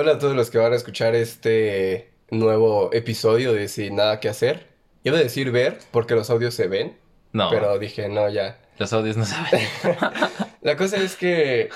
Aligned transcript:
Hola 0.00 0.12
a 0.12 0.18
todos 0.20 0.36
los 0.36 0.48
que 0.50 0.58
van 0.58 0.72
a 0.72 0.76
escuchar 0.76 1.16
este 1.16 2.12
nuevo 2.30 2.88
episodio 2.92 3.52
de 3.52 3.66
Sin 3.66 3.96
Nada 3.96 4.20
que 4.20 4.28
Hacer. 4.28 4.68
Iba 5.02 5.18
a 5.18 5.20
decir 5.20 5.50
ver 5.50 5.80
porque 5.90 6.14
los 6.14 6.30
audios 6.30 6.54
se 6.54 6.68
ven, 6.68 6.96
No, 7.32 7.50
pero 7.50 7.76
dije 7.80 8.08
no 8.08 8.28
ya. 8.28 8.60
los 8.78 8.92
audios 8.92 9.16
no 9.16 9.24
saben. 9.24 9.60
La 10.60 10.76
cosa 10.76 10.98
es 10.98 11.16
que 11.16 11.70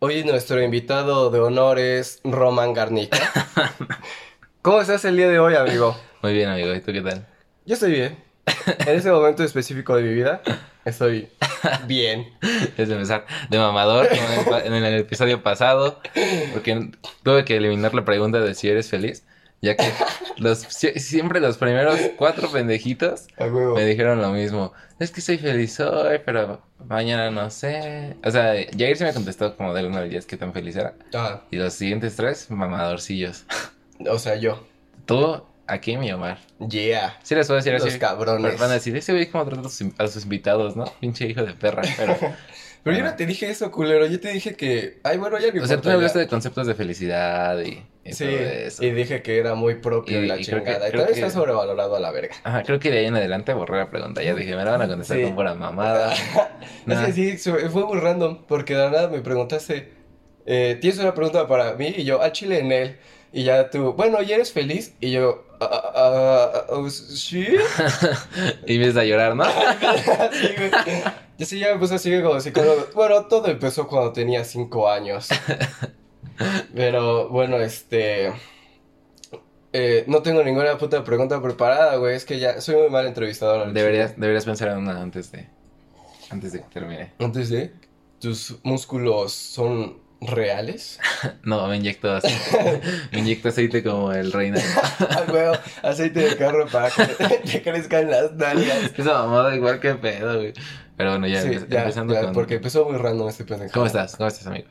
hoy 0.00 0.22
nuestro 0.22 0.62
invitado 0.62 1.30
de 1.30 1.40
honor 1.40 1.78
es 1.78 2.20
Roman 2.24 2.74
Garnica. 2.74 3.16
¿Cómo 4.60 4.82
estás 4.82 5.06
el 5.06 5.16
día 5.16 5.30
de 5.30 5.38
hoy, 5.38 5.54
amigo? 5.54 5.96
Muy 6.20 6.34
bien, 6.34 6.50
amigo. 6.50 6.74
¿Y 6.74 6.80
tú 6.82 6.92
qué 6.92 7.00
tal? 7.00 7.26
Yo 7.64 7.72
estoy 7.72 7.92
bien. 7.92 8.22
En 8.86 8.96
ese 8.96 9.10
momento 9.10 9.42
específico 9.44 9.96
de 9.96 10.02
mi 10.02 10.14
vida, 10.14 10.42
estoy 10.84 11.28
bien. 11.86 12.26
Es 12.76 12.88
de 12.88 12.94
empezar 12.94 13.26
de 13.50 13.58
mamador, 13.58 14.08
como 14.08 14.56
en 14.58 14.72
el, 14.72 14.84
en 14.84 14.84
el 14.94 15.00
episodio 15.00 15.42
pasado, 15.42 16.00
porque 16.52 16.90
tuve 17.22 17.44
que 17.44 17.56
eliminar 17.56 17.94
la 17.94 18.04
pregunta 18.04 18.40
de 18.40 18.54
si 18.54 18.68
eres 18.68 18.88
feliz, 18.90 19.24
ya 19.60 19.76
que 19.76 19.84
los, 20.38 20.64
sie- 20.68 20.98
siempre 20.98 21.40
los 21.40 21.56
primeros 21.58 21.98
cuatro 22.16 22.50
pendejitos 22.50 23.26
me 23.74 23.84
dijeron 23.84 24.20
lo 24.20 24.30
mismo. 24.30 24.72
Es 24.98 25.10
que 25.10 25.20
soy 25.20 25.38
feliz 25.38 25.78
hoy, 25.80 26.20
pero 26.24 26.62
mañana 26.86 27.30
no 27.30 27.50
sé. 27.50 28.16
O 28.24 28.30
sea, 28.30 28.54
Jair 28.76 28.96
sí 28.96 29.04
me 29.04 29.12
contestó 29.14 29.56
como 29.56 29.74
del 29.74 29.86
1 29.86 29.98
al 29.98 30.10
10 30.10 30.26
qué 30.26 30.36
tan 30.36 30.52
feliz 30.52 30.76
era. 30.76 30.94
Ah, 31.14 31.42
Y 31.50 31.56
los 31.56 31.74
siguientes 31.74 32.16
tres, 32.16 32.50
mamadorcillos. 32.50 33.44
o 34.08 34.18
sea, 34.18 34.36
yo. 34.36 34.64
Tú, 35.06 35.42
aquí 35.66 35.96
mi 35.96 36.10
Omar. 36.12 36.38
Yeah. 36.68 37.18
Sí 37.22 37.34
les 37.34 37.48
voy 37.48 37.54
a 37.54 37.56
decir 37.58 37.72
Los 37.72 37.84
así. 37.86 37.98
cabrones. 37.98 38.58
Van 38.58 38.70
a 38.70 38.74
decir, 38.74 38.96
ese 38.96 39.12
güey 39.12 39.26
cómo 39.30 39.44
trata 39.46 39.66
a 39.68 39.70
sus, 39.70 39.88
a 39.98 40.08
sus 40.08 40.24
invitados, 40.24 40.76
¿no? 40.76 40.84
Pinche 41.00 41.26
hijo 41.26 41.42
de 41.42 41.54
perra. 41.54 41.82
Pero, 41.96 42.16
Pero 42.84 42.96
yo 42.98 43.04
no 43.04 43.14
te 43.14 43.26
dije 43.26 43.48
eso, 43.48 43.70
culero. 43.70 44.06
Yo 44.06 44.18
te 44.18 44.32
dije 44.32 44.56
que. 44.56 44.98
Ay, 45.04 45.16
bueno, 45.16 45.38
ya 45.38 45.52
no 45.52 45.62
o 45.62 45.66
sea, 45.66 45.80
tú 45.80 45.88
me 45.88 45.94
hablaste 45.94 46.18
de 46.18 46.26
conceptos 46.26 46.66
de 46.66 46.74
felicidad 46.74 47.60
y, 47.60 47.80
y 48.04 48.12
Sí, 48.12 48.24
todo 48.24 48.36
eso. 48.36 48.84
y 48.84 48.90
dije 48.90 49.22
que 49.22 49.38
era 49.38 49.54
muy 49.54 49.76
propio 49.76 50.20
Y- 50.20 50.24
y 50.24 50.26
la 50.26 50.36
y 50.40 50.44
creo 50.44 50.64
que- 50.64 50.70
chingada. 50.70 50.88
y 50.88 50.90
creo 50.90 51.02
todavía 51.04 51.14
que- 51.14 51.20
está 51.28 51.30
sobrevalorado 51.38 51.94
a 51.94 52.00
la 52.00 52.10
verga. 52.10 52.34
Ajá, 52.42 52.64
creo 52.64 52.80
que 52.80 52.90
de 52.90 52.98
ahí 52.98 53.06
en 53.06 53.14
adelante 53.14 53.54
borré 53.54 53.76
la 53.78 53.88
pregunta. 53.88 54.20
Ya 54.24 54.34
dije, 54.34 54.56
me 54.56 54.64
la 54.64 54.72
van 54.72 54.82
a 54.82 54.88
contestar 54.88 55.16
Sí. 55.16 55.22
con 55.22 55.36
pura 55.36 55.54
mamada. 55.54 56.12
Es 56.82 56.86
Nah. 56.86 57.06
que 57.06 57.12
sí, 57.12 57.36
fue 57.38 57.84
muy 57.86 58.00
random, 58.00 58.44
porque 58.48 58.74
de 58.74 58.80
la 58.82 58.90
nada 58.90 59.08
me 59.08 59.20
preguntaste, 59.20 59.92
eh, 60.46 60.76
¿tienes 60.80 60.98
una 60.98 61.14
pregunta 61.14 61.46
para 61.46 61.74
mí? 61.74 61.94
Y 61.96 62.02
yo, 62.02 62.20
al 62.20 62.32
chile 62.32 62.58
en 62.58 62.72
él. 62.72 62.96
Y 63.32 63.44
ya 63.44 63.70
tú, 63.70 63.92
bueno, 63.94 64.22
¿y 64.22 64.32
eres 64.32 64.52
feliz? 64.52 64.94
Y 65.00 65.12
yo, 65.12 65.44
"Ah, 65.60 65.68
ah, 65.72 65.92
ah, 65.94 66.64
ah, 66.70 66.90
¿sí? 66.90 67.46
y 68.66 68.74
empiezas 68.74 68.98
a 68.98 69.04
llorar, 69.04 69.34
¿no? 69.36 69.44
Así, 69.44 70.48
güey. 70.56 70.70
Y 71.38 71.42
así 71.44 71.58
ya 71.58 71.72
me 71.72 71.78
puse 71.80 71.94
así 71.94 72.22
como 72.22 72.38
psicólogo. 72.40 72.86
Bueno, 72.94 73.24
todo 73.26 73.48
empezó 73.48 73.88
cuando 73.88 74.12
tenía 74.12 74.44
cinco 74.44 74.88
años. 74.88 75.28
Pero 76.74 77.28
bueno, 77.30 77.56
este... 77.56 78.32
eh, 79.72 80.04
no 80.06 80.22
tengo 80.22 80.42
ninguna 80.44 80.76
puta 80.78 81.02
pregunta 81.02 81.40
preparada, 81.42 81.96
güey. 81.96 82.14
Es 82.16 82.24
que 82.24 82.38
ya 82.38 82.60
soy 82.60 82.76
muy 82.76 82.90
mal 82.90 83.06
entrevistador. 83.06 83.72
Deberías, 83.72 84.18
deberías 84.18 84.44
pensar 84.44 84.68
en 84.68 84.78
una 84.78 85.00
antes 85.00 85.32
de, 85.32 85.48
antes 86.30 86.52
de 86.52 86.60
que 86.60 86.66
termine. 86.68 87.12
Antes 87.18 87.48
de... 87.48 87.72
¿Tus 88.20 88.58
músculos 88.62 89.32
son 89.32 89.98
reales? 90.26 90.98
No, 91.44 91.66
me 91.68 91.76
inyecto 91.76 92.12
así. 92.14 92.28
me 93.12 93.18
inyecto 93.20 93.48
aceite 93.48 93.82
como 93.82 94.12
el 94.12 94.32
reina. 94.32 94.60
Ah, 95.00 95.24
huevo, 95.32 95.54
aceite 95.82 96.20
de 96.20 96.36
carro 96.36 96.66
para 96.68 96.90
que 96.90 97.04
te 97.50 97.62
crezcan 97.62 98.10
las 98.10 98.32
nalgas. 98.34 98.92
Esa 98.96 99.12
mamada 99.14 99.54
igual 99.56 99.80
que 99.80 99.94
pedo, 99.94 100.36
güey. 100.38 100.52
Pero 100.96 101.10
bueno, 101.10 101.26
ya, 101.26 101.42
Sí, 101.42 101.48
empe- 101.48 101.68
ya, 101.68 101.80
empezando 101.80 102.14
ya, 102.14 102.22
con... 102.22 102.32
porque 102.32 102.54
empezó 102.56 102.84
muy 102.88 102.98
random 102.98 103.28
este 103.28 103.44
pendejo. 103.44 103.72
¿Cómo 103.72 103.86
estás? 103.86 104.14
¿Cómo 104.16 104.28
estás, 104.28 104.46
amigo? 104.46 104.68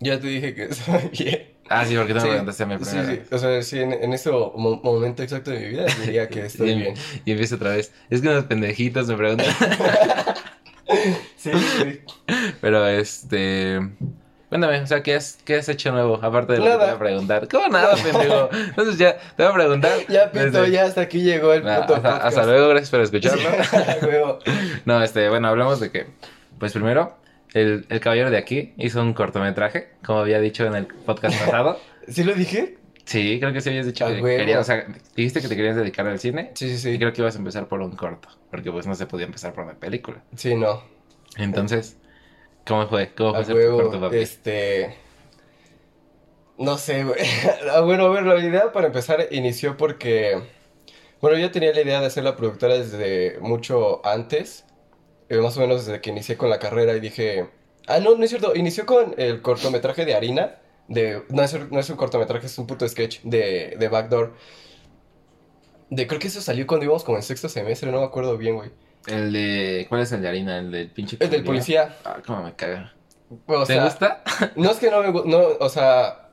Ya 0.00 0.18
te 0.20 0.26
dije 0.28 0.54
que 0.54 0.64
estoy 0.64 1.10
bien. 1.12 1.52
Ah, 1.68 1.84
sí, 1.84 1.96
porque 1.96 2.14
tú 2.14 2.20
Sí, 2.20 2.26
me 2.26 2.30
preguntaste 2.32 2.62
a 2.62 2.66
mí 2.66 2.76
sí, 2.78 2.84
primero. 2.90 3.08
sí, 3.28 3.34
o 3.34 3.38
sea, 3.38 3.62
sí, 3.62 3.78
en, 3.80 3.92
en 3.92 4.12
este 4.12 4.30
mo- 4.30 4.80
momento 4.84 5.22
exacto 5.24 5.50
de 5.50 5.58
mi 5.58 5.68
vida 5.68 5.86
diría 6.04 6.28
que 6.28 6.46
estoy 6.46 6.70
y, 6.70 6.74
bien. 6.76 6.94
Y 7.24 7.32
empiezo 7.32 7.56
otra 7.56 7.70
vez. 7.70 7.92
Es 8.08 8.20
que 8.22 8.28
unos 8.28 8.44
pendejitos 8.44 9.08
me 9.08 9.16
preguntan. 9.16 9.46
Sí, 11.36 11.50
sí. 11.52 12.00
Pero 12.60 12.86
este. 12.86 13.80
Cuéntame, 14.48 14.80
o 14.80 14.86
sea, 14.86 15.02
¿qué 15.02 15.14
has, 15.16 15.38
qué 15.44 15.56
has 15.56 15.68
hecho 15.68 15.90
nuevo? 15.90 16.20
Aparte 16.22 16.52
de 16.52 16.58
lo 16.60 16.64
que 16.66 16.70
te 16.70 16.76
voy 16.76 16.88
a 16.88 16.98
preguntar. 16.98 17.48
¿Cómo 17.48 17.68
nada, 17.68 17.94
pendejo? 17.96 18.48
Entonces 18.52 18.96
ya, 18.98 19.16
te 19.36 19.42
voy 19.42 19.46
a 19.50 19.54
preguntar. 19.54 19.92
Ya, 20.08 20.30
Pito, 20.30 20.44
desde- 20.44 20.70
ya 20.70 20.84
hasta 20.84 21.00
aquí 21.00 21.22
llegó 21.22 21.52
el 21.52 21.68
Ah, 21.68 21.84
puto 21.86 21.96
hasta, 22.06 22.46
luego, 22.46 22.68
gracias 22.68 22.90
por 22.90 23.00
escucharlo. 23.00 23.42
No, 24.84 25.02
este, 25.02 25.28
bueno, 25.28 25.48
hablamos 25.48 25.80
de 25.80 25.90
que, 25.90 26.06
pues 26.58 26.72
primero, 26.72 27.16
el, 27.54 27.86
el 27.88 28.00
caballero 28.00 28.30
de 28.30 28.36
aquí 28.38 28.72
hizo 28.76 29.00
un 29.02 29.14
cortometraje, 29.14 29.88
como 30.04 30.20
había 30.20 30.38
dicho 30.40 30.64
en 30.64 30.74
el 30.76 30.86
podcast 30.86 31.38
pasado. 31.40 31.80
¿Sí 32.08 32.22
lo 32.22 32.32
dije? 32.34 32.78
Sí, 33.04 33.38
creo 33.40 33.52
que 33.52 33.60
sí 33.60 33.68
habías 33.70 33.86
dicho 33.86 34.06
que 34.06 34.20
querías, 34.22 34.60
o 34.60 34.64
sea, 34.64 34.84
dijiste 35.14 35.40
que 35.40 35.48
te 35.48 35.56
querías 35.56 35.76
dedicar 35.76 36.06
al 36.06 36.18
cine. 36.18 36.50
Sí, 36.54 36.68
sí, 36.68 36.74
Y 36.90 36.92
sí. 36.92 36.98
creo 36.98 37.12
que 37.12 37.20
ibas 37.20 37.34
a 37.36 37.38
empezar 37.38 37.66
por 37.66 37.80
un 37.80 37.92
corto, 37.96 38.28
porque 38.50 38.70
pues 38.72 38.86
no 38.86 38.94
se 38.94 39.06
podía 39.06 39.26
empezar 39.26 39.52
por 39.52 39.64
una 39.64 39.74
película. 39.74 40.18
Sí, 40.36 40.54
no. 40.54 40.82
Entonces, 41.36 41.96
¿cómo 42.66 42.86
fue? 42.88 43.14
¿Cómo 43.14 43.34
fue 43.34 43.54
huevo, 43.54 43.74
corto, 43.74 44.00
papi? 44.00 44.22
este... 44.22 44.96
No 46.58 46.78
sé, 46.78 47.04
güey. 47.04 47.18
Ah, 47.72 47.80
Bueno, 47.80 48.06
a 48.06 48.10
ver, 48.10 48.24
la 48.24 48.38
idea 48.38 48.72
para 48.72 48.86
empezar 48.86 49.26
inició 49.30 49.76
porque... 49.76 50.42
Bueno, 51.20 51.38
yo 51.38 51.50
tenía 51.52 51.72
la 51.74 51.82
idea 51.82 52.00
de 52.00 52.06
hacer 52.06 52.24
la 52.24 52.36
productora 52.36 52.74
desde 52.78 53.38
mucho 53.40 54.04
antes. 54.06 54.66
eh, 55.30 55.38
más 55.40 55.56
o 55.58 55.60
menos 55.60 55.86
desde 55.86 56.00
que 56.00 56.10
inicié 56.10 56.36
con 56.38 56.50
la 56.50 56.58
carrera 56.60 56.94
y 56.96 57.00
dije... 57.00 57.50
Ah, 57.88 58.00
no, 58.00 58.16
no 58.16 58.24
es 58.24 58.30
cierto. 58.30 58.54
Inició 58.56 58.86
con 58.86 59.14
el 59.18 59.42
cortometraje 59.42 60.04
de 60.06 60.14
Harina. 60.14 60.60
De... 60.88 61.24
No 61.30 61.42
es, 61.44 61.70
no 61.72 61.80
es 61.80 61.90
un 61.90 61.96
cortometraje, 61.96 62.46
es 62.46 62.58
un 62.58 62.66
puto 62.68 62.88
sketch 62.88 63.20
de, 63.22 63.76
de 63.78 63.88
Backdoor. 63.88 64.34
De, 65.90 66.06
creo 66.06 66.18
que 66.20 66.28
eso 66.28 66.40
salió 66.40 66.66
cuando 66.66 66.84
íbamos 66.84 67.04
como 67.04 67.16
en 67.16 67.22
sexto 67.22 67.48
semestre, 67.48 67.90
no 67.92 68.00
me 68.00 68.06
acuerdo 68.06 68.36
bien, 68.36 68.56
güey. 68.56 68.70
El 69.06 69.32
de... 69.32 69.86
¿Cuál 69.88 70.02
es 70.02 70.12
el 70.12 70.22
de 70.22 70.28
harina? 70.28 70.58
El 70.58 70.70
del 70.70 70.90
pinche... 70.90 71.16
El 71.20 71.30
del 71.30 71.44
policía. 71.44 71.96
Ah, 72.04 72.18
cómo 72.26 72.42
me 72.42 72.54
caga. 72.54 72.92
O 73.46 73.60
¿Te 73.64 73.74
sea, 73.74 73.84
gusta? 73.84 74.22
No 74.56 74.70
es 74.70 74.76
que 74.78 74.90
no 74.90 75.02
me 75.02 75.08
gu- 75.10 75.24
no, 75.24 75.38
o 75.60 75.68
sea, 75.68 76.28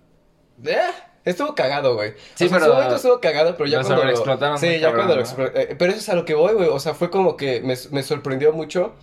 eh, 0.65 0.77
estuvo 1.25 1.55
cagado, 1.55 1.95
güey. 1.95 2.13
Sí, 2.35 2.45
o 2.45 2.47
sea, 2.47 2.47
en 2.47 2.53
pero- 2.53 2.65
su 2.65 2.73
momento 2.73 2.95
estuvo 2.95 3.19
cagado, 3.19 3.55
pero 3.57 3.69
ya 3.69 3.77
lo 3.79 3.83
cuando 3.83 4.01
sobreexplotaron 4.01 4.57
Sí, 4.59 4.67
ya 4.79 4.91
cabrón, 4.91 4.95
cuando 5.07 5.15
lo 5.15 5.21
¿no? 5.21 5.27
explo- 5.27 5.51
eh, 5.55 5.75
pero 5.77 5.91
eso 5.91 5.99
es 6.01 6.09
a 6.09 6.15
lo 6.15 6.25
que 6.25 6.33
voy, 6.35 6.53
güey. 6.53 6.67
O 6.69 6.79
sea, 6.79 6.93
fue 6.93 7.09
como 7.09 7.35
que 7.37 7.61
me, 7.61 7.75
me 7.91 8.03
sorprendió 8.03 8.53
mucho 8.53 8.93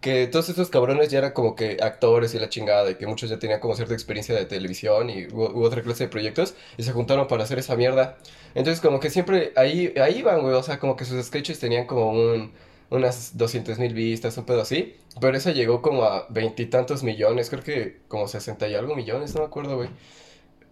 que 0.00 0.26
todos 0.26 0.48
estos 0.48 0.68
cabrones 0.68 1.10
ya 1.10 1.18
eran 1.18 1.30
como 1.32 1.54
que 1.54 1.76
actores 1.80 2.34
y 2.34 2.38
la 2.40 2.48
chingada, 2.48 2.90
y 2.90 2.96
que 2.96 3.06
muchos 3.06 3.30
ya 3.30 3.38
tenían 3.38 3.60
como 3.60 3.76
cierta 3.76 3.94
experiencia 3.94 4.34
de 4.34 4.44
televisión 4.46 5.08
y 5.10 5.28
u, 5.28 5.44
u 5.44 5.62
otra 5.64 5.80
clase 5.80 6.04
de 6.04 6.08
proyectos, 6.10 6.54
y 6.76 6.82
se 6.82 6.90
juntaron 6.90 7.28
para 7.28 7.44
hacer 7.44 7.60
esa 7.60 7.76
mierda. 7.76 8.18
Entonces, 8.56 8.80
como 8.80 8.98
que 8.98 9.10
siempre 9.10 9.52
ahí, 9.54 9.94
ahí 10.02 10.18
iban, 10.18 10.40
güey. 10.42 10.54
O 10.54 10.62
sea, 10.64 10.78
como 10.80 10.96
que 10.96 11.04
sus 11.04 11.24
sketches 11.24 11.60
tenían 11.60 11.86
como 11.86 12.10
un, 12.10 12.52
unas 12.92 13.36
200 13.36 13.78
mil 13.78 13.94
vistas, 13.94 14.36
un 14.38 14.44
pedo 14.44 14.62
así. 14.62 14.96
Pero 15.20 15.36
esa 15.36 15.52
llegó 15.52 15.82
como 15.82 16.04
a 16.04 16.26
veintitantos 16.30 17.02
millones, 17.02 17.50
creo 17.50 17.62
que 17.62 18.00
como 18.08 18.28
60 18.28 18.68
y 18.68 18.74
algo 18.74 18.94
millones, 18.96 19.34
no 19.34 19.40
me 19.40 19.46
acuerdo, 19.46 19.76
güey. 19.76 19.90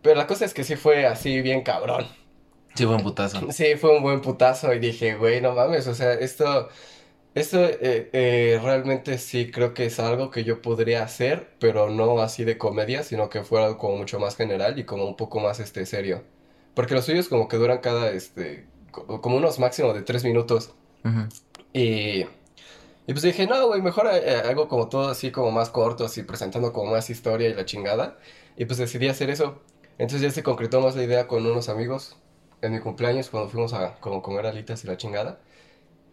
Pero 0.02 0.16
la 0.16 0.26
cosa 0.26 0.44
es 0.44 0.54
que 0.54 0.64
sí 0.64 0.76
fue 0.76 1.06
así 1.06 1.42
bien 1.42 1.62
cabrón. 1.62 2.06
Sí, 2.74 2.84
buen 2.84 3.02
putazo. 3.02 3.40
Sí, 3.52 3.76
fue 3.76 3.96
un 3.96 4.02
buen 4.02 4.20
putazo 4.22 4.72
y 4.74 4.78
dije, 4.78 5.16
güey, 5.16 5.40
no 5.40 5.52
mames, 5.54 5.86
o 5.88 5.94
sea, 5.94 6.14
esto, 6.14 6.68
esto 7.34 7.64
eh, 7.64 8.10
eh, 8.12 8.60
realmente 8.62 9.18
sí 9.18 9.50
creo 9.50 9.74
que 9.74 9.86
es 9.86 10.00
algo 10.00 10.30
que 10.30 10.44
yo 10.44 10.62
podría 10.62 11.02
hacer, 11.04 11.50
pero 11.60 11.90
no 11.90 12.20
así 12.20 12.44
de 12.44 12.58
comedia, 12.58 13.02
sino 13.02 13.28
que 13.30 13.42
fuera 13.44 13.66
algo 13.66 13.78
como 13.78 13.96
mucho 13.98 14.18
más 14.20 14.36
general 14.36 14.78
y 14.78 14.84
como 14.84 15.04
un 15.06 15.16
poco 15.16 15.40
más, 15.40 15.60
este, 15.60 15.86
serio. 15.86 16.24
Porque 16.74 16.94
los 16.94 17.04
suyos 17.04 17.28
como 17.28 17.48
que 17.48 17.56
duran 17.56 17.78
cada, 17.78 18.10
este, 18.12 18.66
co- 18.90 19.20
como 19.20 19.36
unos 19.36 19.58
máximos 19.58 19.94
de 19.94 20.02
tres 20.02 20.24
minutos. 20.24 20.72
Ujú. 21.04 21.28
Y, 21.72 22.20
y 22.22 22.26
pues 23.08 23.22
dije, 23.22 23.46
no, 23.46 23.66
güey, 23.68 23.82
mejor 23.82 24.08
eh, 24.12 24.36
algo 24.46 24.68
como 24.68 24.88
todo 24.88 25.08
así 25.10 25.30
como 25.32 25.50
más 25.50 25.70
corto, 25.70 26.04
así 26.04 26.22
presentando 26.22 26.72
como 26.72 26.92
más 26.92 27.10
historia 27.10 27.48
y 27.48 27.54
la 27.54 27.64
chingada. 27.64 28.18
Y 28.56 28.64
pues 28.66 28.78
decidí 28.78 29.08
hacer 29.08 29.30
eso. 29.30 29.60
Entonces 29.98 30.22
ya 30.22 30.30
se 30.30 30.42
concretó 30.42 30.80
más 30.80 30.96
la 30.96 31.02
idea 31.04 31.26
con 31.28 31.44
unos 31.46 31.68
amigos 31.68 32.16
en 32.62 32.72
mi 32.72 32.80
cumpleaños 32.80 33.28
cuando 33.30 33.48
fuimos 33.50 33.72
a 33.74 33.96
como 34.00 34.22
comer 34.22 34.46
alitas 34.46 34.84
y 34.84 34.86
la 34.88 34.96
chingada. 34.96 35.40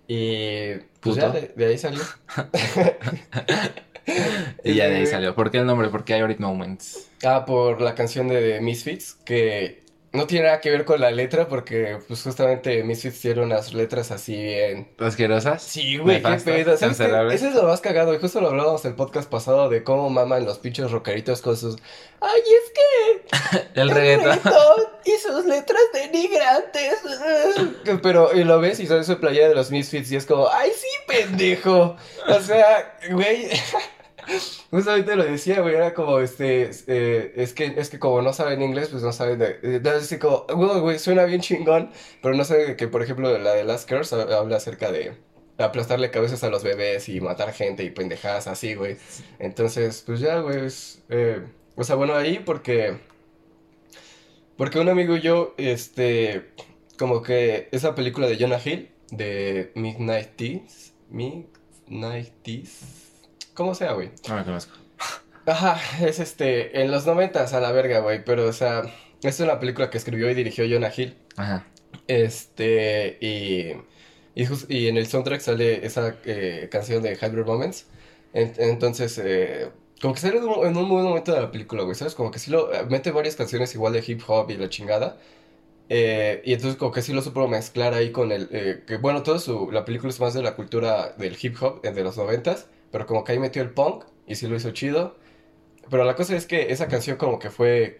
Y 0.07 0.75
pues 1.01 1.15
ya 1.15 1.29
de, 1.29 1.53
de 1.55 1.65
ahí 1.67 1.77
salió. 1.77 2.01
Y 4.63 4.75
ya 4.75 4.87
de 4.89 4.97
ahí 4.97 5.03
Eh, 5.03 5.05
salió. 5.05 5.35
¿Por 5.35 5.51
qué 5.51 5.57
el 5.59 5.65
nombre? 5.65 5.89
Porque 5.89 6.13
hay 6.13 6.21
Already 6.21 6.41
Moments. 6.41 7.09
Ah, 7.23 7.45
por 7.45 7.81
la 7.81 7.95
canción 7.95 8.27
de 8.27 8.59
Misfits, 8.61 9.13
que 9.15 9.83
no 10.17 10.27
tiene 10.27 10.45
nada 10.47 10.59
que 10.59 10.69
ver 10.71 10.83
con 10.83 10.99
la 10.99 11.11
letra, 11.11 11.47
porque 11.47 11.99
pues 12.07 12.23
justamente 12.23 12.83
Misfits 12.83 13.21
tiene 13.21 13.43
unas 13.43 13.73
letras 13.73 14.11
así 14.11 14.35
bien... 14.35 14.89
¿Asquerosas? 14.99 15.63
Sí, 15.63 15.97
güey, 15.97 16.21
qué 16.21 16.29
pedo. 16.43 16.77
¿Sabes 16.77 16.79
qué? 16.79 16.85
cancelables. 16.87 17.35
Ese 17.35 17.49
es 17.49 17.55
lo 17.55 17.63
más 17.63 17.79
cagado, 17.81 18.13
y 18.13 18.19
justo 18.19 18.41
lo 18.41 18.49
hablábamos 18.49 18.83
en 18.83 18.91
el 18.91 18.97
podcast 18.97 19.29
pasado 19.29 19.69
de 19.69 19.83
cómo 19.83 20.09
maman 20.09 20.43
los 20.45 20.57
pinches 20.59 20.91
rockeritos 20.91 21.41
con 21.41 21.55
sus... 21.55 21.77
Ay, 22.19 22.41
es 22.41 22.71
que 22.73 23.69
El 23.81 23.91
reggaetón. 23.91 24.25
reggaetón 24.43 24.83
y 25.05 25.11
sus 25.11 25.45
letras 25.45 25.81
denigrantes. 25.93 26.95
Pero, 28.01 28.33
y 28.33 28.43
lo 28.43 28.59
ves 28.59 28.79
y 28.79 28.87
sabes 28.87 29.05
su 29.05 29.19
playera 29.19 29.49
de 29.49 29.55
los 29.55 29.71
Misfits 29.71 30.11
y 30.11 30.15
es 30.15 30.25
como, 30.25 30.49
ay, 30.49 30.71
sí, 30.75 30.87
pendejo. 31.07 31.95
O 32.27 32.39
sea, 32.41 32.97
güey, 33.11 33.49
Justamente 34.71 35.15
lo 35.15 35.23
decía, 35.23 35.61
güey, 35.61 35.75
era 35.75 35.93
como, 35.93 36.19
este, 36.19 36.69
eh, 36.87 37.33
es 37.35 37.53
que, 37.53 37.73
es 37.77 37.89
que 37.89 37.99
como 37.99 38.21
no 38.21 38.33
saben 38.33 38.61
inglés, 38.61 38.89
pues 38.89 39.03
no 39.03 39.13
saben 39.13 39.39
de, 39.39 39.59
entonces 39.63 40.03
así 40.03 40.17
como, 40.19 40.45
güey, 40.81 40.99
suena 40.99 41.23
bien 41.25 41.41
chingón, 41.41 41.91
pero 42.21 42.35
no 42.35 42.43
saben 42.43 42.75
que, 42.75 42.87
por 42.87 43.01
ejemplo, 43.01 43.37
la 43.37 43.53
de 43.53 43.63
Last 43.63 43.89
Curse 43.89 44.15
habla 44.15 44.57
acerca 44.57 44.91
de 44.91 45.13
aplastarle 45.57 46.11
cabezas 46.11 46.43
a 46.43 46.49
los 46.49 46.63
bebés 46.63 47.09
y 47.09 47.21
matar 47.21 47.53
gente 47.53 47.83
y 47.83 47.89
pendejadas 47.89 48.47
así, 48.47 48.75
güey. 48.75 48.97
Entonces, 49.39 50.03
pues 50.05 50.19
ya, 50.19 50.39
güey, 50.39 50.67
eh, 51.09 51.41
o 51.75 51.83
sea, 51.83 51.95
bueno, 51.95 52.15
ahí 52.15 52.39
porque, 52.45 52.97
porque 54.57 54.79
un 54.79 54.89
amigo 54.89 55.15
y 55.15 55.21
yo, 55.21 55.53
este, 55.57 56.49
como 56.97 57.21
que 57.21 57.69
esa 57.71 57.95
película 57.95 58.27
de 58.27 58.37
Jonah 58.37 58.61
Hill, 58.63 58.91
de 59.11 59.71
Midnight 59.75 60.35
Teas, 60.35 60.93
Midnight 61.09 62.33
Teas, 62.43 63.06
¿cómo 63.57 63.75
sea, 63.75 63.93
güey? 63.93 64.11
No 64.29 64.35
me 64.35 64.45
conozco. 64.45 64.77
Ajá, 65.47 65.81
es 66.05 66.19
este, 66.19 66.81
en 66.81 66.91
los 66.91 67.05
noventas 67.05 67.53
a 67.53 67.59
la 67.59 67.71
verga, 67.71 67.99
güey, 67.99 68.23
pero 68.23 68.47
o 68.47 68.53
sea, 68.53 68.83
es 69.23 69.39
una 69.39 69.59
película 69.59 69.89
que 69.89 69.97
escribió 69.97 70.29
y 70.29 70.35
dirigió 70.35 70.63
Jonah 70.69 70.91
Hill. 70.95 71.17
Ajá. 71.35 71.65
Este, 72.07 73.17
y, 73.19 73.73
y, 74.35 74.87
en 74.87 74.97
el 74.97 75.07
soundtrack 75.07 75.41
sale 75.41 75.85
esa 75.85 76.15
eh, 76.25 76.69
canción 76.71 77.01
de 77.01 77.15
Hybrid 77.15 77.45
Moments. 77.45 77.87
En- 78.33 78.53
entonces, 78.57 79.19
eh, 79.23 79.69
como 80.01 80.13
que 80.13 80.19
sale 80.19 80.37
en 80.37 80.43
un, 80.43 80.65
en 80.67 80.77
un 80.77 80.87
buen 80.89 81.03
momento 81.03 81.33
de 81.33 81.41
la 81.41 81.51
película, 81.51 81.83
güey, 81.83 81.95
¿sabes? 81.95 82.13
Como 82.13 82.29
que 82.29 82.39
sí 82.39 82.51
lo, 82.51 82.69
mete 82.89 83.11
varias 83.11 83.35
canciones 83.35 83.73
igual 83.73 83.93
de 83.93 84.03
hip 84.05 84.21
hop 84.27 84.51
y 84.51 84.57
la 84.57 84.69
chingada. 84.69 85.17
Eh, 85.89 86.41
y 86.45 86.53
entonces 86.53 86.77
como 86.77 86.91
que 86.91 87.01
sí 87.01 87.13
lo 87.13 87.21
supo 87.21 87.47
mezclar 87.47 87.93
ahí 87.93 88.11
con 88.11 88.31
el, 88.33 88.49
eh, 88.51 88.83
que 88.85 88.97
bueno, 88.97 89.23
todo 89.23 89.39
su, 89.39 89.71
la 89.71 89.85
película 89.85 90.09
es 90.09 90.19
más 90.19 90.33
de 90.33 90.41
la 90.43 90.55
cultura 90.55 91.13
del 91.17 91.37
hip 91.41 91.55
hop, 91.61 91.81
de 91.81 92.03
los 92.03 92.17
noventas, 92.17 92.67
pero 92.97 93.05
como 93.05 93.23
que 93.23 93.33
ahí 93.33 93.37
metió 93.39 93.61
el 93.61 93.69
punk 93.69 94.05
y 94.25 94.33
sí 94.33 94.47
lo 94.47 94.55
hizo 94.55 94.71
chido. 94.71 95.15
Pero 95.87 96.03
la 96.03 96.15
cosa 96.15 96.35
es 96.35 96.47
que 96.47 96.71
esa 96.71 96.87
canción 96.87 97.15
como 97.17 97.37
que 97.37 97.51
fue 97.51 97.95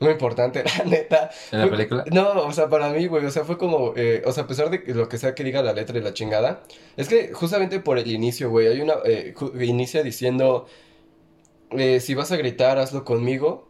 muy 0.00 0.10
importante, 0.10 0.62
la 0.78 0.84
neta. 0.84 1.30
¿En 1.50 1.60
la 1.60 1.66
Fue- 1.68 1.76
película? 1.78 2.04
No, 2.12 2.42
o 2.42 2.52
sea, 2.52 2.68
para 2.68 2.90
mí, 2.90 3.06
güey, 3.06 3.24
o 3.24 3.30
sea, 3.30 3.42
fue 3.44 3.56
como, 3.56 3.94
eh, 3.96 4.22
o 4.26 4.32
sea, 4.32 4.44
a 4.44 4.46
pesar 4.46 4.68
de 4.68 4.82
lo 4.92 5.08
que 5.08 5.16
sea 5.16 5.34
que 5.34 5.44
diga 5.44 5.62
la 5.62 5.72
letra 5.72 5.96
y 5.98 6.02
la 6.02 6.12
chingada, 6.12 6.62
es 6.98 7.08
que 7.08 7.32
justamente 7.32 7.80
por 7.80 7.96
el 7.98 8.10
inicio, 8.10 8.50
güey, 8.50 8.66
hay 8.66 8.82
una, 8.82 8.96
eh, 9.06 9.32
inicia 9.62 10.02
diciendo, 10.02 10.66
eh, 11.70 12.00
si 12.00 12.14
vas 12.14 12.30
a 12.32 12.36
gritar, 12.36 12.76
hazlo 12.78 13.02
conmigo, 13.06 13.66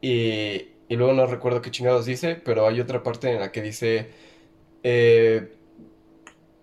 y, 0.00 0.70
y 0.88 0.96
luego 0.96 1.12
no 1.12 1.26
recuerdo 1.26 1.62
qué 1.62 1.70
chingados 1.70 2.04
dice, 2.04 2.34
pero 2.34 2.66
hay 2.66 2.80
otra 2.80 3.04
parte 3.04 3.30
en 3.30 3.38
la 3.38 3.52
que 3.52 3.62
dice, 3.62 4.08
eh, 4.82 5.52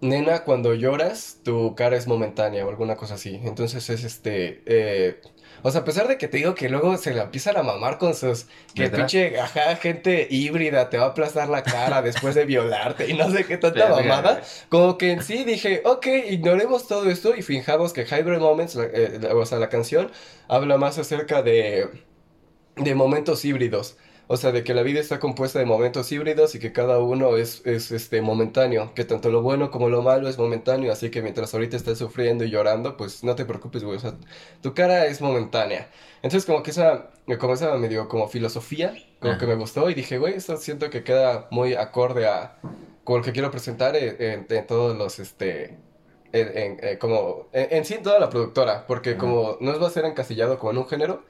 nena, 0.01 0.43
cuando 0.43 0.73
lloras, 0.73 1.37
tu 1.43 1.75
cara 1.75 1.95
es 1.95 2.07
momentánea 2.07 2.65
o 2.65 2.69
alguna 2.69 2.95
cosa 2.95 3.15
así, 3.15 3.39
entonces 3.43 3.89
es 3.89 4.03
este, 4.03 4.61
eh, 4.65 5.21
o 5.63 5.69
sea, 5.69 5.81
a 5.81 5.83
pesar 5.85 6.07
de 6.07 6.17
que 6.17 6.27
te 6.27 6.37
digo 6.37 6.55
que 6.55 6.69
luego 6.69 6.97
se 6.97 7.13
la 7.13 7.23
empiezan 7.23 7.55
a 7.57 7.61
mamar 7.63 7.99
con 7.99 8.15
sus 8.15 8.47
que 8.73 8.83
pinche, 8.97 9.39
ajá, 9.39 9.75
gente 9.75 10.27
híbrida 10.31 10.89
te 10.89 10.97
va 10.97 11.05
a 11.05 11.07
aplastar 11.09 11.49
la 11.49 11.61
cara 11.61 12.01
después 12.01 12.33
de 12.33 12.45
violarte 12.45 13.07
y 13.09 13.13
no 13.13 13.29
sé 13.29 13.45
qué 13.45 13.57
tanta 13.57 13.79
mamada. 14.07 14.41
Como 14.69 14.97
que 14.97 15.11
en 15.11 15.21
sí 15.23 15.43
dije, 15.43 15.83
ok, 15.85 16.07
ignoremos 16.29 16.87
todo 16.87 17.07
esto 17.11 17.35
y 17.35 17.43
finjamos 17.43 17.93
que 17.93 18.05
Hybrid 18.05 18.39
Moments, 18.39 18.73
la- 18.75 18.85
eh, 18.85 19.19
la- 19.21 19.35
o 19.35 19.45
sea, 19.45 19.59
la 19.59 19.69
canción, 19.69 20.11
habla 20.47 20.77
más 20.77 20.97
acerca 20.97 21.43
de, 21.43 21.87
de 22.75 22.95
momentos 22.95 23.45
híbridos. 23.45 23.97
O 24.33 24.37
sea, 24.37 24.51
de 24.53 24.63
que 24.63 24.73
la 24.73 24.81
vida 24.83 24.99
está 25.01 25.19
compuesta 25.19 25.59
de 25.59 25.65
momentos 25.65 26.09
híbridos 26.11 26.55
y 26.55 26.59
que 26.59 26.71
cada 26.71 26.99
uno 26.99 27.35
es, 27.37 27.61
es 27.65 27.91
este, 27.91 28.21
momentáneo. 28.21 28.93
Que 28.95 29.03
tanto 29.03 29.29
lo 29.29 29.41
bueno 29.41 29.71
como 29.71 29.89
lo 29.89 30.01
malo 30.01 30.29
es 30.29 30.37
momentáneo. 30.37 30.91
Así 30.93 31.09
que 31.11 31.21
mientras 31.21 31.53
ahorita 31.53 31.75
estés 31.75 31.97
sufriendo 31.97 32.45
y 32.45 32.49
llorando, 32.49 32.95
pues 32.95 33.23
no 33.25 33.35
te 33.35 33.43
preocupes, 33.45 33.83
güey. 33.83 33.97
O 33.97 33.99
sea, 33.99 34.13
tu 34.61 34.73
cara 34.73 35.05
es 35.07 35.19
momentánea. 35.21 35.89
Entonces, 36.23 36.45
como 36.45 36.63
que 36.63 36.71
esa, 36.71 37.09
como 37.39 37.53
esa 37.55 37.75
me 37.77 37.89
dio 37.89 38.07
como 38.07 38.27
filosofía, 38.29 38.93
como 39.19 39.37
que 39.37 39.45
me 39.47 39.55
gustó. 39.55 39.89
Y 39.89 39.95
dije, 39.95 40.17
güey, 40.17 40.35
esto 40.35 40.55
siento 40.57 40.89
que 40.89 41.03
queda 41.03 41.47
muy 41.51 41.73
acorde 41.75 42.25
a 42.27 42.57
con 43.03 43.17
lo 43.17 43.23
que 43.23 43.31
quiero 43.33 43.51
presentar 43.51 43.95
en, 43.97 44.15
en- 44.19 44.45
en 44.49 44.67
todos 44.67 44.97
los, 44.97 45.19
este, 45.19 45.77
en, 46.31 46.57
en- 46.57 46.79
eh, 46.81 46.97
como, 46.99 47.49
en, 47.53 47.83
sí 47.85 47.95
en 47.95 48.03
toda 48.03 48.19
la 48.19 48.29
productora, 48.29 48.85
porque 48.87 49.11
Ajá. 49.11 49.19
como 49.19 49.57
no 49.59 49.77
va 49.79 49.87
a 49.87 49.91
ser 49.91 50.05
encasillado 50.05 50.57
como 50.59 50.71
en 50.71 50.77
un 50.79 50.87
género, 50.87 51.23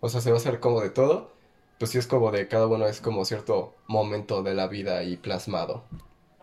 o 0.00 0.08
sea, 0.08 0.20
se 0.20 0.30
va 0.30 0.36
a 0.36 0.40
hacer 0.40 0.60
como 0.60 0.80
de 0.80 0.90
todo, 0.90 1.35
pues 1.78 1.90
sí 1.92 1.98
es 1.98 2.06
como 2.06 2.30
de 2.32 2.48
cada 2.48 2.66
uno 2.66 2.86
es 2.86 3.00
como 3.00 3.24
cierto 3.24 3.74
momento 3.86 4.42
de 4.42 4.54
la 4.54 4.66
vida 4.68 5.02
y 5.04 5.16
plasmado. 5.16 5.84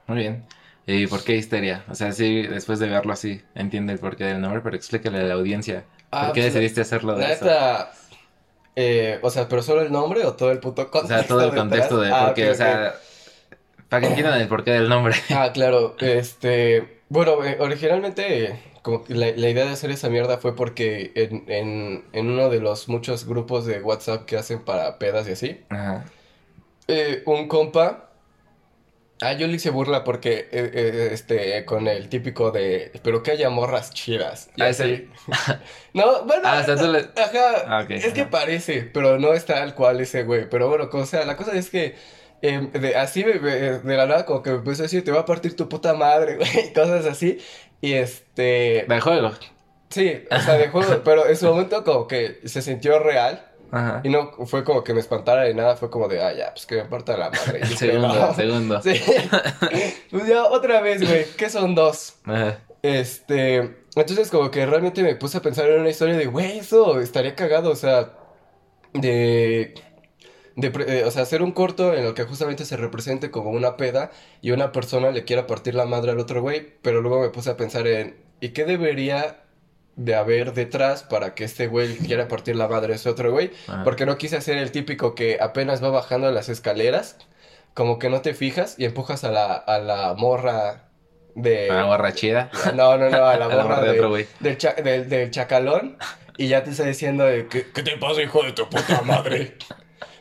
Muy 0.07 0.18
bien. 0.19 0.45
¿Y 0.85 1.07
por 1.07 1.24
qué 1.24 1.35
histeria? 1.35 1.85
O 1.89 1.95
sea, 1.95 2.12
sí, 2.12 2.44
después 2.44 2.80
de 2.80 2.89
verlo 2.89 3.13
así, 3.13 3.41
entiende 3.56 3.94
el 3.94 4.00
porqué 4.00 4.25
del 4.25 4.41
nombre, 4.41 4.62
pero 4.62 4.75
explícale 4.75 5.19
a 5.19 5.24
la 5.24 5.33
audiencia. 5.35 5.85
Ah, 6.12 6.25
¿Por 6.27 6.33
qué 6.33 6.41
pues, 6.41 6.53
decidiste 6.53 6.81
hacerlo 6.81 7.15
de 7.15 7.24
La 7.24 7.31
eso? 7.33 7.45
neta, 7.45 7.91
eh, 8.75 9.19
o 9.24 9.30
sea, 9.30 9.47
pero 9.50 9.62
solo 9.63 9.81
el 9.81 9.91
nombre 9.91 10.25
o 10.25 10.35
todo 10.35 10.51
el 10.51 10.59
puto 10.59 10.89
O 10.91 10.91
contexto 10.91 11.07
sea, 11.07 11.27
todo 11.27 11.44
el 11.44 11.51
detrás? 11.51 11.62
contexto 11.62 12.00
de 12.01 12.12
Ah, 12.12 12.25
por 12.25 12.33
qué, 12.33 12.50
o 12.51 12.56
sea, 12.56 12.95
para 13.89 14.01
que 14.01 14.07
entiendan 14.07 14.41
el 14.41 14.47
porqué 14.47 14.71
del 14.71 14.89
nombre. 14.89 15.15
Ah, 15.29 15.51
claro, 15.53 15.95
este, 16.00 17.03
bueno, 17.09 17.44
eh, 17.44 17.57
originalmente 17.59 18.59
como 18.83 19.03
que 19.03 19.15
la, 19.15 19.31
la 19.31 19.50
idea 19.50 19.65
de 19.65 19.71
hacer 19.71 19.89
esa 19.89 20.09
mierda 20.09 20.38
fue 20.38 20.56
porque 20.56 21.12
en, 21.15 21.45
en, 21.51 22.06
en 22.13 22.30
uno 22.30 22.50
de 22.50 22.59
los 22.59 22.88
muchos 22.89 23.25
grupos 23.25 23.65
de 23.65 23.81
WhatsApp 23.81 24.25
que 24.25 24.38
hacen 24.38 24.63
para 24.63 25.00
pedas 25.00 25.27
y 25.27 25.31
así, 25.31 25.62
Ajá. 25.69 26.06
eh, 26.88 27.24
un 27.25 27.47
compa. 27.47 28.09
Ah, 29.21 29.31
yo 29.33 29.47
le 29.47 29.53
hice 29.53 29.69
burla 29.69 30.03
porque, 30.03 30.50
eh, 30.51 30.71
eh, 30.74 31.09
este, 31.13 31.63
con 31.63 31.88
el 31.88 32.09
típico 32.09 32.51
de, 32.51 32.91
pero 33.03 33.24
que 33.24 33.31
haya 33.31 33.50
morras 33.50 33.91
chidas. 33.94 34.50
Y 34.57 34.63
Ah, 34.63 34.68
así. 34.68 35.07
No, 35.94 36.25
bueno, 36.25 36.41
Ah, 36.44 36.65
le- 36.68 37.09
ajá, 37.21 37.63
Ah, 37.68 37.86
es 37.89 38.12
que 38.13 38.25
parece, 38.25 38.81
pero 38.81 39.19
no 39.19 39.33
es 39.33 39.45
tal 39.45 39.75
cual 39.75 40.01
ese 40.01 40.24
güey. 40.24 40.50
Pero 40.50 40.68
bueno, 40.68 40.89
o 40.91 41.06
sea, 41.06 41.24
la 41.25 41.38
cosa 41.38 41.53
es 41.56 41.69
que, 41.69 41.95
em, 42.43 42.71
de, 42.71 42.95
así 42.95 43.23
me- 43.25 43.39
me- 43.39 43.51
de 43.79 43.97
la 43.97 44.05
nada, 44.05 44.25
como 44.25 44.43
que 44.43 44.51
me 44.51 44.57
empezó 44.57 44.83
a 44.83 44.85
decir, 44.85 45.03
te 45.03 45.11
va 45.11 45.21
a 45.21 45.25
partir 45.25 45.55
tu 45.55 45.67
puta 45.67 45.93
madre, 45.95 46.35
güey, 46.37 46.67
y 46.69 46.73
cosas 46.73 47.05
así. 47.07 47.39
Y 47.81 47.93
este, 47.93 48.85
De 48.87 49.01
juego. 49.01 49.31
sí, 49.89 50.23
o 50.29 50.39
sea, 50.39 50.53
de 50.57 50.67
juego, 50.69 51.01
pero 51.03 51.27
en 51.27 51.35
su 51.35 51.47
momento 51.47 51.83
como 51.83 52.07
que 52.07 52.39
se 52.45 52.61
sintió 52.61 52.99
real. 52.99 53.49
Ajá. 53.71 54.01
Y 54.03 54.09
no 54.09 54.31
fue 54.45 54.63
como 54.63 54.83
que 54.83 54.93
me 54.93 54.99
espantara 54.99 55.47
ni 55.47 55.55
nada, 55.55 55.75
fue 55.75 55.89
como 55.89 56.07
de, 56.07 56.21
ah, 56.21 56.31
ya, 56.31 56.51
pues 56.53 56.67
que 56.67 56.75
me 56.75 56.85
parta 56.85 57.17
la 57.17 57.31
madre. 57.31 57.57
Y 57.63 57.67
dije, 57.69 57.75
Segundo, 57.91 58.07
"No". 58.13 58.33
segundo. 58.35 58.81
Sí. 58.83 58.93
Pues 60.11 60.27
ya, 60.27 60.43
otra 60.45 60.79
vez, 60.81 61.01
güey, 61.01 61.25
¿qué 61.35 61.49
son 61.49 61.73
dos? 61.73 62.17
Ajá. 62.25 62.59
Este, 62.83 63.55
entonces 63.95 64.29
como 64.29 64.51
que 64.51 64.63
realmente 64.67 65.01
me 65.01 65.15
puse 65.15 65.37
a 65.37 65.41
pensar 65.41 65.67
en 65.71 65.79
una 65.79 65.89
historia 65.89 66.15
de, 66.15 66.27
güey, 66.27 66.59
eso 66.59 66.99
estaría 66.99 67.33
cagado, 67.33 67.71
o 67.71 67.75
sea, 67.75 68.11
de, 68.93 69.73
de, 70.55 70.67
eh, 70.88 71.03
o 71.05 71.11
sea, 71.11 71.23
hacer 71.23 71.41
un 71.41 71.51
corto 71.51 71.94
en 71.94 72.05
el 72.05 72.13
que 72.13 72.23
justamente 72.23 72.65
se 72.65 72.77
represente 72.77 73.31
como 73.31 73.50
una 73.51 73.75
peda 73.77 74.12
y 74.41 74.51
una 74.51 74.72
persona 74.72 75.12
le 75.12 75.24
quiera 75.24 75.48
partir 75.48 75.75
la 75.75 75.86
madre 75.86 76.12
al 76.12 76.19
otro 76.19 76.41
güey, 76.41 76.74
pero 76.81 77.01
luego 77.01 77.22
me 77.22 77.29
puse 77.29 77.50
a 77.50 77.57
pensar 77.57 77.88
en, 77.88 78.15
¿y 78.39 78.50
qué 78.50 78.65
debería 78.65 79.38
de 79.95 80.15
haber 80.15 80.53
detrás 80.53 81.03
para 81.03 81.33
que 81.36 81.43
este 81.43 81.67
güey 81.67 81.98
quiera 81.98 82.27
partir 82.27 82.55
la 82.55 82.67
madre 82.67 82.93
a 82.93 82.95
ese 82.95 83.10
otro 83.10 83.31
güey? 83.31 83.51
Ajá. 83.67 83.83
Porque 83.83 84.05
no 84.05 84.17
quise 84.17 84.38
hacer 84.38 84.57
el 84.57 84.72
típico 84.72 85.15
que 85.15 85.38
apenas 85.41 85.83
va 85.83 85.89
bajando 85.89 86.31
las 86.31 86.50
escaleras, 86.50 87.17
como 87.74 87.98
que 88.00 88.10
no 88.10 88.22
te 88.22 88.33
fijas 88.36 88.75
y 88.77 88.86
empujas 88.86 89.24
a 89.24 89.31
la, 89.31 89.53
a 89.55 89.79
la 89.79 90.13
morra 90.15 90.89
de... 91.36 91.67
Una 91.72 91.86
gorra 91.86 92.13
chida. 92.13 92.51
No, 92.75 92.95
no, 92.98 93.10
no, 93.10 93.25
a 93.25 93.36
la 93.38 93.45
A 93.45 93.50
la 93.50 93.50
morra 93.50 93.63
morra 93.63 93.81
de 93.81 93.91
de- 93.91 93.98
otro 93.98 94.10
güey. 94.10 94.27
del, 94.39 94.57
cha- 94.57 94.74
del, 94.75 95.10
del 95.10 95.31
chacalón 95.31 95.98
y 96.38 96.48
ya 96.48 96.63
te 96.63 96.69
está 96.72 96.83
diciendo 96.83 97.25
de 97.25 97.48
que, 97.48 97.72
¿qué 97.72 97.81
te 97.83 97.98
pasa, 97.98 98.22
hijo 98.22 98.43
de 98.43 98.51
tu 98.53 98.69
puta 98.69 99.01
madre? 99.03 99.57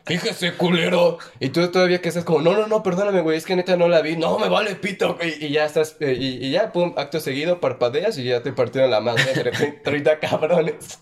Fíjese, 0.05 0.55
culero. 0.55 1.19
Y 1.39 1.51
tú 1.51 1.71
todavía 1.71 2.01
que 2.01 2.09
estás 2.09 2.25
como, 2.25 2.41
no, 2.41 2.55
no, 2.55 2.67
no, 2.67 2.83
perdóname, 2.83 3.21
güey, 3.21 3.39
es 3.39 3.47
que 3.47 3.55
neta 3.55 3.77
no 3.77 3.89
la 3.89 4.01
vi. 4.01 4.17
No, 4.17 4.39
me 4.39 4.49
vale 4.49 4.75
pito. 4.75 5.17
Y, 5.23 5.47
y 5.47 5.51
ya 5.51 5.65
estás, 5.65 5.97
eh, 6.01 6.17
y, 6.19 6.45
y 6.45 6.51
ya, 6.51 6.73
pum, 6.73 6.95
acto 6.97 7.21
seguido, 7.21 7.61
parpadeas 7.61 8.19
y 8.19 8.25
ya 8.25 8.43
te 8.43 8.53
partieron 8.53 8.91
la 8.91 9.01
madre 9.01 9.25
entre 9.35 9.53
30 9.85 10.19
cabrones. 10.19 10.99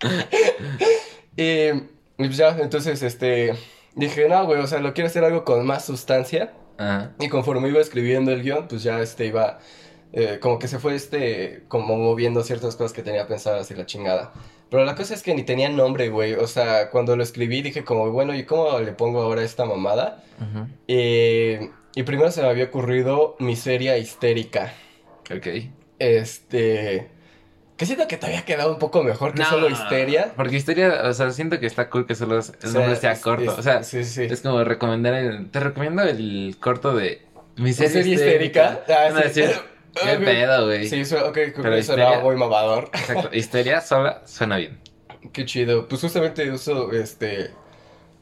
y, 1.36 1.42
y 1.42 1.78
pues 2.16 2.36
ya, 2.36 2.56
entonces, 2.58 3.02
este, 3.02 3.54
dije, 3.94 4.28
no, 4.28 4.44
güey, 4.44 4.60
o 4.60 4.66
sea, 4.66 4.80
lo 4.80 4.92
quiero 4.92 5.08
hacer 5.08 5.24
algo 5.24 5.44
con 5.44 5.64
más 5.64 5.84
sustancia. 5.84 6.52
Ajá. 6.78 7.12
Y 7.20 7.28
conforme 7.28 7.68
iba 7.68 7.80
escribiendo 7.80 8.32
el 8.32 8.42
guion, 8.42 8.66
pues 8.66 8.82
ya 8.82 9.00
este 9.00 9.26
iba, 9.26 9.60
eh, 10.12 10.38
como 10.40 10.58
que 10.58 10.66
se 10.66 10.80
fue 10.80 10.96
este, 10.96 11.62
como 11.68 11.96
moviendo 11.96 12.42
ciertas 12.42 12.74
cosas 12.74 12.92
que 12.92 13.02
tenía 13.02 13.28
pensadas 13.28 13.70
y 13.70 13.74
la 13.74 13.86
chingada. 13.86 14.32
Pero 14.72 14.84
la 14.84 14.96
cosa 14.96 15.14
es 15.14 15.22
que 15.22 15.34
ni 15.34 15.44
tenía 15.44 15.68
nombre, 15.68 16.08
güey. 16.08 16.32
O 16.34 16.46
sea, 16.48 16.90
cuando 16.90 17.14
lo 17.14 17.22
escribí 17.22 17.62
dije 17.62 17.84
como, 17.84 18.10
bueno, 18.10 18.34
¿y 18.34 18.44
cómo 18.44 18.80
le 18.80 18.90
pongo 18.92 19.22
ahora 19.22 19.42
esta 19.44 19.64
mamada? 19.66 20.24
Ujú. 20.40 20.66
Eh, 20.88 21.70
y 21.94 22.02
primero 22.02 22.30
se 22.32 22.42
me 22.42 22.48
había 22.48 22.64
ocurrido 22.64 23.36
miseria 23.38 23.98
histérica. 23.98 24.72
Ok. 25.30 25.46
Este... 25.98 27.08
Que 27.76 27.86
siento 27.86 28.06
que 28.06 28.16
te 28.16 28.26
había 28.26 28.44
quedado 28.44 28.72
un 28.72 28.78
poco 28.78 29.02
mejor 29.02 29.34
que 29.34 29.42
No, 29.42 29.48
solo 29.50 29.68
histeria. 29.68 30.32
Porque 30.36 30.56
histeria, 30.56 31.02
o 31.04 31.12
sea, 31.12 31.30
siento 31.32 31.58
que 31.58 31.66
está 31.66 31.90
cool 31.90 32.06
que 32.06 32.14
solo 32.14 32.34
el 32.34 32.40
O 32.40 32.42
sea, 32.42 32.70
nombre 32.72 32.96
sea 32.96 33.12
es- 33.12 33.20
corto. 33.20 33.52
es- 33.52 33.58
o 33.58 33.62
sea, 33.62 33.82
sí, 33.82 34.04
sí. 34.04 34.22
es 34.22 34.40
como 34.40 34.62
recomendar 34.64 35.14
el... 35.14 35.50
Te 35.50 35.60
recomiendo 35.60 36.02
el 36.02 36.56
corto 36.60 36.94
de 36.94 37.22
Miseria 37.56 37.88
Miseria 38.02 38.14
histérica. 38.14 38.80
Ah, 38.88 39.08
Van 39.12 39.16
a 39.24 39.28
sí. 39.28 39.42
Qué 39.94 40.16
pedo, 40.24 40.66
güey. 40.66 40.88
Sí, 40.88 41.00
eso, 41.00 41.18
ok, 41.26 41.32
creo 41.34 41.52
Pero 41.56 41.70
que 41.74 41.78
histeria- 41.80 42.20
muy 42.20 42.36
mamador. 42.36 42.90
Exacto. 42.92 43.30
Histeria 43.32 43.80
sola 43.80 44.22
suena 44.26 44.56
bien. 44.56 44.78
Qué 45.32 45.44
chido. 45.44 45.86
Pues 45.88 46.00
justamente 46.00 46.50
uso 46.50 46.90
este. 46.92 47.50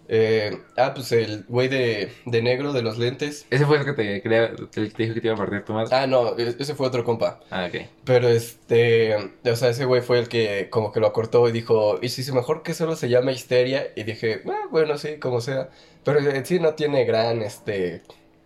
eh, 0.08 0.58
ah, 0.76 0.92
pues 0.92 1.12
el 1.12 1.44
güey 1.48 1.68
de, 1.68 2.12
de 2.26 2.42
negro 2.42 2.72
de 2.72 2.82
los 2.82 2.98
lentes. 2.98 3.46
Ese 3.50 3.64
fue 3.64 3.78
el 3.78 3.84
que 3.84 3.92
te, 3.92 4.20
quería, 4.20 4.46
el 4.46 4.68
que 4.68 4.86
te 4.90 5.02
dijo 5.04 5.14
que 5.14 5.20
te 5.20 5.26
iba 5.28 5.34
a 5.34 5.38
partir 5.38 5.64
tu 5.64 5.72
madre. 5.72 5.94
Ah, 5.94 6.06
no, 6.08 6.36
e- 6.36 6.56
ese 6.58 6.74
fue 6.74 6.88
otro 6.88 7.04
compa. 7.04 7.38
Ah, 7.50 7.68
ok. 7.72 7.82
Pero 8.04 8.28
este. 8.28 9.14
O 9.44 9.56
sea, 9.56 9.68
ese 9.70 9.84
güey 9.84 10.02
fue 10.02 10.18
el 10.18 10.28
que 10.28 10.68
como 10.70 10.90
que 10.92 10.98
lo 11.00 11.06
acortó 11.06 11.48
y 11.48 11.52
dijo: 11.52 11.98
¿Y 12.02 12.08
si 12.08 12.22
es 12.22 12.32
mejor 12.32 12.62
que 12.64 12.74
solo 12.74 12.96
se 12.96 13.08
llame 13.08 13.32
Histeria? 13.32 13.86
Y 13.94 14.02
dije: 14.02 14.42
ah, 14.50 14.66
bueno, 14.70 14.98
sí, 14.98 15.18
como 15.18 15.40
sea. 15.40 15.70
Pero 16.02 16.18
en 16.18 16.44
sí 16.44 16.58
no 16.58 16.74
tiene 16.74 17.04
gran 17.04 17.42
este. 17.42 18.02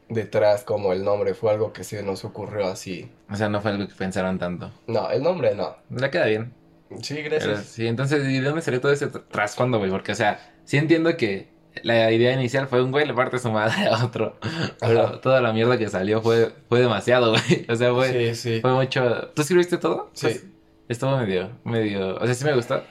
Detrás 0.09 0.65
como 0.65 0.93
el 0.93 1.05
nombre. 1.05 1.35
Fue 1.35 1.51
algo 1.53 1.73
que 1.73 1.85
se 1.85 2.03
nos 2.03 2.25
ocurrió 2.25 2.67
así. 2.69 3.11
O 3.31 3.37
sea, 3.37 3.49
no 3.49 3.61
fue 3.61 3.71
algo 3.73 3.89
que 3.89 3.95
pensaron 3.95 4.39
tanto. 4.39 4.71
No, 4.87 5.11
el 5.11 5.23
nombre 5.23 5.55
no. 5.55 5.77
Le 5.91 6.11
queda 6.11 6.27
bien. 6.27 6.53
Sí, 7.01 7.15
Pero 7.15 7.31
gracias. 7.31 7.65
sí, 7.67 7.87
entonces, 7.87 8.29
¿y 8.29 8.41
de 8.41 8.43
dónde 8.47 8.63
salió 8.63 8.81
todo 8.81 8.93
ese 8.93 9.11
tr- 9.11 9.25
trasfondo, 9.31 9.79
güey? 9.79 9.91
Porque, 9.91 10.13
o 10.13 10.15
sea, 10.15 10.53
sí 10.65 10.77
entiendo 10.77 11.17
que 11.17 11.49
la 11.83 12.13
idea 12.13 12.33
inicial 12.35 12.69
fue 12.69 12.83
un 12.85 12.93
güey 12.93 13.05
le 13.07 13.15
parte 13.15 13.39
su 13.39 13.51
madre 13.51 13.87
a 13.89 14.05
otro. 14.05 14.39
Pero 14.79 15.03
Ajá. 15.07 15.21
toda 15.21 15.41
la 15.41 15.53
mierda 15.53 15.77
que 15.79 15.89
salió 15.89 16.21
fue, 16.23 16.53
fue 16.69 16.81
demasiado, 16.81 17.31
güey. 17.33 17.67
O 17.69 17.75
sea, 17.75 17.93
fue, 17.93 18.35
Sí, 18.35 18.35
sí. 18.37 18.61
fue 18.61 18.73
mucho. 18.75 19.29
¿Tú 19.35 19.43
escribiste 19.43 19.79
todo? 19.79 20.11
Sí. 20.13 20.27
Pues, 20.27 20.45
estuvo 20.89 21.17
medio, 21.17 21.51
medio. 21.65 22.17
O 22.17 22.27
sea, 22.27 22.35
sí 22.35 22.45
me 22.45 22.55
gustó. 22.55 22.85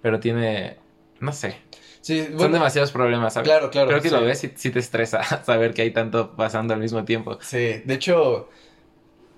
Pero 0.00 0.18
tiene. 0.20 0.76
No 1.20 1.32
sé. 1.32 1.56
Sí, 2.02 2.28
Son 2.36 2.52
demasiados 2.52 2.92
problemas, 2.92 3.32
¿sabes? 3.32 3.48
claro, 3.48 3.70
claro. 3.70 3.88
Creo 3.88 4.02
que 4.02 4.08
sí. 4.10 4.14
lo 4.14 4.22
ves 4.22 4.38
sí 4.56 4.70
te 4.70 4.78
estresa 4.80 5.22
saber 5.44 5.72
que 5.72 5.82
hay 5.82 5.92
tanto 5.92 6.36
pasando 6.36 6.74
al 6.74 6.80
mismo 6.80 7.04
tiempo. 7.04 7.38
Sí, 7.40 7.80
de 7.84 7.94
hecho, 7.94 8.48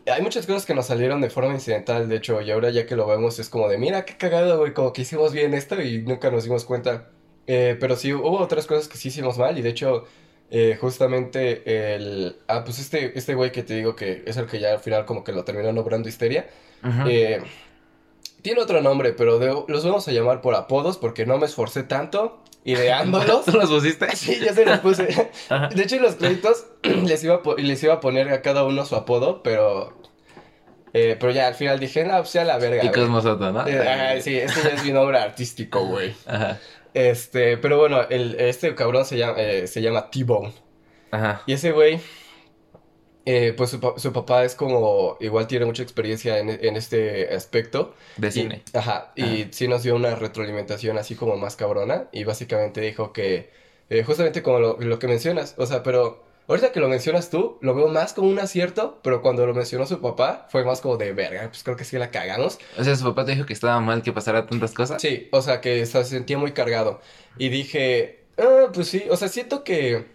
hay 0.07 0.23
muchas 0.23 0.47
cosas 0.47 0.67
que 0.67 0.75
nos 0.75 0.87
salieron 0.87 1.21
de 1.21 1.31
forma 1.31 1.53
incidental, 1.53 2.09
de 2.09 2.17
hecho, 2.17 2.41
y 2.41 2.51
ahora 2.51 2.71
ya 2.71 2.87
que 2.87 2.97
lo 2.97 3.07
vemos 3.07 3.39
es 3.39 3.49
como 3.49 3.69
de, 3.69 3.79
mira, 3.79 4.05
qué 4.05 4.17
cagado, 4.17 4.59
güey, 4.59 4.73
como 4.75 4.93
que 4.93 5.03
hicimos 5.03 5.33
bien 5.33 5.55
esto 5.55 5.81
y 5.81 6.03
nunca 6.03 6.31
nos 6.31 6.45
dimos 6.45 6.65
cuenta. 6.65 7.11
Eh, 7.47 7.77
pero 7.79 7.97
sí, 7.97 8.13
hubo 8.15 8.39
otras 8.39 8.67
cosas 8.67 8.89
que 8.89 8.97
sí 8.97 9.09
hicimos 9.09 9.37
mal, 9.39 9.59
y 9.59 9.63
de 9.63 9.69
hecho, 9.69 10.05
eh, 10.51 10.79
justamente 10.81 11.95
el... 11.95 12.37
Ah, 12.49 12.65
pues 12.65 12.79
este, 12.79 13.19
este 13.19 13.35
güey 13.35 13.53
que 13.53 13.63
te 13.63 13.75
digo 13.75 13.95
que 13.95 14.23
es 14.27 14.37
el 14.39 14.47
que 14.47 14.59
ya 14.59 14.73
al 14.73 14.81
final 14.81 15.05
como 15.05 15.23
que 15.23 15.33
lo 15.33 15.45
terminó 15.45 15.71
nombrando 15.73 16.09
Histeria, 16.09 16.49
eh, 17.07 17.43
tiene 18.43 18.61
otro 18.61 18.81
nombre, 18.83 19.13
pero 19.13 19.39
de- 19.39 19.65
los 19.69 19.85
vamos 19.85 20.07
a 20.09 20.13
llamar 20.13 20.41
por 20.43 20.55
apodos 20.55 20.99
porque 20.99 21.25
no 21.27 21.39
me 21.39 21.47
esforcé 21.47 21.83
tanto 21.83 22.43
ideándolos. 22.65 23.45
¿Tú 23.47 23.53
los 23.53 23.71
pusiste? 23.71 24.15
Sí, 24.17 24.41
ya 24.41 24.53
se 24.55 24.65
los 24.65 24.79
puse. 24.81 25.31
Ajá. 25.49 25.69
De 25.69 25.83
hecho, 25.83 25.97
en 25.97 26.03
los 26.03 26.17
créditos 26.17 26.67
les 26.83 27.23
iba, 27.25 27.37
a 27.37 27.61
les 27.61 27.83
iba 27.83 27.95
a 27.95 28.01
poner 28.01 28.29
a 28.31 28.43
cada 28.43 28.65
uno 28.65 28.85
su 28.85 28.97
apodo, 28.97 29.43
pero. 29.43 29.97
eh, 30.93 31.17
pero 31.19 31.33
ya 31.33 31.47
al 31.49 31.55
final 31.55 31.79
dije, 31.81 32.05
no, 32.05 32.17
pues 32.19 32.33
ya 32.33 32.45
la 32.45 32.59
verga. 32.59 32.85
Y 32.85 32.89
güey". 32.89 33.01
Cosmo 33.01 33.21
Soto, 33.21 33.53
¿no? 33.53 33.67
Eh, 33.67 33.79
ay, 33.89 34.23
sí, 34.23 34.37
este 34.39 34.63
ya 34.63 34.71
es 34.71 34.85
mi 34.85 34.93
nombre 34.93 35.19
artístico, 35.19 35.85
güey. 35.87 36.15
Ajá. 36.27 36.59
Este, 36.95 37.57
pero 37.57 37.79
bueno, 37.79 38.03
el, 38.09 38.37
este 38.39 38.75
cabrón 38.77 39.05
se 39.05 39.19
llama, 39.19 39.35
eh, 39.39 39.67
se 39.67 39.83
llama 39.83 40.11
T-Bone. 40.11 40.53
Ajá. 41.11 41.43
Y 41.47 41.53
ese 41.55 41.73
güey, 41.73 42.01
eh, 43.27 43.55
pues 43.57 43.71
su, 43.71 43.81
pa- 43.81 43.99
su 43.99 44.13
papá 44.13 44.45
es 44.45 44.55
como, 44.55 45.17
igual 45.21 45.47
tiene 45.47 45.65
mucha 45.67 45.83
experiencia 45.83 46.39
en, 46.39 46.51
en 46.51 46.77
este 46.77 47.35
aspecto. 47.35 47.95
De 48.17 48.29
Y- 48.29 48.33
cine. 48.33 48.63
ajá, 48.73 49.13
y 49.17 49.47
sí 49.51 49.69
nos 49.69 49.83
dio 49.83 49.95
una 49.97 50.15
retroalimentación 50.15 50.99
así 50.99 51.15
como 51.15 51.37
más 51.37 51.57
cabrona 51.57 52.09
y 52.13 52.25
básicamente 52.25 52.81
dijo 52.81 53.13
que, 53.13 53.51
eh, 53.91 54.03
justamente 54.05 54.43
como 54.43 54.59
lo, 54.59 54.79
lo 54.81 54.99
que 54.99 55.09
mencionas, 55.09 55.55
o 55.59 55.67
sea, 55.67 55.83
pero 55.83 56.23
ahorita 56.49 56.73
que 56.73 56.81
lo 56.81 56.89
mencionas 56.89 57.31
tú, 57.31 57.59
lo 57.63 57.75
veo 57.75 57.89
más 57.89 58.13
como 58.13 58.29
un 58.29 58.39
acierto, 58.39 58.99
pero 59.03 59.23
cuando 59.23 59.47
lo 59.47 59.55
mencionó 59.55 59.87
su 59.87 60.01
papá 60.01 60.47
fue 60.51 60.63
más 60.65 60.81
como 60.83 60.97
de 60.99 61.13
verga, 61.15 61.49
pues 61.49 61.63
creo 61.63 61.77
que 61.77 61.85
sí 61.85 61.97
la 61.99 62.11
cagamos. 62.11 62.59
O 62.79 62.85
sea, 62.85 62.95
su 62.97 63.05
papá 63.05 63.25
te 63.25 63.33
dijo 63.33 63.47
que 63.47 63.55
estaba 63.55 63.81
mal 63.81 64.03
que 64.03 64.13
pasara 64.13 64.47
tantas 64.47 64.73
cosas. 64.73 65.01
Sí, 65.01 65.29
o 65.33 65.41
sea, 65.41 65.61
que 65.63 65.85
se 65.87 66.05
sentía 66.05 66.37
muy 66.39 66.53
cargado 66.53 67.01
y 67.39 67.49
dije, 67.49 68.25
ah, 68.39 68.69
pues 68.75 68.89
sí, 68.89 69.05
o 69.11 69.17
sea, 69.17 69.29
siento 69.29 69.65
que... 69.65 70.13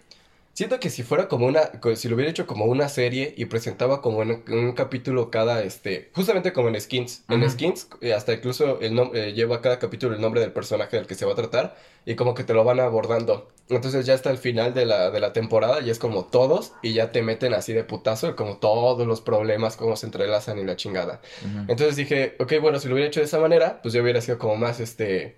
Siento 0.60 0.82
que 0.82 0.90
si 0.90 1.04
fuera 1.04 1.30
como 1.30 1.46
una, 1.46 1.72
si 1.96 2.10
lo 2.10 2.16
hubiera 2.16 2.30
hecho 2.30 2.46
como 2.46 2.66
una 2.66 2.90
serie 2.90 3.34
y 3.38 3.46
presentaba 3.46 4.02
como 4.02 4.24
en 4.24 4.32
un, 4.32 4.44
en 4.46 4.60
un 4.60 4.74
capítulo 4.74 5.32
cada, 5.32 5.64
este, 5.64 6.10
justamente 6.14 6.52
como 6.52 6.68
en 6.68 6.82
Skins. 6.82 7.24
En. 7.30 7.50
Skins, 7.50 7.88
eh, 8.02 8.14
hasta 8.14 8.34
incluso 8.34 8.78
el 8.82 9.00
eh, 9.14 9.32
lleva 9.32 9.62
cada 9.62 9.80
capítulo 9.80 10.16
el 10.16 10.20
nombre 10.20 10.42
del 10.42 10.52
personaje 10.52 10.98
del 10.98 11.08
que 11.08 11.16
se 11.16 11.26
va 11.26 11.32
a 11.32 11.36
tratar 11.36 11.78
y 12.06 12.16
como 12.16 12.34
que 12.34 12.44
te 12.44 12.54
lo 12.54 12.66
van 12.66 12.82
abordando. 12.82 13.48
Entonces 13.70 14.06
ya 14.06 14.14
hasta 14.14 14.32
el 14.32 14.38
final 14.38 14.74
de 14.74 14.86
la, 14.86 15.12
de 15.12 15.22
la 15.22 15.32
temporada 15.32 15.80
y 15.80 15.92
es 15.92 15.98
como 15.98 16.26
todos 16.26 16.74
y 16.82 16.92
ya 16.92 17.14
te 17.14 17.22
meten 17.22 17.54
así 17.54 17.72
de 17.72 17.86
putazo, 17.86 18.36
como 18.36 18.58
todos 18.58 19.08
los 19.08 19.22
problemas, 19.22 19.78
cómo 19.78 19.96
se 19.96 20.08
entrelazan 20.08 20.60
y 20.60 20.66
la 20.66 20.76
chingada. 20.76 21.22
Entonces 21.70 21.96
dije, 21.96 22.36
ok, 22.38 22.56
bueno, 22.62 22.80
si 22.80 22.90
lo 22.90 22.96
hubiera 22.96 23.08
hecho 23.08 23.22
de 23.22 23.28
esa 23.28 23.40
manera, 23.40 23.82
pues 23.82 23.94
yo 23.94 24.04
hubiera 24.04 24.20
sido 24.20 24.38
como 24.38 24.58
más, 24.58 24.82
este, 24.82 25.38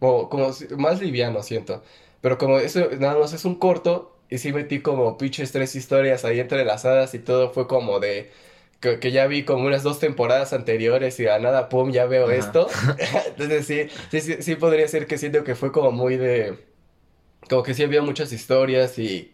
como, 0.00 0.28
como 0.28 0.50
más 0.76 1.00
liviano, 1.00 1.40
siento. 1.44 1.84
Pero 2.20 2.36
como 2.36 2.58
eso 2.58 2.88
nada 2.98 3.16
más 3.16 3.32
es 3.32 3.44
un 3.44 3.54
corto, 3.54 4.16
y 4.30 4.38
sí 4.38 4.52
metí 4.52 4.80
como 4.80 5.18
pinches 5.18 5.52
tres 5.52 5.74
historias 5.76 6.24
ahí 6.24 6.40
entrelazadas 6.40 7.14
y 7.14 7.18
todo 7.18 7.52
fue 7.52 7.66
como 7.68 8.00
de, 8.00 8.30
que, 8.80 8.98
que 9.00 9.12
ya 9.12 9.26
vi 9.26 9.44
como 9.44 9.66
unas 9.66 9.82
dos 9.82 9.98
temporadas 10.00 10.52
anteriores 10.52 11.18
y 11.20 11.26
a 11.28 11.38
nada, 11.38 11.68
pum, 11.68 11.90
ya 11.92 12.06
veo 12.06 12.30
Ajá. 12.30 12.36
esto. 12.38 12.68
Entonces 13.28 13.66
sí, 13.66 13.88
sí, 14.10 14.20
sí, 14.20 14.42
sí 14.42 14.56
podría 14.56 14.88
ser 14.88 15.06
que 15.06 15.18
siento 15.18 15.44
que 15.44 15.54
fue 15.54 15.72
como 15.72 15.92
muy 15.92 16.16
de, 16.16 16.58
como 17.48 17.62
que 17.62 17.74
sí 17.74 17.82
había 17.82 18.02
muchas 18.02 18.32
historias 18.32 18.98
y, 18.98 19.32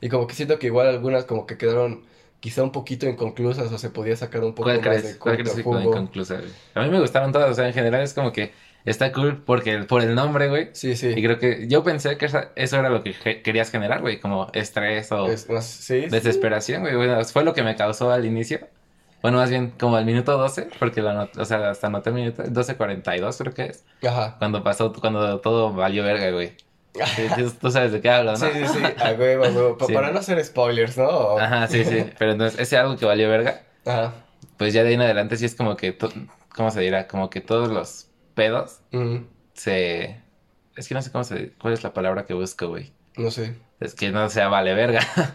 y 0.00 0.08
como 0.08 0.26
que 0.26 0.34
siento 0.34 0.58
que 0.58 0.68
igual 0.68 0.88
algunas 0.88 1.24
como 1.24 1.46
que 1.46 1.58
quedaron 1.58 2.04
quizá 2.40 2.62
un 2.62 2.72
poquito 2.72 3.06
inconclusas 3.06 3.70
o 3.72 3.78
se 3.78 3.90
podía 3.90 4.16
sacar 4.16 4.44
un 4.44 4.54
poco 4.54 4.68
¿Cuál 4.68 4.78
más 4.78 4.84
crees? 4.84 5.02
de 5.02 5.18
¿Cuál 5.18 5.36
crees 5.36 5.54
que 5.54 5.60
inconclusa? 5.60 6.40
A 6.74 6.82
mí 6.82 6.90
me 6.90 7.00
gustaron 7.00 7.32
todas, 7.32 7.50
o 7.50 7.54
sea, 7.54 7.66
en 7.66 7.74
general 7.74 8.02
es 8.02 8.14
como 8.14 8.32
que 8.32 8.52
está 8.90 9.12
cool 9.12 9.42
porque 9.44 9.78
por 9.84 10.02
el 10.02 10.14
nombre, 10.14 10.48
güey. 10.48 10.70
Sí, 10.72 10.96
sí. 10.96 11.08
Y 11.16 11.22
creo 11.22 11.38
que 11.38 11.66
yo 11.68 11.82
pensé 11.84 12.16
que 12.16 12.26
eso 12.26 12.76
era 12.76 12.88
lo 12.90 13.02
que 13.02 13.12
ge- 13.12 13.42
querías 13.42 13.70
generar, 13.70 14.00
güey, 14.00 14.20
como 14.20 14.48
estrés 14.52 15.10
o 15.12 15.26
Es 15.26 15.46
sí, 15.60 16.02
sí. 16.02 16.06
desesperación, 16.08 16.82
güey. 16.82 16.96
Bueno, 16.96 17.22
fue 17.24 17.44
lo 17.44 17.54
que 17.54 17.62
me 17.62 17.76
causó 17.76 18.10
al 18.10 18.24
inicio. 18.24 18.60
Bueno, 19.22 19.38
más 19.38 19.50
bien 19.50 19.72
como 19.78 19.96
al 19.96 20.04
minuto 20.04 20.38
12, 20.38 20.68
porque 20.78 21.02
la 21.02 21.12
not- 21.12 21.36
o 21.38 21.44
sea, 21.44 21.70
hasta 21.70 21.88
anoté 21.88 22.10
el 22.10 22.14
minuto 22.16 22.42
12.42 22.44 23.36
creo 23.38 23.52
que 23.52 23.64
es, 23.66 23.84
Ajá. 24.06 24.36
cuando 24.38 24.62
pasó, 24.62 24.92
cuando 24.92 25.40
todo 25.40 25.72
valió 25.72 26.04
verga, 26.04 26.30
güey. 26.30 26.52
Sí, 26.94 27.22
tú, 27.60 27.70
sabes 27.70 27.92
de 27.92 28.00
qué 28.00 28.10
hablo, 28.10 28.32
¿no? 28.32 28.36
Sí, 28.38 28.46
sí, 28.54 28.66
sí, 28.66 28.78
a 29.02 29.12
huevo, 29.12 29.44
a 29.44 29.48
huevo. 29.48 29.76
Sí. 29.86 29.92
Para 29.92 30.10
no 30.12 30.18
hacer 30.20 30.42
spoilers, 30.44 30.96
¿no? 30.98 31.08
O- 31.08 31.38
Ajá, 31.38 31.66
sí, 31.66 31.84
sí. 31.84 32.04
Pero 32.18 32.32
entonces, 32.32 32.60
ese 32.60 32.76
algo 32.76 32.96
que 32.96 33.06
valió 33.06 33.28
verga, 33.28 33.62
Ajá. 33.84 34.14
pues 34.56 34.72
ya 34.72 34.82
de 34.82 34.88
ahí 34.90 34.94
en 34.94 35.02
adelante 35.02 35.36
sí 35.36 35.44
es 35.44 35.54
como 35.56 35.76
que, 35.76 35.96
¿cómo 36.54 36.70
se 36.70 36.80
dirá? 36.80 37.06
Como 37.08 37.28
que 37.28 37.40
todos 37.40 37.68
los 37.70 38.07
pedos 38.38 38.80
Mm, 38.92 39.16
se... 39.52 40.16
Es 40.76 40.88
que 40.88 40.94
no 40.94 41.02
sé 41.02 41.10
cómo 41.12 41.24
se... 41.24 41.52
¿Cuál 41.60 41.74
es 41.74 41.82
la 41.82 41.92
palabra 41.92 42.24
que 42.24 42.34
busco, 42.34 42.68
güey? 42.68 42.92
no 43.16 43.30
sé. 43.30 43.54
Es 43.80 43.94
que 43.94 44.10
no 44.10 44.28
sea 44.30 44.48
vale 44.48 44.72
verga. 44.74 45.00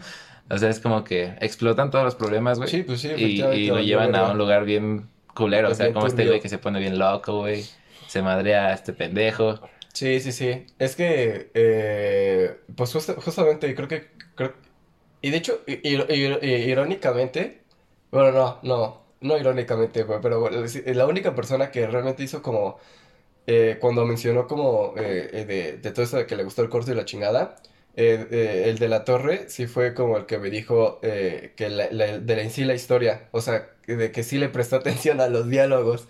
O 0.50 0.58
sea, 0.58 0.70
es 0.70 0.82
como 0.82 1.06
que 1.06 1.36
explotan 1.40 1.90
todos 1.90 2.04
los 2.04 2.16
problemas, 2.16 2.58
güey. 2.58 2.70
Sí, 2.70 2.84
pues 2.84 3.00
sí, 3.00 3.10
y, 3.16 3.42
y 3.42 3.68
lo 3.68 3.80
llevan 3.80 4.14
a 4.14 4.32
un 4.32 4.38
lugar 4.38 4.66
bien 4.66 5.08
culero. 5.34 5.70
O 5.70 5.74
sea, 5.74 5.94
como 5.94 6.06
este 6.06 6.18
turbio. 6.24 6.32
güey 6.32 6.42
que 6.42 6.50
se 6.50 6.58
pone 6.58 6.80
bien 6.80 7.00
loco, 7.00 7.40
güey. 7.40 7.64
Se 8.08 8.22
madrea 8.22 8.68
a 8.68 8.74
este 8.74 8.92
pendejo. 8.92 9.60
Sí, 9.94 10.20
sí, 10.20 10.34
sí. 10.34 10.66
Es 10.80 10.98
que, 10.98 11.50
eh, 11.54 12.60
pues 12.76 12.92
justa- 12.92 13.16
justamente 13.16 13.74
creo 13.74 13.88
que, 13.88 14.10
creo- 14.36 14.54
y 15.22 15.30
de 15.30 15.38
hecho, 15.38 15.62
ir- 15.66 16.08
ir- 16.10 16.40
i- 16.44 16.70
irónicamente, 16.72 17.62
bueno, 18.12 18.32
no, 18.34 18.60
no, 18.64 19.03
no 19.24 19.38
irónicamente, 19.38 20.06
pero, 20.06 20.22
pero 20.22 20.40
bueno, 20.40 20.68
sí, 20.68 20.82
la 20.86 21.06
única 21.08 21.36
persona 21.36 21.72
que 21.72 21.88
realmente 21.88 22.24
hizo 22.24 22.42
como, 22.42 22.78
eh, 23.48 23.78
cuando 23.82 24.06
mencionó 24.06 24.48
como 24.48 24.94
eh, 24.98 25.30
eh, 25.34 25.46
de, 25.46 25.78
de 25.78 25.92
todo 25.92 26.04
eso 26.06 26.18
de 26.18 26.26
que 26.28 26.36
le 26.36 26.44
gustó 26.44 26.62
el 26.64 26.70
corto 26.70 26.92
y 26.92 26.96
la 26.96 27.06
chingada, 27.06 27.56
eh, 27.96 28.28
eh, 28.32 28.64
el 28.70 28.80
de 28.80 28.90
la 28.90 29.06
torre 29.06 29.50
sí 29.50 29.68
fue 29.68 29.94
como 29.94 30.18
el 30.18 30.26
que 30.26 30.40
me 30.40 30.50
dijo 30.50 31.00
eh, 31.04 31.54
que 31.58 31.70
la, 31.70 31.88
la- 31.92 32.20
de 32.20 32.36
la, 32.36 32.42
en 32.44 32.52
sí 32.52 32.64
la 32.66 32.76
historia, 32.76 33.30
o 33.32 33.42
sea, 33.42 33.70
de 33.88 34.12
que 34.12 34.24
sí 34.24 34.38
le 34.40 34.50
prestó 34.50 34.76
atención 34.78 35.22
a 35.22 35.28
los 35.30 35.50
diálogos. 35.50 36.08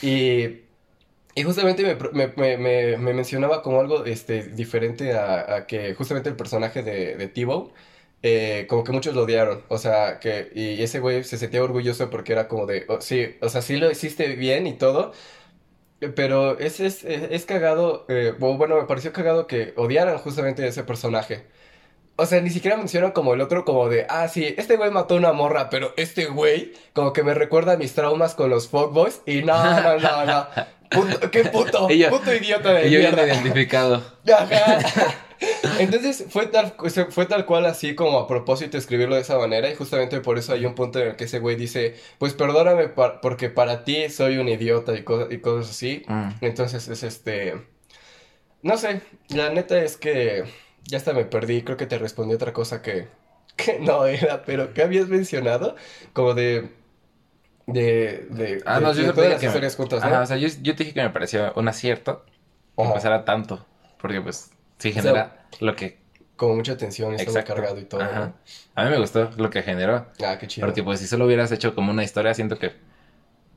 Y, 0.00 0.62
y 1.34 1.42
justamente 1.44 1.82
me, 1.84 1.94
me, 2.12 2.28
me, 2.36 2.56
me- 2.58 2.96
me 2.98 3.14
mencionaba 3.14 3.62
como 3.62 3.80
algo 3.80 4.04
este, 4.04 4.42
diferente 4.44 5.14
a, 5.14 5.54
a 5.56 5.66
que 5.66 5.94
justamente 5.94 6.28
el 6.28 6.36
personaje 6.36 6.82
de, 6.82 7.16
de 7.16 7.28
T-Bow, 7.28 7.72
eh, 8.22 8.66
como 8.68 8.84
que 8.84 8.92
muchos 8.92 9.14
lo 9.14 9.22
odiaron, 9.24 9.64
o 9.68 9.78
sea, 9.78 10.18
que 10.20 10.50
y 10.54 10.82
ese 10.82 11.00
güey 11.00 11.24
se 11.24 11.38
sentía 11.38 11.62
orgulloso 11.62 12.10
porque 12.10 12.32
era 12.32 12.48
como 12.48 12.66
de, 12.66 12.84
oh, 12.88 13.00
sí, 13.00 13.36
o 13.40 13.48
sea, 13.48 13.62
sí 13.62 13.76
lo 13.76 13.90
hiciste 13.90 14.28
bien 14.36 14.66
y 14.66 14.74
todo, 14.74 15.12
pero 16.16 16.58
es, 16.58 16.80
es, 16.80 17.04
es, 17.04 17.44
cagado, 17.46 18.06
eh, 18.08 18.34
bueno, 18.38 18.76
me 18.76 18.84
pareció 18.86 19.12
cagado 19.12 19.46
que 19.46 19.72
odiaran 19.76 20.18
justamente 20.18 20.64
a 20.64 20.66
ese 20.66 20.82
personaje. 20.82 21.46
O 22.16 22.26
sea, 22.26 22.40
ni 22.40 22.50
siquiera 22.50 22.76
mencionan 22.76 23.12
como 23.12 23.34
el 23.34 23.40
otro, 23.40 23.64
como 23.64 23.88
de, 23.88 24.06
ah, 24.08 24.28
sí, 24.28 24.54
este 24.58 24.76
güey 24.76 24.90
mató 24.90 25.14
a 25.14 25.18
una 25.18 25.32
morra, 25.32 25.70
pero 25.70 25.94
este 25.96 26.26
güey, 26.26 26.72
como 26.92 27.12
que 27.12 27.22
me 27.22 27.34
recuerda 27.34 27.72
a 27.72 27.76
mis 27.76 27.94
traumas 27.94 28.34
con 28.34 28.50
los 28.50 28.68
fuckboys. 28.68 29.22
Y 29.26 29.42
no, 29.42 29.80
no, 29.82 29.98
no, 29.98 30.26
no. 30.26 30.46
Puto- 30.90 31.30
qué 31.30 31.44
puto, 31.44 31.88
yo- 31.88 32.10
puto 32.10 32.34
idiota 32.34 32.74
de 32.74 32.90
yo 32.90 32.98
bien 32.98 33.14
mierda. 33.14 33.26
identificado. 33.26 34.02
Ajá. 34.30 34.78
Entonces 35.78 36.24
fue 36.28 36.46
tal, 36.46 36.74
fue 37.10 37.26
tal 37.26 37.46
cual 37.46 37.66
así 37.66 37.94
como 37.94 38.18
a 38.18 38.26
propósito 38.28 38.78
escribirlo 38.78 39.14
de 39.14 39.22
esa 39.22 39.38
manera 39.38 39.68
y 39.70 39.74
justamente 39.74 40.20
por 40.20 40.38
eso 40.38 40.52
hay 40.52 40.66
un 40.66 40.74
punto 40.74 40.98
en 41.00 41.08
el 41.08 41.16
que 41.16 41.24
ese 41.24 41.38
güey 41.38 41.56
dice, 41.56 41.96
pues 42.18 42.34
perdóname 42.34 42.88
porque 42.88 43.48
para 43.50 43.84
ti 43.84 44.08
soy 44.10 44.38
un 44.38 44.48
idiota 44.48 44.92
y, 44.94 45.04
y 45.30 45.38
cosas 45.38 45.70
así. 45.70 46.04
Mm. 46.06 46.28
Entonces 46.40 46.88
es 46.88 47.02
este... 47.02 47.54
No 48.62 48.76
sé, 48.76 49.00
la 49.28 49.50
neta 49.50 49.82
es 49.82 49.96
que 49.96 50.44
ya 50.84 50.98
hasta 50.98 51.12
me 51.12 51.24
perdí, 51.24 51.62
creo 51.62 51.76
que 51.76 51.86
te 51.86 51.98
respondí 51.98 52.34
otra 52.34 52.52
cosa 52.52 52.80
que, 52.80 53.08
que 53.56 53.78
no 53.80 54.06
era, 54.06 54.44
pero 54.44 54.72
que 54.72 54.82
habías 54.82 55.08
mencionado, 55.08 55.74
como 56.12 56.34
de... 56.34 56.70
De, 57.66 58.26
de, 58.30 58.62
Ah, 58.66 58.78
de- 58.80 58.84
no, 58.84 58.92
yo 58.92 59.02
de 59.04 59.12
todas 59.12 59.30
las 59.30 59.40
que 59.40 59.48
me- 59.60 59.70
juntas, 59.70 60.00
¿no? 60.02 60.08
Ajá, 60.08 60.22
o 60.22 60.26
sea, 60.26 60.36
yo, 60.36 60.48
yo 60.62 60.74
te 60.74 60.84
dije 60.84 60.94
que 60.94 61.02
me 61.02 61.10
pareció 61.10 61.52
un 61.54 61.68
acierto 61.68 62.24
que 62.76 62.84
pasara 62.84 63.24
tanto. 63.24 63.64
Porque, 64.00 64.20
pues, 64.20 64.50
sí 64.82 64.92
sea, 64.92 65.02
genera 65.02 65.46
lo 65.60 65.74
que. 65.76 65.98
Como 66.36 66.56
mucha 66.56 66.76
tensión 66.76 67.14
está 67.14 67.30
muy 67.30 67.42
cargado 67.44 67.78
y 67.78 67.84
todo. 67.84 68.02
Ajá. 68.02 68.32
A 68.74 68.84
mí 68.84 68.90
me 68.90 68.98
gustó 68.98 69.30
lo 69.36 69.48
que 69.50 69.62
generó. 69.62 70.06
Ah, 70.24 70.38
qué 70.38 70.46
chido. 70.48 70.66
Porque, 70.66 70.82
pues, 70.82 70.98
si 71.00 71.06
solo 71.06 71.26
hubieras 71.26 71.52
hecho 71.52 71.74
como 71.74 71.90
una 71.92 72.02
historia, 72.04 72.34
siento 72.34 72.58
que. 72.58 72.72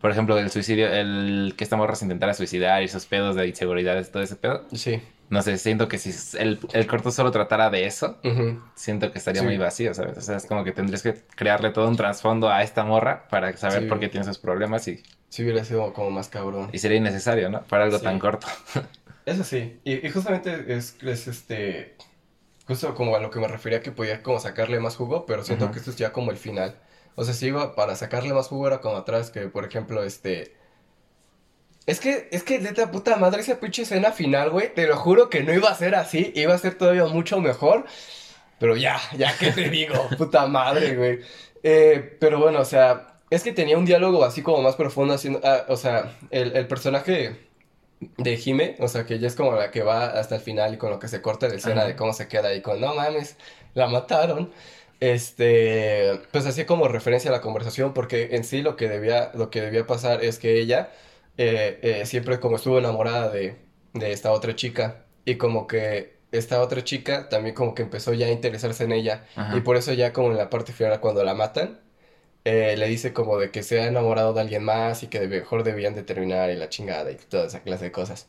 Por 0.02 0.12
ejemplo, 0.12 0.38
el 0.38 0.52
suicidio, 0.52 0.88
el 0.88 1.56
que 1.58 1.64
esta 1.64 1.78
morra 1.78 1.96
se 1.96 2.06
intentara 2.06 2.34
suicidar 2.36 2.82
y 2.84 2.86
esos 2.86 3.06
pedos 3.08 3.36
de 3.36 3.48
inseguridades, 3.48 4.12
todo 4.12 4.22
ese 4.22 4.36
pedo. 4.36 4.64
Sí. 4.74 5.02
No 5.30 5.42
sé, 5.42 5.58
siento 5.58 5.88
que 5.88 5.98
si 5.98 6.12
el, 6.38 6.60
el 6.74 6.86
corto 6.86 7.10
solo 7.10 7.32
tratara 7.32 7.72
de 7.72 7.86
eso, 7.88 8.20
siento 8.76 9.12
que 9.12 9.18
estaría 9.18 9.42
Sí. 9.42 9.48
muy 9.48 9.58
vacío, 9.58 9.96
¿sabes? 9.96 10.16
O 10.20 10.22
sea, 10.22 10.36
es 10.38 10.46
como 10.46 10.64
que 10.64 10.72
tendrías 10.74 11.02
que 11.02 11.16
crearle 11.36 11.72
todo 11.72 11.88
un 11.88 11.96
trasfondo 11.96 12.50
a 12.50 12.62
esta 12.62 12.84
morra 12.84 13.28
para 13.30 13.56
saber 13.58 13.84
Sí. 13.84 13.88
por 13.90 14.00
qué 14.00 14.10
tiene 14.10 14.24
esos 14.26 14.38
problemas 14.38 14.88
y, 14.88 15.02
Sí 15.30 15.42
hubiera 15.42 15.64
sido 15.66 15.92
como 15.94 16.12
más 16.12 16.28
cabrón. 16.30 16.70
y 16.72 16.78
sería 16.78 16.98
innecesario, 16.98 17.50
¿no? 17.50 17.64
Para 17.64 17.86
algo 17.86 17.98
Sí. 17.98 18.04
tan 18.04 18.20
corto. 18.20 18.46
Eso 19.26 19.44
sí. 19.44 19.80
Y, 19.84 20.06
y 20.06 20.10
justamente 20.12 20.74
es, 20.76 20.98
es 21.02 21.28
este... 21.28 21.96
Justo 22.68 22.96
como 22.96 23.16
a 23.16 23.20
lo 23.20 23.30
que 23.30 23.40
me 23.40 23.48
refería 23.48 23.82
que 23.82 23.92
podía 23.92 24.24
como 24.24 24.40
sacarle 24.40 24.80
más 24.80 24.96
jugo, 24.96 25.26
pero 25.26 25.44
siento 25.44 25.72
que 25.72 25.80
esto 25.80 25.92
es 25.92 25.98
ya 25.98 26.12
como 26.12 26.32
el 26.32 26.38
final. 26.38 26.80
O 27.16 27.24
sea, 27.24 27.34
si 27.34 27.48
iba 27.48 27.76
para 27.76 27.96
sacarle 27.96 28.34
más 28.34 28.48
jugo 28.48 28.68
era 28.68 28.82
como 28.82 28.98
atrás 28.98 29.30
que, 29.32 29.42
por 29.48 29.66
ejemplo, 29.66 30.04
este... 30.04 30.56
Es 31.86 32.00
que, 32.00 32.28
es 32.32 32.44
que, 32.44 32.60
neta, 32.60 32.90
puta 32.92 33.16
madre, 33.18 33.42
esa 33.42 33.60
pinche 33.60 33.84
escena 33.84 34.12
final, 34.12 34.50
güey, 34.50 34.74
te 34.74 34.88
lo 34.88 34.98
juro 34.98 35.30
que 35.30 35.44
no 35.44 35.54
iba 35.54 35.70
a 35.70 35.76
ser 35.76 35.94
así, 35.94 36.32
iba 36.36 36.54
a 36.56 36.58
ser 36.58 36.76
todavía 36.76 37.06
mucho 37.06 37.40
mejor, 37.40 37.86
pero 38.60 38.76
ya, 38.76 39.00
ya, 39.18 39.38
¿qué 39.38 39.52
te 39.52 39.70
digo? 39.70 39.96
puta 40.18 40.48
madre, 40.48 40.96
güey. 40.96 41.20
Eh, 41.62 42.18
pero 42.20 42.40
bueno, 42.40 42.62
o 42.62 42.66
sea, 42.66 43.20
es 43.30 43.44
que 43.44 43.52
tenía 43.54 43.78
un 43.78 43.86
diálogo 43.86 44.24
así 44.26 44.42
como 44.42 44.64
más 44.64 44.76
profundo, 44.76 45.14
haciendo, 45.14 45.42
ah, 45.44 45.66
o 45.68 45.78
sea, 45.78 46.18
el, 46.32 46.56
el 46.56 46.68
personaje 46.68 47.45
de 48.18 48.38
Jime, 48.38 48.76
o 48.80 48.88
sea, 48.88 49.06
que 49.06 49.16
ella 49.16 49.28
es 49.28 49.36
como 49.36 49.54
la 49.54 49.72
que 49.72 49.84
va 49.84 50.06
hasta 50.08 50.36
el 50.36 50.42
final 50.42 50.74
y 50.74 50.78
con 50.78 50.90
lo 50.90 51.00
que 51.00 51.08
se 51.08 51.22
corta 51.22 51.48
la 51.48 51.56
escena 51.56 51.82
Ajá. 51.82 51.88
de 51.88 51.96
cómo 51.96 52.14
se 52.14 52.28
queda 52.28 52.50
ahí 52.50 52.62
con, 52.62 52.80
no 52.82 52.96
mames, 52.96 53.38
la 53.74 53.88
mataron. 53.88 54.52
Este, 55.02 56.22
pues 56.32 56.46
hacía 56.46 56.66
como 56.66 56.88
referencia 56.88 57.30
a 57.30 57.34
la 57.34 57.42
conversación 57.42 57.94
porque 57.94 58.30
en 58.36 58.44
sí 58.46 58.62
lo 58.62 58.76
que 58.78 58.88
debía, 58.88 59.32
lo 59.36 59.50
que 59.50 59.62
debía 59.62 59.86
pasar 59.86 60.24
es 60.24 60.40
que 60.40 60.58
ella 60.60 60.90
eh, 61.38 61.80
eh, 61.84 62.06
siempre 62.06 62.40
como 62.40 62.56
estuvo 62.56 62.80
enamorada 62.80 63.30
de, 63.30 63.58
de 63.94 64.12
esta 64.14 64.32
otra 64.32 64.56
chica 64.56 65.06
y 65.26 65.36
como 65.38 65.68
que 65.68 66.16
esta 66.32 66.62
otra 66.62 66.84
chica 66.84 67.30
también 67.30 67.56
como 67.56 67.76
que 67.76 67.84
empezó 67.84 68.14
ya 68.14 68.28
a 68.28 68.32
interesarse 68.32 68.86
en 68.86 68.94
ella 68.94 69.26
Ajá. 69.36 69.56
y 69.58 69.62
por 69.62 69.76
eso 69.78 69.94
ya 69.94 70.14
como 70.14 70.32
en 70.32 70.38
la 70.38 70.50
parte 70.50 70.72
final 70.74 71.00
cuando 71.02 71.24
la 71.24 71.34
matan 71.34 71.82
eh, 72.46 72.76
le 72.78 72.88
dice 72.88 73.14
como 73.14 73.38
de 73.40 73.52
que 73.52 73.64
se 73.64 73.80
ha 73.82 73.88
enamorado 73.88 74.34
de 74.34 74.42
alguien 74.42 74.64
más 74.64 75.04
y 75.04 75.08
que 75.10 75.20
de 75.20 75.28
mejor 75.28 75.64
debían 75.64 75.96
de 75.96 76.04
terminar 76.04 76.50
y 76.52 76.56
la 76.58 76.70
chingada 76.70 77.12
y 77.12 77.16
toda 77.18 77.48
esa 77.48 77.64
clase 77.64 77.86
de 77.86 77.92
cosas. 77.92 78.28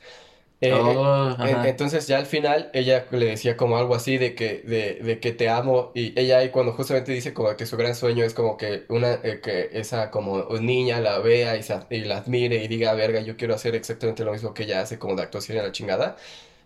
Eh, 0.60 1.08
Oh, 1.08 1.36
en- 1.42 1.64
entonces 1.64 2.06
ya 2.08 2.18
al 2.18 2.26
final 2.26 2.70
ella 2.74 3.06
le 3.10 3.26
decía 3.26 3.56
como 3.58 3.76
algo 3.78 3.94
así 3.94 4.16
de 4.18 4.34
que, 4.34 4.62
de, 4.62 4.94
de 5.04 5.20
que 5.20 5.32
te 5.32 5.48
amo 5.50 5.92
y 5.94 6.18
ella 6.18 6.38
ahí 6.38 6.50
cuando 6.50 6.72
justamente 6.72 7.12
dice 7.12 7.34
como 7.34 7.54
que 7.56 7.66
su 7.66 7.76
gran 7.76 7.94
sueño 7.94 8.24
es 8.24 8.32
como 8.34 8.56
que 8.56 8.86
una, 8.88 9.14
eh, 9.22 9.40
que 9.42 9.68
esa 9.78 10.10
como 10.10 10.44
niña 10.60 11.00
la 11.00 11.18
vea 11.18 11.56
y, 11.56 11.62
se- 11.62 11.80
y 11.90 12.00
la 12.04 12.18
admire 12.18 12.64
y 12.64 12.68
diga, 12.68 12.94
verga, 12.94 13.20
yo 13.20 13.36
quiero 13.36 13.54
hacer 13.54 13.74
exactamente 13.74 14.24
lo 14.24 14.32
mismo 14.32 14.54
que 14.54 14.62
ella 14.64 14.80
hace 14.80 14.98
como 14.98 15.14
de 15.16 15.22
actuación 15.22 15.58
y 15.58 15.60
la 15.62 15.72
chingada. 15.72 16.16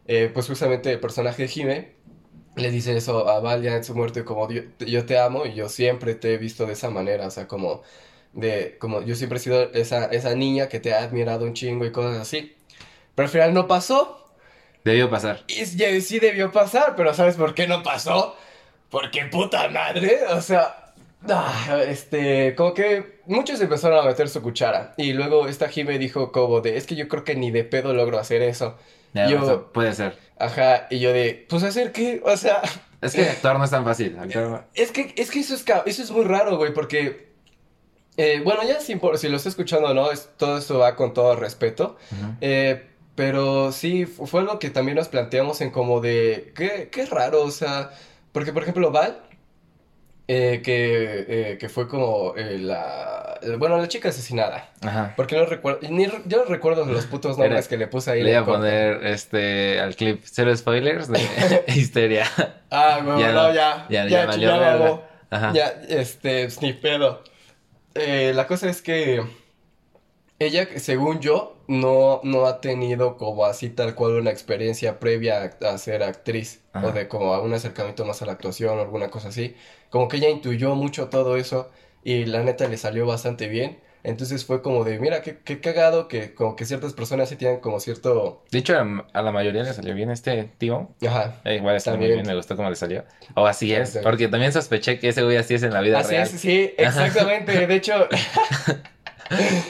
Eh, 0.07 0.30
pues 0.35 0.47
justamente 0.49 0.92
el 0.92 1.00
personaje 1.00 1.42
de 1.42 1.49
Jime 1.49 1.95
le 2.57 2.71
dice 2.71 2.97
eso 2.97 3.28
a 3.28 3.40
Val 3.40 3.62
ya 3.62 3.76
en 3.76 3.85
su 3.85 3.95
muerte 3.95 4.25
como 4.25 4.49
yo, 4.50 5.07
te 5.07 5.19
amo 5.19 5.47
y 5.47 5.54
yo 5.54 5.69
siempre 5.69 6.14
te 6.14 6.35
he 6.35 6.38
visto 6.38 6.66
de 6.66 6.73
esa 6.75 6.90
manera, 6.90 7.26
o 7.26 7.30
sea, 7.30 7.47
como 7.47 7.82
de, 8.32 8.76
como 8.78 9.02
yo 9.02 9.15
siempre 9.15 9.39
he 9.39 9.41
sido 9.41 9.73
esa, 9.73 10.06
esa 10.06 10.34
niña 10.34 10.69
que 10.69 10.80
te 10.80 10.95
ha 10.95 11.02
admirado 11.02 11.45
un 11.45 11.54
chingo 11.54 11.84
y 11.84 11.93
cosas 11.93 12.21
así. 12.21 12.56
Pero 13.15 13.26
al 13.26 13.32
final 13.32 13.54
no 13.54 13.67
pasó. 13.67 14.17
Debió 14.84 15.10
pasar. 15.10 15.45
Y 15.49 15.65
ya 15.76 16.00
sí 16.00 16.19
debió 16.21 16.52
pasar, 16.52 16.95
pero 16.97 17.13
¿sabes 17.15 17.36
por 17.36 17.54
qué 17.54 17.67
no 17.67 17.82
pasó? 17.82 18.36
Porque 18.91 19.26
puta 19.26 19.69
madre, 19.69 20.21
o 20.30 20.41
sea, 20.41 20.95
ah, 21.28 21.82
este, 21.86 22.54
como 22.56 22.75
que 22.75 23.21
muchos 23.26 23.60
empezaron 23.60 23.99
a 23.99 24.08
meter 24.08 24.28
su 24.28 24.43
cuchara. 24.43 24.95
Y 24.97 25.13
luego 25.13 25.49
esta 25.49 25.69
Jime 25.69 25.99
dijo 25.99 26.32
como 26.32 26.60
de, 26.60 26.76
es 26.76 26.86
que 26.86 26.97
yo 26.97 27.08
creo 27.08 27.25
que 27.25 27.36
ni 27.36 27.50
de 27.50 27.65
pedo 27.65 27.93
logro 27.95 28.19
hacer 28.19 28.43
eso. 28.43 28.76
Ya, 29.15 29.29
Yo- 29.29 29.43
o 29.43 29.47
sea, 29.47 29.59
puede 29.73 29.93
ser. 29.95 30.19
Ajá, 30.39 30.87
y 30.91 30.99
yo 31.01 31.13
de, 31.13 31.47
pues 31.49 31.63
hacer 31.63 31.93
qué, 31.93 32.21
o 32.25 32.37
sea, 32.37 32.63
Es 33.01 33.15
que 33.15 33.23
actuar 33.31 33.59
no 33.59 33.65
es 33.65 33.71
tan 33.71 33.85
fácil. 33.85 34.17
actuar 34.19 34.67
es 34.75 34.91
que, 34.93 35.15
es 35.17 35.31
que 35.31 35.41
eso 35.41 35.55
es, 35.55 35.65
eso 35.87 36.03
es 36.03 36.11
muy 36.11 36.25
raro, 36.25 36.57
güey, 36.59 36.73
porque, 36.75 37.29
eh, 38.17 38.41
bueno, 38.45 38.63
ya 38.63 38.81
sin 38.81 38.99
por- 39.01 39.17
si 39.19 39.29
lo 39.29 39.37
está 39.37 39.49
escuchando 39.49 39.89
o 39.89 39.95
no, 39.95 40.11
es, 40.11 40.29
todo 40.37 40.59
eso 40.59 40.79
va 40.79 40.97
con 40.97 41.15
todo 41.15 41.35
respeto. 41.37 41.97
Eh, 42.41 42.87
pero 43.15 43.73
sí, 43.73 44.07
fu- 44.07 44.27
fue 44.27 44.41
algo 44.41 44.59
que 44.59 44.71
también 44.71 44.97
nos 44.97 45.09
planteamos 45.09 45.61
en 45.61 45.71
como 45.71 46.01
de, 46.01 46.53
qué, 46.57 46.89
qué 46.91 47.07
raro, 47.07 47.43
o 47.43 47.51
sea, 47.51 47.91
porque 48.33 48.53
por 48.53 48.63
ejemplo 48.63 48.91
Val, 48.93 49.21
eh, 50.32 50.60
que, 50.62 51.25
eh, 51.52 51.58
que 51.58 51.69
fue 51.69 51.88
como 51.88 52.34
eh, 52.36 52.56
la, 52.58 53.40
bueno, 53.58 53.78
la 53.78 53.88
chica 53.88 54.10
asesinada, 54.10 54.71
Ajá. 54.80 55.12
porque 55.16 55.36
no 55.36 55.45
recuerdo, 55.45 55.80
ni 55.90 56.06
re- 56.06 56.23
yo 56.26 56.38
no 56.38 56.45
recuerdo 56.45 56.84
los 56.84 57.06
putos 57.06 57.36
nombres 57.36 57.60
Era- 57.66 57.69
que 57.69 57.76
le 57.76 57.88
puse 57.88 58.12
ahí. 58.12 58.23
Le 58.23 58.38
voy 58.38 58.43
a 58.43 58.45
poner 58.45 59.06
este 59.06 59.80
al 59.80 59.97
clip 59.97 60.23
cero 60.25 60.56
spoilers 60.56 61.08
de 61.08 61.19
Histeria. 61.75 62.26
Ah, 62.71 63.00
güey, 63.04 63.19
Ya 63.21 63.32
no, 63.32 63.49
no, 63.49 63.54
ya, 63.54 63.86
ya- 63.88 64.06
ya, 64.06 64.08
ya 64.08 64.36
ya, 64.36 64.58
valió. 64.76 65.02
Ajá. 65.30 65.52
Ya, 65.52 65.66
este, 65.88 66.49
ni 66.60 66.75
pedo. 66.75 67.25
Eh, 67.95 68.30
la 68.34 68.47
cosa 68.47 68.69
es 68.71 68.82
que 68.82 69.23
ella, 70.38 70.69
según 70.76 71.21
yo, 71.21 71.56
no, 71.69 72.21
no 72.25 72.47
ha 72.47 72.60
tenido 72.60 73.16
como 73.16 73.45
así 73.47 73.69
tal 73.69 73.95
cual 73.95 74.12
una 74.14 74.30
experiencia 74.30 74.99
previa 75.00 75.52
a, 75.60 75.69
a 75.71 75.78
ser 75.78 76.02
actriz 76.02 76.60
Ajá. 76.73 76.86
o 76.86 76.93
de 76.93 77.08
como 77.08 77.34
a 77.34 77.40
un 77.43 77.52
acercamiento 77.52 78.04
más 78.04 78.23
a 78.23 78.26
la 78.26 78.32
actuación 78.32 78.78
o 78.78 78.82
alguna 78.82 79.08
cosa 79.10 79.28
así. 79.28 79.56
Como 79.91 80.09
que 80.09 80.17
ella 80.19 80.31
intuyó 80.31 80.75
mucho 80.75 81.09
todo 81.09 81.37
eso 81.37 81.71
y 82.03 82.25
la 82.25 82.43
neta 82.43 82.67
le 82.69 82.76
salió 82.76 83.07
bastante 83.07 83.49
bien. 83.49 83.79
Entonces 84.03 84.47
fue 84.47 84.63
como 84.63 84.83
de, 84.83 84.99
mira, 84.99 85.21
qué, 85.21 85.41
qué 85.45 85.61
cagado 85.61 86.09
que 86.09 86.33
como 86.33 86.57
que 86.57 86.65
ciertas 86.65 86.95
personas 86.95 87.29
sí 87.29 87.37
tienen 87.37 87.61
como 87.61 87.81
cierto... 87.81 88.43
De 88.50 88.59
hecho, 88.61 88.75
a, 88.79 89.07
a 89.13 89.21
la 89.21 89.31
mayoría 89.31 89.63
le 89.63 89.75
salió 89.75 89.95
bien 89.95 90.11
este 90.11 90.45
tío. 90.57 90.89
Ajá. 91.07 91.43
Eh, 91.45 91.57
igual 91.57 91.76
está 91.76 91.95
muy 91.97 92.07
bien, 92.07 92.26
me 92.26 92.35
gustó 92.35 92.57
cómo 92.57 92.71
le 92.71 92.76
salió. 92.76 93.05
O 93.35 93.47
así 93.47 93.75
es, 93.75 93.99
porque 94.03 94.29
también 94.29 94.55
sospeché 94.55 94.99
que 94.99 95.11
ese 95.11 95.23
güey 95.23 95.37
así 95.37 95.53
es 95.53 95.63
en 95.65 95.75
la 95.75 95.83
vida 95.83 95.99
Así 95.99 96.13
real. 96.13 96.23
es, 96.23 96.31
sí, 96.31 96.73
exactamente. 96.79 97.67
De 97.67 97.75
hecho, 97.75 98.09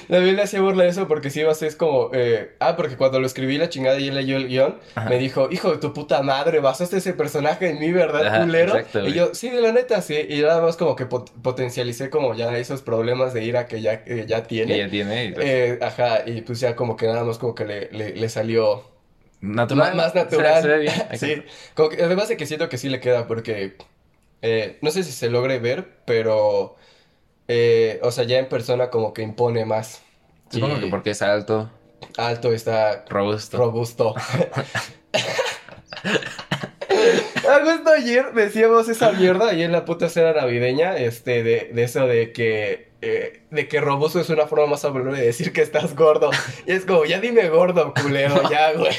David 0.09 0.35
le 0.37 0.43
hacía 0.43 0.61
burla 0.61 0.85
de 0.85 0.91
eso 0.91 1.07
porque 1.07 1.31
sí, 1.31 1.43
así 1.43 1.67
es 1.67 1.77
como. 1.77 2.11
eh, 2.15 2.55
ah, 2.61 2.77
porque 2.77 2.97
cuando 2.97 3.21
lo 3.21 3.27
escribí 3.27 3.59
la 3.59 3.69
chingada 3.69 3.99
y 3.99 4.09
él 4.09 4.15
leyó 4.15 4.37
el 4.37 4.49
guion, 4.49 4.79
Ajá. 4.95 5.09
me 5.09 5.19
dijo, 5.19 5.49
hijo 5.51 5.71
de 5.73 5.79
tu 5.79 5.93
puta 5.93 6.23
madre, 6.23 6.61
basaste 6.61 6.97
ese 6.97 7.13
personaje 7.13 7.69
en 7.71 7.79
mí, 7.79 7.93
¿verdad, 7.93 8.27
Ajá, 8.27 8.41
culero? 8.45 8.75
y 9.07 9.13
yo, 9.13 9.35
sí, 9.35 9.51
la 9.51 9.73
neta, 9.73 10.01
sí. 10.03 10.17
Y 10.29 10.41
nada 10.41 10.63
más 10.63 10.77
como 10.77 10.97
que 10.97 11.07
pot- 11.09 11.31
potencialicé 11.43 12.09
como 12.11 12.35
ya 12.35 12.57
esos 12.57 12.83
problemas 12.83 13.35
de 13.35 13.45
ira 13.45 13.67
que 13.67 13.83
ya, 13.83 14.05
ya 14.27 14.43
tiene. 14.45 14.73
Que 14.73 14.79
ya 14.79 14.89
tiene. 14.89 15.25
y- 15.27 15.35
Eh, 15.39 15.79
ajá, 15.83 16.23
y 16.27 16.41
pues 16.41 16.61
ya 16.61 16.75
como 16.75 16.97
que 16.97 17.07
nada 17.07 17.25
más 17.25 17.39
como 17.39 17.55
que 17.55 17.65
le, 17.65 17.91
le, 17.93 18.15
le 18.17 18.29
salió 18.29 18.85
natural. 19.41 19.95
más, 19.95 19.97
más 19.97 20.13
Se- 20.13 20.19
natural. 20.19 20.63
se 20.63 20.69
ve 20.69 20.79
bien, 20.79 20.95
sí, 21.19 21.43
como 21.75 21.91
que, 21.91 22.03
además 22.03 22.29
de 22.29 22.37
que 22.37 22.47
siento 22.47 22.69
que 22.69 22.79
sí 22.79 22.89
le 22.89 23.01
queda 23.01 23.27
porque 23.27 23.77
eh, 24.43 24.79
no 24.81 24.91
sé 24.91 25.03
si 25.05 25.13
se 25.13 25.29
logre 25.31 25.59
ver, 25.59 25.87
pero 26.07 26.77
eh, 27.53 28.01
o 28.03 28.11
sea, 28.13 28.25
ya 28.25 28.39
en 28.39 28.49
persona 28.49 28.91
como 28.91 29.13
que 29.13 29.23
impone 29.23 29.65
más. 29.65 30.03
Supongo 30.51 30.77
Y 30.77 30.81
que 30.81 30.87
porque 30.87 31.11
es 31.11 31.23
alto, 31.23 31.71
alto 32.17 32.53
está 32.53 33.05
robusto. 33.09 33.59
robusto. 33.59 34.15
Ah, 37.49 37.61
justo 37.65 37.91
ayer 37.91 38.33
decíamos 38.35 38.89
esa 38.89 39.13
mierda 39.13 39.53
y 39.55 39.63
en 39.63 39.73
la 39.73 39.85
puta 39.85 40.09
cena 40.09 40.33
navideña, 40.33 40.97
este, 40.97 41.43
de, 41.43 41.71
de 41.73 41.83
eso 41.83 42.07
de 42.07 42.33
que, 42.33 42.93
eh, 43.01 43.47
de 43.51 43.69
que 43.69 43.81
robusto 43.81 44.21
es 44.21 44.29
una 44.31 44.47
forma 44.47 44.67
más 44.67 44.85
amable 44.85 45.19
de 45.19 45.27
decir 45.27 45.53
que 45.53 45.63
estás 45.63 45.95
gordo. 45.97 46.31
Y 46.67 46.73
es 46.73 46.85
como, 46.87 47.05
ya 47.05 47.21
dime 47.21 47.49
gordo, 47.49 47.95
culero, 47.95 48.43
ya, 48.51 48.73
güey. 48.73 48.95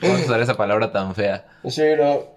Vamos 0.00 0.22
a 0.22 0.24
usar 0.24 0.40
esa 0.40 0.56
palabra 0.56 0.92
tan 0.92 1.14
fea. 1.14 1.46
Sí, 1.68 1.82
no. 1.96 2.35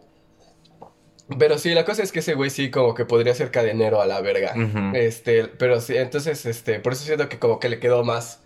Pero 1.38 1.58
sí, 1.60 1.74
la 1.76 1.86
cosa 1.86 2.02
es 2.02 2.12
que 2.12 2.20
ese 2.20 2.34
güey 2.34 2.50
sí 2.50 2.72
como 2.72 2.96
que 2.96 3.06
podría 3.06 3.36
ser 3.36 3.52
cadenero 3.52 4.02
a 4.02 4.08
la 4.08 4.20
verga. 4.22 4.54
Este, 4.96 5.46
pero 5.46 5.80
sí, 5.80 5.96
entonces, 5.96 6.46
este, 6.46 6.80
por 6.80 6.94
eso 6.94 7.04
siento 7.06 7.30
que 7.30 7.38
como 7.38 7.60
que 7.60 7.70
le 7.70 7.80
quedó 7.80 8.04
más. 8.04 8.42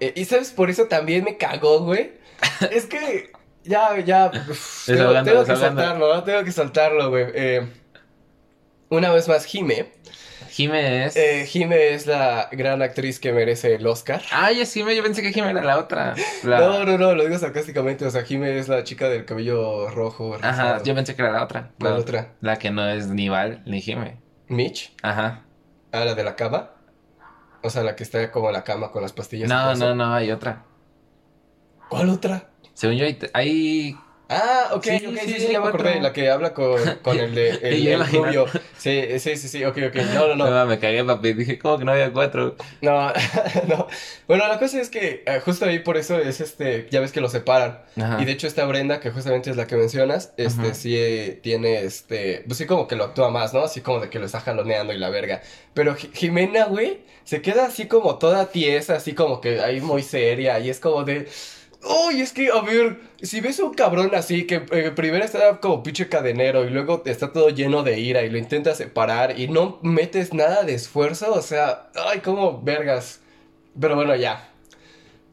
Eh, 0.00 0.12
y 0.16 0.24
sabes, 0.24 0.50
por 0.50 0.68
eso 0.70 0.86
también 0.86 1.24
me 1.24 1.36
cagó, 1.36 1.80
güey. 1.80 2.12
es 2.72 2.86
que 2.86 3.30
Ya, 3.64 3.98
ya. 4.00 4.30
uf, 4.48 4.86
tengo, 4.86 5.08
que 5.12 5.14
desahogando. 5.18 5.56
soltarlo, 5.56 6.14
¿no? 6.14 6.24
Tengo 6.24 6.44
que 6.44 6.52
soltarlo, 6.52 7.10
güey. 7.10 7.26
Eh, 7.34 7.66
una 8.88 9.12
vez 9.12 9.28
más, 9.28 9.44
Jime. 9.44 9.92
Jime 10.56 11.04
es. 11.04 11.16
Eh, 11.16 11.44
Jime 11.46 11.92
es 11.92 12.06
la 12.06 12.48
gran 12.50 12.80
actriz 12.80 13.20
que 13.20 13.30
merece 13.30 13.74
el 13.74 13.86
Oscar. 13.86 14.22
Ay, 14.32 14.60
es 14.62 14.72
Jime, 14.72 14.96
yo 14.96 15.02
pensé 15.02 15.20
que 15.20 15.30
Jime 15.30 15.50
era 15.50 15.62
la 15.62 15.78
otra. 15.78 16.14
La- 16.44 16.60
No, 16.60 16.82
no, 16.84 16.96
no, 16.96 17.14
lo 17.14 17.24
digo 17.26 17.38
sarcásticamente. 17.38 18.06
O 18.06 18.10
sea, 18.10 18.22
Jime 18.24 18.58
es 18.58 18.66
la 18.68 18.82
chica 18.82 19.10
del 19.10 19.26
cabello 19.26 19.90
rojo. 19.90 20.38
Ajá, 20.40 20.82
yo 20.82 20.94
pensé 20.94 21.14
que 21.14 21.20
era 21.20 21.30
la 21.32 21.44
otra. 21.44 21.72
¿Cuál 21.78 21.92
La, 21.92 21.98
otra? 22.00 22.28
la 22.40 22.56
que 22.58 22.70
no 22.70 22.88
es 22.88 23.08
ni 23.08 23.28
Val 23.28 23.62
ni 23.66 23.82
Jime. 23.82 24.16
Mitch. 24.48 24.94
Ajá. 25.02 25.42
Ah, 25.92 26.04
la 26.06 26.14
de 26.14 26.24
la 26.24 26.36
cama. 26.36 26.70
O 27.62 27.68
sea, 27.68 27.82
la 27.82 27.94
que 27.94 28.02
está 28.04 28.30
como 28.32 28.46
en 28.46 28.54
la 28.54 28.64
cama 28.64 28.90
con 28.92 29.02
las 29.02 29.12
pastillas. 29.12 29.50
No, 29.50 29.74
no, 29.74 29.94
no, 29.94 30.14
hay 30.14 30.30
otra. 30.30 30.64
¿Cuál 31.90 32.08
otra? 32.08 32.48
Según 32.72 32.96
yo, 32.96 33.04
hay, 33.04 33.18
hay 33.34 33.96
Ah, 34.28 34.70
ok, 34.72 34.82
Sí, 34.84 35.06
ok, 35.06 35.16
sí, 35.20 35.32
sí, 35.34 35.40
sí, 35.40 35.52
ya 35.52 35.60
me 35.60 35.68
acordé. 35.68 36.00
La 36.00 36.12
que 36.12 36.28
habla 36.28 36.52
con, 36.52 36.80
con 37.02 37.16
el 37.16 37.32
de 37.34 37.50
el, 37.62 37.86
el 37.86 38.06
rubio. 38.08 38.46
Sí, 38.76 39.20
sí, 39.20 39.36
sí, 39.36 39.48
sí, 39.48 39.64
ok, 39.64 39.78
ok. 39.88 39.94
No, 40.14 40.26
no, 40.28 40.34
no. 40.34 40.50
No, 40.50 40.66
me 40.66 40.80
cagué, 40.80 41.04
papi. 41.04 41.32
Dije, 41.32 41.58
¿cómo 41.60 41.78
que 41.78 41.84
no 41.84 41.92
había 41.92 42.12
cuatro? 42.12 42.56
No, 42.80 43.12
no. 43.68 43.86
Bueno, 44.26 44.48
la 44.48 44.58
cosa 44.58 44.80
es 44.80 44.90
que 44.90 45.22
eh, 45.26 45.40
justo 45.44 45.64
ahí 45.66 45.78
por 45.78 45.96
eso 45.96 46.18
es 46.18 46.40
este, 46.40 46.88
ya 46.90 46.98
ves 47.00 47.12
que 47.12 47.20
lo 47.20 47.28
separan. 47.28 47.82
Ajá. 47.96 48.20
Y 48.20 48.24
de 48.24 48.32
hecho 48.32 48.48
esta 48.48 48.64
Brenda, 48.64 48.98
que 48.98 49.10
justamente 49.12 49.50
es 49.50 49.56
la 49.56 49.68
que 49.68 49.76
mencionas, 49.76 50.32
este 50.36 50.60
Ajá. 50.62 50.74
sí 50.74 50.96
eh, 50.96 51.38
tiene 51.40 51.82
este, 51.84 52.42
pues 52.48 52.58
sí 52.58 52.66
como 52.66 52.88
que 52.88 52.96
lo 52.96 53.04
actúa 53.04 53.30
más, 53.30 53.54
¿no? 53.54 53.60
Así 53.60 53.80
como 53.80 54.00
de 54.00 54.10
que 54.10 54.18
lo 54.18 54.26
está 54.26 54.40
jaloneando 54.40 54.92
y 54.92 54.98
la 54.98 55.08
verga. 55.08 55.40
Pero 55.72 55.94
Ji- 55.94 56.10
Jimena, 56.12 56.64
güey, 56.64 57.02
se 57.22 57.42
queda 57.42 57.66
así 57.66 57.86
como 57.86 58.18
toda 58.18 58.46
tiesa, 58.46 58.96
así 58.96 59.14
como 59.14 59.40
que 59.40 59.60
ahí 59.60 59.80
muy 59.80 60.02
seria 60.02 60.58
y 60.58 60.68
es 60.68 60.80
como 60.80 61.04
de 61.04 61.28
Uy, 61.88 62.20
es 62.20 62.32
que, 62.32 62.50
a 62.50 62.60
ver, 62.62 63.00
si 63.22 63.40
ves 63.40 63.60
a 63.60 63.64
un 63.64 63.74
cabrón 63.74 64.10
así 64.14 64.46
que 64.46 64.66
eh, 64.72 64.90
primero 64.90 65.24
está 65.24 65.60
como 65.60 65.82
pinche 65.82 66.08
cadenero 66.08 66.64
y 66.64 66.70
luego 66.70 67.02
está 67.06 67.32
todo 67.32 67.50
lleno 67.50 67.82
de 67.82 68.00
ira 68.00 68.22
y 68.22 68.30
lo 68.30 68.38
intentas 68.38 68.78
separar 68.78 69.38
y 69.38 69.48
no 69.48 69.78
metes 69.82 70.34
nada 70.34 70.64
de 70.64 70.74
esfuerzo, 70.74 71.32
o 71.32 71.42
sea, 71.42 71.90
ay, 71.94 72.20
como 72.20 72.60
vergas. 72.60 73.20
Pero 73.80 73.94
bueno, 73.94 74.16
ya. 74.16 74.48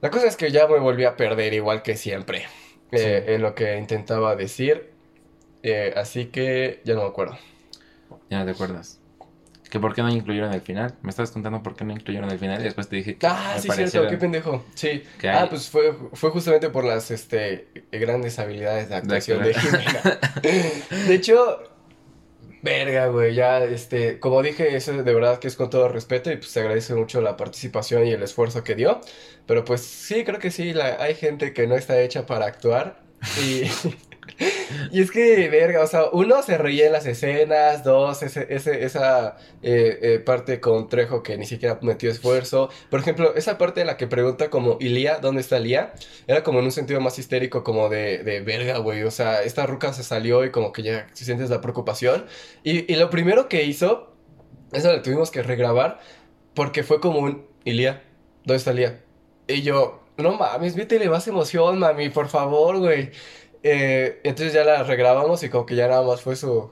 La 0.02 0.12
cosa 0.12 0.28
es 0.28 0.36
que 0.36 0.52
ya 0.52 0.68
me 0.68 0.80
volví 0.80 1.06
a 1.06 1.16
perder 1.16 1.54
igual 1.54 1.82
que 1.82 1.96
siempre 1.96 2.46
eh, 2.92 3.24
en 3.30 3.42
lo 3.42 3.56
que 3.56 3.78
intentaba 3.78 4.36
decir. 4.36 4.92
Eh, 5.64 5.94
así 5.96 6.26
que 6.26 6.82
ya 6.84 6.94
no 6.94 7.04
me 7.04 7.08
acuerdo. 7.08 7.38
Ya 8.30 8.40
no 8.40 8.46
te 8.46 8.52
acuerdas. 8.52 9.00
¿Que 9.74 9.80
por 9.80 9.96
qué 9.96 10.04
no 10.04 10.10
incluyeron 10.12 10.54
el 10.54 10.62
final? 10.62 10.94
Me 11.02 11.10
estabas 11.10 11.32
contando 11.32 11.64
por 11.64 11.76
qué 11.76 11.84
no 11.84 11.94
incluyeron 11.94 12.30
el 12.30 12.38
final 12.38 12.62
y 12.62 12.66
después 12.66 12.88
te 12.88 12.98
dije 12.98 13.18
Ah, 13.24 13.58
sí, 13.60 13.68
cierto, 13.72 14.08
qué 14.08 14.18
pendejo. 14.18 14.64
Sí. 14.76 15.02
Que 15.20 15.28
Ah, 15.28 15.42
hay- 15.42 15.50
pues 15.50 15.68
fue, 15.68 15.96
fue 16.14 16.30
justamente 16.30 16.70
por 16.70 16.84
las 16.84 17.10
este, 17.10 17.70
grandes 17.92 18.38
habilidades 18.38 18.90
de 18.90 18.96
actuación 18.98 19.42
de. 19.42 19.56
Jimena. 19.56 20.20
De 21.08 21.16
hecho, 21.16 21.58
verga, 22.62 23.08
güey, 23.08 23.34
ya, 23.34 23.64
este, 23.64 24.20
como 24.20 24.44
dije, 24.44 24.76
eso 24.76 24.94
de 24.94 25.12
verdad 25.12 25.40
que 25.40 25.48
es 25.48 25.56
con 25.56 25.72
todo 25.72 25.90
respeto 25.90 26.32
y 26.32 26.36
pues 26.38 26.52
se 26.52 26.60
agradece 26.60 26.94
mucho 26.94 27.20
la 27.22 27.36
participación 27.36 28.06
y 28.06 28.12
el 28.12 28.22
esfuerzo 28.22 28.64
que 28.64 28.76
dio. 28.76 29.02
Pero 29.48 29.66
pues 29.66 29.82
sí, 29.82 30.24
creo 30.24 30.38
que 30.38 30.52
sí, 30.52 30.74
la, 30.74 31.02
hay 31.02 31.16
gente 31.16 31.52
que 31.52 31.66
no 31.66 31.74
está 31.76 32.00
hecha 32.00 32.28
para 32.28 32.46
actuar 32.46 33.02
y... 33.44 33.64
Y 34.92 35.02
es 35.02 35.12
que, 35.12 35.50
verga, 35.50 35.82
o 35.82 35.88
sea, 35.88 36.06
uno 36.12 36.42
se 36.44 36.58
reía 36.58 36.88
en 36.88 36.94
las 36.94 37.06
escenas, 37.06 37.84
dos, 37.84 38.24
ese, 38.24 38.48
ese, 38.50 38.84
esa 38.86 39.38
eh, 39.62 40.00
eh, 40.02 40.20
parte 40.20 40.60
con 40.60 40.90
Trejo 40.90 41.24
que 41.24 41.38
ni 41.38 41.46
siquiera 41.46 41.80
metió 41.82 42.10
esfuerzo. 42.10 42.70
Por 42.90 43.00
ejemplo, 43.00 43.34
esa 43.36 43.58
parte 43.58 43.82
en 43.82 43.88
la 43.88 43.98
que 43.98 44.08
pregunta 44.08 44.50
como, 44.50 44.78
¿y? 44.80 45.06
¿Dónde 45.22 45.42
está 45.42 45.60
Lía? 45.60 45.94
Era 46.28 46.44
como 46.44 46.60
en 46.60 46.66
un 46.66 46.72
sentido 46.72 47.02
más 47.02 47.18
histérico, 47.20 47.64
como 47.64 47.90
de, 47.90 48.24
de 48.24 48.42
verga, 48.42 48.78
güey. 48.78 49.04
O 49.04 49.12
sea, 49.12 49.44
esta 49.44 49.66
ruca 49.66 49.94
se 49.94 50.04
salió 50.04 50.44
y 50.46 50.52
como 50.52 50.72
que 50.72 50.84
ya 50.84 51.08
sientes 51.14 51.50
la 51.50 51.62
preocupación. 51.62 52.26
Y, 52.64 52.92
y 52.92 52.96
lo 52.96 53.10
primero 53.10 53.50
que 53.50 53.64
hizo, 53.64 54.14
eso 54.72 54.92
lo 54.92 55.02
tuvimos 55.02 55.32
que 55.32 55.44
regrabar, 55.44 56.00
porque 56.54 56.84
fue 56.84 57.00
como 57.00 57.20
un, 57.20 57.46
¿y? 57.66 57.84
¿Dónde 57.84 58.56
está 58.56 58.74
Lía? 58.74 59.04
Y 59.48 59.62
yo, 59.62 60.04
no 60.18 60.34
mames, 60.38 60.76
métele 60.76 61.10
más 61.10 61.28
emoción, 61.28 61.80
mami, 61.80 62.10
por 62.10 62.28
favor, 62.28 62.78
güey. 62.80 63.12
Eh, 63.64 64.20
entonces 64.24 64.54
ya 64.54 64.64
la 64.66 64.84
regrabamos 64.84 65.42
y 65.44 65.50
como 65.50 65.66
que 65.66 65.76
ya 65.76 65.88
nada 65.88 66.04
más 66.04 66.22
fue 66.22 66.36
su... 66.36 66.72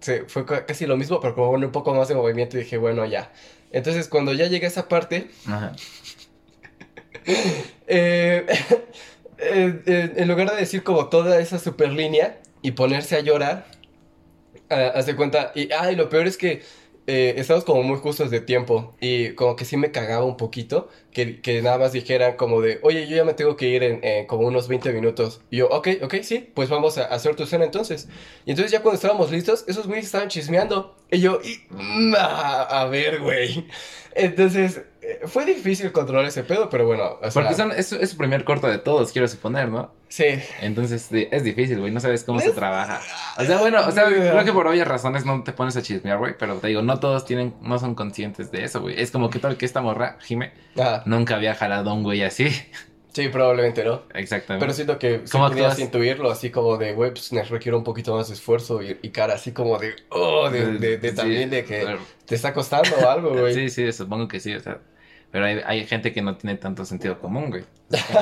se- 0.00 0.24
fue 0.26 0.44
ca- 0.44 0.66
casi 0.66 0.86
lo 0.86 0.96
mismo, 0.96 1.18
pero 1.20 1.34
como 1.34 1.50
un 1.50 1.72
poco 1.72 1.94
más 1.94 2.08
de 2.08 2.14
movimiento 2.14 2.56
y 2.56 2.60
dije, 2.60 2.76
bueno, 2.76 3.04
ya. 3.06 3.32
Entonces 3.72 4.06
cuando 4.08 4.32
ya 4.32 4.46
llega 4.46 4.68
esa 4.68 4.86
parte, 4.88 5.28
Ajá. 5.46 5.72
eh, 7.88 8.46
eh, 9.38 10.12
en 10.16 10.28
lugar 10.28 10.50
de 10.50 10.56
decir 10.56 10.82
como 10.82 11.08
toda 11.08 11.40
esa 11.40 11.58
super 11.58 11.90
línea 11.90 12.38
y 12.62 12.72
ponerse 12.72 13.16
a 13.16 13.20
llorar, 13.20 13.66
ah, 14.70 14.92
haz 14.94 15.06
de 15.06 15.16
cuenta, 15.16 15.52
y, 15.54 15.70
ah, 15.72 15.90
y 15.90 15.96
lo 15.96 16.08
peor 16.08 16.26
es 16.26 16.36
que 16.36 16.62
eh, 17.06 17.34
estamos 17.36 17.64
como 17.64 17.82
muy 17.82 17.98
justos 17.98 18.30
de 18.30 18.40
tiempo 18.40 18.96
y 19.00 19.30
como 19.34 19.54
que 19.54 19.64
sí 19.64 19.76
me 19.76 19.92
cagaba 19.92 20.24
un 20.24 20.36
poquito 20.36 20.88
que, 21.12 21.40
que 21.40 21.62
nada 21.62 21.78
más 21.78 21.92
dijeran 21.92 22.36
como 22.36 22.60
de, 22.60 22.80
oye, 22.82 23.06
yo 23.06 23.16
ya 23.16 23.24
me 23.24 23.34
tengo 23.34 23.56
que 23.56 23.68
ir 23.68 23.82
en, 23.82 24.00
en 24.02 24.26
como 24.26 24.46
unos 24.46 24.68
20 24.68 24.92
minutos. 24.92 25.40
Y 25.50 25.58
yo, 25.58 25.68
ok, 25.68 25.88
ok, 26.02 26.14
sí, 26.22 26.50
pues 26.54 26.68
vamos 26.68 26.98
a 26.98 27.04
hacer 27.04 27.36
tu 27.36 27.44
escena 27.44 27.64
entonces. 27.64 28.08
Y 28.44 28.50
entonces 28.50 28.72
ya 28.72 28.82
cuando 28.82 28.96
estábamos 28.96 29.30
listos, 29.30 29.64
esos 29.68 29.86
güeyes 29.86 30.06
estaban 30.06 30.28
chismeando. 30.28 30.96
Y 31.10 31.20
yo, 31.20 31.40
y, 31.44 31.60
mm, 31.70 32.14
a, 32.18 32.84
ver, 32.86 33.20
güey. 33.20 33.66
Entonces, 34.14 34.78
eh, 34.78 34.95
fue 35.26 35.44
difícil 35.44 35.92
controlar 35.92 36.24
ese 36.26 36.42
pedo, 36.42 36.68
pero 36.68 36.86
bueno, 36.86 37.18
o 37.22 37.30
sea, 37.30 37.42
Porque 37.42 37.54
son, 37.54 37.72
es, 37.72 37.92
es 37.92 38.10
su 38.10 38.16
primer 38.16 38.44
corto 38.44 38.66
de 38.66 38.78
todos, 38.78 39.12
quiero 39.12 39.28
suponer, 39.28 39.68
¿no? 39.68 39.92
sí. 40.08 40.24
Entonces 40.60 41.08
es 41.12 41.44
difícil, 41.44 41.80
güey, 41.80 41.92
no 41.92 42.00
sabes 42.00 42.24
cómo 42.24 42.40
se 42.40 42.52
trabaja. 42.52 43.00
O 43.38 43.44
sea, 43.44 43.58
bueno, 43.58 43.86
o 43.86 43.90
sea, 43.90 44.06
creo 44.06 44.44
que 44.44 44.52
por 44.52 44.66
obvias 44.66 44.86
razones 44.86 45.24
no 45.24 45.42
te 45.42 45.52
pones 45.52 45.76
a 45.76 45.82
chismear, 45.82 46.18
güey, 46.18 46.34
pero 46.38 46.56
te 46.56 46.68
digo, 46.68 46.82
no 46.82 46.98
todos 47.00 47.24
tienen, 47.24 47.54
no 47.60 47.78
son 47.78 47.94
conscientes 47.94 48.50
de 48.50 48.64
eso, 48.64 48.80
güey. 48.80 49.00
Es 49.00 49.10
como 49.10 49.30
que 49.30 49.38
tal 49.38 49.56
que 49.56 49.66
esta 49.66 49.80
morra, 49.82 50.18
Jime, 50.22 50.52
Ah, 50.78 51.02
nunca 51.06 51.36
había 51.36 51.54
jalado 51.54 51.90
a 51.90 51.94
un 51.94 52.02
güey 52.02 52.22
así. 52.22 52.48
sí, 53.12 53.28
probablemente, 53.28 53.84
¿no? 53.84 54.02
Exactamente. 54.14 54.64
Pero 54.64 54.72
siento 54.74 54.98
que 54.98 55.22
sí 55.24 55.32
¿Cómo 55.32 55.48
podías 55.48 55.78
intuirlo 55.78 56.30
así 56.30 56.50
como 56.50 56.76
de, 56.76 56.92
güey, 56.92 57.10
pues 57.12 57.30
requiere 57.48 57.76
un 57.76 57.84
poquito 57.84 58.14
más 58.14 58.28
de 58.28 58.34
esfuerzo 58.34 58.82
y, 58.82 58.98
y 59.02 59.10
cara 59.10 59.34
así 59.34 59.52
como 59.52 59.78
de, 59.78 59.94
oh, 60.10 60.50
de, 60.50 60.78
de, 60.78 60.98
de 60.98 61.12
también 61.12 61.50
de 61.50 61.64
que 61.64 61.82
pero- 61.84 61.98
te 62.26 62.34
está 62.34 62.52
costando 62.52 63.08
algo, 63.10 63.30
güey. 63.40 63.54
Sí, 63.54 63.68
sí, 63.70 63.92
supongo 63.92 64.28
que 64.28 64.38
sí, 64.40 64.54
o 64.54 64.60
sea. 64.60 64.78
Pero 65.30 65.44
hay, 65.44 65.60
hay 65.66 65.86
gente 65.86 66.12
que 66.12 66.22
no 66.22 66.36
tiene 66.36 66.56
tanto 66.56 66.84
sentido 66.84 67.18
común, 67.18 67.50
güey. 67.50 67.64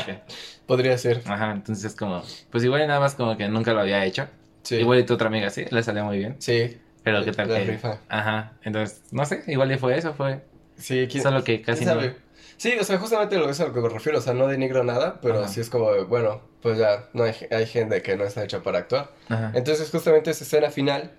Que- 0.06 0.20
Podría 0.66 0.96
ser, 0.98 1.22
Ajá, 1.26 1.52
entonces 1.52 1.84
es 1.84 1.94
como, 1.96 2.22
pues 2.50 2.64
igual 2.64 2.82
y 2.82 2.86
nada 2.86 3.00
más 3.00 3.14
como 3.14 3.36
que 3.36 3.48
nunca 3.48 3.72
lo 3.72 3.80
había 3.80 4.04
hecho. 4.04 4.28
sí. 4.62 4.76
Igual 4.76 5.00
y 5.00 5.04
tu 5.04 5.14
otra 5.14 5.28
amiga 5.28 5.50
sí, 5.50 5.64
le 5.70 5.82
salió 5.82 6.04
muy 6.04 6.18
bien. 6.18 6.36
Sí, 6.38 6.78
Pero 7.02 7.22
qué 7.24 7.32
tal 7.32 7.48
la 7.52 7.58
que... 7.58 7.64
rifa. 7.66 7.98
Ajá, 8.08 8.52
entonces, 8.62 9.02
no 9.12 9.24
sé, 9.26 9.42
igual 9.46 9.70
y 9.72 9.76
fue 9.78 9.96
eso, 9.98 10.14
fue 10.14 10.42
Sí, 10.76 11.06
quién, 11.10 11.22
solo 11.22 11.44
que 11.44 11.60
casi 11.62 11.84
quién 11.84 11.94
no... 11.94 12.00
sabe. 12.02 12.16
Sí, 12.56 12.72
o 12.80 12.84
sea, 12.84 12.98
justamente 12.98 13.36
lo 13.36 13.50
es 13.50 13.60
a 13.60 13.66
lo 13.66 13.74
que 13.74 13.80
me 13.80 13.88
refiero, 13.88 14.18
o 14.18 14.22
sea, 14.22 14.32
no 14.32 14.46
denigro 14.46 14.84
nada, 14.84 15.20
pero 15.20 15.40
Ajá. 15.40 15.48
sí 15.48 15.60
es 15.60 15.68
como, 15.70 15.92
bueno, 16.06 16.40
pues 16.62 16.78
ya, 16.78 17.08
no 17.12 17.24
hay, 17.24 17.34
hay 17.50 17.66
gente 17.66 18.00
que 18.00 18.16
no 18.16 18.24
está 18.24 18.42
hecha 18.44 18.62
para 18.62 18.78
actuar. 18.78 19.10
Ajá. 19.28 19.52
Entonces, 19.54 19.90
justamente 19.90 20.30
esa 20.30 20.44
escena 20.44 20.70
final, 20.70 21.10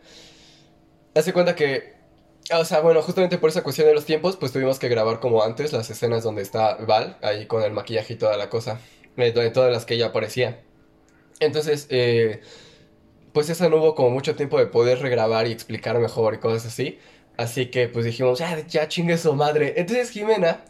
hace 1.13 1.33
cuenta 1.33 1.55
que, 1.55 1.93
o 2.51 2.65
sea, 2.65 2.81
bueno, 2.81 3.01
justamente 3.01 3.37
por 3.37 3.49
esa 3.49 3.63
cuestión 3.63 3.87
de 3.87 3.93
los 3.93 4.05
tiempos, 4.05 4.37
pues 4.37 4.51
tuvimos 4.51 4.79
que 4.79 4.89
grabar 4.89 5.19
como 5.19 5.43
antes 5.43 5.73
las 5.73 5.89
escenas 5.89 6.23
donde 6.23 6.41
está 6.41 6.75
Val, 6.75 7.17
ahí 7.21 7.47
con 7.47 7.63
el 7.63 7.71
maquillaje 7.73 8.13
y 8.13 8.17
toda 8.17 8.37
la 8.37 8.49
cosa, 8.49 8.79
eh, 9.17 9.31
de 9.31 9.49
todas 9.49 9.71
las 9.71 9.85
que 9.85 9.95
ella 9.95 10.07
aparecía. 10.07 10.61
Entonces, 11.39 11.87
eh, 11.89 12.41
pues 13.33 13.49
esa 13.49 13.69
no 13.69 13.77
hubo 13.77 13.95
como 13.95 14.11
mucho 14.11 14.35
tiempo 14.35 14.57
de 14.59 14.67
poder 14.67 14.99
regrabar 14.99 15.47
y 15.47 15.51
explicar 15.51 15.99
mejor 15.99 16.35
y 16.35 16.37
cosas 16.39 16.65
así. 16.67 16.99
Así 17.37 17.67
que 17.67 17.89
pues 17.89 18.05
dijimos, 18.05 18.39
ya, 18.39 18.65
ya 18.67 18.87
chingue 18.87 19.17
su 19.17 19.33
madre. 19.35 19.73
Entonces 19.77 20.11
Jimena 20.11 20.63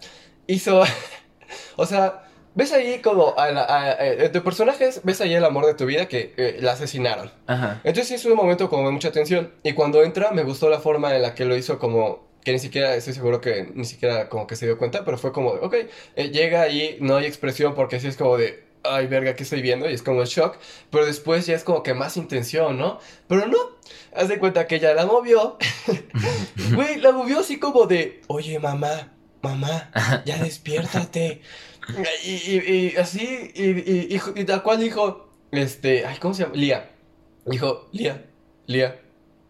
hizo, 0.48 0.84
o 1.76 1.86
sea, 1.86 2.25
ves 2.56 2.72
ahí 2.74 3.00
como 3.02 3.38
a 3.38 3.52
la, 3.52 3.62
a- 3.64 3.92
a- 3.92 4.04
de 4.30 4.42
personajes, 4.42 5.02
ves 5.04 5.22
ahí 5.22 5.34
el 5.34 5.46
amor 5.46 5.66
de 5.68 5.76
tu 5.76 5.86
vida 5.86 6.08
que 6.08 6.34
eh, 6.38 6.58
la 6.62 6.72
asesinaron. 6.74 7.32
Ajá. 7.48 7.82
Entonces 7.84 8.08
sí 8.08 8.14
es 8.16 8.26
un 8.26 8.36
momento 8.36 8.70
como 8.70 8.86
de 8.88 8.92
mucha 8.92 9.12
tensión. 9.12 9.52
Y 9.64 9.74
cuando 9.74 10.02
entra 10.04 10.32
me 10.32 10.44
gustó 10.44 10.70
la 10.70 10.80
forma 10.80 11.16
en 11.16 11.22
la 11.22 11.36
que 11.36 11.46
lo 11.46 11.56
hizo 11.56 11.78
como... 11.78 12.26
Que 12.44 12.52
ni 12.52 12.60
siquiera, 12.60 12.94
estoy 12.96 13.14
seguro 13.16 13.42
que 13.42 13.72
ni 13.74 13.86
siquiera 13.86 14.30
como 14.30 14.46
que 14.46 14.56
se 14.56 14.68
dio 14.68 14.78
cuenta, 14.78 15.04
pero 15.04 15.18
fue 15.18 15.32
como, 15.32 15.56
de, 15.56 15.62
ok, 15.62 15.76
eh, 16.16 16.30
llega 16.30 16.62
ahí, 16.62 16.98
no 17.02 17.16
hay 17.18 17.26
expresión 17.26 17.74
porque 17.74 18.00
sí 18.00 18.08
es 18.08 18.18
como 18.18 18.38
de, 18.38 18.64
ay 18.84 19.08
verga, 19.08 19.36
¿qué 19.36 19.42
estoy 19.42 19.64
viendo? 19.64 19.90
Y 19.90 19.96
es 19.96 20.04
como 20.04 20.22
el 20.22 20.28
shock, 20.28 20.58
pero 20.92 21.08
después 21.08 21.48
ya 21.48 21.56
es 21.56 21.64
como 21.64 21.82
que 21.82 21.96
más 21.96 22.18
intención, 22.18 22.78
¿no? 22.78 23.00
Pero 23.28 23.48
no, 23.48 23.58
haz 24.16 24.28
de 24.28 24.38
cuenta 24.38 24.68
que 24.68 24.76
ella 24.76 24.94
la 24.94 25.08
movió, 25.08 25.58
güey, 26.76 26.98
la 26.98 27.12
movió 27.12 27.40
así 27.40 27.58
como 27.58 27.88
de, 27.88 28.22
oye 28.28 28.60
mamá, 28.60 29.12
mamá, 29.42 29.90
ya 30.26 30.38
despiértate. 30.38 31.42
Y, 32.26 32.32
y- 32.32 32.94
y 32.94 32.96
así, 32.98 33.52
y, 33.54 34.16
y, 34.16 34.46
tal 34.46 34.64
cual 34.64 34.80
dijo, 34.80 35.30
este, 35.52 36.06
ay, 36.06 36.18
¿cómo 36.20 36.34
se 36.34 36.44
llama? 36.44 36.56
Lía. 36.56 36.92
Dijo, 37.46 37.88
Lía, 37.92 38.26
Lía, 38.68 39.00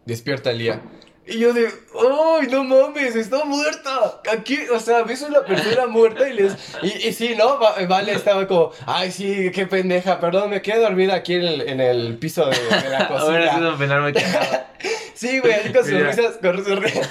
despierta, 0.04 0.52
Lía. 0.52 0.82
Y 1.28 1.38
yo 1.40 1.52
de, 1.52 1.66
¡ay, 1.66 2.46
no 2.50 2.62
mames! 2.62 3.16
¡Está 3.16 3.44
muerta! 3.44 4.20
Aquí, 4.32 4.58
o 4.72 4.78
sea, 4.78 5.02
ves 5.02 5.22
una 5.22 5.40
persona 5.44 5.86
muerta 5.88 6.28
y 6.28 6.34
les. 6.34 6.52
Y, 6.82 7.08
y 7.08 7.12
sí, 7.12 7.34
¿no? 7.36 7.58
Va- 7.58 7.74
Vale 7.88 8.12
estaba 8.12 8.46
como, 8.46 8.70
¡ay, 8.86 9.10
sí, 9.10 9.50
qué 9.52 9.66
pendeja! 9.66 10.20
Perdón, 10.20 10.50
me 10.50 10.62
quedé 10.62 10.78
dormida 10.78 11.14
aquí 11.14 11.34
en 11.34 11.42
el, 11.42 11.60
en 11.62 11.80
el 11.80 12.16
piso 12.18 12.46
de, 12.46 12.56
de 12.56 12.88
la 12.90 12.98
Ahora 13.10 13.38
cocina. 13.40 13.54
sido 13.56 13.72
un 13.72 13.78
penal 13.78 14.12
cagado. 14.12 14.64
Sí, 15.14 15.38
güey, 15.38 15.50
ahí 15.54 15.72
con 15.72 15.82
sus 15.82 15.94
risas, 15.98 16.36
con 16.42 16.62
sus 16.62 16.78
risas. 16.78 17.08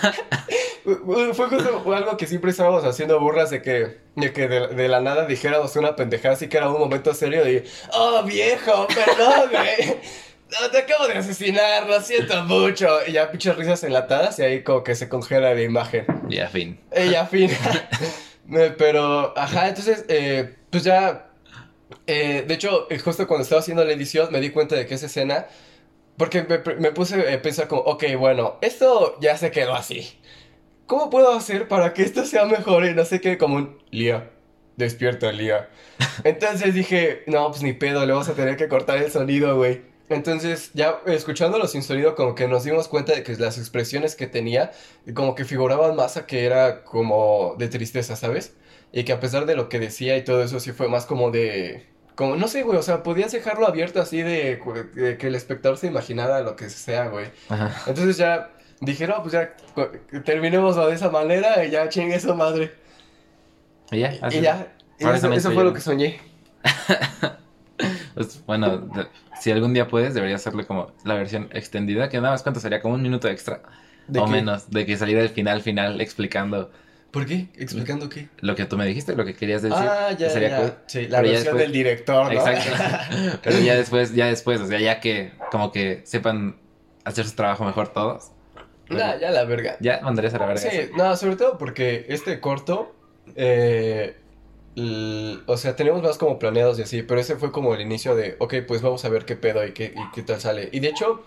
Fue 1.34 1.47
justo 1.49 1.93
algo 1.95 2.17
que 2.17 2.28
siempre 2.28 2.51
estábamos 2.51 2.86
haciendo 2.86 3.19
burlas 3.19 3.49
de 3.49 3.63
que, 3.63 3.97
de 4.15 4.32
que 4.32 4.47
de, 4.47 4.67
de 4.67 4.88
la 4.88 5.01
nada 5.01 5.25
dijéramos 5.25 5.75
una 5.75 5.95
pendejada, 5.95 6.36
así 6.36 6.47
que 6.47 6.58
era 6.58 6.69
un 6.69 6.80
momento 6.80 7.15
serio 7.15 7.49
y, 7.49 7.63
¡oh, 7.93 8.21
viejo! 8.21 8.86
Perdón, 8.88 9.49
güey. 9.51 9.97
No, 10.51 10.69
te 10.71 10.77
acabo 10.79 11.08
de 11.08 11.17
asesinar, 11.17 11.88
lo 11.88 11.99
siento 12.01 12.43
mucho. 12.43 12.88
Y 13.08 13.13
ya 13.13 13.31
pinches 13.31 13.55
risas 13.55 13.84
enlatadas 13.84 14.38
y 14.39 14.43
ahí 14.43 14.63
como 14.63 14.84
que 14.84 14.95
se 14.95 15.10
congela 15.10 15.53
la 15.53 15.62
imagen. 15.62 16.05
Ya, 16.29 16.47
fin. 16.49 16.79
Y 16.95 17.10
ya, 17.10 17.25
fin. 17.25 17.49
Pero, 18.77 19.38
ajá, 19.38 19.69
entonces, 19.69 20.05
eh, 20.08 20.55
pues 20.69 20.84
ya. 20.84 21.29
eh, 22.08 22.43
de 22.47 22.53
hecho, 22.53 22.88
eh, 22.91 22.99
justo 22.99 23.27
cuando 23.27 23.43
estaba 23.43 23.62
haciendo 23.62 23.84
la 23.86 23.93
edición, 23.93 24.29
me 24.31 24.39
di 24.41 24.51
cuenta 24.51 24.75
de 24.75 24.86
que 24.86 24.95
esa 24.95 25.08
escena. 25.08 25.47
Porque 26.17 26.43
me, 26.43 26.60
me 26.77 26.91
puse 26.91 27.34
a 27.34 27.41
pensar 27.41 27.67
como, 27.67 27.81
ok, 27.84 28.03
bueno, 28.17 28.58
esto 28.62 29.17
ya 29.21 29.38
se 29.38 29.51
quedó 29.51 29.75
así. 29.75 30.19
¿Cómo 30.88 31.10
puedo 31.10 31.34
hacer 31.34 31.67
para 31.67 31.93
que 31.93 32.03
esto 32.03 32.25
sea 32.25 32.45
mejor 32.45 32.86
y 32.86 32.93
no 32.93 33.05
se 33.05 33.21
quede 33.21 33.38
como 33.38 33.55
un 33.58 33.81
Lía? 33.91 34.31
Despierta, 34.77 35.31
Lía. 35.31 35.69
Entonces 36.23 36.73
dije, 36.73 37.23
no, 37.27 37.49
pues 37.51 37.63
ni 37.63 37.73
pedo, 37.73 38.05
le 38.05 38.13
vamos 38.13 38.29
a 38.29 38.36
tener 38.36 38.58
que 38.58 38.67
cortar 38.69 38.97
el 38.99 39.12
sonido, 39.12 39.58
güey. 39.58 39.81
Entonces, 40.10 40.72
ya 40.74 41.00
eh, 41.06 41.15
escuchándolo 41.15 41.68
sin 41.68 41.82
sonido, 41.82 42.15
como 42.15 42.36
que 42.36 42.48
nos 42.48 42.63
dimos 42.63 42.88
cuenta 42.88 43.13
de 43.13 43.24
que 43.24 43.36
las 43.36 43.58
expresiones 43.58 44.15
que 44.15 44.28
tenía, 44.28 44.72
como 45.13 45.36
que 45.36 45.46
figuraban 45.46 45.96
más 45.96 46.18
a 46.18 46.26
que 46.26 46.46
era 46.46 46.84
como 46.84 47.56
de 47.58 47.68
tristeza, 47.68 48.15
¿sabes? 48.15 48.54
Y 48.91 49.04
que 49.04 49.13
a 49.13 49.20
pesar 49.20 49.46
de 49.46 49.56
lo 49.56 49.68
que 49.68 49.80
decía 49.80 50.15
y 50.18 50.24
todo 50.24 50.44
eso, 50.44 50.60
sí 50.60 50.72
fue 50.72 50.88
más 50.88 51.06
como 51.06 51.32
de... 51.32 51.88
Como, 52.13 52.38
no 52.38 52.48
sé, 52.48 52.63
güey, 52.63 52.78
o 52.78 52.84
sea, 52.84 53.04
podías 53.04 53.32
dejarlo 53.34 53.68
abierto 53.68 54.02
así 54.02 54.22
de, 54.22 54.62
de 54.94 55.18
que 55.18 55.28
el 55.28 55.36
espectador 55.36 55.78
se 55.78 55.88
imaginara 55.88 56.39
lo 56.41 56.56
que 56.56 56.70
sea, 56.70 57.08
güey. 57.10 57.26
Ajá. 57.50 57.76
Entonces 57.88 58.15
ya 58.15 58.52
dije, 58.80 59.06
no, 59.06 59.22
pues 59.22 59.34
ya 59.34 59.54
terminemos 60.24 60.78
de 60.78 60.94
esa 60.94 61.10
manera 61.10 61.65
y 61.65 61.72
ya 61.72 61.89
chingue 61.89 62.18
su 62.20 62.34
madre. 62.34 62.72
Y 63.91 64.00
ya, 64.00 64.18
así. 64.22 64.38
Y 64.38 64.41
ya, 64.41 64.74
y 64.98 65.08
eso, 65.08 65.34
eso 65.34 65.52
fue 65.52 65.63
lo 65.65 65.74
que 65.74 65.82
soñé. 65.82 66.22
Pues, 68.15 68.43
bueno, 68.45 68.78
de- 68.80 69.08
si 69.39 69.51
algún 69.51 69.73
día 69.73 69.88
puedes, 69.88 70.13
deberías 70.13 70.41
hacerle 70.41 70.65
como 70.65 70.93
la 71.04 71.13
versión 71.15 71.49
extendida, 71.51 72.10
que 72.10 72.17
nada 72.17 72.32
más 72.32 72.41
cuánto 72.43 72.60
sería, 72.60 72.82
como 72.82 72.95
un 72.95 73.01
minuto 73.04 73.28
extra. 73.28 73.62
¿De 74.08 74.19
o 74.19 74.25
qué? 74.25 74.32
menos, 74.32 74.69
de 74.71 74.86
que 74.86 74.97
saliera 74.97 75.21
el 75.21 75.30
final 75.30 75.62
final 75.62 75.99
explicando 76.01 76.71
¿Por 77.12 77.25
qué? 77.25 77.47
¿Explicando 77.58 78.10
qué? 78.10 78.28
lo 78.41 78.56
que 78.56 78.65
tú 78.65 78.78
me 78.78 78.86
dijiste, 78.86 79.15
lo 79.15 79.23
que 79.25 79.34
querías 79.36 79.62
decir. 79.62 79.78
Ah, 79.80 80.12
ya, 80.17 80.30
Sería 80.30 80.49
ya. 80.49 80.58
cool. 80.60 80.73
Sí, 80.86 81.08
la 81.08 81.19
Pero 81.21 81.32
versión 81.32 81.43
después- 81.43 81.62
del 81.63 81.71
director, 81.71 82.25
¿no? 82.25 82.32
Exacto. 82.39 83.39
Pero 83.43 83.60
ya 83.60 83.75
después, 83.75 84.13
ya 84.13 84.25
después, 84.28 84.60
o 84.62 84.67
sea, 84.67 84.80
ya 84.82 84.99
que 84.99 85.32
como 85.51 85.71
que 85.71 86.01
sepan 86.04 86.58
hacer 87.06 87.25
su 87.25 87.36
trabajo 87.36 87.63
mejor 87.63 87.88
todos. 87.89 88.32
Nah, 88.89 89.17
ya 89.17 89.32
la 89.32 89.45
verga. 89.45 89.78
Ya 89.80 90.01
mandarías 90.01 90.34
a 90.34 90.39
la 90.39 90.45
verga. 90.47 90.62
Sí, 90.69 90.89
no, 90.97 91.15
sobre 91.15 91.38
todo 91.38 91.58
porque 91.58 92.06
este 92.10 92.39
corto, 92.41 92.93
eh, 93.36 94.17
o 94.75 95.57
sea, 95.57 95.75
tenemos 95.75 96.01
más 96.03 96.17
como 96.17 96.39
planeados 96.39 96.79
y 96.79 96.83
así, 96.83 97.03
pero 97.03 97.19
ese 97.21 97.35
fue 97.38 97.51
como 97.51 97.73
el 97.75 97.81
inicio 97.81 98.15
de, 98.15 98.35
ok, 98.39 98.55
pues 98.67 98.81
vamos 98.81 99.05
a 99.05 99.09
ver 99.09 99.25
qué 99.25 99.35
pedo 99.35 99.65
y 99.65 99.73
qué, 99.73 99.91
y 99.95 100.11
qué 100.11 100.23
tal 100.23 100.41
sale. 100.41 100.69
Y 100.73 100.79
de 100.81 100.89
hecho, 100.89 101.23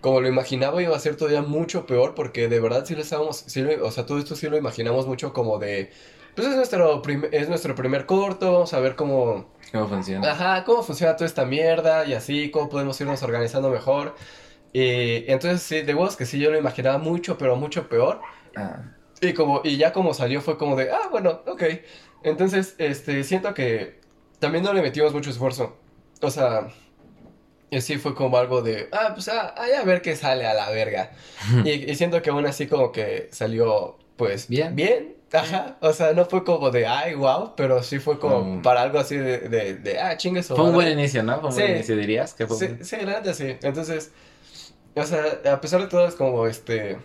como 0.00 0.20
lo 0.20 0.28
imaginaba, 0.28 0.82
iba 0.82 0.96
a 0.96 1.00
ser 1.00 1.16
todavía 1.16 1.42
mucho 1.42 1.86
peor 1.86 2.14
porque 2.14 2.48
de 2.48 2.60
verdad 2.60 2.84
sí 2.86 2.94
lo 2.96 3.02
estábamos, 3.02 3.38
sí 3.38 3.62
lo- 3.62 3.86
o 3.86 3.90
sea, 3.92 4.06
todo 4.06 4.18
esto 4.18 4.36
sí 4.36 4.48
lo 4.48 4.56
imaginamos 4.56 5.06
mucho 5.06 5.32
como 5.32 5.58
de, 5.58 5.92
pues 6.34 6.48
es 6.48 6.56
nuestro, 6.56 7.02
es 7.32 7.48
nuestro 7.48 7.74
primer 7.74 8.06
corto, 8.06 8.52
vamos 8.52 8.74
a 8.74 8.80
ver 8.80 8.96
cómo, 8.96 9.52
¿Cómo 9.72 9.88
funciona? 9.88 10.28
Ajá, 10.30 10.64
cómo 10.64 10.82
funciona 10.82 11.14
toda 11.16 11.26
esta 11.28 11.44
mierda 11.46 12.06
y 12.06 12.14
así, 12.14 12.50
cómo 12.50 12.68
podemos 12.68 13.00
irnos 13.00 13.22
organizando 13.22 13.70
mejor. 13.70 14.16
Y 14.72 15.30
entonces 15.30 15.62
sí, 15.62 15.82
de 15.82 15.94
huevos 15.94 16.16
que 16.16 16.26
sí, 16.26 16.40
yo 16.40 16.50
lo 16.50 16.58
imaginaba 16.58 16.98
mucho, 16.98 17.38
pero 17.38 17.56
mucho 17.56 17.88
peor. 17.88 18.22
Ah, 18.56 18.84
Y 19.20 19.34
como, 19.34 19.62
y 19.64 19.76
ya 19.76 19.92
como 19.92 20.14
salió 20.14 20.40
fue 20.40 20.56
como 20.58 20.76
de, 20.76 20.90
ah, 20.92 21.08
bueno, 21.10 21.42
ok. 21.46 21.62
Entonces, 22.22 22.74
este, 22.78 23.22
siento 23.24 23.54
que 23.54 24.00
también 24.38 24.64
no 24.64 24.72
le 24.72 24.82
metimos 24.82 25.12
mucho 25.12 25.30
esfuerzo. 25.30 25.76
O 26.20 26.30
sea, 26.30 26.68
sí 27.80 27.98
fue 27.98 28.14
como 28.14 28.36
algo 28.38 28.62
de, 28.62 28.88
ah, 28.92 29.10
pues 29.14 29.28
ah, 29.28 29.54
ay, 29.56 29.72
a 29.72 29.84
ver 29.84 30.02
qué 30.02 30.16
sale 30.16 30.46
a 30.46 30.54
la 30.54 30.70
verga. 30.70 31.12
Y, 31.64 31.90
y 31.90 31.94
siento 31.94 32.20
que 32.22 32.30
aún 32.30 32.46
así 32.46 32.66
como 32.66 32.92
que 32.92 33.28
salió, 33.32 33.98
pues, 34.16 34.48
Bien. 34.48 34.74
Bien. 34.74 35.14
Ajá, 35.30 35.76
o 35.82 35.92
sea, 35.92 36.14
no 36.14 36.24
fue 36.24 36.42
como 36.42 36.70
de, 36.70 36.86
ay, 36.86 37.14
wow, 37.14 37.52
pero 37.54 37.82
sí 37.82 37.98
fue 37.98 38.18
como 38.18 38.40
Mm. 38.40 38.62
para 38.62 38.80
algo 38.80 38.98
así 38.98 39.14
de, 39.14 39.40
de, 39.40 39.74
de, 39.74 39.98
ah, 40.00 40.16
chingue 40.16 40.42
su 40.42 40.56
Fue 40.56 40.64
un 40.64 40.72
buen 40.72 40.88
inicio, 40.90 41.22
¿no? 41.22 41.38
Fue 41.40 41.50
un 41.50 41.54
Sí. 41.54 41.60
buen 41.60 41.74
inicio, 41.74 41.96
dirías. 41.96 42.32
Que 42.32 42.46
fue 42.46 42.56
Sí, 42.56 42.64
un- 42.64 42.82
sí, 42.84 42.96
la 43.02 43.20
neta 43.20 43.34
sí. 43.34 43.54
Entonces, 43.60 44.10
o 44.94 45.04
sea, 45.04 45.22
a 45.52 45.60
pesar 45.60 45.82
de 45.82 45.86
todo 45.88 46.08
es 46.08 46.14
como 46.14 46.46
este 46.46 46.96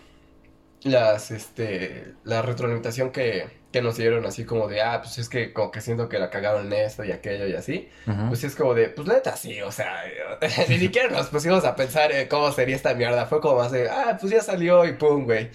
las 0.84 1.30
este 1.30 2.14
la 2.24 2.42
retroalimentación 2.42 3.10
que, 3.10 3.46
que 3.72 3.82
nos 3.82 3.96
dieron 3.96 4.24
así 4.26 4.44
como 4.44 4.68
de, 4.68 4.82
ah, 4.82 5.00
pues 5.02 5.18
es 5.18 5.28
que 5.28 5.52
como 5.52 5.70
que 5.70 5.80
siento 5.80 6.08
que 6.08 6.18
la 6.18 6.30
cagaron 6.30 6.66
en 6.66 6.72
esto 6.84 7.04
y 7.04 7.10
aquello 7.12 7.46
y 7.46 7.54
así. 7.54 7.88
Pues 8.28 8.44
es 8.44 8.54
como 8.54 8.74
de, 8.74 8.88
pues 8.88 9.08
neta 9.08 9.36
sí, 9.36 9.60
o 9.62 9.72
sea, 9.72 10.02
ni 10.68 10.78
siquiera 10.78 11.08
nos 11.08 11.26
pusimos 11.28 11.64
a 11.64 11.74
pensar 11.74 12.12
en 12.12 12.28
cómo 12.28 12.52
sería 12.52 12.76
esta 12.76 12.94
mierda. 12.94 13.26
Fue 13.26 13.40
como 13.40 13.56
más 13.56 13.72
de, 13.72 13.88
ah, 13.88 14.16
pues 14.20 14.32
ya 14.32 14.40
salió 14.42 14.84
y 14.84 14.92
pum, 14.92 15.24
güey. 15.24 15.50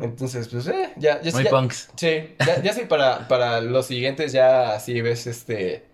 Entonces, 0.00 0.48
pues, 0.48 0.66
eh, 0.66 0.90
ya, 0.96 1.20
ya, 1.22 1.30
Muy 1.32 1.44
ya- 1.44 1.50
punks. 1.50 1.90
Sí, 1.96 2.34
ya, 2.44 2.60
ya 2.62 2.72
sí, 2.72 2.82
para, 2.88 3.28
para 3.28 3.60
los 3.60 3.86
siguientes 3.86 4.32
ya 4.32 4.74
así 4.74 5.00
ves 5.00 5.26
este, 5.28 5.84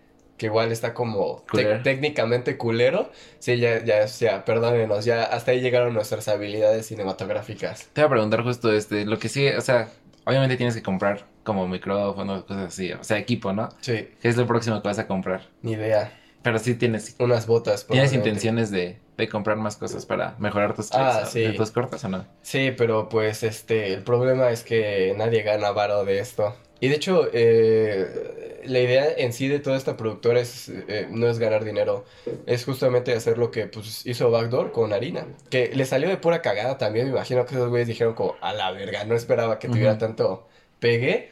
que 0.40 0.46
igual 0.46 0.72
está 0.72 0.94
como 0.94 1.44
técnicamente 1.84 2.56
culero. 2.56 3.10
Sí, 3.40 3.58
ya, 3.58 3.84
ya, 3.84 4.06
ya, 4.06 4.42
perdónenos, 4.46 5.04
ya 5.04 5.24
hasta 5.24 5.50
ahí 5.50 5.60
llegaron 5.60 5.92
nuestras 5.92 6.28
habilidades 6.28 6.86
cinematográficas. 6.86 7.90
Te 7.92 8.00
voy 8.00 8.06
a 8.06 8.10
preguntar 8.10 8.42
justo 8.42 8.72
este, 8.72 9.04
lo 9.04 9.18
que 9.18 9.28
sí, 9.28 9.46
o 9.48 9.60
sea, 9.60 9.90
obviamente 10.24 10.56
tienes 10.56 10.74
que 10.74 10.82
comprar 10.82 11.26
como 11.44 11.68
micrófonos, 11.68 12.44
cosas 12.44 12.68
así, 12.68 12.90
o 12.92 13.04
sea, 13.04 13.18
equipo, 13.18 13.52
¿no? 13.52 13.68
Sí, 13.82 14.08
¿Qué 14.20 14.28
es 14.28 14.36
lo 14.38 14.46
próximo 14.46 14.80
que 14.80 14.88
vas 14.88 14.98
a 14.98 15.06
comprar? 15.06 15.42
ni 15.60 15.72
idea. 15.72 16.16
Pero 16.42 16.58
sí 16.58 16.74
tienes, 16.74 17.16
Unas 17.18 17.46
botas. 17.46 17.86
¿tienes 17.86 18.14
intenciones 18.14 18.70
de, 18.70 18.98
de 19.18 19.28
comprar 19.28 19.58
más 19.58 19.76
cosas 19.76 20.06
para 20.06 20.36
mejorar 20.38 20.74
tus 20.74 20.90
Ah, 20.92 21.10
clips, 21.18 21.28
o- 21.28 21.30
sí. 21.32 21.40
de 21.42 21.52
tus 21.52 21.70
cortos 21.70 22.02
o 22.02 22.08
no? 22.08 22.24
Sí, 22.40 22.72
pero 22.78 23.10
pues 23.10 23.42
este, 23.42 23.92
el 23.92 24.02
problema 24.04 24.50
es 24.50 24.62
que 24.62 25.12
nadie 25.18 25.42
gana 25.42 25.70
varo 25.72 26.06
de 26.06 26.18
esto. 26.18 26.56
Y 26.80 26.88
de 26.88 26.94
hecho, 26.94 27.28
eh, 27.32 28.40
la 28.64 28.80
idea 28.80 29.12
en 29.16 29.32
sí 29.32 29.48
de 29.48 29.58
toda 29.58 29.76
esta 29.76 29.96
productora 29.96 30.40
es, 30.40 30.68
eh, 30.68 31.06
no 31.10 31.28
es 31.28 31.38
ganar 31.38 31.64
dinero, 31.64 32.04
es 32.46 32.64
justamente 32.64 33.12
hacer 33.12 33.38
lo 33.38 33.50
que 33.50 33.66
pues, 33.66 34.06
hizo 34.06 34.30
Backdoor 34.30 34.72
con 34.72 34.92
Harina, 34.92 35.26
que 35.50 35.70
le 35.74 35.84
salió 35.84 36.08
de 36.08 36.16
pura 36.16 36.42
cagada 36.42 36.78
también, 36.78 37.06
me 37.06 37.12
imagino 37.12 37.44
que 37.46 37.54
esos 37.54 37.68
güeyes 37.68 37.88
dijeron 37.88 38.14
como, 38.14 38.36
a 38.40 38.52
la 38.52 38.70
verga, 38.72 39.04
no 39.04 39.14
esperaba 39.14 39.58
que 39.58 39.68
tuviera 39.68 39.98
tanto 39.98 40.48
pegue. 40.78 41.30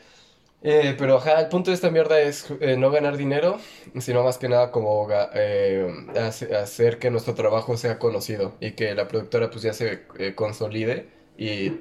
Eh, 0.61 0.97
pero 0.99 1.19
ajá, 1.19 1.41
el 1.41 1.49
punto 1.49 1.71
de 1.71 1.77
esta 1.77 1.89
mierda 1.89 2.21
es 2.21 2.51
eh, 2.61 2.77
no 2.77 2.91
ganar 2.91 3.17
dinero, 3.17 3.59
sino 4.01 4.25
más 4.25 4.39
que 4.39 4.49
nada 4.49 4.73
como 4.73 5.07
hacer 6.61 6.99
que 6.99 7.11
nuestro 7.13 7.35
trabajo 7.35 7.77
sea 7.77 8.01
conocido 8.01 8.55
y 8.61 8.73
que 8.73 8.93
la 8.97 9.07
productora 9.07 9.51
pues 9.51 9.63
ya 9.63 9.73
se 9.73 10.03
consolide 10.35 11.18
y, 11.39 11.79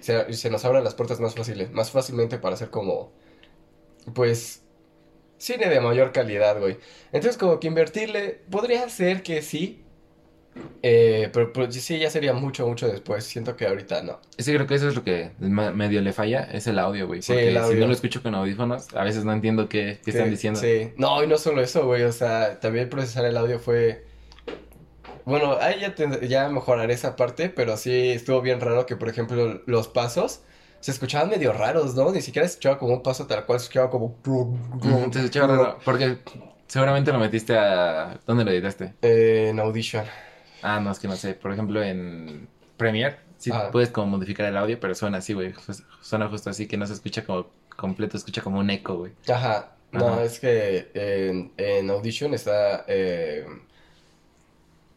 se, 0.00 0.50
nos 0.50 0.64
abran 0.64 0.82
las 0.82 0.94
puertas 0.94 1.20
más 1.20 1.34
fáciles, 1.34 1.70
más 1.72 1.90
fácilmente 1.90 2.38
para 2.38 2.54
hacer 2.54 2.70
como, 2.70 3.12
pues, 4.14 4.62
cine 5.36 5.68
de 5.68 5.80
mayor 5.80 6.10
calidad, 6.10 6.58
güey. 6.58 6.78
Entonces 7.12 7.36
como 7.36 7.60
que 7.60 7.68
invertirle, 7.68 8.40
podría 8.50 8.88
ser 8.88 9.22
que 9.22 9.42
sí, 9.42 9.84
eh, 10.82 11.28
pero, 11.34 11.52
pero 11.52 11.70
sí 11.70 11.98
ya 11.98 12.08
sería 12.08 12.32
mucho, 12.32 12.66
mucho 12.66 12.88
después, 12.88 13.24
siento 13.24 13.56
que 13.56 13.66
ahorita 13.66 14.02
no. 14.02 14.20
Sí, 14.38 14.54
creo 14.54 14.66
que 14.66 14.76
eso 14.76 14.88
es 14.88 14.94
lo 14.94 15.04
que 15.04 15.32
medio 15.38 16.00
le 16.00 16.14
falla, 16.14 16.48
es 16.50 16.66
el 16.66 16.78
audio, 16.78 17.06
güey. 17.06 17.20
Sí, 17.20 17.32
Porque 17.32 17.48
el 17.48 17.54
si 17.54 17.58
audio. 17.58 17.80
no 17.80 17.86
lo 17.88 17.92
escucho 17.92 18.22
con 18.22 18.34
audífonos, 18.34 18.86
a 18.94 19.04
veces 19.04 19.22
no 19.26 19.34
entiendo 19.34 19.68
qué, 19.68 20.00
qué 20.02 20.12
están 20.12 20.30
diciendo. 20.30 20.58
Sí, 20.58 20.92
no, 20.96 21.22
y 21.22 21.26
no 21.26 21.36
solo 21.36 21.60
eso, 21.60 21.84
güey, 21.84 22.04
o 22.04 22.12
sea, 22.12 22.58
también 22.58 22.88
procesar 22.88 23.26
el 23.26 23.36
audio 23.36 23.58
fue... 23.58 24.07
Bueno, 25.28 25.56
ahí 25.60 25.80
ya, 25.80 25.94
tend- 25.94 26.26
ya 26.26 26.48
mejoraré 26.48 26.94
esa 26.94 27.14
parte, 27.16 27.48
pero 27.50 27.76
sí 27.76 28.10
estuvo 28.10 28.40
bien 28.40 28.60
raro 28.60 28.86
que, 28.86 28.96
por 28.96 29.08
ejemplo, 29.08 29.60
los 29.66 29.88
pasos 29.88 30.40
se 30.80 30.90
escuchaban 30.90 31.28
medio 31.28 31.52
raros, 31.52 31.94
¿no? 31.94 32.10
Ni 32.12 32.22
siquiera 32.22 32.46
se 32.48 32.52
escuchaba 32.52 32.78
como 32.78 32.94
un 32.94 33.02
paso 33.02 33.26
tal 33.26 33.44
cual, 33.46 33.58
se 33.60 33.64
escuchaba 33.64 33.90
como... 33.90 34.16
Te 35.12 35.18
escuchaba 35.18 35.46
raro, 35.56 35.78
porque 35.84 36.18
seguramente 36.66 37.12
lo 37.12 37.18
metiste 37.18 37.56
a... 37.58 38.18
¿Dónde 38.26 38.44
lo 38.44 38.50
editaste? 38.52 38.94
Eh, 39.02 39.48
en 39.50 39.60
Audition. 39.60 40.04
Ah, 40.62 40.80
no, 40.80 40.90
es 40.90 40.98
que 40.98 41.08
no 41.08 41.16
sé. 41.16 41.34
Por 41.34 41.52
ejemplo, 41.52 41.82
en 41.82 42.48
Premiere, 42.76 43.16
sí 43.36 43.50
Ah. 43.52 43.68
puedes 43.72 43.90
como 43.90 44.06
modificar 44.16 44.46
el 44.46 44.56
audio, 44.56 44.78
pero 44.80 44.94
suena 44.94 45.18
así, 45.18 45.32
güey. 45.34 45.52
Suena 46.00 46.28
justo 46.28 46.50
así, 46.50 46.66
que 46.66 46.76
no 46.76 46.86
se 46.86 46.94
escucha 46.94 47.24
como 47.24 47.48
completo, 47.76 48.16
escucha 48.16 48.40
como 48.42 48.58
un 48.60 48.70
eco, 48.70 48.96
güey. 48.96 49.12
Ajá, 49.28 49.72
no, 49.92 50.20
es 50.20 50.38
que 50.40 50.90
en, 50.94 51.52
en 51.56 51.90
Audition 51.90 52.34
está... 52.34 52.84
eh, 52.88 53.46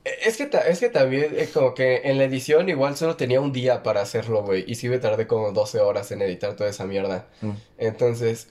Es 0.04 0.38
que, 0.38 0.48
ta- 0.48 0.62
es 0.68 0.80
que 0.80 0.90
también, 0.90 1.34
eh, 1.38 1.48
como 1.54 1.74
que 1.76 2.02
en 2.06 2.18
la 2.18 2.24
edición 2.24 2.70
igual 2.70 2.98
solo 2.98 3.18
tenía 3.18 3.40
un 3.40 3.52
día 3.52 3.84
para 3.84 4.02
hacerlo, 4.02 4.44
güey. 4.44 4.64
Y 4.68 4.76
sí 4.76 4.90
me 4.90 4.98
tardé 4.98 5.28
como 5.28 5.52
12 5.52 5.80
horas 5.80 6.12
en 6.12 6.22
editar 6.24 6.56
toda 6.56 6.70
esa 6.70 6.86
mierda. 6.86 7.28
Mm. 7.42 7.52
Entonces, 7.78 8.48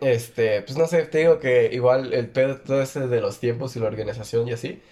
este, 0.00 0.62
pues 0.62 0.78
no 0.78 0.86
sé, 0.86 1.04
te 1.06 1.18
digo 1.18 1.38
que 1.38 1.70
igual 1.72 2.12
el 2.12 2.28
pedo 2.30 2.58
todo 2.58 2.82
ese 2.82 3.08
de 3.08 3.20
los 3.20 3.40
tiempos 3.40 3.74
y 3.76 3.80
la 3.80 3.86
organización 3.86 4.48
y 4.48 4.52
así. 4.52 4.82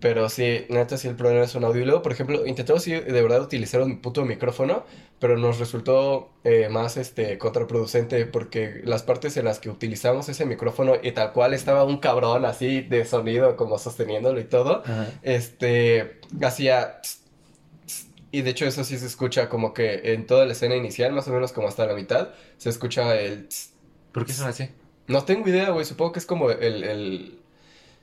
Pero 0.00 0.28
sí, 0.28 0.66
neta, 0.70 0.96
sí 0.96 1.08
el 1.08 1.16
problema 1.16 1.44
es 1.44 1.54
un 1.54 1.64
audio. 1.64 1.82
Y 1.82 1.84
luego, 1.84 2.02
por 2.02 2.12
ejemplo, 2.12 2.46
intentamos 2.46 2.82
sí, 2.82 2.92
de 2.92 3.22
verdad 3.22 3.42
utilizar 3.42 3.82
un 3.82 4.00
puto 4.00 4.24
micrófono, 4.24 4.84
pero 5.18 5.36
nos 5.38 5.58
resultó 5.58 6.30
eh, 6.44 6.68
más 6.70 6.96
este 6.96 7.38
contraproducente 7.38 8.24
porque 8.26 8.80
las 8.84 9.02
partes 9.02 9.36
en 9.36 9.44
las 9.46 9.58
que 9.58 9.70
utilizamos 9.70 10.28
ese 10.28 10.46
micrófono 10.46 10.94
y 11.02 11.12
tal 11.12 11.32
cual 11.32 11.54
estaba 11.54 11.84
un 11.84 11.98
cabrón 11.98 12.44
así 12.46 12.80
de 12.82 13.04
sonido 13.04 13.56
como 13.56 13.78
sosteniéndolo 13.78 14.40
y 14.40 14.44
todo, 14.44 14.82
Ajá. 14.84 15.08
este, 15.22 16.20
hacía... 16.42 17.00
tss, 17.02 17.20
Y 18.32 18.42
de 18.42 18.50
hecho 18.50 18.66
eso 18.66 18.84
sí 18.84 18.98
se 18.98 19.06
escucha 19.06 19.48
como 19.48 19.74
que 19.74 20.12
en 20.14 20.26
toda 20.26 20.46
la 20.46 20.52
escena 20.52 20.76
inicial, 20.76 21.12
más 21.12 21.28
o 21.28 21.32
menos 21.32 21.52
como 21.52 21.68
hasta 21.68 21.86
la 21.86 21.94
mitad, 21.94 22.30
se 22.58 22.70
escucha 22.70 23.14
el... 23.20 23.48
tss. 23.48 23.69
¿Por 24.12 24.26
qué 24.26 24.32
son 24.32 24.48
así? 24.48 24.68
No 25.06 25.24
tengo 25.24 25.48
idea, 25.48 25.70
güey, 25.70 25.84
supongo 25.84 26.12
que 26.12 26.18
es 26.18 26.26
como 26.26 26.50
el... 26.50 26.84
el... 26.84 27.36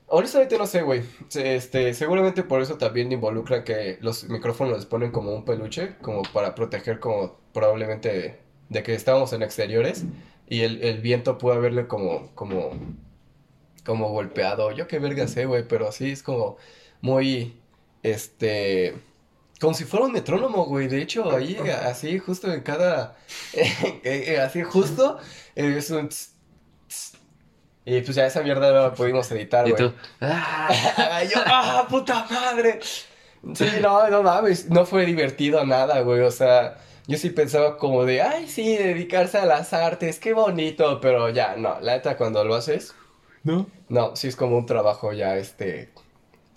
Honestamente 0.10 0.58
no 0.58 0.67
sé, 0.67 0.84
güey. 0.84 1.04
Este, 1.36 1.93
seguramente 1.93 2.43
por 2.43 2.62
eso 2.62 2.78
también 2.78 3.12
involucran 3.12 3.63
que 3.63 3.98
los 4.02 4.24
micrófonos 4.30 4.78
les 4.78 4.86
ponen 4.86 5.12
como 5.12 5.34
un 5.36 5.43
peluche, 5.43 5.96
como 6.02 6.22
para 6.24 6.56
proteger 6.56 7.00
como 7.00 7.38
probablemente 7.54 8.39
de 8.70 8.84
que 8.84 8.93
estábamos 8.93 9.34
en 9.34 9.43
exteriores 9.43 10.06
y 10.48 10.62
el, 10.62 10.82
el 10.82 11.00
viento 11.02 11.38
puede 11.38 11.58
haberle 11.58 11.88
como, 11.88 12.32
como, 12.36 12.72
como 13.86 14.10
golpeado. 14.10 14.72
Yo 14.72 14.88
qué 14.88 15.00
verga 15.00 15.28
sé, 15.28 15.46
güey, 15.46 15.67
pero 15.67 15.91
sí 15.91 16.12
es 16.12 16.24
como 16.24 16.58
muy, 17.02 17.60
este, 18.04 18.96
como 19.60 19.74
si 19.74 19.86
fuera 19.86 20.06
un 20.06 20.12
metrónomo, 20.12 20.65
güey. 20.65 20.88
De 20.88 21.02
hecho, 21.02 21.32
ahí, 21.36 21.58
así, 21.86 22.20
justo 22.20 22.52
en 22.52 22.62
cada, 22.62 23.15
eh, 23.54 24.39
así, 24.39 24.63
justo, 24.63 25.17
eh, 25.56 25.76
es 25.78 25.89
un... 25.89 26.10
tss, 26.10 26.34
tss. 26.88 27.13
Y 27.86 28.02
pues 28.02 28.15
ya 28.15 28.26
esa 28.26 28.41
mierda 28.41 28.72
no 28.72 28.82
la 28.82 28.93
pudimos 28.93 29.32
editar, 29.32 29.67
Y 29.67 29.72
güey. 29.72 29.89
tú, 29.89 29.93
¡ah! 30.22 31.24
Yo, 31.24 31.39
¡ah, 31.46 31.88
puta 31.89 32.26
madre! 32.30 32.80
Sí, 33.54 33.65
no, 33.82 34.10
no 34.10 34.24
mames, 34.24 34.70
no 34.70 34.86
fue 34.86 35.06
divertido 35.06 35.65
nada, 35.65 36.02
güey, 36.02 36.22
o 36.22 36.32
sea, 36.32 36.78
yo 37.08 37.17
sí 37.17 37.30
pensaba 37.30 37.78
como 37.78 38.04
de, 38.04 38.22
ay, 38.22 38.48
sí, 38.50 38.76
dedicarse 38.76 39.38
a 39.38 39.46
las 39.46 39.72
artes, 39.74 40.20
qué 40.20 40.34
bonito, 40.34 41.00
pero 41.00 41.30
ya, 41.30 41.56
no, 41.56 41.80
la 41.80 41.93
neta, 41.93 42.17
cuando 42.17 42.43
lo 42.43 42.56
haces, 42.56 42.93
¿No? 43.43 43.67
no, 43.88 44.15
sí 44.15 44.28
es 44.28 44.36
como 44.36 44.58
un 44.58 44.65
trabajo 44.65 45.13
ya, 45.13 45.38
este, 45.38 45.93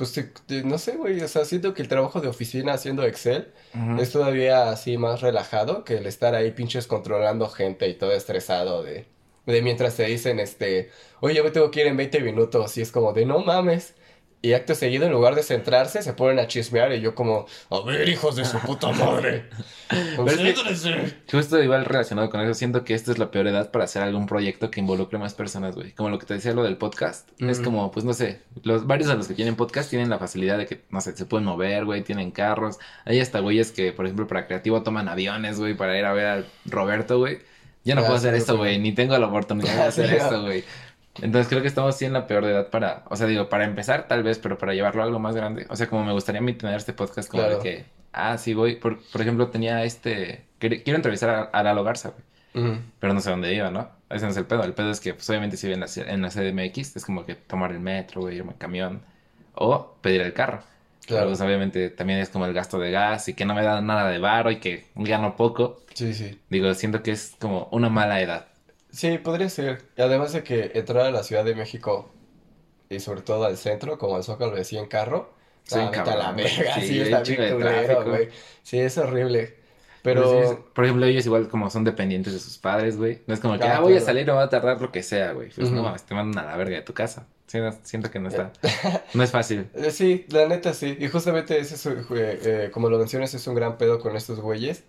pues, 0.00 0.12
te- 0.12 0.24
te- 0.46 0.62
no 0.64 0.78
sé, 0.78 0.96
güey, 0.96 1.20
o 1.20 1.28
sea, 1.28 1.44
siento 1.44 1.74
que 1.74 1.82
el 1.82 1.88
trabajo 1.88 2.20
de 2.20 2.28
oficina 2.28 2.72
haciendo 2.74 3.04
Excel 3.04 3.52
es 4.00 4.10
todavía 4.12 4.70
así 4.70 4.96
más 4.98 5.20
relajado 5.20 5.84
que 5.84 5.98
el 5.98 6.06
estar 6.06 6.34
ahí 6.34 6.50
pinches 6.52 6.86
controlando 6.86 7.48
gente 7.48 7.86
y 7.88 7.94
todo 7.94 8.12
estresado 8.12 8.82
de, 8.82 9.06
de 9.46 9.62
mientras 9.62 9.96
te 9.96 10.04
dicen, 10.06 10.40
este, 10.40 10.90
oye, 11.20 11.34
yo 11.36 11.44
me 11.44 11.50
tengo 11.50 11.70
que 11.70 11.80
ir 11.82 11.86
en 11.86 11.96
20 11.96 12.20
minutos 12.20 12.76
y 12.78 12.82
es 12.82 12.90
como 12.92 13.12
de, 13.12 13.26
no 13.26 13.38
mames. 13.40 13.94
Y 14.42 14.54
acto 14.54 14.74
seguido, 14.74 15.04
en 15.04 15.12
lugar 15.12 15.34
de 15.34 15.42
centrarse, 15.42 16.02
se 16.02 16.14
ponen 16.14 16.38
a 16.38 16.46
chismear 16.46 16.92
y 16.94 17.00
yo 17.02 17.14
como, 17.14 17.46
a 17.70 17.80
ver, 17.84 18.08
hijos 18.08 18.36
de 18.36 18.46
su 18.46 18.58
puta 18.60 18.90
madre. 18.90 19.50
Concéntrense. 20.16 21.18
Justo 21.30 21.62
igual 21.62 21.84
relacionado 21.84 22.30
con 22.30 22.40
eso, 22.40 22.54
siento 22.54 22.84
que 22.84 22.94
esta 22.94 23.12
es 23.12 23.18
la 23.18 23.30
peor 23.30 23.46
edad 23.48 23.70
para 23.70 23.84
hacer 23.84 24.02
algún 24.02 24.26
proyecto 24.26 24.70
que 24.70 24.80
involucre 24.80 25.18
más 25.18 25.34
personas, 25.34 25.74
güey. 25.74 25.92
Como 25.92 26.08
lo 26.10 26.18
que 26.18 26.26
te 26.26 26.34
decía 26.34 26.54
lo 26.54 26.62
del 26.62 26.76
podcast. 26.78 27.28
Es 27.40 27.60
como, 27.60 27.90
pues 27.90 28.04
no 28.04 28.12
sé, 28.14 28.40
los 28.62 28.86
varios 28.86 29.08
de 29.08 29.16
los 29.16 29.28
que 29.28 29.34
tienen 29.34 29.56
podcast 29.56 29.90
tienen 29.90 30.08
la 30.10 30.18
facilidad 30.18 30.58
de 30.58 30.66
que, 30.66 30.82
no 30.90 31.00
sé, 31.00 31.16
se 31.16 31.26
pueden 31.26 31.44
mover, 31.44 31.84
güey, 31.84 32.02
tienen 32.02 32.30
carros. 32.30 32.78
Hay 33.04 33.20
hasta 33.20 33.40
güeyes 33.40 33.72
que, 33.72 33.92
por 33.92 34.06
ejemplo, 34.06 34.26
para 34.26 34.46
creativo 34.46 34.82
toman 34.82 35.08
aviones, 35.08 35.58
güey, 35.58 35.74
para 35.74 35.98
ir 35.98 36.04
a 36.04 36.12
ver 36.12 36.26
a 36.26 36.44
Roberto, 36.66 37.18
güey. 37.18 37.38
Yo 37.84 37.94
no 37.94 38.02
Ah, 38.02 38.04
puedo 38.04 38.16
hacer 38.18 38.34
sí, 38.34 38.40
esto, 38.40 38.52
sí. 38.52 38.58
güey, 38.58 38.78
ni 38.78 38.92
tengo 38.92 39.16
la 39.18 39.26
oportunidad 39.26 39.74
de 39.74 39.82
hacer 39.88 40.08
sí, 40.08 40.16
esto, 40.16 40.42
güey. 40.42 40.64
Entonces 41.22 41.48
creo 41.48 41.62
que 41.62 41.68
estamos 41.68 41.96
sí 41.96 42.04
en 42.04 42.12
la 42.12 42.26
peor 42.26 42.44
edad 42.44 42.68
para, 42.68 43.04
o 43.08 43.16
sea, 43.16 43.26
digo, 43.26 43.48
para 43.48 43.64
empezar 43.64 44.08
tal 44.08 44.22
vez, 44.22 44.38
pero 44.38 44.58
para 44.58 44.74
llevarlo 44.74 45.02
a 45.02 45.04
algo 45.06 45.18
más 45.18 45.34
grande. 45.36 45.66
O 45.70 45.76
sea, 45.76 45.88
como 45.88 46.04
me 46.04 46.12
gustaría 46.12 46.40
a 46.40 46.42
mí 46.44 46.52
tener 46.54 46.76
este 46.76 46.92
podcast 46.92 47.30
como 47.30 47.42
Claro. 47.42 47.58
de 47.58 47.62
que, 47.62 47.84
ah, 48.12 48.38
sí 48.38 48.54
voy, 48.54 48.76
por, 48.76 49.00
por 49.12 49.20
ejemplo, 49.20 49.48
tenía 49.48 49.84
este, 49.84 50.44
quiero 50.58 50.96
entrevistar 50.96 51.30
a, 51.30 51.42
a 51.42 51.62
Lalo 51.62 51.84
Garza, 51.84 52.10
güey, 52.10 52.78
pero 52.98 53.14
no 53.14 53.20
sé 53.20 53.30
dónde 53.30 53.54
iba, 53.54 53.70
¿no? 53.70 53.88
Ese 54.10 54.24
no 54.24 54.32
es 54.32 54.36
el 54.36 54.44
pedo, 54.46 54.64
el 54.64 54.72
pedo 54.74 54.90
es 54.90 54.98
que, 55.00 55.14
pues 55.14 55.28
obviamente 55.30 55.56
si 55.56 55.66
vive 55.68 55.74
en 55.74 55.80
la, 55.80 55.86
ci- 55.86 56.04
en 56.06 56.20
la 56.22 56.30
CDMX, 56.30 56.96
es 56.96 57.04
como 57.04 57.24
que 57.24 57.36
tomar 57.36 57.70
el 57.70 57.78
metro, 57.80 58.22
güey, 58.22 58.36
irme 58.36 58.52
en 58.52 58.58
camión, 58.58 59.00
o 59.54 59.94
pedir 60.00 60.20
el 60.22 60.32
carro. 60.32 60.60
Claro. 61.06 61.26
pues 61.28 61.40
obviamente 61.40 61.90
también 61.90 62.20
es 62.20 62.28
como 62.28 62.46
el 62.46 62.52
gasto 62.52 62.78
de 62.78 62.92
gas 62.92 63.26
y 63.28 63.34
que 63.34 63.44
no 63.44 63.52
me 63.54 63.64
da 63.64 63.80
nada 63.80 64.08
de 64.10 64.18
varo 64.18 64.50
y 64.52 64.60
que 64.60 64.86
gano 64.94 65.34
poco. 65.36 65.80
Sí, 65.92 66.14
sí. 66.14 66.38
Digo, 66.50 66.72
siento 66.74 67.02
que 67.02 67.10
es 67.10 67.34
como 67.40 67.68
una 67.72 67.88
mala 67.88 68.20
edad. 68.20 68.46
Sí, 68.92 69.18
podría 69.18 69.48
ser. 69.48 69.82
Y 69.96 70.02
además 70.02 70.32
de 70.32 70.42
que 70.42 70.72
entrar 70.74 71.06
a 71.06 71.10
la 71.10 71.22
Ciudad 71.22 71.44
de 71.44 71.54
México 71.54 72.12
y 72.88 73.00
sobre 73.00 73.22
todo 73.22 73.44
al 73.44 73.56
centro, 73.56 73.98
como 73.98 74.16
al 74.16 74.24
Zócalo 74.24 74.54
decía 74.56 74.80
en 74.80 74.86
carro, 74.88 75.34
Sí, 75.64 75.78
ah, 75.78 75.90
vete 75.90 76.10
a 76.10 76.16
la 76.16 76.24
cabrón, 76.24 76.34
güey. 76.34 76.56
verga, 76.56 76.74
Sí, 76.76 76.80
sí, 76.88 77.00
hay 77.00 77.00
está 77.00 77.18
un 77.18 77.24
chingo 77.24 77.42
bien 77.42 77.50
de 77.50 77.56
culero, 77.56 77.84
tráfico. 77.86 78.10
güey. 78.10 78.28
Sí, 78.62 78.78
es 78.80 78.98
horrible. 78.98 79.56
Pero, 80.02 80.22
Pero, 80.22 80.50
sí, 80.50 80.56
por 80.74 80.84
ejemplo, 80.84 81.06
ellos 81.06 81.26
igual 81.26 81.48
como 81.48 81.70
son 81.70 81.84
dependientes 81.84 82.32
de 82.32 82.38
sus 82.40 82.58
padres, 82.58 82.96
güey. 82.96 83.22
No 83.26 83.34
es 83.34 83.40
como 83.40 83.58
que, 83.58 83.64
Ah, 83.64 83.76
ah, 83.76 83.80
voy 83.80 83.92
a 83.92 83.96
claro. 83.96 84.06
salir, 84.06 84.26
me 84.26 84.32
va 84.32 84.44
a 84.44 84.48
tardar 84.48 84.80
lo 84.80 84.90
que 84.90 85.02
sea, 85.02 85.32
güey. 85.32 85.50
Pues 85.50 85.70
no 85.70 85.76
Ujú. 85.80 85.84
mames, 85.86 86.04
te 86.04 86.14
mandan 86.14 86.44
a 86.46 86.48
la 86.50 86.56
verga 86.56 86.76
de 86.76 86.82
tu 86.82 86.94
casa. 86.94 87.26
Sí, 87.46 87.58
no- 87.58 87.72
siento 87.82 88.10
que 88.10 88.18
no 88.18 88.28
está, 88.28 88.52
no 89.14 89.22
es 89.22 89.30
fácil. 89.30 89.68
Eh, 89.74 89.90
Sí, 89.90 90.24
la 90.30 90.46
neta 90.48 90.72
sí. 90.74 90.96
Y 90.98 91.08
justamente 91.08 91.58
ese 91.58 91.74
es, 91.74 91.86
eh, 91.86 91.96
eh, 92.10 92.70
como 92.72 92.88
lo 92.88 92.98
mencionas, 92.98 93.34
es 93.34 93.46
un 93.46 93.54
gran 93.54 93.76
pedo 93.78 93.98
con 94.00 94.16
estos 94.16 94.40
güeyes. 94.40 94.84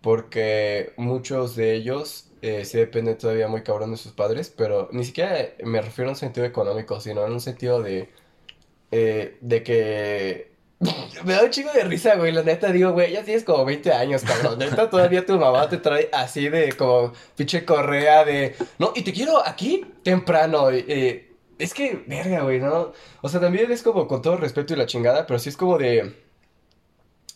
Porque 0.00 0.92
muchos 0.96 1.56
de 1.56 1.74
ellos 1.74 2.31
eh, 2.42 2.64
sí 2.66 2.78
dependen 2.78 3.16
todavía 3.18 3.48
muy 3.48 3.62
cabrón 3.62 3.92
de 3.92 3.96
sus 3.96 4.12
padres. 4.12 4.52
Pero 4.56 4.88
ni 4.92 5.04
siquiera 5.04 5.36
me 5.64 5.80
refiero 5.82 6.10
a 6.10 6.12
un 6.12 6.16
sentido 6.16 6.46
económico, 6.46 7.00
sino 7.00 7.26
en 7.26 7.32
un 7.32 7.40
sentido 7.40 7.82
de. 7.82 8.10
eh, 8.90 9.38
de 9.40 9.62
que. 9.62 10.52
Me 11.24 11.34
da 11.34 11.44
un 11.44 11.50
chingo 11.50 11.72
de 11.72 11.84
risa, 11.84 12.16
güey. 12.16 12.32
La 12.32 12.42
neta 12.42 12.72
digo, 12.72 12.92
güey, 12.92 13.12
ya 13.12 13.22
tienes 13.24 13.44
como 13.44 13.64
20 13.64 13.92
años, 13.92 14.22
cabrón. 14.24 14.58
Neta, 14.58 14.90
todavía 14.90 15.24
tu 15.24 15.38
mamá 15.38 15.68
te 15.68 15.78
trae 15.78 16.08
así 16.12 16.48
de 16.48 16.72
como 16.72 17.12
pinche 17.36 17.64
correa 17.64 18.24
de. 18.24 18.56
No, 18.78 18.92
y 18.94 19.02
te 19.02 19.12
quiero 19.12 19.46
aquí 19.46 19.86
temprano. 20.02 20.70
eh, 20.70 21.28
es 21.58 21.74
que, 21.74 22.02
verga, 22.08 22.42
güey, 22.42 22.58
¿no? 22.60 22.92
O 23.20 23.28
sea, 23.28 23.40
también 23.40 23.70
es 23.70 23.82
como 23.84 24.08
con 24.08 24.22
todo 24.22 24.36
respeto 24.36 24.74
y 24.74 24.76
la 24.76 24.86
chingada, 24.86 25.26
pero 25.26 25.38
sí 25.38 25.48
es 25.50 25.56
como 25.56 25.78
de. 25.78 26.14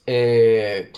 Eh. 0.06 0.92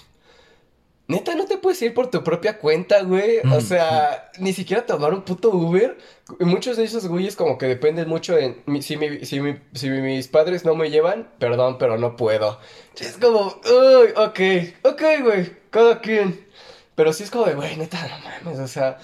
Neta, 1.08 1.34
no 1.34 1.46
te 1.46 1.56
puedes 1.56 1.80
ir 1.80 1.94
por 1.94 2.10
tu 2.10 2.22
propia 2.22 2.58
cuenta, 2.58 3.00
güey. 3.02 3.38
O 3.38 3.56
Mm. 3.56 3.60
sea, 3.62 4.30
ni 4.38 4.52
siquiera 4.52 4.84
tomar 4.84 5.14
un 5.14 5.22
puto 5.22 5.48
Uber. 5.50 5.96
Muchos 6.38 6.76
de 6.76 6.84
esos 6.84 7.08
güeyes 7.08 7.34
como 7.34 7.56
que 7.56 7.64
dependen 7.66 8.08
mucho 8.08 8.36
mi- 8.66 8.82
Si, 8.82 8.98
mi- 8.98 9.24
si, 9.24 9.40
mi- 9.40 9.58
si 9.72 9.88
mis 9.88 10.28
padres 10.28 10.66
no 10.66 10.74
me 10.74 10.90
llevan, 10.90 11.30
perdón, 11.38 11.78
pero 11.78 11.96
no 11.96 12.14
puedo. 12.14 12.60
Es 13.00 13.16
como, 13.16 13.46
uy, 13.64 14.08
ok, 14.16 14.40
ok, 14.84 15.02
güey, 15.22 15.50
cada 15.70 16.00
quien. 16.02 16.46
Pero 16.94 17.12
sí 17.14 17.22
es 17.22 17.30
como 17.30 17.46
de, 17.46 17.54
güey, 17.54 17.76
neta, 17.76 17.98
no 18.06 18.18
mames, 18.50 18.60
o 18.60 18.68
sea... 18.68 18.98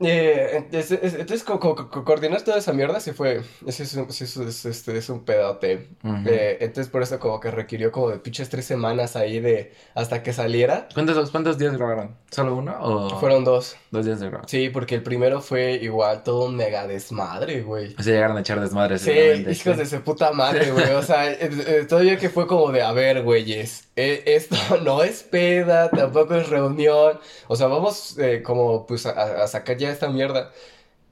eh, 0.00 0.50
entonces, 0.54 0.98
es- 1.02 1.14
entonces 1.14 1.44
co- 1.44 1.60
co- 1.60 1.88
co- 1.90 2.04
coordinar 2.04 2.42
toda 2.42 2.58
esa 2.58 2.72
mierda 2.72 3.00
sí 3.00 3.12
fue... 3.12 3.42
Ese 3.66 3.84
es 3.84 3.94
un, 3.94 4.10
sí 4.12 4.24
es, 4.24 4.36
es- 4.36 4.64
este, 4.66 4.96
es 4.96 5.08
un 5.08 5.24
pedote. 5.24 5.88
Eh, 6.26 6.58
entonces 6.60 6.90
por 6.90 7.02
eso 7.02 7.18
como 7.20 7.38
que 7.40 7.50
requirió 7.50 7.92
como 7.92 8.10
de 8.10 8.18
pinches 8.18 8.48
tres 8.48 8.64
semanas 8.64 9.16
ahí 9.16 9.40
de... 9.40 9.72
Hasta 9.94 10.22
que 10.22 10.32
saliera. 10.32 10.88
¿Cuántos, 10.94 11.30
¿Cuántos 11.30 11.58
días 11.58 11.76
grabaron? 11.76 12.16
¿Solo 12.30 12.56
uno 12.56 12.76
o 12.80 13.20
Fueron 13.20 13.44
dos. 13.44 13.76
dos 13.92 14.04
días 14.04 14.18
de 14.20 14.26
grabación? 14.28 14.48
Sí, 14.62 14.68
porque 14.70 14.96
el 14.96 15.02
primero 15.04 15.40
fue 15.40 15.74
igual 15.74 16.22
todo 16.24 16.46
un 16.46 16.56
mega 16.56 16.86
desmadre, 16.88 17.62
güey. 17.62 17.94
O 17.98 18.02
sea, 18.02 18.12
llegaron 18.14 18.36
a 18.36 18.40
echar 18.40 18.60
desmadres. 18.60 19.02
Sí, 19.02 19.10
hijos 19.12 19.56
sí. 19.56 19.72
de 19.74 19.86
su 19.86 20.00
puta 20.02 20.32
madre, 20.32 20.72
güey. 20.72 20.90
O 20.92 21.02
sea, 21.02 21.30
eh, 21.30 21.38
eh, 21.40 21.86
todavía 21.88 22.18
que 22.18 22.28
fue 22.30 22.46
como 22.48 22.72
de, 22.72 22.82
a 22.82 22.90
ver, 22.92 23.22
güeyes, 23.22 23.88
eh, 23.94 24.22
esto 24.26 24.56
no 24.82 25.04
es 25.04 25.22
peda, 25.22 25.88
tampoco 25.90 26.34
es 26.34 26.48
reunión. 26.48 27.20
O 27.46 27.54
sea, 27.54 27.68
vamos 27.68 28.16
como 28.44 28.84
pues 28.86 29.06
a, 29.06 29.44
a 29.44 29.46
sacar 29.46 29.76
ya 29.76 29.83
esta 29.90 30.08
mierda. 30.10 30.52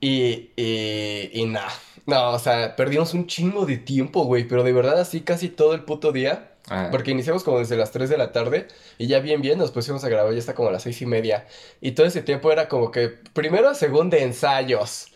Y, 0.01 0.51
y, 0.57 1.31
y 1.33 1.47
nada. 1.47 1.73
No, 2.07 2.31
o 2.33 2.39
sea, 2.39 2.77
perdimos 2.77 3.15
un 3.15 3.27
chingo 3.27 3.67
de 3.67 3.79
tiempo, 3.79 4.25
güey. 4.25 4.47
Pero 4.49 4.65
de 4.65 4.73
verdad 4.73 5.01
así 5.01 5.23
casi 5.23 5.49
todo 5.49 5.75
el 5.75 5.85
puto 5.85 6.13
día. 6.13 6.49
Ah, 6.69 6.89
Porque 6.91 7.11
iniciamos 7.11 7.45
como 7.45 7.59
desde 7.59 7.77
las 7.77 7.91
3 7.91 8.09
de 8.09 8.17
la 8.19 8.31
tarde 8.33 8.69
y 8.97 9.09
ya 9.09 9.19
bien 9.19 9.43
bien 9.43 9.59
nos 9.59 9.73
pusimos 9.73 10.05
a 10.05 10.09
grabar 10.09 10.33
ya 10.33 10.39
está 10.39 10.55
como 10.55 10.69
a 10.69 10.73
las 10.73 10.83
seis 10.85 11.03
y 11.03 11.07
media. 11.07 11.47
Y 11.81 11.93
todo 11.93 12.07
ese 12.07 12.23
tiempo 12.23 12.53
era 12.53 12.69
como 12.69 12.91
que 12.93 13.09
primero 13.09 13.75
según 13.75 14.11
de 14.11 14.23
ensayos 14.23 15.09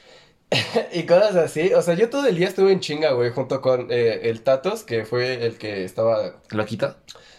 y 0.92 1.04
cosas 1.06 1.36
así. 1.36 1.72
O 1.74 1.82
sea, 1.82 1.94
yo 1.94 2.10
todo 2.10 2.26
el 2.26 2.36
día 2.36 2.48
estuve 2.48 2.72
en 2.72 2.80
chinga, 2.80 3.12
güey, 3.12 3.30
junto 3.30 3.60
con 3.60 3.88
eh, 3.90 4.28
el 4.30 4.42
Tatos, 4.42 4.84
que 4.84 5.04
fue 5.04 5.44
el 5.46 5.58
que 5.58 5.84
estaba... 5.84 6.42
¿Loquito? 6.50 6.96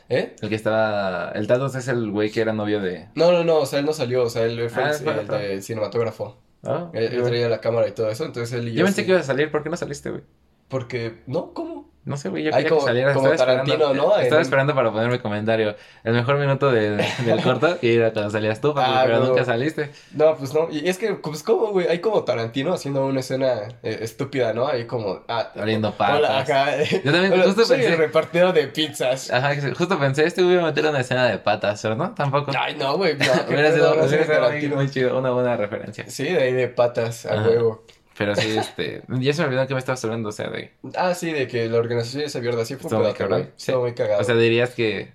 ¿Eh? 0.10 0.36
El 0.42 0.50
que 0.50 0.56
estaba... 0.56 1.32
El 1.36 1.48
Tatos 1.48 1.76
es 1.76 1.88
el 1.88 2.12
güey 2.12 2.32
que 2.32 2.42
era 2.42 2.54
novio 2.54 2.80
de... 2.80 3.08
No, 3.16 3.32
no, 3.32 3.44
no, 3.44 3.58
o 3.58 3.66
sea, 3.66 3.80
él 3.80 3.86
no 3.86 3.94
salió, 3.94 4.24
o 4.24 4.30
sea, 4.30 4.44
él 4.46 4.70
fue 4.70 4.84
Ah, 4.84 4.92
el, 4.92 5.28
de 5.28 5.62
cinematógrafo. 5.62 6.38
Ah, 6.64 6.90
Él, 6.94 7.14
él 7.14 7.24
traía 7.24 7.50
la 7.50 7.60
cámara 7.62 7.88
y 7.88 7.92
todo 7.92 8.10
eso, 8.10 8.26
entonces 8.26 8.58
él 8.58 8.70
y 8.70 8.72
yo... 8.74 8.80
Yo 8.80 8.86
pensé 8.86 9.02
sí. 9.02 9.06
que 9.06 9.12
iba 9.12 9.20
a 9.20 9.24
salir, 9.24 9.52
¿por 9.52 9.64
qué 9.64 9.70
no 9.70 9.78
saliste, 9.78 10.10
güey? 10.10 10.24
Porque, 10.70 11.22
no, 11.28 11.54
¿cómo? 11.54 11.77
No 12.08 12.16
sé, 12.16 12.30
güey, 12.30 12.44
yo 12.44 12.52
Hay 12.56 12.64
quería 12.64 12.70
como- 12.70 12.82
que 12.82 12.88
saliera. 12.88 13.14
como 13.14 13.28
estaba 13.34 13.52
Tarantino, 13.52 13.74
esperando, 13.90 14.04
¿no? 14.08 14.18
Estaba 14.18 14.40
En- 14.40 14.46
esperando 14.46 14.74
para 14.74 14.92
ponerme 14.92 15.20
comentario. 15.20 15.76
El 16.06 16.14
mejor 16.14 16.38
minuto 16.38 16.72
del, 16.72 16.98
del 17.26 17.42
corto 17.44 17.78
y 17.82 17.96
era 17.98 18.14
cuando 18.14 18.32
salías 18.32 18.62
tú, 18.62 18.74
Ah, 18.78 19.02
pero 19.06 19.20
no. 19.20 19.26
nunca 19.28 19.44
saliste. 19.44 19.92
No, 20.14 20.36
pues 20.38 20.54
no. 20.54 20.70
Y 20.72 20.88
es 20.88 20.98
que, 20.98 21.16
pues, 21.16 21.44
como, 21.44 21.68
güey, 21.72 21.88
hay 21.88 22.00
como 22.00 22.24
Tarantino 22.24 22.74
haciendo 22.74 23.06
una 23.06 23.20
escena 23.20 23.60
eh, 23.84 24.00
estúpida, 24.02 24.54
¿no? 24.54 24.68
Ahí 24.68 24.86
como, 24.86 25.24
ah, 25.28 25.52
hola, 25.56 25.92
patas. 25.98 26.50
ajá. 26.50 26.78
Yo 27.04 27.12
también 27.12 27.34
Hola, 27.34 27.44
justo 27.44 27.66
soy 27.66 27.78
pensé- 27.80 27.92
el 27.92 27.98
repartidor 27.98 28.54
de 28.54 28.68
pizzas. 28.68 29.30
Ajá, 29.30 29.54
justo 29.78 30.00
pensé, 30.00 30.24
este 30.26 30.42
iba 30.44 30.62
a 30.62 30.66
meter 30.68 30.86
una 30.86 31.02
escena 31.02 31.26
de 31.26 31.38
patas, 31.40 31.82
pero 31.82 31.96
no, 31.96 32.14
tampoco. 32.16 32.52
Ay, 32.58 32.76
no, 32.76 32.96
güey, 32.96 33.18
no. 33.18 33.26
hubiera 33.50 33.72
sido, 33.74 33.94
no 33.96 34.08
sido 34.08 34.50
muy, 34.50 34.68
muy 34.70 34.90
chido, 34.90 35.20
una 35.20 35.32
buena 35.32 35.58
referencia. 35.58 36.06
Sí, 36.08 36.24
de 36.24 36.42
ahí 36.42 36.54
de 36.54 36.70
patas, 36.70 37.26
a 37.26 37.34
Ajá. 37.34 37.50
huevo. 37.50 37.84
Pero 38.18 38.36
sí, 38.36 38.58
este, 38.58 39.04
ya 39.08 39.34
se 39.34 39.42
me 39.44 39.48
olvidó 39.50 39.68
que 39.68 39.74
me 39.76 39.80
estabas 39.80 40.04
hablando, 40.04 40.30
o 40.30 40.32
sea, 40.32 40.50
de, 40.50 40.72
Ah, 40.96 41.14
sí, 41.14 41.32
de 41.32 41.48
que 41.48 41.70
la 41.70 41.78
organización 41.78 42.22
de 42.22 42.28
esa 42.28 42.40
mierda 42.42 42.66
sí 42.66 42.76
fue 42.76 42.90
un 42.92 42.98
Estuvo 42.98 43.04
muy 43.04 43.14
cabrón. 43.14 43.42
güey. 43.42 43.54
Estuvo 43.58 43.82
muy 43.82 43.94
cagado. 43.94 44.22
o 44.22 44.24
sea, 44.24 44.36
dirías 44.36 44.72
que, 44.72 45.14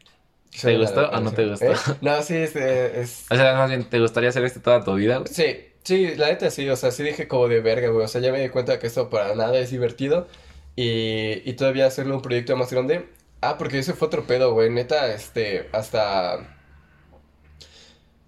¿te 0.63 0.79
gustó 0.79 1.09
o 1.11 1.21
no 1.21 1.33
te 1.33 1.47
gustó? 1.49 1.73
¿Eh? 1.73 1.77
No, 2.01 2.23
sí, 2.23 2.37
este, 2.37 3.01
es... 3.01 3.27
o 3.31 3.35
sea, 3.37 3.55
más 3.55 3.69
bien, 3.71 3.85
¿te 3.85 3.99
gustaría 4.01 4.29
hacer 4.31 4.45
esto 4.45 4.61
toda 4.61 4.85
tu 4.85 4.95
vida, 4.95 5.19
güey? 5.19 5.29
Sí, 5.33 5.57
sí, 5.83 6.15
la 6.17 6.29
neta 6.29 6.51
sí, 6.51 6.69
o 6.69 6.77
sea, 6.77 6.91
sí 6.93 7.03
dije 7.03 7.27
como 7.29 7.49
de 7.49 7.61
verga, 7.61 7.89
güey, 7.89 8.05
o 8.05 8.09
sea, 8.09 8.21
ya 8.21 8.31
me 8.33 8.41
di 8.41 8.49
cuenta 8.51 8.79
que 8.79 8.87
esto 8.87 9.11
para 9.11 9.35
nada 9.35 9.59
es 9.59 9.71
divertido 9.71 10.29
y, 10.77 11.43
y 11.49 11.55
todavía 11.55 11.87
hacerle 11.87 12.15
un 12.15 12.23
proyecto 12.23 12.57
más 12.57 12.73
grande. 12.73 13.09
Ah, 13.41 13.59
porque 13.59 13.79
ese 13.81 13.95
fue 13.95 14.07
otro 14.09 14.25
pedo, 14.27 14.53
güey, 14.55 14.71
neta, 14.71 15.13
este, 15.15 15.69
hasta... 15.73 16.39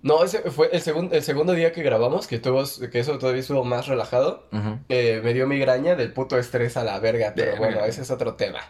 No, 0.05 0.23
ese 0.23 0.39
fue 0.51 0.69
el, 0.71 0.83
segun- 0.83 1.09
el 1.13 1.23
segundo 1.23 1.55
día 1.55 1.73
que 1.73 1.83
grabamos, 1.83 2.27
que, 2.27 2.39
tuvo, 2.39 2.63
que 2.91 2.99
eso 3.01 3.19
todavía 3.19 3.41
estuvo 3.41 3.65
más 3.65 3.87
relajado. 3.89 4.47
Eh, 4.91 5.23
me 5.25 5.33
dio 5.33 5.47
migraña 5.47 5.97
del 5.97 6.13
puto 6.13 6.39
estrés 6.39 6.77
a 6.77 6.85
la 6.85 6.99
verga, 7.01 7.33
pero 7.35 7.53
Verga. 7.53 7.59
bueno, 7.67 7.85
ese 7.87 8.03
es 8.03 8.11
otro 8.11 8.35
tema. 8.35 8.61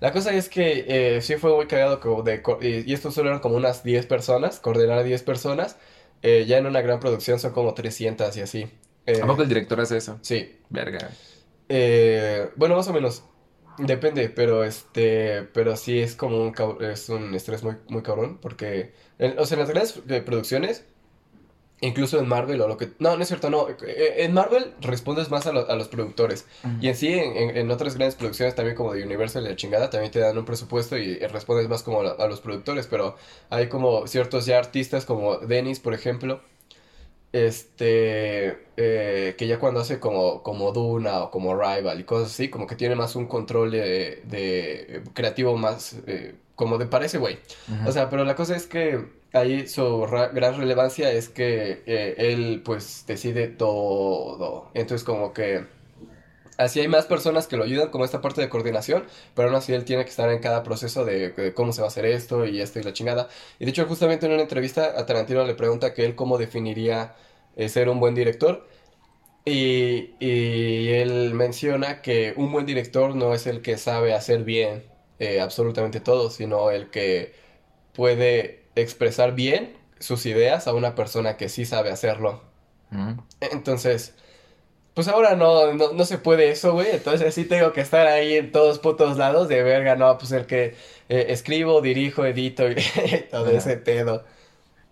La 0.00 0.12
cosa 0.12 0.34
es 0.34 0.50
que 0.50 0.84
eh, 1.16 1.22
sí 1.22 1.36
fue 1.36 1.54
muy 1.56 1.66
cagado 1.66 1.98
como 1.98 2.22
de... 2.22 2.42
Y, 2.60 2.92
esto 2.92 3.10
solo 3.10 3.30
eran 3.30 3.40
como 3.40 3.56
unas 3.56 3.82
10 3.82 4.04
personas, 4.04 4.60
coordinar 4.60 4.98
a 4.98 5.02
10 5.02 5.22
personas. 5.22 5.78
Eh, 6.20 6.44
ya 6.46 6.58
en 6.58 6.66
una 6.66 6.82
gran 6.82 7.00
producción 7.00 7.38
son 7.40 7.52
como 7.52 7.72
300 7.72 8.36
y 8.36 8.40
así. 8.42 8.70
¿A 9.22 9.26
poco 9.26 9.42
el 9.42 9.48
director 9.48 9.80
hace 9.80 9.96
eso? 9.96 10.18
Sí. 10.20 10.58
Verga. 10.68 11.08
Eh, 11.70 12.50
bueno, 12.56 12.76
más 12.76 12.86
o 12.88 12.92
menos. 12.92 13.24
Depende, 13.76 14.28
pero 14.28 14.64
este... 14.64 15.42
Pero 15.54 15.76
sí 15.76 15.98
es 15.98 16.14
como 16.14 16.42
un, 16.42 16.54
es 16.82 17.08
un 17.08 17.34
estrés 17.34 17.62
muy, 17.62 17.76
muy 17.88 18.02
cabrón, 18.02 18.38
porque... 18.40 18.92
en- 19.18 19.38
o 19.38 19.46
sea, 19.46 19.56
en 19.56 19.60
las 19.60 19.70
grandes 19.70 20.22
producciones... 20.24 20.84
Incluso 21.84 22.20
en 22.20 22.28
Marvel 22.28 22.60
o 22.60 22.68
lo 22.68 22.76
que... 22.76 22.92
No, 23.00 23.16
no 23.16 23.22
es 23.22 23.28
cierto, 23.28 23.50
no. 23.50 23.68
Eh, 23.68 24.14
En 24.24 24.32
Marvel 24.32 24.72
respondes 24.80 25.30
más 25.30 25.48
a, 25.48 25.52
lo- 25.52 25.68
a 25.68 25.74
los 25.74 25.88
productores. 25.88 26.46
Y 26.80 26.86
en 26.86 26.94
sí, 26.94 27.08
en, 27.12 27.56
en- 27.56 27.70
otras 27.72 27.96
grandes 27.96 28.14
producciones 28.14 28.54
también 28.54 28.76
como 28.76 28.92
de 28.94 29.02
Universal 29.04 29.44
y 29.44 29.48
la 29.48 29.56
chingada, 29.56 29.90
también 29.90 30.12
te 30.12 30.20
dan 30.20 30.38
un 30.38 30.44
presupuesto 30.44 30.96
y, 30.96 31.18
respondes 31.26 31.68
más 31.68 31.82
como 31.82 32.02
a, 32.02 32.10
a 32.12 32.28
los 32.28 32.40
productores, 32.40 32.86
pero 32.86 33.16
hay 33.50 33.68
como 33.68 34.06
ciertos 34.06 34.46
ya 34.46 34.58
artistas 34.58 35.04
como 35.04 35.38
Dennis, 35.38 35.80
por 35.80 35.92
ejemplo, 35.94 36.40
este, 37.32 38.58
eh, 38.76 39.34
que 39.38 39.46
ya 39.46 39.58
cuando 39.58 39.80
hace 39.80 39.98
como, 40.00 40.42
como 40.42 40.72
Duna 40.72 41.24
o 41.24 41.30
como 41.30 41.54
Rival 41.56 42.00
y 42.00 42.04
cosas 42.04 42.28
así, 42.32 42.48
como 42.50 42.66
que 42.66 42.76
tiene 42.76 42.94
más 42.94 43.16
un 43.16 43.26
control 43.26 43.70
de, 43.72 44.22
de 44.26 45.02
creativo 45.14 45.56
más, 45.56 45.96
eh, 46.06 46.34
como 46.54 46.78
de 46.78 46.86
parece, 46.86 47.18
güey. 47.18 47.38
O 47.84 47.92
sea, 47.92 48.08
pero 48.10 48.24
la 48.24 48.34
cosa 48.36 48.56
es 48.56 48.66
que 48.66 49.04
ahí 49.32 49.66
su 49.66 50.06
ra- 50.06 50.28
gran 50.28 50.56
relevancia 50.58 51.10
es 51.12 51.28
que 51.28 51.82
eh, 51.86 52.14
él 52.18 52.62
pues 52.64 53.04
decide 53.06 53.48
todo. 53.48 54.70
Entonces 54.74 55.04
como 55.04 55.32
que 55.32 55.64
así 56.64 56.80
hay 56.80 56.88
más 56.88 57.06
personas 57.06 57.46
que 57.46 57.56
lo 57.56 57.64
ayudan 57.64 57.90
como 57.90 58.04
esta 58.04 58.20
parte 58.20 58.40
de 58.40 58.48
coordinación, 58.48 59.04
pero 59.34 59.48
aún 59.48 59.56
así 59.56 59.72
él 59.74 59.84
tiene 59.84 60.04
que 60.04 60.10
estar 60.10 60.30
en 60.30 60.40
cada 60.40 60.62
proceso 60.62 61.04
de, 61.04 61.30
de 61.30 61.54
cómo 61.54 61.72
se 61.72 61.80
va 61.82 61.86
a 61.86 61.90
hacer 61.90 62.06
esto 62.06 62.46
y 62.46 62.60
esto 62.60 62.80
y 62.80 62.82
la 62.82 62.92
chingada. 62.92 63.28
Y 63.58 63.64
de 63.64 63.70
hecho 63.70 63.86
justamente 63.86 64.26
en 64.26 64.32
una 64.32 64.42
entrevista 64.42 64.98
a 64.98 65.06
Tarantino 65.06 65.44
le 65.44 65.54
pregunta 65.54 65.94
que 65.94 66.04
él 66.04 66.14
cómo 66.14 66.38
definiría 66.38 67.14
eh, 67.56 67.68
ser 67.68 67.88
un 67.88 68.00
buen 68.00 68.14
director. 68.14 68.66
Y, 69.44 70.14
y 70.20 70.90
él 70.90 71.34
menciona 71.34 72.00
que 72.02 72.32
un 72.36 72.52
buen 72.52 72.64
director 72.66 73.16
no 73.16 73.34
es 73.34 73.46
el 73.48 73.60
que 73.62 73.76
sabe 73.78 74.14
hacer 74.14 74.44
bien 74.44 74.84
eh, 75.18 75.40
absolutamente 75.40 76.00
todo, 76.00 76.30
sino 76.30 76.70
el 76.70 76.90
que 76.90 77.34
puede 77.94 78.64
expresar 78.76 79.34
bien 79.34 79.76
sus 80.00 80.26
ideas 80.26 80.68
a 80.68 80.74
una 80.74 80.94
persona 80.94 81.36
que 81.36 81.48
sí 81.48 81.66
sabe 81.66 81.90
hacerlo. 81.90 82.42
Ujú. 82.92 83.16
Entonces, 83.40 84.14
pues 84.94 85.08
ahora 85.08 85.36
no, 85.36 85.72
no, 85.74 85.92
no 85.92 86.04
se 86.04 86.18
puede 86.18 86.50
eso, 86.50 86.72
güey. 86.72 86.88
Entonces 86.92 87.34
sí 87.34 87.44
tengo 87.44 87.72
que 87.72 87.80
estar 87.80 88.06
ahí 88.06 88.34
en 88.34 88.52
todos 88.52 88.78
putos 88.78 89.16
lados 89.16 89.48
de 89.48 89.62
verga, 89.62 89.96
no, 89.96 90.18
pues 90.18 90.32
el 90.32 90.46
que 90.46 90.74
eh, 91.08 91.26
escribo, 91.28 91.80
dirijo, 91.80 92.24
edito 92.26 92.70
y 92.70 92.74
todo 93.30 93.46
Ajá. 93.46 93.56
ese 93.56 93.76
pedo. 93.76 94.24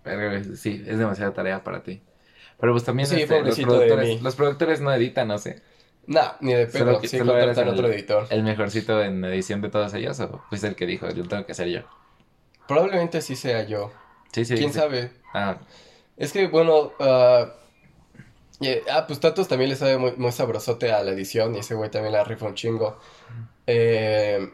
Verga, 0.04 0.42
sí, 0.56 0.82
es 0.86 0.98
demasiada 0.98 1.32
tarea 1.32 1.62
para 1.62 1.82
ti. 1.82 2.00
Pero 2.58 2.72
pues 2.72 2.84
también 2.84 3.06
Sí, 3.08 3.22
este, 3.22 3.42
los, 3.42 3.58
productores, 3.58 4.22
los 4.22 4.36
productores 4.36 4.80
no 4.80 4.92
editan, 4.92 5.28
no 5.28 5.38
sé. 5.38 5.62
No, 6.06 6.20
ni 6.40 6.54
de 6.54 6.70
Solo 6.70 6.84
pedo, 6.92 7.00
que- 7.00 7.08
sí 7.08 7.18
solo 7.18 7.32
eres 7.36 7.46
contratan 7.56 7.74
otro 7.74 7.86
el- 7.86 7.94
editor. 7.94 8.26
El 8.30 8.42
mejorcito 8.42 9.02
en 9.02 9.24
edición 9.24 9.60
de 9.60 9.68
todos 9.70 9.92
ellos, 9.94 10.18
o 10.20 10.42
fuiste 10.48 10.66
el 10.66 10.74
que 10.76 10.86
dijo, 10.86 11.08
yo 11.10 11.26
tengo 11.28 11.44
que 11.46 11.52
hacer 11.52 11.68
yo. 11.68 11.80
Probablemente 12.66 13.20
sí 13.22 13.36
sea 13.36 13.64
yo. 13.64 13.92
Sí, 14.32 14.44
sí. 14.44 14.54
¿Quién 14.54 14.72
sí. 14.72 14.78
sabe? 14.78 15.10
Ah, 15.34 15.58
Es 16.16 16.32
que, 16.32 16.48
bueno, 16.48 16.92
ah, 17.00 17.52
eh, 18.60 18.84
ah, 18.90 19.06
pues 19.06 19.20
Tatos 19.20 19.48
también 19.48 19.70
le 19.70 19.76
sabe 19.76 19.96
muy, 19.98 20.12
muy 20.16 20.32
sabrosote 20.32 20.92
a 20.92 21.02
la 21.02 21.12
edición 21.12 21.54
y 21.56 21.60
ese 21.60 21.74
güey 21.74 21.90
también 21.90 22.12
la 22.12 22.24
rifa 22.24 22.46
un 22.46 22.54
chingo. 22.54 22.98
Eh, 23.66 24.50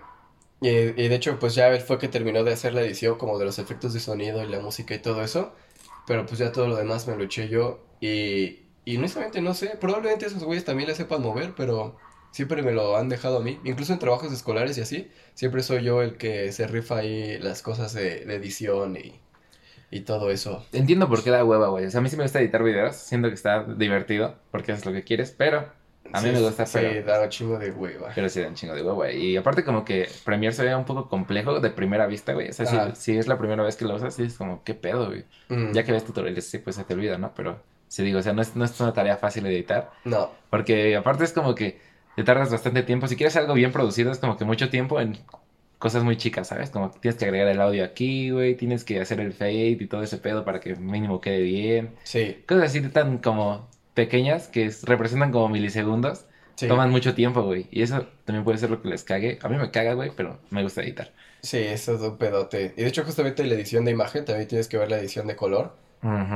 y, 0.60 0.70
de 0.70 1.14
hecho, 1.14 1.38
pues 1.38 1.54
ya 1.54 1.68
él 1.68 1.80
fue 1.80 1.98
que 1.98 2.08
terminó 2.08 2.44
de 2.44 2.52
hacer 2.52 2.74
la 2.74 2.82
edición 2.82 3.18
como 3.18 3.38
de 3.38 3.44
los 3.44 3.58
efectos 3.58 3.92
de 3.94 4.00
sonido 4.00 4.42
y 4.42 4.48
la 4.48 4.60
música 4.60 4.94
y 4.94 5.00
todo 5.00 5.22
eso. 5.22 5.52
Pero 6.06 6.24
pues 6.26 6.38
ya 6.38 6.52
todo 6.52 6.68
lo 6.68 6.76
demás 6.76 7.06
me 7.08 7.16
lo 7.16 7.24
eché 7.24 7.48
yo 7.48 7.80
y, 8.00 8.60
y 8.84 8.96
honestamente 8.96 9.40
no 9.40 9.54
sé, 9.54 9.76
probablemente 9.80 10.26
esos 10.26 10.44
güeyes 10.44 10.64
también 10.64 10.88
le 10.88 10.94
sepan 10.94 11.22
mover, 11.22 11.54
pero 11.56 11.96
siempre 12.30 12.62
me 12.62 12.72
lo 12.72 12.96
han 12.96 13.08
dejado 13.08 13.38
a 13.38 13.42
mí. 13.42 13.60
Incluso 13.64 13.92
en 13.92 13.98
trabajos 13.98 14.32
escolares 14.32 14.78
y 14.78 14.82
así, 14.82 15.10
siempre 15.34 15.62
soy 15.62 15.82
yo 15.84 16.02
el 16.02 16.16
que 16.16 16.52
se 16.52 16.66
rifa 16.68 16.98
ahí 16.98 17.38
las 17.40 17.62
cosas 17.62 17.92
de 17.94 18.22
edición 18.22 18.96
y, 18.96 19.20
y 19.90 20.00
todo 20.00 20.30
eso. 20.30 20.64
entiendo 20.72 21.08
por 21.08 21.22
qué 21.22 21.30
da 21.30 21.44
hueva, 21.44 21.68
güey. 21.68 21.86
O 21.86 21.90
sea, 21.90 22.00
a 22.00 22.02
mí 22.02 22.08
sí 22.08 22.16
me 22.16 22.24
gusta 22.24 22.40
editar 22.40 22.62
videos, 22.62 22.96
siento 22.96 23.28
que 23.28 23.34
está 23.34 23.62
divertido, 23.64 24.34
porque 24.50 24.72
haces 24.72 24.86
lo 24.86 24.92
que 24.92 25.04
quieres, 25.04 25.30
pero 25.36 25.66
a 26.12 26.20
mí 26.20 26.28
Sí, 26.28 26.34
me 26.34 26.40
gusta, 26.40 26.66
Sí, 26.66 26.78
pero, 26.80 27.06
da 27.06 27.22
un 27.22 27.28
chingo 27.28 27.58
de 27.58 27.70
hueva. 27.72 28.10
pero 28.14 28.28
sí 28.28 28.40
da 28.40 28.48
un 28.48 28.54
chingo 28.54 28.74
de 28.74 28.82
hueva, 28.82 28.94
güey. 28.94 29.16
Y 29.26 29.36
aparte 29.36 29.64
como 29.64 29.84
que 29.84 30.08
Premiere 30.24 30.54
se 30.54 30.64
ve 30.64 30.74
un 30.74 30.84
poco 30.84 31.08
complejo 31.08 31.58
de 31.60 31.70
primera 31.70 32.06
vista, 32.06 32.32
güey. 32.32 32.50
O 32.50 32.52
sea, 32.52 32.66
si, 32.94 33.00
si 33.12 33.18
es 33.18 33.26
la 33.26 33.38
primera 33.38 33.62
vez 33.62 33.76
que 33.76 33.84
lo 33.84 33.94
usas, 33.96 34.14
sí 34.14 34.22
es 34.24 34.34
como, 34.36 34.62
¿qué 34.64 34.74
pedo, 34.74 35.06
güey? 35.06 35.24
Mm, 35.48 35.72
Ya 35.72 35.84
que 35.84 35.92
ves 35.92 36.04
tutoriales, 36.04 36.48
sí, 36.48 36.58
pues 36.58 36.76
se 36.76 36.84
te 36.84 36.94
olvida, 36.94 37.18
¿no? 37.18 37.32
Pero 37.34 37.60
sí 37.88 38.02
digo, 38.04 38.18
o 38.18 38.22
sea, 38.22 38.32
no 38.32 38.42
es, 38.42 38.54
no 38.56 38.64
es 38.64 38.80
una 38.80 38.92
tarea 38.92 39.16
fácil 39.16 39.44
de 39.44 39.50
editar. 39.50 39.90
No, 40.04 40.30
Porque 40.50 40.96
aparte 40.96 41.24
es 41.24 41.32
como 41.32 41.54
que 41.54 41.80
te 42.14 42.24
tardas 42.24 42.50
bastante 42.50 42.82
tiempo. 42.84 43.08
Si 43.08 43.16
quieres 43.16 43.36
algo 43.36 43.54
bien 43.54 43.72
producido, 43.72 44.10
es 44.12 44.18
como 44.18 44.36
que 44.36 44.44
mucho 44.44 44.70
tiempo 44.70 45.00
en 45.00 45.18
cosas 45.78 46.04
muy 46.04 46.16
chicas, 46.16 46.48
¿sabes? 46.48 46.70
Como 46.70 46.90
tienes 46.90 47.18
que 47.18 47.24
agregar 47.26 47.48
el 47.48 47.60
audio 47.60 47.84
aquí, 47.84 48.30
güey. 48.30 48.54
Tienes 48.56 48.84
que 48.84 49.00
hacer 49.00 49.20
el 49.20 49.32
fade 49.32 49.68
y 49.80 49.86
todo 49.86 50.02
ese 50.02 50.18
pedo 50.18 50.44
para 50.44 50.60
que 50.60 50.74
mínimo 50.76 51.20
quede 51.20 51.40
bien. 51.42 51.94
sí, 52.04 52.42
Cosas 52.46 52.64
así 52.64 52.80
tan 52.82 53.18
como 53.18 53.68
pequeñas 53.94 54.48
que 54.48 54.66
es- 54.66 54.82
representan 54.84 55.32
como 55.32 55.48
milisegundos. 55.48 56.26
sí. 56.56 56.68
Toman 56.68 56.90
mucho 56.90 57.14
tiempo, 57.14 57.42
güey. 57.42 57.66
Y 57.70 57.82
eso 57.82 58.06
también 58.24 58.44
puede 58.44 58.58
ser 58.58 58.70
lo 58.70 58.80
que 58.82 58.88
les 58.88 59.04
cague. 59.04 59.38
A 59.42 59.48
mí 59.48 59.56
me 59.56 59.70
caga, 59.70 59.92
güey, 59.94 60.10
pero 60.16 60.38
me 60.50 60.62
gusta 60.62 60.82
editar. 60.82 61.12
Sí, 61.42 61.58
eso 61.58 61.94
es 61.94 62.00
un 62.00 62.16
pedote. 62.18 62.72
Y 62.76 62.82
de 62.82 62.88
hecho, 62.88 63.04
justamente 63.04 63.44
la 63.44 63.54
edición 63.54 63.84
de 63.84 63.90
imagen 63.92 64.24
también 64.24 64.48
tienes 64.48 64.66
que 64.68 64.78
ver 64.78 64.90
la 64.90 64.98
edición 64.98 65.26
de 65.26 65.36
color. 65.36 65.74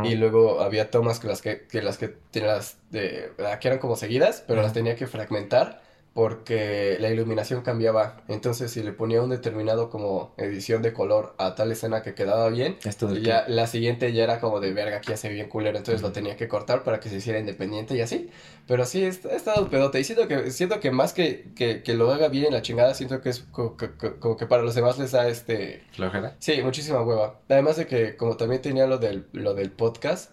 Y 0.04 0.16
luego 0.16 0.60
había 0.62 0.90
tomas 0.90 1.20
que 1.20 1.28
las 1.28 1.42
que, 1.42 1.62
que 1.70 1.80
las 1.80 1.96
que 1.96 2.08
tenía 2.08 2.48
las 2.48 2.78
de, 2.90 3.30
ah, 3.46 3.58
que 3.60 3.68
eran 3.68 3.78
como 3.78 3.94
seguidas, 3.94 4.42
pero 4.48 4.62
las 4.62 4.72
tenía 4.72 4.96
que 4.96 5.06
fragmentar 5.06 5.80
porque 6.12 6.96
la 7.00 7.08
iluminación 7.08 7.62
cambiaba. 7.62 8.22
Entonces, 8.28 8.70
si 8.72 8.82
le 8.82 8.92
ponía 8.92 9.22
un 9.22 9.30
determinado 9.30 9.90
como 9.90 10.34
edición 10.36 10.82
de 10.82 10.92
color 10.92 11.34
a 11.38 11.54
tal 11.54 11.70
escena 11.70 12.02
que 12.02 12.14
quedaba 12.14 12.48
bien, 12.48 12.76
Esto 12.84 13.14
y 13.14 13.22
ya 13.22 13.44
la 13.48 13.66
siguiente 13.66 14.12
ya 14.12 14.24
era 14.24 14.40
como 14.40 14.60
de 14.60 14.72
verga, 14.72 14.96
aquí 14.98 15.12
hace 15.12 15.28
bien 15.28 15.48
culero, 15.48 15.78
entonces 15.78 16.02
lo 16.02 16.08
Ujú. 16.08 16.14
tenía 16.14 16.36
que 16.36 16.48
cortar 16.48 16.82
para 16.82 16.98
que 17.00 17.08
se 17.08 17.16
hiciera 17.16 17.38
independiente 17.38 17.94
y 17.94 18.00
así. 18.00 18.30
Pero 18.66 18.84
sí, 18.86 19.04
es- 19.04 19.24
ha 19.24 19.34
estado 19.36 19.68
pedote. 19.70 20.00
Y 20.00 20.04
siento 20.04 20.26
que, 20.28 20.50
siento 20.50 20.80
que 20.80 20.90
más 20.90 21.12
que, 21.12 21.52
que, 21.54 21.82
que 21.82 21.94
lo 21.94 22.10
haga 22.10 22.28
bien 22.28 22.46
en 22.46 22.52
la 22.54 22.62
chingada, 22.62 22.94
siento 22.94 23.20
que 23.20 23.28
es 23.30 23.40
co- 23.40 23.76
co- 23.76 23.90
co- 23.98 24.16
como, 24.18 24.36
que 24.36 24.46
para 24.46 24.62
los 24.62 24.74
demás 24.74 24.98
les 24.98 25.12
da 25.12 25.28
este... 25.28 25.82
flojera. 25.92 26.36
Sí, 26.40 26.60
muchísima 26.62 27.02
hueva. 27.02 27.40
Además 27.48 27.76
de 27.76 27.86
que 27.86 28.16
como 28.16 28.36
también 28.36 28.62
tenía 28.62 28.86
lo 28.86 28.98
del, 28.98 29.26
lo 29.32 29.54
del 29.54 29.70
podcast, 29.70 30.30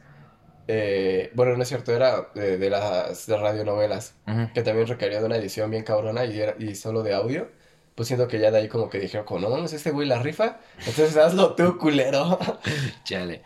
eh, 0.68 1.32
bueno, 1.34 1.56
no 1.56 1.64
es 1.64 1.70
cierto, 1.70 1.94
era 1.96 2.30
de, 2.36 2.58
de 2.58 2.70
las 2.70 3.26
de 3.28 3.38
radionovelas, 3.38 4.16
que 4.54 4.62
también 4.62 4.88
requería 4.88 5.20
de 5.20 5.26
una 5.26 5.38
edición 5.38 5.72
bien 5.72 5.84
cabrona 5.84 6.26
y, 6.26 6.40
era, 6.40 6.56
y 6.60 6.76
solo 6.76 7.04
de 7.04 7.14
audio. 7.14 7.50
Pues 7.96 8.08
siento 8.08 8.28
que 8.28 8.40
ya 8.40 8.52
de 8.52 8.60
ahí 8.60 8.68
como 8.68 8.90
que 8.90 9.00
dijeron, 9.00 9.26
como 9.26 9.40
no 9.40 9.50
mames, 9.50 9.74
este 9.74 9.90
güey 9.92 10.08
la 10.08 10.20
rifa, 10.22 10.60
entonces 10.80 11.18
hazlo 11.18 11.56
tú, 11.56 11.78
culero. 11.80 12.38
Chale. 13.04 13.42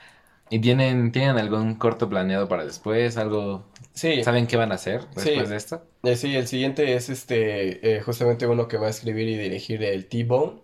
¿Y 0.49 0.59
tienen, 0.59 1.13
tienen 1.13 1.37
algún 1.37 1.75
corto 1.75 2.09
planeado 2.09 2.49
para 2.49 2.65
después? 2.65 3.15
¿Algo? 3.15 3.63
Sí. 3.93 4.21
¿Saben 4.23 4.47
qué 4.47 4.57
van 4.57 4.73
a 4.73 4.75
hacer 4.75 5.05
después 5.15 5.23
Sí. 5.45 5.49
de 5.49 5.55
esto? 5.55 5.85
Eh, 6.03 6.17
sí, 6.17 6.35
el 6.35 6.47
siguiente 6.47 6.93
es 6.95 7.09
este, 7.09 7.95
eh, 7.95 8.01
justamente 8.01 8.45
uno 8.47 8.67
que 8.67 8.75
va 8.75 8.87
a 8.87 8.89
escribir 8.89 9.29
y 9.29 9.37
dirigir 9.37 9.81
el 9.83 10.07
T-Bone. 10.07 10.59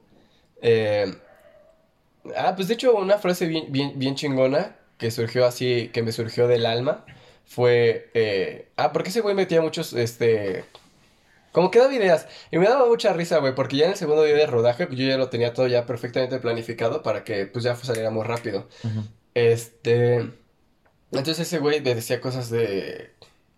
Ah, 2.36 2.54
pues 2.56 2.68
de 2.68 2.74
hecho 2.74 2.94
una 2.96 3.18
frase 3.18 3.46
bien, 3.48 3.66
bien, 3.72 3.94
bien 3.96 4.16
chingona 4.16 4.76
que 4.98 5.12
surgió 5.12 5.46
así, 5.46 5.90
que 5.94 6.04
me 6.04 6.12
surgió 6.12 6.48
del 6.48 6.66
alma, 6.66 7.06
fue, 7.46 8.10
eh, 8.14 8.70
ah, 8.76 8.92
porque 8.92 9.10
ese 9.10 9.22
güey 9.22 9.36
metía 9.36 9.62
muchos, 9.62 9.94
este, 9.94 10.66
como 11.52 11.72
que 11.72 11.80
daba 11.80 11.94
ideas, 11.94 12.28
y 12.52 12.58
me 12.58 12.68
daba 12.68 12.86
mucha 12.86 13.14
risa, 13.14 13.40
güey, 13.40 13.56
porque 13.56 13.78
ya 13.78 13.86
en 13.86 13.92
el 13.92 13.98
segundo 13.98 14.24
día 14.24 14.36
de 14.36 14.46
rodaje, 14.46 14.88
yo 14.92 15.08
ya 15.08 15.18
lo 15.18 15.30
tenía 15.30 15.54
todo 15.54 15.68
ya 15.68 15.86
perfectamente 15.86 16.40
planificado 16.40 17.04
para 17.04 17.24
que, 17.24 17.46
pues 17.46 17.64
ya 17.64 17.76
saliera 17.76 18.12
muy 18.12 18.26
rápido. 18.26 18.68
Este, 19.34 20.16
entonces 21.12 21.40
ese 21.40 21.60
güey 21.60 21.82
me 21.82 21.96
decía 21.96 22.20
cosas 22.20 22.50
de, 22.50 23.12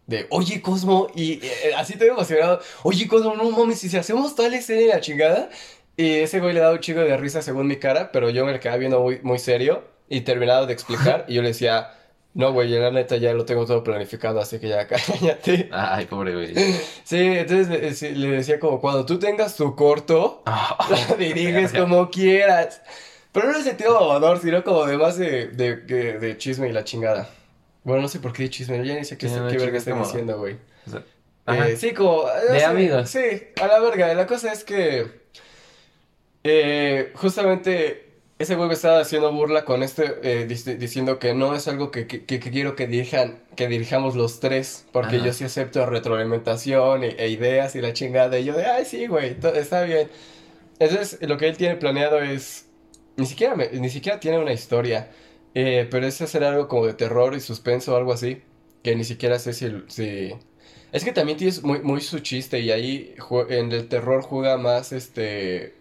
de, 0.07 0.27
oye 0.29 0.61
Cosmo, 0.61 1.07
y 1.15 1.39
eh, 1.45 1.73
así 1.75 1.93
estoy 1.93 2.09
emocionado, 2.09 2.61
oye 2.83 3.07
Cosmo, 3.07 3.35
no 3.35 3.49
mames, 3.51 3.79
si 3.79 3.95
hacemos 3.97 4.35
tal 4.35 4.53
escena 4.53 4.81
y 4.81 4.87
la 4.87 5.01
chingada, 5.01 5.49
y 5.97 6.19
ese 6.19 6.39
güey 6.39 6.53
le 6.53 6.59
daba 6.59 6.73
un 6.73 6.79
chico 6.79 6.99
de 6.99 7.17
risa 7.17 7.41
según 7.41 7.67
mi 7.67 7.77
cara, 7.77 8.11
pero 8.11 8.29
yo 8.29 8.45
me 8.45 8.53
le 8.53 8.59
quedaba 8.59 8.77
viendo 8.77 9.01
muy, 9.01 9.19
muy 9.23 9.39
serio, 9.39 9.83
y 10.09 10.21
terminado 10.21 10.65
de 10.65 10.73
explicar, 10.73 11.25
y 11.27 11.35
yo 11.35 11.41
le 11.41 11.49
decía, 11.49 11.93
no 12.33 12.51
güey, 12.51 12.69
la 12.69 12.91
neta 12.91 13.17
ya 13.17 13.33
lo 13.33 13.45
tengo 13.45 13.65
todo 13.65 13.83
planificado, 13.83 14.39
así 14.39 14.59
que 14.59 14.67
ya 14.69 14.87
cállate. 14.87 15.69
Ay, 15.71 16.05
pobre 16.05 16.33
güey. 16.33 16.53
Sí, 17.03 17.17
entonces 17.19 18.01
le, 18.01 18.11
le 18.15 18.27
decía 18.37 18.59
como, 18.59 18.79
cuando 18.81 19.05
tú 19.05 19.19
tengas 19.19 19.55
tu 19.55 19.75
corto, 19.75 20.43
la 20.47 21.15
diriges 21.15 21.71
como 21.73 22.09
quieras. 22.09 22.81
Pero 23.31 23.45
no 23.47 23.51
en 23.53 23.57
el 23.59 23.63
sentido 23.63 23.99
mamador, 23.99 24.39
sino 24.41 24.63
como 24.63 24.85
de 24.87 24.97
más 24.97 25.17
de, 25.17 25.47
de, 25.49 25.75
de, 25.77 26.17
de 26.19 26.37
chisme 26.37 26.67
y 26.67 26.71
la 26.71 26.83
chingada. 26.83 27.29
Bueno, 27.83 28.01
no 28.01 28.07
sé 28.07 28.19
por 28.19 28.33
qué 28.33 28.49
chisme, 28.49 28.83
ya 28.85 28.95
ni 28.95 29.05
sé 29.05 29.17
qué, 29.17 29.29
Sí, 29.29 29.35
no, 29.35 29.47
qué 29.47 29.57
verga 29.57 29.77
estoy 29.77 29.93
como- 29.93 30.05
diciendo, 30.05 30.37
güey. 30.39 30.57
O 30.87 30.89
sea. 30.91 31.03
Eh, 31.47 31.75
sí, 31.77 31.93
como... 31.93 32.27
eh, 32.27 32.51
De 32.53 32.59
sí, 32.59 32.65
amigos. 32.65 33.09
Sí, 33.09 33.19
a 33.61 33.67
la 33.67 33.79
verga. 33.79 34.13
La 34.15 34.25
cosa 34.27 34.51
es 34.51 34.63
que... 34.63 35.07
eh, 36.43 37.11
justamente 37.15 38.08
ese 38.39 38.55
güey 38.55 38.69
me 38.69 38.73
estaba 38.73 38.99
haciendo 39.01 39.31
burla 39.33 39.65
con 39.65 39.83
este, 39.83 40.03
eh, 40.23 40.47
dic- 40.47 40.77
diciendo 40.77 41.19
que 41.19 41.33
no 41.33 41.55
es 41.55 41.67
algo 41.67 41.91
que, 41.91 42.07
que, 42.07 42.25
que 42.25 42.39
quiero 42.39 42.75
que 42.75 42.87
dirijan, 42.87 43.39
que 43.55 43.67
dirijamos 43.67 44.15
los 44.15 44.39
tres, 44.39 44.85
porque 44.93 45.17
Ajá. 45.17 45.25
yo 45.25 45.33
sí 45.33 45.43
acepto 45.43 45.85
retroalimentación 45.85 47.03
e, 47.03 47.09
e 47.19 47.29
ideas 47.29 47.75
y 47.75 47.81
la 47.81 47.93
chingada. 47.93 48.39
Y 48.39 48.45
yo 48.45 48.55
de, 48.55 48.65
ay, 48.65 48.85
sí, 48.85 49.07
güey, 49.07 49.35
está 49.55 49.83
bien. 49.83 50.09
Entonces, 50.79 51.19
lo 51.21 51.37
que 51.37 51.47
él 51.49 51.57
tiene 51.57 51.75
planeado 51.75 52.21
es... 52.21 52.67
Ni 53.17 53.25
siquiera, 53.25 53.55
me- 53.55 53.69
ni 53.71 53.89
siquiera 53.89 54.19
tiene 54.19 54.39
una 54.39 54.53
historia, 54.53 55.11
eh, 55.53 55.87
pero 55.91 56.07
es 56.07 56.21
hacer 56.21 56.43
algo 56.45 56.67
como 56.69 56.85
de 56.87 56.93
terror 56.93 57.35
y 57.35 57.41
suspenso 57.41 57.93
o 57.93 57.97
algo 57.97 58.13
así, 58.13 58.41
que 58.83 58.95
ni 58.95 59.03
siquiera 59.03 59.39
sé 59.39 59.53
si... 59.53 59.69
si... 59.87 60.33
Es 60.91 61.03
que 61.03 61.11
también 61.11 61.37
tienes 61.37 61.63
muy, 61.63 61.81
muy 61.81 62.01
su 62.01 62.19
chiste 62.19 62.59
y 62.61 62.71
ahí 62.71 63.15
en 63.49 63.71
el 63.73 63.87
terror 63.89 64.23
juega 64.23 64.57
más 64.57 64.91
este 64.93 65.75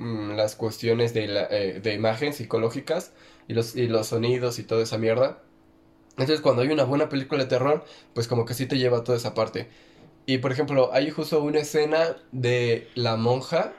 mm, 0.00 0.32
las 0.32 0.56
cuestiones 0.56 1.14
de, 1.14 1.28
la, 1.28 1.46
eh, 1.50 1.80
de 1.80 1.94
imagen 1.94 2.32
psicológicas 2.32 3.12
y 3.46 3.54
los, 3.54 3.76
y 3.76 3.86
los 3.86 4.08
sonidos 4.08 4.58
y 4.58 4.64
toda 4.64 4.82
esa 4.82 4.98
mierda. 4.98 5.42
Entonces 6.10 6.40
cuando 6.40 6.62
hay 6.62 6.68
una 6.68 6.84
buena 6.84 7.08
película 7.08 7.44
de 7.44 7.48
terror, 7.48 7.84
pues 8.14 8.26
como 8.26 8.44
que 8.44 8.54
sí 8.54 8.66
te 8.66 8.78
lleva 8.78 8.98
a 8.98 9.04
toda 9.04 9.16
esa 9.16 9.34
parte. 9.34 9.68
Y 10.26 10.38
por 10.38 10.52
ejemplo, 10.52 10.90
hay 10.92 11.10
justo 11.10 11.42
una 11.42 11.60
escena 11.60 12.16
de 12.32 12.88
la 12.94 13.16
monja. 13.16 13.72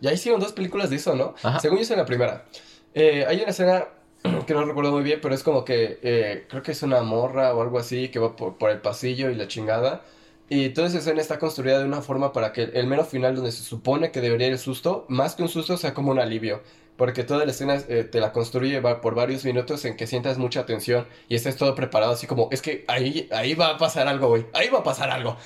Ya 0.00 0.12
hicieron 0.12 0.40
dos 0.40 0.52
películas 0.52 0.90
de 0.90 0.96
eso, 0.96 1.14
¿no? 1.14 1.34
Ajá. 1.42 1.60
Según 1.60 1.78
yo 1.78 1.82
es 1.82 1.90
en 1.90 1.98
la 1.98 2.06
primera. 2.06 2.46
Eh, 2.94 3.24
hay 3.26 3.40
una 3.40 3.50
escena 3.50 3.88
que 4.46 4.54
no 4.54 4.64
recuerdo 4.64 4.92
muy 4.92 5.02
bien, 5.02 5.20
pero 5.22 5.34
es 5.34 5.42
como 5.42 5.64
que 5.64 5.98
eh, 6.02 6.46
creo 6.48 6.62
que 6.62 6.72
es 6.72 6.82
una 6.82 7.02
morra 7.02 7.54
o 7.54 7.62
algo 7.62 7.78
así 7.78 8.08
que 8.08 8.18
va 8.18 8.36
por, 8.36 8.58
por 8.58 8.70
el 8.70 8.80
pasillo 8.80 9.30
y 9.30 9.34
la 9.34 9.48
chingada. 9.48 10.02
Y 10.48 10.70
toda 10.70 10.88
esa 10.88 10.98
escena 10.98 11.20
está 11.20 11.38
construida 11.38 11.78
de 11.78 11.84
una 11.84 12.00
forma 12.00 12.32
para 12.32 12.52
que 12.52 12.62
el 12.62 12.86
mero 12.86 13.04
final 13.04 13.36
donde 13.36 13.52
se 13.52 13.62
supone 13.62 14.10
que 14.10 14.20
debería 14.20 14.46
ir 14.46 14.54
el 14.54 14.58
susto, 14.58 15.04
más 15.08 15.34
que 15.34 15.42
un 15.42 15.48
susto, 15.48 15.76
sea 15.76 15.92
como 15.92 16.10
un 16.10 16.18
alivio. 16.18 16.62
Porque 16.96 17.22
toda 17.22 17.44
la 17.44 17.52
escena 17.52 17.80
eh, 17.88 18.04
te 18.04 18.20
la 18.20 18.32
construye 18.32 18.80
por 18.80 19.14
varios 19.14 19.44
minutos 19.44 19.84
en 19.84 19.96
que 19.96 20.06
sientas 20.06 20.38
mucha 20.38 20.66
tensión 20.66 21.06
y 21.28 21.36
estés 21.36 21.56
todo 21.56 21.74
preparado 21.74 22.12
así 22.12 22.26
como, 22.26 22.48
es 22.50 22.60
que 22.62 22.84
ahí, 22.88 23.28
ahí 23.30 23.54
va 23.54 23.68
a 23.70 23.78
pasar 23.78 24.08
algo, 24.08 24.28
güey, 24.28 24.46
ahí 24.52 24.68
va 24.68 24.80
a 24.80 24.82
pasar 24.82 25.10
algo. 25.10 25.36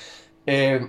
Eh, 0.46 0.80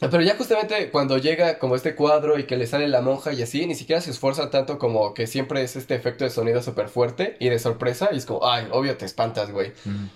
pero 0.00 0.20
ya 0.22 0.36
justamente 0.36 0.90
cuando 0.90 1.18
llega 1.18 1.58
como 1.58 1.74
este 1.74 1.96
cuadro 1.96 2.38
y 2.38 2.44
que 2.44 2.56
le 2.56 2.66
sale 2.66 2.86
la 2.86 3.00
monja 3.00 3.32
y 3.32 3.42
así, 3.42 3.66
ni 3.66 3.74
siquiera 3.74 4.00
se 4.00 4.10
esfuerza 4.10 4.48
tanto 4.50 4.78
como 4.78 5.12
que 5.12 5.26
siempre 5.26 5.62
es 5.62 5.74
este 5.74 5.96
efecto 5.96 6.24
de 6.24 6.30
sonido 6.30 6.62
súper 6.62 6.88
fuerte 6.88 7.36
y 7.40 7.48
de 7.48 7.58
sorpresa 7.58 8.10
y 8.12 8.18
es 8.18 8.26
como, 8.26 8.48
ay, 8.48 8.68
obvio 8.70 8.96
te 8.96 9.06
espantas, 9.06 9.50
güey. 9.50 9.72
Mm. 9.84 10.06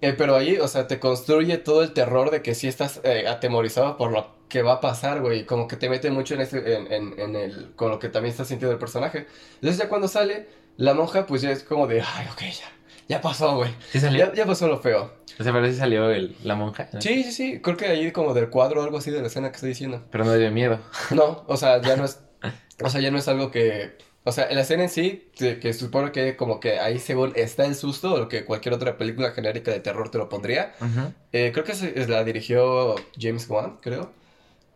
Eh, 0.00 0.14
pero 0.16 0.36
ahí, 0.36 0.58
o 0.58 0.68
sea, 0.68 0.86
te 0.86 1.00
construye 1.00 1.58
todo 1.58 1.82
el 1.82 1.92
terror 1.92 2.30
de 2.30 2.42
que 2.42 2.54
sí 2.54 2.68
estás 2.68 3.00
eh, 3.02 3.26
atemorizado 3.26 3.96
por 3.96 4.12
lo 4.12 4.38
que 4.48 4.62
va 4.62 4.74
a 4.74 4.80
pasar, 4.80 5.20
güey. 5.20 5.44
Como 5.44 5.66
que 5.66 5.76
te 5.76 5.88
mete 5.88 6.10
mucho 6.10 6.34
en, 6.34 6.40
ese, 6.42 6.76
en, 6.76 6.92
en, 6.92 7.18
en 7.18 7.36
el, 7.36 7.72
con 7.74 7.90
lo 7.90 7.98
que 7.98 8.08
también 8.08 8.30
está 8.30 8.44
sintiendo 8.44 8.72
el 8.72 8.78
personaje. 8.78 9.26
Entonces 9.54 9.78
ya 9.78 9.88
cuando 9.88 10.08
sale, 10.08 10.46
la 10.76 10.94
monja 10.94 11.26
pues 11.26 11.42
ya 11.42 11.50
es 11.50 11.64
como 11.64 11.86
de, 11.86 12.00
ay, 12.00 12.26
ok, 12.32 12.40
ya, 12.42 12.72
ya 13.08 13.20
pasó, 13.20 13.56
güey. 13.56 13.70
Ya, 13.92 14.32
ya 14.32 14.46
pasó 14.46 14.68
lo 14.68 14.78
feo. 14.78 15.12
O 15.38 15.42
sea, 15.42 15.52
pero 15.52 15.66
sí 15.66 15.74
salió 15.74 16.10
el, 16.10 16.36
la 16.44 16.54
monja. 16.54 16.88
¿no? 16.92 17.00
Sí, 17.00 17.24
sí, 17.24 17.32
sí, 17.32 17.60
creo 17.60 17.76
que 17.76 17.86
ahí 17.86 18.12
como 18.12 18.34
del 18.34 18.50
cuadro 18.50 18.80
o 18.80 18.84
algo 18.84 18.98
así 18.98 19.10
de 19.10 19.20
la 19.20 19.26
escena 19.26 19.50
que 19.50 19.56
estoy 19.56 19.70
diciendo. 19.70 20.04
Pero 20.10 20.24
no 20.24 20.34
dio 20.34 20.50
miedo. 20.50 20.78
No, 21.10 21.44
o 21.46 21.56
sea, 21.56 21.80
ya 21.80 21.96
no 21.96 22.04
es, 22.04 22.20
o 22.82 22.90
sea, 22.90 23.00
ya 23.00 23.10
no 23.10 23.18
es 23.18 23.26
algo 23.28 23.50
que, 23.50 23.96
o 24.28 24.32
sea, 24.32 24.50
la 24.52 24.60
escena 24.60 24.84
en 24.84 24.88
sí, 24.90 25.30
que, 25.36 25.72
supone 25.72 26.12
que 26.12 26.36
como 26.36 26.60
que 26.60 26.78
ahí 26.78 26.98
según 26.98 27.32
está 27.36 27.64
el 27.66 27.74
susto, 27.74 28.14
o 28.14 28.18
lo 28.18 28.28
que 28.28 28.44
cualquier 28.44 28.74
otra 28.74 28.96
película 28.98 29.32
genérica 29.32 29.70
de 29.72 29.80
terror 29.80 30.10
te 30.10 30.18
lo 30.18 30.28
pondría. 30.28 30.74
Ujú. 30.80 31.12
Eh, 31.32 31.50
creo 31.52 31.64
que 31.64 31.72
es, 31.72 31.82
es 31.82 32.08
la 32.08 32.24
dirigió 32.24 32.94
James 33.18 33.48
Wan, 33.48 33.78
creo. 33.82 34.10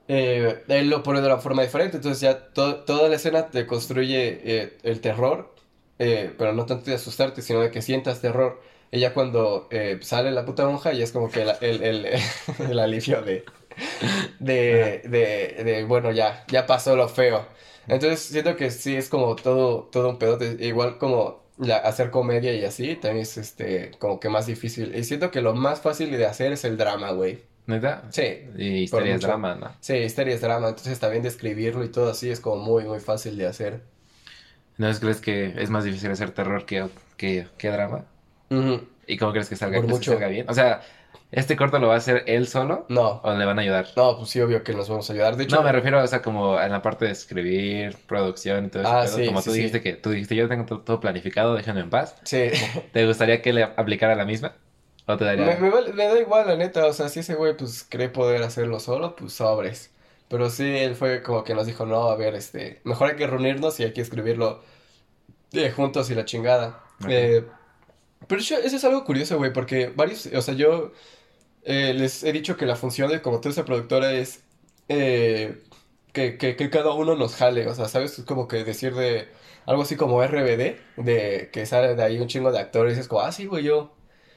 Eh, 0.08 0.62
él 0.68 0.90
lo 0.90 1.02
pone 1.02 1.20
de 1.20 1.26
una 1.26 1.38
forma 1.38 1.62
diferente, 1.62 1.96
entonces 1.98 2.20
ya 2.20 2.48
to- 2.52 2.76
toda 2.84 3.08
la 3.08 3.16
escena 3.16 3.50
te 3.50 3.66
construye 3.66 4.40
eh, 4.44 4.78
el 4.82 5.00
terror, 5.00 5.54
eh, 5.98 6.32
pero 6.36 6.52
no 6.52 6.66
tanto 6.66 6.86
de 6.90 6.96
asustarte, 6.96 7.42
sino 7.42 7.60
de 7.60 7.70
que 7.70 7.82
sientas 7.82 8.20
terror. 8.20 8.60
Y 8.90 9.00
ya 9.00 9.14
cuando 9.14 9.68
eh, 9.70 9.98
sale 10.02 10.30
la 10.32 10.44
puta 10.44 10.66
monja, 10.66 10.92
ya 10.92 11.04
es 11.04 11.12
como 11.12 11.30
que 11.30 11.44
la- 11.44 11.58
el, 11.60 11.82
el, 11.82 12.06
el 12.70 12.78
alivio 12.78 13.22
de, 13.22 13.44
de, 14.38 15.02
de, 15.04 15.64
de, 15.64 15.84
bueno, 15.84 16.10
ya, 16.12 16.44
ya 16.48 16.66
pasó 16.66 16.96
lo 16.96 17.08
feo. 17.08 17.46
Entonces 17.88 18.20
siento 18.20 18.56
que 18.56 18.70
sí 18.70 18.96
es 18.96 19.08
como 19.08 19.36
todo, 19.36 19.84
todo 19.92 20.08
un 20.10 20.18
pedote, 20.18 20.56
igual 20.66 20.98
como 20.98 21.42
la, 21.58 21.76
hacer 21.78 22.10
comedia 22.10 22.54
y 22.54 22.64
así, 22.64 22.96
también 22.96 23.22
es 23.22 23.36
este, 23.38 23.92
como 23.98 24.20
que 24.20 24.28
más 24.28 24.46
difícil. 24.46 24.94
Y 24.94 25.04
siento 25.04 25.30
que 25.30 25.40
lo 25.42 25.54
más 25.54 25.80
fácil 25.80 26.10
de 26.10 26.26
hacer 26.26 26.52
es 26.52 26.64
el 26.64 26.76
drama, 26.76 27.10
güey. 27.12 27.44
¿Neta? 27.66 28.02
Sí, 28.10 28.24
Y 28.56 28.82
historias 28.84 29.20
mucho. 29.20 29.20
drama, 29.20 29.54
¿no? 29.56 29.76
sí, 29.80 29.94
historia 29.96 30.34
es 30.34 30.40
drama, 30.42 30.68
entonces 30.70 31.00
también 31.00 31.22
describirlo 31.22 31.84
y 31.84 31.90
todo 31.90 32.10
así 32.10 32.30
es 32.30 32.40
como 32.40 32.56
muy, 32.64 32.84
muy 32.84 33.00
fácil 33.00 33.36
de 33.38 33.46
hacer. 33.46 33.82
¿No 34.76 34.90
crees 35.00 35.20
que 35.20 35.54
es 35.62 35.70
más 35.70 35.84
difícil 35.84 36.10
hacer 36.10 36.32
terror 36.32 36.64
que, 36.66 36.88
que, 37.16 37.48
que 37.58 37.68
drama? 37.70 38.06
¿Y 39.06 39.16
cómo 39.18 39.32
crees 39.32 39.48
que 39.48 39.56
salga, 39.56 39.78
Por 39.78 39.86
que 39.86 39.92
mucho. 39.92 40.12
salga 40.12 40.28
bien? 40.28 40.46
O 40.48 40.54
sea, 40.54 40.82
¿este 41.30 41.56
corto 41.56 41.78
lo 41.78 41.88
va 41.88 41.94
a 41.94 41.98
hacer 41.98 42.24
él 42.26 42.46
solo 42.48 42.86
No, 42.88 43.20
o 43.22 43.34
le 43.34 43.44
van 43.44 43.58
a 43.58 43.62
ayudar? 43.62 43.86
no, 43.96 44.16
pues 44.18 44.30
sí, 44.30 44.40
obvio 44.40 44.62
que 44.64 44.74
nos 44.74 44.88
vamos 44.88 45.08
a 45.08 45.12
ayudar. 45.12 45.36
De 45.36 45.44
hecho, 45.44 45.56
No, 45.56 45.62
me 45.62 45.72
refiero, 45.72 46.02
o 46.02 46.06
sea, 46.06 46.22
como 46.22 46.60
en 46.60 46.70
la 46.72 46.82
parte 46.82 47.06
de 47.06 47.12
escribir, 47.12 47.96
producción 48.06 48.66
y 48.66 48.68
todo 48.70 48.82
eso. 48.82 48.92
Ah, 48.92 49.06
sí, 49.06 49.26
como 49.26 49.38
sí, 49.40 49.44
tú 49.44 49.50
sí. 49.52 49.58
dijiste 49.58 49.82
que 49.82 49.92
tú 49.94 50.10
dijiste, 50.10 50.34
yo 50.36 50.48
tengo 50.48 50.66
to- 50.66 50.80
todo, 50.80 51.00
planificado, 51.00 51.54
déjame 51.54 51.80
en 51.80 51.90
paz. 51.90 52.16
sí. 52.24 52.50
¿Te 52.92 53.06
gustaría 53.06 53.40
que 53.42 53.52
le 53.52 53.62
aplicara 53.64 54.14
la 54.14 54.24
misma? 54.24 54.54
¿O 55.06 55.16
te 55.16 55.24
daría...? 55.24 55.46
Me, 55.46 55.56
me 55.56 55.70
vale- 55.70 55.92
me 55.92 56.04
da 56.06 56.18
igual, 56.20 56.46
la 56.46 56.56
neta, 56.56 56.86
o 56.86 56.92
sea, 56.92 57.08
si 57.08 57.20
ese 57.20 57.34
güey 57.34 57.56
pues 57.56 57.84
cree 57.88 58.08
poder 58.08 58.42
hacerlo 58.42 58.80
solo, 58.80 59.16
pues 59.16 59.32
sobres. 59.34 59.90
Pero 60.28 60.48
sí, 60.50 60.64
él 60.64 60.94
fue 60.94 61.22
como 61.22 61.44
que 61.44 61.54
nos 61.54 61.66
dijo, 61.66 61.84
no, 61.86 62.04
a 62.10 62.16
ver, 62.16 62.34
este, 62.34 62.80
mejor 62.84 63.10
hay 63.10 63.16
que 63.16 63.26
reunirnos 63.26 63.78
y 63.80 63.84
hay 63.84 63.92
que 63.92 64.00
escribirlo 64.00 64.62
eh, 65.52 65.70
juntos 65.70 66.10
y 66.10 66.14
la 66.14 66.24
chingada. 66.24 66.80
Ok. 67.04 67.08
Eh, 67.08 67.46
pero 68.28 68.40
eso, 68.40 68.56
eso 68.58 68.76
es 68.76 68.84
algo 68.84 69.04
curioso, 69.04 69.38
güey, 69.38 69.52
porque 69.52 69.88
varios, 69.94 70.26
o 70.26 70.42
sea, 70.42 70.54
yo 70.54 70.92
eh, 71.64 71.94
les 71.94 72.24
he 72.24 72.32
dicho 72.32 72.56
que 72.56 72.66
la 72.66 72.76
función 72.76 73.10
de 73.10 73.22
como 73.22 73.40
tú 73.40 73.48
esa 73.50 73.64
productora 73.64 74.12
es 74.12 74.42
eh, 74.88 75.62
que, 76.12 76.36
que, 76.38 76.56
que 76.56 76.70
cada 76.70 76.92
uno 76.94 77.16
nos 77.16 77.36
jale, 77.36 77.66
o 77.66 77.74
sea, 77.74 77.88
¿sabes? 77.88 78.18
Es 78.18 78.24
como 78.24 78.48
que 78.48 78.64
decir 78.64 78.94
de 78.94 79.28
algo 79.66 79.82
así 79.82 79.96
como 79.96 80.22
RBD, 80.22 80.76
de 80.96 81.50
que 81.52 81.66
sale 81.66 81.94
de 81.94 82.02
ahí 82.02 82.18
un 82.20 82.28
chingo 82.28 82.52
de 82.52 82.58
actores, 82.58 82.96
y 82.96 83.00
es 83.00 83.08
como, 83.08 83.22
ah, 83.22 83.32
sí, 83.32 83.46
güey, 83.46 83.64
yo. 83.64 83.94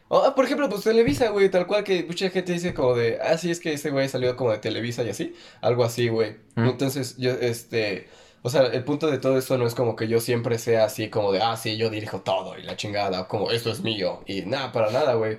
O, 0.07 0.19
ah, 0.19 0.35
por 0.35 0.45
ejemplo, 0.45 0.69
pues 0.69 0.83
Televisa, 0.83 1.29
güey, 1.29 1.49
tal 1.49 1.65
cual 1.67 1.83
que 1.83 2.03
mucha 2.03 2.29
gente 2.29 2.53
dice 2.53 2.73
como 2.73 2.93
de, 2.95 3.19
ah, 3.21 3.37
sí, 3.37 3.49
es 3.51 3.59
que 3.59 3.73
ese 3.73 3.89
güey 3.89 4.07
salió 4.07 4.35
como 4.35 4.51
de 4.51 4.59
Televisa 4.59 5.03
y 5.03 5.09
así, 5.09 5.35
algo 5.61 5.83
así, 5.83 6.09
güey. 6.09 6.37
Mm. 6.55 6.69
Entonces, 6.69 7.17
yo, 7.17 7.31
este, 7.31 8.07
o 8.45 8.49
sea, 8.49 8.63
el 8.67 8.83
punto 8.83 9.07
de 9.09 9.17
todo 9.19 9.37
esto 9.37 9.57
no 9.57 9.67
es 9.67 9.75
como 9.75 9.95
que 9.95 10.07
yo 10.07 10.19
siempre 10.21 10.59
sea 10.59 10.85
así 10.85 11.09
como 11.09 11.31
de, 11.31 11.41
ah, 11.41 11.57
sí, 11.57 11.77
yo 11.77 11.89
dirijo 11.89 12.21
todo 12.21 12.57
y 12.57 12.63
la 12.63 12.75
chingada, 12.77 13.27
como 13.27 13.51
esto 13.51 13.71
es 13.71 13.81
mío, 13.81 14.21
y 14.27 14.43
nada, 14.43 14.71
para 14.71 14.91
nada, 14.91 15.15
güey. 15.15 15.37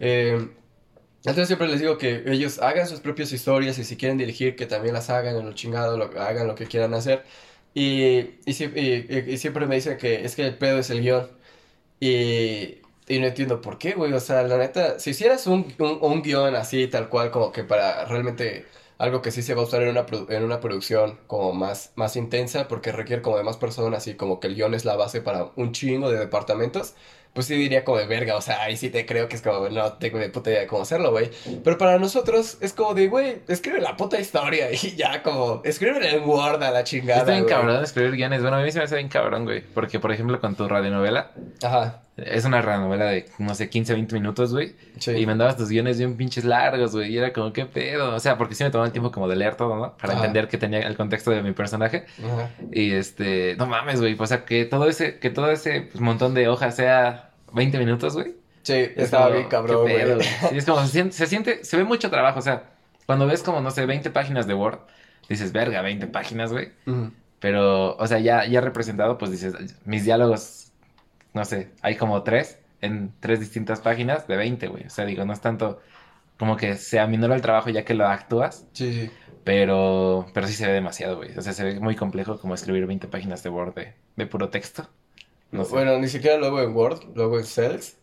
Eh, 0.00 0.48
entonces 1.18 1.48
siempre 1.48 1.68
les 1.68 1.80
digo 1.80 1.98
que 1.98 2.22
ellos 2.26 2.58
hagan 2.60 2.86
sus 2.88 3.00
propias 3.00 3.32
historias 3.32 3.78
y 3.78 3.84
si 3.84 3.96
quieren 3.96 4.18
dirigir, 4.18 4.56
que 4.56 4.66
también 4.66 4.94
las 4.94 5.10
hagan 5.10 5.36
en 5.36 5.46
lo 5.46 5.52
chingado, 5.54 5.96
lo, 5.98 6.04
hagan 6.20 6.46
lo 6.46 6.54
que 6.54 6.66
quieran 6.66 6.94
hacer. 6.94 7.24
Y, 7.74 8.18
y, 8.46 8.64
y- 9.34 9.38
siempre 9.38 9.66
me 9.66 9.76
dicen 9.76 9.98
que 9.98 10.24
es 10.24 10.34
que 10.36 10.46
el 10.46 10.58
pedo 10.58 10.78
es 10.78 10.90
el 10.90 11.02
guion. 11.02 11.28
Y, 12.00 12.78
y 13.08 13.18
no 13.20 13.26
entiendo 13.26 13.60
por 13.60 13.78
qué, 13.78 13.92
güey. 13.92 14.12
O 14.12 14.20
sea, 14.20 14.42
la 14.44 14.58
neta, 14.58 14.98
si 15.00 15.10
hicieras 15.10 15.46
un, 15.46 15.74
un, 15.78 15.98
un 16.02 16.22
guion 16.22 16.54
así, 16.56 16.86
tal 16.88 17.08
cual, 17.08 17.30
como 17.30 17.52
que 17.52 17.64
para 17.64 18.04
realmente 18.06 18.66
algo 18.98 19.22
que 19.22 19.30
sí 19.30 19.42
se 19.42 19.54
va 19.54 19.62
a 19.62 19.64
usar 19.64 19.82
en 19.82 19.90
una, 19.90 20.06
en 20.28 20.42
una 20.42 20.60
producción 20.60 21.18
como 21.26 21.52
más, 21.52 21.92
más 21.94 22.16
intensa, 22.16 22.68
porque 22.68 22.92
requiere 22.92 23.22
como 23.22 23.36
de 23.36 23.44
más 23.44 23.56
personas 23.56 24.06
y 24.08 24.14
como 24.14 24.40
que 24.40 24.48
el 24.48 24.56
guion 24.56 24.74
es 24.74 24.84
la 24.84 24.96
base 24.96 25.20
para 25.20 25.50
un 25.56 25.72
chingo 25.72 26.10
de 26.10 26.18
departamentos, 26.18 26.94
pues 27.32 27.46
sí 27.46 27.54
diría 27.54 27.84
como 27.84 27.98
de 27.98 28.06
verga, 28.06 28.36
o 28.36 28.40
sea, 28.40 28.62
ahí 28.62 28.76
sí 28.76 28.90
te 28.90 29.06
creo 29.06 29.28
que 29.28 29.36
es 29.36 29.42
como, 29.42 29.68
no 29.68 29.92
tengo 29.94 30.18
de 30.18 30.28
puta 30.28 30.50
idea 30.50 30.62
de 30.62 30.66
cómo 30.66 30.82
hacerlo, 30.82 31.12
güey. 31.12 31.30
Pero 31.62 31.78
para 31.78 31.98
nosotros 31.98 32.58
es 32.60 32.72
como 32.72 32.94
de, 32.94 33.06
güey, 33.06 33.42
escribe 33.46 33.80
la 33.80 33.96
puta 33.96 34.18
historia 34.18 34.70
y 34.72 34.96
ya 34.96 35.22
como, 35.22 35.62
escribe 35.64 36.08
en 36.08 36.28
Word 36.28 36.62
a 36.62 36.72
la 36.72 36.82
chingada, 36.82 37.20
Está 37.20 37.32
bien 37.32 37.44
cabrón 37.44 37.84
escribir 37.84 38.16
guiones. 38.16 38.42
Bueno, 38.42 38.56
a 38.56 38.62
mí 38.62 38.72
se 38.72 38.78
me 38.78 38.84
hace 38.84 38.96
bien 38.96 39.08
cabrón, 39.08 39.44
güey. 39.44 39.60
Porque, 39.60 40.00
por 40.00 40.10
ejemplo, 40.10 40.40
con 40.40 40.56
tu 40.56 40.66
radionovela, 40.66 41.30
Ajá, 41.62 42.02
es 42.26 42.44
una 42.44 42.60
radionovela 42.60 43.06
de, 43.06 43.26
no 43.38 43.54
sé, 43.54 43.68
15, 43.70 43.94
20 43.94 44.14
minutos, 44.14 44.52
güey. 44.52 44.74
sí. 44.98 45.12
Y 45.12 45.26
mandabas 45.26 45.56
tus 45.56 45.68
guiones 45.68 45.98
bien 45.98 46.16
pinches 46.16 46.44
largos, 46.44 46.92
güey. 46.92 47.12
Y 47.12 47.18
era 47.18 47.32
como, 47.32 47.52
¿qué 47.52 47.64
pedo? 47.66 48.14
O 48.14 48.20
sea, 48.20 48.36
porque 48.36 48.54
sí 48.54 48.64
me 48.64 48.70
tomaba 48.70 48.86
el 48.86 48.92
tiempo 48.92 49.10
como 49.12 49.28
de 49.28 49.36
leer 49.36 49.54
todo, 49.56 49.76
¿no? 49.76 49.96
Para 49.96 50.14
Ajá. 50.14 50.24
entender 50.24 50.48
que 50.48 50.58
tenía 50.58 50.80
el 50.80 50.96
contexto 50.96 51.30
de 51.30 51.42
mi 51.42 51.52
personaje. 51.52 52.06
Ajá. 52.24 52.50
Y 52.72 52.92
este, 52.92 53.54
no 53.56 53.66
mames, 53.66 54.00
güey. 54.00 54.16
O 54.18 54.26
sea, 54.26 54.44
que 54.44 54.64
todo 54.64 54.88
ese, 54.88 55.18
que 55.18 55.30
todo 55.30 55.50
ese 55.50 55.82
pues, 55.82 56.00
montón 56.00 56.34
de 56.34 56.48
hojas 56.48 56.76
sea 56.76 57.30
20 57.52 57.78
minutos, 57.78 58.14
güey. 58.14 58.34
Sí, 58.62 58.74
Es 58.74 58.96
estaba 59.04 59.26
como, 59.26 59.36
bien 59.36 59.48
cabrón, 59.48 59.86
¿qué 59.86 59.94
pedo, 59.94 60.14
güey. 60.16 60.26
Sí, 60.50 60.56
es 60.58 60.64
como, 60.66 60.80
se 60.82 60.88
siente, 60.88 61.12
se 61.14 61.26
siente, 61.26 61.64
se 61.64 61.76
ve 61.76 61.84
mucho 61.84 62.10
trabajo. 62.10 62.38
O 62.38 62.42
sea, 62.42 62.64
cuando 63.06 63.26
ves 63.26 63.42
como, 63.42 63.60
no 63.60 63.70
sé, 63.70 63.86
20 63.86 64.10
páginas 64.10 64.46
de 64.46 64.54
Word, 64.54 64.80
dices, 65.28 65.52
verga, 65.52 65.80
20 65.82 66.06
páginas, 66.08 66.52
güey. 66.52 66.70
Pero, 67.40 67.96
o 67.96 68.06
sea, 68.06 68.18
ya, 68.18 68.44
ya 68.46 68.60
representado, 68.60 69.16
pues 69.16 69.30
dices, 69.30 69.54
mis 69.84 70.04
diálogos, 70.04 70.67
no 71.34 71.44
sé, 71.44 71.74
hay 71.82 71.96
como 71.96 72.22
tres 72.22 72.60
en 72.80 73.14
tres 73.20 73.40
distintas 73.40 73.80
páginas 73.80 74.26
de 74.26 74.36
20, 74.36 74.68
güey. 74.68 74.86
O 74.86 74.90
sea, 74.90 75.04
digo, 75.06 75.24
no 75.24 75.32
es 75.32 75.40
tanto 75.40 75.80
como 76.38 76.56
que 76.56 76.76
se 76.76 77.00
aminora 77.00 77.34
el 77.36 77.42
trabajo 77.42 77.70
ya 77.70 77.84
que 77.84 77.94
lo 77.94 78.06
actúas, 78.06 78.68
Sí, 78.72 78.92
sí. 78.92 79.18
pero, 79.44 80.26
pero 80.34 80.46
sí 80.48 80.54
se 80.54 80.66
ve 80.68 80.74
demasiado, 80.74 81.16
güey. 81.18 81.36
O 81.38 81.42
sea, 81.42 81.52
se 81.54 81.64
ve 81.64 81.80
muy 81.80 81.96
complejo 81.96 82.40
como 82.40 82.54
escribir 82.54 82.86
20 82.86 83.08
páginas 83.08 83.42
de 83.42 83.50
Word 83.50 83.74
de, 83.74 83.94
de 84.16 84.26
puro 84.26 84.50
texto. 84.50 84.88
No 85.52 85.64
sé. 85.64 85.76
Bueno, 85.76 85.98
ni 85.98 86.08
siquiera 86.08 86.36
luego 86.38 86.60
en 86.62 86.74
Word, 86.74 87.00
luego 87.14 87.38
en 87.38 87.44
Cells. 87.44 87.98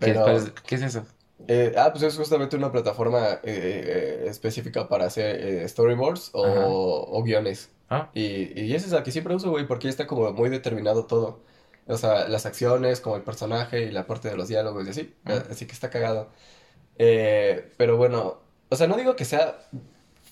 ¿Qué, 0.00 0.12
Pero, 0.12 0.26
es, 0.32 0.50
qué 0.66 0.74
es 0.76 0.82
eso? 0.82 1.06
eh, 1.48 1.74
ah, 1.76 1.90
pues 1.92 2.02
es 2.04 2.16
justamente 2.16 2.56
una 2.56 2.72
plataforma 2.72 3.34
eh, 3.34 3.40
eh, 3.44 4.24
específica 4.28 4.88
para 4.88 5.06
hacer 5.06 5.36
eh, 5.64 5.68
storyboards 5.68 6.30
o, 6.34 7.06
o 7.10 7.22
guiones. 7.22 7.72
Ah, 7.88 8.12
Y, 8.12 8.60
y 8.60 8.74
esa 8.74 8.86
es 8.86 8.92
la 8.92 9.02
que 9.02 9.12
siempre 9.12 9.34
uso, 9.34 9.50
güey, 9.50 9.66
porque 9.66 9.84
ya 9.84 9.90
está 9.90 10.06
como 10.06 10.32
muy 10.32 10.48
determinado 10.50 11.06
todo. 11.06 11.44
O 11.86 11.96
sea, 11.98 12.28
las 12.28 12.46
acciones, 12.46 13.00
como 13.00 13.16
el 13.16 13.22
personaje 13.22 13.82
y 13.84 13.90
la 13.92 14.06
parte 14.06 14.28
de 14.28 14.36
los 14.36 14.48
diálogos 14.48 14.86
y 14.86 14.90
así. 14.90 15.14
Mm. 15.24 15.30
Así 15.50 15.66
que 15.66 15.72
está 15.72 15.90
cagado. 15.90 16.30
Eh, 16.98 17.72
pero 17.76 17.96
bueno, 17.96 18.40
o 18.70 18.76
sea, 18.76 18.86
no 18.88 18.96
digo 18.96 19.16
que 19.16 19.24
sea 19.24 19.58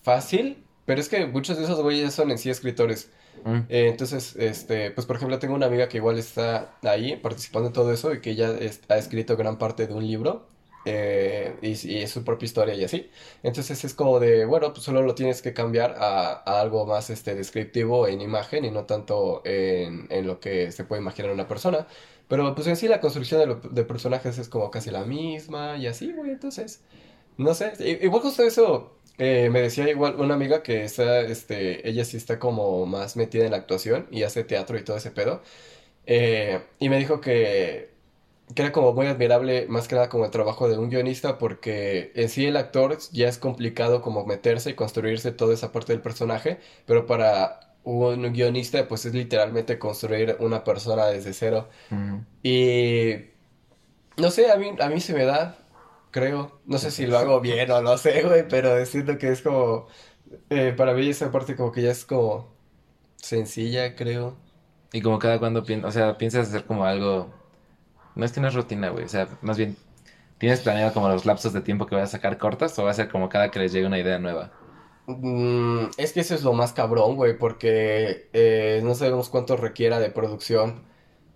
fácil, 0.02 0.64
pero 0.84 1.00
es 1.00 1.08
que 1.08 1.26
muchos 1.26 1.58
de 1.58 1.64
esos 1.64 1.80
güeyes 1.80 2.14
son 2.14 2.30
en 2.30 2.38
sí 2.38 2.50
escritores. 2.50 3.10
mm, 3.44 3.56
Eh, 3.68 3.88
entonces, 3.88 4.36
este, 4.36 4.90
pues 4.90 5.06
por 5.06 5.16
ejemplo, 5.16 5.38
tengo 5.38 5.54
una 5.54 5.66
amiga 5.66 5.88
que 5.88 5.98
igual 5.98 6.18
está 6.18 6.74
ahí 6.82 7.16
participando 7.16 7.68
en 7.68 7.72
todo 7.72 7.92
eso 7.92 8.12
y 8.14 8.20
que 8.20 8.34
ya 8.34 8.50
es- 8.50 8.80
ha 8.88 8.96
escrito 8.96 9.36
gran 9.36 9.58
parte 9.58 9.86
de 9.86 9.94
un 9.94 10.06
libro 10.06 10.46
eh, 10.84 11.56
y, 11.62 12.06
su 12.06 12.24
propia 12.24 12.46
historia 12.46 12.74
y 12.74 12.84
así. 12.84 13.10
Entonces 13.42 13.84
es 13.84 13.94
como 13.94 14.20
de, 14.20 14.44
bueno, 14.44 14.72
pues 14.72 14.84
solo 14.84 15.02
lo 15.02 15.14
tienes 15.14 15.42
que 15.42 15.54
cambiar 15.54 15.96
a, 15.98 16.32
algo 16.60 16.86
más 16.86 17.10
este, 17.10 17.34
descriptivo 17.34 18.06
en 18.08 18.20
imagen 18.20 18.64
y 18.64 18.70
no 18.70 18.84
tanto 18.84 19.42
en, 19.44 20.08
lo 20.26 20.40
que 20.40 20.72
se 20.72 20.84
puede 20.84 21.02
imaginar 21.02 21.32
una 21.32 21.48
persona. 21.48 21.86
Pero 22.28 22.54
pues 22.54 22.66
en 22.66 22.76
sí 22.76 22.88
la 22.88 23.00
construcción 23.00 23.60
de, 23.70 23.84
personajes 23.84 24.38
es 24.38 24.48
como 24.48 24.70
casi 24.70 24.90
la 24.90 25.04
misma 25.04 25.76
y 25.76 25.86
así, 25.86 26.12
güey, 26.12 26.30
entonces, 26.30 26.82
no 27.36 27.54
sé, 27.54 27.72
igual 28.02 28.22
justo 28.22 28.42
eso. 28.42 28.90
Eh, 29.18 29.48
me 29.50 29.60
decía 29.60 29.88
igual 29.88 30.16
una 30.16 30.34
amiga 30.34 30.62
que 30.62 30.84
está, 30.84 31.20
este, 31.20 31.88
ella 31.88 32.04
sí 32.04 32.16
está 32.16 32.38
como 32.40 32.84
más 32.86 33.16
metida 33.16 33.44
en 33.44 33.52
la 33.52 33.58
actuación 33.58 34.08
y 34.10 34.24
hace 34.24 34.42
teatro 34.44 34.76
y 34.78 34.84
todo 34.84 34.96
ese 34.96 35.10
pedo. 35.10 35.42
Eh, 36.06 36.60
y 36.78 36.88
me 36.88 36.98
dijo 36.98 37.20
que, 37.20 37.93
que 38.54 38.62
era 38.62 38.72
como 38.72 38.92
muy 38.92 39.06
admirable, 39.06 39.66
más 39.68 39.88
que 39.88 39.94
nada 39.94 40.08
como 40.08 40.24
el 40.26 40.30
trabajo 40.30 40.68
de 40.68 40.78
un 40.78 40.90
guionista, 40.90 41.38
porque 41.38 42.12
en 42.14 42.28
sí 42.28 42.46
el 42.46 42.56
actor 42.56 42.98
ya 43.12 43.28
es 43.28 43.38
complicado 43.38 44.02
como 44.02 44.26
meterse 44.26 44.70
y 44.70 44.74
construirse 44.74 45.32
toda 45.32 45.54
esa 45.54 45.72
parte 45.72 45.92
del 45.92 46.02
personaje, 46.02 46.60
pero 46.86 47.06
para 47.06 47.60
un 47.84 48.32
guionista 48.32 48.86
pues 48.88 49.04
es 49.06 49.14
literalmente 49.14 49.78
construir 49.78 50.36
una 50.40 50.64
persona 50.64 51.06
desde 51.06 51.32
cero. 51.32 51.68
mm. 51.90 52.18
Y 52.42 53.14
no 54.16 54.30
sé, 54.30 54.50
a 54.50 54.56
mí, 54.56 54.72
a 54.80 54.88
mí 54.88 55.00
se 55.00 55.14
me 55.14 55.24
da, 55.24 55.56
creo. 56.10 56.60
No 56.66 56.78
sé 56.78 56.90
si 56.90 57.06
lo 57.06 57.18
hago 57.18 57.40
bien 57.40 57.70
o 57.70 57.82
no 57.82 57.98
sé, 57.98 58.22
güey, 58.22 58.46
pero 58.48 58.84
siento 58.86 59.18
que 59.18 59.28
es 59.30 59.42
como. 59.42 59.88
eh, 60.50 60.74
para 60.76 60.94
mí 60.94 61.08
esa 61.08 61.30
parte 61.32 61.56
como 61.56 61.72
que 61.72 61.82
ya 61.82 61.90
es 61.92 62.04
como 62.04 62.54
sencilla, 63.16 63.96
creo. 63.96 64.36
Y 64.92 65.02
como 65.02 65.18
cada 65.18 65.38
cuando 65.38 65.64
o 65.84 65.90
sea, 65.92 66.16
piensas 66.18 66.48
hacer 66.48 66.66
como 66.66 66.84
algo, 66.84 67.34
no 68.14 68.24
es 68.24 68.32
que 68.32 68.40
no 68.40 68.48
es 68.48 68.54
rutina, 68.54 68.90
güey, 68.90 69.04
o 69.04 69.08
sea, 69.08 69.28
más 69.42 69.56
bien, 69.58 69.76
¿tienes 70.38 70.60
planeado 70.62 70.92
como 70.94 71.08
los 71.08 71.26
lapsos 71.26 71.52
de 71.52 71.62
tiempo 71.62 71.86
que 71.86 71.96
vas 71.96 72.10
a 72.10 72.12
sacar 72.18 72.38
cortas 72.38 72.78
o 72.78 72.84
va 72.84 72.90
a 72.92 72.94
ser 72.94 73.08
como 73.10 73.28
cada 73.28 73.50
que 73.50 73.58
les 73.60 73.72
llegue 73.72 73.86
una 73.86 73.98
idea 73.98 74.18
nueva? 74.18 74.52
Mm, 75.06 75.90
es 75.98 76.12
que 76.12 76.20
eso 76.20 76.34
es 76.34 76.42
lo 76.42 76.52
más 76.54 76.72
cabrón, 76.72 77.16
güey, 77.16 77.36
porque 77.38 78.30
eh, 78.32 78.80
no 78.84 78.94
sabemos 78.94 79.28
cuánto 79.28 79.56
requiera 79.56 79.98
de 79.98 80.10
producción. 80.10 80.82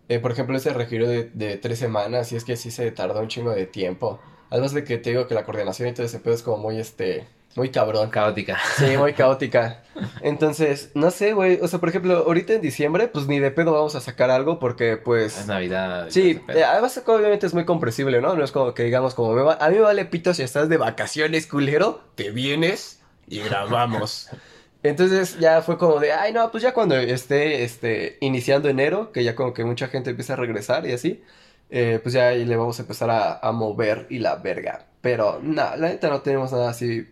Eh, 0.08 0.20
por 0.20 0.32
ejemplo, 0.32 0.56
ese 0.56 0.72
requirió 0.74 1.08
de, 1.08 1.24
de 1.30 1.58
tres 1.58 1.78
semanas 1.78 2.32
y 2.32 2.36
es 2.36 2.44
que 2.44 2.56
sí 2.56 2.70
se 2.70 2.90
tardó 2.92 3.20
un 3.20 3.28
chingo 3.28 3.50
de 3.52 3.66
tiempo. 3.66 4.20
Además 4.50 4.72
de 4.72 4.84
que 4.84 4.98
te 4.98 5.10
digo 5.10 5.26
que 5.26 5.34
la 5.34 5.44
coordinación 5.44 5.88
y 5.88 5.92
todo 5.92 6.06
ese 6.06 6.18
pedo 6.20 6.34
es 6.34 6.42
como 6.42 6.56
muy, 6.58 6.78
este, 6.78 7.26
muy 7.56 7.70
cabrón. 7.70 8.10
Caótica. 8.10 8.58
Sí, 8.76 8.96
muy 8.96 9.12
caótica. 9.14 9.82
Entonces, 10.22 10.90
no 10.94 11.10
sé, 11.10 11.32
güey. 11.34 11.58
O 11.60 11.68
sea, 11.68 11.78
por 11.80 11.88
ejemplo, 11.88 12.16
ahorita 12.26 12.54
en 12.54 12.60
diciembre, 12.60 13.08
pues 13.08 13.26
ni 13.26 13.38
de 13.40 13.50
pedo 13.50 13.72
vamos 13.72 13.94
a 13.94 14.00
sacar 14.00 14.30
algo 14.30 14.58
porque, 14.58 14.92
Es 14.92 14.98
pues. 14.98 15.46
Navidad. 15.46 16.06
y 16.08 16.10
Sí, 16.12 16.40
eh, 16.48 16.64
además 16.64 17.00
obviamente 17.06 17.46
es 17.46 17.54
muy 17.54 17.64
comprensible, 17.64 18.20
¿no? 18.20 18.34
No 18.34 18.44
es 18.44 18.52
como 18.52 18.74
que 18.74 18.84
digamos, 18.84 19.14
como 19.14 19.32
me 19.34 19.42
va- 19.42 19.58
a 19.60 19.68
mí 19.68 19.76
me 19.76 19.82
vale 19.82 20.04
pito 20.04 20.32
si 20.34 20.42
estás 20.42 20.68
de 20.68 20.76
vacaciones, 20.76 21.46
culero, 21.46 22.02
te 22.14 22.30
vienes 22.30 23.00
y 23.28 23.40
grabamos. 23.40 24.28
Entonces 24.84 25.38
ya 25.40 25.60
fue 25.62 25.76
como 25.76 25.98
de, 25.98 26.12
ay, 26.12 26.32
no, 26.32 26.50
pues 26.52 26.62
ya 26.62 26.72
cuando 26.72 26.94
esté 26.96 27.64
este, 27.64 28.16
iniciando 28.20 28.68
enero, 28.68 29.10
que 29.12 29.24
ya 29.24 29.34
como 29.34 29.52
que 29.52 29.64
mucha 29.64 29.88
gente 29.88 30.10
empieza 30.10 30.34
a 30.34 30.36
regresar 30.36 30.86
y 30.86 30.92
así, 30.92 31.22
eh, 31.70 32.00
pues 32.02 32.14
ya 32.14 32.28
ahí 32.28 32.44
le 32.44 32.56
vamos 32.56 32.78
a 32.78 32.82
empezar 32.82 33.10
a, 33.10 33.38
a 33.38 33.52
mover 33.52 34.06
y 34.10 34.18
la 34.18 34.36
verga. 34.36 34.84
Pero 35.00 35.40
no, 35.42 35.76
la 35.76 35.88
neta 35.88 36.08
no 36.08 36.20
tenemos 36.22 36.52
nada 36.52 36.70
así 36.70 37.06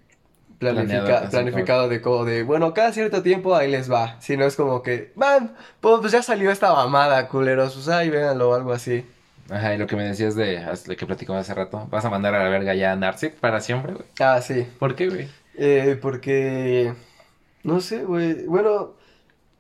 planifica- 0.59 1.05
Planeado, 1.05 1.31
planificado 1.31 1.89
de 1.89 2.01
como 2.01 2.25
de, 2.25 2.43
bueno, 2.43 2.73
cada 2.75 2.93
cierto 2.93 3.23
tiempo 3.23 3.55
ahí 3.55 3.71
les 3.71 3.91
va. 3.91 4.21
Si 4.21 4.37
no 4.37 4.45
es 4.45 4.57
como 4.57 4.83
que, 4.83 5.13
man, 5.15 5.55
pues, 5.81 5.99
pues 6.01 6.13
ya 6.13 6.23
salió 6.23 6.51
esta 6.51 6.73
mamada, 6.73 7.29
culeros, 7.29 7.75
pues 7.75 7.89
ahí 7.89 8.11
véanlo 8.11 8.51
o 8.51 8.55
algo 8.55 8.73
así. 8.73 9.05
Ajá, 9.49 9.75
y 9.75 9.79
lo 9.79 9.87
que 9.87 9.95
me 9.95 10.03
decías 10.05 10.35
de 10.35 10.61
lo 10.87 10.97
que 10.97 11.07
platicamos 11.07 11.41
hace 11.43 11.55
rato, 11.55 11.87
¿vas 11.89 12.05
a 12.05 12.11
mandar 12.11 12.35
a 12.35 12.43
la 12.43 12.49
verga 12.49 12.75
ya 12.75 12.91
a 12.93 12.97
Narcic 12.97 13.35
para 13.35 13.61
siempre, 13.61 13.93
güey? 13.93 14.05
Ah, 14.19 14.41
sí. 14.43 14.67
¿Por 14.81 14.97
qué, 14.97 15.09
güey? 15.09 15.29
Eh, 15.57 15.97
porque, 16.03 16.93
no 17.63 17.81
sé, 17.81 18.03
güey. 18.03 18.45
Bueno, 18.47 18.95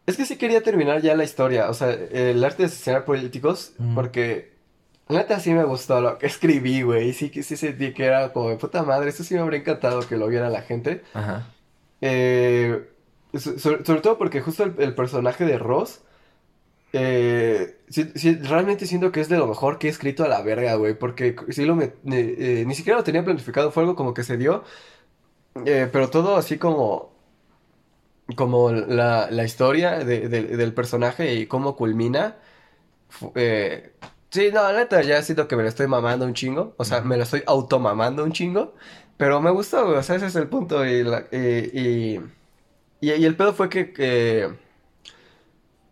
es 0.06 0.16
que 0.16 0.24
sí 0.24 0.36
quería 0.38 0.60
terminar 0.62 1.02
ya 1.02 1.14
la 1.14 1.22
historia. 1.22 1.70
O 1.70 1.74
sea, 1.74 1.90
el 1.92 2.42
arte 2.44 2.64
de 2.64 2.66
asesinar 2.66 3.04
políticos. 3.04 3.74
Porque, 3.94 4.55
neta 5.08 5.38
sí 5.40 5.52
me 5.52 5.64
gustó 5.64 6.00
lo 6.00 6.18
que 6.18 6.26
escribí, 6.26 6.82
güey. 6.82 7.12
Sí 7.12 7.30
sí 7.42 7.56
sentí 7.56 7.92
que 7.94 8.04
era 8.06 8.32
como 8.32 8.50
de 8.50 8.56
puta 8.56 8.82
madre. 8.82 9.10
Esto 9.10 9.24
sí 9.24 9.34
me 9.34 9.40
habría 9.40 9.60
encantado 9.60 10.00
que 10.08 10.16
lo 10.16 10.26
viera 10.28 10.48
la 10.50 10.62
gente. 10.62 11.02
Ajá. 11.14 11.46
Eh, 12.00 12.88
so- 13.34 13.58
sobre, 13.58 14.00
todo 14.00 14.18
porque 14.18 14.40
justo 14.40 14.64
el, 14.64 14.74
el 14.78 14.94
personaje 14.94 15.44
de 15.44 15.58
Ross. 15.58 16.02
Eh, 16.92 17.78
sí- 17.88 18.10
sí, 18.14 18.36
realmente 18.36 18.86
siento 18.86 19.12
que 19.12 19.20
es 19.20 19.28
de 19.28 19.38
lo 19.38 19.46
mejor 19.46 19.78
que 19.78 19.88
he 19.88 19.90
escrito 19.90 20.24
a 20.24 20.28
la 20.28 20.42
verga, 20.42 20.74
güey. 20.76 20.94
Porque 20.98 21.36
sí 21.50 21.64
lo 21.64 21.74
me- 21.76 21.84
eh, 21.86 21.92
eh, 22.06 22.64
ni 22.66 22.74
siquiera 22.74 22.98
lo 22.98 23.04
tenía 23.04 23.24
planificado. 23.24 23.70
Fue 23.72 23.82
algo 23.84 23.96
como 23.96 24.14
que 24.14 24.24
se 24.24 24.36
dio. 24.36 24.64
Eh, 25.66 25.88
pero 25.92 26.10
todo 26.10 26.36
así 26.36 26.58
como, 26.58 27.12
como 28.36 28.72
la, 28.72 29.30
la 29.30 29.44
historia 29.44 29.98
de- 30.04 30.28
de- 30.28 30.56
del 30.56 30.74
personaje 30.74 31.34
y 31.34 31.46
cómo 31.46 31.76
culmina. 31.76 32.36
eh, 33.36 33.92
sí, 34.36 34.50
no, 34.52 34.62
la 34.62 34.72
neta, 34.72 35.02
ya 35.02 35.22
siento 35.22 35.48
que 35.48 35.56
me 35.56 35.62
lo 35.62 35.68
estoy 35.68 35.86
mamando 35.86 36.24
un 36.26 36.34
chingo. 36.34 36.74
O 36.78 36.84
sea, 36.84 37.00
me 37.02 37.16
lo 37.16 37.22
estoy 37.24 37.42
automamando 37.46 38.24
un 38.24 38.32
chingo. 38.32 38.74
Pero 39.16 39.40
me 39.40 39.50
gustó, 39.50 39.84
güey, 39.86 39.98
O 39.98 40.02
sea, 40.02 40.16
ese 40.16 40.26
es 40.26 40.36
el 40.36 40.48
punto. 40.48 40.84
Y, 40.86 41.02
la- 41.04 41.26
y, 41.32 41.36
y, 42.18 42.20
y- 43.00 43.12
y 43.12 43.24
el 43.24 43.36
pedo 43.36 43.54
fue 43.54 43.68
que, 43.68 43.92
que, 43.92 44.50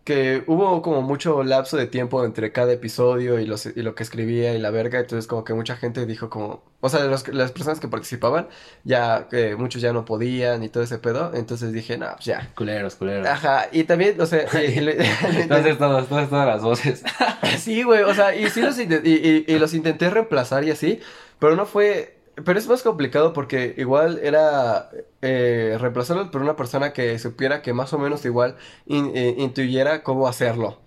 que 0.05 0.43
hubo 0.47 0.81
como 0.83 1.01
mucho 1.01 1.43
lapso 1.43 1.77
de 1.77 1.87
tiempo 1.87 2.23
entre 2.25 2.51
cada 2.53 2.71
episodio 2.71 3.39
y, 3.39 3.45
los, 3.47 3.65
y 3.65 3.81
lo 3.81 3.95
que 3.95 4.03
escribía 4.03 4.53
y 4.53 4.59
la 4.59 4.69
verga, 4.69 4.99
entonces 4.99 5.25
como 5.27 5.43
que 5.43 5.53
mucha 5.55 5.75
gente 5.77 6.05
dijo 6.05 6.29
como, 6.29 6.63
o 6.79 6.89
sea, 6.89 7.05
los- 7.05 7.27
las 7.29 7.51
personas 7.51 7.79
que 7.79 7.87
participaban, 7.87 8.47
ya 8.83 9.27
que 9.29 9.55
muchos 9.55 9.81
ya 9.81 9.93
no 9.93 10.05
podían 10.05 10.63
y 10.63 10.69
todo 10.69 10.83
ese 10.83 10.99
pedo, 10.99 11.31
entonces 11.33 11.73
dije, 11.73 11.97
no, 11.97 12.07
pues 12.13 12.25
ya. 12.25 12.51
Culeros, 12.55 12.95
culeros. 12.95 13.27
Ajá, 13.27 13.67
y 13.71 13.83
también, 13.85 14.21
o 14.21 14.27
sea, 14.27 14.45
y- 14.63 14.77
y 14.77 14.79
le- 14.81 14.97
Entonces 15.41 15.77
todas, 15.79 16.07
todas, 16.07 16.29
todas 16.29 16.47
las 16.47 16.61
voces. 16.61 17.03
sí, 17.57 17.81
güey, 17.81 18.03
o 18.03 18.13
sea, 18.13 18.35
y 18.35 18.47
sí 18.51 18.61
los, 18.61 18.77
y- 18.79 19.45
y 19.47 19.57
los 19.59 19.73
intenté 19.73 20.09
reemplazar 20.11 20.63
y 20.65 20.71
así, 20.71 20.99
pero 21.39 21.55
no 21.55 21.65
fue, 21.65 22.14
pero 22.43 22.59
es 22.59 22.67
más 22.67 22.83
complicado 22.83 23.33
porque 23.33 23.73
igual 23.77 24.19
era 24.21 24.89
eh, 25.21 25.77
reemplazarlos 25.79 26.29
por 26.29 26.41
una 26.41 26.55
persona 26.55 26.93
que 26.93 27.17
supiera 27.19 27.61
que 27.61 27.73
más 27.73 27.93
o 27.93 27.99
menos 27.99 28.25
igual 28.25 28.57
eh, 28.87 29.35
intuyera 29.37 30.03
cómo 30.03 30.27
hacerlo. 30.27 30.81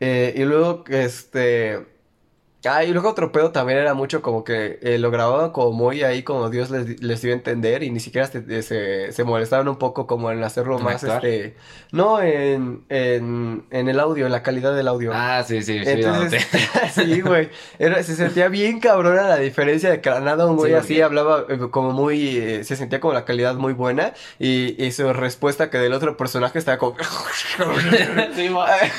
Eh, 0.00 0.34
y 0.36 0.44
luego, 0.44 0.84
este... 0.88 1.86
Ah, 2.66 2.84
y 2.84 2.92
luego 2.92 3.08
otro 3.08 3.32
pedo 3.32 3.52
también 3.52 3.78
era 3.78 3.94
mucho 3.94 4.20
como 4.20 4.44
que 4.44 4.78
eh, 4.82 4.98
lo 4.98 5.10
grababan 5.10 5.50
como 5.50 5.72
muy 5.72 6.02
ahí, 6.02 6.22
como 6.22 6.50
Dios 6.50 6.68
les, 6.70 7.00
les 7.02 7.22
dio 7.22 7.32
a 7.32 7.34
entender, 7.34 7.82
y 7.82 7.90
ni 7.90 8.00
siquiera 8.00 8.26
se, 8.26 8.62
se, 8.62 9.12
se 9.12 9.24
molestaban 9.24 9.66
un 9.68 9.76
poco 9.76 10.06
como 10.06 10.30
en 10.30 10.44
hacerlo 10.44 10.76
¿En 10.78 10.84
más, 10.84 11.02
actuar? 11.02 11.24
este... 11.24 11.56
No, 11.92 12.20
en, 12.22 12.84
en, 12.90 13.64
en 13.70 13.88
el 13.88 13.98
audio, 13.98 14.26
en 14.26 14.32
la 14.32 14.42
calidad 14.42 14.74
del 14.76 14.88
audio. 14.88 15.10
Ah, 15.14 15.42
sí, 15.44 15.62
sí, 15.62 15.78
sí. 15.84 15.90
Entonces, 15.90 16.46
sí, 16.92 17.20
güey. 17.22 17.48
Era- 17.78 18.02
se 18.02 18.14
sentía 18.14 18.48
bien 18.48 18.78
cabrona 18.78 19.22
la 19.22 19.36
diferencia 19.38 19.90
de 19.90 20.00
que 20.02 20.10
nada 20.10 20.46
un 20.46 20.56
güey 20.56 20.72
Sí, 20.72 20.78
así 20.78 21.00
hablaba 21.00 21.46
eh, 21.48 21.58
como 21.70 21.92
muy. 21.92 22.36
eh, 22.36 22.62
se 22.64 22.76
sentía 22.76 23.00
como 23.00 23.14
la 23.14 23.24
calidad 23.24 23.54
muy 23.56 23.72
buena. 23.72 24.12
Y, 24.38 24.80
y 24.84 24.92
su 24.92 25.12
respuesta 25.12 25.68
que 25.70 25.78
del 25.78 25.92
otro 25.94 26.16
personaje 26.16 26.58
estaba 26.60 26.78
como. 26.78 26.94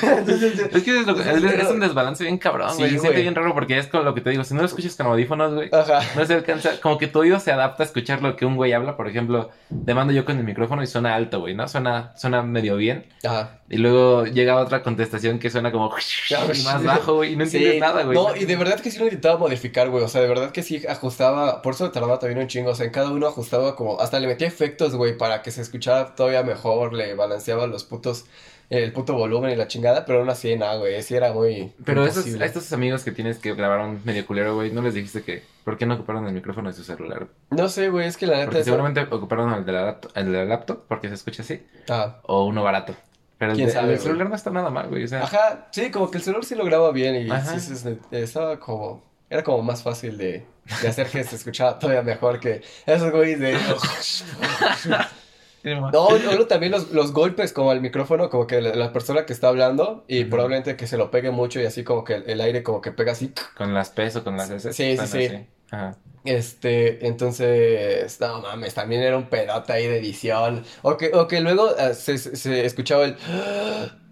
Entonces, 0.02 0.58
Es 0.72 0.82
que 0.82 1.00
es, 1.00 1.06
lo 1.06 1.14
que- 1.14 1.22
es- 1.22 1.42
es 1.44 1.68
un 1.70 1.80
desbalance 1.80 2.24
bien 2.24 2.38
cabrón, 2.38 2.70
Sí, 2.72 2.78
güey. 2.78 2.90
Se 2.90 2.98
siente 2.98 3.08
güey. 3.10 3.22
bien 3.22 3.34
raro 3.34 3.51
porque 3.54 3.78
es 3.78 3.86
con 3.86 4.04
lo 4.04 4.14
que 4.14 4.20
te 4.20 4.30
digo. 4.30 4.44
Si 4.44 4.54
no 4.54 4.60
lo 4.60 4.66
escuchas 4.66 4.96
con 4.96 5.06
audífonos, 5.06 5.54
güey, 5.54 5.68
Ajá. 5.72 6.00
no 6.16 6.24
se 6.24 6.34
alcanza. 6.34 6.80
Como 6.80 6.98
que 6.98 7.06
tu 7.06 7.20
oído 7.20 7.38
se 7.40 7.52
adapta 7.52 7.82
a 7.82 7.86
escuchar 7.86 8.22
lo 8.22 8.36
que 8.36 8.46
un 8.46 8.56
güey 8.56 8.72
habla. 8.72 8.96
Por 8.96 9.08
ejemplo, 9.08 9.50
te 9.84 9.94
mando 9.94 10.12
yo 10.12 10.24
con 10.24 10.38
el 10.38 10.44
micrófono 10.44 10.82
y 10.82 10.86
suena 10.86 11.14
alto, 11.14 11.40
güey, 11.40 11.54
¿no? 11.54 11.68
Suena, 11.68 12.12
suena 12.16 12.42
medio 12.42 12.76
bien. 12.76 13.06
Ajá. 13.24 13.58
Y 13.68 13.78
luego 13.78 14.26
llega 14.26 14.56
otra 14.56 14.82
contestación 14.82 15.38
que 15.38 15.48
suena 15.50 15.72
como 15.72 15.90
y 16.30 16.62
más 16.62 16.84
bajo, 16.84 17.14
güey, 17.16 17.32
y 17.32 17.36
no 17.36 17.44
entiendes 17.44 17.74
Sí, 17.74 17.80
nada, 17.80 18.02
güey. 18.02 18.14
No, 18.14 18.36
y 18.36 18.44
de 18.44 18.56
verdad 18.56 18.78
que 18.80 18.90
sí 18.90 18.98
lo 18.98 19.04
intentaba 19.04 19.38
modificar, 19.38 19.88
güey. 19.88 20.04
O 20.04 20.08
sea, 20.08 20.20
de 20.20 20.28
verdad 20.28 20.50
que 20.50 20.62
sí 20.62 20.82
ajustaba. 20.86 21.62
Por 21.62 21.74
eso 21.74 21.90
tardaba 21.90 22.18
también 22.18 22.40
un 22.40 22.48
chingo. 22.48 22.70
O 22.70 22.74
sea, 22.74 22.86
en 22.86 22.92
cada 22.92 23.10
uno 23.10 23.26
ajustaba 23.26 23.74
como. 23.76 24.00
Hasta 24.00 24.20
le 24.20 24.26
metía 24.26 24.46
efectos, 24.46 24.94
güey, 24.94 25.16
para 25.16 25.42
que 25.42 25.50
se 25.50 25.62
escuchara 25.62 26.14
todavía 26.14 26.42
mejor. 26.42 26.92
Le 26.92 27.14
balanceaba 27.14 27.66
los 27.66 27.84
putos. 27.84 28.26
El 28.72 28.92
puto 28.92 29.14
volumen 29.14 29.50
y 29.50 29.56
la 29.56 29.68
chingada. 29.68 30.04
Pero 30.06 30.20
aún 30.20 30.30
así, 30.30 30.56
nada, 30.56 30.76
güey. 30.76 31.02
Sí 31.02 31.14
era 31.14 31.32
muy. 31.32 31.72
Pero 31.84 32.06
esos, 32.06 32.26
a 32.40 32.44
estos 32.44 32.72
amigos 32.72 33.04
que 33.04 33.12
tienes 33.12 33.38
que 33.38 33.54
grabaron 33.54 34.00
medio 34.04 34.24
culero, 34.26 34.54
güey, 34.54 34.72
¿no 34.72 34.80
les 34.80 34.94
dijiste 34.94 35.22
que 35.22 35.42
por 35.64 35.76
qué 35.76 35.84
no 35.84 35.94
ocuparon 35.94 36.26
el 36.26 36.32
micrófono 36.32 36.70
de 36.70 36.74
su 36.74 36.82
celular? 36.82 37.26
No 37.50 37.68
sé, 37.68 37.90
güey. 37.90 38.06
Es 38.06 38.16
que 38.16 38.26
la 38.26 38.34
neta. 38.36 38.46
Porque 38.46 38.58
es- 38.60 38.64
seguramente 38.64 39.02
ocuparon 39.10 39.52
el 39.52 39.64
de 39.66 39.72
la 39.72 39.84
laptop, 39.84 40.12
el 40.14 40.32
de 40.32 40.38
la 40.38 40.44
laptop 40.44 40.84
porque 40.88 41.08
se 41.08 41.14
escucha 41.14 41.42
así, 41.42 41.62
Ah. 41.88 42.18
o 42.24 42.46
uno 42.46 42.62
barato. 42.62 42.94
Pero 43.38 43.52
el, 43.54 43.98
celular 43.98 44.28
no 44.28 44.36
está 44.36 44.50
nada 44.50 44.70
mal, 44.70 44.88
güey, 44.88 45.02
o 45.02 45.08
sea, 45.08 45.24
Ajá, 45.24 45.66
sí, 45.72 45.90
como 45.90 46.08
que 46.10 46.18
el 46.18 46.22
celular 46.22 46.44
sí 46.44 46.54
lo 46.54 46.64
graba 46.64 46.92
bien 46.92 47.16
y 47.16 47.28
sí, 47.28 47.58
sí, 47.58 47.74
sí, 47.76 47.98
estaba 48.12 48.60
como, 48.60 49.02
era 49.28 49.42
como 49.42 49.62
más 49.64 49.82
fácil 49.82 50.16
de, 50.16 50.46
de 50.80 50.88
hacer 50.88 51.08
que 51.08 51.24
se 51.24 51.34
escuchara 51.34 51.76
todavía 51.76 52.02
mejor 52.02 52.38
que 52.38 52.62
esos 52.86 53.10
güeyes 53.10 53.40
de... 53.40 53.58
No, 55.64 56.08
luego 56.18 56.46
también 56.48 56.72
los, 56.72 56.90
los 56.90 57.12
golpes 57.12 57.52
como 57.52 57.70
al 57.70 57.80
micrófono, 57.80 58.30
como 58.30 58.46
que 58.48 58.60
la, 58.60 58.74
la 58.74 58.92
persona 58.92 59.26
que 59.26 59.32
está 59.32 59.48
hablando 59.48 60.04
y 60.08 60.24
probablemente 60.24 60.76
que 60.76 60.86
se 60.88 60.96
lo 60.96 61.10
pegue 61.10 61.30
mucho 61.30 61.60
y 61.60 61.66
así 61.66 61.84
como 61.84 62.02
que 62.04 62.14
el, 62.16 62.28
el 62.30 62.40
aire 62.40 62.62
como 62.64 62.80
que 62.80 62.90
pega 62.92 63.12
así. 63.12 63.32
con 63.56 63.72
las 63.72 63.90
P's 63.90 64.16
o 64.16 64.24
con 64.24 64.36
las 64.36 64.50
S. 64.50 64.72
Sí, 64.72 64.96
sí, 64.96 65.06
sí. 65.06 65.46
Ajá. 65.70 65.96
Este, 66.24 67.06
entonces, 67.06 68.20
no 68.20 68.40
mames, 68.42 68.74
también 68.74 69.02
era 69.02 69.16
un 69.16 69.28
pedote 69.28 69.72
ahí 69.72 69.86
de 69.88 69.98
edición. 69.98 70.64
O 70.82 70.96
que, 70.96 71.10
o 71.14 71.26
que 71.28 71.40
luego 71.40 71.70
ah, 71.78 71.94
se, 71.94 72.18
se- 72.18 72.64
escuchaba 72.64 73.04
el... 73.04 73.16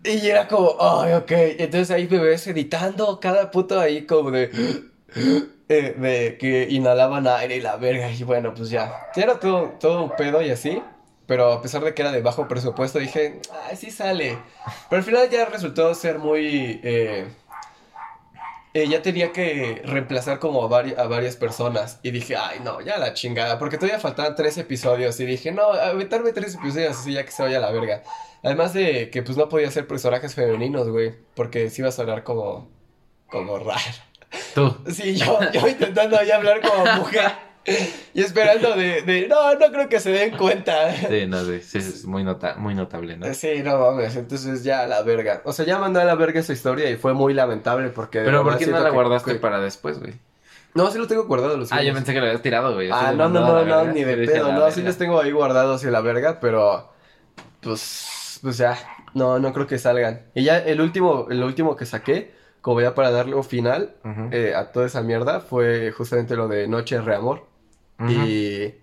Y 0.02 0.26
era 0.28 0.48
como, 0.48 0.76
ay, 0.80 1.12
ok. 1.14 1.30
Entonces 1.58 1.90
ahí 1.90 2.08
me 2.10 2.18
ves 2.18 2.46
editando 2.46 3.20
cada 3.20 3.50
puto 3.50 3.78
ahí 3.78 4.06
como 4.06 4.30
de... 4.30 4.50
eh, 5.68 5.94
de 5.98 6.36
que 6.38 6.66
inhalaban 6.70 7.26
aire 7.28 7.56
y 7.56 7.60
la 7.60 7.76
verga. 7.76 8.10
Y 8.10 8.22
bueno, 8.24 8.54
pues 8.54 8.70
ya. 8.70 8.92
Ya 9.14 9.22
era 9.24 9.38
todo, 9.38 9.76
todo 9.78 10.02
un 10.04 10.16
pedo 10.16 10.42
y 10.42 10.50
así. 10.50 10.82
Pero 11.30 11.52
a 11.52 11.62
pesar 11.62 11.84
de 11.84 11.94
que 11.94 12.02
era 12.02 12.10
de 12.10 12.22
bajo 12.22 12.48
presupuesto, 12.48 12.98
dije, 12.98 13.40
ay, 13.68 13.76
sí 13.76 13.92
sale. 13.92 14.36
Pero 14.88 14.98
al 14.98 15.04
final 15.04 15.30
ya 15.30 15.44
resultó 15.44 15.94
ser 15.94 16.18
muy... 16.18 16.80
eh, 16.82 17.28
eh, 18.74 18.88
ya 18.88 19.00
tenía 19.00 19.30
que 19.30 19.80
reemplazar 19.84 20.40
como 20.40 20.64
a, 20.64 20.68
vari- 20.68 20.98
a 20.98 21.04
varias 21.06 21.36
personas. 21.36 22.00
Y 22.02 22.10
dije, 22.10 22.34
ay, 22.34 22.58
no, 22.64 22.80
ya 22.80 22.98
la 22.98 23.14
chingada. 23.14 23.60
Porque 23.60 23.76
todavía 23.78 24.00
faltaban 24.00 24.34
tres 24.34 24.58
episodios. 24.58 25.20
Y 25.20 25.24
dije, 25.24 25.52
no, 25.52 25.62
aventarme 25.70 26.32
tres 26.32 26.56
episodios 26.56 26.98
así 26.98 27.12
ya 27.12 27.24
que 27.24 27.30
se 27.30 27.44
vaya 27.44 27.58
a 27.58 27.60
la 27.60 27.70
verga. 27.70 28.02
Además 28.42 28.72
de 28.72 29.10
que 29.10 29.22
pues 29.22 29.38
no 29.38 29.48
podía 29.48 29.70
ser 29.70 29.86
personajes 29.86 30.34
femeninos, 30.34 30.88
güey. 30.88 31.14
Porque 31.36 31.70
sí 31.70 31.80
iba 31.82 31.90
a 31.90 31.92
sonar 31.92 32.24
como, 32.24 32.68
como 33.28 33.56
raro. 33.60 33.80
Tú. 34.52 34.76
Sí, 34.92 35.14
yo, 35.14 35.38
yo 35.52 35.68
intentando 35.68 36.18
ahí 36.18 36.32
hablar 36.32 36.60
como 36.60 36.84
mujer. 36.96 37.30
Y 38.14 38.22
esperando 38.22 38.74
de, 38.74 39.02
de, 39.02 39.28
no, 39.28 39.54
no 39.54 39.70
creo 39.70 39.88
que 39.88 40.00
se 40.00 40.10
den 40.10 40.36
cuenta. 40.36 40.92
Sí, 40.94 41.26
no, 41.28 41.44
sí, 41.44 41.60
sí, 41.60 41.78
es 41.78 42.04
muy, 42.04 42.24
nota 42.24 42.56
muy 42.56 42.74
notable, 42.74 43.16
¿no? 43.16 43.32
Sí, 43.34 43.62
no 43.62 43.78
mames, 43.78 44.16
entonces 44.16 44.64
ya 44.64 44.80
a 44.80 44.86
la 44.88 45.02
verga. 45.02 45.42
O 45.44 45.52
sea, 45.52 45.64
ya 45.64 45.78
mandé 45.78 46.00
a 46.00 46.04
la 46.04 46.16
verga 46.16 46.40
esa 46.40 46.52
historia 46.52 46.90
y 46.90 46.96
fue 46.96 47.14
muy 47.14 47.34
lamentable 47.34 47.88
porque... 47.90 48.20
Pero 48.20 48.42
¿por 48.42 48.58
qué 48.58 48.66
no 48.66 48.80
la 48.80 48.90
guardaste 48.90 49.34
que- 49.34 49.38
para 49.38 49.60
después, 49.60 50.00
güey? 50.00 50.14
No, 50.74 50.90
sí 50.90 50.98
lo 50.98 51.06
tengo 51.08 51.24
guardado 51.24 51.56
los 51.56 51.72
Ah, 51.72 51.82
yo 51.82 51.92
pensé 51.94 52.12
que 52.12 52.20
lo 52.20 52.26
habías 52.26 52.42
tirado, 52.42 52.74
güey. 52.74 52.90
Ah, 52.92 53.12
no, 53.16 53.28
no, 53.28 53.40
no, 53.40 53.64
no, 53.64 53.84
ni 53.92 54.04
de 54.04 54.16
pedo, 54.26 54.52
no, 54.52 54.70
sí 54.70 54.82
los 54.82 54.96
tengo 54.96 55.20
ahí 55.20 55.30
guardados 55.32 55.82
y 55.84 55.86
la 55.90 56.00
verga, 56.00 56.38
pero 56.40 56.92
pues, 57.60 58.38
pues 58.42 58.56
ya, 58.58 58.76
no, 59.14 59.38
no 59.38 59.52
creo 59.52 59.66
que 59.66 59.78
salgan. 59.78 60.22
Y 60.34 60.44
ya 60.44 60.58
el 60.58 60.80
último, 60.80 61.26
el 61.30 61.42
último 61.42 61.76
que 61.76 61.86
saqué, 61.86 62.32
como 62.60 62.80
ya 62.80 62.94
para 62.94 63.10
darle 63.10 63.34
un 63.34 63.44
final 63.44 63.94
eh, 64.30 64.54
a 64.56 64.70
toda 64.72 64.86
esa 64.86 65.02
mierda, 65.02 65.40
fue 65.40 65.92
justamente 65.92 66.36
lo 66.36 66.48
de 66.48 66.68
Noche 66.68 66.96
de 66.96 67.02
Reamor. 67.02 67.46
Y, 68.08 68.74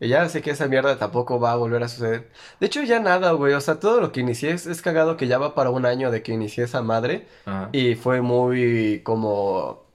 y 0.00 0.08
ya 0.08 0.28
sé 0.28 0.42
que 0.42 0.50
esa 0.50 0.66
mierda 0.66 0.98
tampoco 0.98 1.38
va 1.38 1.52
a 1.52 1.56
volver 1.56 1.82
a 1.82 1.88
suceder. 1.88 2.30
De 2.60 2.66
hecho, 2.66 2.82
ya 2.82 3.00
nada, 3.00 3.32
güey, 3.32 3.54
o 3.54 3.60
sea, 3.60 3.78
todo 3.78 4.00
lo 4.00 4.12
que 4.12 4.20
inicié 4.20 4.50
es, 4.50 4.66
es 4.66 4.82
cagado 4.82 5.16
que 5.16 5.26
ya 5.28 5.38
va 5.38 5.54
para 5.54 5.70
un 5.70 5.86
año 5.86 6.10
de 6.10 6.22
que 6.22 6.32
inicié 6.32 6.64
esa 6.64 6.82
madre. 6.82 7.26
Ajá. 7.44 7.68
Y 7.72 7.94
fue 7.94 8.20
muy 8.22 9.02
como... 9.04 9.86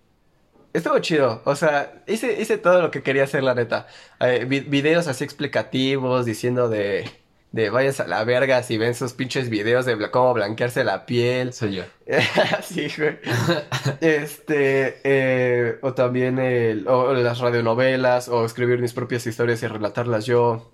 Estuvo 0.74 0.98
chido, 1.00 1.42
o 1.44 1.54
sea, 1.56 2.02
hice, 2.08 2.42
hice 2.42 2.58
todo 2.58 2.82
lo 2.82 2.92
que 2.92 3.04
quería 3.04 3.26
hacer, 3.26 3.44
la 3.44 3.54
neta. 3.54 3.88
Eh, 4.22 4.46
vi- 4.48 4.62
videos 4.62 5.08
así 5.10 5.26
explicativos, 5.26 6.26
diciendo 6.26 6.70
de, 6.70 7.12
de 7.52 7.70
vayas 7.70 8.00
a 8.00 8.08
la 8.08 8.24
verga 8.24 8.64
si 8.64 8.78
ven 8.78 8.96
sus 8.96 9.14
pinches 9.14 9.50
videos 9.50 9.86
de 9.86 9.98
cómo 10.12 10.34
blanquearse 10.34 10.84
la 10.84 11.06
piel. 11.06 11.52
Soy 11.54 11.76
yo. 11.76 11.84
sí, 12.64 12.88
güey. 12.98 13.18
Este, 14.00 15.00
eh, 15.04 15.78
o 15.82 15.94
también 15.94 16.40
el, 16.40 16.88
o 16.88 17.14
las 17.14 17.40
radionovelas, 17.40 18.30
o 18.30 18.46
escribir 18.46 18.80
mis 18.80 18.94
propias 18.94 19.26
historias 19.28 19.62
y 19.64 19.68
relatarlas 19.68 20.26
yo. 20.26 20.72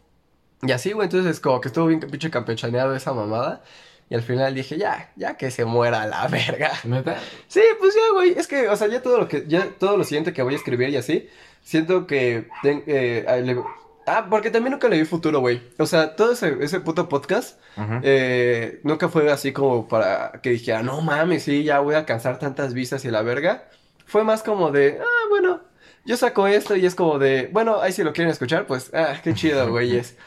Y 0.62 0.72
así, 0.72 0.92
güey, 0.92 1.06
entonces 1.06 1.40
como 1.40 1.62
que 1.62 1.68
estuvo 1.70 1.88
bien 1.88 2.00
pinche 2.00 2.30
campechaneado 2.30 2.96
esa 2.96 3.14
mamada. 3.14 3.64
Y 4.10 4.16
al 4.16 4.22
final 4.22 4.56
dije, 4.56 4.78
ya, 4.78 5.12
ya 5.18 5.36
que 5.36 5.52
se 5.52 5.66
muera 5.66 6.06
la 6.08 6.28
verga. 6.28 6.72
¿Neta? 6.86 7.18
Sí, 7.48 7.62
pues 7.80 7.94
ya, 7.94 8.14
güey. 8.14 8.32
Es 8.38 8.48
que, 8.48 8.70
o 8.70 8.76
sea, 8.76 8.88
ya 8.88 9.02
todo 9.02 9.18
lo 9.18 9.28
que, 9.28 9.44
ya 9.48 9.68
todo 9.78 9.98
lo 9.98 10.04
siguiente 10.06 10.32
que 10.32 10.42
voy 10.44 10.54
a 10.54 10.58
escribir 10.58 10.90
y 10.90 10.96
así, 10.96 11.28
siento 11.62 12.08
que 12.08 12.48
ten- 12.64 12.84
eh, 12.88 13.26
le- 13.44 13.62
ah, 14.08 14.28
porque 14.30 14.50
también 14.50 14.72
nunca 14.72 14.88
le 14.88 14.98
vi 14.98 15.06
futuro, 15.06 15.40
güey. 15.40 15.62
O 15.78 15.86
sea, 15.86 16.16
todo 16.16 16.32
ese, 16.32 16.58
ese 16.62 16.80
puto 16.80 17.08
podcast 17.10 17.60
eh, 18.04 18.80
nunca 18.84 19.10
fue 19.10 19.30
así 19.32 19.52
como 19.52 19.88
para 19.88 20.32
que 20.42 20.52
dijera, 20.52 20.82
no 20.82 21.02
mames, 21.02 21.44
sí, 21.44 21.64
ya 21.64 21.80
voy 21.80 21.96
a 21.96 22.00
alcanzar 22.00 22.40
tantas 22.40 22.74
vistas 22.74 23.06
y 23.06 23.12
la 23.12 23.22
verga. 23.22 23.70
Fue 24.06 24.24
más 24.24 24.42
como 24.42 24.72
de, 24.72 25.00
ah, 25.02 25.28
bueno, 25.30 25.62
yo 26.06 26.16
saco 26.18 26.48
esto 26.48 26.76
y 26.76 26.86
es 26.86 26.96
como 26.96 27.20
de, 27.20 27.50
bueno, 27.52 27.82
ahí 27.82 27.92
si 27.92 28.04
lo 28.04 28.14
quieren 28.14 28.32
escuchar, 28.32 28.66
pues, 28.66 28.92
ah, 28.94 29.20
qué 29.24 29.34
chido, 29.34 29.70
güeyes. 29.72 30.18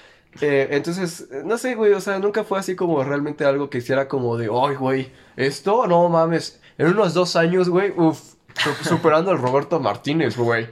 Eh, 0.41 0.69
entonces, 0.71 1.29
no 1.45 1.59
sé, 1.59 1.75
güey, 1.75 1.93
o 1.93 2.01
sea, 2.01 2.19
nunca 2.19 2.45
fue 2.45 2.59
así 2.59 2.77
como 2.77 3.03
realmente 3.03 3.45
algo 3.45 3.71
que 3.71 3.79
hiciera 3.79 4.07
como 4.07 4.37
de, 4.37 4.45
ay, 4.53 4.77
güey, 4.77 5.13
esto, 5.37 5.87
no 5.87 6.09
mames, 6.09 6.61
en 6.79 6.89
unos 6.89 7.15
dos 7.15 7.35
años, 7.35 7.69
güey, 7.69 7.93
uff, 7.97 8.35
superando 8.83 9.31
al 9.31 9.39
Roberto 9.39 9.81
Martínez, 9.81 10.37
güey. 10.37 10.69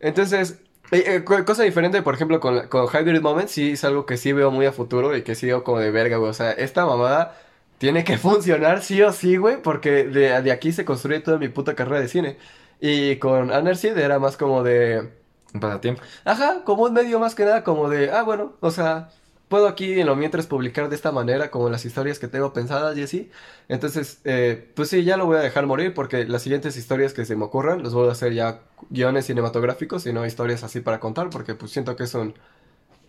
Entonces, 0.00 0.60
eh, 0.90 1.16
eh, 1.16 1.24
co- 1.24 1.44
cosa 1.44 1.62
diferente, 1.62 2.02
por 2.02 2.14
ejemplo, 2.14 2.40
con, 2.40 2.68
con 2.68 2.86
Hybrid 2.86 3.20
Moment, 3.20 3.48
sí 3.48 3.72
es 3.72 3.84
algo 3.84 4.06
que 4.06 4.16
sí 4.16 4.32
veo 4.32 4.50
muy 4.50 4.66
a 4.66 4.72
futuro 4.72 5.16
y 5.16 5.22
que 5.22 5.34
sí 5.34 5.46
veo 5.46 5.64
como 5.64 5.78
de 5.78 5.90
verga, 5.90 6.16
güey. 6.16 6.30
O 6.30 6.34
sea, 6.34 6.52
esta 6.52 6.86
mamada 6.86 7.36
tiene 7.78 8.04
que 8.04 8.18
funcionar 8.18 8.82
sí 8.82 9.02
o 9.02 9.12
sí, 9.12 9.36
güey, 9.36 9.62
porque 9.62 10.04
de, 10.04 10.42
de 10.42 10.52
aquí 10.52 10.72
se 10.72 10.84
construye 10.84 11.20
toda 11.20 11.38
mi 11.38 11.48
puta 11.48 11.74
carrera 11.74 12.00
de 12.00 12.08
cine. 12.08 12.38
Y 12.80 13.16
con 13.18 13.50
Anerseed 13.52 13.96
era 13.98 14.18
más 14.18 14.36
como 14.36 14.62
de... 14.62 15.12
Un 15.54 15.60
pasatiempo. 15.60 16.02
Ajá, 16.24 16.62
como 16.64 16.82
un 16.84 16.92
medio 16.92 17.18
más 17.18 17.34
que 17.34 17.44
nada, 17.44 17.64
como 17.64 17.88
de, 17.88 18.10
ah, 18.10 18.22
bueno, 18.22 18.56
o 18.60 18.70
sea, 18.70 19.08
puedo 19.48 19.66
aquí 19.66 20.00
en 20.00 20.06
lo 20.06 20.16
mientras 20.16 20.46
publicar 20.46 20.88
de 20.88 20.96
esta 20.96 21.12
manera, 21.12 21.50
como 21.50 21.70
las 21.70 21.84
historias 21.84 22.18
que 22.18 22.28
tengo 22.28 22.52
pensadas 22.52 22.96
y 22.96 23.02
así. 23.02 23.30
Entonces, 23.68 24.20
eh, 24.24 24.70
pues 24.74 24.90
sí, 24.90 25.04
ya 25.04 25.16
lo 25.16 25.26
voy 25.26 25.38
a 25.38 25.40
dejar 25.40 25.66
morir 25.66 25.94
porque 25.94 26.26
las 26.26 26.42
siguientes 26.42 26.76
historias 26.76 27.12
que 27.12 27.24
se 27.24 27.36
me 27.36 27.44
ocurran 27.44 27.82
los 27.82 27.94
voy 27.94 28.08
a 28.08 28.12
hacer 28.12 28.32
ya 28.34 28.60
guiones 28.90 29.26
cinematográficos 29.26 30.06
y 30.06 30.12
no 30.12 30.26
historias 30.26 30.62
así 30.62 30.80
para 30.80 31.00
contar 31.00 31.30
porque 31.30 31.54
pues 31.54 31.72
siento 31.72 31.96
que 31.96 32.04
es 32.04 32.14
un, 32.14 32.34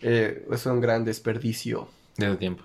eh, 0.00 0.46
es 0.50 0.66
un 0.66 0.80
gran 0.80 1.04
desperdicio. 1.04 1.88
De 2.16 2.36
tiempo. 2.36 2.64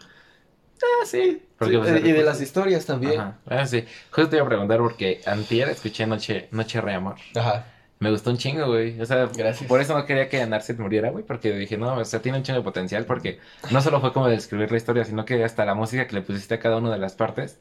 Ah, 0.81 1.05
sí. 1.05 1.41
Pues, 1.57 1.71
eh, 1.71 2.01
y 2.03 2.11
de 2.11 2.23
las 2.23 2.41
historias 2.41 2.85
también. 2.85 3.19
Ajá. 3.19 3.39
Ah, 3.45 3.65
sí. 3.65 3.85
Justo 4.11 4.29
te 4.29 4.35
iba 4.37 4.45
a 4.45 4.49
preguntar 4.49 4.79
porque 4.79 5.21
antier 5.25 5.69
escuché 5.69 6.05
Noche, 6.05 6.49
Noche 6.51 6.81
Reamor. 6.81 7.15
Ajá. 7.35 7.65
Me 7.99 8.11
gustó 8.11 8.29
un 8.29 8.37
chingo, 8.37 8.67
güey. 8.67 8.99
O 8.99 9.05
sea, 9.05 9.27
Gracias. 9.35 9.67
por 9.69 9.79
eso 9.79 9.97
no 9.97 10.05
quería 10.05 10.27
que 10.27 10.45
Narset 10.45 10.77
muriera, 10.79 11.11
güey. 11.11 11.23
Porque 11.23 11.53
dije, 11.53 11.77
no, 11.77 11.95
o 11.95 12.05
sea, 12.05 12.21
tiene 12.21 12.37
un 12.39 12.43
chingo 12.43 12.59
de 12.59 12.63
potencial. 12.63 13.05
Porque 13.05 13.39
no 13.71 13.81
solo 13.81 14.01
fue 14.01 14.11
como 14.11 14.27
describir 14.27 14.69
la 14.71 14.77
historia, 14.77 15.05
sino 15.05 15.23
que 15.25 15.43
hasta 15.43 15.63
la 15.65 15.75
música 15.75 16.05
que 16.07 16.15
le 16.15 16.21
pusiste 16.21 16.55
a 16.55 16.59
cada 16.59 16.77
una 16.77 16.91
de 16.91 16.97
las 16.97 17.13
partes. 17.15 17.57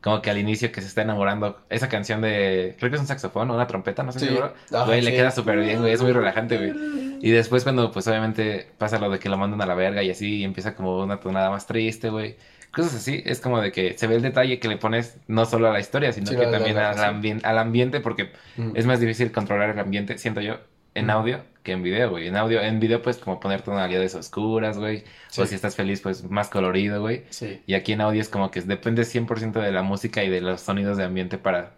Como 0.00 0.20
que 0.20 0.30
al 0.30 0.38
inicio 0.38 0.72
que 0.72 0.80
se 0.80 0.86
está 0.88 1.02
enamorando. 1.02 1.60
Esa 1.68 1.88
canción 1.88 2.20
de. 2.22 2.74
Creo 2.78 2.90
que 2.90 2.96
es 2.96 3.00
un 3.00 3.06
saxofón 3.08 3.50
o 3.50 3.54
una 3.54 3.66
trompeta, 3.66 4.02
no 4.02 4.12
sé 4.12 4.20
Sí. 4.20 4.26
seguro. 4.26 4.52
Ajá, 4.72 4.84
Güey, 4.86 5.00
le 5.02 5.12
queda 5.12 5.30
súper 5.30 5.58
bien, 5.60 5.80
güey. 5.80 5.92
Es 5.92 6.02
muy 6.02 6.12
relajante, 6.12 6.56
güey. 6.58 7.18
Y 7.20 7.30
después, 7.30 7.62
cuando, 7.62 7.90
pues 7.92 8.06
obviamente 8.08 8.68
pasa 8.78 8.98
lo 8.98 9.10
de 9.10 9.18
que 9.20 9.28
lo 9.28 9.36
mandan 9.36 9.60
a 9.62 9.66
la 9.66 9.74
verga 9.74 10.02
y 10.02 10.10
así, 10.10 10.38
y 10.38 10.44
empieza 10.44 10.74
como 10.74 11.02
una 11.02 11.18
tonada 11.20 11.50
más 11.50 11.66
triste, 11.68 12.08
güey. 12.10 12.36
Cosas 12.72 12.94
así, 12.94 13.22
es 13.26 13.40
como 13.40 13.60
de 13.60 13.70
que 13.70 13.96
se 13.98 14.06
ve 14.06 14.16
el 14.16 14.22
detalle 14.22 14.58
que 14.58 14.68
le 14.68 14.76
pones 14.78 15.18
no 15.28 15.44
solo 15.44 15.68
a 15.68 15.72
la 15.72 15.80
historia, 15.80 16.12
sino 16.12 16.26
Sí, 16.28 16.36
que 16.36 16.44
la 16.46 16.50
también 16.52 16.78
al, 16.78 16.96
ambien- 16.98 17.40
al 17.44 17.58
ambiente, 17.58 18.00
porque 18.00 18.32
Mm. 18.56 18.70
es 18.74 18.86
más 18.86 18.98
difícil 19.00 19.30
controlar 19.30 19.70
el 19.70 19.78
ambiente, 19.78 20.16
siento 20.18 20.40
yo, 20.40 20.56
en 20.94 21.06
Mm. 21.06 21.10
audio 21.10 21.44
que 21.62 21.72
en 21.72 21.82
video, 21.82 22.10
güey. 22.10 22.26
En 22.28 22.36
audio, 22.36 22.60
en 22.60 22.80
video 22.80 23.02
puedes 23.02 23.18
como 23.20 23.38
poner 23.40 23.62
tonalidades 23.62 24.14
oscuras, 24.14 24.78
güey. 24.78 25.04
Sí. 25.28 25.40
O 25.42 25.46
si 25.46 25.54
estás 25.54 25.76
feliz, 25.76 26.00
pues 26.00 26.24
más 26.30 26.48
colorido, 26.48 27.00
güey. 27.00 27.24
Sí. 27.30 27.62
Y 27.66 27.74
aquí 27.74 27.92
en 27.92 28.00
audio 28.00 28.20
es 28.20 28.28
como 28.28 28.50
que 28.50 28.60
depende 28.62 29.04
100% 29.04 29.60
de 29.60 29.70
la 29.70 29.82
música 29.82 30.24
y 30.24 30.28
de 30.30 30.40
los 30.40 30.60
sonidos 30.62 30.96
de 30.96 31.04
ambiente 31.04 31.38
para, 31.38 31.74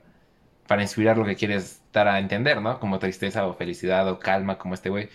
para 0.66 0.80
inspirar 0.82 1.18
lo 1.18 1.24
que 1.26 1.34
quieres 1.36 1.82
dar 1.92 2.08
a 2.08 2.18
entender, 2.18 2.62
¿no? 2.62 2.80
Como 2.80 2.98
tristeza 2.98 3.46
o 3.46 3.52
felicidad 3.54 4.08
o 4.08 4.18
calma, 4.18 4.56
como 4.58 4.72
este 4.74 4.88
güey. 4.88 5.08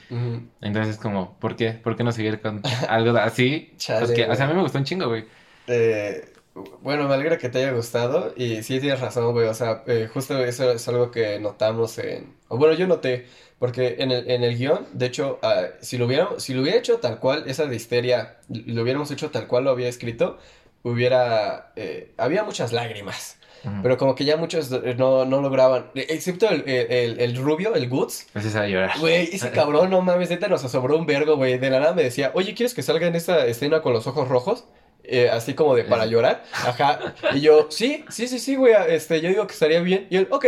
Entonces, 0.62 0.98
como, 0.98 1.38
¿por 1.40 1.56
qué? 1.56 1.72
¿Por 1.72 1.96
qué 1.96 2.04
no 2.04 2.12
seguir 2.12 2.40
con 2.42 2.62
algo 2.88 3.18
así? 3.18 3.74
Chale, 3.78 4.00
Pues 4.06 4.12
que, 4.12 4.26
o 4.30 4.36
sea, 4.36 4.46
a 4.46 4.50
mí 4.50 4.54
me 4.56 4.62
gustó 4.62 4.78
un 4.78 4.84
chingo, 4.84 5.08
güey. 5.08 5.26
Eh, 5.70 6.34
bueno, 6.82 7.08
me 7.08 7.14
alegra 7.14 7.38
que 7.38 7.50
te 7.50 7.60
haya 7.60 7.72
gustado 7.72 8.34
y 8.36 8.64
sí 8.64 8.80
tienes 8.80 9.00
razón, 9.00 9.32
güey, 9.34 9.48
o 9.48 9.54
sea, 9.54 9.84
eh, 9.88 10.10
justo 10.14 10.38
eso 10.44 10.72
es 10.72 10.88
algo 10.88 11.12
que 11.12 11.40
notamos 11.40 11.98
en... 12.00 12.36
O 12.48 12.58
bueno, 12.58 12.74
yo 12.74 12.88
noté, 12.88 13.28
porque 13.60 13.98
en 14.00 14.12
el, 14.12 14.30
en 14.30 14.44
el 14.44 14.58
guion, 14.58 14.88
de 14.94 15.06
hecho, 15.06 15.40
ah, 15.42 15.66
si 15.82 15.98
lo 15.98 16.06
hubiéramos, 16.06 16.44
si 16.44 16.54
lo 16.54 16.62
hubiera 16.62 16.78
hecho 16.78 16.98
tal 16.98 17.20
cual, 17.20 17.44
esa 17.48 17.66
de 17.66 17.76
histeria, 17.76 18.38
lo 18.50 18.82
hubiéramos 18.82 19.12
hecho 19.12 19.30
tal 19.30 19.48
cual 19.48 19.66
lo 19.66 19.70
había 19.72 19.88
escrito, 19.88 20.38
hubiera... 20.84 21.72
eh, 21.76 22.14
había 22.18 22.44
muchas 22.44 22.74
lágrimas, 22.74 23.38
pero 23.84 23.98
como 23.98 24.16
que 24.16 24.24
ya 24.24 24.38
muchos 24.38 24.72
no, 24.72 25.26
no 25.26 25.42
lograban, 25.42 25.92
eh, 25.94 26.08
excepto 26.10 26.50
el, 26.50 26.64
el, 26.66 27.36
rubio, 27.36 27.76
el 27.76 27.90
Goods. 27.90 28.28
Esa 28.34 28.62
de 28.64 28.72
llorar. 28.72 28.98
Güey, 29.00 29.30
ese 29.34 29.52
cabrón, 29.52 29.90
no 29.90 30.02
mames, 30.02 30.30
neta 30.30 30.48
nos 30.48 30.64
asombró 30.64 30.98
un 30.98 31.06
vergo, 31.06 31.36
güey. 31.36 31.58
De 31.58 31.70
la 31.70 31.80
nada 31.80 31.94
me 31.94 32.04
decía, 32.04 32.32
oye, 32.34 32.54
¿quieres 32.54 32.74
que 32.74 32.82
salga 32.82 33.06
en 33.08 33.16
esta 33.16 33.46
escena 33.46 33.82
con 33.82 33.94
los 33.94 34.08
ojos 34.08 34.28
rojos? 34.30 34.66
Eh, 35.04 35.30
así 35.30 35.54
como 35.54 35.76
de 35.76 35.84
para 35.84 36.06
llorar. 36.06 36.44
Ajá. 36.54 37.16
Y 37.34 37.42
yo, 37.42 37.68
sí, 37.72 38.06
sí, 38.10 38.28
sí, 38.28 38.40
sí, 38.40 38.56
güey. 38.56 38.74
Este, 38.90 39.22
yo 39.22 39.30
digo 39.30 39.48
que 39.48 39.54
estaría 39.54 39.80
bien. 39.82 40.08
Y 40.10 40.18
él, 40.18 40.28
ok. 40.30 40.46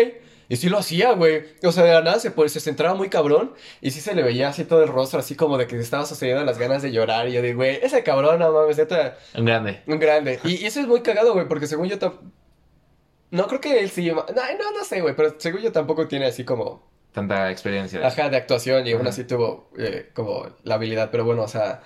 Y 0.49 0.57
sí 0.57 0.69
lo 0.69 0.77
hacía, 0.77 1.13
güey. 1.13 1.43
O 1.63 1.71
sea, 1.71 1.83
de 1.83 1.93
la 1.93 2.01
nada 2.01 2.19
se, 2.19 2.29
pues, 2.29 2.51
se 2.51 2.59
centraba 2.59 2.93
muy 2.93 3.09
cabrón. 3.09 3.53
Y 3.79 3.91
sí 3.91 4.01
se 4.01 4.13
le 4.13 4.21
veía 4.21 4.49
así 4.49 4.65
todo 4.65 4.83
el 4.83 4.89
rostro, 4.89 5.19
así 5.19 5.35
como 5.35 5.57
de 5.57 5.65
que 5.65 5.77
se 5.77 5.81
estaba 5.81 6.05
sucediendo 6.05 6.43
las 6.43 6.57
ganas 6.57 6.81
de 6.81 6.91
llorar. 6.91 7.27
Y 7.29 7.33
yo 7.33 7.41
digo, 7.41 7.57
güey, 7.57 7.79
ese 7.81 8.03
cabrón, 8.03 8.39
no 8.39 8.51
mames, 8.51 8.77
neta, 8.77 9.17
Un 9.35 9.45
grande. 9.45 9.81
un 9.87 9.99
grande. 9.99 10.39
Y, 10.43 10.61
y 10.61 10.65
eso 10.65 10.79
es 10.81 10.87
muy 10.87 11.01
cagado, 11.01 11.33
güey, 11.33 11.47
porque 11.47 11.67
según 11.67 11.87
yo 11.87 11.97
No 13.31 13.47
creo 13.47 13.61
que 13.61 13.79
él 13.79 13.89
sí. 13.89 14.11
No, 14.11 14.25
no, 14.25 14.71
no 14.77 14.83
sé, 14.83 15.01
güey, 15.01 15.15
pero 15.15 15.35
según 15.37 15.61
yo 15.61 15.71
tampoco 15.71 16.07
tiene 16.07 16.25
así 16.25 16.43
como 16.43 16.91
Tanta 17.13 17.51
experiencia. 17.51 18.05
Ajá, 18.05 18.29
de 18.29 18.37
actuación 18.37 18.87
y 18.87 18.93
aún 18.93 19.05
así 19.05 19.25
tuvo 19.25 19.69
eh, 19.77 20.09
como 20.13 20.47
la 20.63 20.75
habilidad, 20.75 21.09
pero 21.11 21.25
bueno, 21.25 21.43
o 21.43 21.47
sea, 21.47 21.81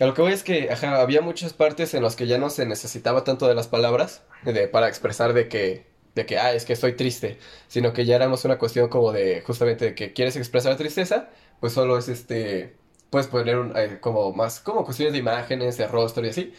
a 0.00 0.06
lo 0.06 0.14
que 0.14 0.22
voy 0.22 0.32
es 0.32 0.42
que, 0.42 0.70
ajá, 0.70 1.00
había 1.00 1.20
muchas 1.20 1.52
partes 1.52 1.94
en 1.94 2.02
las 2.02 2.16
que 2.16 2.26
ya 2.26 2.38
no 2.38 2.50
se 2.50 2.66
necesitaba 2.66 3.24
tanto 3.24 3.46
de 3.48 3.54
las 3.54 3.68
palabras 3.68 4.22
de, 4.44 4.68
para 4.68 4.88
expresar 4.88 5.32
de 5.34 5.48
que, 5.48 5.86
de 6.14 6.26
que, 6.26 6.38
ah, 6.38 6.52
es 6.54 6.64
que 6.64 6.72
estoy 6.72 6.94
triste, 6.96 7.38
sino 7.68 7.92
que 7.92 8.04
ya 8.06 8.16
éramos 8.16 8.44
una 8.44 8.58
cuestión 8.58 8.88
como 8.88 9.12
de, 9.12 9.42
justamente, 9.42 9.86
de 9.86 9.94
que 9.94 10.12
quieres 10.12 10.36
expresar 10.36 10.76
tristeza, 10.76 11.28
pues 11.60 11.72
solo 11.74 11.98
es 11.98 12.08
este, 12.08 12.76
puedes 13.10 13.28
poner 13.28 13.58
un, 13.58 13.76
eh, 13.76 13.98
como 14.00 14.32
más, 14.32 14.60
como 14.60 14.84
cuestiones 14.84 15.12
de 15.12 15.18
imágenes, 15.18 15.76
de 15.76 15.86
rostro 15.86 16.24
y 16.24 16.30
así. 16.30 16.52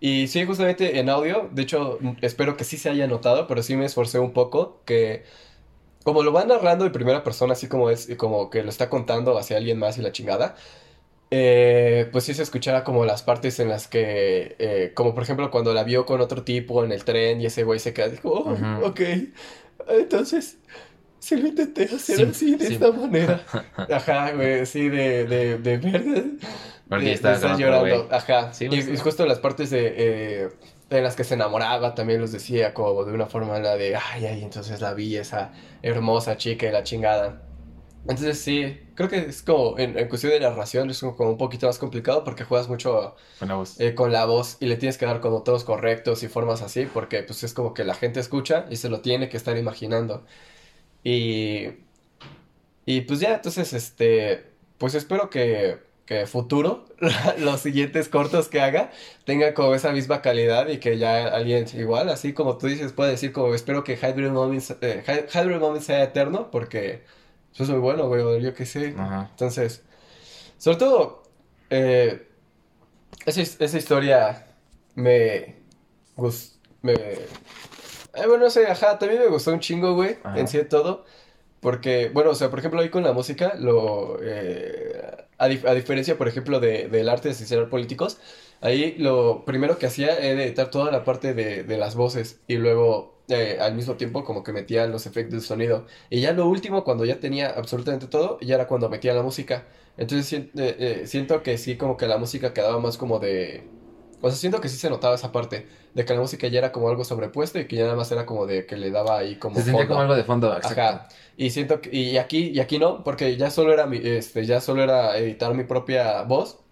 Y 0.00 0.28
sí, 0.28 0.44
justamente 0.46 0.98
en 0.98 1.08
audio, 1.10 1.48
de 1.52 1.62
hecho, 1.62 1.98
m- 2.00 2.16
espero 2.22 2.56
que 2.56 2.64
sí 2.64 2.76
se 2.78 2.88
haya 2.90 3.06
notado, 3.06 3.46
pero 3.46 3.62
sí 3.62 3.76
me 3.76 3.84
esforcé 3.86 4.18
un 4.18 4.32
poco, 4.32 4.80
que 4.86 5.24
como 6.04 6.22
lo 6.22 6.32
va 6.32 6.44
narrando 6.44 6.86
en 6.86 6.92
primera 6.92 7.24
persona, 7.24 7.54
así 7.54 7.68
como 7.68 7.90
es, 7.90 8.08
como 8.16 8.50
que 8.50 8.62
lo 8.62 8.70
está 8.70 8.88
contando 8.88 9.36
hacia 9.38 9.56
alguien 9.56 9.78
más 9.78 9.98
y 9.98 10.02
la 10.02 10.12
chingada, 10.12 10.54
eh, 11.30 12.08
pues 12.12 12.24
sí 12.24 12.34
se 12.34 12.42
escuchaba 12.42 12.84
como 12.84 13.04
las 13.04 13.22
partes 13.22 13.58
en 13.60 13.68
las 13.68 13.88
que, 13.88 14.56
eh, 14.58 14.92
como 14.94 15.14
por 15.14 15.22
ejemplo 15.24 15.50
cuando 15.50 15.74
la 15.74 15.84
vio 15.84 16.06
con 16.06 16.20
otro 16.20 16.44
tipo 16.44 16.84
en 16.84 16.92
el 16.92 17.04
tren 17.04 17.40
y 17.40 17.46
ese 17.46 17.64
güey 17.64 17.78
se 17.80 17.92
queda, 17.94 18.08
dijo, 18.08 18.30
oh, 18.30 18.86
ok, 18.86 19.00
entonces, 19.88 20.58
sí 21.18 21.36
lo 21.36 21.48
intenté 21.48 21.84
hacer 21.84 22.22
Sí, 22.22 22.22
así, 22.22 22.56
de 22.56 22.66
sí. 22.66 22.74
esta 22.74 22.92
manera. 22.92 23.44
Ajá, 23.90 24.32
güey, 24.32 24.66
sí, 24.66 24.88
de, 24.88 25.24
de, 25.26 25.58
de 25.58 25.78
verga. 25.78 26.24
Porque 26.88 27.20
con 27.20 27.32
otro 27.34 27.52
llorando, 27.52 28.06
güey. 28.06 28.08
ajá. 28.10 28.52
Sí, 28.52 28.68
y, 28.70 28.78
y 28.92 28.96
justo 28.98 29.26
las 29.26 29.40
partes 29.40 29.70
de, 29.70 29.94
eh, 30.44 30.48
en 30.90 31.02
las 31.04 31.16
que 31.16 31.24
se 31.24 31.34
enamoraba 31.34 31.94
también 31.94 32.20
los 32.20 32.32
decía 32.32 32.74
como 32.74 33.04
de 33.04 33.12
una 33.12 33.26
forma 33.26 33.58
la 33.58 33.76
de, 33.76 33.96
ay, 33.96 34.26
ay, 34.26 34.42
entonces 34.44 34.80
la 34.80 34.94
vi, 34.94 35.16
esa 35.16 35.52
hermosa 35.82 36.36
chica 36.36 36.66
y 36.68 36.72
la 36.72 36.84
chingada. 36.84 37.42
Entonces 38.06 38.40
sí, 38.40 38.78
creo 38.96 39.08
que 39.08 39.18
es 39.18 39.42
como, 39.44 39.78
en, 39.78 39.98
en 39.98 40.08
cuestión 40.08 40.32
de 40.32 40.40
narración 40.40 40.90
es 40.90 41.00
como 41.00 41.30
un 41.30 41.38
poquito 41.38 41.66
más 41.68 41.78
complicado 41.78 42.24
porque 42.24 42.44
juegas 42.44 42.68
mucho 42.68 43.16
Con 43.38 43.48
la 43.48 43.54
voz. 43.56 43.80
eh, 43.80 43.94
con 43.94 44.12
la 44.12 44.26
voz 44.26 44.58
y 44.60 44.66
le 44.66 44.76
tienes 44.76 44.98
que 44.98 45.06
dar 45.06 45.20
como 45.20 45.42
tonos 45.44 45.64
correctos 45.64 46.22
y 46.24 46.28
formas 46.28 46.62
así 46.62 46.86
porque 46.86 47.22
pues 47.24 47.44
es 47.44 47.54
como 47.54 47.74
que 47.74 47.84
la 47.84 47.94
gente 47.94 48.20
escucha 48.20 48.66
y 48.70 48.76
se 48.76 48.88
lo 48.90 49.00
tiene 49.02 49.28
que 49.30 49.36
estar 49.38 49.56
imaginando. 49.58 50.24
Y, 51.04 51.68
y 52.84 53.02
pues 53.02 53.20
ya, 53.20 53.34
entonces, 53.34 53.72
este, 53.72 54.44
pues 54.78 54.94
espero 54.94 55.28
que, 55.30 55.78
que 56.04 56.26
futuro, 56.26 56.84
los 57.38 57.60
siguientes 57.60 58.08
cortos 58.08 58.48
que 58.48 58.60
haga, 58.60 58.90
tengan 59.24 59.54
como 59.54 59.74
esa 59.74 59.92
misma 59.92 60.22
calidad 60.22 60.68
y 60.68 60.78
que 60.78 60.98
ya 60.98 61.26
alguien 61.28 61.66
igual, 61.74 62.08
así 62.10 62.32
como 62.32 62.58
tú 62.58 62.68
dices, 62.68 62.92
puede 62.92 63.10
decir 63.12 63.32
como 63.32 63.54
espero 63.54 63.82
que 63.84 63.96
Hybrid 63.96 64.30
Moments, 64.30 64.70
eh, 64.82 65.02
Hy- 65.06 65.26
Hybrid 65.42 65.58
Moments 65.58 65.86
sea 65.86 66.02
eterno 66.04 66.50
porque 66.50 67.02
eso 67.56 67.64
es 67.64 67.68
muy 67.70 67.80
bueno, 67.80 68.06
güey, 68.08 68.22
o 68.22 68.38
yo 68.38 68.54
qué 68.54 68.66
sé. 68.66 68.94
Ajá. 68.98 69.28
Entonces, 69.30 69.82
sobre 70.58 70.76
todo, 70.78 71.22
eh, 71.70 72.28
esa, 73.26 73.40
esa 73.42 73.78
historia 73.78 74.46
me 74.94 75.56
gustó, 76.16 76.58
me... 76.82 76.92
eh, 76.94 77.28
bueno, 78.14 78.38
no 78.38 78.50
sé, 78.50 78.66
ajá, 78.66 78.98
también 78.98 79.20
me 79.20 79.28
gustó 79.28 79.52
un 79.52 79.60
chingo, 79.60 79.94
güey, 79.94 80.18
Ajá. 80.22 80.38
en 80.38 80.48
sí 80.48 80.58
de 80.58 80.64
todo, 80.64 81.04
porque, 81.60 82.10
bueno, 82.12 82.30
o 82.30 82.34
sea, 82.34 82.50
por 82.50 82.58
ejemplo, 82.60 82.80
ahí 82.80 82.90
con 82.90 83.02
la 83.02 83.12
música, 83.12 83.54
lo, 83.58 84.18
eh, 84.22 85.26
a, 85.38 85.48
dif- 85.48 85.66
a 85.68 85.74
diferencia, 85.74 86.16
por 86.18 86.28
ejemplo, 86.28 86.60
de, 86.60 86.88
del 86.88 87.08
arte 87.08 87.28
de 87.28 87.34
asesorar 87.34 87.68
políticos, 87.70 88.18
ahí 88.60 88.96
lo 88.98 89.44
primero 89.44 89.78
que 89.78 89.86
hacía 89.86 90.16
era 90.18 90.42
editar 90.44 90.70
toda 90.70 90.90
la 90.92 91.04
parte 91.04 91.34
de, 91.34 91.62
de 91.64 91.76
las 91.78 91.94
voces 91.94 92.40
y 92.46 92.56
luego... 92.56 93.14
eh, 93.28 93.58
al 93.60 93.74
mismo 93.74 93.96
tiempo 93.96 94.22
como 94.24 94.42
que 94.44 94.52
metía 94.52 94.86
los 94.86 95.06
efectos 95.06 95.40
de 95.42 95.46
sonido 95.46 95.86
y 96.10 96.20
ya 96.20 96.32
lo 96.32 96.46
último, 96.48 96.84
cuando 96.84 97.04
ya 97.04 97.18
tenía 97.20 97.50
absolutamente 97.50 98.06
todo, 98.06 98.38
ya 98.40 98.54
era 98.54 98.66
cuando 98.68 98.88
metía 98.88 99.14
la 99.14 99.22
música. 99.22 99.66
Entonces 99.96 100.32
eh, 100.32 100.50
eh, 100.56 101.02
siento 101.06 101.42
que 101.42 101.58
sí, 101.58 101.76
como 101.76 101.96
que 101.96 102.06
la 102.06 102.18
música 102.18 102.52
quedaba 102.54 102.78
más 102.80 102.96
como 102.98 103.18
de... 103.18 103.72
O 104.20 104.28
sea, 104.30 104.36
siento 104.38 104.60
que 104.60 104.68
sí 104.68 104.76
se 104.78 104.90
notaba 104.90 105.14
esa 105.16 105.32
parte, 105.32 105.66
de 105.94 106.04
que 106.04 106.14
la 106.14 106.20
música 106.20 106.46
ya 106.48 106.58
era 106.58 106.72
como 106.72 106.88
algo 106.88 107.04
sobrepuesto 107.04 107.58
y 107.58 107.66
que 107.66 107.76
ya 107.76 107.84
nada 107.84 107.96
más 107.96 108.10
era 108.12 108.26
como 108.26 108.46
de 108.46 108.64
que 108.66 108.76
le 108.76 108.90
daba 108.90 109.18
ahí 109.18 109.38
como 109.38 109.60
Se 109.60 109.64
sentía 109.64 109.86
fondo. 109.86 109.88
como 109.88 110.00
algo 110.00 110.14
de 110.14 110.24
fondo, 110.24 110.56
exacto. 110.56 110.90
Ajá. 110.90 111.08
Y 111.36 111.50
siento 111.50 111.80
que, 111.80 111.90
y 111.96 112.16
aquí, 112.18 112.50
y 112.50 112.60
aquí 112.60 112.78
no, 112.78 113.02
porque 113.04 113.36
ya 113.36 113.50
solo 113.50 113.72
era 113.72 113.86
mi, 113.86 113.98
este, 113.98 114.44
ya 114.46 114.60
solo 114.60 114.82
era 114.82 115.16
editar 115.18 115.54
mi 115.54 115.64
propia 115.64 116.22
voz. 116.22 116.65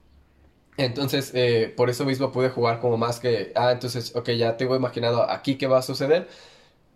Entonces, 0.77 1.31
eh, 1.35 1.73
por 1.77 1.89
eso 1.91 2.05
mismo 2.05 2.33
pude 2.33 2.51
jugar 2.51 2.81
como 2.81 2.97
más 2.97 3.21
que, 3.21 3.53
ah, 3.55 3.71
entonces, 3.73 4.15
ok, 4.17 4.31
ya 4.31 4.57
tengo 4.57 4.75
imaginado 4.77 5.29
aquí 5.31 5.57
qué 5.57 5.67
va 5.69 5.79
a 5.79 5.83
suceder. 5.83 6.29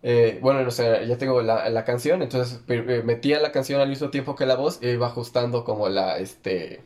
Eh, 0.03 0.39
bueno, 0.43 0.67
o 0.69 0.71
sea, 0.71 1.03
ya 1.05 1.19
tengo 1.19 1.43
la, 1.43 1.69
la 1.71 1.85
canción, 1.85 2.23
entonces 2.23 2.61
eh, 2.69 3.03
metía 3.05 3.41
la 3.41 3.53
canción 3.53 3.81
al 3.81 3.89
mismo 3.89 4.11
tiempo 4.11 4.37
que 4.37 4.47
la 4.47 4.57
voz 4.57 4.81
e 4.83 4.93
iba 4.93 5.09
ajustando 5.09 5.65
como 5.65 5.89
la, 5.89 6.19
este, 6.19 6.85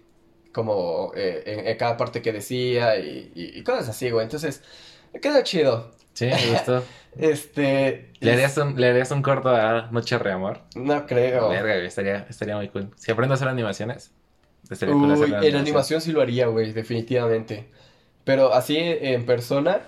como 0.52 1.12
en, 1.16 1.66
en 1.68 1.76
cada 1.78 1.96
parte 1.96 2.22
que 2.22 2.32
decía 2.32 2.98
y, 2.98 3.32
y- 3.34 3.58
y 3.58 3.64
cosas 3.64 3.88
así, 3.90 4.10
güey. 4.10 4.24
Entonces, 4.24 4.62
queda 5.20 5.42
chido. 5.42 5.90
Sí, 6.14 6.26
me 6.26 6.46
gustó. 6.52 6.84
Este, 7.18 8.10
¿Le 8.20 8.32
harías 8.32 8.56
un, 8.56 8.80
le 8.80 8.88
harías 8.88 9.10
un 9.10 9.20
corto 9.22 9.50
a 9.50 9.90
Noche 9.90 10.18
Reamor? 10.18 10.60
no 10.74 11.06
creo. 11.06 11.48
Verga, 11.48 11.74
estaría, 11.76 12.26
estaría 12.28 12.56
muy 12.56 12.68
cool. 12.70 12.90
Si 12.96 13.10
aprendo 13.12 13.34
a 13.34 13.36
hacer 13.36 13.48
animaciones, 13.48 14.12
Uy, 15.14 15.30
en 15.48 15.56
animación 15.56 16.00
sí 16.00 16.12
lo 16.12 16.20
haría, 16.22 16.46
güey, 16.46 16.72
definitivamente. 16.72 17.66
Pero 18.24 18.52
así 18.54 18.76
en 18.78 19.26
persona, 19.26 19.80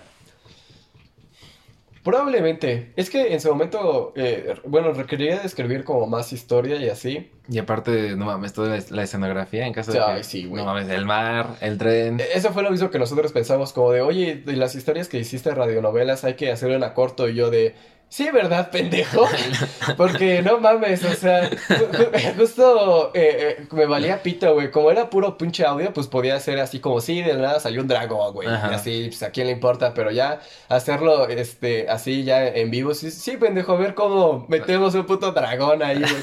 probablemente. 2.03 2.91
Es 2.95 3.09
que 3.09 3.33
en 3.33 3.41
su 3.41 3.49
momento, 3.49 4.13
eh, 4.15 4.53
bueno, 4.65 4.91
requeriría 4.93 5.39
de 5.39 5.47
escribir 5.47 5.83
como 5.83 6.05
más 6.05 6.31
historia 6.33 6.75
y 6.77 6.89
así. 6.89 7.31
Y 7.49 7.57
aparte, 7.57 8.15
no 8.15 8.25
mames, 8.25 8.53
toda 8.53 8.77
la, 8.77 8.83
la 8.89 9.03
escenografía 9.03 9.65
en 9.65 9.73
caso 9.73 9.91
de 9.91 9.99
Ay, 9.99 10.17
que- 10.17 10.23
sí, 10.23 10.45
güey. 10.45 10.63
No 10.63 10.65
mames, 10.71 10.89
el 10.89 11.05
mar, 11.05 11.55
el 11.61 11.77
tren. 11.77 12.19
E- 12.19 12.27
Eso 12.35 12.51
fue 12.51 12.61
lo 12.63 12.69
mismo 12.71 12.91
que 12.91 12.99
nosotros 12.99 13.31
pensamos, 13.31 13.73
como 13.73 13.91
de, 13.91 14.01
oye, 14.01 14.35
de 14.35 14.55
las 14.55 14.75
historias 14.75 15.07
que 15.07 15.17
hiciste 15.17 15.53
radionovelas 15.55 16.23
hay 16.23 16.35
que 16.35 16.51
hacer 16.51 16.75
una 16.75 16.93
corto. 16.93 17.27
Y 17.27 17.35
yo 17.35 17.49
de, 17.49 17.73
sí, 18.09 18.29
¿verdad, 18.31 18.71
pendejo? 18.71 19.27
Porque 19.97 20.41
no 20.41 20.59
mames, 20.59 21.03
o 21.03 21.13
sea, 21.13 21.49
ju- 21.49 21.91
ju- 21.91 22.35
justo 22.37 23.11
eh, 23.13 23.57
eh, 23.59 23.67
me 23.71 23.85
valía 23.85 24.21
pito, 24.23 24.53
güey. 24.53 24.71
Como 24.71 24.89
era 24.91 25.09
puro 25.09 25.37
pinche 25.37 25.65
audio, 25.65 25.91
pues 25.93 26.07
podía 26.07 26.39
ser 26.39 26.59
así 26.59 26.79
como, 26.79 27.01
sí, 27.01 27.21
de 27.21 27.33
la 27.33 27.41
nada 27.41 27.59
salió 27.59 27.81
un 27.81 27.87
dragón, 27.87 28.33
güey. 28.33 28.47
Ajá. 28.47 28.71
Y 28.71 28.75
así, 28.75 29.05
pues 29.07 29.23
a 29.23 29.31
quién 29.31 29.47
le 29.47 29.53
importa, 29.53 29.93
pero 29.93 30.11
ya 30.11 30.39
hacerlo, 30.69 31.27
este, 31.27 31.89
así 31.89 32.23
ya 32.23 32.47
en 32.47 32.71
vivo, 32.71 32.93
sí, 32.93 33.11
sí, 33.11 33.37
pendejo, 33.37 33.73
a 33.73 33.77
ver 33.77 33.93
cómo 33.95 34.45
metemos 34.49 34.95
un 34.95 35.05
puto 35.05 35.31
dragón 35.31 35.83
ahí, 35.83 35.99
güey. 35.99 36.13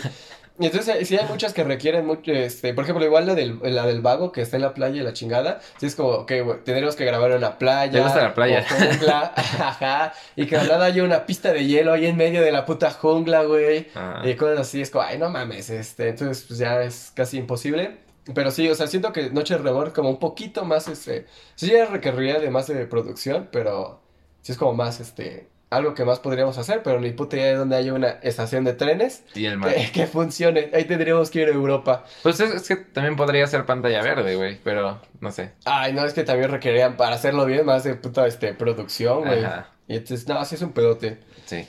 Y 0.59 0.67
entonces 0.67 1.09
sí 1.09 1.17
hay 1.17 1.27
muchas 1.27 1.55
que 1.55 1.65
requieren 1.65 2.05
mucho, 2.07 2.31
este, 2.31 2.75
por 2.75 2.85
ejemplo, 2.85 3.05
igual 3.05 3.27
la 3.27 3.35
del, 3.35 3.59
la 3.63 3.87
del 3.87 4.03
vago 4.03 4.33
que 4.33 4.43
está 4.43 4.57
en 4.57 4.63
la 4.63 4.75
playa 4.75 5.01
y 5.01 5.05
la 5.05 5.13
chingada, 5.15 5.61
sí 5.79 5.87
es 5.87 5.97
como, 5.97 6.11
ok, 6.11 6.33
güey, 6.45 6.59
tendremos 6.63 6.95
que 6.95 7.05
grabar 7.07 7.31
en 7.31 7.39
una 7.39 7.59
playa. 7.59 7.91
¿Te 7.91 8.01
gusta 8.01 8.23
la 8.23 8.35
playa? 8.35 8.65
jungla, 8.69 9.33
ajá, 9.37 10.13
y 10.37 10.47
que 10.47 10.57
al 10.57 10.69
lado 10.69 10.85
haya 10.85 11.03
una 11.03 11.25
pista 11.25 11.53
de 11.53 11.65
hielo 11.67 11.93
ahí 11.95 12.07
en 12.07 12.17
medio 12.17 12.43
de 12.43 12.53
la 12.53 12.67
puta 12.67 12.91
jungla, 12.91 13.45
güey, 13.45 13.89
Ah. 13.95 14.23
y 14.25 14.35
cosas 14.37 14.61
así, 14.61 14.83
es 14.83 14.91
como, 14.91 15.05
ay, 15.05 15.19
no 15.19 15.31
mames, 15.31 15.71
este, 15.71 16.09
entonces 16.11 16.45
pues 16.47 16.59
ya 16.59 16.83
es 16.83 17.13
casi 17.15 17.39
imposible. 17.39 17.99
Pero 18.35 18.51
sí, 18.53 18.69
o 18.69 18.75
sea, 18.77 18.87
siento 18.87 19.13
que 19.13 19.31
Noche 19.31 19.55
de 19.57 19.63
Remor 19.63 19.93
como 19.93 20.11
un 20.11 20.19
poquito 20.21 20.65
más, 20.65 20.87
este, 20.87 21.27
sí 21.57 21.69
ya 21.73 21.87
requeriría 21.87 22.39
de 22.39 22.51
más 22.51 22.69
de 22.69 22.87
producción, 22.87 23.49
pero 23.51 24.01
sí 24.43 24.53
es 24.53 24.59
como 24.59 24.75
más, 24.75 25.01
este, 25.01 25.49
algo 25.73 25.95
que 25.95 26.05
más 26.05 26.21
podríamos 26.21 26.59
hacer, 26.59 26.83
pero 26.83 27.01
ni 27.01 27.11
puta 27.13 27.37
idea 27.37 27.47
de 27.47 27.55
dónde 27.55 27.77
haya 27.77 27.95
una 27.95 28.09
estación 28.23 28.63
de 28.65 28.75
trenes 28.75 29.23
Y 29.35 29.47
el 29.47 29.57
mar. 29.57 29.75
que, 29.75 29.91
que 29.93 30.07
funcione. 30.07 30.71
Ahí 30.75 30.85
tendríamos 30.85 31.31
que 31.31 31.41
ir 31.41 31.49
a 31.49 31.53
Europa. 31.53 32.05
Pues 32.23 32.39
es, 32.41 32.55
es 32.55 32.69
que 32.69 32.77
también 32.77 33.17
podría 33.17 33.47
ser 33.47 33.65
pantalla 33.65 34.03
verde, 34.03 34.37
güey, 34.37 34.59
pero 34.63 35.01
no 35.21 35.33
sé. 35.33 35.53
Ay, 35.65 35.93
no, 35.95 36.05
es 36.05 36.13
que 36.13 36.25
también 36.25 36.51
requerirían, 36.51 36.97
para 36.97 37.15
hacerlo 37.17 37.47
bien, 37.47 37.65
más 37.65 37.85
de 37.85 37.95
puta, 37.95 38.27
este, 38.27 38.53
producción, 38.55 39.25
güey. 39.25 39.45
Ajá. 39.45 39.71
Y 39.89 39.97
entonces, 39.97 40.29
no, 40.29 40.39
así 40.39 40.55
es 40.55 40.63
un 40.63 40.73
pedote. 40.73 41.19
Sí. 41.47 41.67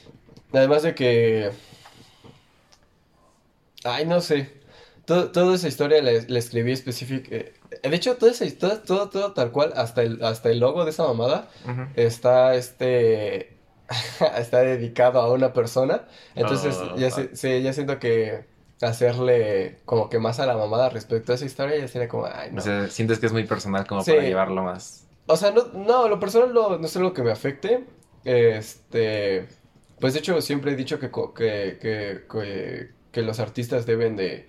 Además 0.51 0.84
de 0.84 0.93
que... 0.93 1.51
Ay, 3.84 4.06
no 4.06 4.22
sé. 4.22 4.49
Todo, 5.06 5.32
toda 5.32 5.56
esa 5.56 5.68
historia 5.68 6.01
la, 6.01 6.12
la 6.28 6.39
escribí 6.39 6.72
específica. 6.72 7.30
De 7.30 7.95
hecho, 7.95 8.16
toda 8.18 8.32
esa 8.32 8.45
historia, 8.45 8.82
todo, 8.84 9.10
todo 9.10 9.34
tal 9.34 9.51
cual, 9.51 9.74
hasta 9.76 10.01
el, 10.04 10.24
hasta 10.24 10.49
el 10.49 10.60
logo 10.60 10.86
de 10.86 10.91
esa 10.91 11.04
mamada, 11.04 11.49
está 11.95 12.56
este 12.56 13.54
está 14.38 14.59
dedicado 14.61 15.19
a 15.21 15.31
una 15.31 15.53
persona. 15.53 16.07
Entonces, 16.36 16.77
ya, 16.97 17.11
sé- 17.11 17.36
sí, 17.36 17.61
ya 17.61 17.73
siento 17.73 17.99
que 17.99 18.45
hacerle 18.81 19.77
como 19.86 20.09
que 20.09 20.19
más 20.19 20.39
a 20.39 20.45
la 20.45 20.57
mamada 20.57 20.89
respecto 20.89 21.31
a 21.31 21.36
esa 21.36 21.45
historia 21.45 21.77
ya 21.77 21.88
sería 21.88 22.07
como, 22.07 22.25
ay, 22.25 22.51
no. 22.51 22.59
O 22.59 22.61
sea, 22.61 22.88
sientes 22.89 23.19
que 23.19 23.27
es 23.27 23.34
muy 23.34 23.45
personal 23.45 23.86
como 23.88 24.03
Sí. 24.03 24.11
para 24.11 24.23
llevarlo 24.23 24.63
más. 24.63 25.07
O 25.27 25.38
sea, 25.38 25.51
no, 25.51 25.67
no, 25.73 26.07
lo 26.09 26.19
personal 26.19 26.53
no, 26.53 26.77
no 26.77 26.86
es 26.86 26.95
algo 26.97 27.13
que 27.13 27.23
me 27.23 27.31
afecte. 27.31 27.86
Este, 28.25 29.47
pues 29.99 30.13
de 30.13 30.19
hecho 30.19 30.41
siempre 30.41 30.71
he 30.73 30.75
dicho 30.75 30.99
que, 30.99 31.09
que, 31.11 31.77
que, 31.81 32.23
que, 32.31 32.89
que 33.11 33.21
los 33.21 33.39
artistas 33.39 33.86
deben 33.86 34.15
de 34.15 34.47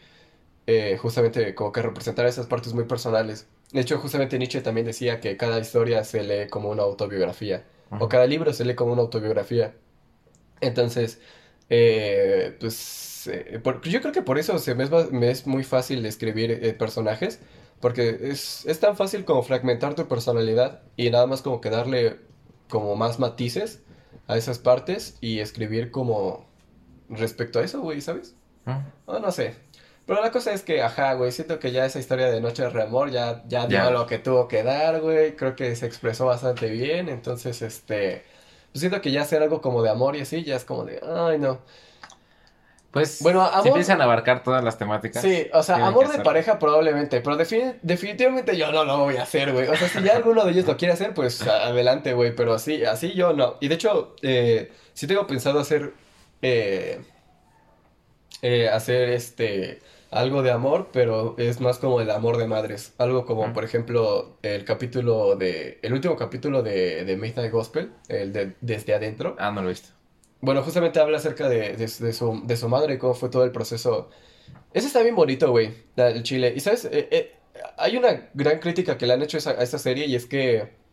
eh, 0.67 0.99
justamente 1.01 1.55
como 1.55 1.73
que 1.73 1.83
representar 1.83 2.27
esas 2.27 2.47
partes 2.47 2.75
muy 2.75 2.85
personales. 2.85 3.47
De 3.73 3.81
hecho, 3.81 3.99
justamente 3.99 4.39
Nietzsche 4.39 4.61
también 4.63 4.87
decía 4.87 5.21
que 5.21 5.37
cada 5.37 5.59
historia 5.59 6.05
se 6.05 6.23
lee 6.23 6.49
como 6.49 6.71
una 6.71 6.83
autobiografía. 6.85 7.65
O 7.99 8.09
cada 8.09 8.27
libro 8.27 8.53
se 8.53 8.65
lee 8.65 8.75
como 8.75 8.93
una 8.93 9.03
autobiografía. 9.03 9.77
Entonces, 10.61 11.21
eh, 11.71 12.57
pues 12.61 13.27
eh, 13.29 13.61
por- 13.63 13.83
yo 13.83 14.01
creo 14.01 14.13
que 14.13 14.23
por 14.23 14.39
eso 14.39 14.59
se 14.59 14.75
me 14.75 14.85
es, 14.85 14.93
va- 14.93 15.09
me 15.11 15.31
es 15.31 15.47
muy 15.47 15.65
fácil 15.65 16.05
escribir 16.07 16.51
eh, 16.53 16.73
personajes, 16.75 17.41
porque 17.81 18.19
es, 18.23 18.65
es 18.67 18.81
tan 18.81 18.97
fácil 18.97 19.25
como 19.25 19.43
fragmentar 19.43 19.95
tu 19.95 20.09
personalidad 20.09 20.83
y 20.97 21.11
nada 21.11 21.27
más 21.27 21.43
como 21.43 21.61
que 21.61 21.71
darle 21.71 22.21
como 22.69 22.97
más 22.97 23.19
matices 23.19 23.83
a 24.27 24.37
esas 24.37 24.59
partes 24.59 25.19
y 25.21 25.41
escribir 25.41 25.91
como 25.91 26.47
respecto 27.09 27.59
a 27.61 27.65
eso, 27.65 27.81
güey, 27.81 28.01
¿sabes? 28.01 28.37
No, 29.07 29.19
no 29.21 29.33
sé. 29.33 29.57
Pero 30.07 30.23
la 30.23 30.31
cosa 30.31 30.53
es 30.53 30.63
que, 30.63 30.83
ajá, 30.83 31.15
güey, 31.15 31.33
siento 31.33 31.59
que 31.59 31.73
ya 31.73 31.87
esa 31.87 31.99
historia 31.99 32.31
de 32.31 32.41
Noche 32.41 32.63
de 32.63 32.69
Reamor 32.71 33.11
ya, 33.11 33.43
ya 33.47 33.67
dio 33.67 33.91
lo 33.91 34.07
que 34.07 34.19
tuvo 34.19 34.49
que 34.49 34.63
dar, 34.63 35.01
güey. 35.01 35.35
Creo 35.35 35.57
que 35.57 35.75
se 35.77 35.87
expresó 35.87 36.27
bastante 36.27 36.69
bien. 36.69 37.09
Entonces, 37.09 37.63
este. 37.63 38.23
Pues 38.73 38.81
siento 38.81 39.01
que 39.01 39.11
ya 39.13 39.23
hacer 39.23 39.43
algo 39.43 39.61
como 39.61 39.83
de 39.83 39.91
amor 39.91 40.17
y 40.17 40.21
así, 40.23 40.43
ya 40.45 40.57
es 40.57 40.65
como 40.65 40.85
de, 40.85 41.01
ay, 41.03 41.39
no. 41.39 41.61
Pues, 42.91 43.23
Bueno, 43.23 43.51
si 43.63 43.69
empiezan 43.69 44.01
a 44.01 44.05
abarcar 44.05 44.45
todas 44.45 44.63
las 44.63 44.79
temáticas. 44.79 45.21
Sí, 45.21 45.49
o 45.53 45.65
sea, 45.65 45.85
amor 45.85 46.09
de 46.09 46.23
pareja 46.23 46.61
probablemente, 46.61 47.21
pero 47.21 47.37
defini- 47.37 47.77
definitivamente 47.83 48.57
yo 48.57 48.71
no 48.71 48.85
lo 48.85 48.99
voy 48.99 49.17
a 49.17 49.23
hacer, 49.25 49.53
güey. 49.53 49.67
O 49.67 49.75
sea, 49.75 49.89
si 49.89 50.01
ya 50.03 50.15
alguno 50.15 50.45
de 50.45 50.53
ellos 50.53 50.67
lo 50.67 50.77
quiere 50.77 50.95
hacer, 50.95 51.13
pues 51.13 51.43
adelante, 51.43 52.13
güey. 52.15 52.37
Pero 52.37 52.55
así, 52.55 52.85
así 52.85 53.13
yo 53.15 53.33
no. 53.33 53.57
Y 53.61 53.67
de 53.67 53.75
hecho, 53.75 54.15
eh, 54.23 54.71
sí 54.93 55.09
tengo 55.09 55.27
pensado 55.27 55.59
hacer, 55.59 55.93
eh, 56.43 57.01
eh, 58.49 58.69
hacer 58.69 59.09
este, 59.09 59.81
algo 60.11 60.43
de 60.43 60.51
amor, 60.51 60.89
pero 60.93 61.35
es 61.39 61.61
más 61.61 61.79
como 61.79 62.01
el 62.01 62.11
amor 62.11 62.37
de 62.37 62.47
madres. 62.47 62.93
Algo 62.99 63.25
como, 63.25 63.53
por 63.53 63.65
ejemplo, 63.65 64.37
el 64.43 64.65
capítulo 64.65 65.35
de, 65.37 65.79
el 65.83 65.93
último 65.93 66.15
capítulo 66.17 66.63
de, 66.63 67.05
de 67.05 67.17
Midnight 67.17 67.51
Gospel, 67.53 67.91
el 68.09 68.33
de 68.33 68.53
Desde 68.61 68.95
Adentro. 68.95 69.35
Ah, 69.39 69.51
no 69.51 69.63
lo 69.63 69.69
he 69.69 69.73
visto. 69.73 69.89
Bueno, 70.41 70.63
justamente 70.63 71.01
habla 71.01 71.17
acerca 71.19 71.49
de, 71.49 71.75
de, 71.77 71.87
de 72.07 72.13
su, 72.13 72.43
de 72.45 72.57
su 72.57 72.69
madre 72.69 72.95
y 72.95 72.99
cómo 72.99 73.15
fue 73.15 73.31
todo 73.31 73.45
el 73.45 73.51
proceso. 73.51 74.11
Ese 74.75 74.89
está 74.89 75.01
bien 75.03 75.15
bonito, 75.17 75.51
güey, 75.51 75.71
el 75.97 76.23
Chile. 76.23 76.53
Y 76.55 76.61
sabes, 76.61 76.85
Eh, 76.85 77.09
eh, 77.11 77.33
hay 77.79 77.97
una 77.97 78.29
gran 78.35 78.59
crítica 78.59 78.99
que 78.99 79.07
le 79.07 79.15
han 79.15 79.23
hecho 79.23 79.39
a 79.39 79.41
esa- 79.41 79.51
a 79.61 79.63
esta 79.63 79.79
serie 79.79 80.07
y 80.07 80.15
es 80.17 80.27
que 80.27 80.84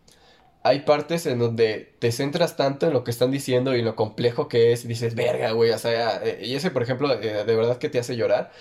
hay 0.63 0.81
partes 0.81 1.25
en 1.25 1.39
donde 1.39 1.95
te 1.99 2.11
centras 2.11 2.55
tanto 2.55 2.87
en 2.87 2.93
lo 2.93 3.03
que 3.03 3.11
están 3.11 3.31
diciendo 3.31 3.75
y 3.75 3.79
en 3.79 3.85
lo 3.85 3.95
complejo 3.95 4.47
que 4.47 4.71
es 4.73 4.85
y 4.85 4.87
dices, 4.87 5.15
verga, 5.15 5.51
güey, 5.51 5.71
o 5.71 5.77
sea, 5.77 6.21
eh, 6.23 6.39
y 6.43 6.55
ese, 6.55 6.71
por 6.71 6.83
ejemplo, 6.83 7.11
eh, 7.13 7.43
de 7.45 7.55
verdad 7.55 7.77
que 7.77 7.89
te 7.89 7.99
hace 7.99 8.15
llorar. 8.15 8.51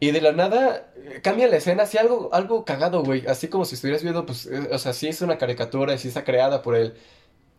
Y 0.00 0.10
de 0.10 0.20
la 0.20 0.32
nada 0.32 0.92
eh, 0.96 1.20
cambia 1.22 1.48
la 1.48 1.56
escena, 1.56 1.84
así 1.84 1.96
algo, 1.98 2.30
algo 2.32 2.64
cagado, 2.64 3.02
güey, 3.04 3.26
así 3.26 3.48
como 3.48 3.64
si 3.64 3.76
estuvieras 3.76 4.02
viendo, 4.02 4.26
pues, 4.26 4.48
o 4.70 4.78
sea, 4.78 4.92
sí 4.92 5.08
es 5.08 5.22
una 5.22 5.38
caricatura 5.38 5.94
y 5.94 5.98
sí 5.98 6.08
está 6.08 6.24
creada 6.24 6.62
por 6.62 6.76
el, 6.76 6.94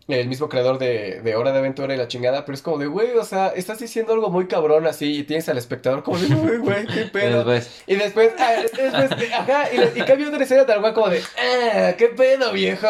el 0.09 0.27
mismo 0.27 0.49
creador 0.49 0.79
de, 0.79 1.21
de 1.21 1.35
Hora 1.35 1.53
de 1.53 1.59
Aventura 1.59 1.93
y 1.93 1.97
la 1.97 2.09
chingada, 2.09 2.43
pero 2.45 2.55
es 2.55 2.61
como 2.61 2.77
de, 2.77 2.87
güey, 2.87 3.11
o 3.17 3.23
sea, 3.23 3.47
estás 3.55 3.79
diciendo 3.79 4.11
algo 4.13 4.29
muy 4.29 4.47
cabrón 4.47 4.85
así 4.85 5.19
y 5.19 5.23
tienes 5.23 5.47
al 5.47 5.57
espectador 5.57 6.03
como 6.03 6.17
de, 6.19 6.27
güey, 6.35 6.57
güey, 6.57 6.85
qué 6.87 7.05
pedo. 7.13 7.45
después, 7.45 7.83
Y 7.87 7.95
después, 7.95 8.31
ah, 8.37 8.51
después, 8.61 8.93
ajá, 9.31 9.71
y, 9.73 9.77
le- 9.77 9.91
y 9.95 10.01
cambia 10.01 10.27
otra 10.27 10.43
escena 10.43 10.65
tal 10.65 10.81
cual 10.81 10.93
como 10.93 11.07
de, 11.09 11.21
ah, 11.41 11.93
qué 11.97 12.07
pedo, 12.09 12.51
viejo. 12.51 12.85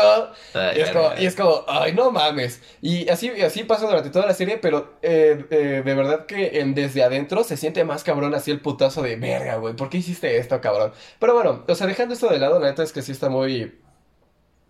ay, 0.55 0.77
Y 0.77 0.81
es, 0.81 0.89
como, 0.89 1.03
verga. 1.09 1.21
y 1.21 1.25
es 1.27 1.35
como, 1.35 1.63
ay, 1.67 1.93
no 1.93 2.09
mames. 2.11 2.61
Y 2.81 3.07
así, 3.09 3.31
y 3.37 3.41
así 3.41 3.63
pasa 3.63 3.85
durante 3.85 4.09
toda 4.09 4.25
la 4.25 4.33
serie, 4.33 4.57
pero 4.57 4.93
eh, 5.03 5.45
eh, 5.51 5.81
de 5.85 5.93
verdad 5.93 6.25
que 6.25 6.59
en 6.61 6.73
desde 6.73 7.03
adentro 7.03 7.43
se 7.43 7.57
siente 7.57 7.83
más 7.83 8.03
cabrón 8.03 8.33
así 8.33 8.49
el 8.49 8.59
putazo 8.59 9.03
de 9.03 9.17
verga, 9.17 9.57
güey. 9.57 9.75
¿Por 9.75 9.89
qué 9.91 9.99
hiciste 9.99 10.37
esto, 10.37 10.59
cabrón? 10.61 10.91
Pero 11.19 11.35
bueno, 11.35 11.63
o 11.67 11.75
sea, 11.75 11.85
dejando 11.85 12.15
esto 12.15 12.27
de 12.29 12.39
lado, 12.39 12.59
la 12.59 12.69
neta 12.69 12.81
es 12.81 12.91
que 12.91 13.03
sí 13.03 13.11
está 13.11 13.29
muy 13.29 13.79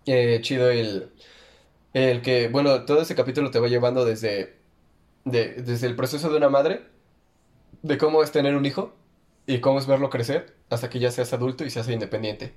eh, 0.06 0.40
chido 0.42 0.70
el, 0.70 1.10
el 1.94 2.22
que, 2.22 2.48
bueno, 2.48 2.84
todo 2.84 3.02
ese 3.02 3.14
capítulo 3.14 3.50
te 3.50 3.60
va 3.60 3.68
llevando 3.68 4.04
desde, 4.04 4.56
de- 5.24 5.54
desde 5.62 5.86
el 5.88 5.96
proceso 5.96 6.30
de 6.30 6.38
una 6.38 6.48
madre, 6.50 6.82
de 7.82 7.98
cómo 7.98 8.22
es 8.22 8.32
tener 8.32 8.56
un 8.56 8.66
hijo 8.66 8.94
y 9.46 9.60
cómo 9.60 9.78
es 9.78 9.86
verlo 9.86 10.10
crecer 10.10 10.54
hasta 10.70 10.90
que 10.90 10.98
ya 10.98 11.10
seas 11.10 11.32
adulto 11.32 11.64
y 11.64 11.70
se 11.70 11.80
hace 11.80 11.92
independiente. 11.92 12.54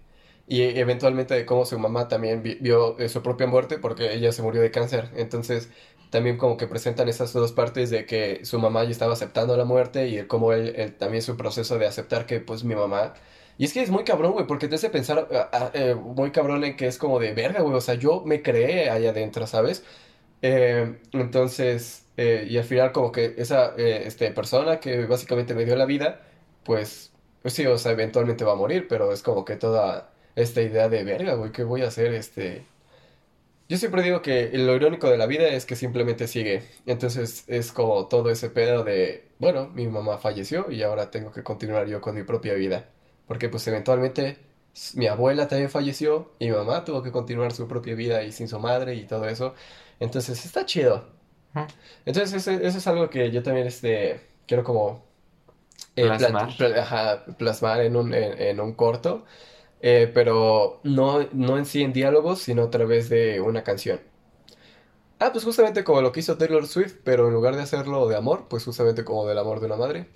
Y 0.47 0.61
eventualmente 0.63 1.33
de 1.33 1.45
cómo 1.45 1.65
su 1.65 1.77
mamá 1.79 2.07
también 2.07 2.41
vi- 2.43 2.55
vio 2.61 2.97
eh, 2.99 3.09
su 3.09 3.21
propia 3.21 3.47
muerte 3.47 3.77
porque 3.79 4.13
ella 4.13 4.31
se 4.31 4.41
murió 4.41 4.61
de 4.61 4.71
cáncer. 4.71 5.11
Entonces 5.15 5.69
también 6.09 6.37
como 6.37 6.55
que 6.57 6.67
presentan 6.67 7.09
esas 7.09 7.33
dos 7.33 7.51
partes 7.51 7.89
de 7.89 8.05
que 8.05 8.45
su 8.45 8.59
mamá 8.59 8.83
ya 8.85 8.91
estaba 8.91 9.13
aceptando 9.13 9.57
la 9.57 9.65
muerte 9.65 10.07
y 10.07 10.25
cómo 10.27 10.53
él, 10.53 10.73
él 10.77 10.95
también 10.95 11.21
su 11.21 11.35
proceso 11.37 11.77
de 11.77 11.87
aceptar 11.87 12.25
que 12.25 12.39
pues 12.39 12.63
mi 12.63 12.75
mamá... 12.75 13.13
Y 13.57 13.65
es 13.65 13.73
que 13.73 13.81
es 13.81 13.89
muy 13.89 14.03
cabrón, 14.03 14.33
güey, 14.33 14.45
porque 14.47 14.67
te 14.67 14.75
hace 14.75 14.89
pensar 14.89 15.27
ah, 15.31 15.49
ah, 15.51 15.71
eh, 15.73 15.95
muy 15.95 16.31
cabrón 16.31 16.63
en 16.63 16.75
que 16.77 16.87
es 16.87 16.97
como 16.97 17.19
de 17.19 17.33
verga, 17.33 17.61
güey. 17.61 17.75
O 17.75 17.81
sea, 17.81 17.95
yo 17.95 18.21
me 18.25 18.41
creé 18.41 18.89
allá 18.89 19.09
adentro, 19.11 19.47
¿sabes? 19.47 19.83
Eh, 20.41 20.99
entonces, 21.13 22.05
eh, 22.17 22.45
y 22.49 22.57
al 22.57 22.63
final 22.63 22.91
como 22.91 23.11
que 23.11 23.35
esa 23.37 23.73
eh, 23.77 24.03
este, 24.05 24.31
persona 24.31 24.79
que 24.79 25.05
básicamente 25.05 25.53
me 25.55 25.65
dio 25.65 25.75
la 25.75 25.85
vida, 25.85 26.21
pues, 26.63 27.13
pues 27.41 27.53
sí, 27.53 27.65
o 27.65 27.77
sea, 27.77 27.91
eventualmente 27.93 28.43
va 28.45 28.53
a 28.53 28.55
morir, 28.55 28.87
pero 28.87 29.11
es 29.11 29.23
como 29.23 29.45
que 29.45 29.55
toda 29.55 30.13
esta 30.35 30.61
idea 30.61 30.89
de 30.89 31.03
verga, 31.03 31.33
güey, 31.35 31.51
¿qué 31.51 31.63
voy 31.63 31.81
a 31.81 31.87
hacer? 31.87 32.13
Este... 32.13 32.65
Yo 33.69 33.77
siempre 33.77 34.01
digo 34.01 34.21
que 34.21 34.49
lo 34.53 34.75
irónico 34.75 35.09
de 35.09 35.17
la 35.17 35.25
vida 35.25 35.47
es 35.49 35.65
que 35.65 35.75
simplemente 35.75 36.27
sigue. 36.27 36.63
Entonces 36.85 37.43
es 37.47 37.71
como 37.73 38.07
todo 38.07 38.29
ese 38.29 38.49
pedo 38.49 38.83
de, 38.83 39.27
bueno, 39.39 39.67
mi 39.69 39.87
mamá 39.87 40.17
falleció 40.17 40.71
y 40.71 40.83
ahora 40.83 41.11
tengo 41.11 41.31
que 41.33 41.43
continuar 41.43 41.87
yo 41.87 41.99
con 41.99 42.15
mi 42.15 42.23
propia 42.23 42.53
vida. 42.53 42.89
Porque 43.27 43.49
pues 43.49 43.67
eventualmente 43.67 44.39
mi 44.95 45.07
abuela 45.07 45.47
también 45.47 45.69
falleció 45.69 46.31
y 46.39 46.47
mi 46.47 46.51
mamá 46.55 46.85
tuvo 46.85 47.03
que 47.03 47.11
continuar 47.11 47.51
su 47.53 47.67
propia 47.67 47.95
vida 47.95 48.23
y 48.23 48.31
sin 48.31 48.47
su 48.47 48.59
madre 48.59 48.95
y 48.95 49.05
todo 49.05 49.27
eso. 49.27 49.53
Entonces 49.99 50.45
está 50.45 50.65
chido. 50.65 51.05
Entonces 52.05 52.33
eso, 52.47 52.51
eso 52.51 52.77
es 52.77 52.87
algo 52.87 53.09
que 53.09 53.31
yo 53.31 53.43
también 53.43 53.67
este, 53.67 54.21
quiero 54.47 54.63
como 54.63 55.05
eh, 55.95 56.11
pla- 56.11 56.35
Plasmar. 56.35 56.49
ajá, 56.81 57.25
plasmar 57.37 57.81
en 57.81 57.95
un, 57.95 58.13
en, 58.13 58.41
en 58.41 58.59
un 58.61 58.73
corto, 58.73 59.25
eh, 59.81 60.11
pero 60.13 60.81
no, 60.83 61.27
no 61.33 61.57
en 61.57 61.65
sí 61.65 61.83
en 61.83 61.93
diálogos, 61.93 62.39
sino 62.41 62.63
a 62.65 62.71
través 62.71 63.09
de 63.09 63.41
una 63.41 63.63
canción. 63.63 64.01
Ah, 65.19 65.31
pues 65.31 65.43
justamente 65.43 65.83
como 65.83 66.01
lo 66.01 66.11
que 66.11 66.19
hizo 66.21 66.37
Taylor 66.37 66.65
Swift, 66.67 66.95
pero 67.03 67.27
en 67.27 67.33
lugar 67.33 67.55
de 67.55 67.61
hacerlo 67.63 68.07
de 68.07 68.15
amor, 68.15 68.47
pues 68.49 68.63
justamente 68.65 69.03
como 69.03 69.25
del 69.27 69.37
amor 69.39 69.59
de 69.59 69.65
una 69.67 69.75
madre. 69.75 70.07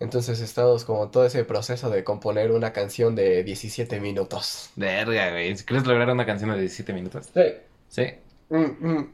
Entonces 0.00 0.40
estamos 0.40 0.84
como 0.84 1.10
todo 1.10 1.26
ese 1.26 1.44
proceso 1.44 1.90
de 1.90 2.02
componer 2.04 2.50
una 2.52 2.72
canción 2.72 3.14
de 3.14 3.44
17 3.44 4.00
minutos. 4.00 4.70
Verga, 4.76 5.30
güey. 5.30 5.54
¿Quieres 5.56 5.86
lograr 5.86 6.10
una 6.10 6.26
canción 6.26 6.50
de 6.50 6.58
17 6.60 6.92
minutos? 6.94 7.28
Sí. 7.34 7.42
Sí. 7.88 8.06
Mm, 8.48 8.88
mm. 8.88 9.12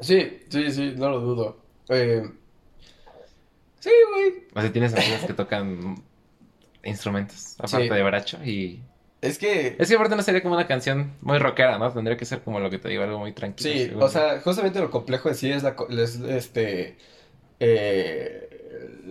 Sí, 0.00 0.40
sí, 0.48 0.70
sí, 0.72 0.94
no 0.96 1.10
lo 1.10 1.20
dudo. 1.20 1.56
Eh, 1.88 2.22
Sí, 3.80 3.90
güey. 4.12 4.44
O 4.54 4.60
sea, 4.62 4.72
tienes 4.72 4.94
amigos 4.94 5.20
que 5.26 5.34
tocan 5.34 6.02
instrumentos, 6.84 7.54
aparte 7.58 7.88
Sí. 7.88 7.94
de 7.94 8.02
bracho, 8.02 8.38
y... 8.44 8.80
Es 9.20 9.38
que... 9.38 9.76
Es 9.78 9.88
que 9.88 9.94
aparte 9.94 10.16
no 10.16 10.22
sería 10.22 10.42
como 10.42 10.54
una 10.54 10.66
canción 10.66 11.12
muy 11.20 11.38
rockera, 11.38 11.78
¿no? 11.78 11.92
Tendría 11.92 12.16
que 12.16 12.24
ser 12.24 12.40
como 12.42 12.60
lo 12.60 12.70
que 12.70 12.78
te 12.78 12.88
digo, 12.88 13.02
algo 13.02 13.18
muy 13.18 13.32
tranquilo. 13.32 13.70
Sí, 13.74 13.92
o 13.98 14.08
sea, 14.08 14.40
justamente 14.40 14.80
lo 14.80 14.90
complejo 14.90 15.28
en 15.28 15.34
sí 15.34 15.50
es 15.50 15.62
la, 15.62 15.76
es, 15.90 16.16
este, 16.20 16.96
eh, 17.60 18.53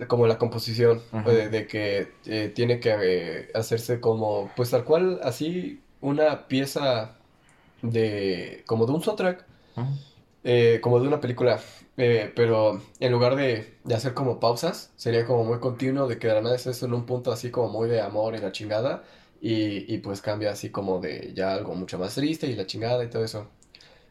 como 0.08 0.26
la 0.26 0.38
composición, 0.38 1.02
Ujú. 1.12 1.30
de, 1.30 1.48
de 1.48 1.66
que 1.66 2.08
eh, 2.26 2.52
tiene 2.54 2.80
que 2.80 2.94
eh, 3.02 3.50
hacerse 3.54 4.00
como, 4.00 4.50
pues 4.56 4.70
tal 4.70 4.84
cual, 4.84 5.20
así, 5.22 5.80
una 6.00 6.48
pieza 6.48 7.16
de, 7.82 8.62
como 8.66 8.86
de 8.86 8.92
un 8.92 9.02
soundtrack, 9.02 9.44
eh, 10.44 10.80
como 10.82 11.00
de 11.00 11.08
una 11.08 11.20
película, 11.20 11.60
eh, 11.96 12.32
pero 12.34 12.80
en 13.00 13.12
lugar 13.12 13.36
de, 13.36 13.74
de 13.84 13.94
hacer 13.94 14.14
como 14.14 14.40
pausas, 14.40 14.92
sería 14.96 15.24
como 15.26 15.44
muy 15.44 15.58
continuo, 15.58 16.06
de 16.06 16.18
que 16.18 16.28
de 16.28 16.34
la 16.34 16.42
nada 16.42 16.56
estés 16.56 16.82
en 16.82 16.92
un 16.92 17.06
punto 17.06 17.32
así 17.32 17.50
como 17.50 17.68
muy 17.68 17.88
de 17.88 18.00
amor 18.00 18.34
y 18.34 18.38
la 18.38 18.52
chingada, 18.52 19.04
y, 19.40 19.92
y 19.92 19.98
pues 19.98 20.20
cambia 20.20 20.50
así 20.50 20.70
como 20.70 21.00
de 21.00 21.32
ya 21.34 21.52
algo 21.54 21.74
mucho 21.74 21.98
más 21.98 22.14
triste 22.14 22.46
y 22.46 22.54
la 22.54 22.66
chingada 22.66 23.04
y 23.04 23.08
todo 23.08 23.24
eso. 23.24 23.46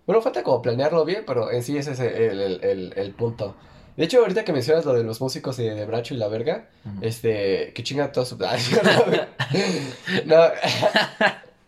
Bueno, 0.05 0.21
falta 0.21 0.43
como 0.43 0.61
planearlo 0.61 1.05
bien, 1.05 1.23
pero 1.25 1.51
en 1.51 1.63
sí 1.63 1.77
ese 1.77 1.91
es 1.93 1.99
el, 1.99 2.39
el, 2.41 2.63
el, 2.63 2.93
el 2.95 3.11
punto. 3.13 3.55
De 3.95 4.05
hecho, 4.05 4.19
ahorita 4.19 4.43
que 4.43 4.53
mencionas 4.53 4.85
lo 4.85 4.93
de 4.93 5.03
los 5.03 5.21
músicos 5.21 5.57
de, 5.57 5.75
de 5.75 5.85
Bracho 5.85 6.15
y 6.15 6.17
la 6.17 6.27
verga, 6.27 6.67
este, 7.01 7.73
que 7.73 7.83
chinga 7.83 8.11
todo 8.11 8.25
su... 8.25 8.37
No, 10.25 10.35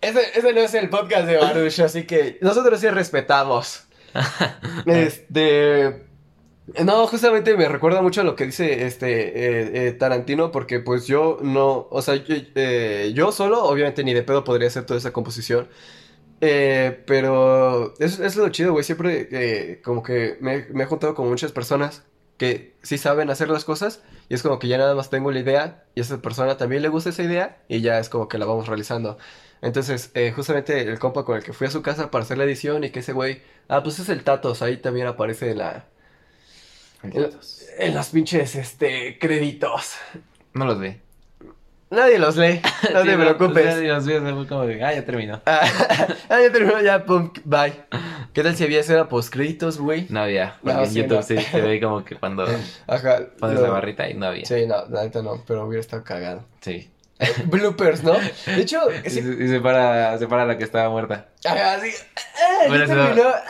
ese, 0.01 0.21
ese 0.33 0.53
no 0.53 0.61
es 0.61 0.73
el 0.73 0.89
podcast 0.89 1.27
de 1.27 1.37
Baruch, 1.37 1.79
así 1.81 2.05
que 2.05 2.39
nosotros 2.41 2.79
sí 2.79 2.89
respetamos. 2.89 3.83
Este... 4.85 6.03
No, 6.83 7.05
justamente 7.05 7.55
me 7.55 7.69
recuerda 7.69 8.01
mucho 8.01 8.21
a 8.21 8.23
lo 8.23 8.35
que 8.35 8.47
dice 8.47 8.87
este 8.87 9.27
eh, 9.27 9.87
eh, 9.87 9.91
Tarantino, 9.91 10.51
porque 10.51 10.79
pues 10.79 11.05
yo 11.05 11.37
no, 11.43 11.87
o 11.91 12.01
sea, 12.01 12.15
yo, 12.15 12.35
eh, 12.55 13.11
yo 13.13 13.31
solo, 13.31 13.63
obviamente 13.65 14.03
ni 14.03 14.15
de 14.15 14.23
pedo 14.23 14.43
podría 14.43 14.69
hacer 14.69 14.83
toda 14.83 14.97
esa 14.97 15.13
composición, 15.13 15.67
eh, 16.41 17.03
pero 17.05 17.93
eso 17.99 18.23
es 18.25 18.35
lo 18.35 18.49
chido, 18.49 18.71
güey, 18.71 18.83
siempre 18.83 19.79
como 19.83 20.01
que 20.01 20.37
me, 20.41 20.65
me 20.71 20.85
he 20.85 20.87
juntado 20.87 21.13
con 21.13 21.29
muchas 21.29 21.51
personas 21.51 22.01
que 22.37 22.75
sí 22.81 22.97
saben 22.97 23.29
hacer 23.29 23.49
las 23.49 23.65
cosas 23.65 24.01
y 24.29 24.33
es 24.33 24.41
como 24.43 24.59
que 24.59 24.67
ya 24.67 24.77
nada 24.77 24.95
más 24.95 25.09
tengo 25.09 25.31
la 25.31 25.39
idea 25.39 25.85
y 25.95 26.01
a 26.01 26.03
esa 26.03 26.21
persona 26.21 26.57
también 26.57 26.81
le 26.81 26.89
gusta 26.89 27.09
esa 27.09 27.23
idea 27.23 27.57
y 27.67 27.81
ya 27.81 27.99
es 27.99 28.09
como 28.09 28.27
que 28.27 28.37
la 28.37 28.45
vamos 28.45 28.67
realizando. 28.67 29.17
Entonces, 29.61 30.11
eh, 30.13 30.31
justamente 30.35 30.81
el 30.81 30.99
compa 30.99 31.25
con 31.25 31.37
el 31.37 31.43
que 31.43 31.53
fui 31.53 31.67
a 31.67 31.71
su 31.71 31.81
casa 31.81 32.11
para 32.11 32.23
hacer 32.23 32.37
la 32.37 32.43
edición 32.43 32.83
y 32.83 32.91
que 32.91 32.99
ese 32.99 33.13
güey, 33.13 33.41
ah, 33.67 33.81
pues 33.83 33.99
es 33.99 34.09
el 34.09 34.23
Tatos, 34.23 34.61
ahí 34.61 34.77
también 34.77 35.07
aparece 35.07 35.51
en 35.51 35.59
la... 35.59 35.85
En, 37.03 37.29
en 37.77 37.93
las 37.95 38.09
pinches, 38.09 38.55
este, 38.55 39.19
créditos. 39.19 39.95
No 40.53 40.65
los 40.65 40.79
vi. 40.79 41.04
Nadie 41.91 42.17
los 42.19 42.35
lee, 42.35 42.61
no 42.93 43.01
Sí, 43.03 43.07
te 43.07 43.15
preocupes. 43.17 43.75
sí, 43.75 43.85
los 43.87 44.03
fue 44.05 44.47
como 44.47 44.65
de, 44.65 44.83
ah, 44.83 44.93
ya 44.93 45.05
terminó. 45.05 45.41
Ah, 45.47 46.41
ya 46.41 46.51
terminó, 46.51 46.81
ya, 46.81 47.05
pum, 47.05 47.31
bye. 47.43 47.73
¿Qué 48.33 48.43
tal 48.43 48.55
si 48.55 48.63
había 48.63 48.79
escena 48.81 49.07
post 49.07 49.31
créditos, 49.31 49.77
güey? 49.79 50.07
No 50.09 50.21
había, 50.21 50.57
No, 50.63 50.81
en 50.81 50.87
sí, 50.89 50.95
YouTube 51.01 51.17
no. 51.17 51.21
sí 51.23 51.37
se 51.37 51.61
ve 51.61 51.79
como 51.79 52.03
que 52.03 52.15
cuando 52.15 52.43
Ajá. 52.87 53.19
pones 53.39 53.57
lo- 53.59 53.61
la 53.67 53.69
barrita 53.69 54.09
y 54.09 54.15
no 54.15 54.25
había. 54.25 54.45
Sí, 54.45 54.65
no, 54.67 54.85
la 54.89 55.03
neta 55.03 55.21
no, 55.21 55.41
pero 55.47 55.65
hubiera 55.65 55.79
estado 55.81 56.03
cagado. 56.03 56.43
Sí. 56.61 56.89
Bloopers, 57.45 58.03
¿no? 58.03 58.13
De 58.45 58.61
hecho, 58.61 58.81
Y, 59.05 59.09
sí, 59.09 59.21
se- 59.21 59.43
y 59.43 59.47
se 59.47 59.59
para, 59.61 60.17
se 60.17 60.27
para 60.27 60.45
la 60.45 60.57
que 60.57 60.63
estaba 60.65 60.89
muerta. 60.89 61.27
sí. 61.41 61.47
Ah, 61.49 61.77
ya 61.81 62.69
Hubiera 62.69 62.87
sido- 62.87 63.05
terminó. 63.05 63.29
Ah, 63.29 63.43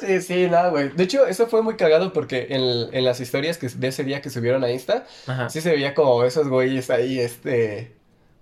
sí, 0.00 0.20
sí, 0.20 0.46
nada, 0.48 0.68
güey. 0.70 0.88
De 0.90 1.04
hecho, 1.04 1.26
eso 1.26 1.46
fue 1.46 1.62
muy 1.62 1.76
cagado 1.76 2.12
porque 2.12 2.48
en, 2.50 2.92
en 2.94 3.04
las 3.04 3.20
historias 3.20 3.56
que, 3.58 3.68
de 3.68 3.88
ese 3.88 4.02
día 4.04 4.20
que 4.20 4.30
subieron 4.30 4.64
a 4.64 4.70
Insta, 4.70 5.04
Ajá. 5.26 5.48
sí 5.48 5.60
se 5.60 5.70
veía 5.70 5.94
como 5.94 6.24
esos 6.24 6.48
güeyes 6.48 6.90
ahí, 6.90 7.20
este... 7.20 7.94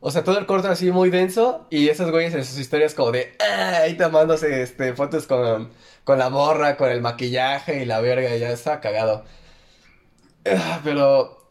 O 0.05 0.11
sea, 0.11 0.25
todo 0.25 0.37
el 0.39 0.47
corto 0.47 0.69
así 0.69 0.91
muy 0.91 1.11
denso 1.11 1.67
y 1.71 1.89
esos 1.89 2.11
güeyes 2.11 2.35
en 2.35 2.45
sus 2.45 2.59
historias 2.59 2.95
como 2.95 3.13
de... 3.13 3.37
Ah, 3.41 3.83
ahí 3.83 3.97
tomándose, 3.97 4.63
este, 4.63 4.95
fotos 4.95 5.27
con, 5.29 5.71
con 6.03 6.19
la 6.19 6.29
morra, 6.29 6.77
con 6.77 6.91
el 6.91 7.01
maquillaje 7.03 7.83
y 7.83 7.85
la 7.85 8.01
verga, 8.01 8.35
ya 8.37 8.51
estaba 8.51 8.81
cagado. 8.81 9.25
Ah, 10.47 10.81
pero... 10.83 11.42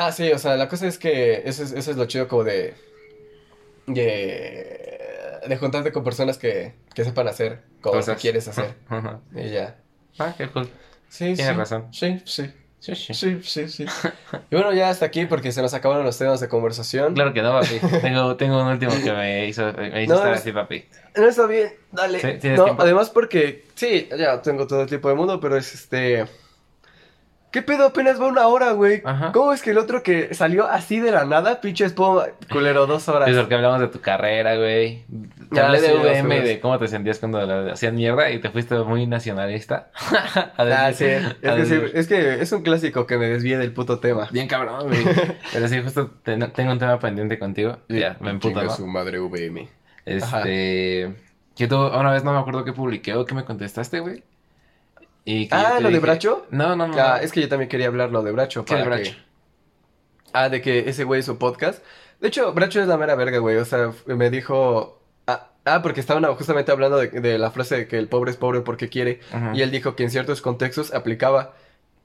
Ah, 0.00 0.12
sí, 0.12 0.30
o 0.32 0.38
sea, 0.38 0.56
la 0.56 0.68
cosa 0.68 0.86
es 0.86 0.96
que 0.98 1.42
eso 1.44 1.62
es, 1.64 1.72
eso 1.72 1.90
es 1.90 1.96
lo 1.96 2.06
chido 2.06 2.28
como 2.28 2.44
de... 2.44 2.74
De, 3.86 5.40
de 5.48 5.56
juntarte 5.56 5.92
con 5.92 6.04
personas 6.04 6.38
que, 6.38 6.74
que 6.94 7.04
sepan 7.04 7.26
hacer 7.28 7.62
lo 7.82 7.90
que 7.92 7.98
Cosas. 7.98 8.20
quieres 8.20 8.46
hacer. 8.48 8.74
Ajá. 8.88 9.20
Y 9.34 9.50
ya. 9.50 9.76
Ah, 10.18 10.34
qué 10.36 10.48
cool. 10.48 10.68
Sí, 11.08 11.34
Tienes 11.34 11.46
sí. 11.46 11.52
razón. 11.52 11.86
Sí, 11.92 12.20
sí. 12.24 12.50
Sí, 12.80 12.94
sí. 12.94 13.14
Sí, 13.14 13.40
sí, 13.42 13.68
sí. 13.68 13.86
Y 14.50 14.54
bueno, 14.54 14.72
ya 14.72 14.90
hasta 14.90 15.06
aquí 15.06 15.26
porque 15.26 15.50
se 15.52 15.62
nos 15.62 15.74
acabaron 15.74 16.04
los 16.04 16.16
temas 16.18 16.38
de 16.40 16.48
conversación. 16.48 17.14
Claro 17.14 17.32
que 17.32 17.42
no, 17.42 17.52
papi. 17.52 17.80
Tengo, 18.02 18.36
tengo 18.36 18.60
un 18.62 18.68
último 18.68 18.92
que 19.02 19.12
me 19.12 19.46
hizo, 19.48 19.72
me 19.72 20.04
hizo 20.04 20.12
No, 20.12 20.18
estar 20.20 20.34
es- 20.34 20.40
así, 20.40 20.52
papi. 20.52 20.84
No 21.16 21.26
está 21.28 21.46
bien, 21.46 21.72
dale. 21.90 22.20
Sí, 22.20 22.38
¿tienes 22.40 22.58
no, 22.58 22.64
tiempo? 22.66 22.82
además 22.82 23.10
porque, 23.10 23.64
sí, 23.74 24.08
ya 24.16 24.40
tengo 24.42 24.66
todo 24.68 24.82
el 24.82 24.88
tiempo 24.88 25.08
del 25.08 25.16
mundo, 25.16 25.40
pero 25.40 25.56
es 25.56 25.74
este... 25.74 26.24
¿Qué 27.50 27.62
pedo? 27.62 27.86
Apenas 27.86 28.20
va 28.20 28.26
una 28.26 28.46
hora, 28.46 28.72
güey. 28.72 29.00
Ajá. 29.04 29.32
¿Cómo 29.32 29.52
es 29.54 29.62
que 29.62 29.70
el 29.70 29.78
otro 29.78 30.02
que 30.02 30.34
salió 30.34 30.66
así 30.66 31.00
de 31.00 31.10
la 31.12 31.24
nada, 31.24 31.60
pinche 31.62 31.86
espuma, 31.86 32.24
culero, 32.52 32.86
dos 32.86 33.08
horas? 33.08 33.28
Es 33.28 33.36
porque 33.38 33.54
hablamos 33.54 33.80
de 33.80 33.88
tu 33.88 34.00
carrera, 34.00 34.56
güey. 34.56 35.04
Te 35.52 35.60
Ah, 35.60 35.66
hablé 35.66 35.80
de 35.80 35.88
sí, 35.88 35.94
VM 35.94 36.36
y 36.36 36.40
de 36.42 36.60
cómo 36.60 36.78
te 36.78 36.88
sentías 36.88 37.18
cuando 37.18 37.44
la- 37.46 37.72
hacían 37.72 37.94
mierda 37.94 38.30
y 38.30 38.38
te 38.38 38.50
fuiste 38.50 38.74
muy 38.80 39.06
nacionalista. 39.06 39.90
Ah, 40.58 40.92
sí. 40.92 41.04
Es 41.06 41.34
que, 41.40 41.64
sí, 41.66 41.80
es 41.94 42.06
que 42.06 42.42
es 42.42 42.52
un 42.52 42.62
clásico 42.62 43.06
que 43.06 43.16
me 43.16 43.26
desvíe 43.28 43.56
del 43.56 43.72
puto 43.72 43.98
tema. 43.98 44.28
Bien 44.30 44.46
cabrón, 44.46 44.88
güey. 44.88 45.04
Pero 45.52 45.68
sí, 45.68 45.80
justo 45.82 46.10
ten- 46.22 46.50
tengo 46.52 46.72
un 46.72 46.78
tema 46.78 46.98
pendiente 46.98 47.38
contigo. 47.38 47.78
Ya, 47.88 48.16
me 48.20 48.30
emputo, 48.30 48.60
Chinga 48.60 48.64
¿no? 48.64 48.76
su 48.76 48.86
madre 48.86 49.18
VM. 49.20 49.68
Este... 50.04 51.14
Que 51.56 51.66
tú, 51.66 51.76
una 51.76 52.12
vez 52.12 52.22
no 52.24 52.32
me 52.32 52.38
acuerdo 52.38 52.64
qué 52.64 52.72
publiqué 52.72 53.14
o 53.14 53.24
qué 53.24 53.34
me 53.34 53.44
contestaste, 53.44 54.00
güey. 54.00 54.22
Y 55.30 55.46
Ah, 55.50 55.78
¿lo 55.80 55.90
de 55.90 55.98
Bracho? 55.98 56.46
No, 56.50 56.74
no, 56.74 56.88
no. 56.88 56.98
Ah, 56.98 57.18
es 57.22 57.32
que 57.32 57.42
yo 57.42 57.48
también 57.50 57.68
quería 57.68 57.88
hablar 57.88 58.10
lo 58.10 58.22
de 58.22 58.32
Bracho. 58.32 58.64
¿Qué 58.64 58.76
de 58.76 58.82
para 58.84 58.96
Bracho? 58.96 59.12
que- 59.12 59.18
Ah, 60.32 60.48
de 60.48 60.62
que 60.62 60.88
ese 60.88 61.04
güey 61.04 61.20
hizo 61.20 61.38
podcast. 61.38 61.84
De 62.20 62.28
hecho, 62.28 62.52
Bracho 62.54 62.80
es 62.80 62.88
la 62.88 62.96
mera 62.96 63.14
verga, 63.14 63.36
güey. 63.38 63.56
O 63.58 63.64
sea, 63.66 63.92
me 64.06 64.30
dijo... 64.30 65.02
Ah, 65.26 65.48
ah, 65.66 65.82
porque 65.82 66.00
estaban 66.00 66.24
justamente 66.34 66.72
hablando 66.72 66.96
de, 66.96 67.08
de 67.08 67.38
la 67.38 67.50
frase 67.50 67.76
de 67.76 67.88
que 67.88 67.98
el 67.98 68.08
pobre 68.08 68.30
es 68.30 68.38
pobre 68.38 68.62
porque 68.62 68.88
quiere. 68.88 69.20
Y 69.54 69.60
él 69.60 69.70
dijo 69.70 69.94
que 69.96 70.04
en 70.04 70.10
ciertos 70.10 70.40
contextos 70.40 70.94
aplicaba. 70.94 71.54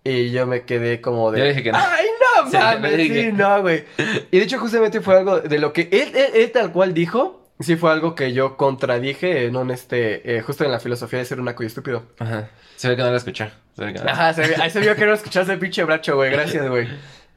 Y 0.04 0.32
yo 0.32 0.46
me 0.46 0.64
quedé 0.66 1.00
como 1.00 1.32
de... 1.32 1.40
Yo 1.40 1.46
dije 1.46 1.64
que 1.64 1.72
no. 1.72 1.78
¡Ay, 1.78 2.08
no 2.44 2.52
mames! 2.60 3.08
Sí, 3.08 3.32
no, 3.32 3.62
güey. 3.62 3.86
Y 4.32 4.38
de 4.40 4.44
hecho, 4.44 4.60
justamente 4.60 5.00
fue 5.00 5.18
algo 5.18 5.40
de 5.40 5.60
lo 5.60 5.72
que 5.72 5.88
él, 5.94 6.12
él, 6.14 6.32
él 6.34 6.52
tal 6.52 6.74
cual 6.74 6.94
dijo. 6.94 7.43
Sí 7.60 7.76
fue 7.76 7.92
algo 7.92 8.16
que 8.16 8.34
yo 8.34 8.58
contradije 8.58 9.46
en 9.46 9.56
un, 9.56 9.72
este... 9.72 10.38
eh, 10.38 10.42
justo 10.42 10.66
en 10.66 10.72
la 10.72 10.80
filosofía 10.80 11.20
de 11.20 11.26
ser 11.26 11.40
un 11.40 11.54
y 11.60 11.66
estúpido. 11.66 12.04
Ajá. 12.20 12.50
Se 12.76 12.90
ve 12.90 12.96
que 12.96 13.04
no 13.04 13.12
lo 13.12 13.18
escuché. 13.18 13.52
Se 13.76 13.86
ve 13.86 13.94
que 13.94 14.00
no. 14.00 14.10
Ajá, 14.10 14.34
se, 14.34 14.42
ve- 14.42 14.56
ahí 14.62 14.70
se 14.70 14.80
vio 14.80 14.96
que 14.96 15.06
no 15.06 15.14
escuchaste 15.14 15.54
el 15.54 15.60
pinche 15.60 15.84
Bracho, 15.84 16.16
güey. 16.16 16.32
Gracias, 16.32 16.68
güey. 16.68 16.88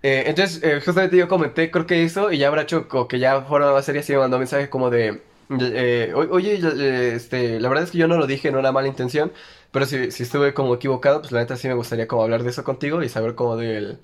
Eh, 0.03 0.25
entonces, 0.27 0.63
eh, 0.63 0.81
justamente 0.85 1.17
yo 1.17 1.29
comenté, 1.29 1.71
creo 1.71 1.87
que 1.87 2.03
eso, 2.05 2.33
y 2.33 2.39
ya 2.39 2.51
Bracho, 2.51 2.89
que 3.09 3.19
ya 3.19 3.43
fuera 3.43 3.73
más 3.73 3.85
seria, 3.85 4.03
sí 4.03 4.13
me 4.13 4.19
mandó 4.19 4.37
un 4.37 4.41
mensaje 4.41 4.69
como 4.71 4.91
de. 4.91 5.23
eh, 5.61 6.13
"O- 6.15 6.35
oye, 6.35 6.59
eh, 6.63 7.13
este, 7.15 7.61
la 7.61 7.69
verdad 7.69 7.85
es 7.85 7.91
que 7.91 7.99
yo 7.99 8.09
no 8.09 8.17
lo 8.17 8.27
dije 8.27 8.49
en 8.49 8.57
una 8.57 8.73
mala 8.73 8.89
intención, 8.89 9.33
pero 9.71 9.87
si, 9.87 10.11
si 10.11 10.23
estuve 10.25 10.55
como 10.55 10.75
equivocado, 10.75 11.21
pues 11.21 11.33
la 11.33 11.41
neta 11.41 11.57
sí 11.57 11.69
me 11.69 11.75
gustaría 11.75 12.07
como 12.09 12.23
hablar 12.23 12.43
de 12.43 12.51
eso 12.51 12.65
contigo 12.65 13.03
y 13.03 13.09
saber 13.09 13.35
como 13.35 13.57
del. 13.57 13.99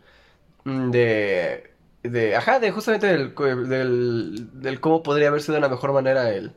mm, 0.65 0.91
de. 0.91 1.72
De 2.03 2.37
ajá, 2.37 2.59
de 2.61 2.71
justamente 2.71 3.07
del, 3.07 3.35
del, 3.69 4.49
del 4.61 4.81
cómo 4.81 5.03
podría 5.03 5.29
haber 5.29 5.41
sido 5.43 5.55
de 5.55 5.59
una 5.61 5.69
mejor 5.69 5.93
manera 5.93 6.31
el, 6.31 6.53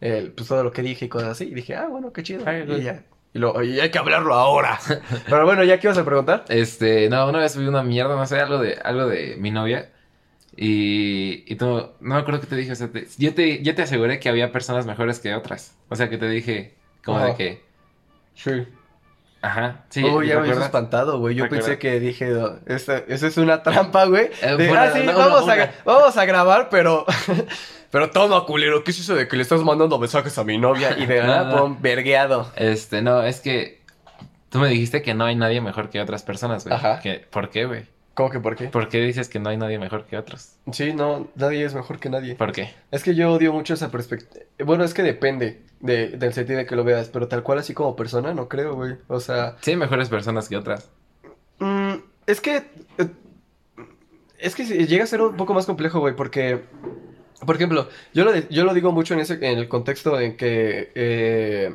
el, 0.00 0.32
pues 0.32 0.48
todo 0.48 0.62
lo 0.64 0.72
que 0.72 0.82
dije 0.82 1.06
y 1.06 1.08
cosas 1.08 1.30
así. 1.30 1.44
Y 1.44 1.54
dije, 1.54 1.74
ah, 1.76 1.86
bueno, 1.88 2.12
qué 2.12 2.22
chido. 2.22 2.42
Ay, 2.46 2.64
y 2.68 2.82
ya. 2.82 3.04
Y, 3.32 3.38
lo, 3.38 3.62
y 3.62 3.78
hay 3.80 3.90
que 3.90 3.98
hablarlo 3.98 4.34
ahora. 4.34 4.78
Pero 5.28 5.44
bueno, 5.46 5.62
¿ya 5.64 5.78
qué 5.78 5.86
ibas 5.86 5.98
a 5.98 6.04
preguntar? 6.04 6.44
Este, 6.48 7.08
no, 7.08 7.28
una 7.28 7.38
vez 7.38 7.52
subí 7.52 7.66
una 7.66 7.82
mierda, 7.82 8.16
no 8.16 8.26
sé, 8.26 8.40
algo 8.40 8.58
de, 8.58 8.74
algo 8.82 9.06
de 9.06 9.36
mi 9.38 9.50
novia. 9.50 9.90
Y, 10.56 11.44
y 11.52 11.56
tú, 11.56 11.66
no 11.66 12.14
me 12.14 12.16
acuerdo 12.16 12.40
qué 12.40 12.46
te 12.48 12.56
dije, 12.56 12.72
o 12.72 12.76
sea, 12.76 12.88
te- 12.90 13.06
yo, 13.18 13.34
te, 13.34 13.62
yo 13.62 13.74
te 13.74 13.82
aseguré 13.82 14.18
que 14.20 14.28
había 14.28 14.52
personas 14.52 14.86
mejores 14.86 15.20
que 15.20 15.34
otras. 15.34 15.76
O 15.88 15.96
sea, 15.96 16.10
que 16.10 16.18
te 16.18 16.28
dije, 16.28 16.74
como 17.04 17.20
de 17.20 17.34
que, 17.36 17.60
Sí. 18.34 18.66
Ajá, 19.42 19.84
sí, 19.88 20.04
oh, 20.04 20.22
ya 20.22 20.38
me 20.40 20.48
hizo 20.48 20.62
espantado, 20.62 21.18
güey. 21.18 21.34
Yo 21.34 21.48
pensé 21.48 21.78
que 21.78 21.98
dije, 22.00 22.32
esa, 22.66 22.98
esa 23.08 23.26
es 23.26 23.36
una 23.36 23.62
trampa, 23.62 24.04
güey. 24.06 24.30
Eh, 24.42 24.56
De, 24.56 24.70
ah, 24.70 24.90
sí, 24.92 25.00
vamos, 25.06 25.48
a, 25.48 25.70
vamos 25.84 26.16
a 26.16 26.24
grabar, 26.24 26.68
pero. 26.70 27.04
pero 27.90 28.10
toma, 28.10 28.44
culero. 28.44 28.84
¿Qué 28.84 28.90
es 28.92 29.00
eso 29.00 29.14
de 29.14 29.26
que 29.28 29.36
le 29.36 29.42
estás 29.42 29.62
mandando 29.62 29.98
mensajes 29.98 30.36
a 30.38 30.44
mi 30.44 30.58
novia? 30.58 30.96
Y 30.98 31.06
de 31.06 31.22
nada, 31.26 31.56
no. 31.56 31.76
vergueado. 31.80 32.50
Este, 32.56 33.02
no, 33.02 33.22
es 33.22 33.40
que 33.40 33.80
tú 34.48 34.58
me 34.58 34.68
dijiste 34.68 35.02
que 35.02 35.14
no 35.14 35.24
hay 35.24 35.36
nadie 35.36 35.60
mejor 35.60 35.90
que 35.90 36.00
otras 36.00 36.22
personas, 36.22 36.64
güey. 36.64 36.76
Ajá. 36.76 37.00
Que- 37.00 37.26
¿Por 37.30 37.50
qué, 37.50 37.64
güey? 37.66 37.84
¿Cómo 38.20 38.28
que 38.30 38.38
por 38.40 38.54
qué? 38.54 38.66
¿Por 38.66 38.90
qué 38.90 39.00
dices 39.00 39.30
que 39.30 39.38
no 39.38 39.48
hay 39.48 39.56
nadie 39.56 39.78
mejor 39.78 40.04
que 40.04 40.18
otros? 40.18 40.56
Sí, 40.72 40.92
no, 40.92 41.28
nadie 41.36 41.64
es 41.64 41.72
mejor 41.72 41.98
que 41.98 42.10
nadie. 42.10 42.34
¿Por 42.34 42.52
qué? 42.52 42.68
Es 42.90 43.02
que 43.02 43.14
yo 43.14 43.32
odio 43.32 43.50
mucho 43.50 43.72
esa 43.72 43.90
perspectiva. 43.90 44.44
Bueno, 44.62 44.84
es 44.84 44.92
que 44.92 45.02
depende 45.02 45.62
de, 45.80 46.08
del 46.08 46.34
sentido 46.34 46.58
de 46.58 46.66
que 46.66 46.76
lo 46.76 46.84
veas, 46.84 47.08
pero 47.08 47.28
tal 47.28 47.42
cual 47.42 47.60
así 47.60 47.72
como 47.72 47.96
persona, 47.96 48.34
no 48.34 48.46
creo, 48.46 48.74
güey. 48.74 48.96
O 49.08 49.20
sea, 49.20 49.56
Sí 49.62 49.70
hay 49.70 49.78
mejores 49.78 50.10
personas 50.10 50.50
que 50.50 50.58
otras. 50.58 50.90
mm, 51.60 51.94
es 52.26 52.42
que. 52.42 52.56
eh, 52.98 53.08
Es 54.38 54.54
que 54.54 54.64
llega 54.64 55.04
a 55.04 55.06
ser 55.06 55.22
un 55.22 55.38
poco 55.38 55.54
más 55.54 55.64
complejo, 55.64 56.00
güey, 56.00 56.14
porque. 56.14 56.60
Por 57.46 57.56
ejemplo, 57.56 57.88
yo 58.12 58.24
lo, 58.26 58.32
de- 58.32 58.46
yo 58.50 58.64
lo 58.64 58.74
digo 58.74 58.92
mucho 58.92 59.14
en, 59.14 59.20
ese, 59.20 59.34
en 59.36 59.58
el 59.58 59.66
contexto 59.68 60.20
en 60.20 60.36
que. 60.36 60.92
eh, 60.94 61.74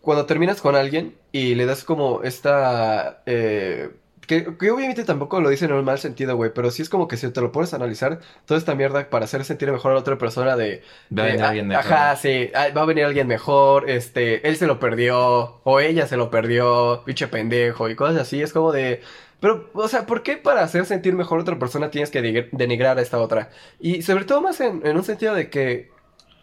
cuando 0.00 0.24
terminas 0.24 0.60
con 0.60 0.76
alguien 0.76 1.16
y 1.32 1.56
le 1.56 1.66
das 1.66 1.82
como 1.82 2.22
esta. 2.22 3.24
eh, 3.26 3.90
que, 4.28 4.56
que 4.56 4.70
obviamente 4.70 5.04
tampoco 5.04 5.40
lo 5.40 5.48
dicen 5.50 5.70
en 5.70 5.76
un 5.78 5.84
mal 5.84 5.98
sentido, 5.98 6.36
güey, 6.36 6.52
pero 6.54 6.70
sí 6.70 6.82
es 6.82 6.88
como 6.90 7.08
que 7.08 7.16
si 7.16 7.28
te 7.32 7.40
lo 7.40 7.50
pones 7.52 7.72
a 7.72 7.76
analizar, 7.76 8.20
toda 8.46 8.58
esta 8.58 8.76
mierda 8.76 9.10
para 9.10 9.24
hacer 9.24 9.44
sentir 9.44 9.72
mejor 9.72 9.90
a 9.92 9.94
la 9.94 10.00
otra 10.00 10.18
persona 10.18 10.56
de. 10.56 10.82
Va 11.18 11.24
a 11.24 11.26
venir 11.26 11.42
a- 11.42 11.48
alguien 11.48 11.66
mejor. 11.68 11.92
Ajá, 11.92 12.16
sí, 12.16 12.50
ah, 12.54 12.68
va 12.76 12.82
a 12.82 12.86
venir 12.86 13.04
alguien 13.04 13.26
mejor, 13.26 13.90
este, 13.90 14.46
él 14.48 14.56
se 14.56 14.66
lo 14.68 14.78
perdió, 14.78 15.60
o 15.64 15.80
ella 15.80 16.06
se 16.06 16.16
lo 16.16 16.30
perdió, 16.30 17.02
pinche 17.04 17.28
pendejo, 17.28 17.88
y 17.88 17.96
cosas 17.96 18.16
así, 18.22 18.42
es 18.42 18.52
como 18.52 18.72
de... 18.72 19.02
Pero, 19.40 19.70
o 19.74 19.86
sea, 19.88 20.04
¿por 20.06 20.22
qué 20.24 20.36
para 20.36 20.62
hacer 20.62 20.84
sentir 20.86 21.14
mejor 21.14 21.38
a 21.38 21.42
otra 21.42 21.58
persona 21.58 21.90
tienes 21.90 22.10
que 22.10 22.48
denigrar 22.52 22.98
a 22.98 23.02
esta 23.02 23.18
otra? 23.18 23.50
Y 23.78 24.02
sobre 24.02 24.24
todo 24.24 24.40
más 24.42 24.60
en, 24.60 24.84
en 24.86 24.96
un 24.96 25.04
sentido 25.04 25.34
de 25.34 25.48
que, 25.48 25.90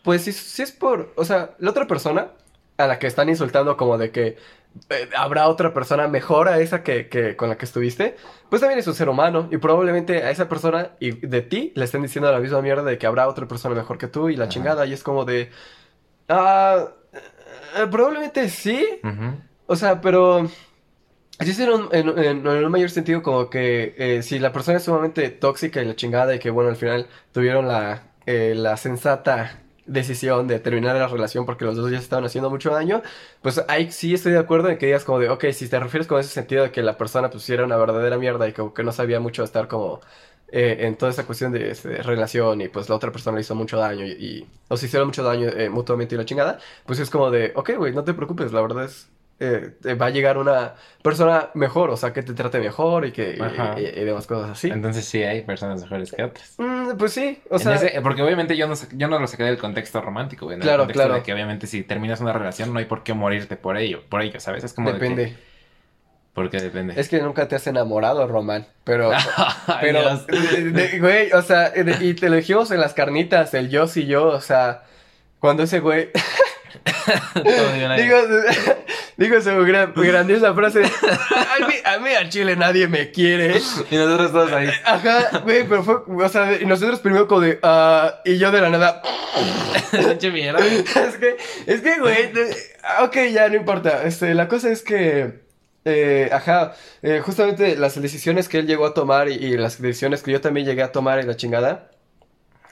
pues 0.03 0.23
si, 0.23 0.31
si 0.33 0.61
es 0.63 0.71
por, 0.71 1.13
o 1.17 1.25
sea, 1.25 1.55
la 1.59 1.71
otra 1.71 1.87
persona 1.87 2.31
a 2.77 2.87
la 2.87 2.99
que 2.99 3.07
están 3.07 3.29
insultando 3.29 3.77
como 3.77 3.97
de 3.97 4.11
que 4.11 4.37
eh, 4.89 5.09
habrá 5.17 5.47
otra 5.47 5.73
persona 5.73 6.07
mejor 6.07 6.47
a 6.49 6.59
esa 6.59 6.83
que, 6.83 7.07
que 7.09 7.35
con 7.35 7.49
la 7.49 7.57
que 7.57 7.65
estuviste, 7.65 8.15
pues 8.49 8.61
también 8.61 8.79
es 8.79 8.87
un 8.87 8.93
ser 8.95 9.09
humano 9.09 9.47
y 9.51 9.57
probablemente 9.57 10.23
a 10.23 10.29
esa 10.31 10.47
persona 10.49 10.91
y 10.99 11.11
de 11.11 11.41
ti 11.41 11.71
le 11.75 11.85
estén 11.85 12.01
diciendo 12.01 12.31
la 12.31 12.39
misma 12.39 12.61
mierda 12.61 12.83
de 12.83 12.97
que 12.97 13.07
habrá 13.07 13.27
otra 13.27 13.47
persona 13.47 13.73
mejor 13.75 13.97
que 13.97 14.07
tú 14.07 14.29
y 14.29 14.35
la 14.35 14.43
Ajá. 14.45 14.49
chingada 14.51 14.85
y 14.85 14.93
es 14.93 15.03
como 15.03 15.25
de 15.25 15.49
ah 16.29 16.87
eh, 17.77 17.87
probablemente 17.89 18.49
sí, 18.49 18.85
o 19.67 19.75
sea, 19.75 20.01
pero 20.01 20.47
así 21.39 21.51
es 21.51 21.59
en 21.59 21.69
un, 21.69 21.89
en, 21.91 22.09
en- 22.17 22.47
en 22.47 22.65
un 22.65 22.71
mayor 22.71 22.89
sentido 22.89 23.21
como 23.21 23.49
que 23.49 23.95
eh, 23.97 24.23
si 24.23 24.39
la 24.39 24.51
persona 24.53 24.77
es 24.77 24.83
sumamente 24.83 25.29
tóxica 25.29 25.81
y 25.81 25.85
la 25.85 25.95
chingada 25.95 26.35
y 26.35 26.39
que 26.39 26.49
bueno 26.49 26.69
al 26.69 26.75
final 26.77 27.07
tuvieron 27.31 27.67
la 27.67 28.03
la 28.27 28.75
sensata 28.77 29.61
decisión 29.85 30.47
de 30.47 30.59
terminar 30.59 30.95
la 30.95 31.07
relación 31.07 31.45
porque 31.45 31.65
los 31.65 31.75
dos 31.75 31.91
ya 31.91 31.97
estaban 31.99 32.25
haciendo 32.25 32.49
mucho 32.49 32.71
daño, 32.71 33.01
pues 33.41 33.63
ahí 33.67 33.91
sí 33.91 34.13
estoy 34.13 34.31
de 34.33 34.39
acuerdo 34.39 34.69
en 34.69 34.77
que 34.77 34.87
digas 34.87 35.03
como 35.03 35.19
de, 35.19 35.29
ok, 35.29 35.45
si 35.53 35.67
te 35.69 35.79
refieres 35.79 36.07
con 36.07 36.19
ese 36.19 36.29
sentido 36.29 36.63
de 36.63 36.71
que 36.71 36.81
la 36.83 36.97
persona 36.97 37.29
pues 37.29 37.49
era 37.49 37.63
una 37.65 37.77
verdadera 37.77 38.17
mierda 38.17 38.47
y 38.47 38.53
como 38.53 38.73
que 38.73 38.83
no 38.83 38.91
sabía 38.91 39.19
mucho 39.19 39.43
estar 39.43 39.67
como 39.67 40.01
eh, 40.47 40.77
en 40.81 40.95
toda 40.97 41.11
esta 41.11 41.25
cuestión 41.25 41.51
de, 41.51 41.71
este, 41.71 42.01
relación 42.03 42.61
y 42.61 42.67
pues 42.69 42.89
la 42.89 42.95
otra 42.95 43.11
persona 43.11 43.35
le 43.35 43.41
hizo 43.41 43.55
mucho 43.55 43.77
daño 43.77 44.05
y, 44.05 44.11
y- 44.11 44.47
o 44.67 44.77
se 44.77 44.85
hicieron 44.87 45.07
mucho 45.07 45.23
daño 45.23 45.47
eh, 45.49 45.69
mutuamente 45.69 46.15
y 46.15 46.17
la 46.17 46.25
chingada, 46.25 46.59
pues 46.85 46.99
es 46.99 47.09
como 47.09 47.31
de, 47.31 47.51
ok, 47.55 47.71
güey, 47.77 47.93
no 47.93 48.03
te 48.03 48.13
preocupes, 48.13 48.51
la 48.53 48.61
verdad 48.61 48.85
es, 48.85 49.09
eh, 49.39 49.71
va 49.99 50.05
a 50.05 50.09
llegar 50.11 50.37
una 50.37 50.75
persona 51.01 51.49
mejor, 51.55 51.89
o 51.89 51.97
sea, 51.97 52.13
que 52.13 52.23
te 52.23 52.33
trate 52.33 52.59
mejor 52.59 53.05
y 53.05 53.11
que 53.11 53.37
y- 53.37 53.81
y, 53.81 53.85
y 53.85 54.03
demás 54.05 54.27
cosas 54.27 54.51
así. 54.51 54.69
Entonces 54.69 55.03
sí 55.05 55.21
hay 55.23 55.41
personas 55.41 55.81
mejores 55.81 56.11
que 56.13 56.23
otras. 56.23 56.55
Mm, 56.57 56.97
pues 56.97 57.11
sí, 57.13 57.41
o 57.49 57.55
En 57.55 57.59
sea, 57.59 57.75
ese- 57.75 58.01
porque 58.01 58.21
obviamente 58.21 58.55
yo 58.55 58.67
no, 58.67 58.75
yo 58.93 59.07
no 59.07 59.19
lo 59.19 59.27
saqué 59.27 59.43
del 59.43 59.57
contexto 59.57 59.99
romántico, 60.01 60.45
güey. 60.45 60.55
En 60.55 60.61
el 60.61 60.67
Claro, 60.67 60.83
contexto 60.83 61.03
claro. 61.03 61.15
de 61.15 61.23
que 61.23 61.33
obviamente 61.33 61.67
si 61.67 61.83
terminas 61.83 62.21
una 62.21 62.31
relación 62.33 62.71
no 62.73 62.79
hay 62.79 62.85
por 62.85 63.03
qué 63.03 63.13
morirte 63.13 63.57
por 63.57 63.77
ello, 63.77 64.03
por 64.09 64.21
ello, 64.21 64.39
¿sabes? 64.39 64.63
Es 64.63 64.73
como 64.73 64.91
de 64.93 64.99
que- 64.99 65.09
depende. 65.09 65.35
porque 66.33 66.59
depende. 66.59 66.93
Es 66.99 67.07
que 67.09 67.21
nunca 67.21 67.47
te 67.47 67.55
has 67.55 67.65
enamorado, 67.67 68.27
Román, 68.27 68.67
pero... 68.83 69.11
Pero, 69.81 70.01
güey, 70.99 71.31
o 71.33 71.41
sea, 71.41 71.69
de- 71.71 71.97
y 72.05 72.13
te 72.13 72.29
lo 72.29 72.35
dijimos 72.37 72.71
en 72.71 72.79
las 72.79 72.93
carnitas, 72.93 73.53
el 73.53 73.69
yo 73.69 73.87
sí 73.87 74.05
yo, 74.05 74.27
o 74.27 74.41
sea, 74.41 74.83
cuando 75.39 75.63
ese 75.63 75.79
güey, 75.79 76.09
Digo, 77.97 78.17
digo 79.17 79.41
su 79.41 79.49
gran- 79.65 79.93
grandiosa 79.95 80.53
frase, 80.53 80.83
a 80.83 81.67
mí, 81.67 81.73
a 81.83 81.97
mí 81.99 82.09
al 82.13 82.29
chile 82.29 82.55
nadie 82.55 82.87
me 82.87 83.11
quiere. 83.11 83.57
Y 83.91 83.95
nosotros 83.95 84.31
todos 84.31 84.51
ahí. 84.51 84.69
Ajá, 84.83 85.39
güey, 85.39 85.67
pero 85.67 85.83
fue, 85.83 85.95
o 86.07 86.29
sea, 86.29 86.59
y 86.59 86.65
nosotros 86.65 86.99
primero 86.99 87.27
como 87.27 87.41
de, 87.41 87.59
ah, 87.63 88.21
y 88.25 88.37
yo 88.37 88.51
de 88.51 88.61
la 88.61 88.69
nada, 88.69 89.01
mierda. 90.33 90.59
es 90.65 91.17
que, 91.17 91.37
es 91.65 91.81
que, 91.81 91.99
güey, 91.99 92.31
ah, 92.83 93.03
ok, 93.03 93.17
ya 93.31 93.47
no 93.49 93.55
importa, 93.55 94.03
este, 94.03 94.33
la 94.33 94.47
cosa 94.47 94.69
es 94.69 94.81
que, 94.81 95.45
eh, 95.85 96.29
ajá, 96.31 96.73
eh, 97.03 97.21
justamente 97.23 97.75
las 97.75 97.99
decisiones 98.01 98.49
que 98.49 98.57
él 98.59 98.67
llegó 98.67 98.85
a 98.85 98.93
tomar 98.93 99.29
y, 99.29 99.33
y 99.33 99.57
las 99.57 99.81
decisiones 99.81 100.23
que 100.23 100.31
yo 100.31 100.41
también 100.41 100.65
llegué 100.65 100.81
a 100.83 100.91
tomar 100.91 101.19
en 101.19 101.27
la 101.27 101.35
chingada, 101.35 101.91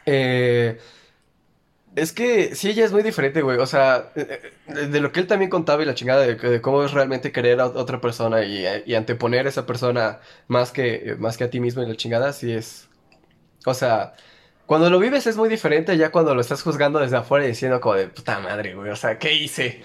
eh, 0.06 0.80
es 1.96 2.12
que 2.12 2.56
sí, 2.56 2.70
ella 2.70 2.86
es 2.86 2.92
muy 2.92 3.04
diferente, 3.04 3.42
güey, 3.42 3.58
o 3.58 3.66
sea, 3.66 4.12
eh, 4.16 4.52
eh, 4.68 4.74
de 4.88 5.00
lo 5.00 5.12
que 5.12 5.20
él 5.20 5.28
también 5.28 5.50
contaba 5.50 5.84
y 5.84 5.86
la 5.86 5.94
chingada 5.96 6.22
de, 6.22 6.36
de 6.36 6.62
cómo 6.62 6.84
es 6.84 6.92
realmente 6.92 7.32
querer 7.32 7.60
a 7.62 7.68
otra 7.68 8.02
persona 8.02 8.44
y, 8.44 8.66
y 8.86 8.96
anteponer 8.96 9.46
a 9.46 9.50
esa 9.50 9.66
persona 9.66 10.20
más 10.48 10.72
que, 10.72 11.16
más 11.20 11.38
que 11.38 11.44
a 11.44 11.50
ti 11.50 11.60
mismo 11.60 11.84
y 11.84 11.88
la 11.88 11.96
chingada, 11.96 12.34
sí 12.34 12.52
es, 12.52 12.90
o 13.66 13.74
sea... 13.74 14.14
Cuando 14.66 14.90
lo 14.90 14.98
vives 14.98 15.28
es 15.28 15.36
muy 15.36 15.50
diferente 15.50 15.98
ya 15.98 16.10
cuando 16.10 16.34
lo 16.34 16.40
estás 16.40 16.64
juzgando 16.64 16.98
desde 17.00 17.18
afuera 17.18 17.44
y 17.44 17.50
diciendo 17.50 17.82
como 17.82 17.96
de 17.96 18.08
puta 18.08 18.40
madre, 18.40 18.74
güey, 18.76 18.92
o 18.92 18.96
sea, 18.96 19.20
¿qué 19.20 19.34
hice? 19.34 19.84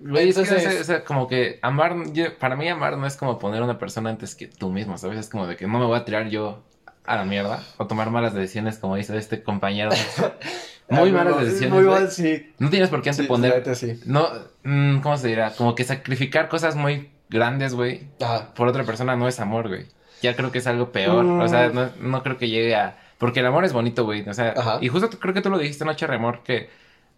Güey, 0.00 0.28
Entonces- 0.28 0.80
o 0.82 0.84
sea, 0.84 1.02
como 1.02 1.26
que 1.26 1.58
amar, 1.62 1.96
yo- 2.12 2.36
para 2.38 2.54
mí 2.54 2.68
amar 2.68 2.98
no 2.98 3.06
es 3.06 3.16
como 3.16 3.38
poner 3.38 3.62
a 3.62 3.64
una 3.64 3.78
persona 3.78 4.10
antes 4.10 4.34
que 4.34 4.46
tú 4.46 4.68
mismo, 4.70 4.98
¿sabes? 4.98 5.18
Es 5.18 5.28
como 5.30 5.46
de 5.46 5.56
que 5.56 5.66
no 5.66 5.78
me 5.78 5.86
voy 5.86 5.96
a 5.98 6.04
tirar 6.04 6.28
yo 6.28 6.62
a 7.06 7.16
la 7.16 7.24
mierda 7.24 7.64
o 7.78 7.86
tomar 7.86 8.10
malas 8.10 8.34
decisiones 8.34 8.76
como 8.78 8.98
hizo 8.98 9.16
este 9.16 9.42
compañero. 9.42 9.90
Muy 10.90 11.12
malas 11.12 11.36
no, 11.36 11.44
decisiones. 11.44 11.74
Muy 11.74 11.84
mal, 11.84 12.10
sí. 12.10 12.52
No 12.58 12.70
tienes 12.70 12.88
por 12.88 13.02
qué 13.02 13.10
anteponer. 13.10 13.74
sí. 13.76 14.00
No, 14.06 14.28
mm, 14.64 15.00
¿cómo 15.00 15.16
se 15.16 15.28
dirá? 15.28 15.50
Como 15.54 15.74
que 15.74 15.84
sacrificar 15.84 16.48
cosas 16.48 16.76
muy 16.76 17.10
grandes, 17.28 17.74
güey, 17.74 18.08
por 18.56 18.68
otra 18.68 18.84
persona 18.84 19.14
no 19.16 19.28
es 19.28 19.38
amor, 19.40 19.68
güey. 19.68 19.86
Ya 20.22 20.34
creo 20.34 20.50
que 20.50 20.58
es 20.58 20.66
algo 20.66 20.90
peor. 20.90 21.24
O 21.26 21.46
sea, 21.48 21.68
Mm. 21.68 21.74
no, 21.74 21.90
no 22.00 22.22
creo 22.22 22.38
que 22.38 22.48
llegue 22.48 22.74
a. 22.74 22.96
Porque 23.18 23.40
el 23.40 23.46
amor 23.46 23.64
es 23.64 23.72
bonito, 23.72 24.04
güey. 24.04 24.28
O 24.28 24.34
sea, 24.34 24.54
Ajá. 24.56 24.78
y 24.80 24.88
justo 24.88 25.10
creo 25.18 25.34
que 25.34 25.42
tú 25.42 25.50
lo 25.50 25.58
dijiste 25.58 25.84
noche 25.84 26.06
de 26.06 26.14
amor 26.14 26.42
que. 26.42 26.70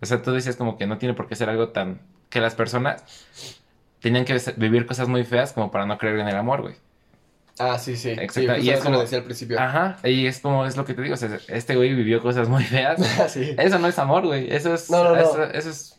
O 0.03 0.07
sea, 0.07 0.21
tú 0.23 0.33
decías 0.33 0.57
como 0.57 0.77
que 0.79 0.87
no 0.87 0.99
tiene 0.99 1.15
por 1.15 1.29
qué 1.29 1.37
ser 1.37 1.49
algo 1.51 1.69
tan. 1.69 2.01
Que 2.29 2.41
las 2.41 2.55
personas 2.55 3.05
tenían 4.01 4.25
que 4.25 4.41
vivir 4.57 4.87
cosas 4.87 5.09
muy 5.09 5.25
feas 5.25 5.53
como 5.53 5.71
para 5.71 5.87
no 5.87 5.99
creer 5.99 6.19
en 6.21 6.29
el 6.29 6.37
amor, 6.37 6.63
güey. 6.63 6.75
Ah, 7.61 7.79
sí, 7.79 7.97
sí. 7.97 8.11
Exacto, 8.11 8.55
Sí, 8.57 8.63
y 8.63 8.71
es 8.71 8.81
como- 8.81 8.95
lo 8.97 9.03
decía 9.03 9.19
al 9.19 9.25
principio. 9.25 9.61
Ajá. 9.61 9.99
Y 10.03 10.27
es 10.27 10.41
como, 10.41 10.65
es 10.67 10.77
lo 10.77 10.85
que 10.85 10.95
te 10.95 11.03
digo. 11.03 11.15
O 11.15 11.17
sea, 11.19 11.39
este 11.49 11.77
güey 11.77 11.95
vivió 11.95 12.21
cosas 12.23 12.49
muy 12.49 12.65
feas. 12.65 12.99
Ah, 13.21 13.29
sí. 13.29 13.55
Eso 13.59 13.79
no 13.79 13.87
es 13.89 13.99
amor, 13.99 14.27
güey. 14.27 14.53
Eso 14.53 14.73
es. 14.75 14.91
No, 14.91 15.05
no, 15.05 15.11
no. 15.15 15.21
Eso, 15.21 15.45
eso 15.45 15.71
es. 15.71 15.97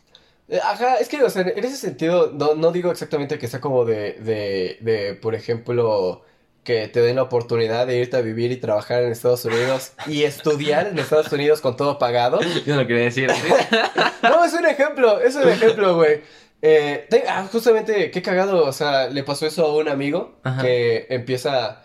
Eh, 0.48 0.58
Ajá, 0.62 0.96
es 0.96 1.08
que, 1.08 1.22
o 1.22 1.30
sea, 1.30 1.42
en 1.42 1.64
ese 1.64 1.76
sentido, 1.76 2.32
no, 2.34 2.54
no 2.56 2.72
digo 2.72 2.90
exactamente 2.90 3.38
que 3.38 3.46
sea 3.48 3.60
como 3.60 3.84
de, 3.84 4.14
de, 4.14 4.76
de, 4.80 5.14
por 5.14 5.34
ejemplo, 5.36 6.24
que 6.64 6.88
te 6.88 7.00
den 7.00 7.16
la 7.16 7.22
oportunidad 7.22 7.86
de 7.86 7.98
irte 7.98 8.16
a 8.16 8.20
vivir 8.20 8.50
y 8.52 8.56
trabajar 8.56 9.02
en 9.02 9.12
Estados 9.12 9.44
Unidos 9.44 9.92
y 10.06 10.24
estudiar 10.24 10.88
en 10.88 10.98
Estados 10.98 11.32
Unidos 11.32 11.60
con 11.60 11.76
todo 11.76 11.98
pagado. 11.98 12.40
Yo 12.66 12.74
no 12.76 12.86
quería 12.86 13.04
decir 13.04 13.30
así. 13.30 13.48
No, 14.22 14.44
es 14.44 14.52
un 14.52 14.64
ejemplo, 14.66 15.20
es 15.20 15.34
un 15.36 15.48
ejemplo, 15.48 15.96
güey. 15.96 16.20
Eh, 16.64 17.08
ah, 17.28 17.48
justamente, 17.50 18.12
qué 18.12 18.22
cagado, 18.22 18.64
o 18.64 18.72
sea, 18.72 19.08
le 19.08 19.24
pasó 19.24 19.46
eso 19.46 19.66
a 19.66 19.76
un 19.76 19.88
amigo 19.88 20.38
Ajá. 20.44 20.62
que 20.62 21.06
empieza 21.10 21.82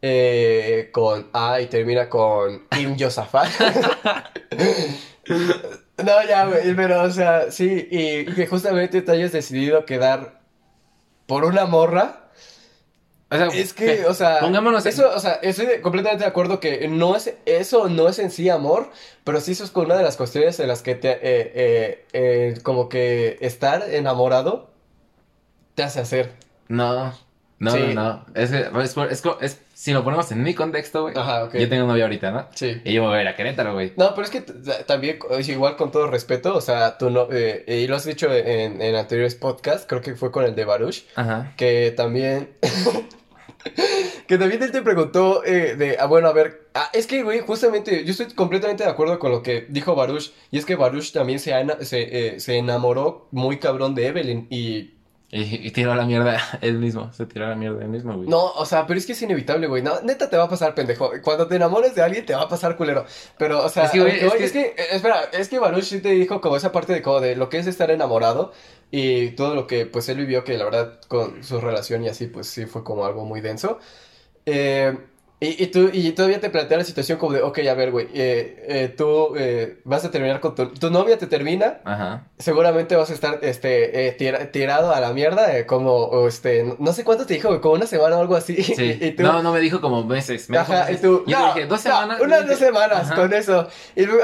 eh, 0.00 0.88
con 0.92 1.28
A 1.34 1.60
y 1.60 1.66
termina 1.66 2.08
con 2.08 2.66
Im 2.78 2.96
Josafat. 2.98 3.50
no, 6.02 6.26
ya, 6.26 6.46
güey, 6.46 6.74
pero, 6.74 7.02
o 7.02 7.10
sea, 7.10 7.50
sí, 7.50 7.86
y, 7.90 8.20
y 8.20 8.24
que 8.26 8.46
justamente 8.46 9.02
te 9.02 9.12
hayas 9.12 9.32
decidido 9.32 9.84
quedar 9.84 10.40
por 11.26 11.44
una 11.44 11.66
morra. 11.66 12.23
O 13.34 13.50
sea, 13.50 13.60
Es 13.60 13.72
que, 13.72 14.04
o 14.06 14.14
sea, 14.14 14.40
Pongámonos 14.40 14.84
en- 14.86 14.92
eso, 14.92 15.10
o 15.14 15.18
sea, 15.18 15.34
estoy 15.42 15.66
completamente 15.82 16.24
de 16.24 16.28
acuerdo 16.30 16.60
que 16.60 16.86
no 16.88 17.16
es, 17.16 17.34
eso 17.46 17.88
no 17.88 18.08
es 18.08 18.18
en 18.18 18.30
sí 18.30 18.48
amor, 18.48 18.90
pero 19.24 19.40
sí 19.40 19.52
eso 19.52 19.64
es 19.64 19.72
una 19.74 19.96
de 19.96 20.02
las 20.04 20.16
cuestiones 20.16 20.58
en 20.60 20.68
las 20.68 20.82
que 20.82 20.94
te, 20.94 21.10
eh, 21.12 21.18
eh, 21.22 22.04
eh, 22.12 22.54
como 22.62 22.88
que 22.88 23.36
estar 23.40 23.82
enamorado 23.90 24.70
te 25.74 25.82
hace 25.82 26.00
hacer. 26.00 26.32
No, 26.68 27.12
no, 27.58 27.70
Sí. 27.70 27.78
no, 27.94 27.94
no. 27.94 28.26
Es, 28.34 28.50
que- 28.50 28.68
es, 28.82 28.96
es 29.10 29.22
es- 29.40 29.60
si 29.74 29.92
lo 29.92 30.04
ponemos 30.04 30.30
en 30.30 30.42
mi 30.42 30.54
contexto, 30.54 31.02
güey. 31.02 31.14
Ajá, 31.18 31.44
ok. 31.44 31.56
Yo 31.56 31.68
tengo 31.68 31.86
novia 31.86 32.04
ahorita, 32.04 32.30
¿no? 32.30 32.46
Sí. 32.54 32.80
Y 32.84 32.92
yo 32.94 33.02
voy 33.02 33.12
a 33.14 33.16
ver 33.18 33.28
a 33.28 33.36
Querétaro, 33.36 33.74
güey. 33.74 33.92
No, 33.96 34.14
pero 34.14 34.22
es 34.24 34.30
que 34.30 34.40
también, 34.86 35.18
igual 35.46 35.76
con 35.76 35.90
todo 35.90 36.06
respeto, 36.06 36.54
o 36.56 36.60
sea, 36.60 36.96
tú 36.96 37.10
no, 37.10 37.26
eh, 37.32 37.64
y 37.66 37.86
lo 37.88 37.96
has 37.96 38.04
dicho 38.06 38.32
en, 38.32 38.80
en 38.80 38.94
anteriores 38.94 39.34
podcasts, 39.34 39.84
creo 39.88 40.00
que 40.00 40.14
fue 40.14 40.30
con 40.30 40.44
el 40.44 40.54
de 40.54 40.64
Baruch, 40.64 41.04
Ajá. 41.16 41.52
que 41.56 41.92
también, 41.94 42.50
que 44.26 44.38
también 44.38 44.62
él 44.62 44.70
te 44.72 44.82
preguntó 44.82 45.44
eh, 45.44 45.76
de, 45.76 45.96
ah, 45.98 46.06
bueno, 46.06 46.28
a 46.28 46.32
ver, 46.32 46.68
ah, 46.74 46.90
es 46.92 47.06
que, 47.06 47.22
güey, 47.22 47.40
justamente, 47.40 48.04
yo 48.04 48.10
estoy 48.12 48.26
completamente 48.34 48.84
de 48.84 48.90
acuerdo 48.90 49.18
con 49.18 49.30
lo 49.32 49.42
que 49.42 49.66
dijo 49.68 49.94
Baruch, 49.94 50.32
y 50.50 50.58
es 50.58 50.64
que 50.64 50.76
Baruch 50.76 51.12
también 51.12 51.38
se, 51.38 51.52
se, 51.84 52.02
eh, 52.36 52.40
se 52.40 52.56
enamoró 52.56 53.28
muy 53.30 53.58
cabrón 53.58 53.94
de 53.94 54.06
Evelyn, 54.08 54.46
y 54.50 54.90
Y, 55.30 55.66
y 55.66 55.70
tiró 55.72 55.90
a 55.90 55.96
la 55.96 56.04
mierda 56.04 56.38
él 56.60 56.78
mismo. 56.78 57.12
Se 57.12 57.26
tiró 57.26 57.46
a 57.46 57.48
la 57.48 57.56
mierda 57.56 57.82
él 57.82 57.88
mismo, 57.88 58.14
güey. 58.14 58.28
No, 58.28 58.52
o 58.52 58.64
sea, 58.66 58.86
pero 58.86 58.98
es 59.00 59.04
que 59.06 59.12
es 59.14 59.22
inevitable, 59.22 59.66
güey. 59.66 59.82
No, 59.82 60.00
neta 60.02 60.30
te 60.30 60.36
va 60.36 60.44
a 60.44 60.48
pasar, 60.48 60.76
pendejo. 60.76 61.10
Cuando 61.22 61.48
te 61.48 61.56
enamores 61.56 61.96
de 61.96 62.02
alguien, 62.02 62.24
te 62.24 62.34
va 62.36 62.42
a 62.42 62.48
pasar 62.48 62.76
culero. 62.76 63.04
Pero, 63.36 63.64
o 63.64 63.68
sea, 63.68 63.86
Es 63.86 63.90
que, 63.90 64.00
güey, 64.00 64.20
es 64.44 64.52
que- 64.52 64.60
eh, 64.60 64.86
espera, 64.92 65.22
es 65.32 65.48
que 65.48 65.58
Baruch 65.58 65.82
sí 65.84 66.00
te 66.00 66.10
dijo 66.10 66.40
como 66.40 66.56
esa 66.56 66.70
parte 66.70 66.92
de 66.92 67.02
como 67.02 67.20
de 67.20 67.34
lo 67.34 67.48
que 67.48 67.58
es 67.58 67.66
estar 67.66 67.90
enamorado 67.90 68.52
y 68.90 69.30
todo 69.30 69.54
lo 69.54 69.66
que, 69.66 69.86
pues, 69.86 70.08
él 70.08 70.18
vivió, 70.18 70.44
que 70.44 70.56
la 70.58 70.64
verdad, 70.64 71.00
con 71.08 71.42
su 71.44 71.60
relación 71.60 72.04
y 72.04 72.08
así, 72.08 72.26
pues, 72.26 72.46
sí 72.48 72.66
fue 72.66 72.84
como 72.84 73.04
algo 73.04 73.24
muy 73.24 73.40
denso. 73.40 73.78
Eh, 74.46 74.96
y, 75.40 75.64
y 75.64 75.66
tú, 75.66 75.90
y 75.92 76.12
todavía 76.12 76.40
te 76.40 76.48
plantea 76.48 76.78
la 76.78 76.84
situación 76.84 77.18
como 77.18 77.32
de, 77.34 77.42
ok, 77.42 77.58
a 77.68 77.74
ver, 77.74 77.90
güey, 77.90 78.06
eh, 78.14 78.64
eh, 78.66 78.94
tú 78.96 79.34
eh, 79.36 79.80
vas 79.84 80.04
a 80.04 80.10
terminar 80.10 80.40
con 80.40 80.54
tu, 80.54 80.68
tu 80.68 80.90
novia, 80.90 81.18
te 81.18 81.26
termina, 81.26 81.80
Ajá. 81.84 82.28
Seguramente 82.38 82.94
vas 82.96 83.10
a 83.10 83.14
estar 83.14 83.40
este, 83.42 84.06
eh, 84.06 84.12
tira- 84.12 84.50
tirado 84.52 84.94
a 84.94 85.00
la 85.00 85.12
mierda, 85.12 85.54
eh, 85.58 85.66
como, 85.66 86.26
este, 86.28 86.62
no- 86.62 86.76
no 86.78 86.92
sé 86.94 87.04
cuánto 87.04 87.26
te 87.26 87.34
dijo, 87.34 87.48
güey, 87.48 87.60
como 87.60 87.74
una 87.74 87.86
semana 87.86 88.16
o 88.16 88.20
algo 88.20 88.36
así. 88.36 88.62
Sí. 88.62 88.98
Y 89.02 89.10
tú, 89.10 89.22
No, 89.24 89.42
no 89.42 89.52
me 89.52 89.60
dijo 89.60 89.80
como 89.82 90.04
meses. 90.04 90.48
Me 90.48 90.56
dijo 90.58 90.72
ajá, 90.72 90.84
y 90.84 90.92
meses. 90.94 91.02
tú, 91.02 91.24
Yo 91.26 91.38
no, 91.38 91.52
te 91.52 91.54
dije, 91.60 91.68
dos 91.68 91.84
no, 91.84 91.90
semanas. 91.90 92.20
unas 92.22 92.44
Y 92.44 92.46
dos 92.46 92.58
semanas 92.58 93.00
ajá. 93.10 93.14
con 93.16 93.32
eso. 93.34 93.68
Y 93.96 94.06
luego, 94.06 94.22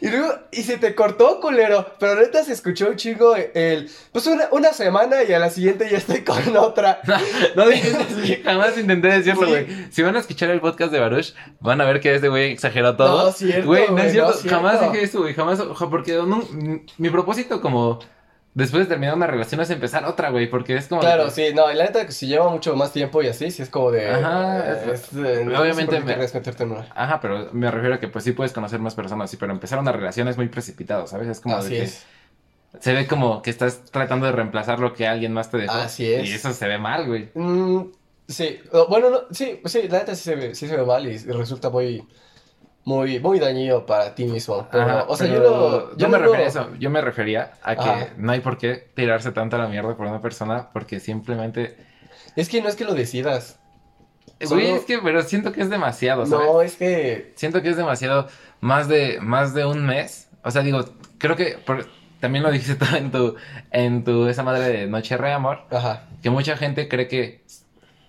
y 0.00 0.08
luego, 0.08 0.34
y 0.50 0.62
se 0.62 0.76
te 0.78 0.94
cortó, 0.94 1.40
culero, 1.40 1.86
pero 1.98 2.14
neta 2.20 2.44
se 2.44 2.52
escuchó 2.52 2.88
un 2.88 2.96
chingo 2.96 3.34
el, 3.36 3.90
pues 4.12 4.26
una, 4.26 4.48
una 4.52 4.72
semana 4.72 5.22
y 5.24 5.32
a 5.32 5.38
la 5.38 5.50
siguiente 5.50 5.88
ya 5.90 5.98
estoy 5.98 6.22
con 6.22 6.56
otra. 6.56 7.00
No 7.56 7.66
dije 7.68 7.92
así, 7.96 8.42
jamás 8.42 8.76
intenté 8.78 9.08
decirlo, 9.08 9.46
Sí. 9.46 9.50
güey. 9.50 9.66
Si 9.90 10.02
van 10.02 10.16
a 10.16 10.20
escuchar 10.20 10.50
el 10.50 10.60
podcast 10.60 10.92
de 10.92 11.00
Baruch, 11.00 11.34
van 11.60 11.80
a 11.80 11.84
ver 11.84 12.00
que 12.00 12.14
este 12.14 12.28
güey 12.28 12.52
exageró 12.52 12.96
todo. 12.96 13.26
No, 13.26 13.32
cierto, 13.32 13.66
Güey, 13.66 13.86
no 13.88 13.92
güey, 13.92 14.06
es 14.06 14.12
cierto. 14.12 14.30
no, 14.30 14.36
cierto. 14.36 14.56
Jamás 14.56 14.80
dije 14.92 15.04
eso, 15.04 15.20
güey. 15.20 15.34
Jamás, 15.34 15.60
porque 15.90 16.14
no- 16.14 16.42
mi 16.98 17.10
propósito 17.10 17.60
como 17.60 17.98
después 18.54 18.84
de 18.84 18.88
terminar 18.88 19.14
una 19.14 19.26
relación 19.26 19.60
es 19.60 19.70
empezar 19.70 20.04
otra, 20.04 20.30
güey, 20.30 20.48
porque 20.50 20.76
es 20.76 20.86
como... 20.88 21.00
Claro, 21.00 21.30
sí, 21.30 21.52
no, 21.54 21.70
y 21.70 21.74
la 21.74 21.84
neta 21.84 22.04
que 22.06 22.12
si 22.12 22.26
lleva 22.26 22.48
mucho 22.50 22.76
más 22.76 22.92
tiempo 22.92 23.22
y 23.22 23.28
así, 23.28 23.50
sí 23.50 23.62
es 23.62 23.70
como 23.70 23.90
de... 23.90 24.08
Ajá, 24.10 24.58
eh, 24.58 24.90
es- 24.94 25.12
es, 25.12 25.12
eh, 25.14 25.44
no 25.44 25.60
obviamente 25.60 26.00
me- 26.00 26.16
meterte 26.16 26.62
en 26.64 26.72
una. 26.72 26.86
Ajá, 26.94 27.20
pero 27.20 27.48
me 27.52 27.70
refiero 27.70 27.94
a 27.94 28.00
que 28.00 28.08
pues 28.08 28.24
sí 28.24 28.32
puedes 28.32 28.52
conocer 28.52 28.80
más 28.80 28.94
personas, 28.94 29.30
sí, 29.30 29.36
pero 29.36 29.52
empezar 29.52 29.78
una 29.78 29.92
relación 29.92 30.28
es 30.28 30.36
muy 30.36 30.48
precipitado, 30.48 31.06
¿sabes? 31.06 31.28
Es 31.28 31.40
como 31.40 31.62
de 31.62 31.68
que 31.70 31.82
es. 31.84 32.04
se 32.80 32.92
ve 32.94 33.06
como 33.06 33.42
que 33.42 33.50
estás 33.50 33.84
tratando 33.90 34.26
de 34.26 34.32
reemplazar 34.32 34.80
lo 34.80 34.92
que 34.94 35.06
alguien 35.06 35.32
más 35.32 35.50
te 35.50 35.58
dejó. 35.58 35.74
Así 35.74 36.12
es. 36.12 36.28
Y 36.28 36.32
eso 36.34 36.52
se 36.52 36.66
ve 36.68 36.78
mal, 36.78 37.06
güey. 37.06 37.30
Mm, 37.34 37.84
sí, 38.28 38.60
bueno, 38.88 39.10
no, 39.10 39.18
sí, 39.30 39.60
sí, 39.64 39.88
la 39.88 39.98
neta 40.00 40.14
sí 40.14 40.22
se 40.24 40.34
ve, 40.36 40.54
sí 40.54 40.68
se 40.68 40.76
ve 40.76 40.84
mal 40.84 41.06
y 41.06 41.16
resulta 41.18 41.70
muy, 41.70 41.98
muy, 41.98 42.06
muy 42.84 43.38
dañino 43.38 43.86
para 43.86 44.14
ti 44.14 44.24
mismo. 44.24 44.66
Pero, 44.70 44.84
Ajá, 44.84 45.04
o 45.08 45.16
sea, 45.16 45.26
yo 45.28 45.38
lo, 45.40 45.96
yo 45.96 46.08
me 46.08 46.18
lo- 46.18 46.24
refería 46.24 46.46
a 46.46 46.48
eso. 46.48 46.68
Yo 46.78 46.90
me 46.90 47.00
refería 47.00 47.52
a 47.62 47.76
que 47.76 47.80
Ajá. 47.88 48.08
no 48.16 48.32
hay 48.32 48.40
por 48.40 48.58
qué 48.58 48.88
tirarse 48.94 49.30
tanto 49.32 49.56
a 49.56 49.60
la 49.60 49.68
mierda 49.68 49.96
por 49.96 50.06
una 50.06 50.20
persona 50.20 50.70
porque 50.72 50.98
simplemente... 51.00 51.76
Es 52.34 52.48
que 52.48 52.60
no 52.62 52.68
es 52.68 52.76
que 52.76 52.84
lo 52.84 52.94
decidas. 52.94 53.58
Güey, 54.38 54.48
Solo- 54.48 54.76
es 54.76 54.84
que, 54.84 54.98
pero 54.98 55.22
siento 55.22 55.52
que 55.52 55.60
es 55.60 55.70
demasiado, 55.70 56.26
¿sabes? 56.26 56.46
No, 56.46 56.62
es 56.62 56.76
que, 56.76 57.32
Siento 57.36 57.62
que 57.62 57.68
es 57.70 57.76
demasiado 57.76 58.26
más 58.60 58.88
de, 58.88 59.18
más 59.20 59.54
de 59.54 59.64
un 59.64 59.84
mes. 59.86 60.28
O 60.42 60.50
sea, 60.50 60.62
digo, 60.62 60.84
creo 61.18 61.36
que 61.36 61.58
por- 61.64 61.86
también 62.18 62.42
lo 62.42 62.50
dijiste 62.50 62.74
tú 62.84 62.96
en 62.96 63.10
tu, 63.12 63.36
en 63.70 64.02
tu, 64.04 64.26
esa 64.26 64.42
madre 64.42 64.68
de 64.68 64.86
Noche 64.88 65.16
Re 65.16 65.32
Amor, 65.32 65.60
ajá, 65.70 66.06
que 66.22 66.30
mucha 66.30 66.56
gente 66.56 66.88
cree 66.88 67.06
que, 67.06 67.42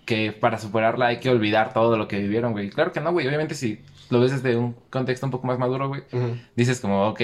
que 0.06 0.32
para 0.32 0.58
superarla 0.58 1.06
hay 1.06 1.18
que 1.20 1.30
olvidar 1.30 1.72
todo 1.72 1.96
lo 1.96 2.08
que 2.08 2.18
vivieron, 2.18 2.52
güey. 2.52 2.70
Claro 2.70 2.90
que 2.92 3.00
no, 3.00 3.12
güey. 3.12 3.26
Obviamente 3.28 3.54
si 3.54 3.82
lo 4.10 4.20
ves 4.20 4.32
desde 4.32 4.56
un 4.56 4.74
contexto 4.90 5.26
un 5.26 5.32
poco 5.32 5.46
más 5.46 5.58
maduro, 5.58 5.88
güey, 5.88 6.02
ujú, 6.12 6.36
dices 6.56 6.80
como, 6.80 7.08
ok, 7.08 7.20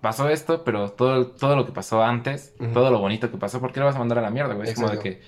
pasó 0.00 0.28
esto, 0.28 0.64
pero 0.64 0.90
todo, 0.90 1.26
todo 1.28 1.56
lo 1.56 1.64
que 1.66 1.72
pasó 1.72 2.02
antes, 2.02 2.54
Ujú. 2.60 2.72
todo 2.72 2.90
lo 2.90 2.98
bonito 2.98 3.30
que 3.30 3.36
pasó, 3.38 3.60
¿por 3.60 3.72
qué 3.72 3.80
lo 3.80 3.86
vas 3.86 3.96
a 3.96 3.98
mandar 3.98 4.18
a 4.18 4.22
la 4.22 4.30
mierda, 4.30 4.54
güey? 4.54 4.68
Es 4.68 4.74
como 4.74 4.90
de 4.90 4.98
que 4.98 5.20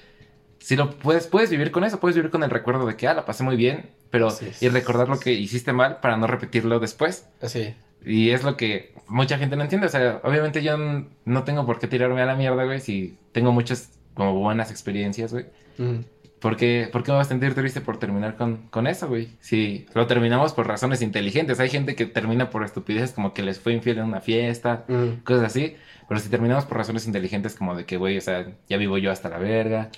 si 0.59 0.75
lo 0.77 0.91
puedes, 0.91 1.27
puedes 1.27 1.51
vivir 1.51 1.71
con 1.71 1.85
eso, 1.85 2.01
puedes 2.01 2.17
vivir 2.17 2.31
con 2.31 2.43
el 2.43 2.51
recuerdo 2.51 2.87
de 2.87 2.97
que, 2.97 3.07
ah, 3.09 3.15
la 3.15 3.25
pasé 3.25 3.43
muy 3.45 3.57
bien, 3.57 3.91
pero 4.11 4.29
es. 4.29 4.63
y 4.63 4.69
recordar 4.69 5.09
lo 5.09 5.21
que 5.21 5.33
hiciste 5.33 5.73
mal 5.73 6.01
para 6.01 6.17
no 6.17 6.27
repetirlo 6.27 6.81
después. 6.81 7.29
así, 7.41 7.75
Y 8.05 8.31
es 8.31 8.43
lo 8.45 8.57
que 8.57 8.95
mucha 9.07 9.39
gente 9.39 9.57
no 9.57 9.63
entiende. 9.63 9.87
O 9.87 9.91
sea, 9.91 10.21
obviamente 10.25 10.63
yo 10.63 10.77
no 11.25 11.45
tengo 11.45 11.65
por 11.67 11.79
qué 11.79 11.87
tirarme 11.87 12.21
a 12.23 12.27
la 12.27 12.35
mierda, 12.37 12.65
güey, 12.65 12.81
si 12.81 13.17
tengo 13.33 13.53
muchas 13.53 13.99
como 14.15 14.35
buenas 14.35 14.71
experiencias, 14.71 15.33
güey. 15.33 15.47
ujú, 15.79 16.05
¿Por 16.47 16.57
qué, 16.57 16.89
por 16.93 17.03
qué 17.03 17.11
me 17.11 17.19
vas 17.19 17.27
a 17.27 17.31
sentir 17.31 17.55
triste 17.57 17.81
por 17.81 17.99
terminar 17.99 18.37
con, 18.37 18.69
con 18.69 18.87
eso, 18.87 19.09
güey? 19.09 19.37
Si 19.41 19.85
lo 19.95 20.07
terminamos 20.07 20.53
por 20.53 20.69
razones 20.69 21.03
inteligentes. 21.03 21.59
Hay 21.59 21.69
gente 21.71 21.97
que 21.97 22.07
termina 22.07 22.51
por 22.51 22.63
estupideces 22.65 23.11
como 23.13 23.35
que 23.35 23.43
les 23.43 23.59
fue 23.59 23.73
infiel 23.73 23.99
en 23.99 24.05
una 24.05 24.21
fiesta, 24.21 24.85
ujú. 24.89 25.19
cosas 25.25 25.43
así. 25.47 25.77
Pero 26.09 26.21
si 26.21 26.29
terminamos 26.29 26.65
por 26.65 26.77
razones 26.77 27.05
inteligentes 27.05 27.57
como 27.57 27.75
de 27.75 27.85
que, 27.85 27.97
güey, 27.97 28.17
o 28.17 28.21
sea, 28.21 28.47
ya 28.69 28.77
vivo 28.77 28.97
yo 28.97 29.11
hasta 29.11 29.29
la 29.29 29.39
verga, 29.39 29.91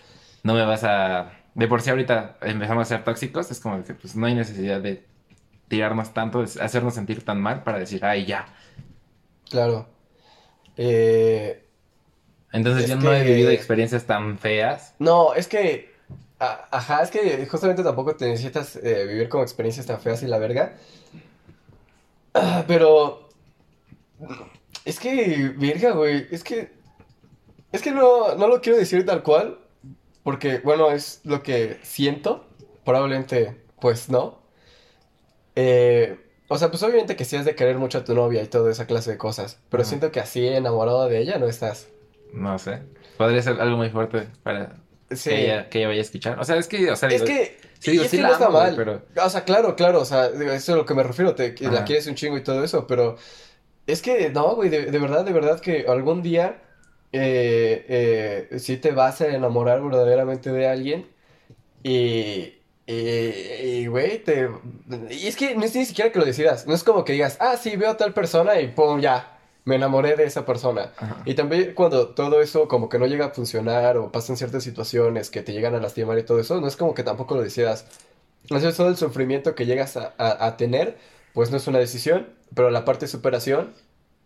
no 0.42 0.54
me 0.54 0.64
vas 0.64 0.84
a... 0.84 1.32
De 1.54 1.68
por 1.68 1.82
sí 1.82 1.90
ahorita 1.90 2.38
empezamos 2.40 2.82
a 2.82 2.96
ser 2.96 3.04
tóxicos, 3.04 3.50
es 3.50 3.60
como 3.60 3.76
de 3.78 3.84
que 3.84 3.92
pues 3.94 4.16
no 4.16 4.26
hay 4.26 4.34
necesidad 4.34 4.80
de 4.80 5.04
tirarnos 5.68 6.14
tanto, 6.14 6.42
de 6.42 6.62
hacernos 6.62 6.94
sentir 6.94 7.24
tan 7.26 7.40
mal 7.42 7.62
para 7.62 7.78
decir, 7.78 8.04
ay, 8.06 8.24
ya. 8.26 8.46
claro. 9.50 9.88
Eh, 10.76 11.64
Entonces 12.52 12.84
Es 12.84 12.90
yo 12.90 12.96
no 12.96 13.12
he 13.12 13.24
vivido 13.24 13.50
experiencias 13.50 14.04
tan 14.06 14.38
feas. 14.38 14.94
no, 14.98 15.34
es 15.34 15.48
que, 15.48 15.97
a- 16.40 16.68
ajá, 16.70 17.02
es 17.02 17.10
que 17.10 17.46
justamente 17.46 17.82
tampoco 17.82 18.16
te 18.16 18.28
necesitas 18.28 18.76
eh, 18.76 19.04
vivir 19.06 19.28
con 19.28 19.42
experiencias 19.42 19.86
tan 19.86 20.00
feas 20.00 20.22
y 20.22 20.26
la 20.26 20.38
verga. 20.38 20.76
Ah, 22.34 22.64
pero, 22.66 23.28
es 24.84 25.00
que, 25.00 25.52
verga, 25.56 25.92
güey, 25.92 26.26
es 26.30 26.44
que, 26.44 26.72
es 27.72 27.82
que 27.82 27.90
no, 27.92 28.34
no 28.36 28.48
lo 28.48 28.60
quiero 28.60 28.78
decir 28.78 29.04
tal 29.04 29.22
cual, 29.22 29.58
porque, 30.22 30.58
bueno, 30.58 30.90
es 30.90 31.20
lo 31.24 31.42
que 31.42 31.78
siento, 31.82 32.44
probablemente, 32.84 33.56
pues 33.80 34.08
no. 34.08 34.38
Eh, 35.56 36.18
o 36.48 36.56
sea, 36.56 36.70
pues 36.70 36.82
obviamente 36.82 37.16
que 37.16 37.24
sí 37.24 37.36
has 37.36 37.44
de 37.44 37.54
querer 37.54 37.76
mucho 37.78 37.98
a 37.98 38.04
tu 38.04 38.14
novia 38.14 38.42
y 38.42 38.46
toda 38.46 38.70
esa 38.70 38.86
clase 38.86 39.10
de 39.12 39.18
cosas, 39.18 39.58
pero 39.70 39.84
siento 39.84 40.10
que 40.12 40.20
así 40.20 40.46
enamorado 40.46 41.06
de 41.08 41.18
ella 41.18 41.38
no 41.38 41.46
estás. 41.46 41.88
No 42.32 42.58
sé. 42.58 42.82
Podría 43.16 43.42
ser 43.42 43.60
algo 43.60 43.76
muy 43.76 43.90
fuerte 43.90 44.28
para 44.42 44.76
Sí. 45.10 45.30
que, 45.30 45.44
ella, 45.44 45.68
que 45.70 45.78
ella 45.78 45.88
vaya 45.88 46.00
a 46.00 46.02
escuchar. 46.02 46.38
O 46.38 46.44
sea, 46.44 46.56
es 46.56 46.68
que, 46.68 46.90
o 46.90 46.96
sea, 46.96 47.08
Es 47.08 47.14
digo, 47.24 47.26
que, 47.26 47.56
sí, 47.78 47.92
digo, 47.92 48.04
es 48.04 48.10
sí 48.10 48.16
que 48.18 48.22
la 48.22 48.28
no 48.28 48.34
está 48.34 48.46
amo, 48.46 48.58
mal. 48.58 48.74
pero- 48.76 49.02
O 49.24 49.30
sea, 49.30 49.44
claro, 49.44 49.74
claro, 49.76 50.00
o 50.00 50.04
sea, 50.04 50.28
digo, 50.30 50.52
eso 50.52 50.72
es 50.72 50.78
lo 50.78 50.84
que 50.84 50.94
me 50.94 51.02
refiero, 51.02 51.34
te, 51.34 51.54
la 51.60 51.84
quieres 51.84 52.06
un 52.06 52.14
chingo 52.14 52.36
y 52.36 52.42
todo 52.42 52.62
eso, 52.62 52.86
pero 52.86 53.16
es 53.86 54.02
que, 54.02 54.28
no, 54.30 54.54
güey, 54.54 54.68
de, 54.68 54.86
de 54.86 54.98
verdad, 54.98 55.24
de 55.24 55.32
verdad 55.32 55.60
que 55.60 55.86
algún 55.88 56.22
día 56.22 56.60
eh, 57.12 58.46
eh, 58.52 58.58
sí 58.58 58.76
te 58.76 58.90
vas 58.92 59.20
a 59.22 59.28
enamorar 59.28 59.80
verdaderamente 59.82 60.52
de 60.52 60.68
alguien 60.68 61.06
y, 61.82 62.54
y, 62.86 62.92
y, 62.94 63.86
güey, 63.86 64.18
te... 64.22 64.48
Y 65.10 65.26
es 65.26 65.36
que 65.36 65.54
no 65.54 65.64
es 65.64 65.74
ni 65.74 65.84
siquiera 65.86 66.12
que 66.12 66.18
lo 66.18 66.24
decidas, 66.26 66.66
no 66.66 66.74
es 66.74 66.82
como 66.84 67.04
que 67.04 67.14
digas, 67.14 67.38
ah, 67.40 67.56
sí, 67.56 67.76
veo 67.76 67.90
a 67.90 67.96
tal 67.96 68.12
persona 68.12 68.60
y 68.60 68.68
pum, 68.68 69.00
ya, 69.00 69.37
me 69.68 69.76
enamoré 69.76 70.16
de 70.16 70.24
esa 70.24 70.44
persona. 70.46 70.92
Ajá. 70.96 71.22
Y 71.26 71.34
también 71.34 71.74
cuando 71.74 72.08
todo 72.14 72.40
eso 72.40 72.66
como 72.68 72.88
que 72.88 72.98
no 72.98 73.06
llega 73.06 73.26
a 73.26 73.30
funcionar 73.30 73.96
o 73.98 74.10
pasan 74.10 74.36
ciertas 74.36 74.64
situaciones 74.64 75.30
que 75.30 75.42
te 75.42 75.52
llegan 75.52 75.74
a 75.74 75.80
lastimar 75.80 76.18
y 76.18 76.22
todo 76.24 76.40
eso, 76.40 76.60
no 76.60 76.66
es 76.66 76.76
como 76.76 76.94
que 76.94 77.02
tampoco 77.02 77.34
lo 77.36 77.42
decidas. 77.42 77.86
Entonces 78.44 78.76
todo 78.76 78.88
el 78.88 78.96
sufrimiento 78.96 79.54
que 79.54 79.66
llegas 79.66 79.96
a, 79.96 80.14
a- 80.18 80.46
a 80.46 80.56
tener, 80.56 80.96
pues 81.34 81.50
no 81.50 81.56
es 81.58 81.66
una 81.66 81.78
decisión, 81.78 82.28
pero 82.54 82.70
la 82.70 82.84
parte 82.86 83.04
de 83.06 83.10
superación, 83.12 83.74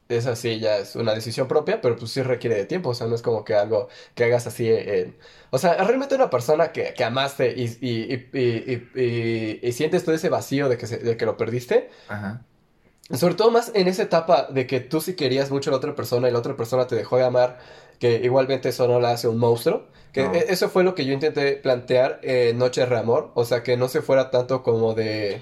esa 0.09 0.37
sí 0.37 0.61
ya 0.61 0.77
es 0.79 0.95
una 0.95 1.15
decisión 1.15 1.49
propia, 1.49 1.81
pero 1.81 1.97
pues 1.97 2.11
sí 2.13 2.23
requiere 2.23 2.55
de 2.57 2.67
tiempo, 2.67 2.91
o 2.91 2.95
sea, 2.95 3.07
no 3.09 3.15
es 3.15 3.23
como 3.23 3.45
que 3.45 3.55
algo 3.55 3.89
que 4.15 4.25
hagas 4.25 4.47
así 4.47 4.69
en... 4.71 5.17
O 5.51 5.59
sea, 5.59 5.75
realmente 5.75 6.15
una 6.15 6.29
persona 6.31 6.71
que, 6.73 6.93
que 6.95 7.03
amaste 7.05 7.53
y, 7.57 7.65
y, 7.81 7.91
y, 8.13 8.41
y- 8.41 8.91
y- 9.03 9.61
y 9.63 9.73
sientes 9.73 10.05
todo 10.05 10.15
ese 10.15 10.29
vacío 10.29 10.69
de 10.69 10.77
que, 10.77 10.87
se- 10.87 10.99
de 10.99 11.17
que 11.17 11.27
lo 11.27 11.37
perdiste, 11.37 11.91
Ajá. 12.09 12.43
Sobre 13.17 13.35
todo 13.35 13.51
más 13.51 13.71
en 13.75 13.89
esa 13.89 14.03
etapa 14.03 14.47
de 14.51 14.67
que 14.67 14.81
tú 14.81 15.01
sí 15.01 15.15
querías 15.15 15.51
mucho 15.51 15.71
a 15.71 15.73
la 15.73 15.77
otra 15.79 15.95
persona 15.95 16.29
y 16.29 16.33
la 16.33 16.39
otra 16.39 16.57
persona 16.57 16.87
te 16.87 16.95
dejó 16.97 17.17
de 17.17 17.25
amar, 17.25 17.59
que 17.99 18.17
igualmente 18.25 18.71
eso 18.71 18.89
no 18.89 19.01
la 19.01 19.11
hace 19.13 19.29
un 19.29 19.39
monstruo. 19.39 19.85
Que 20.13 20.25
No. 20.25 20.35
e- 20.35 20.47
eso 20.49 20.69
fue 20.69 20.85
lo 20.85 20.95
que 20.95 21.05
yo 21.07 21.13
intenté 21.13 21.53
plantear 21.57 22.21
en 22.23 22.59
Noche 22.59 22.85
de 22.85 22.97
Amor. 22.99 23.31
O 23.35 23.45
sea, 23.45 23.63
que 23.63 23.77
no 23.77 23.89
se 23.89 24.03
fuera 24.03 24.31
tanto 24.31 24.63
como 24.63 24.93
de... 24.95 25.41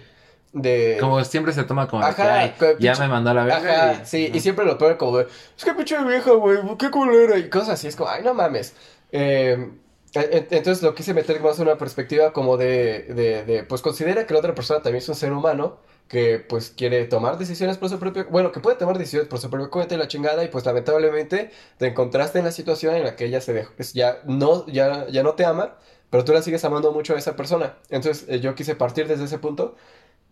de... 0.53 0.97
Como 1.01 1.25
siempre 1.25 1.53
se 1.53 1.65
toma 1.65 1.89
como 1.89 2.07
de 2.07 2.15
que, 2.15 2.23
ay, 2.23 2.55
ya 2.79 2.95
me 2.97 3.09
mandó 3.09 3.31
a 3.31 3.35
la 3.35 3.45
verga. 3.45 3.91
Ajá, 3.91 4.01
y- 4.03 4.07
sí, 4.07 4.31
y 4.33 4.41
siempre 4.41 4.65
lo 4.65 4.79
peor 4.79 4.97
como 4.97 5.19
de, 5.19 5.27
es 5.57 5.65
que 5.65 5.75
pinche 5.75 5.97
vieja, 6.05 6.33
güey, 6.33 6.59
qué 6.79 6.91
culera, 6.91 7.37
y 7.39 7.49
cosas 7.49 7.71
así, 7.71 7.87
es 7.89 7.97
como, 7.97 8.11
ay, 8.11 8.23
no 8.23 8.35
mames. 8.35 8.75
Eh, 9.13 9.71
E- 10.13 10.19
e- 10.51 10.57
Entonces 10.57 10.83
lo 10.83 10.93
quise 10.95 11.15
meter 11.15 11.41
más 11.41 11.57
en 11.61 11.69
una 11.69 11.79
perspectiva 11.79 12.33
como 12.33 12.57
de, 12.57 13.05
de, 13.15 13.45
de, 13.45 13.63
pues 13.63 13.81
considera 13.81 14.27
que 14.27 14.35
la 14.35 14.41
otra 14.41 14.57
persona 14.57 14.83
también 14.83 15.03
es 15.03 15.09
un 15.09 15.15
ser 15.15 15.33
humano 15.33 15.79
que 16.11 16.41
pues 16.41 16.71
quiere 16.77 17.05
tomar 17.07 17.39
decisiones 17.39 17.79
por 17.79 17.89
su 17.89 18.01
propio, 18.01 18.27
bueno, 18.31 18.51
que 18.51 18.59
puede 18.59 18.77
tomar 18.77 18.99
decisiones 18.99 19.29
por 19.29 19.39
su 19.39 19.49
propio 19.49 19.71
cuenta 19.71 19.95
y 19.95 19.99
la 19.99 20.09
chingada 20.09 20.43
y 20.43 20.49
pues 20.49 20.67
lamentablemente 20.67 21.53
te 21.79 21.87
encontraste 21.87 22.41
en 22.41 22.47
la 22.47 22.51
situación 22.51 22.97
en 22.97 23.05
la 23.05 23.15
que 23.15 23.27
ella 23.27 23.41
se 23.41 23.53
dejó, 23.53 23.73
ya 23.95 24.19
no, 24.27 24.67
ya, 24.67 25.07
ya 25.09 25.23
no 25.23 25.35
te 25.35 25.45
ama, 25.45 25.77
pero 26.11 26.25
tú 26.25 26.33
la 26.33 26.43
sigues 26.43 26.65
amando 26.65 26.91
mucho 26.93 27.15
a 27.15 27.19
esa 27.19 27.37
persona. 27.37 27.79
Entonces 27.91 28.27
eh, 28.29 28.41
yo 28.41 28.57
quise 28.57 28.75
partir 28.75 29.07
desde 29.09 29.25
ese 29.25 29.39
punto 29.39 29.77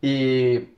y... 0.02 0.76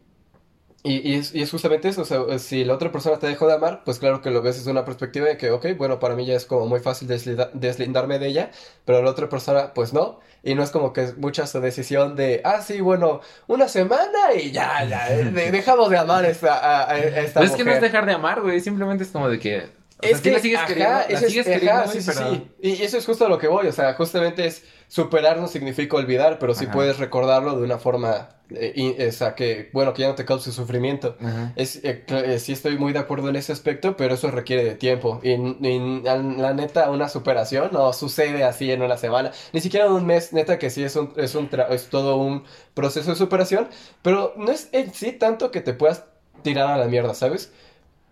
Y, 0.83 1.07
y 1.11 1.17
es, 1.17 1.35
y 1.35 1.43
es 1.43 1.51
justamente 1.51 1.89
eso, 1.91 2.01
o 2.01 2.05
sea, 2.07 2.39
si 2.39 2.65
la 2.65 2.73
otra 2.73 2.91
persona 2.91 3.19
te 3.19 3.27
dejó 3.27 3.47
de 3.47 3.53
amar, 3.53 3.83
pues 3.85 3.99
claro 3.99 4.23
que 4.23 4.31
lo 4.31 4.41
ves 4.41 4.57
desde 4.57 4.71
una 4.71 4.87
perspectiva 4.87 5.27
de 5.27 5.37
que, 5.37 5.51
ok, 5.51 5.67
bueno, 5.77 5.99
para 5.99 6.15
mí 6.15 6.25
ya 6.25 6.35
es 6.35 6.47
como 6.47 6.65
muy 6.65 6.81
fácil 6.81 7.07
deslinda- 7.07 7.51
deslindarme 7.53 8.19
de 8.19 8.29
ella, 8.29 8.51
pero 8.87 9.03
la 9.03 9.11
otra 9.11 9.29
persona, 9.29 9.75
pues 9.75 9.93
no, 9.93 10.21
y 10.43 10.55
no 10.55 10.63
es 10.63 10.71
como 10.71 10.95
que 10.95 11.03
es 11.03 11.19
mucha 11.19 11.47
su 11.47 11.61
decisión 11.61 12.17
de, 12.17 12.41
ah, 12.45 12.63
sí, 12.63 12.81
bueno, 12.81 13.21
una 13.47 13.69
semana 13.69 14.33
y 14.35 14.53
ya, 14.53 14.83
ya, 14.85 15.13
eh, 15.13 15.25
de- 15.25 15.51
dejamos 15.53 15.91
de 15.91 15.99
amar 15.99 16.25
esta, 16.25 16.55
a, 16.59 16.91
a- 16.91 16.99
esta 16.99 17.41
Pero 17.41 17.53
es 17.53 17.57
que 17.59 17.65
no 17.65 17.73
es 17.73 17.81
dejar 17.83 18.07
de 18.07 18.13
amar, 18.15 18.41
güey. 18.41 18.59
Simplemente 18.61 19.05
es 19.05 19.11
como 19.11 19.29
de 19.29 19.39
que. 19.39 19.80
O 20.03 20.03
sea, 20.03 20.11
Es 20.11 20.17
sí 20.19 20.23
que, 20.25 20.31
la 20.33 20.39
sigues 20.41 20.59
ajá, 20.59 20.67
queriendo. 20.67 20.95
La 20.95 21.03
es- 21.03 21.19
sigues 21.21 21.47
ajá, 21.47 21.59
queriendo, 21.59 21.89
sí, 21.93 22.01
sí, 22.03 22.11
pero. 22.15 22.31
sí. 22.35 22.51
Y 22.63 22.83
eso 22.83 22.99
es 22.99 23.07
justo 23.07 23.27
a 23.27 23.29
lo 23.29 23.39
que 23.39 23.49
voy, 23.49 23.67
o 23.67 23.73
sea, 23.73 23.95
justamente 23.95 24.47
es 24.47 24.65
superar 24.89 25.39
no 25.39 25.47
significa 25.47 25.97
olvidar, 25.97 26.39
pero 26.39 26.55
sí 26.55 26.65
Ajá. 26.65 26.75
puedes 26.75 26.99
recordarlo 26.99 27.57
de 27.57 27.63
una 27.65 27.79
forma, 27.79 28.31
eh, 28.51 28.73
y- 28.75 29.01
o 29.03 29.13
sea, 29.13 29.35
que, 29.37 29.71
bueno, 29.73 29.93
que 29.95 30.03
ya 30.03 30.09
no 30.09 30.15
te 30.17 30.25
cause 30.25 30.51
sufrimiento. 30.51 31.17
Es, 31.55 31.77
eh, 31.85 32.05
eh, 32.09 32.39
sí 32.41 32.53
estoy 32.53 32.77
muy 32.77 32.93
de 32.93 32.99
acuerdo 32.99 33.29
en 33.29 33.37
ese 33.37 33.53
aspecto, 33.53 33.97
pero 33.97 34.15
eso 34.15 34.31
requiere 34.33 34.65
de 34.65 34.75
tiempo. 34.75 35.21
Y, 35.23 35.31
y 35.31 36.01
la, 36.03 36.17
la 36.17 36.55
neta, 36.55 36.91
una 36.91 37.09
superación 37.09 37.69
no 37.73 37.93
sucede 37.93 38.43
así 38.43 38.73
en 38.73 38.83
una 38.83 38.97
semana, 38.97 39.31
ni 39.53 39.61
siquiera 39.61 39.87
en 39.87 39.93
un 39.93 40.07
mes, 40.07 40.33
neta 40.33 40.59
que 40.59 40.71
sí 40.71 40.83
es 40.83 40.97
un, 40.97 41.13
es 41.17 41.35
un 41.37 41.49
tra- 41.51 41.71
es 41.71 41.87
todo 41.89 42.17
un 42.17 42.43
proceso 42.75 43.11
de 43.11 43.17
superación, 43.17 43.69
pero 44.03 44.33
no 44.37 44.51
es 44.51 44.69
en 44.73 44.93
sí 44.93 45.13
tanto 45.13 45.51
que 45.53 45.61
te 45.61 45.73
puedas 45.73 46.05
tirar 46.43 46.69
a 46.71 46.77
la 46.79 46.87
mierda, 46.87 47.15
¿sabes? 47.15 47.53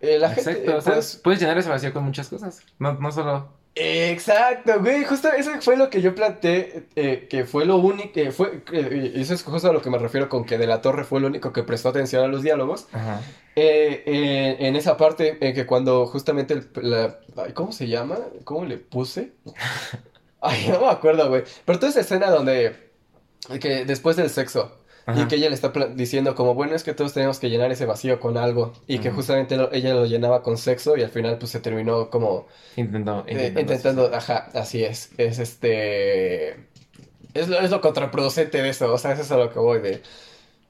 Eh, 0.01 0.17
la 0.19 0.29
gente, 0.29 0.51
Exacto, 0.51 0.71
eh, 0.71 0.75
o 0.75 0.81
sea, 0.81 0.91
puedes- 0.93 1.15
puedes 1.17 1.39
llenar 1.41 1.57
ese 1.57 1.69
vacío 1.69 1.91
con 1.93 2.03
muchas 2.03 2.27
cosas. 2.29 2.61
No, 2.79 2.93
no 2.93 3.11
solo. 3.11 3.49
Exacto, 3.75 4.79
güey, 4.79 5.03
justo 5.05 5.31
eso 5.31 5.51
fue 5.61 5.77
lo 5.77 5.89
que 5.89 6.01
yo 6.01 6.13
planteé, 6.15 6.87
eh, 6.95 7.27
que 7.29 7.45
fue 7.45 7.65
lo 7.65 7.77
único, 7.77 8.11
que 8.11 8.31
fue, 8.31 8.63
y 8.73 9.21
eso 9.21 9.33
es 9.33 9.43
justo 9.43 9.69
a 9.69 9.73
lo 9.73 9.81
que 9.81 9.89
me 9.89 9.97
refiero 9.97 10.27
con 10.27 10.43
que 10.43 10.57
De 10.57 10.67
la 10.67 10.81
Torre 10.81 11.03
fue 11.05 11.19
el 11.19 11.25
único 11.25 11.53
que 11.53 11.63
prestó 11.63 11.89
atención 11.89 12.23
a 12.23 12.27
los 12.27 12.41
diálogos. 12.43 12.87
Ajá. 12.91 13.21
En 13.55 14.75
esa 14.75 14.95
parte 14.97 15.37
en 15.41 15.53
que 15.53 15.65
cuando 15.65 16.05
justamente 16.07 16.53
el- 16.53 16.67
la, 16.81 17.19
¿cómo 17.53 17.71
se 17.73 17.87
llama? 17.87 18.17
¿Cómo 18.45 18.65
le 18.65 18.77
puse? 18.77 19.33
Ay, 20.41 20.67
no 20.69 20.79
me 20.81 20.87
acuerdo, 20.89 21.27
güey. 21.29 21.43
Pero 21.65 21.79
toda 21.79 21.89
esa 21.91 21.99
escena 22.01 22.29
donde 22.31 22.89
que 23.59 23.83
después 23.85 24.15
del 24.15 24.29
sexo 24.29 24.77
y 25.11 25.27
que 25.27 25.35
ella 25.35 25.49
le 25.49 25.55
está 25.55 25.69
diciendo 25.95 26.35
como 26.35 26.53
bueno 26.55 26.75
es 26.75 26.83
que 26.83 26.93
todos 26.93 27.13
tenemos 27.13 27.39
que 27.39 27.49
llenar 27.49 27.71
ese 27.71 27.85
vacío 27.85 28.19
con 28.19 28.37
algo 28.37 28.73
y 28.87 28.99
que 28.99 29.11
justamente 29.11 29.57
lo- 29.57 29.71
ella 29.73 29.93
lo 29.93 30.05
llenaba 30.05 30.43
con 30.43 30.57
sexo 30.57 30.97
y 30.97 31.03
al 31.03 31.09
final 31.09 31.37
pues 31.39 31.51
se 31.51 31.59
terminó 31.59 32.09
como 32.09 32.47
Intentó, 32.75 33.25
eh, 33.27 33.53
intentando. 33.53 33.59
intentando, 33.61 34.15
ajá, 34.15 34.49
así 34.53 34.83
es, 34.83 35.11
es 35.17 35.39
este, 35.39 36.51
es 37.33 37.49
lo, 37.49 37.59
es 37.59 37.71
lo 37.71 37.81
contraproducente 37.81 38.61
de 38.61 38.69
eso, 38.69 38.93
o 38.93 38.97
sea, 38.97 39.13
eso 39.13 39.23
es 39.23 39.31
a 39.31 39.37
lo 39.37 39.51
que 39.51 39.59
voy, 39.59 39.81
de, 39.81 40.01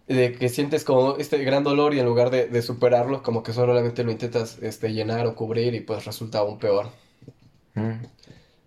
de 0.07 0.33
que 0.33 0.49
sientes 0.49 0.83
como 0.85 1.17
este 1.17 1.37
gran 1.43 1.63
dolor 1.63 1.93
y 1.95 1.99
en 1.99 2.05
lugar 2.07 2.31
de, 2.31 2.47
de 2.47 2.61
superarlo, 2.63 3.23
como 3.23 3.43
que 3.43 3.53
solamente 3.53 4.03
lo 4.03 4.11
intentas, 4.11 4.59
este, 4.61 4.93
llenar 4.93 5.27
o 5.27 5.35
cubrir 5.35 5.75
y 5.75 5.81
pues 5.81 6.05
resulta 6.05 6.39
aún 6.39 6.59
peor. 6.59 6.87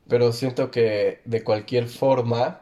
Pero 0.09 0.33
siento 0.33 0.71
que 0.71 1.21
de 1.25 1.43
cualquier 1.45 1.89
forma, 1.89 2.62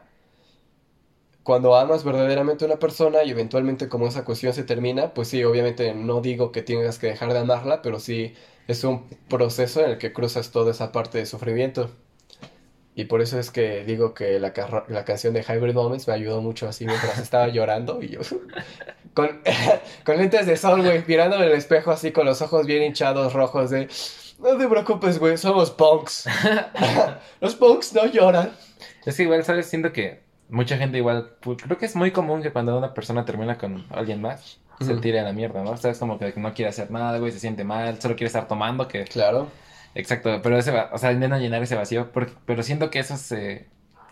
cuando 1.51 1.75
amas 1.75 2.05
verdaderamente 2.05 2.65
a 2.65 2.69
una 2.69 2.79
persona 2.79 3.25
y 3.25 3.31
eventualmente 3.31 3.89
como 3.89 4.07
esa 4.07 4.25
cuestión 4.25 4.53
se 4.53 4.63
termina, 4.63 5.13
pues 5.15 5.27
sí, 5.27 5.43
obviamente 5.43 5.93
no 5.97 6.21
digo 6.21 6.53
que 6.53 6.63
tengas 6.63 7.01
que 7.01 7.09
dejar 7.09 7.33
de 7.33 7.41
amarla, 7.41 7.83
pero 7.83 7.99
sí 7.99 8.35
es 8.69 8.85
un 8.85 9.09
proceso 9.29 9.85
en 9.85 9.91
el 9.91 9.99
que 9.99 10.13
cruzas 10.13 10.53
toda 10.53 10.71
esa 10.71 10.93
parte 10.93 11.19
de 11.19 11.27
sufrimiento. 11.27 11.91
Y 12.95 13.07
por 13.07 13.21
eso 13.21 13.37
es 13.41 13.51
que 13.51 13.85
digo 13.85 14.15
que 14.15 14.39
la, 14.39 14.53
carra- 14.53 14.85
la 14.89 15.05
canción 15.05 15.35
de 15.35 15.43
Hybrid 15.43 15.75
Moments 15.75 16.07
me 16.07 16.15
ayudó 16.15 16.41
mucho 16.41 16.69
así 16.69 16.87
mientras 16.87 17.19
estaba 17.27 17.49
llorando 17.49 18.01
y 18.01 18.11
yo 18.11 18.21
con, 19.15 19.43
con 20.05 20.17
lentes 20.19 20.47
de 20.47 20.57
sol, 20.57 20.83
güey, 20.83 21.03
mirándome 21.09 21.47
en 21.47 21.51
el 21.51 21.59
espejo 21.59 21.91
así 21.91 22.13
con 22.13 22.27
los 22.27 22.43
ojos 22.43 22.65
bien 22.67 22.85
hinchados, 22.85 23.33
rojos 23.33 23.71
de... 23.71 23.89
No 24.39 24.57
te 24.57 24.69
preocupes, 24.69 25.19
güey, 25.19 25.37
somos 25.37 25.73
punks. 25.73 26.27
Los 27.41 27.57
punks 27.57 27.93
no 27.93 28.07
lloran. 28.07 28.53
Es 29.05 29.17
que 29.17 29.25
igual, 29.25 29.45
¿sabes? 29.45 29.67
Siento 29.67 29.93
que 29.93 30.30
mucha 30.51 30.77
gente 30.77 30.99
igual, 30.99 31.31
pues, 31.41 31.59
creo 31.63 31.79
que 31.79 31.87
es 31.87 31.97
muy 31.97 32.11
común 32.11 32.43
que 32.43 32.53
cuando 32.53 32.77
una 32.77 32.95
persona 32.95 33.25
termina 33.25 33.59
con 33.59 33.85
alguien 33.91 34.21
más, 34.21 34.59
se 34.81 34.97
tire 34.97 35.21
a 35.21 35.25
la 35.25 35.33
mierda, 35.33 35.63
¿no? 35.63 35.71
O 35.73 35.77
sea, 35.77 35.91
es 35.91 35.99
como 35.99 36.19
que 36.19 36.33
no 36.37 36.55
quiere 36.55 36.71
hacer 36.71 36.91
nada, 36.91 37.19
güey, 37.19 37.33
se 37.33 37.39
siente 37.39 37.65
mal, 37.65 38.01
solo 38.01 38.15
quiere 38.17 38.29
estar 38.29 38.49
tomando, 38.49 38.89
que... 38.89 39.05
Claro. 39.05 39.49
Exacto, 39.95 40.41
pero 40.43 40.57
ese, 40.57 40.71
va- 40.71 40.89
o 40.93 40.99
sea, 40.99 41.13
intentan 41.13 41.41
llenar 41.41 41.63
ese 41.63 41.75
vacío, 41.75 42.11
porque- 42.13 42.33
pero 42.47 42.63
siento 42.63 42.91
que 42.91 42.99
eso 43.01 43.17
se... 43.17 43.67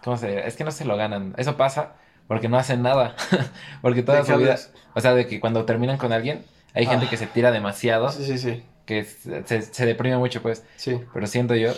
¿Cómo 0.04 0.16
se 0.16 0.28
dirá? 0.28 0.40
Es 0.42 0.56
que 0.56 0.64
no 0.64 0.70
se 0.70 0.84
lo 0.84 0.96
ganan. 0.96 1.34
Eso 1.38 1.56
pasa 1.56 1.94
porque 2.26 2.48
no 2.48 2.58
hacen 2.58 2.82
nada. 2.82 3.16
porque 3.82 4.02
toda 4.02 4.18
¿De 4.18 4.24
qué 4.24 4.32
su 4.32 4.38
vida... 4.38 4.48
hablas? 4.52 4.72
O 4.94 5.00
sea, 5.00 5.14
de 5.14 5.26
que 5.26 5.40
cuando 5.40 5.64
terminan 5.64 5.96
con 5.98 6.12
alguien, 6.12 6.44
hay 6.74 6.86
gente 6.86 7.06
Ah. 7.06 7.10
que 7.10 7.16
se 7.16 7.26
tira 7.26 7.50
demasiado, 7.50 8.10
Sí, 8.10 8.24
sí, 8.24 8.38
sí. 8.38 8.62
que 8.86 9.04
se, 9.04 9.62
se, 9.62 9.86
deprime 9.86 10.16
mucho, 10.18 10.42
pues. 10.42 10.64
Sí. 10.76 11.00
Pero 11.14 11.26
siento 11.26 11.54
yo 11.54 11.72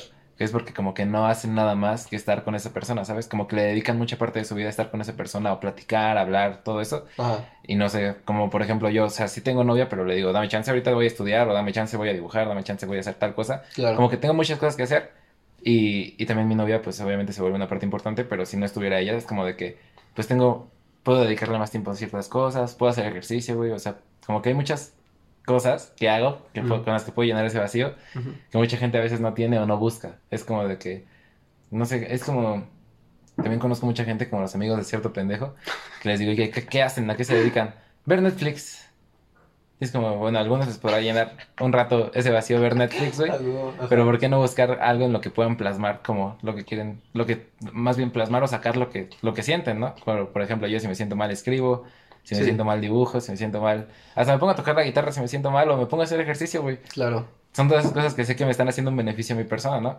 es 0.44 0.52
porque 0.52 0.72
como 0.72 0.94
que 0.94 1.04
no 1.06 1.26
hacen 1.26 1.54
nada 1.54 1.74
más 1.74 2.06
que 2.06 2.16
estar 2.16 2.44
con 2.44 2.54
esa 2.54 2.72
persona, 2.72 3.04
¿sabes? 3.04 3.28
Como 3.28 3.46
que 3.46 3.56
le 3.56 3.62
dedican 3.62 3.98
mucha 3.98 4.16
parte 4.18 4.38
de 4.38 4.44
su 4.44 4.54
vida 4.54 4.68
a 4.68 4.70
estar 4.70 4.90
con 4.90 5.00
esa 5.00 5.14
persona 5.14 5.52
o 5.52 5.60
platicar, 5.60 6.16
hablar, 6.18 6.62
todo 6.64 6.80
eso. 6.80 7.06
Ajá. 7.18 7.44
Y 7.62 7.74
no 7.74 7.88
sé, 7.88 8.16
como 8.24 8.50
por 8.50 8.62
ejemplo 8.62 8.88
yo, 8.90 9.04
o 9.04 9.10
sea, 9.10 9.28
sí 9.28 9.40
tengo 9.40 9.64
novia, 9.64 9.88
pero 9.88 10.04
le 10.04 10.14
digo, 10.14 10.32
dame 10.32 10.48
chance, 10.48 10.70
ahorita 10.70 10.92
voy 10.92 11.04
a 11.04 11.08
estudiar, 11.08 11.48
o 11.48 11.52
dame 11.52 11.72
chance, 11.72 11.96
voy 11.96 12.08
a 12.08 12.12
dibujar, 12.12 12.48
dame 12.48 12.64
chance, 12.64 12.86
voy 12.86 12.96
a 12.96 13.00
hacer 13.00 13.14
tal 13.14 13.34
cosa. 13.34 13.62
Claro. 13.74 13.96
Como 13.96 14.08
que 14.08 14.16
tengo 14.16 14.34
muchas 14.34 14.58
cosas 14.58 14.76
que 14.76 14.84
hacer. 14.84 15.12
Y, 15.62 16.14
y 16.22 16.26
también 16.26 16.48
mi 16.48 16.54
novia, 16.54 16.80
pues 16.80 17.00
obviamente 17.00 17.32
se 17.32 17.42
vuelve 17.42 17.56
una 17.56 17.68
parte 17.68 17.84
importante, 17.84 18.24
pero 18.24 18.46
si 18.46 18.56
no 18.56 18.64
estuviera 18.64 18.98
ella, 18.98 19.14
es 19.14 19.26
como 19.26 19.44
de 19.44 19.56
que, 19.56 19.78
pues 20.14 20.26
tengo, 20.26 20.70
puedo 21.02 21.22
dedicarle 21.22 21.58
más 21.58 21.70
tiempo 21.70 21.90
a 21.90 21.94
ciertas 21.94 22.28
cosas, 22.28 22.74
puedo 22.74 22.90
hacer 22.90 23.06
ejercicio, 23.06 23.56
güey, 23.56 23.70
o 23.72 23.78
sea, 23.78 23.98
como 24.24 24.40
que 24.40 24.50
hay 24.50 24.54
muchas 24.54 24.94
cosas 25.50 25.92
que 25.96 26.08
hago 26.08 26.46
que 26.54 26.60
puedo- 26.62 26.76
Ujú. 26.76 26.84
con 26.84 26.92
las 26.92 27.04
que 27.04 27.12
puedo 27.12 27.26
llenar 27.26 27.44
ese 27.44 27.58
vacío 27.58 27.94
Ujú. 28.14 28.30
que 28.50 28.58
mucha 28.58 28.76
gente 28.76 28.96
a 28.98 29.00
veces 29.00 29.20
no 29.20 29.34
tiene 29.34 29.58
o 29.58 29.66
no 29.66 29.76
busca. 29.76 30.18
Es 30.30 30.44
como 30.44 30.66
de 30.66 30.78
que, 30.78 31.04
no 31.70 31.84
sé, 31.84 32.14
es 32.14 32.22
como, 32.24 32.64
también 33.36 33.58
conozco 33.58 33.86
mucha 33.86 34.04
gente 34.04 34.28
como 34.30 34.42
los 34.42 34.54
amigos 34.54 34.78
de 34.78 34.84
cierto 34.84 35.12
pendejo, 35.12 35.54
que 36.02 36.08
les 36.08 36.18
digo, 36.20 36.32
¿qué, 36.36 36.50
qué, 36.50 36.82
hacen? 36.82 37.10
¿A 37.10 37.16
qué 37.16 37.24
se 37.24 37.34
dedican? 37.34 37.74
Ver 38.06 38.22
Netflix. 38.22 38.86
Y 39.80 39.84
es 39.84 39.92
como, 39.92 40.18
bueno, 40.18 40.38
algunos 40.38 40.66
les 40.66 40.76
podrá 40.76 41.00
llenar 41.00 41.36
un 41.58 41.72
rato 41.72 42.10
ese 42.12 42.30
vacío 42.30 42.60
ver 42.60 42.76
Netflix, 42.76 43.18
güey. 43.18 43.32
Pero 43.88 44.04
¿por 44.04 44.18
qué 44.18 44.28
no 44.28 44.38
buscar 44.38 44.78
algo 44.82 45.06
en 45.06 45.12
lo 45.14 45.22
que 45.22 45.30
puedan 45.30 45.56
plasmar 45.56 46.02
como 46.04 46.36
lo 46.42 46.54
que 46.54 46.64
quieren, 46.66 47.00
lo 47.14 47.24
que 47.24 47.46
más 47.72 47.96
bien 47.96 48.10
plasmar 48.10 48.42
o 48.42 48.46
sacar 48.46 48.76
lo 48.76 48.90
que, 48.90 49.08
lo 49.22 49.32
que 49.32 49.42
sienten, 49.42 49.80
¿no? 49.80 49.94
Por, 50.04 50.28
por 50.32 50.42
ejemplo, 50.42 50.68
yo 50.68 50.78
si 50.80 50.86
me 50.86 50.94
siento 50.94 51.16
mal 51.16 51.30
escribo, 51.30 51.84
si 52.22 52.34
me 52.34 52.40
Sí. 52.40 52.44
siento 52.44 52.64
mal 52.64 52.80
dibujo, 52.80 53.20
si 53.20 53.30
me 53.32 53.36
siento 53.36 53.60
mal, 53.60 53.88
hasta 54.14 54.32
me 54.32 54.38
pongo 54.38 54.52
a 54.52 54.56
tocar 54.56 54.74
la 54.74 54.82
guitarra 54.84 55.12
si 55.12 55.20
me 55.20 55.28
siento 55.28 55.50
mal 55.50 55.70
o 55.70 55.76
me 55.76 55.86
pongo 55.86 56.02
a 56.02 56.04
hacer 56.04 56.20
ejercicio, 56.20 56.62
güey. 56.62 56.78
Claro. 56.82 57.26
Son 57.52 57.68
todas 57.68 57.84
esas 57.84 57.94
cosas 57.94 58.14
que 58.14 58.24
sé 58.24 58.36
que 58.36 58.44
me 58.44 58.50
están 58.52 58.68
haciendo 58.68 58.90
un 58.90 58.96
beneficio 58.96 59.34
a 59.34 59.38
mi 59.38 59.44
persona, 59.44 59.80
¿no? 59.80 59.98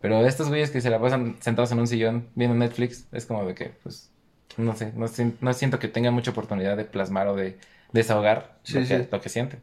Pero 0.00 0.24
estos 0.26 0.48
güeyes 0.48 0.70
que 0.70 0.80
se 0.80 0.90
la 0.90 1.00
pasan 1.00 1.36
sentados 1.40 1.70
en 1.72 1.78
un 1.80 1.86
sillón 1.86 2.28
viendo 2.34 2.56
Netflix, 2.56 3.06
es 3.12 3.26
como 3.26 3.44
de 3.44 3.54
que, 3.54 3.72
pues, 3.82 4.10
no 4.56 4.74
sé, 4.76 4.92
no, 4.94 5.06
sien- 5.08 5.36
no 5.40 5.52
siento 5.52 5.78
que 5.78 5.88
tengan 5.88 6.12
mucha 6.14 6.30
oportunidad 6.32 6.76
de 6.76 6.84
plasmar 6.84 7.28
o 7.28 7.34
de 7.36 7.58
desahogar 7.92 8.58
Sí, 8.62 8.80
lo, 8.80 8.86
que, 8.86 9.08
lo 9.10 9.20
que 9.20 9.28
sienten. 9.28 9.60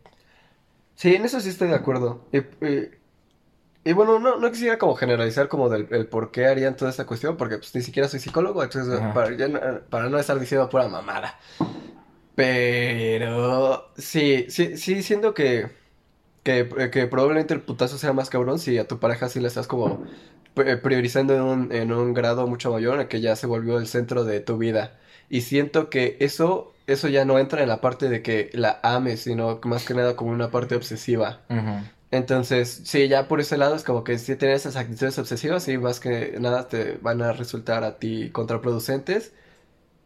Sí, 0.96 1.16
en 1.16 1.24
eso 1.26 1.40
sí 1.40 1.50
estoy 1.50 1.68
de 1.70 1.76
acuerdo. 1.76 2.26
Y, 2.32 2.40
y- 2.66 2.90
y 3.86 3.94
bueno, 3.94 4.20
no, 4.20 4.38
no 4.38 4.52
quisiera 4.52 4.78
como 4.78 4.96
generalizar 4.96 5.48
como 5.48 5.70
del 5.70 5.88
el 5.92 6.06
por 6.08 6.32
qué 6.32 6.46
harían 6.48 6.76
toda 6.76 6.92
esta 6.92 7.06
cuestión, 7.06 7.38
porque 7.38 7.58
pues 7.58 7.74
ni 7.74 7.82
siquiera 7.82 8.10
soy 8.10 8.20
psicólogo, 8.20 8.62
entonces 8.64 9.00
ya 9.38 9.82
para 9.90 10.10
no 10.10 10.20
estar 10.20 10.38
diciendo 10.40 10.70
pura 10.70 10.88
mamada. 10.90 11.40
Pero 12.40 13.92
sí, 13.98 14.46
sí, 14.50 14.78
sí 14.78 15.04
siento 15.04 15.34
que, 15.34 15.72
que, 16.44 16.90
que 16.92 17.08
probablemente 17.08 17.54
el 17.54 17.64
putazo 17.64 17.98
sea 17.98 18.14
más 18.14 18.30
cabrón 18.30 18.60
si 18.60 18.78
a 18.78 18.88
tu 18.88 19.00
pareja 19.00 19.30
sí 19.30 19.40
le 19.42 19.48
estás 19.50 19.68
como 19.68 20.04
pri- 20.56 20.78
priorizando 20.78 21.36
en 21.36 21.42
un, 21.42 21.72
en 21.74 21.92
un 21.94 22.14
grado 22.14 22.48
mucho 22.48 22.72
mayor, 22.72 22.96
en 22.96 23.02
el 23.02 23.08
que 23.10 23.22
ya 23.22 23.36
se 23.36 23.48
volvió 23.48 23.80
el 23.80 23.88
centro 23.88 24.24
de 24.26 24.42
tu 24.42 24.58
vida. 24.58 25.00
Y 25.30 25.42
siento 25.42 25.90
que 25.90 26.18
eso, 26.22 26.76
eso 26.88 27.08
ya 27.10 27.26
no 27.26 27.40
entra 27.40 27.64
en 27.64 27.70
la 27.70 27.82
parte 27.82 28.10
de 28.10 28.24
que 28.24 28.50
la 28.54 28.80
ames, 28.84 29.22
sino 29.24 29.60
más 29.66 29.86
que 29.86 29.94
nada 29.96 30.16
como 30.16 30.32
una 30.32 30.52
parte 30.52 30.76
obsesiva. 30.76 31.46
Entonces, 32.12 32.82
sí, 32.86 33.08
ya 33.08 33.28
por 33.28 33.40
ese 33.40 33.58
lado 33.58 33.76
es 33.76 33.84
como 33.84 34.04
que 34.04 34.18
si 34.18 34.36
tienes 34.36 34.62
esas 34.62 34.76
actitudes 34.78 35.20
obsesivas, 35.20 35.64
sí, 35.64 35.78
más 35.78 36.00
que 36.00 36.38
nada 36.40 36.68
te 36.68 36.98
van 36.98 37.22
a 37.22 37.34
resultar 37.34 37.84
a 37.84 38.00
ti 38.00 38.32
contraproducentes. 38.32 39.34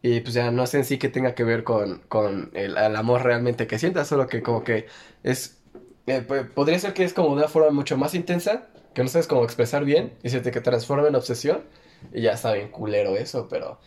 Y 0.04 0.20
pues 0.20 0.34
ya 0.34 0.50
no 0.50 0.66
sé 0.66 0.78
en 0.78 0.84
sí 0.84 0.98
que 0.98 1.08
tenga 1.08 1.34
que 1.34 1.44
ver 1.44 1.64
con, 1.64 2.00
con 2.08 2.50
el, 2.54 2.76
amor 2.78 3.22
realmente 3.24 3.66
que 3.66 3.78
sientas, 3.78 4.08
solo 4.08 4.26
que 4.28 4.42
como 4.42 4.62
que 4.64 4.86
es... 5.22 5.62
eh, 6.06 6.20
po- 6.22 6.46
podría 6.54 6.78
ser 6.78 6.92
que 6.94 7.04
es 7.04 7.14
como 7.14 7.28
de 7.30 7.34
una 7.36 7.48
forma 7.48 7.70
mucho 7.70 7.96
más 7.96 8.14
intensa, 8.14 8.68
que 8.94 9.02
no 9.02 9.08
sabes 9.08 9.26
cómo 9.28 9.44
expresar 9.44 9.84
bien, 9.86 10.12
y 10.22 10.28
se 10.30 10.40
te 10.42 10.50
que 10.50 10.60
transforma 10.60 11.08
en 11.08 11.14
obsesión. 11.16 11.64
Y 12.12 12.22
ya 12.22 12.32
está 12.32 12.52
bien 12.52 12.68
culero 12.70 13.16
eso, 13.16 13.48
pero... 13.48 13.80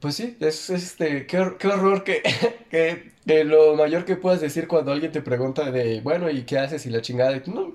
Pues 0.00 0.16
sí, 0.16 0.36
es, 0.40 0.68
es 0.70 0.82
este, 0.84 1.26
qué, 1.26 1.52
qué 1.58 1.68
horror 1.68 2.04
que, 2.04 2.22
que, 2.70 3.12
que 3.26 3.44
lo 3.44 3.74
mayor 3.76 4.04
que 4.04 4.16
puedas 4.16 4.40
decir 4.40 4.68
cuando 4.68 4.92
alguien 4.92 5.12
te 5.12 5.22
pregunta 5.22 5.70
de, 5.70 6.00
bueno, 6.02 6.30
¿y 6.30 6.44
qué 6.44 6.58
haces? 6.58 6.84
Y 6.86 6.90
la 6.90 7.00
chingada, 7.02 7.42
tú, 7.42 7.52
no, 7.54 7.72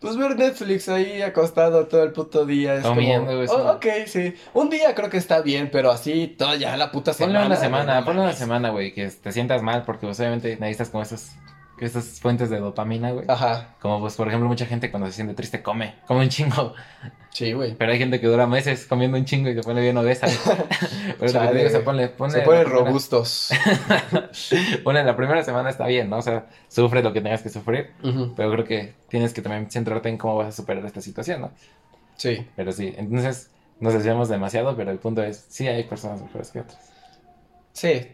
pues 0.00 0.16
ver 0.16 0.36
Netflix 0.36 0.88
ahí 0.88 1.22
acostado 1.22 1.86
todo 1.86 2.02
el 2.02 2.12
puto 2.12 2.44
día, 2.46 2.74
es 2.74 2.82
Comiendo, 2.82 3.26
como, 3.46 3.62
"Oh, 3.62 3.72
ok, 3.72 3.86
sí, 4.06 4.34
un 4.54 4.70
día 4.70 4.94
creo 4.94 5.08
que 5.10 5.16
está 5.18 5.40
bien, 5.40 5.70
pero 5.70 5.90
así 5.90 6.28
toda 6.38 6.56
ya 6.56 6.76
la 6.76 6.90
puta 6.92 7.12
Ponle 7.12 7.26
semana. 7.34 7.46
una 7.46 7.54
güey, 7.56 7.60
semana, 7.66 8.04
ponle 8.04 8.12
una 8.20 8.22
mames". 8.24 8.38
semana, 8.38 8.70
güey, 8.70 8.92
que 8.94 9.08
te 9.08 9.32
sientas 9.32 9.62
mal, 9.62 9.84
porque 9.84 10.06
pues, 10.06 10.18
obviamente 10.20 10.56
necesitas 10.60 10.90
como 10.90 11.02
esas, 11.02 11.36
esas 11.80 12.20
fuentes 12.20 12.48
de 12.50 12.58
dopamina, 12.58 13.10
güey. 13.12 13.26
Ajá, 13.28 13.74
Como 13.80 14.00
pues, 14.00 14.14
por 14.16 14.28
ejemplo, 14.28 14.48
mucha 14.48 14.66
gente 14.66 14.90
cuando 14.90 15.06
se 15.08 15.14
siente 15.14 15.34
triste 15.34 15.62
come, 15.62 15.94
come 16.06 16.20
un 16.20 16.28
chingo. 16.28 16.74
sí, 17.30 17.52
güey. 17.52 17.74
Pero 17.74 17.92
hay 17.92 17.98
gente 17.98 18.18
que 18.20 18.26
dura 18.26 18.46
meses 18.46 18.86
comiendo 18.86 19.18
un 19.18 19.24
chingo 19.24 19.50
y 19.50 19.54
se 19.54 19.62
pone 19.62 19.80
bien 19.82 19.96
obesa. 19.98 20.26
Pero 21.18 21.18
que 21.20 21.28
Chale, 21.28 21.50
te 21.52 21.58
digo, 21.58 21.70
Se 21.70 21.80
ponen 21.80 22.10
primera- 22.16 22.64
robustos. 22.64 23.50
ponle 24.84 25.04
la 25.04 25.16
primera 25.16 25.42
semana 25.44 25.70
está 25.70 25.86
bien, 25.86 26.08
¿no? 26.10 26.18
O 26.18 26.22
sea, 26.22 26.46
sufre 26.68 27.02
lo 27.02 27.12
que 27.12 27.20
tengas 27.20 27.42
que 27.42 27.48
sufrir. 27.48 27.90
Pero 28.36 28.50
creo 28.52 28.64
que 28.64 28.94
tienes 29.08 29.32
que 29.34 29.42
también 29.42 29.70
centrarte 29.70 30.08
en 30.08 30.18
cómo 30.18 30.36
vas 30.36 30.48
a 30.48 30.52
superar 30.52 30.84
esta 30.86 31.00
situación, 31.00 31.40
¿no? 31.42 31.50
Sí, 32.16 32.46
Pero 32.56 32.72
sí, 32.72 32.94
entonces 32.96 33.50
nos 33.78 33.92
desviamos 33.92 34.28
demasiado, 34.30 34.74
pero 34.74 34.90
el 34.90 34.98
punto 34.98 35.22
es, 35.22 35.44
sí 35.50 35.68
hay 35.68 35.84
personas 35.84 36.22
mejores 36.22 36.50
que 36.50 36.60
otras. 36.60 36.78
sí. 37.72 38.08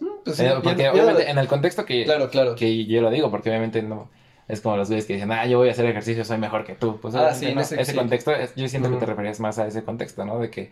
Mm, 0.00 0.06
pues 0.24 0.36
sí, 0.36 0.42
Eh, 0.44 0.46
ya- 0.48 0.60
porque 0.62 0.82
ya- 0.82 0.92
obviamente 0.92 1.30
en 1.30 1.38
el 1.38 1.46
contexto 1.48 1.84
que, 1.84 2.04
Claro, 2.04 2.28
claro. 2.30 2.54
que 2.54 2.84
yo 2.86 3.00
lo 3.02 3.10
digo, 3.10 3.30
porque 3.30 3.48
obviamente 3.50 3.82
no 3.82 4.10
es 4.48 4.60
como 4.60 4.76
los 4.76 4.88
güeyes 4.88 5.06
que 5.06 5.14
dicen, 5.14 5.32
ah, 5.32 5.44
yo 5.46 5.58
voy 5.58 5.68
a 5.68 5.72
hacer 5.72 5.86
ejercicio, 5.86 6.24
soy 6.24 6.38
mejor 6.38 6.64
que 6.64 6.74
tú. 6.74 6.98
Pues 7.00 7.14
Ah, 7.14 7.34
sí, 7.34 7.52
no. 7.54 7.60
ese- 7.60 7.80
ese, 7.80 7.92
sí. 7.92 7.96
contexto, 7.98 8.32
yo 8.54 8.68
siento 8.68 8.90
que 8.90 8.96
te 8.96 9.06
referías 9.06 9.40
más 9.40 9.58
a 9.58 9.66
ese 9.66 9.82
contexto, 9.82 10.24
¿no? 10.24 10.38
De 10.38 10.50
que 10.50 10.70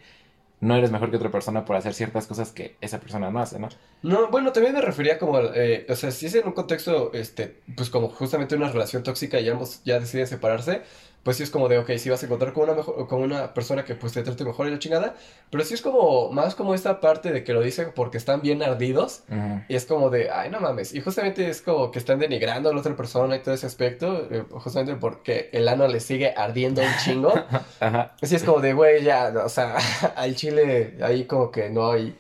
no 0.61 0.77
eres 0.77 0.91
mejor 0.93 1.11
que 1.11 1.17
otra 1.17 1.31
persona 1.31 1.65
por 1.65 1.77
hacer 1.77 1.93
ciertas 1.93 2.27
cosas 2.27 2.53
que 2.53 2.77
esa 2.81 3.01
persona 3.01 3.31
no 3.31 3.41
hace, 3.41 3.59
¿no? 3.59 3.69
No, 4.03 4.29
bueno, 4.31 4.53
también 4.53 4.73
me 4.75 4.81
refería 4.81 5.19
como, 5.19 5.41
eh, 5.41 5.85
o 5.89 5.95
sea, 5.97 6.11
si 6.11 6.27
es 6.27 6.35
en 6.37 6.47
un 6.47 6.53
contexto, 6.53 7.13
este, 7.13 7.61
pues 7.77 7.91
como 7.91 8.09
justamente 8.09 8.55
una 8.55 8.71
relación 8.71 9.03
tóxica 9.03 9.41
y 9.41 9.49
ambos 9.49 9.83
ya 9.85 9.99
deciden 9.99 10.27
separarse, 10.27 10.83
pues 11.25 11.39
sí 11.39 11.43
es 11.43 11.51
como 11.51 11.69
de, 11.69 11.79
ok, 11.79 11.91
sí 11.97 12.11
vas 12.11 12.23
a 12.23 12.27
encontrar 12.27 12.53
con 12.53 12.65
una 12.65 12.75
mejor, 12.75 13.09
con 13.09 13.23
una 13.23 13.55
persona 13.55 13.85
que 13.85 13.95
pues 13.95 14.13
te 14.13 14.23
trate 14.23 14.45
mejor 14.45 14.69
y 14.69 14.71
la 14.71 14.79
chingada, 14.79 15.17
pero 15.51 15.65
sí 15.65 15.73
es 15.75 15.81
como, 15.81 16.31
más 16.31 16.55
como 16.55 16.75
esta 16.75 17.01
parte 17.01 17.33
de 17.33 17.43
que 17.43 17.55
lo 17.55 17.63
dicen 17.63 17.93
porque 17.95 18.19
están 18.19 18.43
bien 18.43 18.63
ardidos 18.63 19.25
y 19.69 19.75
es 19.75 19.87
como 19.87 20.11
de, 20.11 20.31
ay, 20.31 20.51
no 20.51 20.61
mames, 20.61 20.95
y 20.95 21.01
justamente 21.01 21.49
es 21.49 21.63
como 21.63 21.91
que 21.91 21.99
están 21.99 22.19
denigrando 22.19 22.69
a 22.69 22.75
la 22.75 22.81
otra 22.81 22.95
persona 22.95 23.37
y 23.37 23.41
todo 23.41 23.55
ese 23.55 23.67
aspecto, 23.67 24.29
eh, 24.31 24.45
justamente 24.51 24.97
porque 24.97 25.49
el 25.53 25.67
ano 25.69 25.89
le 25.89 26.01
sigue 26.01 26.35
ardiendo 26.37 26.83
un 26.83 26.95
chingo. 27.03 27.33
Ajá. 27.81 28.15
Así 28.21 28.35
es 28.37 28.45
como 28.45 28.61
de, 28.61 28.75
güey, 28.75 29.03
ya, 29.03 29.33
o 29.43 29.49
sea, 29.49 29.77
al 30.17 30.35
chile 30.37 30.99
ahí 31.01 31.25
como 31.25 31.51
que 31.51 31.71
no 31.71 31.91
hay, 31.91 32.17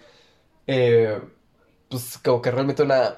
eh, 0.66 1.20
pues 1.90 2.18
como 2.24 2.40
que 2.40 2.50
realmente 2.50 2.82
una, 2.82 3.16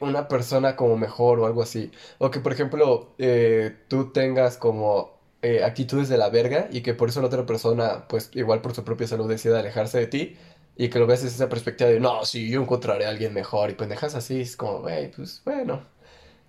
una 0.00 0.26
persona 0.28 0.74
como 0.76 0.96
mejor 0.96 1.38
o 1.38 1.46
algo 1.46 1.62
así. 1.62 1.92
O 2.18 2.30
que, 2.30 2.40
por 2.40 2.52
ejemplo, 2.52 3.14
eh, 3.18 3.76
tú 3.88 4.12
tengas 4.12 4.56
como 4.56 5.19
eh, 5.42 5.64
actitudes 5.64 6.08
de 6.08 6.18
la 6.18 6.28
verga 6.30 6.68
y 6.70 6.82
que 6.82 6.94
por 6.94 7.08
eso 7.08 7.20
la 7.20 7.28
otra 7.28 7.46
persona, 7.46 8.06
pues 8.08 8.30
igual 8.34 8.60
por 8.62 8.74
su 8.74 8.84
propia 8.84 9.06
salud 9.06 9.28
decida 9.28 9.58
alejarse 9.60 9.98
de 9.98 10.06
ti 10.06 10.36
y 10.76 10.88
que 10.90 10.98
lo 10.98 11.06
ves 11.06 11.22
desde 11.22 11.36
esa 11.36 11.48
perspectiva 11.48 11.90
de, 11.90 12.00
no, 12.00 12.24
sí, 12.24 12.50
yo 12.50 12.62
encontraré 12.62 13.06
a 13.06 13.10
alguien 13.10 13.32
mejor 13.34 13.70
y 13.70 13.74
pendejas 13.74 14.14
así, 14.14 14.40
es 14.42 14.56
como, 14.56 14.80
güey, 14.80 15.10
pues 15.10 15.42
bueno. 15.44 15.86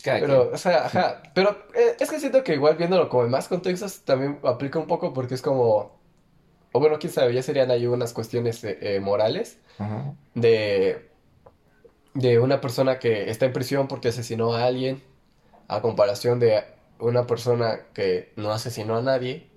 Cada 0.04 0.20
Pero, 0.20 0.50
quien. 0.50 0.54
o 0.54 0.58
sea, 0.58 0.86
ajá. 0.86 1.24
Pero 1.34 1.52
eh, 1.76 1.96
es 2.00 2.10
que 2.10 2.20
siento 2.20 2.44
que 2.44 2.54
igual 2.56 2.76
viéndolo 2.78 3.10
como 3.10 3.24
en 3.26 3.32
más 3.32 3.48
contextos 3.48 4.02
también 4.04 4.40
aplica 4.44 4.80
un 4.80 4.88
poco 4.88 5.14
porque 5.14 5.36
es 5.36 5.42
como. 5.42 6.00
O 6.74 6.80
bueno, 6.80 7.00
quién 7.00 7.12
sabe, 7.14 7.34
ya 7.34 7.44
serían 7.44 7.72
ahí 7.72 7.88
unas 7.88 8.14
cuestiones 8.14 8.64
eh, 8.64 9.00
morales 9.02 9.60
de. 10.34 11.10
De 12.14 12.40
una 12.40 12.60
persona 12.62 13.00
que 13.00 13.30
está 13.30 13.46
en 13.46 13.54
prisión 13.54 13.88
porque 13.88 14.10
asesinó 14.10 14.54
a 14.54 14.66
alguien, 14.66 15.02
a 15.68 15.82
comparación 15.82 16.40
de 16.40 16.64
una 17.02 17.28
persona 17.28 17.82
que 17.94 18.32
no 18.36 18.52
asesinó 18.52 18.98
a 18.98 19.02
nadie, 19.02 19.50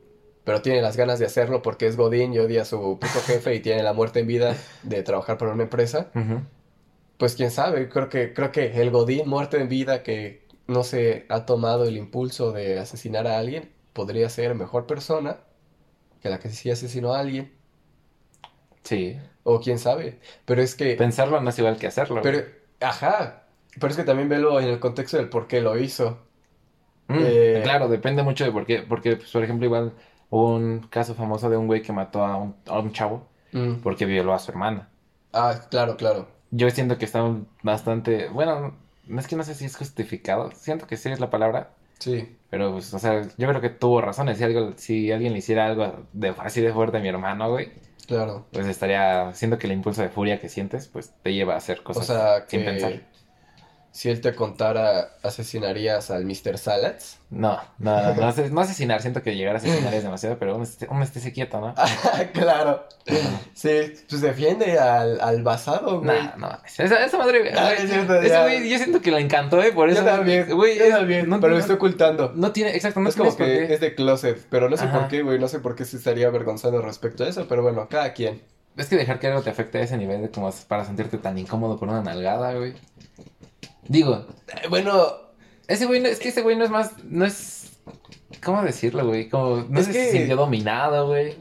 pero 0.45 0.62
tiene 0.62 0.83
las 0.83 0.97
ganas 0.97 1.19
de 1.19 1.27
hacerlo 1.27 1.62
porque 1.62 1.87
es 1.87 1.97
Godín 1.97 2.35
y 2.35 2.39
odia 2.39 2.62
a 2.62 2.65
su 2.65 2.99
puto 2.99 3.21
jefe 3.27 3.55
y 3.55 3.61
tiene 3.61 3.83
la 3.83 3.93
muerte 3.93 4.21
en 4.21 4.27
vida 4.27 4.57
de 4.83 5.03
trabajar 5.03 5.39
para 5.39 5.53
una 5.53 5.62
empresa. 5.62 6.11
Pues 7.19 7.37
quién 7.37 7.51
sabe, 7.51 7.89
creo 7.89 8.09
que, 8.09 8.35
creo 8.35 8.51
que 8.51 8.81
el 8.81 8.91
Godín 8.91 9.29
muerto 9.29 9.57
en 9.57 9.69
vida 9.69 10.03
que 10.03 10.47
no 10.66 10.83
se 10.83 11.27
ha 11.29 11.47
tomado 11.47 11.85
el 11.85 11.97
impulso 11.97 12.53
de 12.53 12.79
asesinar 12.79 13.27
a 13.27 13.39
alguien 13.39 13.71
podría 13.93 14.29
ser 14.29 14.55
mejor 14.55 14.87
persona 14.87 15.39
que 16.21 16.31
la 16.31 16.39
que 16.39 16.49
sí 16.49 16.71
asesinó 16.71 17.15
a 17.15 17.21
alguien. 17.21 17.53
Sí. 18.83 19.19
O 19.43 19.61
quién 19.61 19.79
sabe. 19.79 20.19
Pero 20.47 20.62
es 20.62 20.75
que, 20.75 20.95
Pensarlo 20.97 21.41
no 21.41 21.51
es 21.51 21.59
igual 21.59 21.77
que 21.77 21.87
hacerlo. 21.87 22.21
pero, 22.23 22.45
ajá. 22.81 23.45
Pero 23.79 23.89
es 23.89 23.97
que 23.97 24.05
también 24.05 24.29
velo 24.29 24.59
en 24.61 24.69
el 24.69 24.81
contexto 24.81 25.16
del 25.19 25.29
por 25.29 25.49
qué 25.49 25.61
lo 25.61 25.79
hizo. 25.79 26.19
Mm, 27.09 27.14
Eh, 27.18 27.60
Claro, 27.62 27.89
depende 27.89 28.22
mucho 28.22 28.44
de 28.44 28.52
por 28.52 28.66
qué. 28.66 28.78
Porque, 28.82 29.16
pues, 29.16 29.31
por 29.31 29.43
ejemplo, 29.44 29.66
igual 29.66 29.93
hubo 30.31 30.55
un 30.55 30.81
caso 30.90 31.14
famoso 31.14 31.48
de 31.51 31.56
un 31.56 31.66
güey 31.66 31.82
que 31.82 31.93
mató 31.93 32.24
a 32.24 32.36
un, 32.36 32.55
a 32.66 32.78
un 32.78 32.93
chavo 32.93 33.26
Mm. 33.52 33.74
porque 33.82 34.05
violó 34.06 34.35
a 34.35 34.39
su 34.39 34.51
hermana. 34.51 34.89
Ah, 35.32 35.55
claro, 35.70 35.97
claro. 35.97 36.28
Yo 36.51 36.70
siento 36.70 36.98
que 36.98 37.05
está 37.05 37.24
bastante. 37.62 38.28
Bueno, 38.28 38.74
no 39.06 39.20
es 39.20 39.26
que 39.28 39.36
no 39.36 39.43
sé 39.44 39.55
si 39.55 39.64
es 39.64 39.76
justificado. 39.76 40.51
Siento 40.52 40.86
que 40.86 40.97
sí 40.97 41.09
es 41.09 41.20
la 41.20 41.31
palabra. 41.31 41.70
Sí. 41.98 42.36
Pero, 42.51 42.72
pues, 42.72 42.93
o 42.94 42.98
sea, 42.98 43.22
yo 43.39 43.48
creo 43.48 43.60
que 43.60 43.70
tuvo 43.70 44.01
razones. 44.01 44.39
Si, 44.39 44.44
algo, 44.44 44.72
si 44.76 45.12
alguien 45.12 45.32
le 45.32 45.39
hiciera 45.39 45.66
algo 45.66 46.05
de 46.12 46.35
así 46.39 46.60
de 46.60 46.72
fuerte 46.72 46.97
a 46.98 47.01
mi 47.01 47.09
hermano, 47.09 47.51
güey, 47.51 47.72
Claro. 48.06 48.44
pues 48.52 48.66
estaría. 48.66 49.32
Siento 49.35 49.59
que 49.59 49.66
el 49.66 49.72
impulso 49.72 50.02
de 50.02 50.09
furia 50.10 50.39
que 50.40 50.48
sientes, 50.48 50.89
pues 50.89 51.12
te 51.22 51.32
lleva 51.32 51.55
a 51.55 51.59
hacer 51.59 51.81
O 51.81 51.85
cosas 51.85 52.44
sin 52.48 52.64
pensar. 52.64 53.01
Si 53.95 54.11
él 54.11 54.21
te 54.21 54.35
contara, 54.35 55.11
asesinarías 55.23 56.11
al 56.11 56.25
Mr. 56.25 56.59
Salads. 56.59 57.19
No, 57.31 57.59
no, 57.79 58.03
no, 58.03 58.15
no, 58.15 58.23
ases- 58.29 58.51
no 58.51 58.61
asesinar. 58.61 59.01
Siento 59.01 59.23
que 59.23 59.37
llegar 59.37 59.55
a 59.55 59.59
asesinar 59.59 59.95
es 59.95 60.03
demasiado, 60.03 60.37
pero 60.37 60.57
uno 60.57 60.65
esté, 60.65 60.89
estése 61.03 61.33
quieto, 61.33 61.61
¿no? 61.61 61.75
Claro. 62.33 62.89
Sí, 63.55 63.95
pues 64.09 64.21
defiende 64.21 64.81
al, 64.81 65.21
al 65.21 65.45
basado, 65.45 66.01
güey. 66.01 66.21
No, 66.37 66.37
no, 66.49 66.59
esa, 66.66 67.05
esa 67.05 67.19
madre, 67.19 67.53
Ah, 67.57 67.73
es 67.73 67.89
cierto, 67.89 68.15
güey, 68.19 68.69
yo 68.69 68.79
siento 68.79 69.01
que 69.01 69.12
le 69.12 69.21
encantó, 69.21 69.62
¿eh? 69.62 69.71
Por 69.71 69.89
Yo 69.89 69.95
eso, 69.95 70.05
también, 70.05 70.49
güey, 70.57 70.77
yo 70.77 70.87
es- 70.87 70.91
también, 70.91 71.29
no, 71.29 71.39
pero 71.41 71.53
lo 71.55 71.61
estoy 71.61 71.77
ocultando. 71.77 72.33
no 72.35 72.51
tiene, 72.51 72.75
exacto, 72.75 72.99
no 72.99 73.09
es 73.09 73.15
como 73.15 73.37
que 73.37 73.45
qué. 73.45 73.75
es 73.75 73.81
de 73.81 73.95
closet, 73.95 74.45
pero 74.51 74.69
no 74.69 74.77
sé 74.77 74.87
Ajá. 74.87 74.99
por 74.99 75.09
qué, 75.09 75.23
güey, 75.23 75.39
no 75.39 75.47
sé 75.47 75.61
por 75.61 75.77
qué 75.77 75.85
se 75.85 75.99
estaría 75.99 76.27
avergonzando 76.27 76.83
respecto 76.83 77.23
a 77.23 77.29
eso, 77.29 77.47
pero 77.49 77.62
bueno, 77.62 77.87
cada 77.89 78.12
quien. 78.12 78.43
Es 78.77 78.89
que 78.89 78.97
dejar 78.97 79.21
que 79.21 79.29
algo 79.29 79.41
te 79.43 79.51
afecte 79.51 79.79
a 79.79 79.83
ese 79.83 79.97
nivel 79.97 80.21
de 80.23 80.31
como 80.31 80.51
para 80.66 80.85
sentirte 80.85 81.16
tan 81.19 81.39
incómodo 81.39 81.79
por 81.79 81.89
una 81.89 82.03
nalgada, 82.03 82.55
güey. 82.55 82.75
Digo, 83.89 84.27
Eh, 84.62 84.69
Bueno, 84.69 85.06
ese 85.69 85.86
güey, 85.86 86.01
no, 86.01 86.09
es 86.09 86.19
que 86.19 86.28
ese 86.28 86.43
güey 86.43 86.56
no 86.56 86.65
es 86.65 86.70
más, 86.70 86.93
no 87.05 87.24
es, 87.24 87.73
¿cómo 88.43 88.62
decirlo, 88.62 89.06
güey? 89.06 89.28
Como, 89.28 89.65
no 89.69 89.81
Es 89.81 89.86
sé 89.86 89.93
que- 89.93 90.05
si 90.06 90.11
se 90.11 90.16
sintió 90.19 90.36
dominado, 90.36 91.06
güey. 91.09 91.36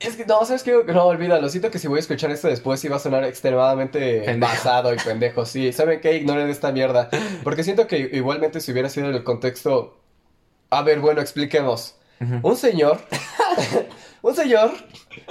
es 0.00 0.16
que 0.16 0.24
no, 0.26 0.44
¿sabes 0.44 0.62
qué? 0.62 0.72
No, 0.86 1.04
olvídalo, 1.06 1.48
siento 1.48 1.70
que 1.70 1.78
si 1.78 1.88
voy 1.88 1.98
a 1.98 2.00
escuchar 2.00 2.30
esto 2.30 2.48
después 2.48 2.78
sí 2.80 2.88
va 2.88 2.96
a 2.96 3.00
sonar 3.00 3.24
extremadamente 3.24 4.22
Pendejo. 4.24 4.52
basado 4.52 4.94
y 4.94 4.96
pendejo, 4.98 5.44
sí. 5.44 5.72
¿Saben 5.72 6.00
qué? 6.00 6.16
Ignoren 6.16 6.48
esta 6.48 6.70
mierda. 6.72 7.08
Porque 7.44 7.64
siento 7.64 7.86
que 7.86 7.98
igualmente 8.12 8.60
si 8.60 8.72
hubiera 8.72 8.88
sido 8.88 9.08
en 9.08 9.14
el 9.14 9.24
contexto... 9.24 9.98
A 10.70 10.82
ver, 10.82 11.00
bueno, 11.00 11.20
expliquemos. 11.20 11.94
Un 12.42 12.56
señor, 12.56 13.00
un 14.22 14.34
señor 14.34 14.70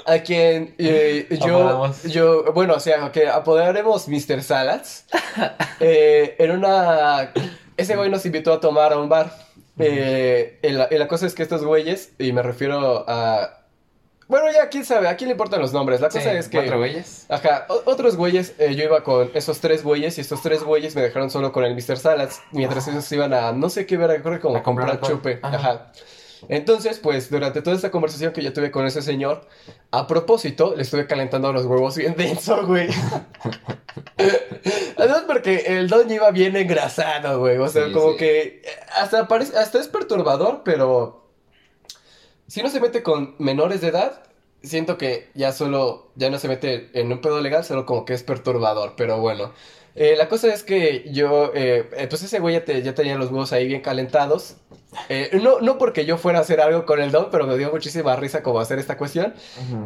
a 0.06 0.20
quien 0.20 0.76
eh, 0.78 1.28
yo, 1.46 1.92
yo, 2.06 2.54
bueno, 2.54 2.74
o 2.76 2.80
sea, 2.80 3.12
que 3.12 3.28
apodaremos 3.28 4.08
Mr. 4.08 4.42
Salads, 4.44 5.06
eh, 5.80 6.36
en 6.40 6.52
una, 6.52 7.32
ese 7.76 7.96
güey 7.96 8.10
nos 8.10 8.26
invitó 8.26 8.54
a 8.54 8.60
tomar 8.60 8.94
a 8.94 8.98
un 9.00 9.10
bar. 9.10 9.32
Eh, 9.80 10.60
y 10.64 10.70
la, 10.70 10.88
y 10.90 10.98
la 10.98 11.08
cosa 11.08 11.28
es 11.28 11.36
que 11.36 11.44
estos 11.44 11.64
güeyes, 11.64 12.12
y 12.18 12.32
me 12.32 12.42
refiero 12.42 13.06
a, 13.08 13.60
bueno, 14.28 14.48
ya, 14.52 14.70
quién 14.70 14.84
sabe, 14.84 15.08
a 15.08 15.16
quién 15.16 15.28
le 15.28 15.34
importan 15.34 15.62
los 15.62 15.72
nombres. 15.72 16.02
La 16.02 16.10
Sí, 16.10 16.18
cosa 16.18 16.34
es 16.34 16.50
que, 16.50 16.58
cuatro 16.58 16.80
güeyes. 16.80 17.26
Ajá, 17.30 17.66
o- 17.70 17.84
otros 17.86 18.16
güeyes, 18.18 18.56
eh, 18.58 18.74
yo 18.76 18.86
iba 18.86 19.04
con 19.04 19.30
esos 19.36 19.60
tres 19.60 19.84
güeyes 19.84 20.18
y 20.18 20.22
estos 20.22 20.42
tres 20.42 20.64
güeyes 20.64 20.96
me 20.96 21.02
dejaron 21.04 21.30
solo 21.30 21.52
con 21.52 21.64
el 21.64 21.76
Mr. 21.76 21.98
Salads 21.98 22.42
mientras 22.52 22.88
ellos 22.88 23.10
iban 23.12 23.34
a, 23.34 23.52
no 23.52 23.70
sé 23.70 23.86
qué 23.86 23.98
ver, 23.98 24.22
creo 24.24 24.40
como 24.42 24.58
A 24.58 24.64
comprar 24.64 24.90
comprar 25.00 25.12
chupe. 25.12 25.40
Ajá. 25.44 25.56
Ajá. 25.58 25.92
Entonces, 26.50 27.00
pues, 27.00 27.30
durante 27.30 27.62
toda 27.62 27.76
esta 27.76 27.92
conversación 27.92 28.34
que 28.34 28.42
yo 28.44 28.54
tuve 28.54 28.72
con 28.72 28.86
ese 28.86 29.02
señor, 29.02 29.48
a 29.92 30.08
propósito, 30.08 30.76
le 30.76 30.84
estuve 30.84 31.08
calentando 31.08 31.52
los 31.54 31.66
huevos 31.66 31.96
bien 31.98 32.16
denso, 32.16 32.66
güey. 32.66 32.90
Además, 34.98 35.24
porque 35.28 35.64
el 35.68 35.88
don 35.88 36.10
iba 36.12 36.32
bien 36.32 36.56
engrasado, 36.56 37.40
güey. 37.40 37.58
O 37.58 37.68
sea, 37.68 37.88
Sí, 37.88 37.94
como 37.94 38.12
sí. 38.12 38.18
que 38.18 38.62
hasta, 38.96 39.28
parece, 39.28 39.58
hasta 39.58 39.80
es 39.80 39.88
perturbador, 39.88 40.62
pero 40.64 41.28
si 42.48 42.62
no 42.64 42.70
se 42.70 42.80
mete 42.80 43.04
con 43.04 43.36
menores 43.40 43.82
de 43.82 43.90
edad, 43.90 44.24
siento 44.64 44.98
que 44.98 45.30
ya 45.34 45.52
solo, 45.52 46.12
ya 46.16 46.30
no 46.30 46.40
se 46.40 46.48
mete 46.48 46.90
en 47.00 47.12
un 47.12 47.22
pedo 47.22 47.42
legal, 47.42 47.64
solo 47.64 47.86
como 47.86 48.06
que 48.06 48.14
es 48.14 48.24
perturbador, 48.24 48.94
pero 48.98 49.20
bueno. 49.20 49.54
Eh, 50.00 50.16
la 50.16 50.30
cosa 50.30 50.54
es 50.54 50.62
que 50.64 51.06
yo, 51.12 51.52
eh, 51.56 51.90
eh, 51.98 52.08
pues 52.08 52.22
ese 52.22 52.40
güey 52.40 52.54
ya, 52.54 52.64
te- 52.64 52.82
ya 52.84 52.94
tenía 52.94 53.18
los 53.18 53.32
huevos 53.32 53.52
ahí 53.52 53.66
bien 53.68 53.82
calentados. 53.82 54.58
Eh, 55.10 55.40
no, 55.42 55.60
no 55.60 55.78
porque 55.80 56.06
yo 56.06 56.18
fuera 56.18 56.38
a 56.40 56.42
hacer 56.44 56.62
algo 56.62 56.86
con 56.86 57.02
el 57.02 57.12
don, 57.12 57.30
pero 57.32 57.48
me 57.48 57.58
dio 57.58 57.72
muchísima 57.72 58.16
risa 58.16 58.44
como 58.44 58.60
hacer 58.60 58.78
esta 58.80 58.96
cuestión. 58.98 59.34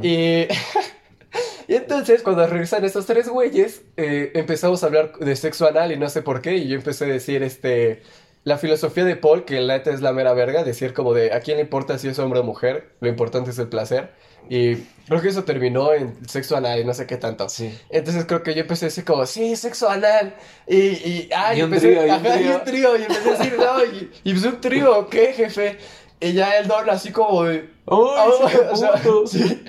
Y, 0.01 0.47
y 1.67 1.75
entonces, 1.75 2.21
cuando 2.23 2.45
regresan 2.45 2.83
estos 2.83 3.05
tres 3.05 3.29
güeyes, 3.29 3.83
empezamos 3.95 4.83
a 4.83 4.87
hablar 4.87 5.13
de 5.17 5.35
sexo 5.35 5.67
anal 5.67 5.91
y 5.91 5.97
no 5.97 6.09
sé 6.09 6.21
por 6.21 6.41
qué. 6.41 6.57
Y 6.57 6.67
yo 6.67 6.75
empecé 6.75 7.05
a 7.05 7.07
decir, 7.07 7.41
este, 7.43 8.01
la 8.43 8.57
filosofía 8.57 9.05
de 9.05 9.15
Paul, 9.15 9.45
que 9.45 9.61
la 9.61 9.77
neta 9.77 9.91
es 9.91 10.01
la 10.01 10.11
mera 10.11 10.33
verga, 10.33 10.63
decir 10.63 10.93
como 10.93 11.13
de, 11.13 11.31
¿a 11.33 11.39
quién 11.39 11.57
le 11.57 11.63
importa 11.63 11.97
si 11.97 12.07
es 12.09 12.19
hombre 12.19 12.39
o 12.39 12.43
mujer? 12.43 12.89
Lo 12.99 13.07
importante 13.07 13.51
es 13.51 13.59
el 13.59 13.69
placer. 13.69 14.11
Y 14.49 14.75
creo 15.07 15.21
que 15.21 15.29
eso 15.29 15.43
terminó 15.43 15.93
en 15.93 16.17
sexo 16.27 16.57
anal 16.57 16.79
y 16.79 16.83
no 16.85 16.93
sé 16.93 17.05
qué 17.07 17.17
tanto. 17.17 17.47
Sí. 17.49 17.77
Entonces 17.89 18.25
creo 18.25 18.43
que 18.43 18.53
yo 18.53 18.61
empecé 18.61 18.85
a 18.85 18.87
decir 18.89 19.05
como, 19.05 19.25
sí, 19.25 19.55
sexo 19.55 19.89
anal. 19.89 20.33
Y, 20.67 20.77
y, 20.77 21.29
ah, 21.35 21.53
Y 21.55 21.61
un 21.61 21.73
empecé, 21.73 21.87
trío, 21.95 22.07
y 22.07 22.09
un 22.11 22.25
y 22.25 22.29
trío. 22.29 22.55
un 22.57 22.63
trío. 22.63 22.97
Y 22.97 23.01
empecé 23.03 23.29
a 23.29 23.37
decir, 23.37 23.57
no, 23.57 23.85
y, 23.85 24.11
y 24.23 24.33
pues 24.33 24.45
un 24.45 24.61
trío, 24.61 25.07
¿qué, 25.09 25.33
jefe? 25.33 25.77
Y 26.19 26.33
ya 26.33 26.57
el 26.57 26.67
don 26.67 26.89
así 26.89 27.11
como 27.11 27.43
de... 27.43 27.69
¡Ay, 27.87 27.97
"Ah, 28.17 28.27
se 28.49 28.57
o 28.71 28.75
sea, 28.75 29.01
sí. 29.27 29.63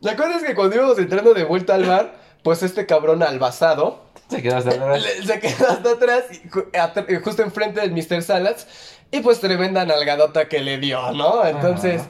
La 0.00 0.16
cosa 0.16 0.36
es 0.36 0.42
que 0.44 0.54
cuando 0.54 0.76
íbamos 0.76 0.98
entrando 0.98 1.34
de 1.34 1.44
vuelta 1.44 1.74
al 1.74 1.84
bar, 1.84 2.16
pues 2.42 2.62
este 2.62 2.86
cabrón 2.86 3.22
albazado 3.22 4.04
Se 4.28 4.42
quedó 4.42 4.56
hasta 4.56 4.70
atrás. 4.70 5.02
se 5.26 5.40
quedó 5.40 5.68
hasta 5.70 5.90
atrás, 5.90 6.24
justo 7.22 7.42
enfrente 7.42 7.80
del 7.80 7.92
Mr. 7.92 8.22
Salads, 8.22 8.66
y 9.10 9.20
pues 9.20 9.40
tremenda 9.40 9.84
nalgadota 9.84 10.48
que 10.48 10.60
le 10.60 10.78
dio, 10.78 11.12
¿no? 11.12 11.44
Entonces... 11.46 12.02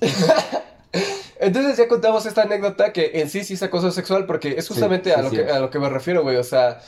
Entonces 1.40 1.76
ya 1.76 1.88
contamos 1.88 2.24
esta 2.26 2.42
anécdota 2.42 2.92
que 2.92 3.12
en 3.14 3.28
sí 3.28 3.44
sí 3.44 3.54
es 3.54 3.62
acoso 3.62 3.90
sexual 3.90 4.26
porque 4.26 4.54
es 4.56 4.66
justamente 4.68 5.10
sí, 5.10 5.18
a, 5.18 5.22
lo 5.22 5.30
sí 5.30 5.36
que, 5.36 5.42
es. 5.42 5.52
a 5.52 5.58
lo 5.58 5.70
que 5.70 5.78
me 5.78 5.88
refiero, 5.88 6.22
güey. 6.22 6.36
O 6.36 6.44
sea, 6.44 6.80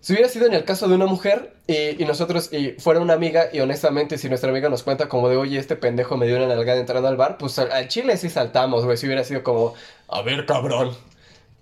si 0.00 0.12
hubiera 0.12 0.28
sido 0.28 0.46
en 0.46 0.54
el 0.54 0.64
caso 0.64 0.88
de 0.88 0.94
una 0.94 1.06
mujer 1.06 1.54
y, 1.66 2.02
y 2.02 2.04
nosotros 2.06 2.52
y 2.52 2.72
fuera 2.72 3.00
una 3.00 3.14
amiga 3.14 3.48
y 3.52 3.60
honestamente 3.60 4.18
si 4.18 4.28
nuestra 4.28 4.50
amiga 4.50 4.68
nos 4.68 4.82
cuenta 4.82 5.08
como 5.08 5.28
de, 5.28 5.36
oye, 5.36 5.58
este 5.58 5.76
pendejo 5.76 6.16
me 6.16 6.26
dio 6.26 6.36
una 6.36 6.48
nalgada 6.48 6.80
entrando 6.80 7.08
al 7.08 7.16
bar, 7.16 7.38
pues 7.38 7.58
al, 7.58 7.70
al 7.70 7.88
chile 7.88 8.16
sí 8.16 8.28
saltamos, 8.28 8.84
güey. 8.84 8.96
Si 8.96 9.06
hubiera 9.06 9.24
sido 9.24 9.42
como, 9.42 9.74
a 10.08 10.22
ver, 10.22 10.44
cabrón. 10.46 10.96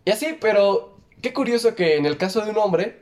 Y 0.04 0.10
así, 0.10 0.36
pero 0.40 0.96
qué 1.20 1.32
curioso 1.32 1.74
que 1.74 1.96
en 1.96 2.06
el 2.06 2.16
caso 2.16 2.40
de 2.40 2.50
un 2.50 2.58
hombre, 2.58 2.98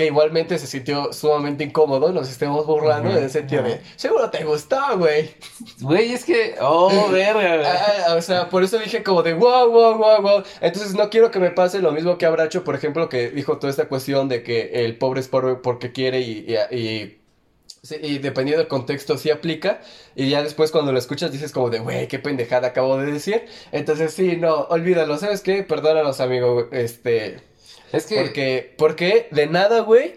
que 0.00 0.06
igualmente 0.06 0.58
se 0.58 0.66
sintió 0.66 1.12
sumamente 1.12 1.62
incómodo, 1.62 2.10
nos 2.10 2.30
estemos 2.30 2.64
burlando 2.64 3.10
en 3.10 3.24
el 3.24 3.28
sentido 3.30 3.62
de, 3.64 3.82
seguro 3.96 4.30
te 4.30 4.44
gustó, 4.44 4.80
güey. 4.96 5.30
Güey, 5.78 6.14
es 6.14 6.24
que. 6.24 6.54
¡Oh, 6.58 7.08
verga! 7.12 7.56
güey! 7.58 7.66
Ah, 7.68 8.14
o 8.16 8.22
sea, 8.22 8.48
por 8.48 8.64
eso 8.64 8.78
dije 8.78 9.02
como 9.02 9.22
de 9.22 9.34
wow, 9.34 9.68
wow, 9.70 9.98
wow, 9.98 10.22
wow. 10.22 10.42
Entonces 10.62 10.94
no 10.94 11.10
quiero 11.10 11.30
que 11.30 11.38
me 11.38 11.50
pase 11.50 11.80
lo 11.80 11.92
mismo 11.92 12.16
que 12.16 12.24
a 12.24 12.30
Bracho, 12.30 12.64
por 12.64 12.74
ejemplo, 12.74 13.10
que 13.10 13.28
dijo 13.28 13.58
toda 13.58 13.70
esta 13.70 13.88
cuestión 13.88 14.30
de 14.30 14.42
que 14.42 14.70
el 14.86 14.96
pobre 14.96 15.20
es 15.20 15.28
pobre 15.28 15.56
porque 15.56 15.92
quiere 15.92 16.20
y, 16.22 16.46
y, 16.70 16.76
y- 16.78 17.20
sí, 17.82 17.96
y 18.02 18.18
dependiendo 18.20 18.60
del 18.62 18.68
contexto 18.68 19.18
sí 19.18 19.28
aplica. 19.30 19.82
Y 20.16 20.30
ya 20.30 20.42
después 20.42 20.70
cuando 20.72 20.92
lo 20.92 20.98
escuchas 20.98 21.30
dices 21.30 21.52
como 21.52 21.68
de, 21.68 21.80
güey, 21.80 22.08
qué 22.08 22.18
pendejada 22.18 22.68
acabo 22.68 22.96
de 22.96 23.12
decir. 23.12 23.44
Entonces 23.70 24.14
sí, 24.14 24.38
no, 24.38 24.60
olvídalo, 24.70 25.18
¿sabes 25.18 25.42
qué? 25.42 25.62
Perdónanos, 25.62 26.20
amigo, 26.20 26.68
este... 26.72 27.49
Es 27.92 28.06
que. 28.06 28.16
Porque, 28.20 28.74
porque 28.78 29.28
de 29.30 29.46
nada, 29.46 29.80
güey. 29.80 30.14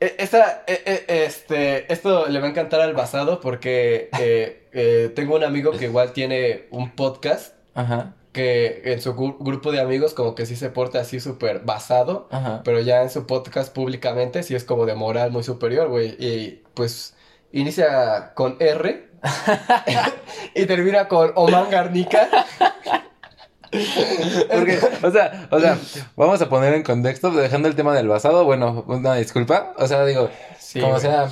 e- 0.00 0.14
Esta, 0.18 0.64
e- 0.66 0.82
e- 1.08 1.24
este, 1.24 1.92
esto 1.92 2.26
le 2.28 2.40
va 2.40 2.46
a 2.46 2.50
encantar 2.50 2.80
al 2.80 2.94
basado 2.94 3.40
porque 3.40 4.08
eh, 4.20 4.66
eh, 4.72 5.12
tengo 5.14 5.36
un 5.36 5.44
amigo 5.44 5.72
que 5.72 5.84
igual 5.86 6.12
tiene 6.12 6.66
un 6.70 6.90
podcast 6.96 7.54
Ajá, 7.74 8.14
que 8.32 8.82
en 8.84 9.00
su 9.00 9.14
gru- 9.14 9.36
grupo 9.38 9.70
de 9.72 9.80
amigos 9.80 10.12
como 10.14 10.34
que 10.34 10.46
sí 10.46 10.56
se 10.56 10.68
porta 10.70 11.00
así 11.00 11.20
súper 11.20 11.60
basado, 11.60 12.28
ajá. 12.30 12.62
pero 12.64 12.80
ya 12.80 13.02
en 13.02 13.10
su 13.10 13.26
podcast 13.26 13.72
públicamente 13.72 14.42
sí 14.42 14.54
es 14.54 14.64
como 14.64 14.86
de 14.86 14.94
moral 14.94 15.30
muy 15.30 15.42
superior, 15.44 15.88
güey. 15.88 16.16
Y 16.18 16.62
pues 16.74 17.14
inicia 17.52 18.32
con 18.34 18.56
R 18.60 19.08
y 20.54 20.66
termina 20.66 21.06
con 21.08 21.32
Oman 21.36 21.70
Garnica. 21.70 22.28
Porque, 24.52 24.78
o 25.02 25.10
sea, 25.10 25.48
o 25.50 25.60
sea, 25.60 25.78
vamos 26.16 26.40
a 26.40 26.48
poner 26.48 26.74
en 26.74 26.82
contexto, 26.82 27.30
dejando 27.30 27.68
el 27.68 27.74
tema 27.74 27.94
del 27.94 28.08
basado, 28.08 28.44
bueno, 28.44 28.84
una 28.86 29.14
disculpa, 29.16 29.74
o 29.78 29.86
sea, 29.86 30.04
digo, 30.04 30.30
Sí, 30.58 30.80
como 30.80 30.92
güey. 30.92 31.02
sea, 31.02 31.28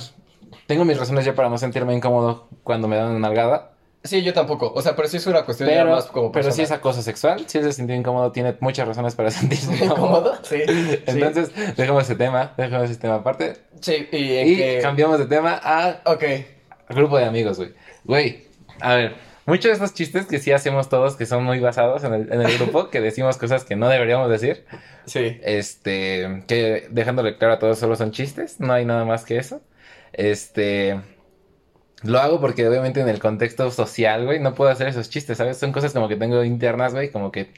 tengo 0.66 0.84
mis 0.84 0.98
razones 0.98 1.24
ya 1.24 1.34
para 1.34 1.48
no 1.48 1.58
sentirme 1.58 1.94
incómodo 1.94 2.48
cuando 2.64 2.88
me 2.88 2.96
dan 2.96 3.10
una 3.10 3.18
nalgada, 3.18 3.68
Sí, 4.04 4.20
yo 4.24 4.32
tampoco. 4.32 4.72
O 4.74 4.82
sea, 4.82 4.96
pero 4.96 5.06
sí 5.06 5.18
es 5.18 5.26
una 5.28 5.44
cuestión 5.44 5.68
pero, 5.68 5.90
más 5.92 6.06
como 6.06 6.32
pero 6.32 6.50
si 6.50 6.62
es 6.62 6.72
acoso 6.72 7.02
sexual, 7.02 7.44
si 7.46 7.58
él 7.58 7.64
se 7.64 7.72
sintió 7.72 7.94
incómodo, 7.94 8.32
tiene 8.32 8.56
muchas 8.58 8.88
razones 8.88 9.14
para 9.14 9.30
sentirse 9.30 9.72
incómodo. 9.84 10.34
Sí. 10.42 10.56
Entonces, 11.06 11.52
dejemos 11.76 12.02
ese 12.02 12.16
tema, 12.16 12.52
dejemos 12.56 12.90
ese 12.90 12.98
tema 12.98 13.14
aparte, 13.14 13.58
Sí, 13.80 14.08
y 14.10 14.16
y 14.38 14.56
que... 14.56 14.80
cambiamos 14.82 15.20
de 15.20 15.26
tema 15.26 15.60
a 15.62 16.00
Ok. 16.04 16.24
grupo 16.88 17.16
de 17.16 17.26
amigos, 17.26 17.58
güey. 17.58 17.74
Güey, 18.02 18.48
a 18.80 18.94
ver, 18.94 19.14
muchos 19.46 19.64
de 19.66 19.72
estos 19.72 19.94
chistes 19.94 20.26
que 20.26 20.38
sí 20.38 20.52
hacemos 20.52 20.88
todos, 20.88 21.16
que 21.16 21.26
son 21.26 21.44
muy 21.44 21.60
basados 21.60 22.04
en 22.04 22.14
el, 22.14 22.32
en 22.32 22.42
el 22.42 22.58
grupo, 22.58 22.90
que 22.90 23.00
decimos 23.00 23.36
cosas 23.36 23.64
que 23.64 23.76
no 23.76 23.88
deberíamos 23.88 24.30
decir, 24.30 24.64
Sí. 25.06 25.38
Este, 25.42 26.44
que 26.46 26.86
dejándole 26.90 27.36
claro 27.36 27.54
a 27.54 27.58
todos, 27.58 27.78
solo 27.78 27.96
son 27.96 28.12
chistes, 28.12 28.60
no 28.60 28.72
hay 28.72 28.84
nada 28.84 29.04
más 29.04 29.24
que 29.24 29.38
eso. 29.38 29.62
Este, 30.12 31.00
lo 32.02 32.18
hago 32.20 32.40
porque 32.40 32.66
obviamente 32.68 33.00
en 33.00 33.08
el 33.08 33.20
contexto 33.20 33.70
social, 33.70 34.24
güey, 34.26 34.40
no 34.40 34.54
puedo 34.54 34.70
hacer 34.70 34.88
esos 34.88 35.08
chistes, 35.10 35.38
¿sabes? 35.38 35.58
Son 35.58 35.72
cosas 35.72 35.92
como 35.92 36.08
que 36.08 36.16
tengo 36.16 36.42
internas, 36.44 36.92
güey, 36.94 37.10
como 37.10 37.30
que, 37.32 37.52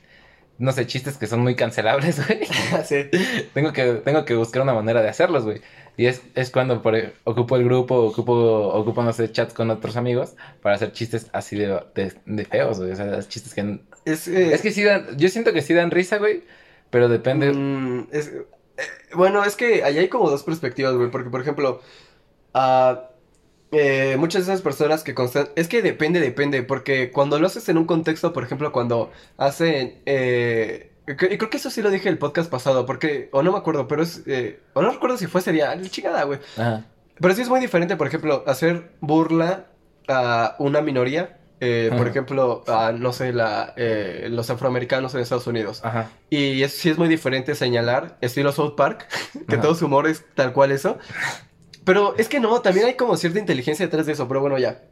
no 0.59 0.73
sé, 0.73 0.87
chistes 0.87 1.19
que 1.19 1.27
son 1.27 1.41
muy 1.41 1.57
cancelables, 1.57 2.27
güey. 2.27 2.41
sí. 2.85 3.11
tengo 3.55 3.73
que, 3.73 3.95
tengo 4.05 4.25
que 4.25 4.35
buscar 4.35 4.63
una 4.63 4.75
manera 4.75 5.03
de 5.03 5.09
hacerlos, 5.09 5.45
güey. 5.45 5.63
Y 5.97 6.07
es, 6.07 6.23
es 6.35 6.51
cuando 6.51 6.83
por, 6.83 6.97
e- 6.97 7.13
ocupo 7.25 7.57
el 7.57 7.65
grupo, 7.65 7.97
ocupo, 7.97 8.33
ocupo, 8.69 9.03
no 9.03 9.13
sé, 9.13 9.31
chats 9.31 9.55
con 9.55 9.71
otros 9.71 9.97
amigos 9.97 10.35
para 10.63 10.75
hacer 10.77 10.93
chistes 10.93 11.29
así 11.33 11.57
de, 11.57 11.81
de, 11.95 12.13
de 12.27 12.45
feos, 12.45 12.79
güey. 12.81 12.93
O 12.93 12.97
sea, 12.97 13.21
chistes 13.29 13.55
que... 13.55 13.81
Es, 14.05 14.29
eh, 14.29 14.53
Es 14.55 14.63
que 14.63 14.73
sí 14.73 14.83
dan, 14.83 15.17
yo 15.17 15.29
siento 15.29 15.53
que 15.53 15.63
sí 15.63 15.73
dan 15.75 15.91
risa, 15.91 16.19
güey, 16.19 16.43
pero 16.91 17.09
depende... 17.09 17.53
mm, 17.53 18.09
es- 18.13 18.29
eh, 18.77 18.83
bueno, 19.15 19.45
es 19.45 19.55
que 19.57 19.85
ahí 19.85 19.99
hay 19.99 20.09
como 20.09 20.29
dos 20.31 20.43
perspectivas, 20.43 20.95
güey. 20.95 21.11
Porque, 21.11 21.31
por 21.31 21.41
ejemplo, 21.41 21.81
eh, 23.73 24.17
muchas 24.19 24.47
de 24.47 24.53
esas 24.53 24.63
personas 24.63 25.03
que 25.03 25.15
constan... 25.15 25.49
Es 25.57 25.69
que 25.69 25.83
depende, 25.83 26.21
depende. 26.21 26.63
Porque 26.63 27.11
cuando 27.11 27.39
lo 27.39 27.47
haces 27.47 27.69
en 27.69 27.79
un 27.79 27.87
contexto, 27.87 28.33
por 28.33 28.45
ejemplo, 28.45 28.73
cuando 28.73 29.11
hacen... 29.37 30.01
eh, 30.07 30.91
y 31.07 31.15
creo 31.17 31.51
que 31.51 31.57
eso 31.59 31.71
sí 31.71 31.83
lo 31.83 31.91
dije 31.91 32.09
el 32.09 32.19
podcast 32.19 32.51
pasado. 32.51 32.87
Porque... 32.87 33.29
O 33.33 33.43
no 33.43 33.53
me 33.53 33.59
acuerdo, 33.59 33.87
pero 33.89 34.03
es... 34.03 34.23
eh, 34.27 34.61
o 34.73 34.83
no 34.83 34.91
recuerdo 34.91 35.17
si 35.19 35.27
fue 35.27 35.41
ese 35.41 35.53
día. 35.53 35.77
Chingada, 35.91 36.25
güey. 36.25 36.39
Ajá. 36.57 36.85
Pero 37.21 37.35
sí 37.35 37.43
es 37.43 37.49
muy 37.49 37.61
diferente, 37.61 37.97
por 37.97 38.07
ejemplo, 38.07 38.43
hacer 38.47 38.91
burla 39.01 39.67
a 40.09 40.57
una 40.59 40.81
minoría. 40.81 41.39
eh, 41.61 41.91
por 41.97 42.09
ejemplo, 42.09 42.63
a, 42.67 42.93
no 42.93 43.13
sé, 43.13 43.33
la, 43.33 43.73
eh, 43.77 44.27
los 44.31 44.51
afroamericanos 44.51 45.15
en 45.15 45.21
Estados 45.21 45.47
Unidos. 45.47 45.81
Ajá. 45.85 46.11
Y 46.29 46.63
es- 46.63 46.73
sí 46.77 46.91
es 46.91 46.99
muy 46.99 47.09
diferente 47.09 47.55
señalar, 47.55 48.19
estilo 48.21 48.53
South 48.53 48.75
Park, 48.77 49.07
que 49.49 49.55
Ajá. 49.55 49.63
todo 49.63 49.75
su 49.75 49.87
humor 49.87 50.07
es 50.07 50.25
tal 50.35 50.53
cual 50.53 50.73
eso. 50.73 50.99
Pero 51.85 52.15
es 52.19 52.29
que 52.29 52.41
no, 52.41 52.61
también 52.61 52.87
hay 52.87 52.95
como 52.95 53.17
cierta 53.17 53.39
inteligencia 53.39 53.87
detrás 53.87 54.07
de 54.07 54.13
eso, 54.13 54.27
pero 54.29 54.41
bueno, 54.41 54.59
ya. 54.59 54.83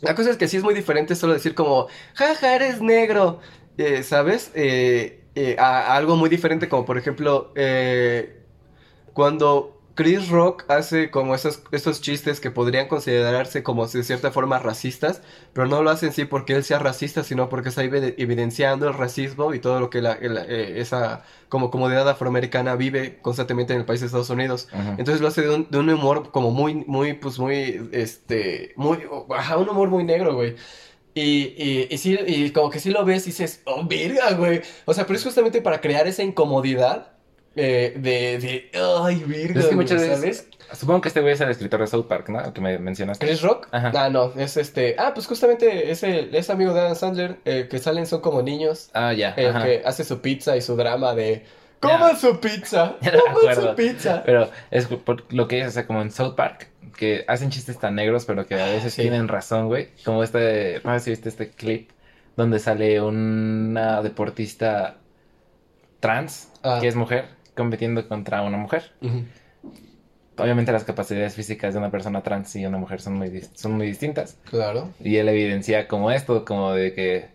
La 0.00 0.14
cosa 0.14 0.30
es 0.30 0.36
que 0.36 0.48
sí 0.48 0.56
es 0.56 0.62
muy 0.62 0.74
diferente 0.74 1.14
solo 1.14 1.32
decir 1.34 1.54
como, 1.54 1.86
jaja, 2.14 2.54
eres 2.56 2.80
negro, 2.80 3.40
eh, 3.78 4.02
¿sabes? 4.02 4.50
Eh, 4.54 5.22
eh, 5.36 5.56
a, 5.60 5.92
a 5.92 5.96
algo 5.96 6.16
muy 6.16 6.30
diferente 6.30 6.68
como 6.68 6.84
por 6.86 6.98
ejemplo, 6.98 7.52
eh, 7.56 8.42
cuando 9.12 9.72
Chris 9.94 10.28
Rock 10.28 10.64
hace 10.68 11.10
como 11.10 11.34
esos, 11.34 11.62
esos 11.72 12.02
chistes 12.02 12.38
que 12.40 12.50
podrían 12.50 12.86
considerarse 12.86 13.62
como 13.62 13.86
de 13.86 14.02
cierta 14.04 14.30
forma 14.30 14.58
racistas, 14.58 15.22
pero 15.54 15.66
no 15.68 15.82
lo 15.82 15.88
hace 15.90 16.06
en 16.06 16.12
sí 16.12 16.26
porque 16.26 16.54
él 16.54 16.64
sea 16.64 16.78
racista, 16.78 17.24
sino 17.24 17.48
porque 17.48 17.70
está 17.70 17.82
evide- 17.82 18.14
evidenciando 18.18 18.88
el 18.88 18.94
racismo 18.94 19.54
y 19.54 19.58
todo 19.60 19.80
lo 19.80 19.88
que 19.88 20.02
la, 20.02 20.18
la- 20.20 20.44
eh, 20.44 20.80
esa 20.82 21.24
como 21.48 21.70
comunidad 21.70 22.06
afroamericana 22.10 22.76
vive 22.76 23.18
constantemente 23.22 23.72
en 23.72 23.80
el 23.80 23.86
país 23.86 24.00
de 24.00 24.06
Estados 24.06 24.28
Unidos. 24.30 24.68
Ajá. 24.72 24.96
Entonces 24.98 25.22
lo 25.22 25.28
hace 25.28 25.42
de 25.42 25.54
un, 25.54 25.70
de 25.70 25.78
un 25.78 25.88
humor 25.88 26.30
como 26.30 26.50
muy, 26.50 26.74
muy, 26.86 27.14
pues 27.14 27.38
muy, 27.38 27.88
este, 27.92 28.74
muy, 28.76 28.98
ajá, 29.34 29.56
un 29.56 29.68
humor 29.70 29.88
muy 29.88 30.04
negro, 30.04 30.34
güey. 30.34 30.56
Y, 31.16 31.54
y, 31.56 31.88
y 31.90 31.96
sí, 31.96 32.18
y 32.26 32.50
como 32.50 32.68
que 32.68 32.78
sí 32.78 32.90
lo 32.90 33.02
ves 33.06 33.22
y 33.26 33.30
dices, 33.30 33.62
oh, 33.64 33.86
verga, 33.86 34.32
güey. 34.34 34.60
O 34.84 34.92
sea, 34.92 35.06
pero 35.06 35.16
es 35.18 35.24
justamente 35.24 35.62
para 35.62 35.80
crear 35.80 36.06
esa 36.06 36.22
incomodidad 36.22 37.12
eh, 37.54 37.94
de, 37.96 38.38
de, 38.38 38.70
ay, 39.02 39.24
verga, 39.26 39.60
Es 39.60 39.66
que 39.68 39.74
güey, 39.74 39.86
muchas 39.86 40.02
¿sabes? 40.02 40.20
veces. 40.20 40.48
Supongo 40.74 41.00
que 41.00 41.08
este 41.08 41.22
güey 41.22 41.32
es 41.32 41.40
el 41.40 41.48
escritor 41.48 41.80
de 41.80 41.86
South 41.86 42.04
Park, 42.06 42.28
¿no? 42.28 42.52
Que 42.52 42.60
me 42.60 42.78
mencionaste. 42.78 43.24
¿Chris 43.24 43.40
Rock? 43.40 43.66
Ajá. 43.70 43.92
Ah, 43.94 44.10
no, 44.10 44.30
es 44.36 44.58
este, 44.58 44.94
ah, 44.98 45.12
pues 45.14 45.26
justamente 45.26 45.90
es, 45.90 46.02
el, 46.02 46.34
es 46.34 46.50
amigo 46.50 46.74
de 46.74 46.80
Adam 46.80 46.94
Sandler, 46.96 47.38
eh, 47.46 47.66
que 47.70 47.78
salen 47.78 48.04
son 48.06 48.20
como 48.20 48.42
niños, 48.42 48.90
Ah, 48.92 49.14
ya. 49.14 49.30
el 49.38 49.46
ajá. 49.56 49.64
que 49.64 49.82
hace 49.86 50.04
su 50.04 50.20
pizza 50.20 50.54
y 50.54 50.60
su 50.60 50.76
drama 50.76 51.14
de, 51.14 51.44
coman 51.80 52.18
su 52.18 52.38
pizza, 52.40 52.96
no 53.00 53.34
coman 53.34 53.54
su 53.56 53.74
pizza. 53.74 54.22
Pero 54.26 54.50
es 54.70 54.84
por 54.86 55.32
lo 55.32 55.48
que 55.48 55.60
es, 55.62 55.68
o 55.68 55.70
sea, 55.70 55.86
como 55.86 56.02
en 56.02 56.10
South 56.10 56.34
Park, 56.34 56.68
que 56.96 57.24
hacen 57.28 57.50
chistes 57.50 57.78
tan 57.78 57.94
negros, 57.94 58.24
pero 58.24 58.46
que 58.46 58.54
a 58.60 58.66
veces 58.66 58.94
Sí. 58.94 59.02
tienen 59.02 59.28
razón, 59.28 59.66
güey. 59.68 59.88
Como 60.04 60.22
este, 60.22 60.80
no 60.84 60.92
sé 60.94 61.00
si 61.04 61.10
viste 61.10 61.28
este 61.28 61.50
clip 61.50 61.90
donde 62.36 62.58
sale 62.58 63.00
una 63.00 64.02
deportista 64.02 64.96
trans, 66.00 66.50
Ah. 66.62 66.78
que 66.80 66.88
es 66.88 66.96
mujer, 66.96 67.26
compitiendo 67.56 68.06
contra 68.08 68.42
una 68.42 68.56
mujer. 68.58 68.92
Obviamente 70.38 70.70
las 70.70 70.84
capacidades 70.84 71.34
físicas 71.34 71.72
de 71.72 71.78
una 71.78 71.90
persona 71.90 72.22
trans 72.22 72.54
y 72.56 72.66
una 72.66 72.76
mujer 72.76 73.00
son 73.00 73.14
muy, 73.14 73.40
son 73.54 73.72
muy 73.72 73.86
distintas. 73.86 74.38
Claro. 74.50 74.90
Y 75.00 75.16
él 75.16 75.28
evidencia 75.30 75.88
como 75.88 76.10
esto, 76.10 76.44
como 76.44 76.72
de 76.72 76.92
que 76.92 77.28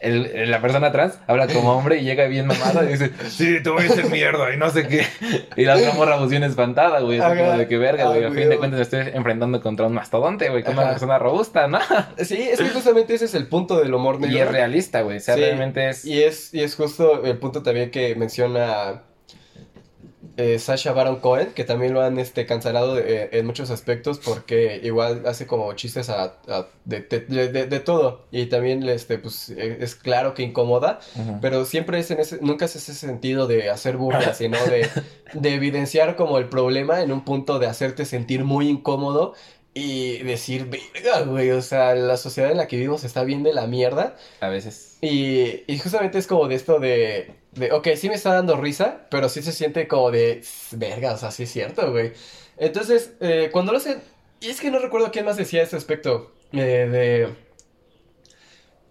el- 0.00 0.50
la 0.50 0.60
persona 0.60 0.92
trans 0.92 1.18
habla 1.26 1.46
como 1.46 1.72
hombre 1.76 1.98
y 1.98 2.04
llega 2.04 2.26
bien 2.26 2.46
mamada 2.46 2.84
y 2.84 2.88
dice, 2.88 3.10
sí, 3.28 3.56
a 3.64 3.80
hacer 3.82 4.10
mierda 4.10 4.52
y 4.52 4.56
no 4.56 4.70
sé 4.70 4.86
qué. 4.88 5.06
Y 5.56 5.64
la 5.64 5.76
otra 5.76 5.92
morra 5.94 6.18
pues 6.18 6.30
bien 6.30 6.42
espantada, 6.44 7.00
güey. 7.00 7.18
así 7.20 7.38
como 7.38 7.52
de 7.58 7.68
que 7.68 7.78
verga, 7.78 8.06
güey. 8.08 8.24
A 8.24 8.30
fin 8.30 8.48
de 8.48 8.56
cuentas 8.58 8.78
me 8.78 8.82
estoy 8.82 9.00
enfrentando 9.14 9.60
contra 9.60 9.86
un 9.86 9.94
mastodonte, 9.94 10.48
güey, 10.48 10.62
con 10.62 10.74
una 10.78 10.90
persona 10.90 11.18
robusta, 11.18 11.66
¿no? 11.68 11.78
Sí, 12.18 12.36
es 12.50 12.58
que 12.60 12.68
justamente 12.70 13.14
ese 13.14 13.24
es 13.26 13.34
el 13.34 13.46
punto 13.48 13.78
del 13.78 13.92
humor 13.94 14.20
negro. 14.20 14.36
Y 14.36 14.40
es 14.40 14.48
realista, 14.50 15.02
güey. 15.02 15.18
O 15.18 15.20
sea, 15.20 15.34
Sí, 15.34 15.40
realmente 15.40 15.88
es... 15.88 16.04
Y 16.04 16.22
es, 16.22 16.52
y 16.54 16.62
es 16.62 16.74
justo 16.74 17.24
el 17.24 17.38
punto 17.38 17.62
también 17.62 17.90
que 17.90 18.14
menciona 18.16 19.02
eh, 20.36 20.58
Sasha 20.58 20.92
Baron 20.92 21.16
Cohen, 21.20 21.52
que 21.54 21.64
también 21.64 21.94
lo 21.94 22.02
han 22.02 22.18
este, 22.18 22.44
cancelado 22.46 22.98
eh, 22.98 23.30
en 23.32 23.46
muchos 23.46 23.70
aspectos 23.70 24.18
porque 24.22 24.80
igual 24.82 25.22
hace 25.26 25.46
como 25.46 25.72
chistes 25.74 26.10
a, 26.10 26.34
a- 26.48 26.66
de, 26.84 27.00
de- 27.00 27.66
de- 27.66 27.80
todo. 27.80 28.26
Y 28.30 28.46
también 28.46 28.86
este, 28.88 29.18
pues, 29.18 29.48
eh, 29.50 29.78
es 29.80 29.94
claro 29.94 30.34
que 30.34 30.42
incomoda, 30.42 31.00
pero 31.40 31.64
siempre 31.64 31.98
es 31.98 32.10
en 32.10 32.20
ese, 32.20 32.38
nunca 32.42 32.66
es 32.66 32.76
ese 32.76 32.94
sentido 32.94 33.46
de 33.46 33.70
hacer 33.70 33.96
burla, 33.96 34.34
sino 34.34 34.58
de, 34.66 34.88
de 35.32 35.54
evidenciar 35.54 36.16
como 36.16 36.38
el 36.38 36.48
problema 36.48 37.00
en 37.00 37.12
un 37.12 37.24
punto 37.24 37.58
de 37.58 37.66
hacerte 37.66 38.04
sentir 38.04 38.44
muy 38.44 38.68
incómodo. 38.68 39.34
Y 39.78 40.22
decir, 40.22 40.70
verga, 40.70 41.20
güey, 41.26 41.50
o 41.50 41.60
sea, 41.60 41.94
la 41.94 42.16
sociedad 42.16 42.50
en 42.50 42.56
la 42.56 42.66
que 42.66 42.76
vivimos 42.76 43.04
está 43.04 43.24
bien 43.24 43.42
de 43.42 43.52
la 43.52 43.66
mierda. 43.66 44.16
A 44.40 44.48
veces. 44.48 44.96
Y, 45.02 45.64
y 45.66 45.78
justamente 45.78 46.16
es 46.16 46.26
como 46.26 46.48
de 46.48 46.54
esto 46.54 46.78
de, 46.80 47.34
de, 47.56 47.72
ok, 47.72 47.88
sí 47.96 48.08
me 48.08 48.14
está 48.14 48.32
dando 48.34 48.56
risa, 48.56 49.06
pero 49.10 49.28
sí 49.28 49.42
se 49.42 49.52
siente 49.52 49.88
como 49.88 50.10
de, 50.10 50.42
verga, 50.72 51.12
o 51.14 51.18
sea, 51.18 51.30
sí 51.30 51.42
es 51.44 51.50
cierto, 51.50 51.90
güey. 51.90 52.12
Entonces, 52.56 53.12
eh, 53.20 53.50
cuando 53.52 53.72
lo 53.72 53.78
hacen, 53.78 54.00
y 54.40 54.48
es 54.48 54.60
que 54.60 54.70
no 54.70 54.78
recuerdo 54.78 55.10
quién 55.10 55.24
más 55.24 55.36
decía 55.36 55.62
ese 55.62 55.76
aspecto, 55.76 56.32
eh, 56.52 56.56
de, 56.90 57.28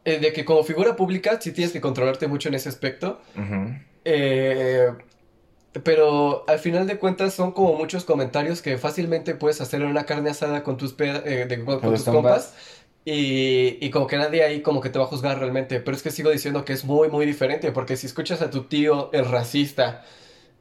eh, 0.06 0.20
de 0.20 0.34
que 0.34 0.46
como 0.46 0.64
figura 0.64 0.96
pública 0.96 1.40
sí 1.42 1.52
tienes 1.52 1.72
que 1.74 1.82
controlarte 1.82 2.28
mucho 2.28 2.50
en 2.50 2.56
ese 2.56 2.70
aspecto, 2.70 3.20
eh, 4.04 4.92
pero 5.84 6.46
al 6.48 6.60
final 6.60 6.88
de 6.88 6.98
cuentas 6.98 7.34
son 7.34 7.52
como 7.52 7.74
muchos 7.74 8.06
comentarios 8.06 8.62
que 8.62 8.78
fácilmente 8.78 9.36
puedes 9.36 9.60
hacer 9.62 9.82
en 9.82 9.88
una 9.88 10.06
carne 10.06 10.30
asada 10.30 10.64
con 10.64 10.78
tus, 10.78 10.94
pe- 10.94 11.22
eh, 11.26 11.46
de- 11.48 11.64
con, 11.66 11.82
tus 11.82 12.04
compas. 12.04 12.06
compas. 12.06 12.54
Y, 13.06 13.78
y 13.86 13.90
como 13.92 14.08
que 14.08 14.18
nadie 14.18 14.44
ahí 14.44 14.62
como 14.62 14.82
que 14.82 14.90
te 14.90 14.98
va 15.00 15.06
a 15.06 15.08
juzgar 15.08 15.38
realmente. 15.40 15.80
Pero 15.80 15.96
es 15.96 16.02
que 16.04 16.10
sigo 16.12 16.32
diciendo 16.32 16.66
que 16.66 16.74
es 16.74 16.84
muy, 16.86 17.08
muy 17.10 17.26
diferente. 17.26 17.72
Porque 17.72 17.96
si 17.98 18.08
escuchas 18.08 18.42
a 18.42 18.50
tu 18.50 18.64
tío, 18.64 19.10
el 19.14 19.26
racista, 19.26 20.04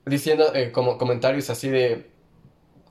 diciendo 0.05 0.55
eh, 0.55 0.71
como 0.71 0.99
comentarios 0.99 1.49
así 1.51 1.69
de... 1.71 2.11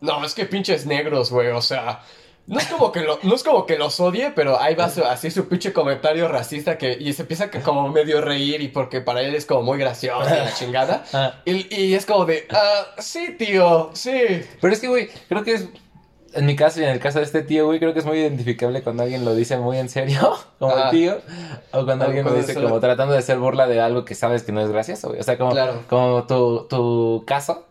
No, 0.02 0.26
es 0.26 0.34
que 0.34 0.46
pinches 0.46 0.86
negros, 0.86 1.32
güey. 1.32 1.50
O 1.50 1.62
sea... 1.62 2.02
No 2.46 2.60
es 2.60 2.68
como 2.68 2.92
que 2.92 3.00
lo- 3.00 3.20
no 3.24 3.36
es 3.36 3.42
como 3.44 3.66
que 3.66 3.78
los 3.78 4.02
odie, 4.02 4.32
pero 4.36 4.60
ahí 4.60 4.76
va 4.76 4.90
su- 4.90 5.06
así 5.06 5.32
su 5.32 5.48
pinche 5.48 5.72
comentario 5.72 6.28
racista 6.28 6.78
que 6.78 6.92
y 7.00 7.14
se 7.14 7.22
empieza 7.22 7.50
que 7.50 7.62
como 7.62 7.88
medio 7.88 8.20
reír 8.20 8.60
y 8.60 8.68
porque 8.68 9.00
para 9.00 9.22
él 9.22 9.34
es 9.34 9.46
como 9.46 9.62
muy 9.62 9.78
gracioso 9.80 10.28
y 10.30 10.40
la 10.40 10.54
chingada. 10.60 11.06
Ah, 11.14 11.36
Y, 11.46 11.74
y 11.74 11.94
es 11.94 12.06
como 12.06 12.26
de, 12.26 12.46
ah, 12.50 12.88
sí, 12.98 13.34
tío, 13.40 13.92
sí. 13.94 14.42
Pero 14.60 14.74
es 14.74 14.82
que, 14.82 14.90
güey, 14.90 15.08
creo 15.30 15.42
que 15.46 15.54
es... 15.54 15.70
En 16.36 16.46
mi 16.46 16.56
caso 16.56 16.80
y 16.80 16.84
en 16.84 16.90
el 16.90 17.00
caso 17.00 17.20
de 17.20 17.26
este 17.26 17.42
tío, 17.44 17.66
güey, 17.68 17.80
creo 17.80 17.94
que 17.94 18.00
es 18.00 18.06
muy 18.06 18.18
identificable 18.18 18.82
cuando 18.82 19.04
alguien 19.04 19.24
lo 19.26 19.36
dice 19.36 19.58
muy 19.58 19.78
en 19.78 19.90
serio, 19.90 20.36
como 20.60 20.76
Ah. 20.76 20.86
el 20.86 20.90
tío, 20.92 21.18
o 21.72 21.86
cuando 21.86 22.06
alguien 22.06 22.26
lo 22.26 22.34
dice 22.34 22.56
como 22.56 22.80
tratando 22.80 23.14
de 23.14 23.20
hacer 23.20 23.38
burla 23.38 23.68
de 23.68 23.80
algo 23.82 24.04
que 24.06 24.16
sabes 24.16 24.44
que 24.44 24.52
no 24.52 24.62
es 24.62 24.70
gracioso, 24.72 25.10
güey. 25.10 25.20
O 25.20 25.24
sea, 25.24 25.38
como, 25.38 25.52
Claro. 25.52 25.82
como 25.90 26.24
tu, 26.26 26.66
tu 26.70 27.24
caso, 27.28 27.66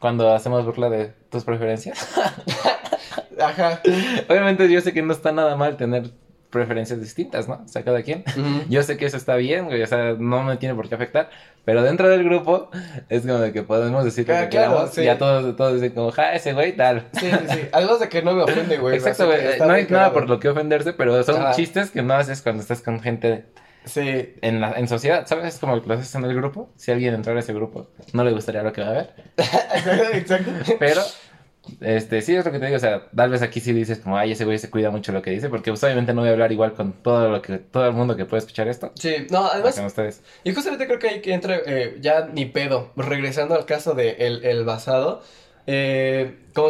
cuando 0.00 0.32
hacemos 0.34 0.64
burla 0.64 0.88
de 0.90 1.12
tus 1.30 1.44
preferencias. 1.44 2.08
Ajá. 3.40 3.80
Obviamente 4.28 4.70
yo 4.70 4.80
sé 4.80 4.92
que 4.92 5.02
no 5.02 5.12
está 5.12 5.32
nada 5.32 5.56
mal 5.56 5.76
tener 5.76 6.10
preferencias 6.50 7.00
distintas, 7.00 7.48
¿no? 7.48 7.62
O 7.64 7.68
sea, 7.68 7.82
cada 7.84 8.02
quien. 8.02 8.24
Ujú. 8.36 8.64
Yo 8.68 8.82
sé 8.82 8.96
que 8.96 9.06
eso 9.06 9.16
está 9.16 9.36
bien, 9.36 9.66
güey, 9.66 9.82
o 9.82 9.86
sea, 9.86 10.14
no 10.18 10.42
me 10.42 10.56
tiene 10.56 10.74
por 10.74 10.88
qué 10.88 10.96
afectar, 10.96 11.30
pero 11.64 11.82
dentro 11.82 12.08
del 12.08 12.24
grupo 12.24 12.70
es 13.08 13.22
como 13.22 13.38
de 13.38 13.52
que 13.52 13.62
podemos 13.62 14.04
decir 14.04 14.26
lo 14.28 14.34
Ah, 14.34 14.40
que 14.42 14.48
claro, 14.48 14.70
queramos 14.72 14.90
sí. 14.94 15.00
y 15.02 15.04
ya 15.04 15.16
todos, 15.18 15.56
todos 15.56 15.74
dicen 15.74 15.92
como, 15.92 16.10
ja, 16.10 16.34
ese 16.34 16.52
güey 16.52 16.76
tal. 16.76 17.06
Sí, 17.12 17.30
sí, 17.30 17.36
sí. 17.48 17.60
Además 17.72 18.00
de 18.00 18.08
que 18.08 18.22
no 18.22 18.32
me 18.34 18.42
ofende, 18.42 18.78
güey. 18.78 18.96
Exacto, 18.96 19.26
güey, 19.26 19.40
que 19.40 19.50
está 19.52 19.66
no 19.66 19.72
hay 19.74 19.86
nada 19.88 20.12
por 20.12 20.28
lo 20.28 20.38
que 20.40 20.48
ofenderse, 20.48 20.92
pero 20.92 21.22
son 21.22 21.36
Ajá. 21.42 21.52
chistes 21.52 21.90
que 21.90 22.02
no 22.02 22.14
haces 22.14 22.42
cuando 22.42 22.62
estás 22.62 22.82
con 22.82 23.00
gente 23.00 23.46
Sí. 23.84 24.34
en, 24.42 24.60
la, 24.60 24.72
en 24.72 24.88
sociedad, 24.88 25.26
¿sabes? 25.26 25.54
Es 25.54 25.58
como 25.58 25.74
lo 25.76 25.94
haces 25.94 26.14
en 26.14 26.24
el 26.24 26.34
grupo, 26.34 26.70
si 26.76 26.90
alguien 26.92 27.14
entrara 27.14 27.38
a 27.38 27.42
ese 27.42 27.54
grupo, 27.54 27.88
no 28.12 28.24
le 28.24 28.32
gustaría 28.32 28.62
lo 28.62 28.74
que 28.74 28.82
va 28.82 28.88
a 28.88 28.92
ver, 28.92 29.14
Exacto. 30.14 30.50
pero... 30.78 31.00
Este, 31.80 32.22
sí, 32.22 32.34
es 32.34 32.44
lo 32.44 32.50
que 32.50 32.58
te 32.58 32.66
digo, 32.66 32.76
o 32.76 32.80
sea, 32.80 33.08
tal 33.14 33.30
vez 33.30 33.42
aquí 33.42 33.60
sí 33.60 33.72
dices 33.72 33.98
como, 33.98 34.16
ay, 34.16 34.32
ese 34.32 34.44
güey 34.44 34.58
se 34.58 34.70
cuida 34.70 34.90
mucho 34.90 35.12
lo 35.12 35.22
que 35.22 35.30
dice, 35.30 35.48
porque 35.48 35.70
pues, 35.70 35.84
obviamente 35.84 36.14
no 36.14 36.22
voy 36.22 36.30
a 36.30 36.32
hablar 36.32 36.52
igual 36.52 36.72
con 36.72 36.92
todo 36.94 37.28
lo 37.28 37.42
que, 37.42 37.58
todo 37.58 37.86
el 37.86 37.92
mundo 37.92 38.16
que 38.16 38.24
puede 38.24 38.40
escuchar 38.40 38.66
esto, 38.66 38.90
Sí, 38.94 39.26
no, 39.30 39.46
además, 39.46 39.76
con 39.76 39.84
ustedes. 39.84 40.22
y 40.42 40.52
justamente 40.54 40.86
creo 40.86 40.98
que 40.98 41.08
ahí 41.08 41.20
que 41.20 41.32
entra, 41.34 41.58
eh, 41.66 41.98
ya 42.00 42.26
ni 42.32 42.46
pedo, 42.46 42.90
regresando 42.96 43.54
al 43.54 43.66
caso 43.66 43.94
de 43.94 44.12
el, 44.20 44.44
el 44.44 44.64
basado, 44.64 45.22
eh, 45.72 46.36
como, 46.52 46.68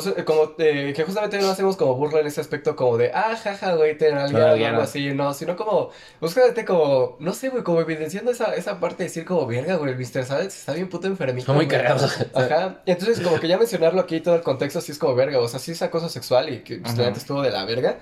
eh, 0.58 0.92
que 0.94 1.04
justamente 1.04 1.40
no 1.40 1.48
hacemos 1.48 1.78
como 1.78 1.94
burla 1.94 2.20
en 2.20 2.26
ese 2.26 2.42
aspecto 2.42 2.76
como 2.76 2.98
de, 2.98 3.10
ah, 3.14 3.34
jaja, 3.34 3.74
güey, 3.74 3.96
te 3.96 4.12
nalguearon 4.12 4.60
o 4.60 4.66
algo 4.66 4.82
así, 4.82 5.14
no, 5.14 5.32
sino 5.32 5.56
como, 5.56 5.88
justamente 6.20 6.66
como, 6.66 7.16
no 7.18 7.32
sé, 7.32 7.48
güey, 7.48 7.62
como 7.62 7.80
evidenciando 7.80 8.30
esa, 8.30 8.54
esa 8.54 8.78
parte 8.78 8.98
de 8.98 9.04
decir 9.04 9.24
como, 9.24 9.46
verga, 9.46 9.76
güey, 9.76 9.92
el 9.92 9.98
Mr. 9.98 10.26
¿sabes? 10.26 10.48
Está 10.48 10.74
bien 10.74 10.90
puto 10.90 11.06
enfermito. 11.06 11.54
Muy 11.54 11.64
güey". 11.64 11.78
cagado. 11.78 12.06
Ajá, 12.34 12.82
y 12.84 12.90
entonces 12.90 13.20
como 13.20 13.40
que 13.40 13.48
ya 13.48 13.56
mencionarlo 13.56 14.02
aquí 14.02 14.20
todo 14.20 14.34
el 14.34 14.42
contexto 14.42 14.82
sí 14.82 14.92
es 14.92 14.98
como 14.98 15.14
verga, 15.14 15.38
o 15.38 15.48
sea, 15.48 15.58
sí 15.58 15.72
es 15.72 15.80
acoso 15.80 16.10
sexual 16.10 16.52
y 16.52 16.58
que 16.58 16.76
pues, 16.76 16.98
la 16.98 17.08
estuvo 17.08 17.40
de 17.40 17.50
la 17.50 17.64
verga, 17.64 18.00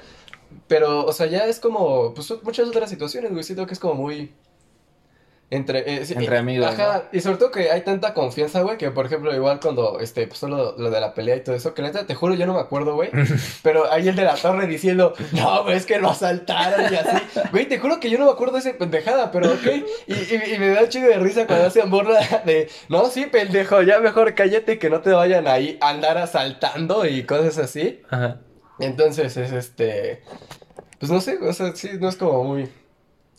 pero, 0.67 1.07
o 1.07 1.13
sea, 1.13 1.27
ya 1.27 1.47
es 1.47 1.61
como, 1.61 2.13
pues 2.13 2.33
muchas 2.43 2.67
otras 2.67 2.91
situaciones, 2.91 3.31
güey, 3.31 3.45
siento 3.45 3.69
que 3.69 3.75
es 3.75 3.79
como 3.79 3.95
muy... 3.95 4.35
Entre, 5.51 5.95
eh, 5.95 6.05
sí, 6.05 6.13
Entre 6.15 6.37
amigos, 6.37 6.67
Ajá, 6.67 7.05
y 7.11 7.21
sobre 7.21 7.39
todo 7.39 7.51
que 7.51 7.71
hay 7.71 7.81
tanta 7.81 8.13
confianza, 8.13 8.61
güey, 8.61 8.77
que 8.77 8.91
por 8.91 9.07
ejemplo, 9.07 9.35
igual 9.35 9.61
cuando, 9.61 9.99
este, 9.99 10.27
pues 10.27 10.43
lo, 10.43 10.77
lo 10.77 10.91
de 10.91 11.01
la 11.01 11.15
pelea 11.15 11.37
y 11.37 11.41
todo 11.41 11.57
eso, 11.57 11.73
que 11.73 11.81
neta, 11.81 12.07
te 12.07 12.15
juro, 12.15 12.35
yo 12.35 12.45
no 12.45 12.53
me 12.53 12.61
acuerdo, 12.61 12.95
güey, 12.97 13.09
pero 13.63 13.91
ahí 13.91 14.07
el 14.09 14.15
de 14.15 14.25
la 14.25 14.35
torre 14.35 14.67
diciendo, 14.67 15.15
no, 15.33 15.63
güey, 15.63 15.79
es 15.79 15.87
que 15.87 15.99
lo 15.99 16.11
asaltaron 16.11 16.93
y 16.93 16.97
así, 16.97 17.23
güey, 17.51 17.67
te 17.67 17.79
juro 17.79 17.99
que 17.99 18.11
yo 18.11 18.19
no 18.19 18.27
me 18.27 18.33
acuerdo 18.33 18.55
de 18.55 18.61
esa 18.61 18.77
pendejada, 18.77 19.33
pero 19.33 19.51
ok, 19.51 19.67
y, 20.07 20.13
y, 20.13 20.55
y 20.55 20.59
me 20.59 20.69
da 20.69 20.83
un 20.83 20.89
chingo 20.91 21.09
de 21.09 21.19
risa 21.19 21.47
cuando 21.47 21.65
hacen 21.69 21.89
burla 21.89 22.43
de, 22.45 22.69
no, 22.91 23.07
sí, 23.07 23.25
pendejo, 23.25 23.81
ya 23.81 24.01
mejor 24.01 24.35
cállate 24.35 24.79
que 24.79 24.91
no 24.91 25.01
te 25.01 25.13
vayan 25.13 25.47
ahí 25.49 25.79
a 25.81 25.89
andar 25.89 26.19
asaltando 26.19 27.07
y 27.07 27.23
cosas 27.25 27.57
así, 27.57 28.03
Ajá. 28.11 28.43
entonces 28.81 29.35
es 29.39 29.53
este, 29.53 30.21
pues 30.99 31.11
no 31.11 31.23
sé, 31.23 31.39
o 31.39 31.53
sea, 31.55 31.75
sí, 31.75 31.93
no 31.99 32.11
es 32.11 32.17
como 32.17 32.45
muy 32.45 32.69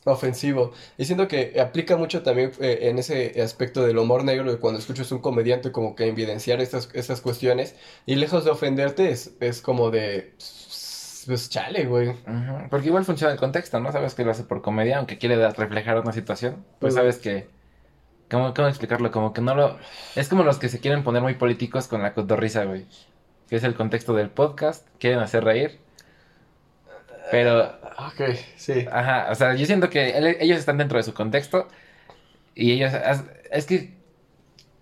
ofensivo. 0.05 0.71
Y 0.97 1.05
siento 1.05 1.27
que 1.27 1.59
aplica 1.59 1.97
mucho 1.97 2.23
también 2.23 2.51
eh, 2.59 2.79
en 2.83 2.99
ese 2.99 3.41
aspecto 3.41 3.85
del 3.85 3.97
humor 3.97 4.23
negro 4.23 4.51
de 4.51 4.59
cuando 4.59 4.79
escuchas 4.79 5.11
un 5.11 5.19
comediante 5.19 5.71
como 5.71 5.95
que 5.95 6.07
evidenciar 6.07 6.61
estas, 6.61 6.89
estas 6.93 7.21
cuestiones 7.21 7.75
y 8.05 8.15
lejos 8.15 8.45
de 8.45 8.51
ofenderte 8.51 9.11
es, 9.11 9.31
es 9.39 9.61
como 9.61 9.91
de, 9.91 10.33
pues 11.29 11.49
chale, 11.49 11.85
güey. 11.85 12.15
Porque 12.69 12.87
igual 12.87 13.05
funciona 13.05 13.31
el 13.33 13.39
contexto, 13.39 13.79
¿no? 13.79 13.91
Sabes 13.91 14.15
que 14.15 14.25
lo 14.25 14.31
hace 14.31 14.43
por 14.43 14.61
comedia, 14.61 14.97
aunque 14.97 15.17
quiere 15.17 15.49
reflejar 15.51 15.99
una 15.99 16.11
situación. 16.11 16.65
Pues 16.79 16.95
sabes 16.95 17.17
que. 17.19 17.47
¿Cómo, 18.31 18.53
¿Cómo 18.53 18.67
explicarlo? 18.67 19.11
Como 19.11 19.33
que 19.33 19.41
no 19.41 19.53
lo. 19.55 19.77
Es 20.15 20.27
como 20.27 20.43
los 20.43 20.57
que 20.57 20.69
se 20.69 20.79
quieren 20.79 21.03
poner 21.03 21.21
muy 21.21 21.35
políticos 21.35 21.87
con 21.87 22.01
la 22.01 22.13
cotorriza, 22.13 22.63
güey. 22.65 22.87
Que 23.47 23.57
es 23.57 23.63
el 23.63 23.75
contexto 23.75 24.13
del 24.13 24.29
podcast. 24.31 24.87
Quieren 24.99 25.19
hacer 25.19 25.43
reír. 25.43 25.79
Pero, 27.31 27.65
Ok, 28.07 28.35
sí. 28.55 28.85
ajá, 28.91 29.27
o 29.31 29.35
sea, 29.35 29.55
yo 29.55 29.65
siento 29.65 29.89
que 29.89 30.11
él- 30.11 30.37
ellos 30.39 30.57
están 30.59 30.77
dentro 30.77 30.97
de 30.97 31.03
su 31.03 31.13
contexto. 31.13 31.67
Y 32.55 32.71
ellos. 32.73 32.91
Es 33.51 33.65
que. 33.65 33.97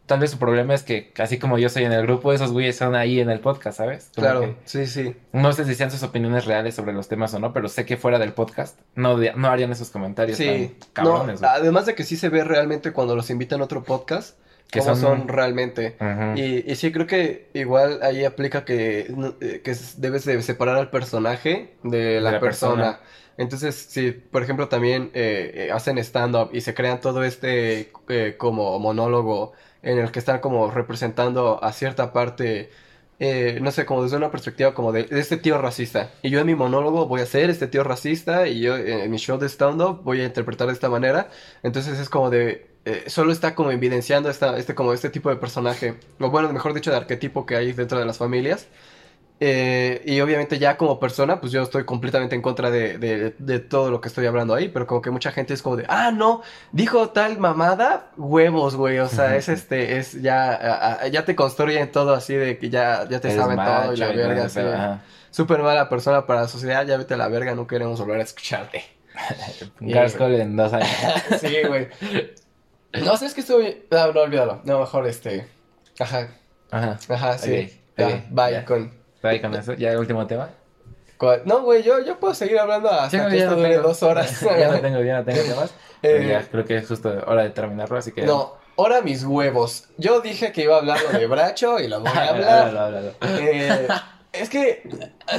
Tal 0.06 0.20
vez 0.20 0.32
su 0.32 0.40
problema 0.40 0.74
es 0.74 0.84
que, 0.84 1.12
así 1.18 1.38
como 1.38 1.58
yo 1.58 1.68
soy 1.68 1.84
en 1.84 1.92
el 1.92 2.02
grupo, 2.04 2.32
esos 2.32 2.54
güeyes 2.54 2.78
son 2.78 2.96
ahí 2.96 3.20
en 3.20 3.30
el 3.30 3.42
podcast, 3.42 3.78
¿sabes? 3.80 4.10
Como 4.16 4.26
Claro, 4.26 4.56
sí, 4.64 4.88
sí. 4.88 5.14
no 5.34 5.52
sé 5.52 5.66
si 5.66 5.76
sean 5.76 5.92
sus 5.92 6.02
opiniones 6.02 6.46
reales 6.46 6.76
sobre 6.76 6.94
los 6.94 7.10
temas 7.10 7.34
o 7.34 7.40
no, 7.40 7.52
pero 7.52 7.68
sé 7.68 7.86
que 7.86 7.98
fuera 7.98 8.18
del 8.18 8.32
podcast 8.32 8.80
no, 8.96 9.18
de- 9.18 9.34
no 9.34 9.50
harían 9.50 9.70
esos 9.74 9.90
comentarios 9.90 10.38
Sí, 10.38 10.78
tan 10.94 11.06
cabrones. 11.06 11.42
no, 11.42 11.50
además 11.50 11.88
de 11.88 11.94
que 11.96 12.06
sí 12.06 12.16
se 12.16 12.30
ve 12.30 12.46
realmente 12.46 12.94
cuando 12.94 13.18
los 13.18 13.30
invitan 13.30 13.60
a 13.60 13.66
otro 13.66 13.84
podcast, 13.84 14.38
Que 14.72 14.82
cómo 14.82 14.96
son- 14.96 14.96
son... 14.96 15.28
realmente. 15.28 15.98
Y, 16.34 16.70
y 16.72 16.76
sí, 16.76 16.92
creo 16.92 17.08
que 17.08 17.50
igual 17.54 18.00
ahí 18.04 18.26
aplica 18.26 18.66
que, 18.66 19.08
eh, 19.42 19.62
que 19.64 19.76
debes 19.98 20.26
de 20.26 20.42
separar 20.42 20.76
al 20.78 20.90
personaje 20.92 21.78
de 21.84 22.22
la, 22.22 22.32
la 22.32 22.40
persona. 22.40 23.00
persona. 23.00 23.00
Entonces, 23.38 23.76
si 23.76 24.12
por 24.12 24.44
ejemplo 24.44 24.68
también 24.68 25.12
eh, 25.14 25.68
eh, 25.70 25.72
hacen 25.72 25.98
stand-up 26.00 26.50
y 26.54 26.62
se 26.62 26.74
crean 26.74 27.00
todo 27.02 27.24
este 27.24 27.92
eh, 28.10 28.36
como 28.38 28.80
monólogo 28.80 29.54
en 29.84 30.00
el 30.00 30.12
que 30.12 30.20
están 30.20 30.40
como 30.40 30.72
representando 30.72 31.64
a 31.64 31.72
cierta 31.72 32.12
parte 32.14 32.72
eh, 33.20 33.60
no 33.62 33.72
sé, 33.72 33.86
como 33.86 34.04
desde 34.04 34.18
una 34.18 34.30
perspectiva 34.30 34.74
como 34.74 34.92
de, 34.92 35.08
este 35.10 35.38
tío 35.38 35.58
racista. 35.58 36.12
Y 36.22 36.30
yo 36.30 36.40
en 36.40 36.46
mi 36.46 36.56
monólogo 36.56 37.08
voy 37.08 37.22
a 37.22 37.26
ser 37.26 37.50
este 37.50 37.68
tío 37.68 37.84
racista 37.84 38.48
y 38.48 38.62
yo 38.62 38.78
en 38.78 39.10
mi 39.10 39.18
show 39.18 39.40
de 39.40 39.48
stand-up 39.48 40.02
voy 40.04 40.22
a 40.22 40.26
interpretar 40.26 40.68
de 40.68 40.74
esta 40.74 40.90
manera. 40.90 41.30
Entonces 41.64 42.00
es 42.00 42.10
como 42.10 42.30
de, 42.30 42.68
eh, 42.86 43.04
solo 43.08 43.32
está 43.32 43.56
como 43.56 43.72
evidenciando 43.72 44.30
esta, 44.30 44.58
este, 44.58 44.76
como 44.76 44.94
este 44.94 45.10
tipo 45.10 45.30
de 45.30 45.36
personaje, 45.36 45.96
o 46.20 46.30
bueno, 46.30 46.54
mejor 46.54 46.74
dicho, 46.74 46.92
de 46.92 46.98
arquetipo 46.98 47.46
que 47.46 47.56
hay 47.56 47.74
dentro 47.74 48.00
de 48.00 48.06
las 48.06 48.18
familias. 48.18 48.68
Eh, 49.40 50.02
y 50.04 50.20
obviamente 50.22 50.58
ya 50.58 50.78
como 50.78 51.00
persona, 51.00 51.40
pues 51.40 51.52
yo 51.52 51.62
estoy 51.62 51.86
completamente 51.86 52.36
en 52.36 52.42
contra 52.42 52.72
de, 52.72 52.98
de, 52.98 53.36
de 53.38 53.60
todo 53.60 53.92
lo 53.92 54.02
que 54.02 54.08
estoy 54.08 54.26
hablando 54.26 54.56
ahí, 54.56 54.68
pero 54.68 54.88
como 54.88 55.02
que 55.02 55.12
mucha 55.12 55.32
gente 55.32 55.54
es 55.54 55.62
como 55.62 55.76
de, 55.76 55.86
ah, 55.90 56.12
no, 56.12 56.42
dijo 56.72 57.10
tal 57.10 57.38
mamada, 57.38 58.12
huevos, 58.18 58.76
güey, 58.76 58.98
o 58.98 59.08
sea, 59.08 59.36
es 59.36 59.48
este, 59.48 60.00
es 60.00 60.20
ya, 60.24 61.06
ya 61.12 61.24
te 61.24 61.36
construyen 61.36 61.92
todo 61.92 62.16
así 62.16 62.34
de 62.34 62.58
que 62.58 62.72
ya, 62.72 63.08
ya 63.08 63.20
te 63.20 63.28
Eres 63.28 63.40
saben 63.40 63.58
todo 63.58 63.94
y 63.94 63.98
la 63.98 64.12
y 64.12 64.18
verga, 64.18 64.46
así. 64.46 64.60
Súper 65.30 65.62
mala 65.62 65.88
persona 65.88 66.26
para 66.26 66.42
la 66.42 66.48
sociedad, 66.48 66.84
ya 66.88 66.98
vete 66.98 67.14
a 67.14 67.18
la 67.18 67.28
verga, 67.28 67.54
no 67.54 67.68
queremos 67.68 68.00
volver 68.00 68.22
a 68.22 68.24
escucharte. 68.24 68.84
Garscol 69.80 70.34
en 70.34 70.56
dos 70.56 70.74
años. 70.74 70.90
sí, 71.40 71.58
güey. 71.68 71.90
No, 73.06 73.16
sé, 73.18 73.28
es 73.28 73.36
que 73.36 73.42
estoy, 73.42 73.86
no, 73.92 74.14
no, 74.14 74.22
olvídalo, 74.22 74.62
no, 74.64 74.80
mejor 74.80 75.06
este, 75.06 75.48
ajá, 76.00 76.30
Ajá. 76.72 76.98
ajá, 77.10 77.38
sí, 77.38 77.70
Ok, 77.94 77.98
ya, 77.98 78.08
ok, 78.08 78.14
bye, 78.30 78.66
con... 78.66 78.97
Ahí 79.24 79.40
con 79.42 79.54
eso, 79.56 79.74
ya 79.74 79.92
el 79.92 79.98
último 79.98 80.26
tema. 80.28 80.50
No, 81.46 81.64
güey, 81.64 81.82
yo, 81.82 82.00
yo 82.06 82.20
puedo 82.20 82.34
seguir 82.36 82.60
hablando 82.60 82.90
hasta 82.92 83.10
Sí, 83.10 83.30
que 83.32 83.38
esto 83.40 83.52
no 83.52 83.58
dure 83.58 83.70
tengo- 83.72 83.88
dos 83.88 84.04
horas. 84.04 84.40
ya 84.60 84.72
no 84.72 84.80
tengo, 84.80 85.02
ya 85.02 85.18
no 85.20 85.26
tengo 85.26 85.42
temas. 85.48 85.74
Eh, 86.04 86.28
ya 86.30 86.44
creo 86.48 86.64
que 86.64 86.78
es 86.78 86.88
justo 86.88 87.10
hora 87.26 87.42
de 87.44 87.50
terminarlo, 87.50 87.98
así 87.98 88.12
que. 88.12 88.22
No, 88.22 88.54
ahora 88.78 89.02
mis 89.02 89.24
huevos. 89.24 89.86
Yo 89.98 90.22
dije 90.22 90.52
que 90.52 90.62
iba 90.64 90.76
a 90.76 90.80
hablar 90.80 91.00
lo 91.12 91.18
de 91.18 91.26
Bracho 91.26 91.80
y 91.80 91.88
lo 91.88 92.02
voy 92.02 92.12
a 92.14 92.30
hablar. 92.30 93.14
Eh, 93.24 93.88
es 94.34 94.50
que 94.50 94.84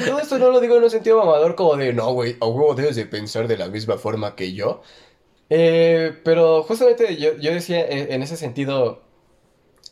todo 0.05 0.19
esto 0.19 0.39
no 0.39 0.51
lo 0.51 0.59
digo 0.59 0.77
en 0.77 0.83
un 0.83 0.91
sentido 0.91 1.19
mamador 1.19 1.55
como 1.55 1.77
de, 1.77 1.93
no, 1.93 2.13
güey, 2.13 2.37
a 2.41 2.47
huevo 2.47 2.75
debes 2.75 2.97
de 2.97 3.07
pensar 3.07 3.47
de 3.47 3.57
la 3.57 3.69
misma 3.69 3.97
forma 3.99 4.35
que 4.35 4.53
yo. 4.55 4.83
Eh, 5.51 6.19
pero 6.25 6.65
justamente 6.65 7.17
yo, 7.17 7.37
yo 7.37 7.53
decía 7.53 7.81
eh, 7.81 8.09
en 8.11 8.23
ese 8.23 8.37
sentido, 8.37 9.03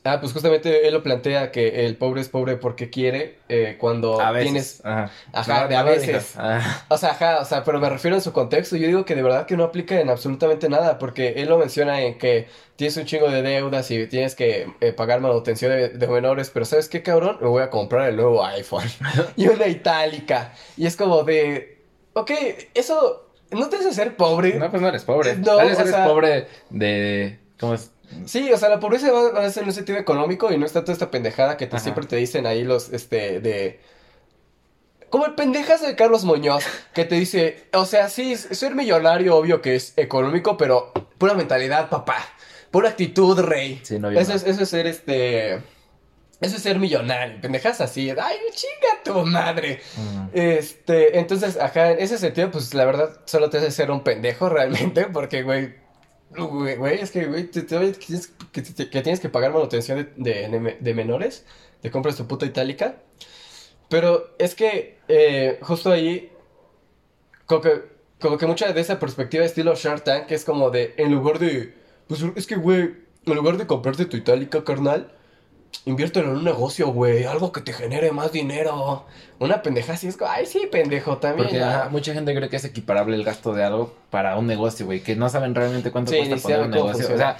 ah, 0.07 0.21
pues 0.21 0.33
justamente 0.33 0.87
él 0.87 0.95
lo 0.95 1.03
plantea 1.03 1.51
que 1.51 1.85
el 1.87 1.97
pobre 1.97 2.21
es 2.21 2.29
pobre 2.29 2.57
porque 2.57 2.89
quiere 2.91 3.39
eh, 3.49 3.77
cuando 3.79 4.21
A 4.21 4.31
veces. 4.33 4.45
tienes... 4.51 4.81
Ajá. 4.85 5.11
Ajá, 5.33 5.63
No, 5.63 5.69
de 5.69 5.77
a 5.77 5.83
no 5.83 5.91
veces. 5.91 6.37
Ajá. 6.37 6.85
O 6.89 6.97
sea, 6.99 7.11
ajá, 7.11 7.41
o 7.41 7.45
sea, 7.45 7.65
pero 7.65 7.79
me 7.81 7.89
refiero 7.91 8.17
en 8.17 8.23
su 8.23 8.33
contexto. 8.33 8.77
Yo 8.77 8.87
digo 8.87 9.05
que 9.05 9.15
de 9.15 9.23
verdad 9.23 9.47
que 9.47 9.57
no 9.57 9.65
aplica 9.65 10.01
en 10.01 10.09
absolutamente 10.11 10.69
nada, 10.69 10.99
porque 10.99 11.35
él 11.37 11.49
lo 11.49 11.59
menciona 11.59 12.01
en 12.03 12.19
que 12.19 12.47
tienes 12.77 12.97
un 12.97 13.05
chingo 13.07 13.31
de 13.31 13.43
deudas 13.43 13.91
y 13.91 14.07
tienes 14.07 14.35
que 14.35 14.67
eh, 14.81 14.93
pagar 14.93 15.21
manutención 15.21 15.71
de, 15.73 15.89
de 15.91 16.07
menores, 16.09 16.51
pero 16.51 16.65
¿sabes 16.65 16.89
qué, 16.89 17.03
cabrón? 17.03 17.39
Me 17.41 17.49
voy 17.49 17.63
a 17.63 17.71
comprar 17.71 18.09
el 18.09 18.17
nuevo 18.17 18.45
iPhone 18.45 18.85
y 19.37 19.49
una 19.49 19.67
itálica. 19.67 20.53
Y 20.77 20.87
es 20.87 20.97
como 20.97 21.23
de, 21.25 21.83
ok, 22.15 22.31
eso 22.75 23.23
no 23.51 23.69
te 23.69 23.77
hace 23.77 23.93
ser 23.93 24.17
pobre. 24.17 24.55
No, 24.59 24.69
pues 24.71 24.83
no 24.83 24.89
eres 24.89 25.05
pobre. 25.05 25.37
No, 25.37 25.57
Tal 25.57 25.69
vez 25.69 25.79
o 25.79 25.81
eres 25.83 25.93
sea- 25.95 26.05
pobre 26.07 26.47
de. 26.71 27.39
¿Cómo 27.59 27.73
es? 27.75 27.91
Sí, 28.25 28.53
o 28.53 28.57
sea, 28.57 28.69
la 28.69 28.81
pobreza 28.81 29.11
va, 29.11 29.45
a 29.45 29.51
ser 29.51 29.63
en 29.65 29.71
un 29.71 29.75
sentido 29.75 29.99
económico 29.99 30.53
y 30.53 30.59
no 30.59 30.67
está 30.67 30.83
toda 30.83 30.93
esta 30.93 31.11
pendejada 31.11 31.57
que 31.57 31.67
te, 31.67 31.79
siempre 31.79 32.07
te 32.07 32.17
dicen 32.17 32.47
ahí 32.47 32.65
los, 32.65 32.93
este, 32.93 33.41
de... 33.41 33.81
Como 35.11 35.27
el 35.27 35.35
pendejazo 35.35 35.87
de 35.87 35.95
Carlos 35.95 36.25
Muñoz, 36.25 36.65
que 36.93 37.05
te 37.05 37.15
dice, 37.15 37.69
o 37.73 37.85
sea, 37.85 38.09
sí, 38.09 38.37
ser 38.37 38.75
millonario 38.75 39.37
obvio 39.37 39.63
que 39.63 39.77
es 39.77 39.93
económico, 39.97 40.57
pero 40.57 40.93
pura 41.19 41.35
mentalidad, 41.35 41.89
papá, 41.89 42.19
pura 42.71 42.91
actitud, 42.91 43.39
rey. 43.41 43.81
Sí, 43.83 43.99
no 43.99 44.11
Eso 44.11 44.33
es, 44.35 44.45
eso 44.45 44.63
es 44.63 44.69
ser, 44.69 44.87
este... 44.87 45.63
Eso 46.39 46.57
es 46.57 46.63
ser 46.63 46.79
millonario, 46.79 47.41
pendejas 47.41 47.81
así, 47.81 48.11
ay, 48.11 48.37
chinga 48.53 49.03
tu 49.03 49.25
madre. 49.25 49.81
Mm. 49.97 50.27
Este, 50.35 51.19
entonces, 51.19 51.57
ajá, 51.57 51.93
en 51.93 51.99
ese 51.99 52.19
sentido, 52.19 52.51
pues 52.51 52.75
la 52.75 52.85
verdad 52.85 53.21
solo 53.25 53.49
te 53.49 53.57
hace 53.57 53.71
ser 53.71 53.91
un 53.91 54.05
pendejo 54.05 54.51
realmente, 54.51 55.05
porque, 55.13 55.43
güey, 55.43 55.86
güey, 56.31 56.99
es 57.01 57.11
que, 57.11 57.25
güey, 57.27 57.45
te- 57.51 57.63
te- 57.63 57.93
tienes 57.93 58.29
que, 58.53 58.63
te- 58.63 58.87
tienes 58.87 59.21
que 59.21 59.29
pagar 59.29 59.53
manutención 59.53 60.09
de, 60.17 60.33
de, 60.49 60.77
de 60.81 60.95
menores, 60.95 61.45
te 61.81 61.91
compras 61.91 62.17
tu 62.17 62.27
puta 62.27 62.47
itálica, 62.47 62.97
pero 63.89 64.31
es 64.39 64.55
que 64.55 64.99
eh, 65.09 65.59
justo 65.63 65.91
ahí, 65.91 66.33
como 67.47 67.61
que, 67.61 67.83
como 68.21 68.39
que 68.39 68.47
mucha 68.47 68.73
de 68.73 68.81
esa 68.81 68.99
perspectiva 68.99 69.45
estilo 69.45 69.75
Shark 69.75 70.05
Tank 70.05 70.31
es 70.31 70.45
como 70.45 70.71
de, 70.71 70.95
en 70.97 71.13
lugar 71.13 71.39
de, 71.39 71.75
pues 72.09 72.23
es 72.37 72.47
que, 72.47 72.57
güey, 72.57 72.95
en 73.27 73.35
lugar 73.35 73.57
de 73.57 73.67
comprarte 73.67 74.05
tu 74.07 74.17
itálica, 74.17 74.65
carnal, 74.65 75.16
Inviértelo 75.85 76.31
en 76.31 76.37
un 76.39 76.45
negocio, 76.45 76.89
güey. 76.89 77.25
Algo 77.25 77.53
que 77.53 77.61
te 77.61 77.73
genere 77.73 78.11
más 78.11 78.33
dinero. 78.33 79.05
Una 79.39 79.63
pendeja 79.63 79.93
así 79.93 80.09
es 80.09 80.17
como, 80.17 80.31
ay, 80.31 80.47
sí, 80.47 80.69
pendejo, 80.71 81.19
también. 81.19 81.45
Porque 81.47 81.59
ya". 81.61 81.81
ajá, 81.83 81.89
mucha 81.91 82.13
gente 82.13 82.35
cree 82.35 82.49
que 82.49 82.57
es 82.57 82.65
equiparable 82.65 83.15
el 83.15 83.23
gasto 83.23 83.53
de 83.53 83.63
algo 83.63 83.95
para 84.11 84.37
un 84.37 84.47
negocio, 84.47 84.87
güey, 84.87 85.01
que 85.01 85.15
no 85.15 85.29
saben 85.29 85.55
realmente 85.55 85.93
cuánto 85.93 86.11
Sí, 86.11 86.19
cuesta 86.19 86.37
poner 86.39 86.61
un 86.63 86.71
negocio. 86.71 87.15
O 87.15 87.17
sea, 87.17 87.37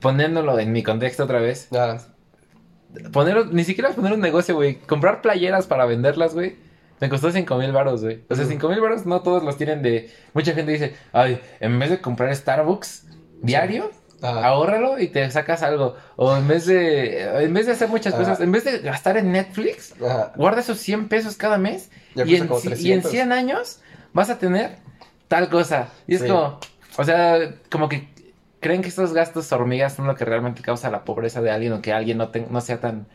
poniéndolo 0.00 0.58
en 0.58 0.72
mi 0.72 0.82
contexto 0.82 1.24
otra 1.24 1.40
vez, 1.40 1.68
Ah, 1.72 1.98
poner, 3.12 3.46
ni 3.52 3.64
siquiera 3.64 3.90
poner 3.90 4.12
un 4.14 4.20
negocio, 4.20 4.54
güey, 4.54 4.76
comprar 4.76 5.22
playeras 5.22 5.66
para 5.66 5.84
venderlas, 5.86 6.34
güey. 6.34 6.56
Me 7.00 7.08
costó 7.08 7.30
cinco 7.30 7.56
mil 7.58 7.70
baros, 7.70 8.02
güey. 8.02 8.24
O 8.28 8.34
sea, 8.34 8.42
Ujú. 8.44 8.52
cinco 8.54 8.68
mil 8.70 8.80
baros 8.80 9.06
no 9.06 9.20
todos 9.22 9.44
los 9.44 9.56
tienen 9.56 9.82
de... 9.82 10.10
Mucha 10.34 10.52
gente 10.52 10.72
dice, 10.72 10.96
ay, 11.12 11.40
en 11.60 11.78
vez 11.78 11.90
de 11.90 12.00
comprar 12.00 12.34
Starbucks 12.34 13.06
diario, 13.40 13.90
ah, 14.22 14.46
ahórralo 14.46 14.98
y 14.98 15.08
te 15.08 15.30
sacas 15.30 15.62
algo. 15.62 15.96
O 16.16 16.36
en 16.36 16.46
vez 16.48 16.66
de... 16.66 17.42
En 17.44 17.52
vez 17.54 17.66
de 17.66 17.72
hacer 17.72 17.88
muchas 17.88 18.14
Ajá. 18.14 18.22
cosas, 18.22 18.40
en 18.40 18.52
vez 18.52 18.64
de 18.64 18.78
gastar 18.80 19.16
en 19.16 19.32
Netflix, 19.32 19.94
ajá. 20.02 20.32
guarda 20.36 20.60
esos 20.60 20.78
100 20.78 21.08
pesos 21.08 21.36
cada 21.36 21.58
mes 21.58 21.90
y 22.14 22.20
en, 22.22 22.28
y 22.28 22.36
en 22.36 22.48
300. 22.48 23.10
100 23.10 23.32
años 23.32 23.80
vas 24.12 24.30
a 24.30 24.38
tener 24.38 24.76
tal 25.28 25.48
cosa. 25.48 25.88
Y 26.06 26.14
es 26.14 26.22
Sí. 26.22 26.28
como, 26.28 26.58
o 26.96 27.04
sea, 27.04 27.54
como 27.70 27.88
que 27.88 28.08
creen 28.60 28.82
que 28.82 28.88
estos 28.88 29.12
gastos 29.12 29.52
hormigas 29.52 29.94
son 29.94 30.06
lo 30.06 30.14
que 30.16 30.24
realmente 30.24 30.62
causa 30.62 30.90
la 30.90 31.04
pobreza 31.04 31.40
de 31.42 31.50
alguien 31.50 31.72
o 31.74 31.80
que 31.82 31.92
alguien 31.92 32.18
no, 32.18 32.28
ten- 32.30 32.48
no 32.50 32.60
sea 32.60 32.80
tan 32.80 33.06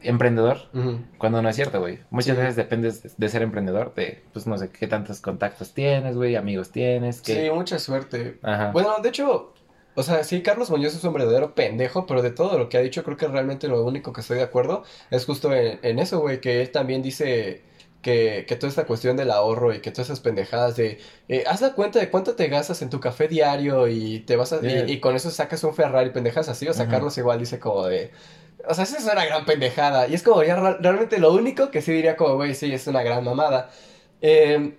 emprendedor. 0.00 0.58
Cuando 1.18 1.42
no 1.42 1.48
es 1.48 1.56
cierto, 1.56 1.80
güey. 1.80 2.00
Muchas 2.10 2.36
Sí. 2.36 2.40
veces 2.42 2.56
dependes 2.56 3.02
de, 3.02 3.10
de 3.16 3.28
ser 3.28 3.42
emprendedor, 3.42 3.94
de, 3.94 4.22
pues 4.32 4.46
no 4.46 4.56
sé, 4.58 4.70
qué 4.70 4.86
tantos 4.86 5.20
contactos 5.20 5.74
tienes, 5.74 6.14
güey, 6.16 6.36
amigos 6.36 6.70
tienes, 6.70 7.20
Sí, 7.24 7.48
mucha 7.52 7.78
suerte. 7.78 8.38
Ajá. 8.42 8.70
Bueno, 8.72 8.96
de 9.02 9.08
hecho, 9.08 9.54
o 9.98 10.02
sea, 10.04 10.22
sí, 10.22 10.42
Carlos 10.42 10.70
Muñoz 10.70 10.94
es 10.94 11.02
un 11.02 11.12
verdadero 11.12 11.56
pendejo, 11.56 12.06
pero 12.06 12.22
de 12.22 12.30
todo 12.30 12.56
lo 12.56 12.68
que 12.68 12.78
ha 12.78 12.80
dicho, 12.80 13.02
creo 13.02 13.16
que 13.16 13.26
realmente 13.26 13.66
lo 13.66 13.84
único 13.84 14.12
que 14.12 14.20
estoy 14.20 14.36
de 14.36 14.44
acuerdo 14.44 14.84
es 15.10 15.24
justo 15.26 15.52
en, 15.52 15.80
en 15.82 15.98
eso, 15.98 16.20
güey, 16.20 16.40
que 16.40 16.60
él 16.60 16.70
también 16.70 17.02
dice 17.02 17.62
que, 18.00 18.44
que 18.46 18.54
toda 18.54 18.70
esta 18.70 18.86
cuestión 18.86 19.16
del 19.16 19.32
ahorro 19.32 19.74
y 19.74 19.80
que 19.80 19.90
todas 19.90 20.06
esas 20.06 20.20
pendejadas 20.20 20.76
de, 20.76 21.00
eh, 21.28 21.42
haz 21.48 21.62
la 21.62 21.72
cuenta 21.72 21.98
de 21.98 22.10
cuánto 22.10 22.36
te 22.36 22.46
gastas 22.46 22.80
en 22.82 22.90
tu 22.90 23.00
café 23.00 23.26
diario 23.26 23.88
y 23.88 24.20
te 24.20 24.36
vas 24.36 24.52
a, 24.52 24.60
y, 24.64 25.00
con 25.00 25.16
eso 25.16 25.32
sacas 25.32 25.64
un 25.64 25.74
Ferrari, 25.74 26.10
pendejas 26.10 26.48
así, 26.48 26.68
o 26.68 26.72
sea. 26.72 26.86
Carlos 26.86 27.18
igual 27.18 27.40
dice 27.40 27.58
como 27.58 27.86
de... 27.86 28.12
O 28.68 28.74
sea, 28.74 28.84
esa 28.84 28.98
es 28.98 29.04
una 29.04 29.24
gran 29.24 29.44
pendejada. 29.46 30.06
Y 30.06 30.14
es 30.14 30.22
como 30.22 30.44
ya 30.44 30.54
realmente 30.78 31.18
lo 31.18 31.32
único 31.32 31.72
que 31.72 31.82
sí 31.82 31.90
diría 31.92 32.16
como, 32.16 32.36
güey, 32.36 32.54
sí, 32.54 32.72
es 32.72 32.86
una 32.86 33.02
gran 33.02 33.24
mamada. 33.24 33.70
Eh, 34.20 34.74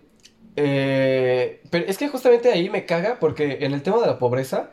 eh, 0.55 1.61
pero 1.69 1.85
es 1.87 1.97
que 1.97 2.07
justamente 2.07 2.51
ahí 2.51 2.69
me 2.69 2.85
caga 2.85 3.17
porque 3.19 3.59
en 3.61 3.73
el 3.73 3.81
tema 3.81 3.99
de 3.99 4.07
la 4.07 4.19
pobreza 4.19 4.71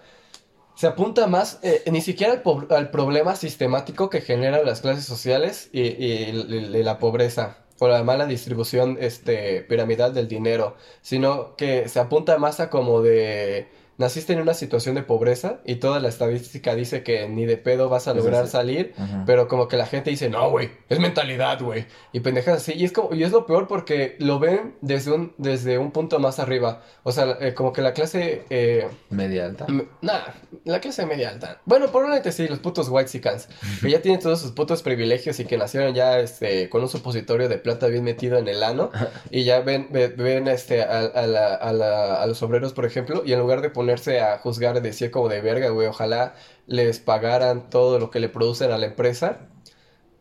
se 0.77 0.87
apunta 0.87 1.27
más 1.27 1.59
eh, 1.63 1.83
ni 1.91 2.01
siquiera 2.03 2.35
al, 2.35 2.43
al 2.71 2.91
problema 2.93 3.35
sistemático 3.37 4.11
que 4.11 4.21
generan 4.21 4.65
las 4.67 4.81
clases 4.83 5.05
sociales 5.07 5.71
y, 5.73 5.83
y 5.83 6.25
el- 6.31 6.85
la 6.85 6.99
pobreza 7.01 7.59
o 7.79 7.89
la 7.89 8.05
mala 8.05 8.27
distribución 8.27 8.97
este, 9.01 9.63
piramidal 9.63 10.15
del 10.15 10.29
dinero, 10.29 10.77
sino 11.03 11.57
que 11.57 11.89
se 11.89 12.01
apunta 12.01 12.39
más 12.39 12.61
a 12.61 12.71
como 12.71 13.03
de 13.03 13.69
naciste 13.99 14.33
en 14.33 14.41
una 14.41 14.55
situación 14.55 14.95
de 14.95 15.03
pobreza 15.03 15.61
y 15.65 15.77
toda 15.77 16.01
la 16.01 16.09
estadística 16.09 16.75
dice 16.75 17.03
que 17.03 17.29
ni 17.29 17.47
de 17.47 17.57
pedo 17.57 17.89
vas 17.89 18.09
a 18.09 18.15
lograr 18.15 18.47
sí. 18.47 18.53
salir. 18.53 18.95
Ajá. 18.99 19.25
Pero 19.27 19.49
como 19.49 19.69
que 19.69 19.77
la 19.77 19.87
gente 19.87 20.11
dice, 20.11 20.29
no, 20.29 20.51
güey, 20.51 20.71
es 20.89 20.99
mentalidad, 20.99 21.61
güey. 21.61 21.87
Y 22.13 22.21
pendejas 22.21 22.57
así. 22.59 22.73
Y 22.77 22.85
es 22.85 22.93
como, 22.93 23.15
y 23.15 23.23
es 23.23 23.33
lo 23.33 23.47
peor 23.47 23.67
porque 23.69 24.17
lo 24.19 24.39
ven 24.39 24.77
desde 24.83 25.13
un, 25.13 25.33
desde 25.39 25.79
un 25.79 25.91
punto 25.93 26.19
más 26.19 26.39
arriba. 26.39 26.83
O 27.03 27.13
sea, 27.13 27.37
eh, 27.41 27.55
como 27.55 27.73
que 27.73 27.83
la 27.83 27.93
clase, 27.93 28.45
eh, 28.51 28.87
Media 29.11 29.47
alta. 29.47 29.67
nada, 30.03 30.35
la 30.65 30.81
clase 30.81 31.07
media 31.07 31.31
alta. 31.31 31.61
Bueno, 31.65 31.87
probablemente 31.89 32.33
sí, 32.33 32.47
los 32.49 32.59
putos 32.59 32.89
white 32.89 33.07
que 33.83 33.91
ya 33.91 34.03
tienen 34.03 34.21
todos 34.21 34.41
sus 34.41 34.53
putos 34.53 34.83
privilegios 34.83 35.39
y 35.41 35.45
que 35.45 35.57
nacieron 35.57 35.95
ya, 35.95 36.19
este, 36.19 36.69
con 36.69 36.83
un 36.83 36.89
supositorio 36.89 37.49
de 37.49 37.59
plata 37.59 37.87
bien 37.87 38.05
metido 38.05 38.39
en 38.39 38.49
el 38.49 38.63
ano. 38.63 38.91
Y 39.31 39.45
ya 39.45 39.61
ven, 39.61 39.89
ve- 39.91 40.09
ven, 40.09 40.49
este, 40.49 40.83
a, 40.83 41.01
a 41.01 41.27
la- 41.27 41.55
a 41.55 41.73
la- 41.73 42.23
a 42.23 42.27
los 42.27 42.43
obreros, 42.43 42.73
por 42.73 42.85
ejemplo, 42.85 43.23
y 43.25 43.33
en 43.33 43.39
lugar 43.39 43.61
de 43.61 43.71
ponerse 43.87 44.21
a 44.21 44.39
juzgar, 44.39 44.81
decir 44.83 45.11
como 45.13 45.29
de 45.29 45.41
verga, 45.41 45.69
güey, 45.71 45.87
ojalá 45.87 46.35
les 46.67 46.99
pagaran 46.99 47.71
todo 47.71 47.99
lo 48.01 48.11
que 48.11 48.19
le 48.21 48.29
producen 48.29 48.73
a 48.73 48.79
la 48.79 48.87
empresa. 48.87 49.49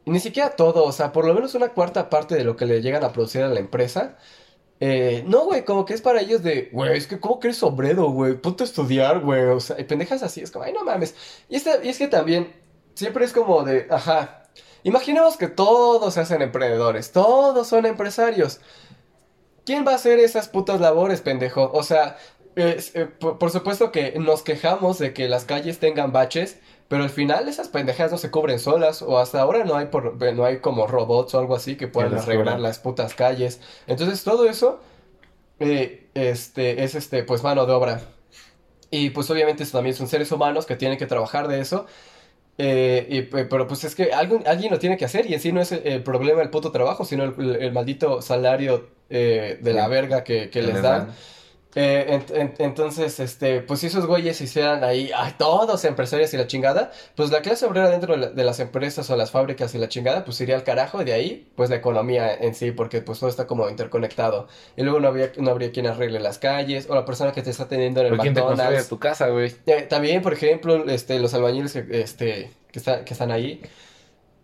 Ni 0.06 0.20
siquiera 0.20 0.52
todo, 0.56 0.84
o 0.86 0.92
sea, 0.92 1.12
por 1.12 1.26
lo 1.26 1.34
menos 1.34 1.56
una 1.56 1.70
cuarta 1.70 2.10
parte 2.12 2.36
de 2.36 2.44
lo 2.44 2.56
que 2.56 2.66
le 2.68 2.82
llegan 2.82 3.04
a 3.04 3.12
producir 3.12 3.42
a 3.44 3.48
la 3.50 3.60
empresa. 3.60 4.18
Eh, 4.80 5.24
no, 5.28 5.46
güey, 5.46 5.66
como 5.66 5.86
que 5.86 5.94
es 5.96 6.02
para 6.02 6.22
ellos 6.22 6.44
de, 6.44 6.70
güey, 6.74 6.98
es 6.98 7.08
que 7.08 7.20
¿cómo 7.20 7.40
que 7.40 7.48
eres 7.48 7.64
obrero, 7.64 8.10
güey? 8.12 8.36
Ponte 8.40 8.64
a 8.64 8.68
estudiar, 8.68 9.22
güey. 9.22 9.42
O 9.46 9.60
sea, 9.60 9.80
y 9.80 9.84
pendejas 9.86 10.22
así, 10.24 10.42
es 10.42 10.52
como, 10.52 10.66
ay, 10.66 10.74
no 10.74 10.84
mames. 10.84 11.16
Y, 11.50 11.56
esta- 11.56 11.84
y 11.84 11.90
es 11.90 11.98
que 11.98 12.08
también, 12.08 12.54
siempre 12.94 13.26
es 13.26 13.34
como 13.34 13.64
de, 13.64 13.88
ajá. 13.90 14.44
Imaginemos 14.84 15.38
que 15.38 15.48
todos 15.48 16.14
se 16.14 16.20
hacen 16.22 16.42
emprendedores, 16.44 17.12
todos 17.12 17.68
son 17.68 17.86
empresarios. 17.88 18.60
¿Quién 19.66 19.86
va 19.88 19.94
a 19.94 19.96
hacer 19.96 20.20
esas 20.20 20.48
putas 20.48 20.80
labores, 20.80 21.22
pendejo? 21.22 21.72
O 21.74 21.82
sea, 21.84 22.18
es, 22.56 22.96
eh, 22.96 23.06
por, 23.08 23.38
por 23.38 23.52
supuesto 23.52 23.92
que 23.92 24.18
nos 24.20 24.44
quejamos 24.44 25.00
de 25.00 25.14
que 25.14 25.28
las 25.30 25.46
calles 25.46 25.80
tengan 25.80 26.12
baches, 26.12 26.60
pero 26.88 27.04
al 27.04 27.10
final 27.10 27.48
esas 27.50 27.68
pendejas 27.70 28.12
no 28.12 28.18
se 28.18 28.32
cubren 28.32 28.60
solas, 28.60 29.02
o 29.02 29.18
hasta 29.20 29.42
ahora 29.42 29.64
no 29.66 29.76
hay, 29.76 29.88
por, 29.88 30.22
no 30.34 30.46
hay 30.46 30.60
como 30.60 30.88
robots 30.88 31.34
o 31.36 31.40
algo 31.40 31.56
así 31.56 31.76
que 31.78 31.88
puedan 31.88 32.16
arreglar 32.18 32.60
las 32.60 32.80
putas 32.80 33.14
calles. 33.16 33.60
Entonces 33.88 34.24
todo 34.24 34.48
eso 34.50 34.80
eh, 35.60 36.10
este, 36.14 36.84
es 36.84 36.96
este, 36.96 37.24
pues 37.24 37.44
mano 37.44 37.66
de 37.66 37.74
obra. 37.74 38.02
Y 38.92 39.10
pues 39.12 39.30
obviamente 39.30 39.66
también 39.66 39.96
son 39.96 40.08
seres 40.08 40.32
humanos 40.32 40.66
que 40.66 40.76
tienen 40.76 40.98
que 40.98 41.06
trabajar 41.08 41.48
de 41.48 41.60
eso. 41.62 41.86
Eh, 42.58 43.08
y, 43.10 43.22
pe- 43.24 43.46
pero 43.46 43.68
pues 43.68 43.84
es 43.84 43.96
que 43.96 44.14
alguien, 44.14 44.44
alguien 44.48 44.72
lo 44.72 44.80
tiene 44.80 44.98
que 44.98 45.06
hacer 45.06 45.30
y 45.30 45.34
en 45.34 45.42
sí 45.42 45.52
no 45.52 45.62
es 45.62 45.72
el, 45.74 45.86
el 45.86 46.04
problema 46.04 46.42
el 46.42 46.50
puto 46.50 46.72
trabajo, 46.72 47.06
sino 47.06 47.24
el, 47.26 47.72
maldito 47.74 48.22
salario 48.22 48.90
eh, 49.10 49.60
de 49.62 49.74
la 49.74 49.88
verga 49.90 50.24
Que 50.24 50.50
les 50.64 50.82
dan. 50.82 51.10
Eh, 51.78 52.22
ent- 52.30 52.54
entonces, 52.60 53.20
este, 53.20 53.60
pues 53.62 53.82
si 53.82 53.88
esos 53.88 54.06
güeyes 54.06 54.40
hicieran 54.40 54.84
ahí, 54.86 55.12
ay, 55.14 55.34
todos 55.38 55.84
empresarios 55.84 56.34
y 56.34 56.38
la 56.38 56.48
chingada, 56.48 56.92
pues 57.16 57.32
la 57.32 57.42
clase 57.42 57.66
obrera 57.66 57.90
dentro 57.90 58.14
de, 58.14 58.20
la- 58.22 58.30
de 58.30 58.44
las 58.46 58.62
empresas 58.62 59.10
o 59.10 59.16
las 59.18 59.32
fábricas 59.32 59.76
y 59.76 59.78
la 59.78 59.90
chingada, 59.90 60.24
pues 60.24 60.40
iría 60.40 60.56
al 60.56 60.64
carajo 60.64 61.02
y 61.02 61.06
de 61.06 61.12
ahí, 61.14 61.48
pues 61.56 61.70
la 61.70 61.76
economía 61.76 62.34
en 62.34 62.56
sí, 62.56 62.72
porque 62.72 63.02
pues 63.02 63.20
todo 63.20 63.30
está 63.30 63.46
como 63.46 63.70
interconectado. 63.70 64.48
Y 64.78 64.84
luego 64.84 65.02
no 65.02 65.10
habría, 65.10 65.32
no 65.38 65.52
habría 65.52 65.72
quien 65.74 65.88
arregle 65.88 66.22
las 66.22 66.40
calles, 66.40 66.88
o 66.90 66.96
la 66.96 67.04
persona 67.04 67.34
que 67.34 67.42
te 67.42 67.50
está 67.50 67.64
atendiendo 67.64 68.00
en 68.00 68.06
el 68.08 68.12
¿Por 68.14 68.22
quién 68.22 68.34
te 68.34 68.42
McDonald's. 68.42 68.88
tu 68.88 68.98
casa, 69.00 69.28
güey? 69.28 69.54
Eh, 69.66 69.82
también, 69.90 70.22
por 70.22 70.32
ejemplo, 70.32 70.86
este, 70.90 71.20
los 71.20 71.34
albañiles 71.34 71.74
que, 71.74 71.86
este, 72.02 72.52
que, 72.72 72.80
está- 72.80 73.04
que 73.04 73.14
están 73.14 73.32
ahí. 73.32 73.62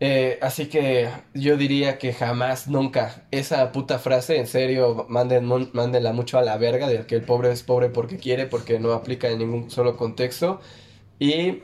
Eh, 0.04 0.40
así 0.42 0.66
que 0.68 1.10
yo 1.36 1.58
diría 1.58 2.00
que 2.00 2.12
jamás, 2.12 2.68
nunca, 2.68 3.28
esa 3.30 3.72
puta 3.72 4.00
frase, 4.00 4.38
en 4.38 4.48
serio, 4.48 5.06
manden, 5.10 5.46
mándenla 5.74 6.12
mucho 6.12 6.40
a 6.40 6.42
la 6.42 6.58
verga, 6.58 6.88
de 6.88 7.06
que 7.06 7.14
el 7.16 7.22
pobre 7.24 7.52
es 7.52 7.62
pobre 7.62 7.90
porque 7.90 8.18
quiere, 8.18 8.48
porque 8.48 8.80
no 8.80 8.94
aplica 8.94 9.30
en 9.30 9.38
ningún 9.40 9.70
solo 9.70 9.98
contexto. 9.98 10.60
Y 11.20 11.60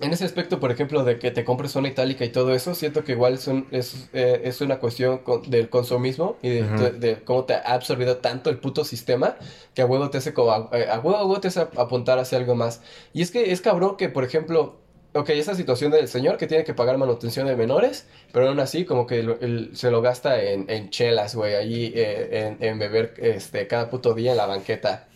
en 0.00 0.12
ese 0.12 0.24
aspecto, 0.24 0.60
por 0.60 0.72
ejemplo, 0.72 1.04
de 1.04 1.18
que 1.18 1.30
te 1.30 1.44
compres 1.44 1.76
una 1.76 1.88
itálica 1.88 2.24
y 2.24 2.30
todo 2.30 2.54
eso, 2.54 2.74
siento 2.74 3.04
que 3.04 3.12
igual 3.12 3.34
es, 3.34 3.46
un- 3.48 3.66
es, 3.70 4.10
eh, 4.12 4.42
es 4.44 4.60
una 4.60 4.78
cuestión 4.80 5.18
con- 5.18 5.48
del 5.50 5.70
consumismo 5.70 6.36
y 6.42 6.50
de, 6.50 6.62
Ujú. 6.64 6.74
de- 6.76 6.92
de 6.92 7.24
cómo 7.24 7.44
te 7.44 7.54
ha 7.54 7.60
absorbido 7.74 8.18
tanto 8.18 8.50
el 8.50 8.58
puto 8.58 8.84
sistema 8.84 9.36
que 9.74 9.82
a 9.82 9.86
huevo 9.86 10.10
te 10.10 10.18
hace 10.18 10.34
como, 10.34 10.50
a, 10.50 10.56
a 10.56 11.00
huevo, 11.00 11.16
a 11.16 11.24
huevo 11.24 11.40
te 11.40 11.48
hace 11.48 11.60
apuntar 11.60 12.18
hacia 12.18 12.38
algo 12.38 12.54
más. 12.56 12.82
Y 13.14 13.22
es 13.22 13.30
que 13.30 13.52
es 13.52 13.60
cabrón 13.62 13.96
que, 13.96 14.08
por 14.10 14.24
ejemplo, 14.24 14.83
ok, 15.14 15.30
esa 15.30 15.54
situación 15.54 15.90
del 15.92 16.08
señor 16.08 16.36
que 16.36 16.46
tiene 16.46 16.64
que 16.64 16.74
pagar 16.74 16.98
manutención 16.98 17.46
de 17.46 17.56
menores, 17.56 18.06
pero 18.32 18.48
aún 18.48 18.60
así 18.60 18.84
como 18.84 19.06
que 19.06 19.22
lo- 19.22 19.40
el- 19.40 19.76
se 19.76 19.90
lo 19.90 20.02
gasta 20.02 20.42
en, 20.42 20.68
en 20.70 20.90
chelas, 20.90 21.34
güey, 21.34 21.54
allí 21.54 21.92
eh, 21.94 22.56
en, 22.60 22.62
en 22.62 22.78
beber 22.78 23.14
este, 23.18 23.66
cada 23.66 23.90
puto 23.90 24.14
día 24.14 24.32
en 24.32 24.36
la 24.38 24.46
banqueta. 24.46 25.08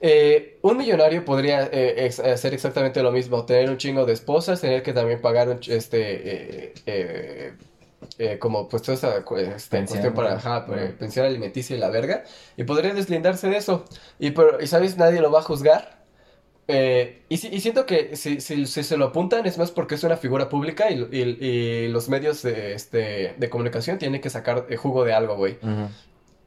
Eh, 0.00 0.58
un 0.62 0.76
millonario 0.76 1.24
podría 1.24 1.64
eh, 1.72 2.06
ex- 2.06 2.20
hacer 2.20 2.54
exactamente 2.54 3.02
lo 3.02 3.12
mismo, 3.12 3.46
tener 3.46 3.70
un 3.70 3.78
chingo 3.78 4.04
de 4.04 4.12
esposas, 4.12 4.60
tener 4.60 4.82
que 4.82 4.92
también 4.92 5.20
pagar 5.22 5.48
un, 5.48 5.60
este, 5.66 6.74
eh, 6.86 7.54
eh, 8.18 8.38
como 8.38 8.68
pues 8.68 8.82
toda 8.82 8.94
esa 8.96 9.24
este, 9.56 9.84
cuestión 9.84 10.14
para 10.14 10.34
ajá, 10.36 10.66
pensión 10.98 11.26
alimenticia 11.26 11.76
y 11.76 11.78
la 11.78 11.90
verga, 11.90 12.24
y 12.56 12.64
podría 12.64 12.94
deslindarse 12.94 13.48
de 13.48 13.56
eso. 13.56 13.84
Y, 14.18 14.30
pero, 14.32 14.60
¿y 14.62 14.66
sabes? 14.66 14.96
Nadie 14.96 15.20
lo 15.20 15.30
va 15.30 15.40
a 15.40 15.42
juzgar. 15.42 16.05
Eh, 16.68 17.22
y, 17.28 17.36
si- 17.36 17.48
y 17.48 17.60
siento 17.60 17.86
que 17.86 18.16
si, 18.16 18.40
si- 18.40 18.66
si 18.66 18.82
se 18.82 18.96
lo 18.96 19.06
apuntan 19.06 19.46
es 19.46 19.56
más 19.56 19.70
porque 19.70 19.94
es 19.94 20.02
una 20.04 20.16
figura 20.16 20.48
pública 20.48 20.90
y, 20.90 20.98
y- 21.12 21.44
y 21.46 21.88
los 21.88 22.08
medios 22.08 22.42
de, 22.42 22.74
este, 22.74 23.34
de 23.38 23.50
comunicación 23.50 23.98
tienen 23.98 24.20
que 24.20 24.30
sacar 24.30 24.66
eh, 24.68 24.76
jugo 24.76 25.04
de 25.04 25.12
algo, 25.14 25.36
güey. 25.36 25.58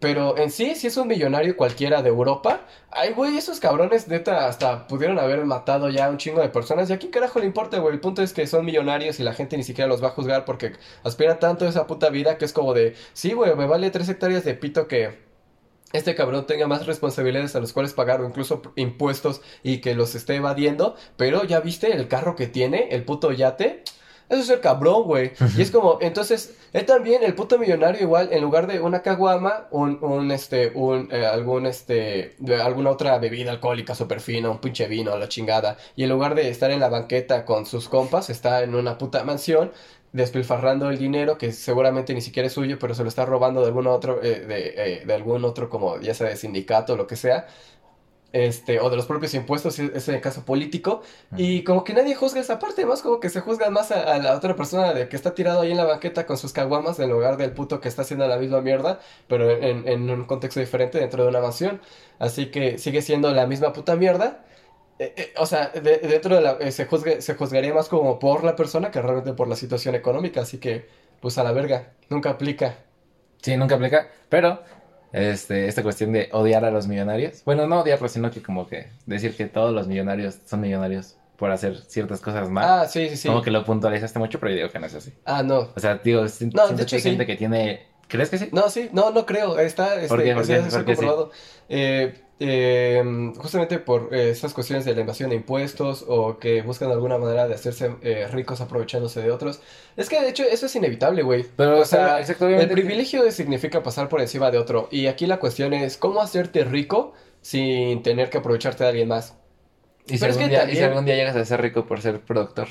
Pero 0.01 0.37
en 0.37 0.49
sí, 0.49 0.75
si 0.75 0.87
es 0.87 0.95
un 0.95 1.09
millonario 1.09 1.57
cualquiera 1.57 2.01
de 2.01 2.07
Europa, 2.07 2.61
ay, 2.89 3.11
güey, 3.11 3.37
esos 3.37 3.59
cabrones 3.59 4.07
neta 4.07 4.47
hasta 4.47 4.87
pudieron 4.87 5.19
haber 5.19 5.43
matado 5.45 5.89
ya 5.89 6.05
a 6.05 6.09
un 6.09 6.17
chingo 6.17 6.39
de 6.41 6.47
personas. 6.47 6.89
¿Y 6.89 6.93
a 6.93 6.99
quién 6.99 7.11
carajo 7.11 7.39
le 7.39 7.45
importa, 7.45 7.79
güey? 7.79 7.95
El 7.95 7.99
punto 7.99 8.21
es 8.21 8.31
que 8.31 8.47
son 8.47 8.63
millonarios 8.63 9.19
y 9.19 9.23
la 9.23 9.33
gente 9.33 9.57
ni 9.57 9.63
siquiera 9.63 9.89
los 9.89 10.01
va 10.01 10.07
a 10.07 10.11
juzgar 10.11 10.45
porque 10.45 10.71
aspira 11.03 11.37
tanto 11.39 11.65
a 11.65 11.69
esa 11.69 11.85
puta 11.85 12.09
vida 12.09 12.37
que 12.37 12.45
es 12.45 12.53
como 12.53 12.73
de, 12.73 12.93
sí, 13.11 13.33
güey, 13.33 13.53
me 13.55 13.67
vale 13.67 13.89
tres 13.91 14.07
hectáreas 14.07 14.45
de 14.45 14.53
pito 14.53 14.87
que 14.87 15.17
este 15.91 16.15
cabrón 16.15 16.45
tenga 16.45 16.67
más 16.67 16.85
responsabilidades 16.85 17.55
a 17.55 17.59
los 17.59 17.73
cuales 17.73 17.93
pagar 17.93 18.21
o 18.21 18.27
incluso 18.27 18.61
impuestos 18.75 19.41
y 19.63 19.79
que 19.79 19.95
los 19.95 20.13
esté 20.15 20.35
evadiendo. 20.35 20.95
Pero 21.17 21.43
ya 21.43 21.59
viste 21.59 21.91
el 21.93 22.07
carro 22.07 22.35
que 22.35 22.47
tiene, 22.47 22.89
el 22.91 23.03
puto 23.03 23.31
yate. 23.31 23.83
Eso 24.29 24.41
es 24.41 24.49
el 24.51 24.59
cabrón, 24.59 25.05
güey. 25.05 25.31
Y 25.57 25.63
es 25.63 25.71
como, 25.71 25.97
entonces, 26.01 26.55
él 26.71 26.85
también, 26.85 27.23
el 27.23 27.33
puto 27.33 27.57
millonario, 27.57 27.99
igual, 27.99 28.29
en 28.31 28.43
lugar 28.43 28.67
de 28.67 28.79
una 28.79 29.01
caguama, 29.01 29.67
un, 29.71 29.97
un, 30.03 30.29
este, 30.29 30.71
un, 30.75 31.09
eh, 31.11 31.25
algún, 31.25 31.65
este, 31.65 32.35
de 32.37 32.61
alguna 32.61 32.91
otra 32.91 33.17
bebida 33.17 33.49
alcohólica 33.49 33.95
súper 33.95 34.21
fina, 34.21 34.51
un 34.51 34.59
pinche 34.59 34.87
vino, 34.87 35.17
la 35.17 35.29
chingada. 35.29 35.77
Y 35.95 36.03
en 36.03 36.09
lugar 36.09 36.35
de 36.35 36.47
estar 36.47 36.69
en 36.69 36.79
la 36.79 36.89
banqueta 36.89 37.43
con 37.43 37.65
sus 37.65 37.89
compas, 37.89 38.29
está 38.29 38.61
en 38.61 38.75
una 38.75 38.99
puta 38.99 39.23
mansión, 39.23 39.71
despilfarrando 40.13 40.89
el 40.89 40.97
dinero 40.97 41.37
que 41.37 41.51
seguramente 41.51 42.13
ni 42.13 42.21
siquiera 42.21 42.47
es 42.47 42.53
suyo, 42.53 42.77
pero 42.79 42.93
se 42.95 43.03
lo 43.03 43.09
está 43.09 43.25
robando 43.25 43.61
de 43.61 43.67
algún 43.67 43.87
otro, 43.87 44.21
eh, 44.23 44.41
de, 44.41 44.73
eh, 45.01 45.05
de 45.05 45.13
algún 45.13 45.45
otro, 45.45 45.69
como 45.69 45.99
ya 45.99 46.13
sea 46.13 46.27
de 46.29 46.35
sindicato 46.37 46.93
o 46.93 46.97
lo 46.97 47.07
que 47.07 47.15
sea. 47.15 47.47
Este, 48.31 48.79
o 48.79 48.91
de 48.91 48.95
los 48.95 49.07
propios 49.07 49.33
impuestos, 49.33 49.73
si 49.73 49.89
es 49.91 50.07
en 50.07 50.13
el 50.15 50.21
caso 50.21 50.45
político, 50.45 51.01
y 51.35 51.63
como 51.63 51.83
que 51.83 51.95
nadie 51.95 52.13
juzga 52.13 52.39
esa 52.39 52.59
parte, 52.59 52.85
más 52.85 53.01
como 53.01 53.19
que 53.19 53.29
se 53.29 53.41
juzga 53.41 53.71
más 53.71 53.91
a, 53.91 54.03
a 54.13 54.19
la 54.19 54.35
otra 54.37 54.55
persona 54.55 54.93
de 54.93 55.09
que 55.09 55.15
está 55.15 55.33
tirado 55.33 55.61
ahí 55.61 55.71
en 55.71 55.77
la 55.77 55.85
banqueta 55.85 56.27
con 56.27 56.37
sus 56.37 56.53
caguamas 56.53 56.99
en 56.99 57.09
lugar 57.09 57.37
del 57.37 57.53
puto 57.53 57.81
que 57.81 57.87
está 57.89 58.03
haciendo 58.03 58.27
la 58.27 58.37
misma 58.37 58.61
mierda, 58.61 58.99
pero 59.27 59.49
en, 59.49 59.87
en 59.87 60.07
un 60.11 60.25
contexto 60.25 60.59
diferente 60.59 60.99
dentro 60.99 61.23
de 61.23 61.29
una 61.29 61.39
mansión. 61.41 61.81
Así 62.19 62.51
que 62.51 62.77
sigue 62.77 63.01
siendo 63.01 63.33
la 63.33 63.47
misma 63.47 63.73
puta 63.73 63.95
mierda. 63.95 64.45
Eh, 64.99 65.13
eh, 65.15 65.33
o 65.37 65.45
sea, 65.45 65.69
de- 65.69 65.99
dentro 65.99 66.35
de 66.35 66.41
la, 66.41 66.57
eh, 66.59 66.71
se 66.71 66.87
juzgue- 66.87 67.21
se 67.21 67.35
juzgaría 67.35 67.73
más 67.73 67.87
como 67.87 68.19
por 68.19 68.43
la 68.43 68.55
persona 68.55 68.91
que 68.91 69.01
realmente 69.01 69.33
por 69.33 69.47
la 69.47 69.55
situación 69.55 69.95
económica, 69.95 70.41
así 70.41 70.57
que, 70.59 70.87
pues 71.21 71.37
a 71.37 71.43
la 71.43 71.51
verga, 71.53 71.93
nunca 72.09 72.31
aplica. 72.31 72.75
Sí, 73.41 73.55
nunca 73.57 73.75
aplica. 73.75 74.07
Pero, 74.27 74.61
este, 75.13 75.67
esta 75.67 75.83
cuestión 75.83 76.11
de 76.11 76.29
odiar 76.33 76.65
a 76.65 76.71
los 76.71 76.87
millonarios. 76.87 77.43
Bueno, 77.45 77.65
no 77.67 77.79
odiarlos, 77.81 78.11
sino 78.11 78.29
que 78.29 78.41
como 78.43 78.67
que 78.67 78.87
decir 79.05 79.35
que 79.35 79.45
todos 79.47 79.73
los 79.73 79.87
millonarios 79.87 80.37
son 80.45 80.61
millonarios 80.61 81.15
por 81.37 81.49
hacer 81.51 81.77
ciertas 81.87 82.19
cosas 82.19 82.49
mal. 82.49 82.65
Ah, 82.67 82.87
sí, 82.87 83.07
sí, 83.09 83.15
sí. 83.17 83.27
Como 83.29 83.41
que 83.41 83.51
lo 83.51 83.63
puntualizaste 83.63 84.19
mucho, 84.19 84.39
pero 84.39 84.49
yo 84.51 84.57
digo 84.57 84.69
que 84.69 84.79
no 84.79 84.87
es 84.87 84.93
así. 84.95 85.13
Ah, 85.23 85.41
no. 85.41 85.69
O 85.75 85.79
sea, 85.79 85.95
digo, 85.95 86.19
No, 86.19 86.23
de 86.25 86.29
siento 86.29 86.57
hecho, 86.73 86.85
que 86.89 86.95
hay 86.97 87.01
sí. 87.01 87.09
gente 87.09 87.25
que 87.25 87.35
tiene... 87.37 87.87
¿Crees 88.09 88.29
que 88.29 88.37
sí? 88.39 88.49
No, 88.51 88.69
sí, 88.69 88.89
no, 88.91 89.11
no 89.11 89.25
creo. 89.25 89.57
Está, 89.59 89.95
este, 89.95 90.07
¿Por 90.09 90.23
qué? 90.23 90.33
¿Por 90.33 90.45
sí, 90.45 90.53
qué? 90.53 90.59
eso 90.59 90.69
¿Por 90.69 90.79
está 90.79 90.85
qué 90.85 90.95
sí? 90.97 90.97
comprobado. 90.97 91.31
Eh, 91.69 92.21
eh, 92.41 93.31
justamente 93.37 93.79
por 93.79 94.13
eh, 94.13 94.31
esas 94.31 94.53
cuestiones 94.53 94.85
de 94.85 94.95
la 94.95 95.01
invasión 95.01 95.29
de 95.29 95.35
impuestos 95.35 96.05
o 96.07 96.39
que 96.39 96.61
buscan 96.61 96.89
alguna 96.91 97.17
manera 97.17 97.47
de 97.47 97.53
hacerse 97.55 97.95
eh, 98.01 98.27
ricos 98.31 98.61
aprovechándose 98.61 99.21
de 99.21 99.31
otros. 99.31 99.61
Es 99.97 100.09
que 100.09 100.21
de 100.21 100.29
hecho 100.29 100.43
eso 100.43 100.65
es 100.65 100.75
inevitable, 100.75 101.21
güey. 101.21 101.45
Pero, 101.55 101.79
o 101.81 101.85
sea, 101.85 102.19
el 102.19 102.25
que- 102.35 102.67
privilegio 102.67 103.29
significa 103.31 103.83
pasar 103.83 104.09
por 104.09 104.21
encima 104.21 104.51
de 104.51 104.57
otro. 104.57 104.87
Y 104.91 105.07
aquí 105.07 105.25
la 105.27 105.39
cuestión 105.39 105.73
es 105.73 105.97
cómo 105.97 106.21
hacerte 106.21 106.63
rico 106.65 107.13
sin 107.41 108.03
tener 108.03 108.29
que 108.29 108.39
aprovecharte 108.39 108.83
de 108.85 108.89
alguien 108.89 109.07
más. 109.09 109.35
Y 110.07 110.13
si, 110.13 110.19
Pero 110.19 110.31
es 110.31 110.37
algún 110.37 110.49
que 110.49 110.55
día, 110.55 110.71
y 110.71 110.75
si 110.75 110.83
algún 110.83 111.05
día 111.05 111.15
llegas 111.15 111.35
a 111.35 111.45
ser 111.45 111.61
rico 111.61 111.85
por 111.85 112.01
ser 112.01 112.21
productor. 112.21 112.69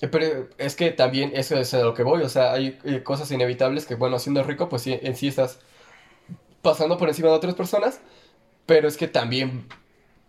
Eh, 0.00 0.08
Pero 0.08 0.48
es 0.58 0.76
que 0.76 0.90
también 0.90 1.32
eso 1.34 1.56
es 1.58 1.74
a 1.74 1.80
lo 1.80 1.94
que 1.94 2.02
voy, 2.02 2.22
o 2.22 2.28
sea, 2.28 2.52
hay 2.52 2.78
eh, 2.84 3.02
cosas 3.02 3.30
inevitables 3.30 3.86
que, 3.86 3.94
bueno, 3.96 4.18
siendo 4.18 4.42
rico, 4.42 4.68
pues 4.68 4.82
sí, 4.82 4.98
en 5.02 5.14
sí 5.16 5.28
estás 5.28 5.58
pasando 6.62 6.96
por 6.98 7.08
encima 7.08 7.28
de 7.28 7.34
otras 7.34 7.54
personas, 7.54 8.00
pero 8.66 8.88
es 8.88 8.96
que 8.96 9.08
también 9.08 9.66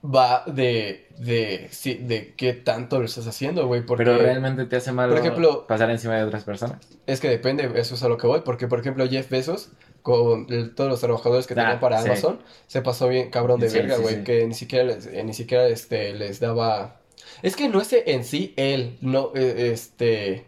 va 0.03 0.43
de, 0.47 1.07
de, 1.19 1.67
sí, 1.71 1.93
de 1.95 2.33
qué 2.35 2.53
tanto 2.53 2.99
lo 2.99 3.05
estás 3.05 3.27
haciendo, 3.27 3.67
güey, 3.67 3.85
porque 3.85 4.03
Pero 4.03 4.17
realmente 4.17 4.65
te 4.65 4.75
hace 4.77 4.91
mal 4.91 5.09
por 5.09 5.19
ejemplo- 5.19 5.67
pasar 5.67 5.89
encima 5.91 6.15
de 6.15 6.23
otras 6.23 6.43
personas. 6.43 6.79
es 7.05 7.19
que 7.19 7.29
depende, 7.29 7.69
eso 7.75 7.95
es 7.95 8.03
a 8.03 8.07
lo 8.09 8.17
que 8.17 8.25
voy, 8.27 8.41
porque, 8.41 8.67
por 8.67 8.79
ejemplo, 8.79 9.07
Jeff 9.07 9.29
Bezos, 9.29 9.69
con 10.01 10.47
el- 10.49 10.73
todos 10.73 10.89
los 10.89 10.99
trabajadores 10.99 11.45
que 11.45 11.53
Ah, 11.53 11.57
tenían 11.57 11.79
para 11.79 12.01
sí. 12.01 12.07
Amazon, 12.07 12.39
se 12.65 12.81
pasó 12.81 13.07
bien 13.07 13.29
cabrón 13.29 13.59
de 13.59 13.69
Sí, 13.69 13.77
verga, 13.77 13.97
güey, 13.97 14.23
que 14.23 14.47
ni 14.47 14.55
siquiera, 14.55 14.85
les, 14.85 15.05
eh, 15.05 15.23
ni 15.23 15.33
siquiera, 15.33 15.67
este, 15.67 16.13
les 16.13 16.39
daba... 16.39 17.00
Es 17.41 17.55
que 17.55 17.69
no 17.69 17.81
es 17.81 17.93
en 17.93 18.23
sí 18.23 18.53
él, 18.57 18.97
no, 19.01 19.31
eh, 19.35 19.71
este... 19.73 20.45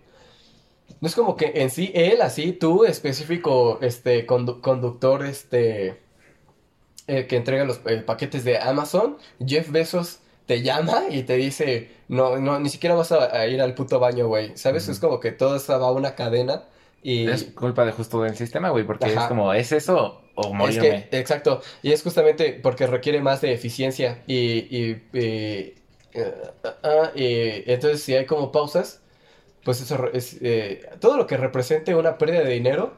No 1.02 1.08
es 1.08 1.16
como 1.16 1.36
que 1.36 1.52
en 1.56 1.70
sí 1.70 1.92
él, 1.94 2.22
así, 2.22 2.54
tú, 2.54 2.86
específico, 2.86 3.80
este, 3.82 4.26
condu- 4.26 4.62
conductor, 4.62 5.26
este, 5.26 6.00
eh, 7.08 7.28
que 7.28 7.36
entrega 7.36 7.66
los 7.66 7.82
eh, 7.86 7.98
paquetes 7.98 8.44
de 8.44 8.58
Amazon, 8.60 9.18
Jeff 9.46 9.70
Bezos 9.72 10.20
te 10.46 10.62
llama 10.62 11.04
y 11.10 11.24
te 11.24 11.36
dice, 11.36 11.90
no, 12.08 12.38
no, 12.38 12.60
ni 12.60 12.70
siquiera 12.70 12.96
vas 12.96 13.12
a, 13.12 13.38
a 13.38 13.48
ir 13.48 13.62
al 13.62 13.76
puto 13.76 14.00
baño, 14.00 14.28
güey, 14.28 14.56
¿sabes? 14.58 14.88
Es 14.88 15.00
como 15.00 15.20
que 15.20 15.32
todo 15.32 15.56
estaba 15.56 15.92
una 15.92 16.16
cadena 16.16 16.64
y... 17.02 17.28
Es 17.28 17.44
culpa 17.46 17.86
de 17.86 17.92
justo 17.92 18.22
del 18.22 18.36
sistema, 18.36 18.70
güey, 18.70 18.86
porque 18.86 19.06
Ajá. 19.10 19.22
es 19.24 19.28
como, 19.28 19.54
¿es 19.54 19.72
eso 19.72 20.22
o 20.36 20.54
Es 20.68 20.78
morirme? 20.78 21.08
que, 21.10 21.20
exacto, 21.20 21.62
y 21.82 21.92
es 21.92 22.02
justamente 22.04 22.60
porque 22.62 22.88
requiere 22.88 23.22
más 23.22 23.42
de 23.42 23.54
eficiencia 23.54 24.24
y, 24.28 24.36
y, 24.76 25.02
y, 25.14 25.74
y 27.16 27.70
entonces 27.72 28.02
si 28.04 28.16
hay 28.16 28.26
como 28.26 28.52
pausas, 28.52 29.02
pues 29.64 29.82
eso 29.82 30.10
es 30.14 30.38
eh, 30.42 30.90
todo 31.00 31.18
lo 31.18 31.28
que 31.28 31.38
represente 31.38 31.96
una 31.96 32.18
pérdida 32.18 32.42
de 32.44 32.52
dinero, 32.54 32.94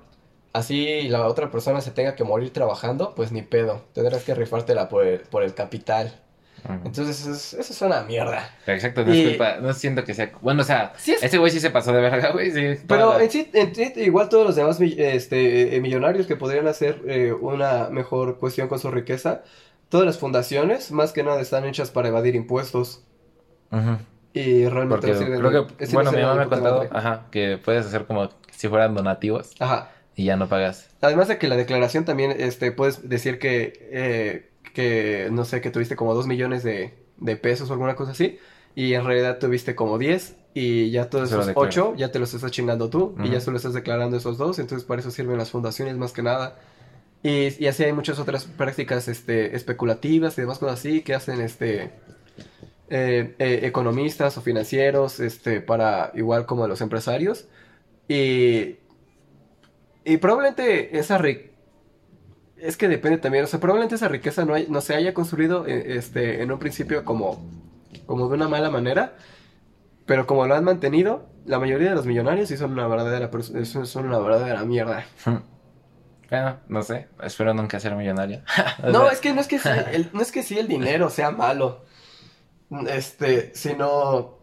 así 0.54 1.04
la 1.10 1.28
otra 1.28 1.52
persona 1.52 1.82
se 1.82 1.92
tenga 1.92 2.16
que 2.16 2.24
morir 2.24 2.52
trabajando, 2.52 3.14
pues 3.16 3.32
ni 3.32 3.42
pedo, 3.42 3.84
tendrás 3.94 4.24
que 4.24 4.34
rifártela 4.36 4.90
por 4.90 5.06
el, 5.06 5.20
por 5.22 5.44
el 5.44 5.54
capital. 5.54 6.22
Entonces 6.84 7.20
eso 7.22 7.32
es, 7.32 7.54
eso 7.54 7.74
es 7.74 7.82
una 7.84 8.02
mierda. 8.02 8.50
Exacto, 8.66 9.06
no 9.06 9.14
es 9.14 9.20
Y- 9.20 9.26
culpa, 9.28 9.58
no 9.58 9.72
siento 9.74 10.04
que 10.04 10.16
sea... 10.16 10.32
Bueno, 10.42 10.64
o 10.64 10.66
sea, 10.66 10.94
Sí 10.98 11.12
es- 11.12 11.22
ese 11.22 11.38
güey 11.38 11.52
sí 11.52 11.60
se 11.60 11.70
pasó 11.70 11.94
de 11.94 12.02
verga, 12.02 12.32
güey, 12.32 12.50
sí. 12.50 12.82
Pero 12.88 13.14
la- 13.20 13.24
en 13.24 13.30
sí, 13.30 13.48
en 13.54 13.76
sí, 13.76 13.94
igual 13.98 14.30
todos 14.30 14.48
los 14.48 14.56
demás 14.56 14.82
este, 14.82 15.76
eh, 15.76 15.80
millonarios 15.82 16.26
que 16.26 16.36
podrían 16.36 16.68
hacer 16.68 17.04
eh, 17.08 17.32
una 17.34 17.90
mejor 17.92 18.40
cuestión 18.40 18.68
con 18.68 18.80
su 18.80 18.90
riqueza, 18.90 19.44
todas 19.90 20.06
las 20.06 20.18
fundaciones 20.18 20.91
más 20.91 21.12
que 21.14 21.24
nada 21.24 21.41
están 21.41 21.66
hechas 21.66 21.91
para 21.91 22.10
evadir 22.10 22.36
impuestos 22.36 23.03
Ujú. 23.72 23.98
y 24.34 24.68
realmente 24.68 25.07
no 25.07 25.18
sirven 25.20 25.40
creo 25.40 25.68
que, 25.78 25.86
bueno, 25.88 26.12
mi 26.12 26.22
mamá 26.22 26.36
me 26.36 26.44
ha 26.44 26.48
contado, 26.48 26.86
ajá, 26.91 27.26
que 27.32 27.57
puedes 27.64 27.86
hacer 27.86 28.06
como 28.06 28.30
si 28.52 28.68
fueran 28.68 28.95
donativos 28.95 29.53
Ajá. 29.60 29.91
y 30.16 30.26
ya 30.26 30.36
no 30.38 30.48
pagas. 30.48 30.90
Además 31.02 31.28
de 31.28 31.38
que 31.38 31.48
la 31.48 31.56
declaración 31.56 32.06
también, 32.06 32.36
este, 32.38 32.72
puedes 32.72 33.07
decir 33.07 33.40
que, 33.40 33.74
eh, 33.91 34.52
que, 34.74 35.30
no 35.32 35.45
sé, 35.45 35.62
que 35.62 35.72
tuviste 35.72 35.95
como 35.95 36.14
dos 36.14 36.28
millones 36.28 36.64
de, 36.64 36.94
de 37.18 37.36
pesos 37.36 37.70
o 37.70 37.74
alguna 37.74 37.95
cosa 37.95 38.12
así, 38.12 38.40
y 38.76 38.94
en 38.94 39.06
realidad 39.06 39.40
tuviste 39.40 39.76
como 39.76 39.98
10, 39.98 40.36
y 40.53 40.90
ya 40.91 41.10
todos 41.10 41.32
esos 41.32 41.48
declaras. 41.48 41.78
8 41.78 41.94
ya 41.98 42.12
te 42.12 42.20
los 42.20 42.34
estás 42.34 42.52
chingando 42.52 42.90
tú, 42.90 43.16
y 43.24 43.30
ya 43.30 43.40
solo 43.41 43.57
estás 43.57 43.74
declarando 43.74 44.18
esos 44.18 44.38
dos, 44.38 44.57
entonces 44.60 44.86
para 44.88 45.02
eso 45.02 45.12
sirven 45.12 45.38
las 45.38 45.52
fundaciones 45.52 45.95
más 45.98 46.12
que 46.12 46.24
nada. 46.24 46.57
Y, 47.27 47.65
así 47.65 47.84
hay 47.84 47.91
muchas 47.91 48.19
otras 48.19 48.45
prácticas, 48.45 49.07
este, 49.07 49.56
especulativas 49.56 50.38
y 50.38 50.41
demás 50.41 50.60
cosas 50.60 50.77
así 50.80 51.02
que 51.02 51.15
hacen, 51.15 51.41
este, 51.41 51.89
eh, 52.89 53.34
eh, 53.39 53.60
economistas 53.64 54.38
o 54.38 54.41
financieros, 54.41 55.19
este, 55.19 55.60
para 55.60 56.11
igual 56.14 56.45
como 56.45 56.68
los 56.68 56.81
empresarios. 56.81 57.47
Y, 58.07 58.76
y 60.03 60.18
probablemente 60.18 60.99
esa 60.99 61.18
ri- 61.18 61.49
es 62.57 62.77
que 62.77 62.88
depende 62.88 63.18
también, 63.18 63.43
o 63.43 63.47
sea, 63.47 63.60
probablemente 63.60 63.95
esa 63.95 64.07
riqueza 64.07 64.45
no, 64.45 64.53
no 64.69 64.81
se 64.81 64.93
haya 64.93 65.15
construido 65.15 65.65
eh, 65.65 65.97
este, 65.97 66.43
en 66.43 66.52
un 66.52 66.60
principio 66.60 67.03
como, 67.03 67.43
como 68.06 68.27
de 68.30 68.35
una 68.35 68.47
mala 68.47 68.69
manera, 68.69 69.15
pero 70.06 70.27
como 70.27 70.45
lo 70.45 70.53
han 70.53 70.64
mantenido, 70.64 71.26
la 71.47 71.57
mayoría 71.57 71.89
de 71.89 71.95
los 71.95 72.06
millonarios 72.06 72.49
sí 72.49 72.57
son 72.57 72.73
una 72.73 72.88
verdadera, 72.88 73.31
son 73.65 73.88
son 73.88 74.06
una 74.06 74.19
verdadera 74.19 74.64
mierda. 74.64 75.06
Bueno, 76.30 76.60
no 76.68 76.81
sé, 76.81 77.07
espero 77.23 77.53
nunca 77.53 77.80
ser 77.80 77.95
millonario. 77.95 78.41
No, 78.91 79.10
es 79.10 79.19
que 79.19 79.34
no 79.34 79.41
es 79.41 79.47
que 79.47 79.60
sí, 79.60 79.69
el, 79.91 80.10
no 80.14 80.22
es 80.22 80.31
que 80.31 80.43
sí 80.43 80.57
el 80.57 80.68
dinero 80.68 81.10
sea 81.10 81.31
malo. 81.31 81.85
Este, 82.89 83.53
sino 83.56 84.39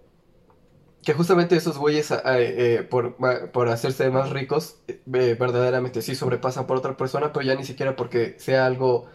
que 1.04 1.12
justamente 1.14 1.56
esos 1.56 1.78
güeyes 1.78 2.10
eh, 2.12 2.18
eh, 2.24 2.82
por, 2.88 3.16
por 3.50 3.68
hacerse 3.68 4.09
más 4.10 4.30
ricos, 4.30 4.78
eh, 4.86 5.02
verdaderamente 5.06 6.02
sí 6.02 6.14
sobrepasan 6.14 6.66
por 6.66 6.76
otra 6.76 6.96
persona, 6.96 7.32
pero 7.32 7.44
ya 7.44 7.54
ni 7.56 7.64
siquiera 7.64 7.96
porque 7.96 8.36
sea 8.38 8.66
algo 8.66 9.06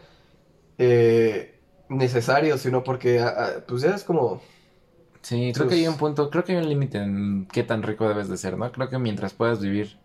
eh, 0.78 1.62
necesario, 1.90 2.58
sino 2.58 2.84
porque 2.84 3.20
ah, 3.20 3.36
ah, 3.38 3.50
pues 3.68 3.84
ya 3.84 3.96
es 3.96 4.04
como 4.04 4.42
Sí, 5.22 5.52
creo 5.54 5.68
que 5.68 5.76
hay 5.76 5.88
un 5.88 5.98
punto, 5.98 6.30
creo 6.30 6.44
que 6.46 6.54
hay 6.54 6.60
un 6.60 6.70
límite 6.70 7.00
en 7.00 7.48
qué 7.52 7.64
tan 7.64 7.84
rico 7.84 8.08
debes 8.08 8.30
de 8.30 8.38
ser, 8.38 8.58
¿no? 8.58 8.72
Creo 8.72 8.90
que 8.90 8.98
mientras 8.98 9.34
puedas 9.34 9.60
vivir 9.60 10.00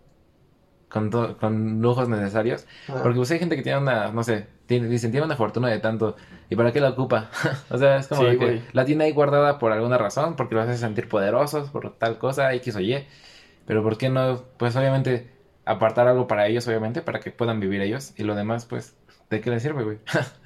con, 0.93 1.11
con 1.11 1.81
lujos 1.81 2.09
necesarios, 2.09 2.67
ah, 2.89 3.01
porque 3.03 3.17
pues 3.17 3.31
hay 3.31 3.39
gente 3.39 3.57
que 3.57 3.63
tiene 3.63 3.79
una, 3.79 4.13
no 4.13 4.23
sé, 4.23 4.47
tiene, 4.67 4.89
dicen, 4.89 5.11
tiene 5.11 5.27
una 5.27 5.37
fortuna 5.37 5.69
de 5.69 5.79
tanto, 5.81 6.17
¿y 6.51 6.57
para 6.57 6.73
qué 6.73 6.81
la 6.81 6.91
ocupa? 6.91 7.31
o 7.71 7.79
sea, 7.79 7.97
es 7.97 8.09
como 8.09 8.23
Sí, 8.23 8.31
que 8.31 8.37
güey. 8.37 8.63
la 8.73 8.85
tiene 8.85 9.05
ahí 9.05 9.13
guardada 9.13 9.59
por 9.59 9.73
alguna 9.73 9.99
razón, 9.99 10.37
porque 10.37 10.55
los 10.55 10.69
hace 10.69 10.79
sentir 10.79 11.09
poderosos, 11.09 11.71
por 11.71 11.97
tal 11.97 12.19
cosa, 12.19 12.53
X 12.55 12.77
o 12.77 12.81
Y, 12.81 13.05
pero 13.67 13.83
¿por 13.83 13.97
qué 13.99 14.09
no? 14.11 14.43
Pues 14.59 14.77
obviamente 14.77 15.31
apartar 15.65 16.09
algo 16.09 16.27
para 16.27 16.47
ellos, 16.47 16.67
obviamente, 16.69 17.03
para 17.03 17.21
que 17.21 17.31
puedan 17.31 17.61
vivir 17.61 17.81
ellos, 17.81 18.13
y 18.17 18.25
lo 18.25 18.35
demás, 18.35 18.67
pues, 18.67 18.97
¿de 19.31 19.41
qué 19.41 19.51
les 19.51 19.63
sirve, 19.63 19.85
güey? 19.85 19.99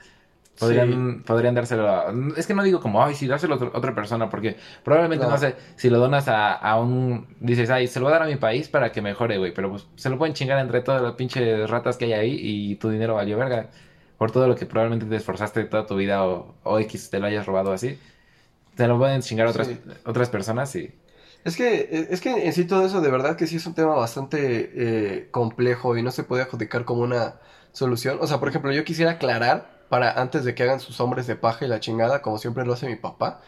Podrían, 0.58 1.22
podrían 1.24 1.54
dárselo 1.54 1.86
a... 1.88 2.14
Es 2.36 2.46
que 2.46 2.54
no 2.54 2.62
digo 2.62 2.80
como, 2.80 3.04
ay, 3.04 3.14
sí, 3.14 3.26
dárselo 3.26 3.56
a 3.56 3.76
otra 3.78 3.94
persona, 3.94 4.30
porque 4.30 4.56
probablemente, 4.84 5.26
No. 5.26 5.32
no, 5.32 5.38
sé, 5.38 5.54
si 5.76 5.90
lo 5.90 5.98
donas 5.98 6.28
a, 6.28 6.54
a 6.54 6.80
un... 6.80 7.26
Dices, 7.40 7.68
ay, 7.70 7.86
se 7.88 8.00
lo 8.00 8.06
voy 8.06 8.14
a 8.14 8.18
dar 8.18 8.26
a 8.26 8.30
mi 8.30 8.36
país 8.36 8.68
para 8.68 8.90
que 8.90 9.02
mejore, 9.02 9.36
güey, 9.38 9.52
pero 9.52 9.70
pues 9.70 9.86
se 9.96 10.08
lo 10.08 10.16
pueden 10.18 10.34
chingar 10.34 10.58
entre 10.58 10.80
todas 10.80 11.02
las 11.02 11.12
pinches 11.12 11.68
ratas 11.68 11.98
que 11.98 12.06
hay 12.06 12.12
ahí 12.14 12.38
y 12.40 12.76
tu 12.76 12.88
dinero 12.88 13.14
valió 13.14 13.36
verga. 13.36 13.68
Por 14.16 14.30
todo 14.32 14.48
lo 14.48 14.56
que 14.56 14.64
probablemente 14.64 15.04
te 15.06 15.16
esforzaste 15.16 15.64
toda 15.64 15.84
tu 15.86 15.94
vida 15.96 16.24
o, 16.24 16.54
o 16.62 16.78
X 16.80 17.10
te 17.10 17.18
lo 17.20 17.26
hayas 17.26 17.44
robado 17.46 17.72
así. 17.72 17.98
Te 18.76 18.86
lo 18.88 18.98
pueden 18.98 19.22
chingar 19.22 19.46
otras, 19.46 19.68
Sí. 19.68 19.80
otras 20.04 20.30
personas 20.30 20.74
y... 20.76 20.94
Es 21.44 21.56
que, 21.56 22.08
es 22.10 22.20
que 22.20 22.46
en 22.46 22.52
sí 22.52 22.64
todo 22.66 22.84
eso 22.84 23.00
de 23.00 23.10
verdad 23.10 23.36
que 23.36 23.46
sí 23.46 23.56
es 23.56 23.66
un 23.66 23.74
tema 23.74 23.94
bastante 23.94 24.70
eh, 24.74 25.28
complejo 25.30 25.96
y 25.96 26.02
no 26.02 26.10
se 26.10 26.24
puede 26.24 26.42
adjudicar 26.42 26.84
como 26.84 27.02
una 27.02 27.36
solución. 27.72 28.18
O 28.20 28.26
sea, 28.26 28.40
por 28.40 28.48
ejemplo, 28.48 28.72
yo 28.72 28.84
quisiera 28.84 29.12
aclarar 29.12 29.75
para 29.88 30.12
antes 30.20 30.44
de 30.44 30.54
que 30.54 30.62
hagan 30.64 30.80
sus 30.80 31.00
hombres 31.00 31.26
de 31.26 31.36
paja 31.36 31.64
y 31.64 31.68
la 31.68 31.80
chingada, 31.80 32.22
como 32.22 32.38
siempre 32.38 32.64
lo 32.66 32.72
hace 32.74 32.86
mi 32.88 32.96
papá. 32.96 33.40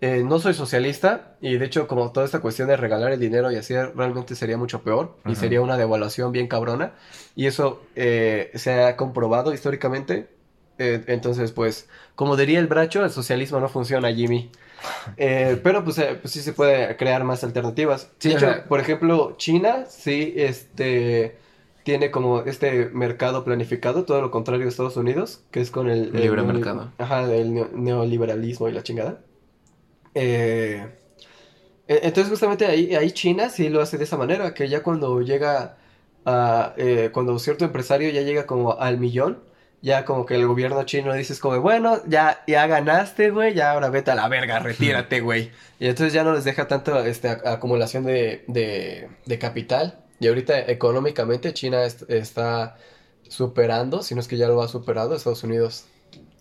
eh, 0.00 0.24
no 0.24 0.40
soy 0.40 0.52
socialista 0.54 1.36
y 1.40 1.58
de 1.58 1.64
hecho 1.66 1.86
como 1.86 2.10
toda 2.10 2.26
esta 2.26 2.40
cuestión 2.40 2.66
de 2.68 2.76
regalar 2.76 3.12
el 3.12 3.20
dinero 3.20 3.52
y 3.52 3.56
así 3.56 3.74
realmente 3.76 4.34
sería 4.34 4.56
mucho 4.56 4.82
peor 4.82 5.16
y 5.26 5.36
sería 5.36 5.60
una 5.60 5.76
devaluación 5.76 6.32
bien 6.32 6.48
cabrona 6.48 6.94
y 7.36 7.46
eso 7.46 7.82
eh, 7.94 8.50
se 8.54 8.82
ha 8.82 8.96
comprobado 8.96 9.54
históricamente. 9.54 10.28
Eh, 10.78 11.04
entonces, 11.06 11.52
pues, 11.52 11.88
como 12.16 12.36
diría 12.36 12.58
el 12.58 12.66
bracho, 12.66 13.04
el 13.04 13.10
socialismo 13.10 13.60
no 13.60 13.68
funciona, 13.68 14.12
Jimmy. 14.12 14.50
Pero 15.16 15.84
pues, 15.84 15.96
pues 16.20 16.32
sí 16.32 16.40
se 16.40 16.52
puede 16.52 16.96
crear 16.96 17.22
más 17.24 17.44
alternativas. 17.44 18.10
Sí, 18.18 18.30
de 18.30 18.34
o 18.34 18.38
hecho, 18.38 18.46
sea- 18.52 18.64
por 18.64 18.80
ejemplo, 18.80 19.34
China 19.36 19.84
sí 19.88 20.32
este 20.36 21.36
tiene 21.82 22.10
como 22.10 22.40
este 22.42 22.90
mercado 22.92 23.44
planificado, 23.44 24.04
todo 24.04 24.20
lo 24.20 24.30
contrario 24.30 24.64
de 24.64 24.70
Estados 24.70 24.96
Unidos, 24.96 25.42
que 25.50 25.60
es 25.60 25.70
con 25.70 25.88
el, 25.90 26.14
el 26.14 26.22
Libre 26.22 26.42
mercado. 26.42 26.92
Ajá, 26.98 27.22
el 27.32 27.52
neo- 27.52 27.70
neoliberalismo 27.72 28.68
y 28.68 28.72
la 28.72 28.82
chingada. 28.82 29.20
Eh, 30.14 30.86
e- 31.88 32.00
entonces 32.02 32.28
justamente 32.30 32.66
ahí, 32.66 32.94
ahí 32.94 33.10
China 33.12 33.48
sí 33.48 33.68
lo 33.68 33.80
hace 33.80 33.98
de 33.98 34.04
esa 34.04 34.16
manera, 34.16 34.54
que 34.54 34.68
ya 34.68 34.82
cuando 34.82 35.20
llega 35.20 35.76
a, 36.24 36.74
eh, 36.76 37.10
cuando 37.12 37.38
cierto 37.38 37.64
empresario 37.64 38.10
ya 38.10 38.22
llega 38.22 38.46
como 38.46 38.78
al 38.78 38.98
millón, 38.98 39.40
ya 39.80 40.04
como 40.04 40.24
que 40.26 40.36
el 40.36 40.46
gobierno 40.46 40.84
chino 40.84 41.12
dice 41.12 41.32
es 41.32 41.40
como, 41.40 41.60
bueno, 41.60 41.98
ya, 42.06 42.44
ya 42.46 42.68
ganaste, 42.68 43.30
güey, 43.30 43.54
ya 43.54 43.72
ahora 43.72 43.90
vete 43.90 44.12
a 44.12 44.14
la 44.14 44.28
verga, 44.28 44.60
retírate, 44.60 45.20
güey. 45.20 45.50
Y 45.80 45.88
entonces 45.88 46.12
ya 46.12 46.22
no 46.22 46.32
les 46.34 46.44
deja 46.44 46.68
tanto 46.68 47.00
este, 47.04 47.28
ac- 47.28 47.44
acumulación 47.46 48.04
de, 48.04 48.44
de, 48.46 49.08
de 49.26 49.38
capital. 49.40 49.98
Y 50.22 50.28
ahorita 50.28 50.58
económicamente 50.60 51.52
China 51.54 51.84
est- 51.84 52.08
está 52.10 52.76
superando, 53.28 54.02
si 54.02 54.14
no 54.14 54.20
es 54.20 54.28
que 54.28 54.36
ya 54.36 54.48
lo 54.48 54.62
ha 54.62 54.68
superado, 54.68 55.14
Estados 55.14 55.44
Unidos. 55.44 55.86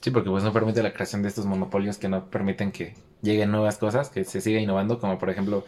Sí, 0.02 0.10
porque 0.12 0.30
pues 0.30 0.44
no 0.44 0.52
permite 0.54 0.82
la 0.84 0.94
creación 0.94 1.22
de 1.22 1.30
estos 1.30 1.46
monopolios 1.46 1.98
que 1.98 2.10
no 2.10 2.30
permiten 2.30 2.72
que 2.72 2.96
lleguen 3.22 3.52
nuevas 3.52 3.78
cosas, 3.78 4.10
que 4.10 4.24
se 4.26 4.42
siga 4.42 4.60
innovando, 4.60 5.00
como 5.00 5.18
por 5.20 5.30
ejemplo, 5.30 5.66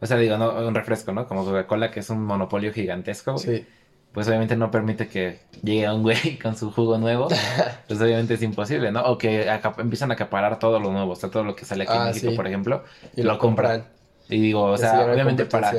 o 0.00 0.06
sea, 0.06 0.16
digo, 0.18 0.38
no, 0.38 0.52
un 0.66 0.74
refresco, 0.74 1.12
¿no? 1.12 1.26
Como 1.28 1.44
Coca-Cola, 1.44 1.90
que 1.90 2.00
es 2.00 2.10
un 2.10 2.22
monopolio 2.24 2.72
gigantesco. 2.72 3.38
Sí. 3.38 3.66
pues 4.12 4.28
obviamente 4.28 4.56
no 4.56 4.70
permite 4.70 5.08
que 5.08 5.40
llegue 5.62 5.90
un 5.90 6.02
güey 6.02 6.38
con 6.42 6.56
su 6.56 6.70
jugo 6.72 6.98
nuevo, 6.98 7.28
pues 7.88 8.00
obviamente 8.00 8.34
es 8.34 8.42
imposible, 8.42 8.90
¿no? 8.92 9.02
O 9.04 9.18
que 9.18 9.46
empiezan 9.78 10.10
a 10.10 10.14
acaparar 10.14 10.58
todo 10.58 10.80
lo 10.80 10.90
nuevo, 10.92 11.12
o 11.12 11.16
sea, 11.16 11.30
todo 11.30 11.44
lo 11.44 11.54
que 11.56 11.64
sale 11.66 11.84
aquí 11.84 11.98
en 11.98 12.02
Ah, 12.02 12.06
México, 12.06 12.30
sí. 12.30 12.36
por 12.36 12.46
ejemplo, 12.46 12.84
Y 13.16 13.22
lo 13.22 13.38
compran. 13.38 13.88
Y 14.28 14.40
digo, 14.40 14.62
o 14.64 14.78
sea, 14.78 15.06
obviamente 15.12 15.46
para. 15.46 15.72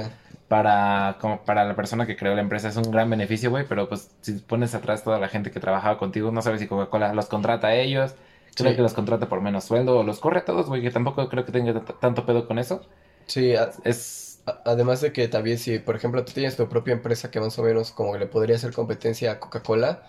Para, 0.47 1.17
como 1.19 1.43
para 1.45 1.65
la 1.65 1.75
persona 1.75 2.05
que 2.07 2.15
creó 2.17 2.35
la 2.35 2.41
empresa 2.41 2.69
es 2.69 2.77
un 2.77 2.91
gran 2.91 3.09
beneficio, 3.09 3.49
güey, 3.49 3.65
pero 3.67 3.89
pues 3.89 4.11
si 4.21 4.33
pones 4.33 4.73
atrás 4.75 5.03
toda 5.03 5.19
la 5.19 5.29
gente 5.29 5.51
que 5.51 5.59
trabajaba 5.59 5.97
contigo, 5.97 6.31
no 6.31 6.41
sabes 6.41 6.61
si 6.61 6.67
Coca-Cola 6.67 7.13
los 7.13 7.27
contrata 7.27 7.67
a 7.67 7.75
ellos, 7.75 8.15
creo 8.55 8.75
que 8.75 8.81
los 8.81 8.93
contrata 8.93 9.27
por 9.29 9.41
menos 9.41 9.65
sueldo, 9.65 9.99
o 9.99 10.03
los 10.03 10.19
corre 10.19 10.39
a 10.39 10.45
todos, 10.45 10.67
güey, 10.67 10.81
que 10.81 10.91
tampoco 10.91 11.27
creo 11.29 11.45
que 11.45 11.51
tenga 11.51 11.79
tanto 11.99 12.25
pedo 12.25 12.47
con 12.47 12.59
eso. 12.59 12.87
Sí, 13.27 13.53
Es, 13.83 14.41
además 14.65 15.01
de 15.01 15.11
que 15.11 15.27
también 15.27 15.57
si, 15.57 15.79
por 15.79 15.95
ejemplo, 15.95 16.23
tú 16.23 16.31
tienes 16.33 16.55
tu 16.55 16.69
propia 16.69 16.93
empresa 16.93 17.29
que 17.31 17.39
más 17.39 17.57
o 17.59 17.63
menos 17.63 17.91
como 17.91 18.13
que 18.13 18.19
le 18.19 18.27
podría 18.27 18.55
hacer 18.55 18.73
competencia 18.73 19.31
a 19.33 19.39
Coca-Cola 19.39 20.03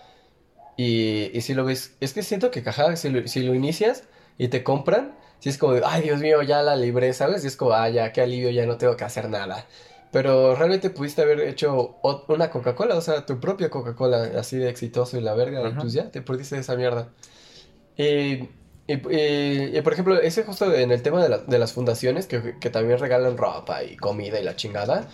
y, 0.77 1.31
y 1.37 1.41
si 1.41 1.53
lo 1.53 1.65
ves, 1.65 1.97
es 2.01 2.13
que 2.13 2.23
siento 2.23 2.51
que 2.51 2.63
caja, 2.63 2.95
si 2.97 3.09
lo, 3.09 3.27
si 3.27 3.43
lo 3.43 3.55
inicias 3.55 4.07
y 4.37 4.49
te 4.49 4.63
compran, 4.63 5.17
si 5.39 5.49
es 5.49 5.57
como 5.57 5.75
ay 5.85 6.03
Dios 6.03 6.21
mío, 6.21 6.41
ya 6.43 6.61
la 6.63 6.75
libré, 6.75 7.13
¿sabes? 7.13 7.43
Y 7.43 7.47
es 7.47 7.57
como, 7.57 7.73
ah, 7.73 7.89
ya, 7.89 8.13
qué 8.13 8.21
alivio, 8.21 8.49
ya 8.51 8.65
no 8.65 8.77
tengo 8.77 8.97
que 8.97 9.03
hacer 9.05 9.29
nada. 9.29 9.67
Pero 10.11 10.55
realmente 10.55 10.89
pudiste 10.89 11.21
haber 11.21 11.39
hecho 11.41 11.97
una 12.27 12.49
Coca-Cola, 12.49 12.95
o 12.95 13.01
sea, 13.01 13.25
tu 13.25 13.39
propia 13.39 13.69
Coca-Cola, 13.69 14.31
así 14.39 14.57
de 14.57 14.67
exitoso 14.69 15.17
y 15.17 15.21
la 15.21 15.35
verga, 15.35 15.61
y 15.61 15.65
Ajá. 15.67 15.79
pues 15.81 15.93
ya, 15.93 16.09
te 16.09 16.21
perdiste 16.21 16.55
de 16.55 16.61
esa 16.61 16.75
mierda. 16.75 17.09
Y, 17.95 18.03
y, 18.87 18.93
y- 19.11 19.77
y, 19.77 19.81
por 19.83 19.93
ejemplo, 19.93 20.19
ese 20.19 20.43
justo 20.43 20.73
en 20.73 20.91
el 20.91 21.03
tema 21.03 21.21
de, 21.21 21.29
la- 21.29 21.37
de 21.39 21.59
las 21.59 21.73
fundaciones 21.73 22.25
que, 22.27 22.55
que 22.59 22.69
también 22.71 22.97
regalan 22.99 23.37
ropa 23.37 23.83
y 23.83 23.97
comida 23.97 24.39
y 24.39 24.43
la 24.43 24.55
chingada. 24.55 25.07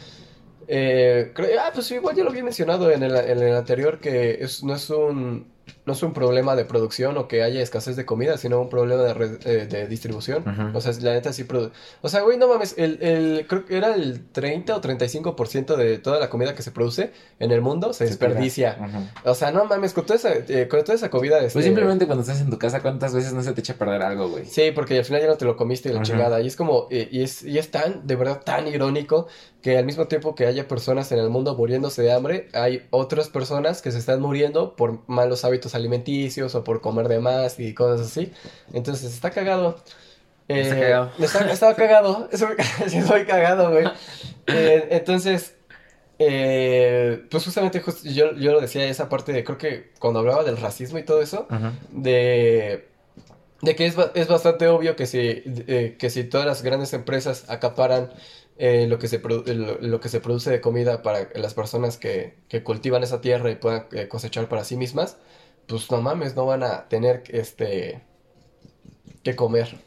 eh, 0.67 1.31
creo- 1.35 1.59
ah, 1.61 1.72
pues 1.73 1.91
igual 1.91 2.15
ya 2.15 2.23
lo 2.23 2.30
había 2.31 2.43
mencionado 2.43 2.89
en 2.91 3.03
el, 3.03 3.15
en 3.15 3.39
el 3.43 3.55
anterior 3.55 3.99
que 3.99 4.43
es, 4.43 4.63
no 4.63 4.76
es 4.76 4.89
un 4.89 5.53
no 5.85 5.93
es 5.93 6.03
un 6.03 6.13
problema 6.13 6.55
de 6.55 6.65
producción 6.65 7.17
o 7.17 7.27
que 7.27 7.43
haya 7.43 7.61
escasez 7.61 7.95
de 7.95 8.05
comida, 8.05 8.37
sino 8.37 8.59
un 8.61 8.69
problema 8.69 9.03
de, 9.03 9.13
re- 9.13 9.39
eh, 9.45 9.65
de 9.67 9.87
distribución. 9.87 10.43
Ujú. 10.47 10.77
O 10.77 10.81
sea, 10.81 10.91
la 11.01 11.13
neta 11.13 11.31
sí 11.33 11.43
produ- 11.43 11.71
O 12.01 12.09
sea, 12.09 12.21
güey, 12.21 12.37
no 12.37 12.47
mames, 12.47 12.75
el, 12.77 13.01
el, 13.01 13.45
creo 13.47 13.65
que 13.65 13.77
era 13.77 13.93
el 13.95 14.25
30 14.31 14.75
o 14.75 14.81
35% 14.81 15.75
de 15.75 15.97
toda 15.97 16.19
la 16.19 16.29
comida 16.29 16.55
que 16.55 16.61
se 16.63 16.71
produce 16.71 17.11
en 17.39 17.51
el 17.51 17.61
mundo 17.61 17.93
se 17.93 18.05
desperdicia. 18.05 18.77
Ujú. 18.79 19.29
O 19.31 19.35
sea, 19.35 19.51
no 19.51 19.65
mames, 19.65 19.93
con 19.93 20.05
toda 20.05 20.17
esa, 20.17 20.33
eh, 20.33 20.67
con 20.69 20.81
toda 20.83 20.95
esa 20.95 21.09
comida... 21.09 21.37
Este... 21.39 21.53
Pues 21.53 21.65
simplemente 21.65 22.05
cuando 22.05 22.21
estás 22.21 22.41
en 22.41 22.49
tu 22.49 22.57
casa, 22.59 22.81
¿cuántas 22.81 23.13
veces 23.13 23.33
no 23.33 23.41
se 23.43 23.53
te 23.53 23.61
echa 23.61 23.73
a 23.73 23.77
perder 23.77 24.01
algo, 24.01 24.29
güey? 24.29 24.45
Sí, 24.45 24.71
porque 24.73 24.97
al 24.99 25.05
final 25.05 25.21
ya 25.21 25.27
no 25.27 25.37
te 25.37 25.45
lo 25.45 25.55
comiste 25.57 25.89
y 25.89 25.93
la 25.93 25.99
Ajá. 25.99 26.05
chingada. 26.05 26.41
Y 26.41 26.47
es 26.47 26.55
como, 26.55 26.87
eh, 26.91 27.07
y, 27.11 27.21
es, 27.23 27.43
y 27.43 27.57
es 27.57 27.71
tan, 27.71 28.05
de 28.07 28.15
verdad, 28.15 28.41
tan 28.43 28.67
irónico 28.67 29.27
que 29.61 29.77
al 29.79 29.85
mismo 29.85 30.07
tiempo 30.07 30.35
que 30.35 30.45
haya 30.45 30.67
personas 30.67 31.11
en 31.11 31.17
el 31.17 31.29
mundo 31.29 31.55
muriéndose 31.55 32.03
de 32.03 32.11
hambre, 32.11 32.49
hay 32.53 32.85
otras 32.91 33.29
personas 33.29 33.81
que 33.81 33.91
se 33.91 33.97
están 33.97 34.21
muriendo 34.21 34.75
por 34.75 34.99
malos 35.07 35.43
hábitos 35.43 35.55
alimenticios 35.76 36.53
o 36.56 36.64
por 36.64 36.82
comer 36.82 37.07
de 37.07 37.19
más 37.19 37.60
y 37.60 37.73
cosas 37.73 38.07
así. 38.07 38.32
Entonces, 38.73 39.14
está 39.14 39.30
cagado. 39.32 39.77
Está 40.48 40.77
Eh, 40.77 40.82
cagado. 40.82 41.11
Está, 41.52 41.76
cagado. 41.76 42.30
Estoy, 42.32 42.56
sí, 42.88 42.98
estoy 42.98 43.26
cagado, 43.26 43.72
güey. 43.72 43.86
Eh, 44.48 44.88
entonces, 44.91 45.56
eh, 46.19 47.26
pues 47.30 47.44
justamente 47.44 47.82
just- 47.82 48.06
yo, 48.06 48.34
yo 48.36 48.52
lo 48.53 48.61
decía 48.61 48.86
esa 48.86 49.10
parte 49.10 49.34
de, 49.34 49.44
creo 49.44 49.57
que 49.57 49.91
cuando 49.99 50.19
hablaba 50.19 50.44
del 50.44 50.57
racismo 50.57 50.98
y 50.98 51.03
todo 51.03 51.22
eso, 51.22 51.48
de, 51.91 52.88
de 53.61 53.76
que 53.76 53.86
es, 53.86 53.95
es 54.14 54.27
bastante 54.27 54.68
obvio 54.68 54.95
que 54.95 55.07
si, 55.07 55.19
eh, 55.45 55.95
que 55.99 56.10
si 56.10 56.23
todas 56.23 56.45
las 56.45 56.61
grandes 56.61 56.94
empresas 56.94 57.45
acaparan 57.49 58.11
eh, 58.57 58.86
lo, 58.88 58.98
que 58.99 59.07
se 59.10 59.22
produ- 59.22 59.45
lo, 59.53 59.77
lo 59.82 59.99
que 59.99 60.07
se 60.07 60.22
produce 60.22 60.49
de 60.49 60.61
comida 60.61 61.02
para 61.02 61.27
las 61.36 61.53
personas 61.53 61.98
que, 61.98 62.36
que 62.48 62.64
cultivan 62.64 63.03
esa 63.03 63.19
tierra 63.19 63.52
y 63.52 63.56
puedan 63.56 63.88
eh, 63.91 64.07
cosechar 64.07 64.48
para 64.48 64.64
sí 64.64 64.77
mismas, 64.77 65.18
pues 65.67 65.89
no 65.91 66.01
mames, 66.01 66.35
no 66.35 66.45
van 66.45 66.63
a 66.63 66.87
tener 66.89 67.23
este 67.29 68.03
que 69.23 69.35
comer. 69.35 69.83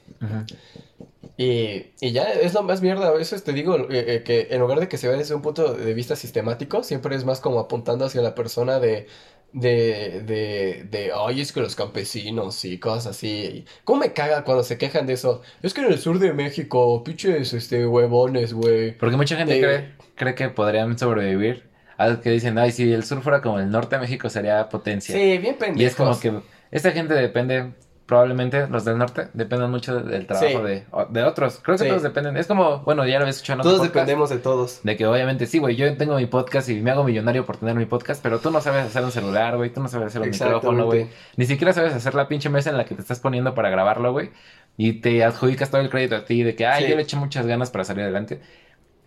Y, 1.37 1.95
y 2.01 2.13
ya 2.13 2.25
es 2.33 2.53
lo 2.55 2.65
más 2.65 2.83
mierda, 2.83 3.09
a 3.09 3.13
veces 3.13 3.45
te 3.45 3.53
digo 3.53 3.77
eh, 3.91 4.17
eh, 4.17 4.23
que 4.25 4.49
en 4.51 4.61
lugar 4.61 4.81
de 4.81 4.89
que 4.89 4.99
se 4.99 5.07
vea 5.09 5.17
desde 5.17 5.35
un 5.37 5.43
punto 5.43 5.75
de 5.75 5.95
vista 5.95 6.17
sistemático, 6.17 6.83
siempre 6.83 7.15
es 7.15 7.25
más 7.25 7.41
como 7.41 7.61
apuntando 7.61 8.05
hacia 8.05 8.23
la 8.23 8.35
persona 8.35 8.81
de, 8.81 9.07
de, 9.53 10.23
de, 10.25 10.85
de, 10.91 11.13
ay, 11.15 11.41
es 11.41 11.53
que 11.53 11.61
los 11.61 11.77
campesinos 11.77 12.65
y 12.65 12.81
cosas 12.81 13.07
así. 13.07 13.65
¿Cómo 13.85 14.01
me 14.01 14.13
caga 14.13 14.43
cuando 14.45 14.65
se 14.65 14.79
quejan 14.79 15.07
de 15.07 15.13
eso? 15.13 15.43
Es 15.63 15.75
que 15.75 15.81
en 15.83 15.93
el 15.93 15.99
sur 16.01 16.19
de 16.19 16.33
México, 16.33 17.05
pinches, 17.05 17.53
este, 17.53 17.87
huevones, 17.87 18.53
güey. 18.53 18.97
Porque 18.99 19.17
mucha 19.17 19.37
gente 19.37 19.57
Eh, 19.57 19.61
cree, 19.61 19.97
cree 20.15 20.35
que 20.35 20.49
podrían 20.51 20.99
sobrevivir. 20.99 21.68
Algo 21.99 22.23
que 22.23 22.31
dicen, 22.31 22.57
ay, 22.59 22.73
si 22.73 22.91
el 22.93 23.05
sur 23.05 23.21
fuera 23.23 23.43
como 23.43 23.59
el 23.59 23.71
norte 23.71 23.97
de 23.97 24.01
México 24.03 24.31
sería 24.31 24.69
potencia. 24.71 25.15
Sí, 25.15 25.37
bien 25.39 25.57
pendejos. 25.59 25.81
y 25.83 25.85
es 25.85 25.95
como 25.97 26.19
que 26.19 26.33
esta 26.71 26.93
gente 26.93 27.13
depende, 27.13 27.73
probablemente 28.07 28.67
los 28.69 28.85
del 28.87 28.97
norte, 28.97 29.29
dependen 29.35 29.71
mucho 29.71 30.01
de- 30.01 30.11
del 30.11 30.27
trabajo 30.27 30.49
Sí. 30.49 30.65
de, 30.65 30.85
de 31.11 31.23
otros. 31.25 31.61
Creo 31.63 31.77
que 31.77 31.83
Sí. 31.85 31.89
todos 31.91 32.03
dependen. 32.03 32.37
Es 32.39 32.47
como, 32.47 32.79
bueno, 32.81 33.05
ya 33.07 33.15
lo 33.19 33.25
había 33.25 33.31
escuchado 33.31 33.59
en 33.59 33.63
Todos 33.65 33.79
podcast, 33.81 33.95
dependemos 33.97 34.31
de 34.31 34.39
todos. 34.39 34.81
De 34.83 34.97
que 34.97 35.07
obviamente 35.07 35.45
sí, 35.47 35.59
güey, 35.59 35.77
yo 35.77 35.95
tengo 35.99 36.17
mi 36.17 36.25
podcast 36.27 36.69
y 36.71 36.81
me 36.81 36.91
hago 36.91 37.05
millonario 37.05 37.45
por 37.45 37.57
tener 37.59 37.75
mi 37.75 37.85
podcast, 37.85 38.23
pero 38.23 38.39
tú 38.39 38.51
no 38.51 38.61
sabes 38.63 38.87
hacer 38.87 39.05
un 39.05 39.11
celular, 39.13 39.57
güey, 39.59 39.71
tú 39.71 39.81
no 39.83 39.89
sabes 39.89 40.07
hacer 40.07 40.23
un 40.23 40.31
micrófono, 40.31 40.87
güey. 40.87 41.09
Ni 41.37 41.45
siquiera 41.45 41.73
sabes 41.75 41.93
hacer 41.95 42.15
la 42.15 42.29
pinche 42.29 42.49
mesa 42.49 42.71
en 42.71 42.77
la 42.79 42.85
que 42.87 42.95
te 42.95 43.03
estás 43.03 43.21
poniendo 43.21 43.55
para 43.55 43.69
grabarlo, 43.71 44.13
güey. 44.13 44.31
Y 44.77 45.01
te 45.01 45.25
adjudicas 45.25 45.71
todo 45.71 45.81
el 45.81 45.91
crédito 45.91 46.15
a 46.17 46.25
ti 46.25 46.45
de 46.45 46.55
que, 46.55 46.65
ay, 46.67 46.85
Sí. 46.85 46.91
yo 46.91 46.97
le 46.97 47.03
eché 47.03 47.17
muchas 47.17 47.45
ganas 47.47 47.71
para 47.71 47.85
salir 47.85 48.05
adelante. 48.05 48.41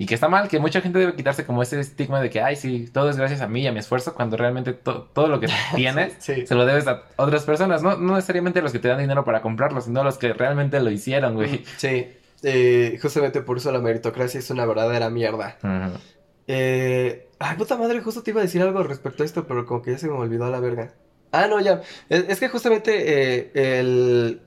Y 0.02 0.07
que 0.07 0.15
está 0.15 0.28
mal, 0.30 0.48
que 0.48 0.57
mucha 0.60 0.82
gente 0.82 0.98
debe 0.98 1.14
quitarse 1.15 1.45
como 1.45 1.61
ese 1.61 1.80
estigma 1.80 2.19
de 2.22 2.32
que, 2.32 2.41
ay, 2.41 2.56
sí, 2.56 2.90
todo 2.91 3.10
es 3.11 3.18
gracias 3.18 3.41
a 3.41 3.48
mí 3.48 3.61
y 3.61 3.68
a 3.68 3.72
mi 3.72 3.78
esfuerzo, 3.78 4.15
cuando 4.15 4.36
realmente 4.36 4.73
to- 4.73 5.03
todo 5.14 5.28
lo 5.28 5.40
que 5.40 5.48
tienes 5.76 6.15
Sí. 6.18 6.48
se 6.48 6.56
lo 6.56 6.65
debes 6.65 6.88
a 6.88 7.03
otras 7.18 7.44
personas. 7.44 7.84
No, 7.84 7.95
no 7.98 8.15
necesariamente 8.15 8.64
los 8.64 8.72
que 8.72 8.80
te 8.80 8.88
dan 8.88 8.98
dinero 8.98 9.23
para 9.23 9.41
comprarlo, 9.44 9.80
sino 9.80 10.03
los 10.03 10.18
que 10.18 10.34
realmente 10.34 10.80
lo 10.80 10.90
hicieron, 10.90 11.36
güey. 11.36 11.64
Sí, 11.78 12.07
eh, 12.41 12.98
justamente 12.99 13.41
por 13.41 13.57
eso 13.57 13.72
la 13.72 13.78
meritocracia 13.80 14.40
es 14.40 14.49
una 14.49 14.65
verdadera 14.65 15.11
mierda. 15.11 15.57
Ujú. 15.61 15.99
Eh, 16.48 17.28
ay, 17.38 17.56
puta 17.57 17.78
madre, 17.78 18.02
justo 18.02 18.23
te 18.23 18.32
iba 18.32 18.40
a 18.41 18.44
decir 18.44 18.61
algo 18.64 18.82
respecto 18.82 19.22
a 19.22 19.26
esto, 19.28 19.45
pero 19.45 19.65
como 19.68 19.84
que 19.84 19.91
ya 19.91 19.98
se 19.99 20.07
me 20.07 20.14
olvidó 20.14 20.45
a 20.45 20.49
la 20.49 20.60
verga. 20.60 20.94
Ah, 21.32 21.45
no, 21.48 21.60
ya. 21.61 21.82
Es, 22.10 22.26
es 22.28 22.40
que 22.40 22.49
justamente 22.49 23.44
eh, 23.44 23.52
el... 23.80 24.41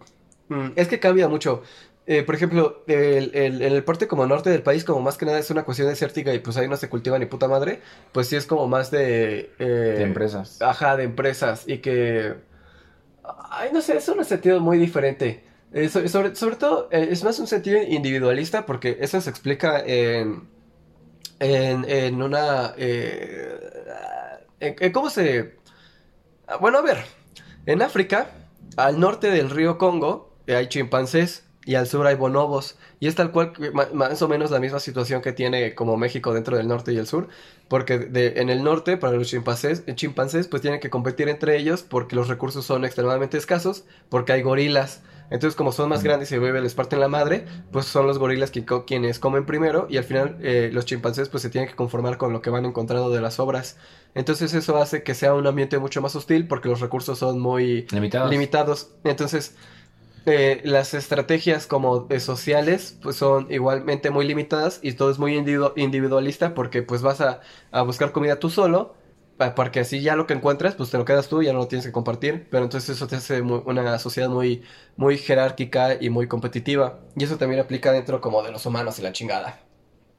mm, 0.48 0.72
Es 0.76 0.88
que 0.88 0.98
cambia 0.98 1.28
mucho. 1.28 1.62
Eh, 2.06 2.22
por 2.22 2.34
ejemplo, 2.34 2.82
el, 2.86 3.30
el- 3.34 3.62
en 3.62 3.72
el 3.72 3.82
parte 3.84 4.06
como 4.06 4.26
norte 4.26 4.50
del 4.50 4.62
país, 4.62 4.84
como 4.84 5.00
más 5.00 5.16
que 5.16 5.24
nada 5.24 5.38
es 5.38 5.50
una 5.50 5.64
cuestión 5.64 5.88
desértica 5.88 6.34
y 6.34 6.38
pues 6.38 6.56
ahí 6.58 6.68
no 6.68 6.76
se 6.76 6.90
cultiva 6.90 7.18
ni 7.18 7.24
puta 7.26 7.48
madre, 7.48 7.80
pues 8.12 8.28
sí 8.28 8.36
es 8.36 8.46
como 8.46 8.66
más 8.68 8.90
de... 8.90 9.52
eh, 9.58 9.64
De 9.64 10.02
empresas. 10.02 10.60
Ajá, 10.60 10.96
de 10.96 11.04
empresas 11.04 11.64
y 11.66 11.78
que... 11.78 12.34
Ay, 13.50 13.70
no 13.72 13.80
sé, 13.80 13.96
es 13.96 14.08
un 14.08 14.24
sentido 14.24 14.60
muy 14.60 14.78
diferente. 14.78 15.44
Eh, 15.72 15.88
so- 15.88 16.06
sobre, 16.08 16.34
sobre 16.36 16.56
todo, 16.56 16.88
eh, 16.92 17.08
es 17.10 17.24
más 17.24 17.38
un 17.38 17.46
sentido 17.46 17.82
individualista 17.82 18.66
porque 18.66 18.98
eso 19.00 19.20
se 19.20 19.30
explica 19.30 19.80
en... 19.84 20.48
En, 21.40 21.84
en 21.88 22.22
una... 22.22 22.74
en- 22.76 24.74
en 24.80 24.92
cómo 24.92 25.10
se... 25.10 25.54
Bueno, 26.60 26.78
a 26.78 26.82
ver. 26.82 26.98
En 27.66 27.82
África, 27.82 28.30
al 28.76 29.00
norte 29.00 29.30
del 29.30 29.50
río 29.50 29.78
Congo, 29.78 30.34
hay 30.48 30.68
chimpancés 30.68 31.43
y 31.66 31.74
al 31.76 31.86
sur 31.86 32.06
hay 32.06 32.14
bonobos. 32.14 32.76
Y 33.00 33.06
es 33.08 33.14
tal 33.14 33.30
cual, 33.32 33.52
más 33.92 34.22
o 34.22 34.28
menos 34.28 34.50
la 34.50 34.60
misma 34.60 34.80
situación 34.80 35.22
que 35.22 35.32
tiene 35.32 35.74
como 35.74 35.96
México 35.96 36.32
dentro 36.34 36.56
del 36.56 36.68
norte 36.68 36.92
y 36.92 36.98
el 36.98 37.06
sur. 37.06 37.28
Porque 37.68 37.98
de- 37.98 38.34
en 38.36 38.50
el 38.50 38.62
norte, 38.62 38.96
para 38.96 39.16
los 39.16 39.28
chimpancés, 39.28 39.82
eh, 39.86 39.94
chimpancés, 39.94 40.48
pues 40.48 40.60
tienen 40.62 40.80
que 40.80 40.90
competir 40.90 41.28
entre 41.28 41.56
ellos 41.56 41.82
porque 41.82 42.16
los 42.16 42.28
recursos 42.28 42.64
son 42.66 42.84
extremadamente 42.84 43.38
escasos, 43.38 43.84
porque 44.10 44.32
hay 44.32 44.42
gorilas. 44.42 45.02
Entonces, 45.30 45.56
como 45.56 45.72
son 45.72 45.88
más 45.88 46.02
grandes 46.02 46.30
y 46.32 46.38
bebé 46.38 46.60
les 46.60 46.74
parten 46.74 47.00
la 47.00 47.08
madre, 47.08 47.46
pues 47.72 47.86
son 47.86 48.06
los 48.06 48.18
gorilas 48.18 48.50
que 48.50 48.66
quienes 48.86 49.18
comen 49.18 49.46
primero 49.46 49.86
y 49.88 49.96
al 49.96 50.04
final 50.04 50.36
eh, 50.42 50.68
los 50.70 50.84
chimpancés 50.84 51.30
pues 51.30 51.42
se 51.42 51.48
tienen 51.48 51.68
que 51.70 51.74
conformar 51.74 52.18
con 52.18 52.32
lo 52.34 52.42
que 52.42 52.50
van 52.50 52.66
encontrando 52.66 53.08
de 53.08 53.22
las 53.22 53.40
obras. 53.40 53.78
Entonces 54.14 54.52
eso 54.52 54.76
hace 54.76 55.02
que 55.02 55.14
sea 55.14 55.32
un 55.34 55.46
ambiente 55.46 55.78
mucho 55.78 56.02
más 56.02 56.14
hostil 56.14 56.46
porque 56.46 56.68
los 56.68 56.80
recursos 56.80 57.18
son 57.18 57.40
muy 57.40 57.86
Limitados. 57.90 58.30
limitados. 58.30 58.90
Entonces, 59.02 59.56
eh, 60.26 60.60
las 60.64 60.94
estrategias 60.94 61.66
como 61.66 62.08
sociales 62.18 62.98
pues 63.02 63.16
son 63.16 63.46
igualmente 63.52 64.10
muy 64.10 64.26
limitadas 64.26 64.80
y 64.82 64.92
todo 64.94 65.10
es 65.10 65.18
muy 65.18 65.34
individu- 65.36 65.72
individualista 65.76 66.54
porque 66.54 66.82
pues 66.82 67.02
vas 67.02 67.20
a, 67.20 67.40
a 67.70 67.82
buscar 67.82 68.12
comida 68.12 68.38
tú 68.38 68.50
solo, 68.50 68.94
porque 69.56 69.80
así 69.80 70.00
ya 70.00 70.16
lo 70.16 70.26
que 70.26 70.34
encuentras 70.34 70.74
pues 70.76 70.90
te 70.90 70.98
lo 70.98 71.04
quedas 71.04 71.28
tú, 71.28 71.42
ya 71.42 71.52
no 71.52 71.58
lo 71.60 71.68
tienes 71.68 71.84
que 71.86 71.92
compartir, 71.92 72.48
pero 72.50 72.64
entonces 72.64 72.90
eso 72.96 73.06
te 73.06 73.16
hace 73.16 73.42
una 73.42 73.98
sociedad 73.98 74.28
muy, 74.30 74.62
muy 74.96 75.18
jerárquica 75.18 75.94
y 76.00 76.10
muy 76.10 76.28
competitiva 76.28 77.00
y 77.16 77.24
eso 77.24 77.36
también 77.36 77.60
aplica 77.60 77.92
dentro 77.92 78.20
como 78.20 78.42
de 78.42 78.52
los 78.52 78.64
humanos 78.66 78.98
y 78.98 79.02
la 79.02 79.12
chingada. 79.12 79.60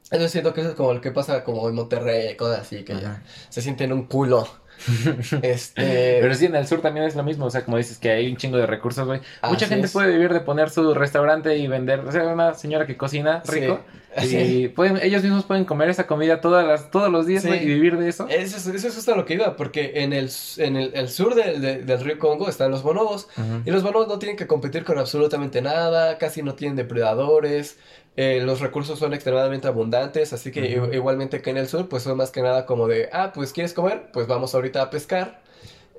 Entonces 0.04 0.32
siento 0.32 0.54
que 0.54 0.60
eso 0.60 0.70
es 0.70 0.76
como 0.76 0.92
lo 0.94 1.00
que 1.00 1.10
pasa 1.10 1.42
como 1.44 1.68
en 1.68 1.74
Monterrey, 1.74 2.36
cosas 2.36 2.60
así, 2.60 2.84
que 2.84 3.00
ya 3.00 3.24
se 3.50 3.60
sienten 3.62 3.92
un 3.92 4.06
culo. 4.06 4.46
Este... 5.42 6.18
Pero 6.20 6.34
sí, 6.34 6.46
en 6.46 6.56
el 6.56 6.66
sur 6.66 6.80
también 6.80 7.06
es 7.06 7.16
lo 7.16 7.22
mismo, 7.22 7.46
o 7.46 7.50
sea, 7.50 7.64
como 7.64 7.76
dices 7.76 7.98
que 7.98 8.10
hay 8.10 8.30
un 8.30 8.36
chingo 8.36 8.56
de 8.58 8.66
recursos, 8.66 9.06
güey. 9.06 9.20
Mucha 9.48 9.66
gente 9.66 9.86
es. 9.86 9.92
puede 9.92 10.10
vivir 10.12 10.32
de 10.32 10.40
poner 10.40 10.70
su 10.70 10.94
restaurante 10.94 11.56
y 11.56 11.66
vender, 11.66 12.00
o 12.00 12.12
sea, 12.12 12.26
una 12.26 12.54
señora 12.54 12.86
que 12.86 12.96
cocina 12.96 13.42
rico 13.46 13.84
Sí. 13.86 13.98
y 14.24 14.68
pueden, 14.68 14.98
ellos 15.02 15.22
mismos 15.22 15.44
pueden 15.44 15.64
comer 15.64 15.88
esa 15.90 16.06
comida 16.06 16.40
todas 16.40 16.66
las, 16.66 16.90
todos 16.90 17.10
los 17.10 17.26
días, 17.26 17.42
Sí. 17.42 17.50
y 17.50 17.64
vivir 17.66 17.96
de 17.98 18.08
eso. 18.08 18.26
Eso, 18.28 18.56
es- 18.56 18.66
eso 18.66 18.88
es 18.88 18.94
justo 18.94 19.12
a 19.12 19.16
lo 19.16 19.24
que 19.24 19.34
iba, 19.34 19.56
porque 19.56 19.92
en 20.02 20.12
el, 20.12 20.30
en 20.58 20.76
el, 20.76 20.90
el 20.94 21.08
sur 21.08 21.34
del- 21.34 21.60
de- 21.60 21.78
del 21.82 22.00
río 22.00 22.18
Congo 22.18 22.48
están 22.48 22.70
los 22.70 22.82
bonobos, 22.82 23.28
y 23.64 23.70
los 23.70 23.82
bonobos 23.82 24.08
no 24.08 24.18
tienen 24.18 24.36
que 24.36 24.46
competir 24.46 24.84
con 24.84 24.98
absolutamente 24.98 25.60
nada, 25.62 26.18
casi 26.18 26.42
no 26.42 26.54
tienen 26.54 26.76
depredadores, 26.76 27.78
eh, 28.16 28.40
los 28.42 28.60
recursos 28.60 28.98
son 28.98 29.12
extremadamente 29.12 29.68
abundantes, 29.68 30.32
así 30.32 30.50
que 30.50 30.80
igualmente 30.92 31.42
que 31.42 31.50
en 31.50 31.58
el 31.58 31.68
sur, 31.68 31.88
pues 31.88 32.02
son 32.02 32.16
más 32.16 32.30
que 32.30 32.40
nada 32.40 32.64
como 32.64 32.88
de, 32.88 33.10
ah, 33.12 33.32
pues 33.34 33.52
¿quieres 33.52 33.74
comer? 33.74 34.08
Pues 34.12 34.26
vamos 34.26 34.54
ahorita 34.54 34.80
a 34.80 34.88
pescar, 34.90 35.42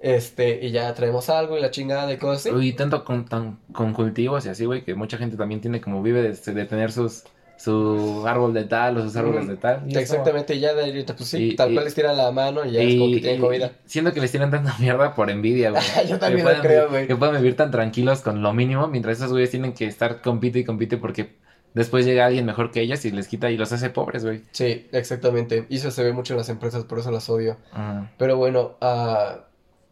este, 0.02 0.64
y 0.66 0.72
ya 0.72 0.94
traemos 0.94 1.30
algo 1.30 1.58
y 1.58 1.62
la 1.62 1.72
chingada 1.72 2.12
y 2.12 2.18
cosas 2.18 2.48
así. 2.54 2.68
Y 2.68 2.74
tanto 2.74 3.04
con, 3.04 3.26
tan- 3.26 3.60
con 3.72 3.94
cultivos 3.94 4.46
y 4.46 4.50
así, 4.50 4.66
güey, 4.66 4.84
que 4.84 4.96
mucha 4.96 5.18
gente 5.18 5.38
también 5.38 5.62
tiene 5.62 5.82
como 5.82 6.02
vive 6.04 6.22
de, 6.22 6.54
de 6.54 6.66
tener 6.66 6.92
sus 6.92 7.24
su 7.58 8.24
árbol 8.28 8.54
de 8.54 8.64
tal 8.66 8.98
o 8.98 9.02
sus 9.04 9.16
árboles 9.16 9.48
de 9.48 9.58
tal. 9.58 9.78
y 9.86 9.90
como- 9.90 10.00
Exactamente, 10.00 10.56
y 10.56 10.60
ya 10.60 10.74
de 10.74 11.04
pues 11.18 11.28
sí, 11.30 11.52
Y- 11.52 11.56
tal 11.56 11.72
y- 11.72 11.74
cual 11.74 11.86
les 11.86 11.96
tiran 11.96 12.16
la 12.16 12.32
mano 12.32 12.66
y 12.66 12.72
ya 12.72 12.82
es 12.82 12.96
como 12.96 13.12
que 13.14 13.20
tienen 13.20 13.42
comida. 13.42 13.72
siento 13.86 14.14
que 14.14 14.22
les 14.22 14.32
tiran 14.32 14.52
tanta 14.52 14.76
mierda 14.80 15.14
por 15.16 15.30
envidia, 15.30 15.72
güey. 15.72 15.82
Yo 16.10 16.20
también 16.20 16.46
Que 16.46 16.54
lo 16.54 16.62
creo, 16.62 16.90
güey. 16.90 17.08
Que 17.08 17.16
puedan 17.16 17.36
vivir 17.36 17.56
tan 17.56 17.72
tranquilos 17.72 18.22
con 18.22 18.42
lo 18.42 18.54
mínimo, 18.54 18.88
mientras 18.88 19.18
esos 19.18 19.32
güeyes 19.32 19.50
tienen 19.52 19.74
que 19.74 19.86
estar 19.86 20.22
compite 20.22 20.60
y 20.60 20.64
compite 20.64 20.98
porque 20.98 21.36
después 21.74 22.06
llega 22.06 22.26
alguien 22.26 22.46
mejor 22.46 22.72
que 22.72 22.82
ellos 22.82 23.04
y 23.06 23.12
les 23.12 23.28
quita 23.28 23.50
y 23.52 23.58
los 23.58 23.72
hace 23.72 23.90
pobres, 23.90 24.24
güey. 24.24 24.42
Sí, 24.52 24.88
exactamente, 24.92 25.66
y 25.70 25.78
eso 25.78 25.92
se 25.92 26.04
ve 26.04 26.14
mucho 26.14 26.34
en 26.34 26.38
las 26.38 26.50
empresas, 26.50 26.84
por 26.86 27.00
eso 27.00 27.12
las 27.12 27.30
odio. 27.30 27.58
Pero 28.18 28.38
bueno, 28.38 28.78
ah, 28.82 29.47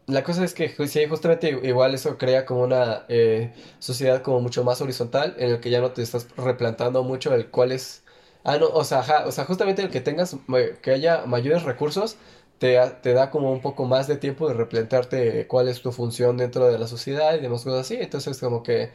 la 0.06 0.22
cosa 0.22 0.44
es 0.44 0.54
que 0.54 0.68
sí, 0.88 1.06
justamente 1.06 1.48
igual 1.64 1.94
eso 1.94 2.16
crea 2.18 2.46
como 2.46 2.62
una 2.62 3.04
eh, 3.08 3.52
sociedad 3.80 4.22
como 4.22 4.40
mucho 4.40 4.62
más 4.64 4.80
horizontal, 4.80 5.34
en 5.38 5.50
el 5.50 5.60
que 5.60 5.70
ya 5.70 5.80
no 5.80 5.92
te 5.92 6.02
estás 6.02 6.28
replantando 6.36 7.02
mucho 7.02 7.34
el 7.34 7.50
cuál 7.50 7.72
es... 7.72 8.04
Ah, 8.44 8.58
no, 8.58 8.68
o 8.68 8.84
sea, 8.84 9.00
ajá, 9.00 9.26
o 9.26 9.32
sea, 9.32 9.44
justamente 9.44 9.82
el 9.82 9.90
que 9.90 10.00
tengas, 10.00 10.36
que 10.82 10.90
haya 10.92 11.26
mayores 11.26 11.64
recursos, 11.64 12.16
te, 12.58 12.78
te 13.02 13.12
da 13.12 13.30
como 13.30 13.52
un 13.52 13.60
poco 13.60 13.84
más 13.86 14.06
de 14.06 14.16
tiempo 14.16 14.46
de 14.48 14.54
replantearte 14.54 15.46
cuál 15.48 15.68
es 15.68 15.82
tu 15.82 15.90
función 15.92 16.36
dentro 16.36 16.66
de 16.68 16.78
la 16.78 16.86
sociedad 16.86 17.34
y 17.34 17.40
demás 17.40 17.64
cosas 17.64 17.80
así. 17.80 17.96
Entonces, 17.96 18.38
como 18.38 18.62
que, 18.62 18.92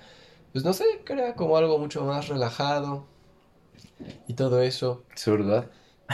pues 0.53 0.63
no 0.65 0.73
sé, 0.73 0.85
crea 1.05 1.35
como 1.35 1.57
algo 1.57 1.77
mucho 1.79 2.05
más 2.05 2.29
relajado 2.29 3.05
y 4.27 4.33
todo 4.33 4.61
eso. 4.61 5.03
Zurdo. 5.15 5.69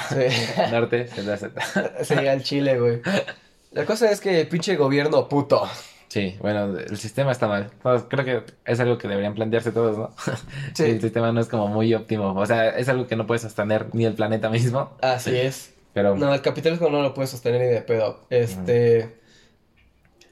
Sí, 0.09 0.27
Norte, 0.71 1.07
se 1.07 1.23
la 1.23 1.37
Z. 1.37 2.03
sí, 2.03 2.13
al 2.13 2.43
chile, 2.43 2.79
güey. 2.79 3.01
La 3.77 3.85
cosa 3.85 4.09
es 4.09 4.19
que 4.19 4.43
pinche 4.45 4.75
gobierno 4.75 5.29
puto. 5.29 5.69
Sí, 6.07 6.35
bueno, 6.39 6.79
el 6.79 6.97
sistema 6.97 7.31
está 7.31 7.47
mal. 7.47 7.69
Creo 8.09 8.25
que 8.25 8.43
es 8.65 8.79
algo 8.79 8.97
que 8.97 9.07
deberían 9.07 9.35
plantearse 9.35 9.71
todos, 9.71 9.95
¿no? 9.95 10.15
Sí. 10.73 10.85
El 10.85 10.99
sistema 10.99 11.31
no 11.31 11.39
es 11.39 11.47
como 11.47 11.67
muy 11.67 11.93
óptimo. 11.93 12.33
O 12.33 12.45
sea, 12.47 12.69
es 12.69 12.89
algo 12.89 13.05
que 13.05 13.15
no 13.15 13.27
puede 13.27 13.37
sostener 13.39 13.93
ni 13.93 14.05
el 14.05 14.15
planeta 14.15 14.49
mismo. 14.49 14.97
Así 14.99 15.37
es. 15.37 15.75
Pero 15.93 16.15
No, 16.15 16.33
el 16.33 16.41
capitalismo 16.41 16.89
no 16.89 17.03
lo 17.03 17.13
puede 17.13 17.27
sostener 17.27 17.61
ni 17.61 17.67
de 17.67 17.81
pedo. 17.83 18.25
Este. 18.31 19.15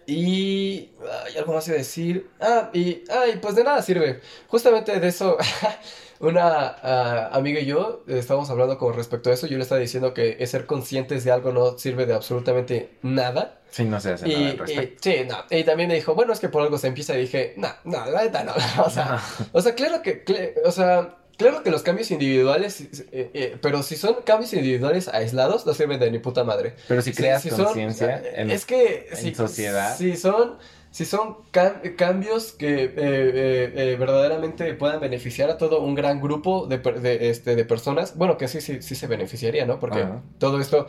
Y. 0.08 0.90
Ay, 1.28 1.38
algo 1.38 1.54
más 1.54 1.70
a 1.70 1.74
decir. 1.74 2.28
Ah, 2.42 2.72
y. 2.74 3.04
Ay, 3.12 3.38
pues 3.40 3.54
de 3.54 3.64
nada 3.64 3.84
sirve. 3.84 4.22
Justamente 4.48 5.00
de 5.00 5.08
eso. 5.08 5.38
Una 6.26 6.76
ah, 6.82 7.30
amiga 7.34 7.60
y 7.60 7.66
yo 7.66 8.04
eh, 8.08 8.18
estábamos 8.20 8.50
hablando 8.50 8.78
con 8.78 8.94
respecto 8.94 9.30
a 9.30 9.34
eso. 9.34 9.48
Yo 9.48 9.58
le 9.58 9.64
estaba 9.64 9.80
diciendo 9.82 10.14
que 10.14 10.46
ser 10.48 10.66
conscientes 10.66 11.24
de 11.24 11.32
algo 11.32 11.52
no 11.52 11.78
sirve 11.78 12.06
de 12.06 12.14
absolutamente 12.14 12.92
nada. 13.02 13.60
sí, 13.70 13.86
no 13.86 14.00
se 14.00 14.14
hace 14.14 14.28
Y, 14.28 14.34
nada 14.34 14.46
al 14.48 14.54
y- 14.54 14.58
respecto. 14.58 14.98
sí, 15.04 15.16
no. 15.28 15.38
Y 15.50 15.64
también 15.64 15.90
me 15.90 15.96
dijo, 15.96 16.16
bueno, 16.16 16.34
es 16.34 16.40
que 16.40 16.50
por 16.50 16.62
algo 16.64 16.78
se 16.78 16.88
empieza. 16.88 17.16
Y 17.16 17.22
dije, 17.22 17.54
no, 17.58 17.70
no, 17.84 18.06
la 18.10 18.24
neta 18.24 18.44
no. 18.44 18.54
O 18.86 18.90
sea, 18.90 19.22
o 19.52 19.62
sea, 19.62 19.76
claro 19.76 20.02
que, 20.02 20.56
o 20.66 20.72
sea, 20.72 21.16
claro 21.38 21.62
que 21.64 21.70
los 21.72 21.84
cambios 21.84 22.10
individuales, 22.12 22.82
eh, 23.12 23.30
eh, 23.34 23.58
pero 23.62 23.84
si 23.84 23.96
son 23.96 24.16
cambios 24.26 24.54
individuales 24.54 25.08
aislados, 25.10 25.66
no 25.66 25.74
sirven 25.74 26.00
de 26.00 26.10
ni 26.12 26.20
puta 26.20 26.44
madre. 26.44 26.76
Pero 26.88 27.02
si 27.02 27.12
Si- 27.12 27.18
creas 27.18 27.42
si 27.42 27.50
son- 27.50 27.66
conciencia 27.66 28.24
en... 28.36 28.50
es 28.52 28.66
que 28.66 29.10
en 29.12 29.18
si, 29.18 29.36
sociedad. 29.36 29.96
si 29.98 30.16
son, 30.18 30.58
si 30.96 31.06
son 31.06 31.38
cam- 31.52 31.96
cambios 31.96 32.54
que 32.54 32.86
eh, 32.86 32.94
eh, 32.98 33.74
eh, 33.94 33.96
verdaderamente 34.00 34.74
puedan 34.76 35.00
beneficiar 35.02 35.50
a 35.50 35.58
todo 35.58 35.82
un 35.82 35.96
gran 35.96 36.22
grupo 36.22 36.68
de, 36.68 37.30
este, 37.30 37.56
de 37.56 37.66
personas, 37.66 38.16
bueno, 38.18 38.38
que 38.38 38.48
sí, 38.48 38.62
sí, 38.62 38.82
sí 38.82 38.96
se 38.96 39.08
beneficiaría, 39.08 39.66
¿no? 39.66 39.80
Porque 39.80 40.02
Ajá. 40.04 40.24
todo 40.38 40.60
esto... 40.62 40.88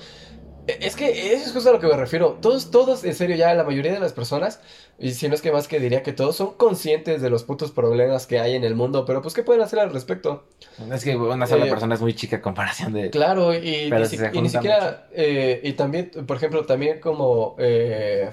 eh, 0.66 0.78
Es 0.82 0.96
que 0.96 1.32
eso 1.34 1.46
es 1.46 1.52
justo 1.52 1.70
a 1.70 1.72
lo 1.74 1.80
que 1.80 1.88
me 1.88 1.96
refiero. 1.96 2.38
Todos, 2.42 2.70
todos, 2.70 3.04
en 3.04 3.14
serio, 3.14 3.36
ya 3.36 3.54
la 3.54 3.64
mayoría 3.64 3.92
de 3.92 4.00
las 4.00 4.12
personas, 4.14 4.60
y 4.98 5.12
si 5.12 5.28
no 5.28 5.34
es 5.34 5.42
que 5.42 5.52
más 5.52 5.68
que 5.68 5.80
diría 5.80 6.02
que 6.02 6.12
todos 6.14 6.36
son 6.36 6.54
conscientes 6.56 7.22
de 7.22 7.30
los 7.30 7.44
putos 7.44 7.72
problemas 7.72 8.26
que 8.26 8.40
hay 8.40 8.54
en 8.56 8.64
el 8.64 8.74
mundo, 8.76 9.04
pero 9.06 9.22
pues, 9.22 9.34
¿qué 9.34 9.42
pueden 9.44 9.62
hacer 9.62 9.80
al 9.80 9.92
respecto? 9.92 10.46
Es 10.92 11.04
que 11.04 11.16
una 11.16 11.46
sola 11.46 11.64
Eh, 11.64 11.68
persona 11.68 11.94
es 11.94 12.00
muy 12.00 12.14
chica 12.14 12.36
a 12.36 12.42
comparación 12.42 12.92
de... 12.92 13.10
Claro, 13.10 13.54
y, 13.54 13.92
ni, 13.92 14.04
si 14.04 14.16
y 14.32 14.48
siquiera, 14.50 15.08
eh, 15.12 15.60
y 15.64 15.72
también, 15.74 16.10
por 16.26 16.36
ejemplo, 16.36 16.66
también 16.66 17.00
como, 17.00 17.54
eh, 17.58 18.30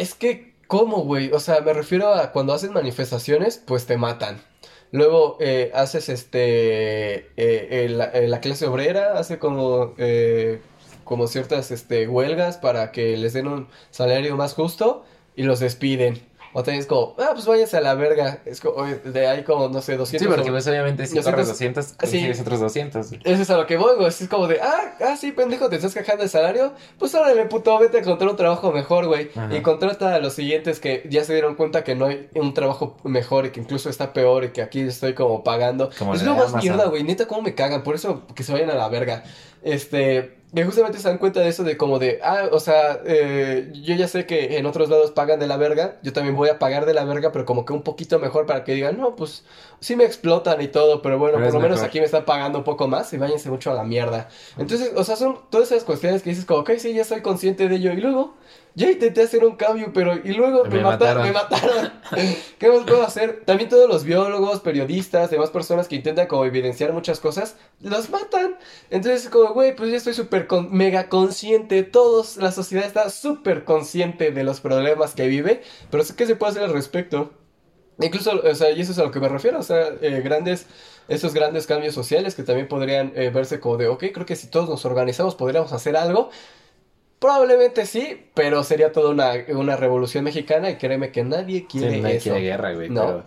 es 0.00 0.14
que, 0.14 0.54
¿cómo, 0.66 1.04
güey? 1.04 1.30
O 1.32 1.40
sea, 1.40 1.60
me 1.60 1.72
refiero 1.72 2.12
a 2.14 2.32
cuando 2.32 2.52
haces 2.52 2.70
manifestaciones, 2.70 3.58
pues 3.64 3.86
te 3.86 3.96
matan. 3.96 4.40
Luego 4.92 5.36
eh, 5.40 5.72
haces 5.74 6.08
este, 6.08 7.30
eh, 7.36 7.88
la, 7.90 8.04
eh, 8.06 8.28
la 8.28 8.40
clase 8.40 8.66
obrera 8.66 9.18
hace 9.18 9.38
como, 9.38 9.94
eh, 9.98 10.60
como 11.02 11.26
ciertas 11.26 11.70
este, 11.72 12.06
huelgas 12.08 12.58
para 12.58 12.92
que 12.92 13.16
les 13.16 13.32
den 13.32 13.48
un 13.48 13.68
salario 13.90 14.36
más 14.36 14.54
justo 14.54 15.04
y 15.34 15.42
los 15.42 15.60
despiden. 15.60 16.22
O 16.56 16.62
también 16.62 16.80
es 16.80 16.86
como, 16.86 17.14
ah, 17.18 17.30
pues 17.34 17.44
váyanse 17.46 17.76
a 17.76 17.80
la 17.80 17.94
verga. 17.94 18.38
Es 18.46 18.60
como, 18.60 18.84
de 18.86 19.26
ahí 19.26 19.42
como, 19.42 19.68
no 19.68 19.82
sé, 19.82 19.96
200 19.96 20.26
Sí, 20.28 20.32
porque 20.32 20.48
o- 20.50 20.52
pues 20.52 20.66
obviamente 20.68 21.04
si 21.06 21.16
200, 21.16 21.32
corres 21.32 21.48
200, 21.48 21.84
sí. 21.84 21.94
consigues 22.00 22.40
otros 22.40 22.60
200. 22.60 23.12
Eso 23.12 23.42
es 23.42 23.50
a 23.50 23.56
lo 23.56 23.66
que 23.66 23.76
voy, 23.76 23.96
güey. 23.96 24.06
Es 24.08 24.26
como 24.28 24.46
de, 24.46 24.60
ah, 24.62 24.96
ah, 25.04 25.16
sí, 25.16 25.32
pendejo, 25.32 25.68
te 25.68 25.76
estás 25.76 25.92
quejando 25.92 26.22
de 26.22 26.28
salario. 26.28 26.72
Pues 26.98 27.14
órale, 27.14 27.44
puto, 27.46 27.76
vete 27.78 27.96
a 27.98 28.00
encontrar 28.00 28.30
un 28.30 28.36
trabajo 28.36 28.70
mejor, 28.72 29.06
güey. 29.06 29.30
Y 29.50 29.60
contrata 29.62 30.14
a 30.14 30.18
los 30.20 30.32
siguientes 30.34 30.78
que 30.80 31.06
ya 31.10 31.24
se 31.24 31.32
dieron 31.32 31.56
cuenta 31.56 31.82
que 31.84 31.94
no 31.96 32.06
hay 32.06 32.28
un 32.36 32.54
trabajo 32.54 32.96
mejor 33.04 33.46
y 33.46 33.50
que 33.50 33.60
incluso 33.60 33.90
está 33.90 34.12
peor 34.12 34.44
y 34.44 34.48
que 34.50 34.62
aquí 34.62 34.80
estoy 34.80 35.14
como 35.14 35.42
pagando. 35.42 35.90
Como 35.98 36.14
es 36.14 36.20
el 36.20 36.28
lo 36.28 36.34
más 36.36 36.54
mierda, 36.54 36.86
güey. 36.86 37.02
Neta, 37.02 37.26
cómo 37.26 37.42
me 37.42 37.54
cagan. 37.54 37.82
Por 37.82 37.96
eso 37.96 38.22
que 38.34 38.44
se 38.44 38.52
vayan 38.52 38.70
a 38.70 38.74
la 38.74 38.88
verga. 38.88 39.24
Este. 39.62 40.43
Que 40.54 40.64
justamente 40.64 40.98
se 40.98 41.08
dan 41.08 41.18
cuenta 41.18 41.40
de 41.40 41.48
eso 41.48 41.64
de 41.64 41.76
como 41.76 41.98
de, 41.98 42.20
ah, 42.22 42.48
o 42.52 42.60
sea, 42.60 43.00
eh, 43.04 43.72
yo 43.74 43.94
ya 43.96 44.06
sé 44.06 44.24
que 44.24 44.56
en 44.56 44.66
otros 44.66 44.88
lados 44.88 45.10
pagan 45.10 45.40
de 45.40 45.48
la 45.48 45.56
verga, 45.56 45.98
yo 46.02 46.12
también 46.12 46.36
voy 46.36 46.48
a 46.48 46.58
pagar 46.60 46.86
de 46.86 46.94
la 46.94 47.04
verga, 47.04 47.32
pero 47.32 47.44
como 47.44 47.64
que 47.64 47.72
un 47.72 47.82
poquito 47.82 48.18
mejor 48.20 48.46
para 48.46 48.62
que 48.62 48.74
digan, 48.74 48.96
no, 48.96 49.16
pues 49.16 49.44
sí 49.80 49.96
me 49.96 50.04
explotan 50.04 50.60
y 50.62 50.68
todo, 50.68 51.02
pero 51.02 51.18
bueno, 51.18 51.38
Pero 51.38 51.50
por 51.50 51.54
lo 51.54 51.60
menos 51.60 51.82
aquí 51.82 51.98
me 51.98 52.06
están 52.06 52.24
pagando 52.24 52.58
un 52.58 52.64
poco 52.64 52.86
más 52.86 53.12
y 53.12 53.18
váyanse 53.18 53.50
mucho 53.50 53.70
a 53.72 53.74
la 53.74 53.82
mierda. 53.82 54.28
Entonces, 54.56 54.92
o 54.94 55.02
sea, 55.02 55.16
son 55.16 55.38
todas 55.50 55.72
esas 55.72 55.84
cuestiones 55.84 56.22
que 56.22 56.30
dices 56.30 56.44
como, 56.44 56.60
ok, 56.60 56.70
sí, 56.78 56.94
ya 56.94 57.04
soy 57.04 57.20
consciente 57.20 57.68
de 57.68 57.76
ello. 57.76 57.92
Y 57.92 57.96
luego, 58.00 58.34
ya 58.74 58.90
intenté 58.90 59.22
hacer 59.22 59.44
un 59.44 59.56
cambio, 59.56 59.92
pero 59.94 60.16
y 60.16 60.32
luego 60.32 60.64
me, 60.64 60.70
Me 60.76 60.82
mataron, 60.82 61.22
mataron. 61.22 61.22
me 61.26 61.32
mataron. 61.32 61.92
¿Qué 62.58 62.68
más 62.68 62.84
puedo 62.84 63.02
hacer? 63.04 63.42
También 63.44 63.68
todos 63.70 63.88
los 63.88 64.02
biólogos, 64.04 64.60
periodistas, 64.60 65.30
demás 65.30 65.50
personas 65.50 65.86
que 65.86 65.96
intentan 65.96 66.26
como 66.26 66.44
evidenciar 66.44 66.92
muchas 66.92 67.20
cosas, 67.20 67.56
los 67.80 68.10
matan. 68.10 68.56
Entonces, 68.90 69.28
como, 69.28 69.52
güey, 69.54 69.76
pues 69.76 69.90
ya 69.90 69.96
estoy 69.98 70.14
súper 70.14 70.46
con- 70.46 70.72
mega 70.74 71.08
consciente. 71.08 71.82
Todos, 71.84 72.36
la 72.36 72.50
sociedad 72.50 72.84
está 72.84 73.10
súper 73.10 73.64
consciente 73.64 74.32
de 74.32 74.42
los 74.44 74.60
problemas 74.60 75.14
que 75.14 75.28
vive, 75.28 75.62
pero 75.90 76.02
¿qué 76.16 76.26
se 76.26 76.34
puede 76.36 76.50
hacer 76.52 76.64
al 76.64 76.72
respecto? 76.72 77.32
Incluso, 78.00 78.40
o 78.42 78.54
sea, 78.56 78.70
y 78.72 78.80
eso 78.80 78.90
es 78.90 78.98
a 78.98 79.04
lo 79.04 79.12
que 79.12 79.20
me 79.20 79.28
refiero, 79.28 79.60
o 79.60 79.62
sea, 79.62 79.86
eh, 80.00 80.20
grandes, 80.20 80.66
esos 81.06 81.32
grandes 81.32 81.68
cambios 81.68 81.94
sociales 81.94 82.34
que 82.34 82.42
también 82.42 82.66
podrían 82.66 83.12
eh, 83.14 83.30
verse 83.30 83.60
como 83.60 83.76
de, 83.76 83.86
ok, 83.86 84.06
creo 84.12 84.26
que 84.26 84.34
si 84.34 84.48
todos 84.48 84.68
nos 84.68 84.84
organizamos 84.84 85.36
podríamos 85.36 85.72
hacer 85.72 85.96
algo. 85.96 86.30
Probablemente 87.24 87.86
sí, 87.86 88.22
pero 88.34 88.62
sería 88.64 88.92
toda 88.92 89.08
una, 89.08 89.32
una 89.56 89.76
revolución 89.76 90.24
mexicana 90.24 90.68
y 90.68 90.76
créeme 90.76 91.10
que 91.10 91.24
nadie 91.24 91.60
Sí, 91.60 91.66
quiere 91.70 92.00
nadie 92.02 92.16
eso. 92.16 92.24
quiere 92.24 92.40
guerra, 92.42 92.74
güey. 92.74 92.90
No. 92.90 93.00
pero- 93.06 93.24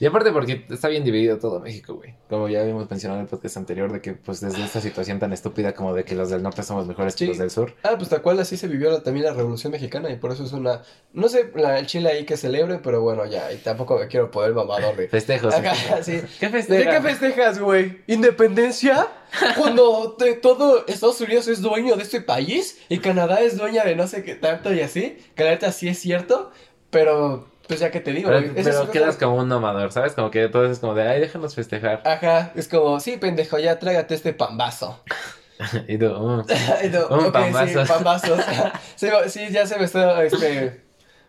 Y 0.00 0.06
aparte 0.06 0.32
porque 0.32 0.64
está 0.70 0.88
bien 0.88 1.04
dividido 1.04 1.38
todo 1.38 1.60
México, 1.60 1.94
güey. 1.94 2.14
Como 2.28 2.48
ya 2.48 2.62
habíamos 2.62 2.88
mencionado 2.90 3.20
en 3.20 3.26
el 3.26 3.30
podcast 3.30 3.58
anterior, 3.58 3.92
de 3.92 4.00
que 4.00 4.14
pues 4.14 4.40
desde 4.40 4.64
esta 4.64 4.80
situación 4.80 5.18
tan 5.18 5.32
estúpida 5.34 5.74
como 5.74 5.94
de 5.94 6.04
que 6.04 6.14
los 6.14 6.30
del 6.30 6.42
norte 6.42 6.62
somos 6.62 6.86
mejores 6.86 7.14
que 7.14 7.18
Sí. 7.18 7.26
los 7.26 7.36
del 7.38 7.50
sur. 7.50 7.74
Ah, 7.82 7.96
pues 7.98 8.08
tal 8.08 8.22
cual 8.22 8.40
así 8.40 8.56
se 8.56 8.66
vivió 8.66 8.90
la- 8.90 9.02
también 9.02 9.26
la 9.26 9.34
revolución 9.34 9.70
mexicana 9.72 10.10
y 10.10 10.16
por 10.16 10.32
eso 10.32 10.42
es 10.44 10.52
una, 10.52 10.80
no 11.12 11.28
sé, 11.28 11.52
la, 11.54 11.78
el 11.78 11.86
Chile 11.86 12.08
ahí 12.08 12.24
que 12.24 12.38
celebre, 12.38 12.80
pero 12.82 13.02
bueno, 13.02 13.26
ya, 13.26 13.52
y 13.52 13.58
tampoco 13.58 13.98
me 13.98 14.08
quiero 14.08 14.30
poner 14.30 14.54
mamador 14.54 14.96
de... 14.96 15.06
Festejos. 15.08 15.54
Acá, 15.54 15.74
sí. 16.02 16.22
¿Qué 16.40 16.46
¿De 16.46 16.52
festeja? 16.52 16.90
qué 16.92 17.00
festejas, 17.02 17.58
güey? 17.58 17.98
¿Independencia? 18.06 19.06
Cuando 19.58 20.14
te- 20.18 20.32
todo 20.34 20.86
Estados 20.86 21.20
Unidos 21.20 21.46
es 21.46 21.60
dueño 21.60 21.96
de 21.96 22.04
este 22.04 22.22
país 22.22 22.78
y 22.88 23.00
Canadá 23.00 23.40
es 23.42 23.58
dueña 23.58 23.84
de 23.84 23.96
no 23.96 24.06
sé 24.08 24.24
qué 24.24 24.34
tanto 24.34 24.72
y 24.72 24.80
así, 24.80 25.18
que 25.34 25.44
la 25.44 25.50
neta 25.50 25.70
sí 25.72 25.88
es 25.88 25.98
cierto, 25.98 26.50
pero 26.88 27.49
pues 27.70 27.78
ya 27.78 27.92
que 27.92 28.00
te 28.00 28.12
digo, 28.12 28.28
Pero, 28.30 28.52
güey, 28.52 28.64
pero 28.64 28.90
quedas 28.90 29.16
como 29.16 29.36
un 29.36 29.48
nomador, 29.48 29.92
¿sabes? 29.92 30.14
Como 30.14 30.32
que 30.32 30.48
todo 30.48 30.68
es 30.68 30.80
como 30.80 30.92
de, 30.96 31.06
ay, 31.06 31.20
déjanos 31.20 31.54
festejar. 31.54 32.02
Ajá, 32.04 32.50
es 32.56 32.66
como, 32.66 32.98
sí, 32.98 33.16
pendejo, 33.16 33.60
ya 33.60 33.78
trágate 33.78 34.16
este 34.16 34.32
pambazo. 34.32 35.00
y 35.86 35.96
tú, 35.96 36.06
mm. 36.18 36.46
No, 36.90 37.06
Un 37.10 37.26
ok, 37.26 37.32
pambazo. 37.32 37.68
sí, 37.84 37.88
pambazos. 37.88 38.40
sí, 38.96 39.08
sí, 39.28 39.50
ya 39.52 39.68
se 39.68 39.78
me 39.78 39.84
está, 39.84 40.24
este, 40.24 40.80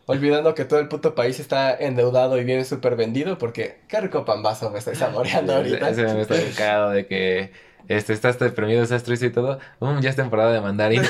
olvidando 0.07 0.55
que 0.55 0.65
todo 0.65 0.79
el 0.79 0.87
puto 0.87 1.13
país 1.13 1.39
está 1.39 1.75
endeudado 1.75 2.39
y 2.39 2.43
viene 2.43 2.65
súper 2.65 2.95
vendido 2.95 3.37
porque 3.37 3.81
qué 3.87 4.01
rico 4.01 4.25
pambazo 4.25 4.71
me 4.71 4.79
estoy 4.79 4.95
saboreando 4.95 5.57
ahorita. 5.57 5.91
Ese 5.91 6.05
me 6.05 6.21
está 6.21 6.37
cagado 6.57 6.89
de 6.89 7.05
que 7.05 7.51
este, 7.87 8.13
estás 8.13 8.39
deprimido, 8.39 8.81
estás 8.81 9.03
triste 9.03 9.27
y 9.27 9.31
todo. 9.31 9.59
Mm, 9.79 9.99
ya 9.99 10.09
es 10.09 10.15
temporada 10.15 10.51
de 10.51 10.61
mandarín. 10.61 11.03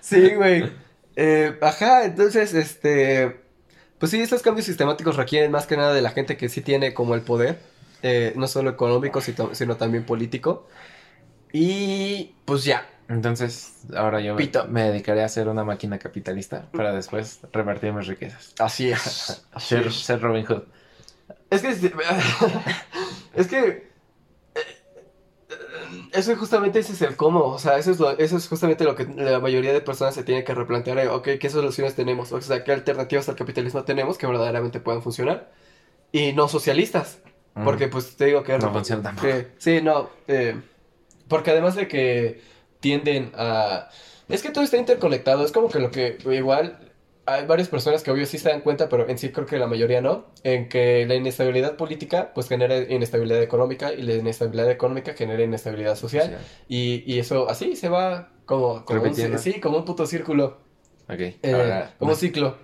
Sí, 0.00 0.32
güey. 0.36 0.85
Eh, 1.16 1.58
ajá, 1.62 2.04
entonces, 2.04 2.54
este. 2.54 3.40
Pues 3.98 4.10
sí, 4.12 4.20
estos 4.20 4.42
cambios 4.42 4.66
sistemáticos 4.66 5.16
requieren 5.16 5.50
más 5.50 5.66
que 5.66 5.76
nada 5.76 5.94
de 5.94 6.02
la 6.02 6.10
gente 6.10 6.36
que 6.36 6.48
sí 6.50 6.60
tiene 6.60 6.92
como 6.94 7.14
el 7.14 7.22
poder, 7.22 7.58
eh, 8.02 8.34
no 8.36 8.46
solo 8.46 8.70
económico, 8.70 9.20
sino, 9.22 9.54
sino 9.54 9.76
también 9.76 10.04
político. 10.04 10.68
Y 11.52 12.34
pues 12.44 12.64
ya. 12.64 12.86
Entonces, 13.08 13.74
ahora 13.96 14.20
yo 14.20 14.36
Pito. 14.36 14.66
me 14.68 14.82
dedicaré 14.82 15.22
a 15.22 15.28
ser 15.28 15.48
una 15.48 15.64
máquina 15.64 15.98
capitalista 15.98 16.68
para 16.72 16.92
después 16.92 17.40
repartir 17.52 17.92
mis 17.92 18.06
riquezas. 18.08 18.54
Así 18.58 18.90
es. 18.90 19.46
Así 19.52 19.68
Ser, 19.76 19.86
es. 19.86 19.94
ser 19.96 20.20
Robin 20.20 20.44
Hood. 20.44 20.64
Es 21.50 21.62
que. 21.62 21.92
Es 23.34 23.46
que. 23.48 23.95
Eso 26.12 26.32
es 26.32 26.38
justamente 26.38 26.78
ese 26.78 26.92
es 26.92 27.02
el 27.02 27.16
cómo. 27.16 27.44
O 27.44 27.58
sea, 27.58 27.78
eso 27.78 27.90
es, 27.90 27.98
lo- 28.00 28.16
eso 28.18 28.36
es 28.36 28.48
justamente 28.48 28.84
lo 28.84 28.94
que 28.94 29.04
la 29.04 29.40
mayoría 29.40 29.72
de 29.72 29.80
personas 29.80 30.14
se 30.14 30.22
tienen 30.24 30.44
que 30.44 30.54
replantear. 30.54 30.98
eh, 30.98 31.08
Ok, 31.08 31.28
¿qué 31.40 31.50
soluciones 31.50 31.94
tenemos? 31.94 32.32
O 32.32 32.40
sea, 32.40 32.64
¿qué 32.64 32.72
alternativas 32.72 33.28
al 33.28 33.36
capitalismo 33.36 33.84
tenemos 33.84 34.18
que 34.18 34.26
verdaderamente 34.26 34.80
puedan 34.80 35.02
funcionar? 35.02 35.50
Y 36.12 36.32
no 36.32 36.48
socialistas. 36.48 37.18
Mm. 37.54 37.64
Porque, 37.64 37.88
pues, 37.88 38.16
te 38.16 38.26
digo 38.26 38.42
que... 38.42 38.58
No 38.58 38.72
funciona 38.72 39.02
tampoco. 39.02 39.26
que- 39.28 39.48
sí, 39.58 39.80
no. 39.82 40.10
eh, 40.28 40.60
porque 41.28 41.50
además 41.50 41.74
de 41.74 41.88
que 41.88 42.40
tienden 42.80 43.32
a... 43.36 43.88
Es 44.28 44.42
que 44.42 44.50
todo 44.50 44.64
está 44.64 44.76
interconectado. 44.76 45.44
Es 45.44 45.52
como 45.52 45.68
que 45.68 45.78
lo 45.80 45.90
que 45.90 46.18
igual... 46.32 46.78
hay 47.26 47.44
varias 47.44 47.68
personas 47.68 48.02
que 48.02 48.10
obvio 48.10 48.24
sí 48.24 48.38
se 48.38 48.48
dan 48.48 48.60
cuenta, 48.60 48.88
pero 48.88 49.08
en 49.08 49.18
sí 49.18 49.30
creo 49.30 49.46
que 49.46 49.58
la 49.58 49.66
mayoría 49.66 50.00
no, 50.00 50.26
en 50.44 50.68
que 50.68 51.04
la 51.06 51.16
inestabilidad 51.16 51.76
política 51.76 52.32
pues 52.34 52.48
genera 52.48 52.78
inestabilidad 52.78 53.42
económica 53.42 53.92
y 53.92 54.02
la 54.02 54.14
inestabilidad 54.14 54.70
económica 54.70 55.14
genera 55.14 55.42
inestabilidad 55.42 55.96
social. 55.96 56.24
Social. 56.24 56.40
Y, 56.68 57.02
y 57.12 57.18
eso 57.18 57.50
así 57.50 57.74
se 57.74 57.88
va 57.88 58.30
como, 58.44 58.84
como 58.84 59.02
un, 59.02 59.38
sí, 59.38 59.60
como 59.60 59.78
un 59.78 59.84
puto 59.84 60.06
círculo, 60.06 60.58
Ok. 61.08 61.18
eh, 61.18 61.38
ahora, 61.52 61.94
como 61.98 62.12
un 62.12 62.16
ciclo. 62.16 62.56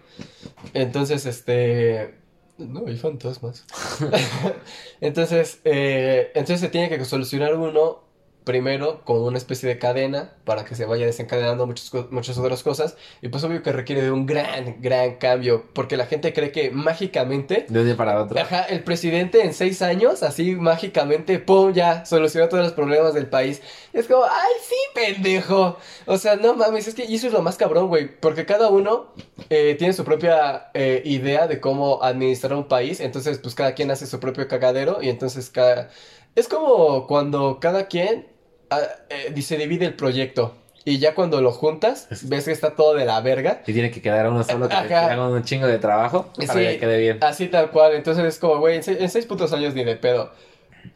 Entonces, 0.75 1.27
este... 1.27 2.15
No, 2.59 2.87
hay 2.87 2.97
fantasmas. 2.97 3.65
entonces, 5.01 5.61
eh, 5.65 6.31
entonces 6.35 6.61
se 6.61 6.69
tiene 6.69 6.89
que 6.89 7.05
solucionar 7.05 7.57
uno 7.57 8.12
primero 8.45 9.05
con 9.05 9.21
una 9.21 9.39
especie 9.39 9.69
de 9.69 9.79
cadena 9.79 10.33
para 10.45 10.65
que 10.65 10.75
se 10.75 10.85
vaya 10.85 11.07
desencadenando 11.07 11.67
muchas, 11.67 11.93
muchas 12.11 12.39
otras 12.39 12.63
cosas. 12.63 12.97
Y 13.21 13.29
pues 13.29 13.45
obvio 13.45 13.63
que 13.63 13.73
requiere 13.73 14.03
de 14.03 14.11
un 14.11 14.27
gran, 14.27 14.81
gran 14.81 15.17
cambio, 15.17 15.65
porque 15.73 15.97
la 15.97 16.07
gente 16.07 16.33
cree 16.33 16.53
que 16.53 16.71
mágicamente 16.71 17.67
de 17.69 17.81
un 17.81 17.87
día 17.87 17.97
para 17.97 18.21
otro. 18.21 18.39
Ajá, 18.41 18.63
el 18.65 18.83
presidente 18.85 19.45
en 19.45 19.55
seis 19.55 19.83
años, 19.83 20.23
así 20.23 20.57
mágicamente, 20.57 21.39
¡pum! 21.39 21.73
Ya 21.73 22.05
solucionó 22.05 22.49
todos 22.49 22.65
los 22.65 22.73
problemas 22.73 23.15
del 23.15 23.27
país. 23.27 23.63
Y 23.93 23.99
es 23.99 24.07
como, 24.07 24.25
¡ay, 24.25 24.53
sí, 24.63 24.77
pendejo! 24.95 25.77
O 26.07 26.19
sea, 26.19 26.37
no 26.37 26.55
mames, 26.55 26.89
es 26.89 26.95
que 26.95 27.03
eso 27.05 27.27
es 27.27 27.33
lo 27.33 27.43
más 27.43 27.57
cabrón, 27.57 27.89
güey. 27.89 28.09
Porque 28.21 28.47
cada 28.47 28.69
uno 28.69 29.13
eh, 29.51 29.77
tiene 29.79 29.93
su 29.93 30.05
propia 30.05 30.71
eh, 30.75 31.03
idea 31.05 31.47
de 31.47 31.61
cómo 31.61 32.03
administrar 32.03 32.55
un 32.55 32.69
país. 32.69 33.01
Entonces, 33.01 33.39
pues 33.39 33.55
cada 33.55 33.75
quien 33.75 33.91
hace 33.91 34.07
su 34.07 34.19
propio 34.21 34.49
cagadero. 34.49 35.03
Y 35.03 35.09
entonces 35.09 35.51
cada. 35.51 35.91
Es 36.35 36.49
como 36.49 37.07
cuando 37.07 37.61
cada 37.61 37.89
quien 37.89 38.32
ah, 38.77 38.81
eh, 39.11 39.43
se 39.43 39.57
divide 39.57 39.87
el 39.87 39.95
proyecto. 39.95 40.57
Y 40.85 40.99
ya 40.99 41.15
cuando 41.15 41.41
lo 41.41 41.53
juntas, 41.53 42.09
Es- 42.11 42.29
ves 42.29 42.45
que 42.47 42.51
está 42.53 42.75
todo 42.75 42.95
de 42.95 43.05
la 43.05 43.21
verga. 43.21 43.63
Y 43.67 43.73
tiene 43.73 43.91
que 43.93 44.03
quedar 44.03 44.29
uno 44.29 44.43
solo 44.43 44.69
que 44.69 44.75
haga 44.75 45.29
un 45.29 45.45
chingo 45.45 45.67
de 45.69 45.79
trabajo 45.79 46.33
para 46.37 46.53
Sí. 46.55 46.59
que 46.59 46.79
quede 46.79 46.99
bien. 46.99 47.19
Así 47.23 47.47
tal 47.49 47.71
cual, 47.71 47.95
entonces 47.95 48.25
es 48.25 48.39
como, 48.39 48.59
güey, 48.59 48.77
en, 48.77 48.83
se- 48.83 49.01
en 49.01 49.09
seis 49.09 49.27
putos 49.27 49.53
años 49.53 49.75
ni 49.75 49.85
de 49.85 49.95
pedo. 49.97 50.33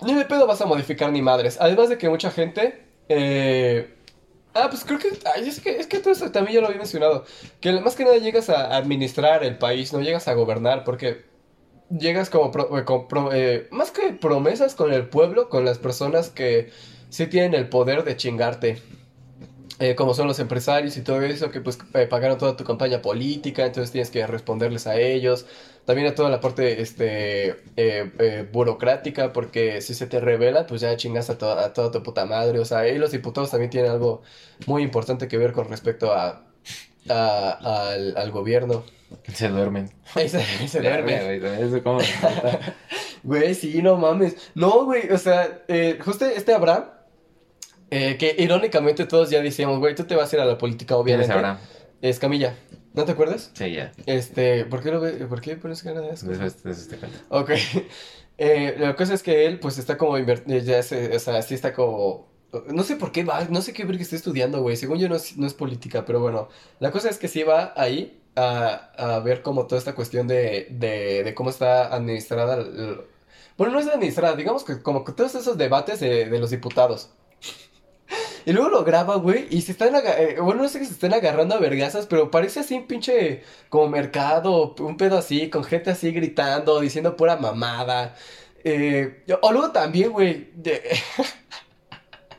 Ni 0.04 0.14
de 0.14 0.24
pedo 0.24 0.46
vas 0.48 0.60
a 0.60 0.66
modificar 0.66 1.12
ni 1.12 1.22
madres. 1.22 1.58
Además 1.60 1.88
de 1.88 1.98
que 1.98 2.08
mucha 2.08 2.30
gente... 2.30 2.82
eh, 3.08 3.92
Ah, 4.58 4.68
pues 4.70 4.84
creo 4.84 4.98
que... 4.98 5.08
ay, 5.34 5.46
es 5.48 5.60
que, 5.60 5.78
es 5.78 5.86
que 5.86 5.98
todo 5.98 6.14
también 6.32 6.54
ya 6.56 6.60
lo 6.62 6.66
había 6.68 6.78
mencionado. 6.78 7.24
Que 7.60 7.72
más 7.80 7.94
que 7.94 8.04
nada 8.04 8.16
llegas 8.16 8.48
a 8.50 8.74
administrar 8.74 9.44
el 9.44 9.58
país, 9.58 9.92
no 9.92 10.00
llegas 10.00 10.28
a 10.28 10.32
gobernar, 10.32 10.82
porque 10.82 11.26
llegas 11.90 12.30
como... 12.30 12.50
pro- 12.50 12.76
eh, 12.78 12.84
con 12.84 13.06
pro- 13.06 13.32
eh, 13.34 13.68
más 13.70 13.90
que 13.92 14.12
promesas 14.14 14.74
con 14.74 14.92
el 14.92 15.08
pueblo, 15.08 15.48
con 15.50 15.64
las 15.66 15.78
personas 15.78 16.30
que 16.30 16.70
sí 17.10 17.26
tienen 17.26 17.54
el 17.54 17.68
poder 17.68 18.04
de 18.04 18.16
chingarte. 18.16 18.82
Eh, 19.78 19.94
como 19.94 20.14
son 20.14 20.26
los 20.26 20.38
empresarios 20.38 20.96
y 20.96 21.02
todo 21.02 21.20
eso, 21.20 21.50
que 21.50 21.60
pues 21.60 21.78
eh, 21.92 22.06
pagaron 22.06 22.38
toda 22.38 22.56
tu 22.56 22.64
campaña 22.64 23.02
política, 23.02 23.66
entonces 23.66 23.92
tienes 23.92 24.10
que 24.10 24.26
responderles 24.26 24.86
a 24.86 24.96
ellos. 24.98 25.44
También 25.84 26.08
a 26.08 26.14
toda 26.14 26.30
la 26.30 26.40
parte 26.40 26.80
este, 26.80 27.56
eh, 27.76 28.48
burocrática, 28.50 29.34
porque 29.34 29.82
si 29.82 29.92
se 29.92 30.06
te 30.06 30.18
revela, 30.18 30.66
pues 30.66 30.80
ya 30.80 30.96
chingas 30.96 31.28
a, 31.28 31.36
to- 31.36 31.58
a 31.58 31.74
toda 31.74 31.90
tu 31.90 32.02
puta 32.02 32.24
madre. 32.24 32.58
O 32.58 32.64
sea, 32.64 32.88
y 32.88 32.96
los 32.96 33.10
diputados 33.10 33.50
también 33.50 33.70
tienen 33.70 33.90
algo 33.90 34.22
muy 34.66 34.82
importante 34.82 35.28
que 35.28 35.36
ver 35.36 35.52
con 35.52 35.68
respecto 35.68 36.10
a, 36.14 36.42
a- 37.10 37.90
al, 37.90 38.16
al 38.16 38.30
gobierno. 38.30 38.82
Se 39.34 39.48
duermen. 39.48 39.90
Se, 40.14 40.28
se 40.68 40.80
duerme. 40.80 41.22
Güey, 41.22 41.40
también 41.40 41.68
eso 41.68 41.82
como- 41.82 42.00
Güey, 43.22 43.54
sí, 43.54 43.82
no 43.82 43.96
mames. 43.96 44.36
No, 44.54 44.84
güey, 44.86 45.10
o 45.12 45.18
sea, 45.18 45.62
eh, 45.68 45.98
justo 46.02 46.24
este 46.24 46.54
Abraham, 46.54 46.84
eh, 47.90 48.16
que 48.18 48.34
irónicamente 48.38 49.06
todos 49.06 49.30
ya 49.30 49.40
decíamos, 49.42 49.78
güey, 49.78 49.94
tú 49.94 50.04
te 50.04 50.14
vas 50.16 50.32
a 50.32 50.36
ir 50.36 50.42
a 50.42 50.44
la 50.44 50.58
política, 50.58 50.94
¿Quién 51.04 51.20
es 51.20 51.26
obviamente. 51.28 51.32
Abraham? 51.32 51.58
Es 52.02 52.18
Camilla. 52.18 52.54
¿No 52.94 53.04
te 53.04 53.12
acuerdas? 53.12 53.50
Sí, 53.54 53.72
ya. 53.72 53.92
Este, 54.06 54.64
¿por 54.64 54.82
qué 54.82 54.90
lo 54.90 55.00
ve- 55.00 55.12
¿Por 55.26 55.40
qué 55.40 55.56
pones 55.56 55.82
cara 55.82 56.00
de 56.00 56.10
asco? 56.10 56.28
Después, 56.30 56.62
después 56.62 56.88
te 56.88 56.96
cuento. 56.96 57.18
Ok. 57.30 57.50
Eh, 58.38 58.74
la 58.78 58.94
cosa 58.96 59.14
es 59.14 59.22
que 59.22 59.46
él, 59.46 59.58
pues, 59.60 59.78
está 59.78 59.96
como 59.96 60.18
invertido, 60.18 60.58
ya 60.58 60.82
se, 60.82 61.16
o 61.16 61.18
sea, 61.18 61.40
sí 61.40 61.54
está 61.54 61.72
como... 61.72 62.28
No 62.68 62.82
sé 62.82 62.96
por 62.96 63.10
qué 63.10 63.24
va, 63.24 63.46
no 63.48 63.62
sé 63.62 63.72
qué 63.72 63.86
ver 63.86 63.96
que 63.96 64.02
está 64.02 64.14
estudiando, 64.14 64.60
güey. 64.60 64.76
Según 64.76 64.98
yo 64.98 65.08
no 65.08 65.16
es, 65.16 65.38
no 65.38 65.46
es 65.46 65.54
política, 65.54 66.04
pero 66.04 66.20
bueno. 66.20 66.50
La 66.78 66.90
cosa 66.90 67.08
es 67.08 67.16
que 67.16 67.28
sí 67.28 67.44
va 67.44 67.72
ahí 67.76 68.20
a, 68.34 68.90
a 68.98 69.20
ver 69.20 69.40
como 69.40 69.66
toda 69.66 69.78
esta 69.78 69.94
cuestión 69.94 70.28
de, 70.28 70.66
de, 70.70 71.24
de 71.24 71.34
cómo 71.34 71.48
está 71.48 71.86
administrada... 71.94 72.56
el- 72.56 73.00
Bueno, 73.56 73.72
no 73.72 73.80
es 73.80 73.86
administrada, 73.88 74.36
digamos 74.36 74.64
que 74.64 74.82
como 74.82 75.02
todos 75.02 75.34
esos 75.34 75.56
debates 75.56 75.98
de, 76.00 76.26
de 76.28 76.38
los 76.38 76.50
diputados. 76.50 77.08
Y 78.47 78.52
luego 78.52 78.70
lo 78.70 78.85
graba, 78.85 79.16
güey, 79.16 79.48
y 79.51 79.60
se 79.62 79.73
están, 79.73 79.93
eh, 79.97 80.36
bueno, 80.40 80.62
no 80.62 80.68
sé 80.68 80.78
que 80.78 80.86
se 80.86 80.93
estén 80.93 81.12
agarrando 81.12 81.56
a 81.56 81.59
vergazas, 81.59 82.06
pero 82.06 82.31
parece 82.31 82.60
así 82.60 82.77
un 82.77 82.86
pinche 82.86 83.43
como 83.68 83.89
mercado, 83.89 84.73
un 84.78 84.97
pedo 84.97 85.18
así, 85.18 85.51
con 85.51 85.64
gente 85.64 85.90
así 85.90 86.12
gritando, 86.12 86.81
diciendo 86.81 87.16
pura 87.16 87.36
mamada. 87.36 88.14
Eh, 88.62 89.24
o 89.43 89.52
luego 89.52 89.73
también, 89.73 90.12
güey, 90.12 90.48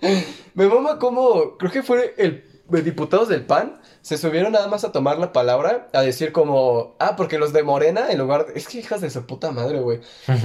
me 0.54 0.68
mama 0.68 0.98
como, 0.98 1.58
creo 1.58 1.72
que 1.72 1.84
fue 1.84 2.16
el 2.18 2.44
diputados 2.70 3.28
del 3.28 3.46
PAN, 3.46 3.80
se 4.08 4.18
subieron 4.18 4.54
nada 4.54 4.68
más 4.70 4.86
a 4.86 4.94
tomar 4.94 5.20
la 5.20 5.34
palabra, 5.34 5.90
a 5.92 6.02
decir 6.02 6.32
como, 6.32 6.96
ah, 6.98 7.18
porque 7.18 7.38
los 7.38 7.52
de 7.52 7.62
Morena, 7.64 8.10
en 8.10 8.18
lugar 8.20 8.46
de, 8.46 8.58
es 8.58 8.66
que 8.68 8.78
hijas 8.80 9.02
de 9.02 9.10
su 9.10 9.26
puta 9.26 9.52
madre, 9.52 9.80
güey. 9.82 10.00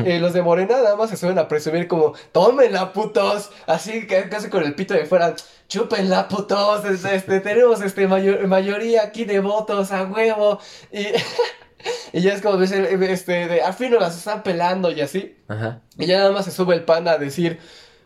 Eh, 0.05 0.19
los 0.19 0.33
de 0.33 0.43
Morena 0.43 0.79
nada 0.83 0.97
más 0.97 1.11
se 1.11 1.17
suben 1.17 1.39
a 1.39 1.47
presumir 1.47 1.87
como, 1.87 2.13
tómenla, 2.33 2.93
putos, 2.93 3.51
así 3.69 4.09
que 4.09 4.29
casi 4.29 4.49
con 4.49 4.65
el 4.65 4.75
pito 4.75 4.95
de 4.95 5.07
fuera, 5.07 5.37
chúpenla, 5.69 6.27
putos, 6.27 6.85
este, 6.87 7.15
este, 7.15 7.39
tenemos 7.39 7.81
este 7.83 8.09
mayor- 8.09 8.49
mayoría 8.49 9.05
aquí 9.05 9.25
de 9.25 9.39
votos 9.39 9.93
a 9.93 10.03
huevo, 10.07 10.59
y, 10.91 11.07
y 12.13 12.21
ya 12.21 12.35
es 12.35 12.43
como, 12.43 12.61
este, 12.63 13.47
de, 13.47 13.63
al 13.63 13.75
fin 13.75 13.93
nos 13.93 14.01
las 14.01 14.19
están 14.19 14.43
pelando 14.43 14.91
y 14.91 15.03
así, 15.03 15.37
Ajá. 15.47 15.83
y 15.97 16.07
ya 16.07 16.19
nada 16.19 16.33
más 16.33 16.47
se 16.47 16.51
sube 16.51 16.75
el 16.75 16.83
pan 16.85 17.07
a 17.07 17.17
decir, 17.17 17.61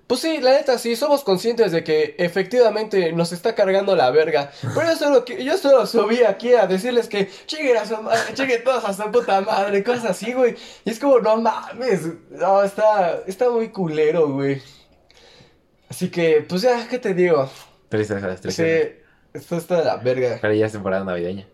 pues 0.06 0.20
sí, 0.20 0.38
la 0.40 0.52
neta, 0.52 0.78
sí, 0.78 0.94
somos 0.94 1.24
conscientes 1.24 1.72
de 1.72 1.82
que 1.82 2.14
efectivamente 2.18 3.12
nos 3.12 3.32
está 3.32 3.56
cargando 3.56 3.96
la 3.96 4.10
verga. 4.10 4.52
Pero 4.62 4.92
yo 4.92 4.96
solo, 4.96 5.24
yo 5.24 5.58
solo 5.58 5.84
subí 5.86 6.22
aquí 6.22 6.54
a 6.54 6.66
decirles 6.66 7.08
que 7.08 7.28
chinguen 7.46 7.76
a 7.76 7.86
su 7.86 7.96
chinguen 8.34 8.62
todos 8.62 8.84
a 8.84 8.92
su 8.92 9.10
puta 9.10 9.40
madre, 9.40 9.82
cosas 9.82 10.04
así, 10.06 10.32
güey. 10.32 10.54
Y 10.84 10.90
es 10.90 11.00
como, 11.00 11.18
no 11.18 11.38
mames, 11.38 12.02
no, 12.30 12.62
está, 12.62 13.22
está 13.26 13.50
muy 13.50 13.70
culero, 13.70 14.28
güey. 14.28 14.62
Así 15.88 16.08
que, 16.08 16.44
pues 16.48 16.62
ya, 16.62 16.86
¿qué 16.88 16.98
te 16.98 17.12
digo? 17.12 17.50
Triste, 17.88 18.20
¿sabes? 18.20 18.36
Sí, 18.36 18.42
Triste. 18.42 19.04
esto 19.34 19.56
está 19.56 19.78
de 19.78 19.84
la 19.86 19.96
verga. 19.96 20.38
Pero 20.40 20.54
ya 20.54 20.66
es 20.66 20.72
temporada 20.72 21.04
navideña. 21.04 21.48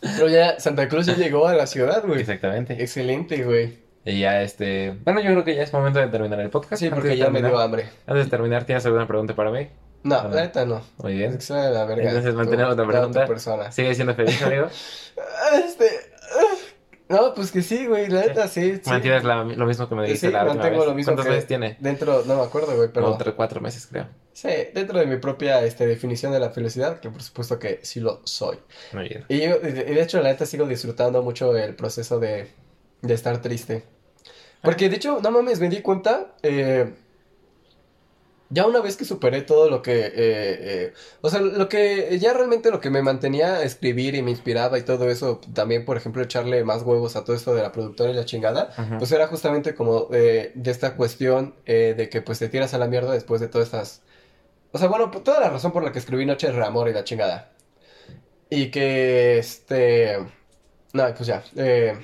Pero 0.00 0.28
ya 0.28 0.58
Santa 0.58 0.88
Cruz 0.88 1.06
ya 1.06 1.14
llegó 1.14 1.46
a 1.46 1.54
la 1.54 1.66
ciudad, 1.66 2.04
güey. 2.04 2.20
Exactamente. 2.20 2.82
Excelente, 2.82 3.44
güey. 3.44 3.89
Y 4.04 4.20
ya 4.20 4.42
este. 4.42 4.96
Bueno, 5.04 5.20
yo 5.20 5.30
creo 5.30 5.44
que 5.44 5.54
ya 5.54 5.62
es 5.62 5.72
momento 5.72 5.98
de 5.98 6.08
terminar 6.08 6.40
el 6.40 6.50
podcast. 6.50 6.80
Sí, 6.80 6.86
Antes 6.86 7.00
porque 7.00 7.16
ya 7.16 7.28
me 7.30 7.42
dio 7.42 7.58
hambre. 7.58 7.88
Antes 8.06 8.24
de 8.26 8.30
terminar, 8.30 8.64
¿tienes 8.64 8.84
alguna 8.86 9.06
pregunta 9.06 9.34
para 9.34 9.50
mí? 9.50 9.68
No, 10.02 10.14
Ah. 10.16 10.28
la 10.32 10.40
neta 10.42 10.64
no. 10.64 10.80
Muy 10.98 11.14
bien. 11.14 11.30
Es 11.32 11.36
que 11.36 11.42
sea 11.42 11.66
de 11.68 11.74
la 11.74 11.84
verga. 11.84 12.04
Entonces, 12.08 12.34
mantenemos 12.34 12.74
la 12.76 12.86
pregunta. 12.86 13.26
persona. 13.26 13.70
¿Sigue 13.70 13.94
siendo 13.94 14.14
feliz, 14.14 14.40
amigo? 14.42 14.66
Este. 15.64 15.86
ah, 16.38 16.54
No, 17.10 17.34
pues 17.34 17.50
que 17.52 17.60
sí, 17.60 17.86
güey, 17.86 18.08
la 18.08 18.20
neta 18.22 18.48
sí. 18.48 18.76
sí. 18.82 18.88
¿Mantienes 18.88 19.24
la- 19.24 19.44
lo 19.44 19.66
mismo 19.66 19.88
que 19.88 19.94
me 19.94 20.02
dijiste 20.04 20.28
Sí, 20.28 20.32
la 20.32 20.44
última 20.44 20.54
mantengo 20.62 20.78
vez? 20.80 20.88
lo 20.88 20.94
mismo 20.94 21.12
¿Cuántos 21.14 21.30
meses 21.32 21.46
tiene? 21.46 21.76
Dentro, 21.80 22.22
no 22.24 22.36
me 22.36 22.42
acuerdo, 22.42 22.74
güey, 22.76 22.88
pero. 22.94 23.16
Tres, 23.18 23.34
cuatro 23.34 23.60
meses, 23.60 23.86
creo. 23.86 24.06
Sí, 24.32 24.48
dentro 24.72 24.98
de 24.98 25.06
mi 25.06 25.16
propia 25.18 25.62
este, 25.64 25.86
definición 25.86 26.32
de 26.32 26.40
la 26.40 26.50
felicidad, 26.50 27.00
que 27.00 27.10
por 27.10 27.22
supuesto 27.22 27.58
que 27.58 27.80
sí 27.82 28.00
lo 28.00 28.20
soy. 28.24 28.58
Muy 28.92 29.08
bien. 29.08 29.24
Y 29.28 29.40
yo, 29.40 29.56
y 29.62 29.72
de 29.72 29.90
y 29.90 29.94
de 29.94 30.02
hecho, 30.02 30.22
la 30.22 30.30
neta 30.30 30.46
sigo 30.46 30.66
disfrutando 30.66 31.22
mucho 31.22 31.54
el 31.56 31.74
proceso 31.74 32.18
de, 32.20 32.48
de 33.02 33.14
estar 33.14 33.40
triste. 33.42 33.84
Porque 34.62 34.88
de 34.88 34.96
hecho, 34.96 35.20
no 35.22 35.30
mames, 35.30 35.60
me 35.60 35.68
di 35.68 35.80
cuenta. 35.80 36.34
eh, 36.42 36.92
ya 38.52 38.66
una 38.66 38.80
vez 38.80 38.96
que 38.96 39.04
superé 39.04 39.42
todo 39.42 39.70
lo 39.70 39.80
que. 39.80 40.06
eh, 40.06 40.12
eh, 40.16 40.94
o 41.20 41.30
sea, 41.30 41.40
lo 41.40 41.68
que. 41.68 42.18
Ya 42.18 42.32
realmente 42.32 42.70
lo 42.72 42.80
que 42.80 42.90
me 42.90 43.00
mantenía 43.00 43.54
a 43.54 43.62
escribir 43.62 44.16
y 44.16 44.22
me 44.22 44.32
inspiraba 44.32 44.76
y 44.76 44.82
todo 44.82 45.08
eso. 45.08 45.40
También, 45.54 45.84
por 45.84 45.96
ejemplo, 45.96 46.20
echarle 46.22 46.64
más 46.64 46.82
huevos 46.82 47.14
a 47.14 47.24
todo 47.24 47.36
esto 47.36 47.54
de 47.54 47.62
la 47.62 47.70
productora 47.70 48.10
y 48.10 48.14
la 48.14 48.24
chingada. 48.24 48.70
Pues 48.98 49.12
era 49.12 49.28
justamente 49.28 49.74
como 49.76 50.06
de 50.06 50.52
esta 50.64 50.96
cuestión 50.96 51.54
de 51.64 52.08
que 52.10 52.22
pues 52.22 52.40
te 52.40 52.48
tiras 52.48 52.74
a 52.74 52.78
la 52.78 52.88
mierda 52.88 53.12
después 53.12 53.40
de 53.40 53.46
todas 53.48 53.68
estas... 53.68 54.02
O 54.72 54.78
sea, 54.78 54.88
bueno, 54.88 55.10
toda 55.10 55.40
la 55.40 55.50
razón 55.50 55.72
por 55.72 55.82
la 55.84 55.92
que 55.92 55.98
escribí 56.00 56.26
Noche 56.26 56.50
de 56.50 56.64
Amor 56.64 56.88
y 56.88 56.92
la 56.92 57.04
chingada. 57.04 57.52
Y 58.50 58.70
que 58.72 59.38
este... 59.38 60.18
No, 60.92 61.14
pues 61.14 61.26
ya. 61.26 61.44
eh, 61.56 61.96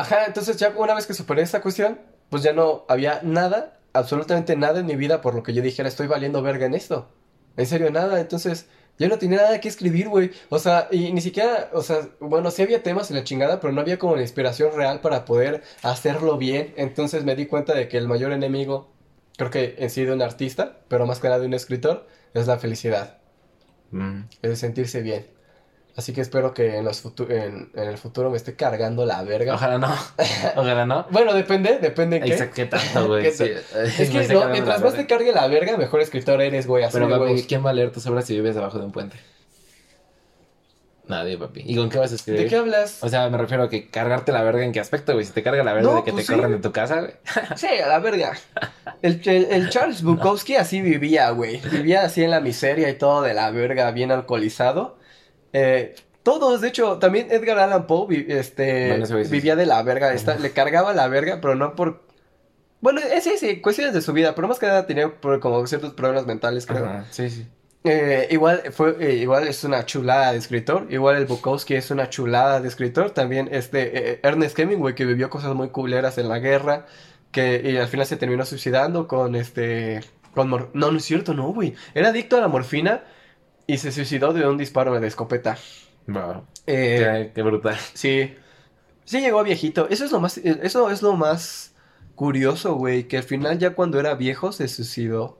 Ajá, 0.00 0.24
entonces 0.26 0.56
ya 0.56 0.72
una 0.76 0.94
vez 0.94 1.06
que 1.06 1.12
superé 1.12 1.42
esta 1.42 1.60
cuestión, 1.60 1.98
pues 2.30 2.42
ya 2.42 2.54
no 2.54 2.86
había 2.88 3.20
nada, 3.22 3.78
absolutamente 3.92 4.56
nada 4.56 4.80
en 4.80 4.86
mi 4.86 4.96
vida 4.96 5.20
por 5.20 5.34
lo 5.34 5.42
que 5.42 5.52
yo 5.52 5.60
dijera 5.60 5.88
estoy 5.90 6.06
valiendo 6.06 6.40
verga 6.40 6.64
en 6.64 6.72
esto. 6.74 7.08
En 7.58 7.66
serio, 7.66 7.90
nada. 7.90 8.18
Entonces, 8.18 8.66
yo 8.98 9.08
no 9.08 9.18
tenía 9.18 9.42
nada 9.42 9.60
que 9.60 9.68
escribir, 9.68 10.08
güey. 10.08 10.30
O 10.48 10.58
sea, 10.58 10.88
y 10.90 11.12
ni 11.12 11.20
siquiera, 11.20 11.68
o 11.74 11.82
sea, 11.82 12.08
bueno, 12.18 12.50
sí 12.50 12.62
había 12.62 12.82
temas 12.82 13.10
en 13.10 13.16
la 13.16 13.24
chingada, 13.24 13.60
pero 13.60 13.74
no 13.74 13.80
había 13.82 13.98
como 13.98 14.16
la 14.16 14.22
inspiración 14.22 14.70
real 14.74 15.00
para 15.02 15.26
poder 15.26 15.62
hacerlo 15.82 16.38
bien. 16.38 16.72
Entonces 16.78 17.24
me 17.24 17.36
di 17.36 17.44
cuenta 17.46 17.74
de 17.74 17.88
que 17.88 17.98
el 17.98 18.08
mayor 18.08 18.32
enemigo, 18.32 18.92
creo 19.36 19.50
que 19.50 19.74
en 19.78 19.90
sí 19.90 20.04
de 20.06 20.12
un 20.14 20.22
artista, 20.22 20.78
pero 20.88 21.04
más 21.06 21.18
que 21.20 21.28
nada 21.28 21.40
de 21.40 21.46
un 21.46 21.54
escritor, 21.54 22.06
es 22.32 22.46
la 22.46 22.58
felicidad, 22.58 23.18
Mm. 23.90 24.22
es 24.42 24.58
sentirse 24.60 25.02
bien. 25.02 25.26
Así 26.00 26.14
que 26.14 26.22
espero 26.22 26.54
que 26.54 26.78
en, 26.78 26.84
los 26.86 27.04
futu- 27.04 27.30
en, 27.30 27.70
en 27.74 27.88
el 27.88 27.98
futuro 27.98 28.30
me 28.30 28.38
esté 28.38 28.54
cargando 28.56 29.04
la 29.04 29.22
verga. 29.22 29.52
Ojalá 29.54 29.76
no. 29.76 29.94
Ojalá 30.56 30.86
no. 30.86 31.06
Bueno, 31.10 31.34
depende, 31.34 31.78
depende 31.78 32.16
en 32.16 32.22
qué. 32.22 32.32
Exacto, 32.32 32.54
¿Qué 32.54 32.64
tanto, 32.64 33.06
güey? 33.06 33.22
¿Qué 33.24 33.32
Sí. 33.32 33.44
Es 34.02 34.08
que 34.08 34.32
no, 34.32 34.48
mientras 34.48 34.80
más 34.82 34.94
te 34.94 35.06
cargue 35.06 35.30
la 35.32 35.46
verga, 35.46 35.76
mejor 35.76 36.00
escritor 36.00 36.40
eres, 36.40 36.66
güey. 36.66 36.84
Así 36.84 36.94
Pero, 36.94 37.10
papi, 37.10 37.20
huevos. 37.20 37.42
¿quién 37.42 37.62
va 37.66 37.68
a 37.68 37.72
leer 37.74 37.92
tus 37.92 38.06
obras 38.06 38.24
si 38.24 38.32
vives 38.34 38.56
abajo 38.56 38.78
de 38.78 38.86
un 38.86 38.92
puente? 38.92 39.18
Nadie, 41.06 41.36
papi. 41.36 41.64
¿Y 41.66 41.74
con 41.76 41.90
qué 41.90 41.98
vas 41.98 42.12
a 42.12 42.14
escribir? 42.14 42.42
¿De 42.42 42.46
qué 42.46 42.56
hablas? 42.56 42.98
O 43.02 43.08
sea, 43.08 43.28
me 43.28 43.36
refiero 43.36 43.64
a 43.64 43.68
que 43.68 43.88
cargarte 43.90 44.30
la 44.30 44.42
verga 44.44 44.64
en 44.64 44.70
qué 44.70 44.78
aspecto, 44.78 45.12
güey. 45.12 45.24
Si 45.24 45.32
te 45.32 45.42
carga 45.42 45.64
la 45.64 45.72
verga 45.72 45.90
No, 45.90 45.96
de 45.96 46.04
que 46.04 46.12
pues 46.12 46.24
te 46.24 46.32
sí. 46.32 46.36
corran 46.38 46.52
de 46.52 46.58
tu 46.60 46.70
casa, 46.70 47.00
güey. 47.00 47.12
Sí, 47.56 47.66
a 47.66 47.88
la 47.88 47.98
verga. 47.98 48.32
El, 49.02 49.20
el- 49.24 49.46
el 49.50 49.70
Charles 49.70 50.02
Bukowski 50.04 50.54
así 50.54 50.80
vivía, 50.80 51.28
güey. 51.30 51.60
Vivía 51.72 52.02
así 52.02 52.22
en 52.22 52.30
la 52.30 52.38
miseria 52.40 52.88
y 52.88 52.94
todo 52.94 53.22
de 53.22 53.34
la 53.34 53.50
verga, 53.50 53.90
bien 53.90 54.12
alcoholizado. 54.12 54.99
Eh, 55.52 55.94
todos, 56.22 56.60
de 56.60 56.68
hecho, 56.68 56.98
también 56.98 57.28
Edgar 57.30 57.58
Allan 57.58 57.86
Poe 57.86 58.06
vi- 58.08 58.26
este, 58.28 58.98
Bueno, 58.98 59.28
vivía 59.30 59.56
de 59.56 59.66
la 59.66 59.82
verga. 59.82 60.12
está- 60.12 60.36
le 60.36 60.50
cargaba 60.52 60.92
la 60.94 61.08
verga, 61.08 61.40
pero 61.40 61.54
no 61.54 61.74
por... 61.74 62.02
Bueno, 62.80 63.00
eh, 63.00 63.20
sí, 63.20 63.32
sí, 63.38 63.60
cuestiones 63.60 63.92
de 63.94 64.00
su 64.00 64.12
vida, 64.12 64.34
pero 64.34 64.48
más 64.48 64.58
que 64.58 64.66
nada 64.66 64.86
tenía 64.86 65.08
por- 65.14 65.40
como 65.40 65.66
ciertos 65.66 65.92
problemas 65.94 66.26
mentales, 66.26 66.66
creo. 66.66 66.84
Ajá, 66.86 67.04
sí, 67.10 67.28
sí. 67.30 67.46
Eh, 67.84 68.28
igual 68.30 68.62
fue, 68.72 68.94
eh, 69.00 69.14
igual 69.16 69.48
es 69.48 69.64
una 69.64 69.86
chulada 69.86 70.32
de 70.32 70.38
escritor. 70.38 70.86
Igual 70.90 71.16
el 71.16 71.24
Bukowski 71.26 71.74
es 71.74 71.90
una 71.90 72.10
chulada 72.10 72.60
de 72.60 72.68
escritor. 72.68 73.10
También 73.12 73.48
este 73.52 74.12
eh, 74.12 74.20
Ernest 74.22 74.58
Hemingway 74.58 74.94
que 74.94 75.06
vivió 75.06 75.30
cosas 75.30 75.54
muy 75.54 75.68
culeras 75.70 76.18
en 76.18 76.28
la 76.28 76.38
guerra, 76.40 76.84
que 77.32 77.62
y 77.64 77.76
al 77.78 77.88
final 77.88 78.04
se 78.06 78.16
terminó 78.18 78.44
suicidando 78.44 79.08
con 79.08 79.34
este, 79.34 80.00
con 80.34 80.50
mor- 80.50 80.68
no 80.74 80.90
no 80.90 80.98
es 80.98 81.04
cierto, 81.06 81.32
no 81.32 81.52
güey, 81.54 81.74
era 81.94 82.08
adicto 82.10 82.36
a 82.36 82.40
la 82.42 82.48
morfina 82.48 83.02
y 83.66 83.78
se 83.78 83.92
suicidó 83.92 84.32
de 84.32 84.46
un 84.48 84.58
disparo 84.58 84.98
de 85.00 85.06
escopeta. 85.06 85.58
Wow. 86.06 86.46
Eh, 86.66 86.96
Qué, 86.96 87.32
qué 87.34 87.42
brutal. 87.42 87.78
sí, 87.94 88.34
sí 89.04 89.20
llegó 89.20 89.42
viejito. 89.44 89.88
Eso 89.88 90.04
es 90.04 90.12
lo 90.12 90.20
más, 90.20 90.38
eh, 90.38 90.60
eso 90.62 90.90
es 90.90 91.02
lo 91.02 91.16
más 91.16 91.74
curioso, 92.14 92.74
güey, 92.76 93.08
que 93.08 93.18
al 93.18 93.22
final 93.24 93.58
ya 93.58 93.74
cuando 93.74 94.00
era 94.00 94.14
viejo 94.14 94.52
se 94.52 94.68
suicidó. 94.68 95.38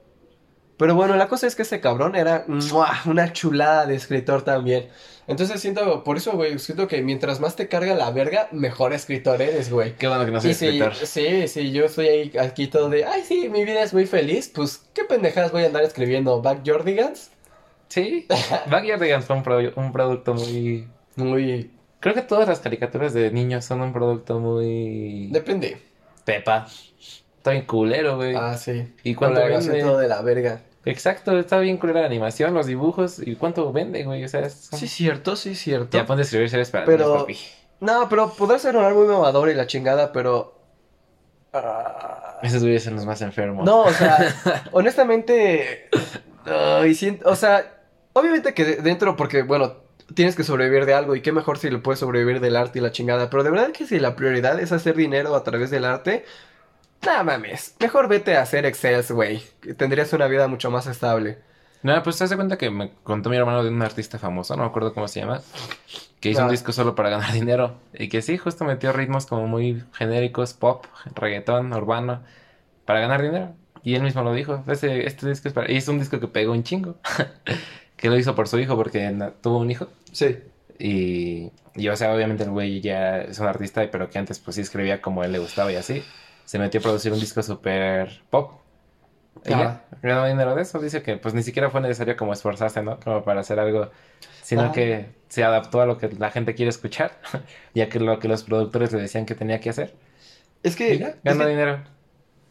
Pero 0.76 0.94
bueno, 0.94 1.16
la 1.16 1.28
cosa 1.28 1.46
es 1.46 1.56
que 1.56 1.62
ese 1.62 1.80
cabrón 1.80 2.16
era 2.16 2.44
¡mua! 2.48 2.90
una 3.06 3.32
chulada 3.32 3.86
de 3.86 3.96
escritor 3.96 4.42
también. 4.44 4.88
Entonces 5.26 5.60
siento, 5.60 6.02
por 6.04 6.16
eso, 6.16 6.32
güey, 6.32 6.58
siento 6.58 6.88
que 6.88 7.02
mientras 7.02 7.38
más 7.40 7.54
te 7.56 7.68
carga 7.68 7.94
la 7.94 8.10
verga, 8.10 8.48
mejor 8.52 8.92
escritor 8.94 9.42
eres, 9.42 9.70
güey. 9.70 9.96
Qué 9.96 10.08
bueno 10.08 10.24
que 10.24 10.30
no 10.32 10.40
soy 10.40 10.54
si, 10.54 10.66
escritor. 10.66 10.94
sí, 11.02 11.48
sí, 11.48 11.70
yo 11.72 11.84
estoy 11.84 12.08
ahí 12.08 12.32
aquí 12.38 12.66
todo 12.68 12.88
de, 12.88 13.04
ay, 13.04 13.22
sí, 13.24 13.48
mi 13.50 13.64
vida 13.64 13.82
es 13.82 13.92
muy 13.92 14.06
feliz, 14.06 14.48
pues, 14.54 14.88
¿qué 14.94 15.04
pendejadas 15.04 15.52
voy 15.52 15.64
a 15.64 15.66
andar 15.66 15.82
escribiendo? 15.84 16.40
¿Backyardigans? 16.42 17.30
Sí. 17.90 18.26
Backyardigans 18.70 19.26
fue 19.26 19.36
un, 19.36 19.42
pro- 19.42 19.72
un 19.76 19.92
producto 19.92 20.32
muy... 20.32 20.88
Muy... 21.16 21.70
Creo 22.00 22.14
que 22.14 22.22
todas 22.22 22.48
las 22.48 22.60
caricaturas 22.60 23.12
de 23.12 23.30
niños 23.30 23.66
son 23.66 23.82
un 23.82 23.92
producto 23.92 24.38
muy... 24.40 25.28
Depende. 25.30 25.76
Pepa. 26.24 26.66
Está 27.36 27.50
bien 27.50 27.66
culero, 27.66 28.16
güey. 28.16 28.34
Ah, 28.34 28.56
sí. 28.56 28.94
¿Y 29.02 29.14
cuánto 29.14 29.40
vende? 29.44 29.80
todo 29.82 29.98
de 29.98 30.08
la 30.08 30.22
verga. 30.22 30.62
Exacto, 30.86 31.38
está 31.38 31.58
bien 31.58 31.76
culera 31.76 32.00
la 32.00 32.06
animación, 32.06 32.54
los 32.54 32.64
dibujos. 32.66 33.18
¿Y 33.18 33.36
cuánto 33.36 33.70
vende, 33.70 34.04
güey? 34.04 34.24
O 34.24 34.28
sea, 34.28 34.40
es... 34.40 34.70
Sí, 34.72 34.88
cierto, 34.88 35.36
sí, 35.36 35.54
cierto. 35.54 35.98
Ya 35.98 36.06
ponte 36.06 36.22
a 36.22 36.24
escribir 36.24 36.48
series 36.48 36.70
para 36.70 36.86
Pero- 36.86 37.04
niños, 37.06 37.20
papi. 37.22 37.38
No, 37.80 38.08
pero 38.08 38.30
podrá 38.34 38.58
ser 38.58 38.76
un 38.76 38.94
muy 38.94 39.06
mamador 39.06 39.50
y 39.50 39.54
la 39.54 39.66
chingada, 39.66 40.12
pero... 40.12 40.58
ah, 41.52 42.38
Esos 42.42 42.62
güeyes 42.62 42.84
son 42.84 42.94
los 42.96 43.04
más 43.04 43.20
enfermos. 43.22 43.64
No, 43.64 43.82
o 43.82 43.90
sea, 43.92 44.34
honestamente... 44.72 45.88
ay, 46.46 46.94
siento- 46.94 47.28
o 47.28 47.36
sea, 47.36 47.79
obviamente 48.12 48.54
que 48.54 48.64
de- 48.64 48.76
dentro, 48.76 49.16
porque, 49.16 49.42
bueno, 49.42 49.74
tienes 50.14 50.34
que 50.36 50.44
sobrevivir 50.44 50.86
de 50.86 50.94
algo 50.94 51.14
y 51.16 51.20
qué 51.22 51.32
mejor 51.32 51.58
si 51.58 51.70
le 51.70 51.78
puedes 51.78 52.00
sobrevivir 52.00 52.40
del 52.40 52.56
arte 52.56 52.78
y 52.78 52.82
la 52.82 52.90
chingada, 52.92 53.30
pero 53.30 53.42
de 53.44 53.50
verdad 53.50 53.70
que 53.72 53.86
si 53.86 53.98
la 54.00 54.16
prioridad 54.16 54.58
es 54.60 54.72
hacer 54.72 54.96
dinero 54.96 55.34
a 55.36 55.44
través 55.44 55.70
del 55.70 55.84
arte, 55.84 56.24
nada 57.06 57.22
mames, 57.22 57.76
mejor 57.80 58.08
vete 58.08 58.36
a 58.36 58.42
hacer 58.42 58.66
Excel, 58.66 59.04
güey, 59.10 59.42
tendrías 59.76 60.12
una 60.12 60.26
vida 60.26 60.48
mucho 60.48 60.70
más 60.70 60.86
estable. 60.86 61.38
No, 61.82 62.02
pues 62.02 62.18
te 62.18 62.24
das 62.24 62.34
cuenta 62.34 62.58
que 62.58 62.68
me 62.70 62.92
contó 63.04 63.30
mi 63.30 63.36
hermano 63.38 63.62
de 63.64 63.70
un 63.70 63.80
artista 63.80 64.18
famoso, 64.18 64.54
no 64.54 64.64
me 64.64 64.68
acuerdo 64.68 64.92
cómo 64.92 65.08
se 65.08 65.20
llama, 65.20 65.40
que 66.20 66.28
hizo 66.28 66.42
Ah. 66.42 66.44
un 66.44 66.50
disco 66.50 66.72
solo 66.72 66.94
para 66.94 67.08
ganar 67.08 67.32
dinero. 67.32 67.76
Y 67.94 68.08
que 68.10 68.20
sí, 68.20 68.36
justo 68.36 68.64
metió 68.66 68.92
ritmos 68.92 69.24
como 69.26 69.46
muy 69.46 69.82
genéricos, 69.94 70.52
pop, 70.52 70.84
reggaetón, 71.14 71.72
urbano, 71.72 72.22
para 72.84 73.00
ganar 73.00 73.22
dinero. 73.22 73.54
Y 73.82 73.94
él 73.94 74.02
mismo 74.02 74.22
lo 74.22 74.34
dijo, 74.34 74.62
este, 74.66 75.06
este 75.06 75.26
disco 75.26 75.48
es 75.48 75.54
para... 75.54 75.70
Y 75.72 75.76
hizo 75.76 75.90
un 75.92 76.00
disco 76.00 76.20
que 76.20 76.26
pegó 76.28 76.52
un 76.52 76.64
chingo. 76.64 76.96
que 78.00 78.08
lo 78.08 78.16
hizo 78.18 78.34
por 78.34 78.48
su 78.48 78.58
hijo 78.58 78.76
porque 78.76 79.14
tuvo 79.42 79.58
un 79.58 79.70
hijo. 79.70 79.86
Sí. 80.10 80.38
Y, 80.78 81.50
y, 81.74 81.88
o 81.88 81.96
sea, 81.96 82.14
obviamente 82.14 82.44
el 82.44 82.50
güey 82.50 82.80
ya 82.80 83.18
es 83.18 83.38
un 83.38 83.46
artista, 83.46 83.86
pero 83.90 84.08
que 84.08 84.18
antes 84.18 84.38
pues 84.38 84.54
sí 84.54 84.62
escribía 84.62 85.02
como 85.02 85.20
a 85.20 85.26
él 85.26 85.32
le 85.32 85.38
gustaba 85.38 85.70
y 85.70 85.76
así. 85.76 86.02
Se 86.46 86.58
metió 86.58 86.80
a 86.80 86.82
producir 86.82 87.12
un 87.12 87.20
disco 87.20 87.42
súper 87.42 88.22
pop. 88.30 88.54
Y 89.44 89.50
ya, 89.50 89.84
ganó 90.02 90.26
dinero 90.26 90.54
de 90.54 90.62
eso. 90.62 90.78
Dice 90.80 91.02
que 91.02 91.18
pues 91.18 91.34
ni 91.34 91.42
siquiera 91.42 91.68
fue 91.68 91.82
necesario 91.82 92.16
como 92.16 92.32
esforzarse, 92.32 92.82
¿no? 92.82 92.98
Como 93.00 93.22
para 93.22 93.40
hacer 93.40 93.60
algo, 93.60 93.90
sino 94.42 94.72
que 94.72 95.06
se 95.28 95.44
adaptó 95.44 95.82
a 95.82 95.86
lo 95.86 95.98
que 95.98 96.08
la 96.08 96.30
gente 96.30 96.54
quiere 96.54 96.70
escuchar, 96.70 97.20
ya 97.74 97.90
que 97.90 98.00
lo 98.00 98.18
que 98.18 98.28
los 98.28 98.42
productores 98.44 98.92
le 98.92 99.02
decían 99.02 99.26
que 99.26 99.34
tenía 99.34 99.60
que 99.60 99.68
hacer. 99.70 99.94
Es 100.62 100.74
que... 100.74 100.98
Ya, 100.98 101.08
es 101.08 101.16
ganó 101.22 101.44
que- 101.44 101.50
dinero. 101.50 101.82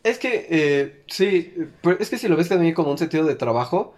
Es 0.04 0.18
que, 0.18 0.48
eh, 0.50 1.04
sí, 1.08 1.54
pero 1.82 1.98
es 2.00 2.10
que 2.10 2.18
si 2.18 2.28
lo 2.30 2.38
ves 2.38 2.48
también 2.48 2.74
como 2.74 2.90
un 2.92 2.98
sentido 2.98 3.26
de 3.26 3.36
trabajo, 3.36 3.96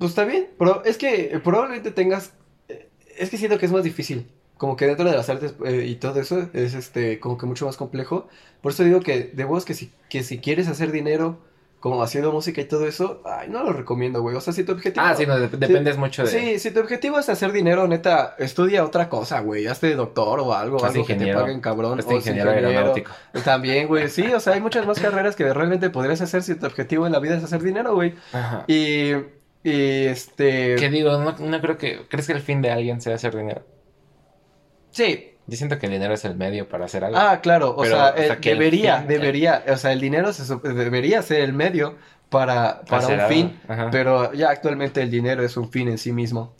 pues 0.00 0.10
está 0.10 0.24
bien, 0.24 0.48
pero 0.58 0.82
es 0.84 0.98
que 0.98 1.40
probablemente 1.44 1.92
tengas, 1.92 2.32
eh, 2.68 2.88
es 3.16 3.30
que 3.30 3.36
siento 3.38 3.58
que 3.58 3.66
es 3.66 3.72
más 3.72 3.84
difícil, 3.84 4.26
como 4.56 4.74
que 4.76 4.86
dentro 4.86 5.08
de 5.08 5.16
las 5.16 5.28
artes 5.28 5.54
eh, 5.64 5.86
y 5.86 5.94
todo 5.94 6.20
eso 6.20 6.48
es 6.52 6.74
este, 6.74 7.20
como 7.20 7.38
que 7.38 7.46
mucho 7.46 7.66
más 7.66 7.76
complejo, 7.76 8.26
por 8.60 8.72
eso 8.72 8.82
digo 8.82 9.00
que 9.00 9.30
de 9.32 9.44
vos 9.44 9.64
que 9.64 9.74
si, 9.74 9.92
que 10.08 10.24
si 10.24 10.38
quieres 10.38 10.66
hacer 10.66 10.90
dinero, 10.90 11.38
como 11.80 12.02
haciendo 12.02 12.30
música 12.30 12.60
y 12.60 12.66
todo 12.66 12.86
eso, 12.86 13.22
ay, 13.24 13.48
no 13.48 13.62
lo 13.64 13.72
recomiendo, 13.72 14.20
güey, 14.20 14.36
o 14.36 14.40
sea, 14.42 14.52
si 14.52 14.64
tu 14.64 14.72
objetivo... 14.72 15.04
Ah, 15.06 15.14
sí, 15.16 15.24
no, 15.24 15.38
dep- 15.38 15.48
dependes 15.50 15.96
mucho 15.96 16.24
de... 16.24 16.28
Sí, 16.28 16.58
si 16.58 16.72
tu 16.72 16.80
objetivo 16.80 17.18
es 17.18 17.30
hacer 17.30 17.52
dinero, 17.52 17.88
neta, 17.88 18.34
estudia 18.38 18.84
otra 18.84 19.08
cosa, 19.08 19.40
güey. 19.40 19.66
Hazte 19.66 19.94
doctor 19.94 20.40
o 20.40 20.52
algo, 20.52 20.76
algo 20.84 21.06
que 21.06 21.14
te 21.14 21.14
ingeniero. 21.14 21.40
paguen 21.40 21.60
cabrón. 21.62 21.98
Este 21.98 22.12
o 22.12 22.16
ingeniero 22.18 22.50
aeronáutico. 22.50 23.12
También, 23.46 23.88
güey, 23.88 24.10
sí, 24.10 24.26
o 24.26 24.40
sea, 24.40 24.52
hay 24.52 24.60
muchas 24.60 24.86
más 24.86 25.00
carreras 25.00 25.36
que 25.36 25.54
realmente 25.54 25.88
podrías 25.88 26.20
hacer 26.20 26.42
si 26.42 26.54
tu 26.54 26.66
objetivo 26.66 27.06
en 27.06 27.12
la 27.12 27.18
vida 27.18 27.38
es 27.38 27.44
hacer 27.44 27.62
dinero, 27.62 27.94
güey. 27.94 28.14
Ajá. 28.34 28.64
Y, 28.68 29.12
y 29.62 30.06
este... 30.06 30.76
¿Qué 30.76 30.88
digo? 30.90 31.18
No, 31.18 31.36
no 31.38 31.60
creo 31.60 31.76
que... 31.78 32.06
¿Crees 32.08 32.26
que 32.26 32.32
el 32.32 32.40
fin 32.40 32.62
de 32.62 32.70
alguien 32.70 33.00
sea 33.00 33.14
hacer 33.14 33.36
dinero? 33.36 33.66
Sí, 34.90 35.34
Yo 35.46 35.56
siento 35.56 35.78
que 35.78 35.86
el 35.86 35.92
dinero 35.92 36.14
es 36.14 36.24
el 36.24 36.36
medio 36.36 36.68
para 36.68 36.84
hacer 36.86 37.04
algo. 37.04 37.18
ah, 37.18 37.40
claro, 37.40 37.70
o 37.76 37.82
Pero, 37.82 37.96
sea, 37.96 38.14
o 38.14 38.16
sea, 38.16 38.34
el- 38.34 38.40
que 38.40 38.52
el 38.52 38.58
debería, 38.58 38.98
fin- 38.98 39.08
debería, 39.08 39.64
o 39.68 39.76
sea, 39.76 39.92
el 39.92 40.00
dinero 40.00 40.32
se 40.32 40.56
debería 40.56 41.22
ser 41.22 41.40
el 41.42 41.52
medio 41.52 41.96
para, 42.28 42.82
para 42.82 43.06
un 43.06 43.12
algo. 43.14 43.28
fin, 43.28 43.60
Ajá. 43.68 43.88
pero 43.90 44.32
ya 44.32 44.50
actualmente 44.50 45.02
el 45.02 45.10
dinero 45.10 45.42
es 45.44 45.56
un 45.56 45.70
fin 45.70 45.88
en 45.88 45.98
sí 45.98 46.12
mismo. 46.12 46.54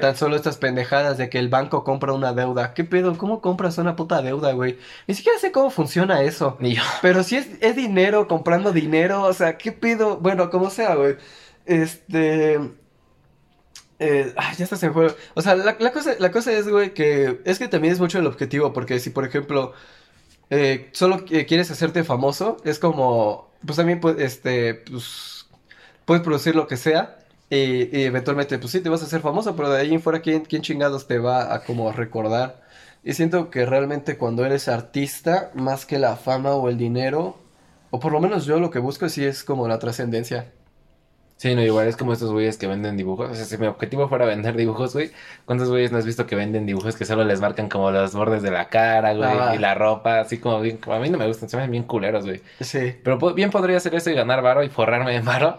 Tan 0.00 0.16
solo 0.16 0.34
estas 0.34 0.56
pendejadas 0.56 1.16
de 1.16 1.28
que 1.28 1.38
el 1.38 1.48
banco 1.48 1.84
compra 1.84 2.12
una 2.12 2.32
deuda. 2.32 2.74
¿Qué 2.74 2.82
pedo? 2.82 3.16
¿Cómo 3.16 3.40
compras 3.40 3.78
una 3.78 3.94
puta 3.94 4.20
deuda, 4.20 4.52
güey? 4.52 4.78
Ni 5.06 5.14
siquiera 5.14 5.38
sé 5.38 5.52
cómo 5.52 5.70
funciona 5.70 6.22
eso. 6.22 6.56
Ni 6.58 6.74
yo. 6.74 6.82
Pero 7.02 7.22
si 7.22 7.36
es, 7.36 7.46
es 7.60 7.76
dinero 7.76 8.26
comprando 8.26 8.72
dinero, 8.72 9.22
o 9.22 9.32
sea, 9.32 9.56
¿qué 9.56 9.70
pedo? 9.70 10.16
Bueno, 10.18 10.50
como 10.50 10.70
sea, 10.70 10.96
güey. 10.96 11.14
Este... 11.66 12.58
eh, 13.98 14.32
ah, 14.36 14.52
ya 14.56 14.64
está 14.64 14.76
se 14.76 14.88
me 14.88 14.92
fue. 14.94 15.14
O 15.34 15.42
sea, 15.42 15.54
la, 15.56 15.76
cosa, 15.92 16.14
la 16.18 16.30
cosa 16.30 16.52
es, 16.52 16.68
güey, 16.68 16.92
que 16.94 17.40
es 17.44 17.58
que 17.58 17.68
también 17.68 17.92
es 17.94 18.00
mucho 18.00 18.18
el 18.18 18.26
objetivo, 18.26 18.72
porque 18.72 18.98
si, 19.00 19.10
por 19.10 19.24
ejemplo, 19.24 19.72
eh, 20.50 20.90
solo 20.92 21.24
qui- 21.26 21.46
quieres 21.46 21.70
hacerte 21.70 22.04
famoso, 22.04 22.58
es 22.64 22.78
como, 22.80 23.50
pues 23.66 23.76
también, 23.78 24.00
pues, 24.00 24.18
este, 24.20 24.74
pues, 24.76 25.46
puedes 26.06 26.22
producir 26.24 26.56
lo 26.56 26.68
que 26.68 26.76
sea 26.78 27.18
y, 27.50 27.96
y 27.98 28.04
eventualmente, 28.04 28.58
pues 28.58 28.72
sí, 28.72 28.80
te 28.82 28.90
vas 28.90 29.02
a 29.02 29.06
hacer 29.06 29.22
famoso, 29.22 29.56
pero 29.56 29.70
de 29.70 29.80
ahí 29.82 29.94
en 29.94 30.02
fuera, 30.02 30.22
¿quién, 30.22 30.42
quién 30.44 30.62
chingados 30.62 31.08
te 31.08 31.18
va 31.18 31.54
a 31.54 31.64
como 31.64 31.92
recordar? 31.92 32.62
Y 33.04 33.14
siento 33.14 33.50
que 33.50 33.66
realmente 33.66 34.18
cuando 34.18 34.44
eres 34.46 34.68
artista, 34.68 35.52
más 35.54 35.86
que 35.86 35.98
la 35.98 36.16
fama 36.16 36.54
o 36.54 36.68
el 36.70 36.78
dinero, 36.78 37.38
o 37.90 38.00
por 38.00 38.12
lo 38.12 38.20
menos 38.20 38.46
yo 38.46 38.60
lo 38.60 38.70
que 38.70 38.80
busco 38.80 39.08
sí 39.10 39.24
es 39.24 39.44
como 39.44 39.68
la 39.68 39.78
trascendencia. 39.80 40.52
Sí, 41.38 41.54
no, 41.54 41.60
igual 41.62 41.86
es 41.86 41.98
como 41.98 42.14
estos 42.14 42.32
güeyes 42.32 42.56
que 42.56 42.66
venden 42.66 42.96
dibujos. 42.96 43.30
O 43.30 43.34
sea, 43.34 43.44
si 43.44 43.58
mi 43.58 43.66
objetivo 43.66 44.08
fuera 44.08 44.24
vender 44.24 44.56
dibujos, 44.56 44.94
güey, 44.94 45.10
¿cuántos 45.44 45.68
güeyes 45.68 45.92
no 45.92 45.98
has 45.98 46.06
visto 46.06 46.26
que 46.26 46.34
venden 46.34 46.64
dibujos 46.64 46.96
que 46.96 47.04
solo 47.04 47.24
les 47.24 47.40
marcan 47.42 47.68
como 47.68 47.90
los 47.90 48.14
bordes 48.14 48.42
de 48.42 48.50
la 48.50 48.68
cara, 48.70 49.12
güey, 49.12 49.28
Ah. 49.30 49.52
y 49.54 49.58
la 49.58 49.74
ropa, 49.74 50.20
así 50.20 50.38
como 50.38 50.60
bien, 50.62 50.78
como 50.78 50.96
a 50.96 50.98
mí 51.00 51.10
no 51.10 51.18
me 51.18 51.26
gustan, 51.26 51.50
se 51.50 51.56
me 51.58 51.64
ven 51.64 51.72
bien 51.72 51.82
culeros, 51.84 52.24
güey. 52.24 52.40
Sí. 52.60 52.96
Pero 53.04 53.18
po- 53.18 53.34
bien 53.34 53.50
podría 53.50 53.76
hacer 53.76 53.94
eso 53.94 54.08
y 54.10 54.14
ganar 54.14 54.40
varo 54.40 54.62
y 54.62 54.70
forrarme 54.70 55.14
en 55.14 55.26
varo 55.26 55.58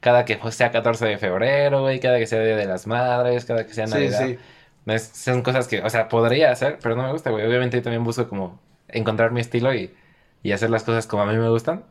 cada 0.00 0.24
que 0.24 0.36
pues, 0.38 0.54
sea 0.54 0.70
14 0.70 1.04
de 1.06 1.18
febrero, 1.18 1.82
güey, 1.82 2.00
cada 2.00 2.18
que 2.18 2.26
sea 2.26 2.40
Día 2.42 2.56
de 2.56 2.64
las 2.66 2.86
Madres, 2.86 3.44
cada 3.44 3.66
que 3.66 3.74
sea 3.74 3.86
Sí, 3.86 3.92
Navidad. 3.94 4.26
sí. 4.26 4.38
No 4.86 4.94
es- 4.94 5.10
son 5.12 5.42
cosas 5.42 5.68
que, 5.68 5.82
o 5.82 5.90
sea, 5.90 6.08
podría 6.08 6.50
hacer, 6.52 6.78
pero 6.82 6.96
no 6.96 7.02
me 7.02 7.12
gusta, 7.12 7.28
güey. 7.30 7.46
Obviamente 7.46 7.76
yo 7.76 7.82
también 7.82 8.02
busco 8.02 8.26
como 8.28 8.58
encontrar 8.88 9.32
mi 9.32 9.42
estilo 9.42 9.74
y, 9.74 9.94
y 10.42 10.52
hacer 10.52 10.70
las 10.70 10.84
cosas 10.84 11.06
como 11.06 11.22
a 11.24 11.26
mí 11.26 11.36
me 11.36 11.50
gustan. 11.50 11.82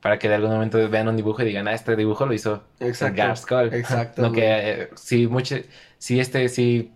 Para 0.00 0.18
que 0.18 0.28
de 0.28 0.34
algún 0.36 0.50
momento 0.50 0.88
vean 0.88 1.08
un 1.08 1.16
dibujo 1.16 1.42
y 1.42 1.46
digan, 1.46 1.68
ah, 1.68 1.74
este 1.74 1.94
dibujo 1.96 2.26
lo 2.26 2.32
hizo. 2.32 2.62
Garth 2.78 3.44
Cole. 3.46 3.76
Exacto, 3.78 4.22
No 4.22 4.32
que 4.32 4.42
eh, 4.82 4.90
si 4.96 5.26
mucho, 5.26 5.56
si 5.98 6.20
este, 6.20 6.48
si 6.48 6.92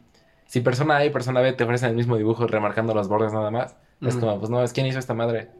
si 0.47 0.61
persona 0.61 0.99
A 0.99 1.05
y 1.05 1.11
persona 1.11 1.41
B 1.41 1.53
te 1.53 1.65
ofrecen 1.65 1.91
el 1.91 1.97
mismo 1.97 2.17
dibujo 2.17 2.47
remarcando 2.47 2.95
los 2.95 3.09
bordes 3.09 3.33
nada 3.33 3.51
más, 3.51 3.77
es 4.01 4.15
como, 4.17 4.39
pues 4.39 4.51
no, 4.51 4.63
es 4.63 4.73
quién 4.73 4.87
hizo 4.87 5.01
esta 5.01 5.13
madre. 5.13 5.51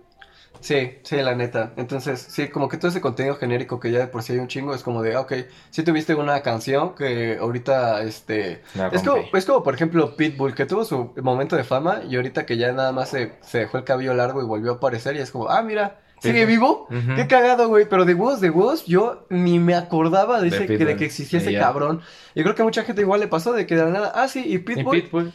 Sí, 0.61 0.99
sí, 1.03 1.17
la 1.17 1.35
neta. 1.35 1.73
Entonces, 1.77 2.21
sí, 2.21 2.49
como 2.49 2.69
que 2.69 2.79
todo 2.79 2.91
ese 2.91 3.01
contenido 3.01 3.35
genérico 3.37 3.81
que 3.81 3.91
ya 3.91 3.99
de 3.99 4.07
por 4.07 4.23
sí 4.23 4.33
hay 4.35 4.39
un 4.39 4.47
chingo, 4.49 4.75
es 4.75 4.83
como 4.83 5.03
de, 5.03 5.15
ah, 5.15 5.21
ok, 5.23 5.33
si 5.71 5.83
tuviste 5.83 6.15
una 6.15 6.43
canción 6.43 6.95
que 6.95 7.37
ahorita, 7.39 8.03
este... 8.03 8.63
Es 8.93 9.03
como, 9.03 9.25
es 9.35 9.45
como, 9.45 9.63
por 9.63 9.75
ejemplo, 9.75 10.17
Pitbull, 10.17 10.55
que 10.55 10.65
tuvo 10.65 10.85
su 10.85 11.13
momento 11.23 11.57
de 11.57 11.65
fama 11.65 12.03
y 12.09 12.17
ahorita 12.17 12.47
que 12.47 12.57
ya 12.57 12.73
nada 12.73 12.93
más 12.93 13.11
se, 13.11 13.33
se 13.43 13.59
dejó 13.59 13.79
el 13.79 13.85
cabello 13.85 14.15
largo 14.15 14.41
y 14.43 14.47
volvió 14.47 14.73
a 14.73 14.75
aparecer 14.77 15.17
y 15.17 15.19
es 15.19 15.31
como, 15.33 15.51
ah, 15.51 15.61
mira, 15.63 16.01
¿sigue 16.33 16.47
vivo? 16.47 16.87
Qué 17.17 17.27
cagado, 17.27 17.69
güey, 17.69 17.87
pero 17.89 18.05
de 18.05 18.15
Woz, 18.15 18.41
de 18.41 18.51
Woz, 18.51 18.85
yo 18.87 19.27
ni 19.31 19.59
me 19.59 19.75
acordaba 19.75 20.41
de, 20.41 20.49
ese, 20.49 20.67
que, 20.67 20.85
de 20.85 20.97
que 20.97 21.05
existía 21.05 21.39
ese 21.39 21.51
cabrón. 21.61 22.01
Y 22.35 22.43
creo 22.43 22.55
que 22.55 22.63
a 22.63 22.65
mucha 22.65 22.83
gente 22.85 23.03
igual 23.03 23.21
le 23.21 23.29
pasó 23.29 23.53
de 23.53 23.67
que 23.67 23.77
de 23.77 23.85
la 23.85 23.91
nada, 23.91 24.13
ah, 24.15 24.29
sí, 24.29 24.43
y 24.47 24.55
Y 24.55 24.59
Pitbull, 24.59 25.33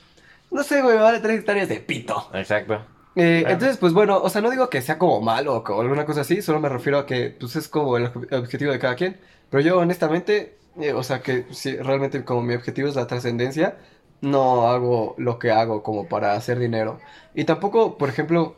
no 0.52 0.64
sé, 0.64 0.82
güey, 0.82 0.98
vale 0.98 1.20
tres 1.20 1.40
hectáreas 1.40 1.70
de 1.70 1.80
pito. 1.80 2.30
Exacto. 2.34 2.82
Eh, 3.16 3.40
Claro. 3.42 3.54
Entonces, 3.54 3.78
pues 3.78 3.94
bueno, 3.94 4.18
o 4.22 4.30
sea, 4.30 4.42
no 4.42 4.50
digo 4.50 4.70
que 4.70 4.82
sea 4.82 4.98
como 4.98 5.20
malo 5.22 5.64
o 5.68 5.82
alguna 5.82 6.06
cosa 6.06 6.22
así, 6.22 6.42
solo 6.42 6.60
me 6.60 6.70
refiero 6.70 7.00
a 7.00 7.06
que 7.06 7.36
pues 7.40 7.56
es 7.56 7.68
como 7.68 7.98
el 7.98 8.06
ob- 8.14 8.34
objetivo 8.38 8.72
de 8.72 8.80
cada 8.80 8.96
quien. 8.96 9.20
Pero 9.50 9.62
yo 9.62 9.78
honestamente, 9.80 10.58
eh, 10.80 10.94
o 10.94 11.04
sea, 11.04 11.22
que 11.22 11.46
si 11.52 11.76
realmente 11.78 12.24
como 12.24 12.42
mi 12.44 12.54
objetivo 12.54 12.88
es 12.88 12.96
la 12.96 13.08
trascendencia, 13.08 13.78
no 14.22 14.68
hago 14.70 15.16
lo 15.18 15.40
que 15.40 15.52
hago 15.52 15.82
como 15.84 16.08
para 16.08 16.34
hacer 16.34 16.60
dinero. 16.60 17.00
Y 17.34 17.46
tampoco, 17.46 17.98
por 17.98 18.10
ejemplo, 18.10 18.56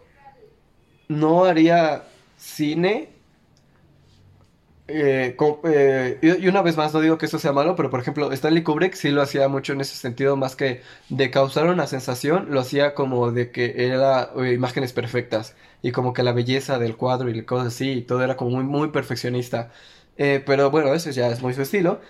no 1.08 1.46
haría 1.46 2.04
cine. 2.42 2.96
eh, 4.88 5.38
eh, 5.64 6.20
y 6.22 6.46
y 6.46 6.48
una 6.50 6.62
vez 6.62 6.76
más, 6.76 6.94
no 6.94 7.00
digo 7.00 7.18
que 7.18 7.26
eso 7.28 7.40
sea 7.40 7.54
malo, 7.54 7.76
pero 7.76 7.90
por 7.90 8.02
ejemplo, 8.02 8.32
Stanley 8.34 8.64
Kubrick 8.64 8.94
sí 8.96 9.10
lo 9.12 9.22
hacía 9.22 9.48
mucho 9.48 9.72
en 9.74 9.82
ese 9.82 9.96
sentido, 9.96 10.36
más 10.36 10.56
que 10.58 10.82
de 11.10 11.32
causar 11.32 11.68
una 11.68 11.88
sensación, 11.88 12.48
lo 12.52 12.60
hacía 12.60 12.94
como 12.94 13.32
de 13.32 13.52
que 13.52 13.86
era 13.86 14.32
eh, 14.38 14.54
imágenes 14.54 14.92
perfectas 14.94 15.56
y 15.82 15.92
como 15.94 16.12
que 16.14 16.24
la 16.24 16.34
belleza 16.34 16.78
del 16.78 16.98
cuadro 16.98 17.30
y 17.30 17.46
cosas 17.46 17.68
así, 17.68 17.92
y 17.92 18.02
todo 18.04 18.24
era 18.24 18.36
como 18.36 18.52
muy, 18.52 18.64
muy 18.66 18.90
perfeccionista. 18.90 19.72
Eh, 20.18 20.44
pero 20.46 20.70
bueno, 20.72 20.94
eso 20.94 21.10
ya 21.12 21.30
es 21.30 21.42
muy 21.42 21.54
su 21.54 21.62
estilo. 21.62 22.02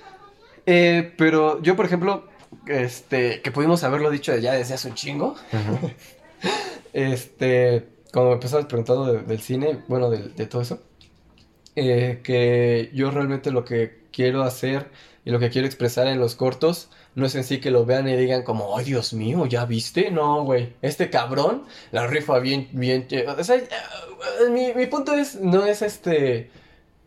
Pero 0.66 1.62
yo, 1.62 1.76
por 1.76 1.86
ejemplo, 1.86 2.28
este, 2.68 3.42
que 3.42 3.52
pudimos 3.52 3.84
haberlo 3.84 4.10
dicho 4.12 4.36
ya 4.38 4.54
desde 4.54 4.76
hace 4.76 4.90
un 4.90 4.96
chingo, 4.96 5.36
este, 6.94 7.91
cuando 8.12 8.30
me 8.30 8.36
empezabas 8.36 8.66
preguntando 8.66 9.06
de- 9.14 9.22
del 9.24 9.42
cine, 9.42 9.84
bueno, 9.88 10.10
del- 10.10 10.36
de, 10.36 10.46
todo 10.48 10.62
eso, 10.62 10.82
eh, 11.76 12.20
que 12.24 12.90
yo 12.94 13.12
realmente 13.12 13.52
lo 13.52 13.64
que 13.66 14.02
quiero 14.12 14.44
hacer 14.44 14.92
y 15.26 15.32
lo 15.32 15.40
que 15.40 15.50
quiero 15.50 15.68
expresar 15.68 16.08
en 16.08 16.20
los 16.20 16.36
cortos 16.36 16.90
no 17.16 17.26
es 17.26 17.36
en 17.36 17.44
sí 17.44 17.60
que 17.60 17.72
lo 17.72 17.86
vean 17.86 18.08
y 18.08 18.16
digan 18.16 18.44
como, 18.44 18.78
ay 18.78 18.86
Dios 18.86 19.14
mío, 19.14 19.46
¿ya 19.46 19.66
viste? 19.66 20.12
No, 20.12 20.44
güey, 20.44 20.74
este 20.82 21.10
cabrón 21.10 21.64
la 21.92 22.08
rifa 22.08 22.40
bien, 22.40 22.68
bien, 22.72 23.08
eh, 23.12 23.26
o 23.28 23.44
sea, 23.44 23.58
eh, 23.58 23.70
mi, 24.52 24.74
mi 24.74 24.88
punto 24.88 25.14
es, 25.14 25.36
no 25.42 25.66
es 25.66 25.82
este, 25.82 26.50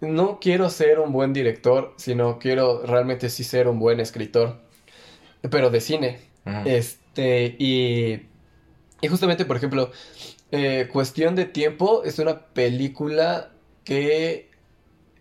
no 0.01 0.39
quiero 0.40 0.70
ser 0.70 1.01
un 1.01 1.12
buen 1.12 1.32
director, 1.32 1.94
sino 1.97 2.39
quiero 2.39 2.82
realmente 2.86 3.31
sí 3.31 3.44
ser 3.44 3.68
un 3.68 3.78
buen 3.78 4.01
escritor, 4.01 4.60
pero 5.51 5.70
de 5.70 5.81
cine. 5.81 6.20
Este, 6.66 7.56
y, 7.59 8.26
y 9.01 9.09
justamente, 9.09 9.44
por 9.47 9.56
ejemplo, 9.56 9.90
eh, 10.55 10.89
Cuestión 10.89 11.35
de 11.35 11.47
Tiempo 11.47 12.05
es 12.05 12.18
una 12.18 12.47
película 12.47 13.51
que, 13.82 14.51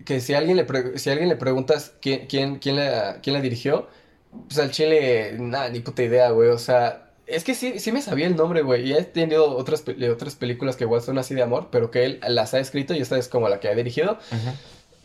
que 0.06 0.20
si 0.20 0.34
alguien 0.34 0.58
le, 0.58 1.00
si 1.00 1.10
alguien 1.10 1.30
le 1.30 1.36
preguntas 1.36 1.94
quién, 2.02 2.28
quién, 2.28 2.60
quién 2.60 2.76
la, 2.76 3.20
quién 3.22 3.34
la 3.34 3.42
dirigió, 3.42 3.88
pues 4.48 4.60
al 4.60 4.72
chile, 4.72 5.36
nada, 5.40 5.70
ni 5.70 5.80
puta 5.80 6.04
idea, 6.04 6.30
güey, 6.30 6.50
o 6.50 6.58
sea, 6.60 7.12
es 7.26 7.44
que 7.44 7.56
sí, 7.56 7.80
sí 7.80 7.92
me 7.92 8.02
sabía 8.02 8.28
el 8.28 8.36
nombre, 8.36 8.62
güey, 8.62 8.88
y 8.90 8.94
he 8.94 9.04
tenido 9.04 9.56
otras, 9.58 9.84
otras 10.12 10.36
películas 10.36 10.76
que 10.76 10.84
igual 10.84 11.02
son 11.02 11.18
así 11.18 11.34
de 11.34 11.42
amor, 11.42 11.70
pero 11.72 11.90
que 11.90 12.06
él 12.06 12.20
las 12.28 12.54
ha 12.54 12.60
escrito 12.60 12.94
y 12.94 13.00
esta 13.00 13.18
es 13.18 13.28
como 13.28 13.50
la 13.50 13.60
que 13.60 13.70
ha 13.70 13.76
dirigido. 13.76 14.20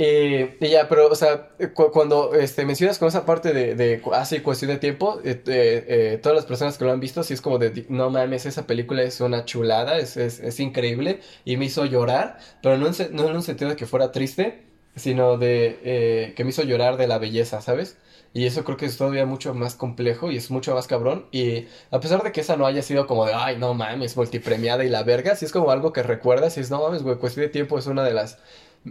Eh, 0.01 0.57
y 0.61 0.69
ya, 0.69 0.89
pero, 0.89 1.09
o 1.09 1.15
sea, 1.17 1.49
cu- 1.75 1.91
cuando 1.91 2.33
este, 2.35 2.65
mencionas 2.65 2.99
con 3.01 3.09
esa 3.09 3.27
parte 3.27 3.53
de, 3.53 3.75
de 3.75 4.01
así 4.13 4.39
cuestión 4.41 4.71
de 4.71 4.79
tiempo, 4.79 5.21
eh, 5.25 5.43
eh, 5.47 5.85
eh, 6.15 6.19
todas 6.23 6.37
las 6.37 6.47
personas 6.47 6.79
que 6.79 6.85
lo 6.85 6.93
han 6.93 7.01
visto, 7.01 7.25
sí 7.25 7.35
es 7.35 7.41
como 7.41 7.59
de, 7.59 7.85
no 7.89 8.09
mames, 8.09 8.47
esa 8.47 8.65
película 8.67 9.03
es 9.03 9.21
una 9.21 9.45
chulada, 9.45 9.99
es, 9.99 10.17
es, 10.17 10.39
es 10.39 10.61
increíble 10.61 11.19
y 11.45 11.57
me 11.57 11.65
hizo 11.65 11.85
llorar, 11.85 12.39
pero 12.63 12.77
no 12.79 12.87
en, 12.87 12.95
no 13.17 13.29
en 13.29 13.35
un 13.37 13.43
sentido 13.43 13.71
de 13.71 13.77
que 13.77 13.87
fuera 13.87 14.13
triste, 14.13 14.63
sino 14.95 15.37
de 15.37 15.81
eh, 15.83 16.33
que 16.37 16.45
me 16.45 16.51
hizo 16.51 16.63
llorar 16.63 16.97
de 16.97 17.09
la 17.09 17.19
belleza, 17.19 17.61
¿sabes? 17.61 17.97
Y 18.33 18.47
eso 18.47 18.63
creo 18.63 18.77
que 18.77 18.87
es 18.87 18.97
todavía 18.97 19.27
mucho 19.27 19.53
más 19.55 19.75
complejo 19.75 20.31
y 20.31 20.37
es 20.37 20.51
mucho 20.51 20.75
más 20.75 20.87
cabrón. 20.87 21.27
Y 21.33 21.67
a 21.91 21.99
pesar 21.99 22.23
de 22.23 22.31
que 22.31 22.43
esa 22.43 22.57
no 22.57 22.67
haya 22.67 22.83
sido 22.83 23.07
como 23.07 23.25
de, 23.27 23.33
ay, 23.35 23.57
no 23.57 23.75
mames, 23.75 24.17
multipremiada 24.17 24.85
y 24.85 24.89
la 24.91 25.03
verga, 25.03 25.35
sí 25.35 25.45
es 25.47 25.51
como 25.53 25.71
algo 25.71 25.93
que 25.93 26.03
recuerdas 26.03 26.57
y 26.57 26.61
es, 26.61 26.71
no 26.71 26.81
mames, 26.83 27.03
güey, 27.03 27.17
cuestión 27.17 27.47
de 27.47 27.51
tiempo 27.51 27.79
es 27.79 27.87
una 27.87 28.05
de 28.05 28.13
las 28.15 28.39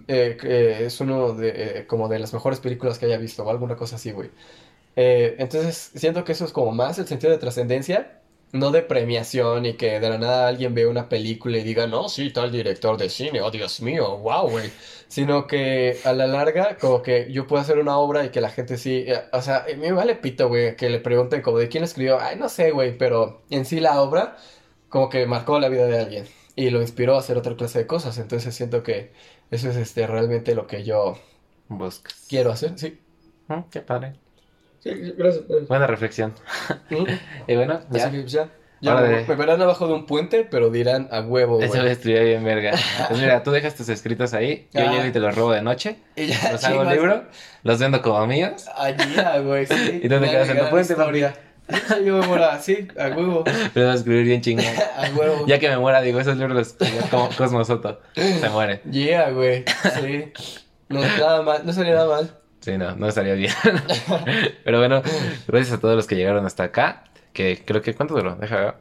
eh, 0.07 0.37
que 0.39 0.85
es 0.85 0.99
uno 1.01 1.33
de, 1.33 1.79
eh, 1.79 1.87
como 1.87 2.07
de 2.07 2.19
las 2.19 2.33
mejores 2.33 2.59
películas 2.59 2.99
que 2.99 3.05
haya 3.05 3.17
visto 3.17 3.43
o 3.43 3.49
alguna 3.49 3.75
cosa 3.75 3.97
así, 3.97 4.11
güey. 4.11 4.29
Eh, 4.95 5.35
entonces, 5.39 5.91
siento 5.95 6.23
que 6.23 6.31
eso 6.31 6.45
es 6.45 6.51
como 6.51 6.71
más 6.71 6.97
el 6.99 7.07
sentido 7.07 7.31
de 7.31 7.37
trascendencia, 7.37 8.21
no 8.51 8.71
de 8.71 8.81
premiación 8.81 9.65
y 9.65 9.73
que 9.73 9.99
de 9.99 10.09
la 10.09 10.17
nada 10.17 10.47
alguien 10.47 10.73
ve 10.73 10.87
una 10.87 11.09
película 11.09 11.57
y 11.57 11.63
diga, 11.63 11.85
no, 11.87 12.09
sí, 12.09 12.31
tal 12.31 12.51
director 12.51 12.97
de 12.97 13.09
cine, 13.09 13.41
oh 13.41 13.51
Dios 13.51 13.81
mío, 13.81 14.17
wow, 14.17 14.49
güey. 14.49 14.71
Sino 15.07 15.47
que 15.47 15.99
a 16.03 16.13
la 16.13 16.27
larga, 16.27 16.77
como 16.77 17.01
que 17.03 17.31
yo 17.31 17.45
puedo 17.47 17.61
hacer 17.61 17.77
una 17.79 17.97
obra 17.97 18.25
y 18.25 18.29
que 18.29 18.41
la 18.41 18.49
gente 18.49 18.77
sí, 18.77 19.05
eh, 19.07 19.21
o 19.31 19.41
sea, 19.41 19.65
me 19.77 19.91
vale 19.91 20.15
pito, 20.15 20.47
güey, 20.47 20.75
que 20.75 20.89
le 20.89 20.99
pregunten 20.99 21.41
como 21.41 21.59
de 21.59 21.69
quién 21.69 21.83
escribió, 21.83 22.19
ay, 22.19 22.37
no 22.37 22.49
sé, 22.49 22.71
güey, 22.71 22.97
pero 22.97 23.43
en 23.49 23.65
sí 23.65 23.79
la 23.79 24.01
obra 24.01 24.37
como 24.89 25.09
que 25.09 25.25
marcó 25.25 25.59
la 25.59 25.69
vida 25.69 25.85
de 25.87 25.99
alguien 25.99 26.25
y 26.55 26.71
lo 26.71 26.81
inspiró 26.81 27.15
a 27.15 27.19
hacer 27.19 27.37
otra 27.37 27.55
clase 27.55 27.79
de 27.79 27.87
cosas. 27.87 28.17
Entonces 28.17 28.55
siento 28.55 28.83
que 28.83 29.11
eso 29.51 29.69
es 29.69 29.75
este 29.77 30.05
realmente 30.07 30.55
lo 30.55 30.67
que 30.67 30.83
yo 30.83 31.17
Buscas. 31.67 32.25
quiero 32.29 32.51
hacer, 32.51 32.73
sí. 32.77 32.99
Mm, 33.47 33.61
Qué 33.71 33.81
padre. 33.81 34.13
Sí, 34.79 34.91
gracias. 35.17 35.43
Buena 35.67 35.87
reflexión. 35.87 36.33
Mm. 36.89 37.03
Y 37.47 37.55
bueno, 37.55 37.81
Así 37.89 37.99
ya. 37.99 38.11
que 38.11 38.25
ya. 38.27 38.49
Ya 38.79 38.93
me, 38.93 39.23
verán 39.35 39.59
abajo 39.59 39.87
de 39.87 39.93
un 39.93 40.05
puente, 40.05 40.43
pero 40.43 40.69
dirán 40.69 41.07
a 41.11 41.21
huevo, 41.21 41.59
Eso 41.59 41.79
güey. 41.79 41.87
estuviera 41.91 42.23
bien 42.23 42.43
verga. 42.43 42.73
Pues 43.07 43.19
mira, 43.19 43.41
tú 43.41 43.49
dejas 43.49 43.73
tus 43.73 43.89
escritos 43.89 44.35
ahí, 44.35 44.67
yo 44.71 44.81
Ah. 44.81 44.91
llego 44.91 45.05
y 45.07 45.11
te 45.11 45.19
los 45.19 45.33
robo 45.35 45.51
de 45.51 45.63
noche, 45.63 45.95
Y 46.15 46.27
ya, 46.27 46.51
los 46.51 46.63
hago 46.63 46.81
un 46.81 46.89
libro, 46.89 47.23
los 47.63 47.79
vendo 47.79 48.03
como 48.03 48.27
míos, 48.27 48.67
Allí, 48.75 49.15
ah, 49.17 49.39
güey, 49.39 49.65
sí. 49.65 49.73
Y 50.03 50.07
tú 50.07 50.19
te 50.19 50.29
quedas 50.29 50.49
en 50.49 50.59
tu 50.59 50.69
puente, 50.69 50.93
historia. 50.93 51.33
Yo 52.05 52.17
me 52.17 52.27
muero 52.27 52.45
así, 52.45 52.87
a 52.97 53.07
huevo, 53.07 53.43
pero 53.73 53.87
vas 53.87 53.95
a 53.95 53.97
escribir 53.99 54.25
bien 54.25 54.41
chingón. 54.41 54.65
a 54.97 55.09
huevo. 55.15 55.45
Ya 55.47 55.59
que 55.59 55.69
me 55.69 55.77
muera, 55.77 56.01
digo, 56.01 56.19
esos 56.19 56.37
libros 56.37 56.75
como 57.11 57.29
Cosmo 57.29 57.63
Soto. 57.65 57.99
Se 58.15 58.49
muere. 58.49 58.81
Yeah, 58.89 59.31
güey, 59.31 59.65
sí. 59.99 60.31
No, 60.89 61.01
nada 61.01 61.41
mal, 61.41 61.65
no 61.65 61.73
salía 61.73 61.95
nada 61.95 62.07
mal. 62.07 62.31
Sí, 62.61 62.77
no, 62.77 62.95
no 62.95 63.07
estaría 63.07 63.33
bien. 63.33 63.51
Pero 64.63 64.79
bueno, 64.79 65.01
gracias 65.47 65.77
a 65.77 65.79
todos 65.79 65.95
los 65.95 66.07
que 66.07 66.15
llegaron 66.15 66.45
hasta 66.45 66.63
acá. 66.63 67.03
Que 67.33 67.63
creo 67.63 67.81
que, 67.81 67.93
¿cuánto 67.93 68.15
duró? 68.15 68.35
Deja. 68.35 68.75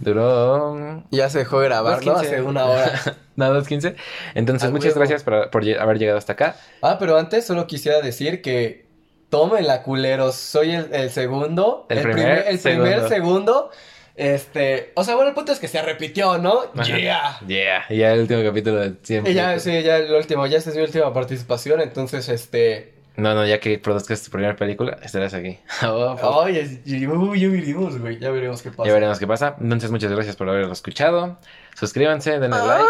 Duró. 0.00 1.04
Ya 1.10 1.28
se 1.28 1.40
dejó 1.40 1.60
de 1.60 1.66
grabar, 1.66 2.04
¿no? 2.04 2.14
2:15. 2.14 2.20
Hace 2.20 2.42
una 2.42 2.64
hora. 2.64 3.00
No, 3.36 3.46
2.15. 3.54 3.94
Entonces, 4.34 4.70
muchas 4.70 4.86
huevo. 4.86 5.00
gracias 5.00 5.22
por, 5.22 5.50
por 5.50 5.62
haber 5.62 5.98
llegado 5.98 6.18
hasta 6.18 6.32
acá. 6.34 6.56
Ah, 6.82 6.96
pero 6.98 7.16
antes 7.16 7.46
solo 7.46 7.66
quisiera 7.66 8.00
decir 8.00 8.42
que 8.42 8.91
tómenla, 9.32 9.82
culeros. 9.82 10.34
Soy 10.36 10.72
el, 10.72 10.92
el 10.92 11.10
segundo. 11.10 11.86
El 11.88 12.02
primer 12.02 12.44
el 12.46 12.58
primer 12.58 13.08
segundo. 13.08 13.08
segundo. 13.08 13.70
Este, 14.14 14.92
o 14.94 15.04
sea, 15.04 15.14
bueno, 15.14 15.30
el 15.30 15.34
punto 15.34 15.52
es 15.52 15.58
que 15.58 15.68
se 15.68 15.80
repitió, 15.80 16.36
¿no? 16.36 16.64
Ajá. 16.76 16.84
Yeah. 16.84 17.40
Yeah. 17.46 17.84
Y 17.88 17.96
ya 17.96 18.12
el 18.12 18.20
último 18.20 18.42
capítulo 18.44 18.76
de 18.76 18.92
siempre. 19.02 19.32
Y 19.32 19.34
ya, 19.34 19.58
sí, 19.58 19.82
ya 19.82 19.96
el 19.96 20.12
último, 20.12 20.46
ya 20.46 20.58
esta 20.58 20.68
es 20.68 20.76
mi 20.76 20.82
última 20.82 21.14
participación, 21.14 21.80
entonces, 21.80 22.28
este... 22.28 22.92
No, 23.16 23.34
no, 23.34 23.46
ya 23.46 23.58
que 23.58 23.78
produzcas 23.78 24.22
tu 24.22 24.30
primera 24.30 24.54
película, 24.54 24.98
estarás 25.02 25.32
aquí. 25.32 25.58
Oh, 25.82 26.44
uy, 26.44 27.40
ya 27.40 27.48
veremos, 27.48 27.98
güey, 27.98 28.18
ya 28.18 28.30
veremos 28.30 28.60
qué 28.60 28.70
pasa. 28.70 28.86
Ya 28.86 28.92
veremos 28.92 29.18
qué 29.18 29.26
pasa. 29.26 29.56
Entonces, 29.58 29.90
muchas 29.90 30.12
gracias 30.12 30.36
por 30.36 30.46
haberlo 30.50 30.72
escuchado. 30.74 31.38
Suscríbanse, 31.74 32.38
denle 32.38 32.58
Ah. 32.60 32.84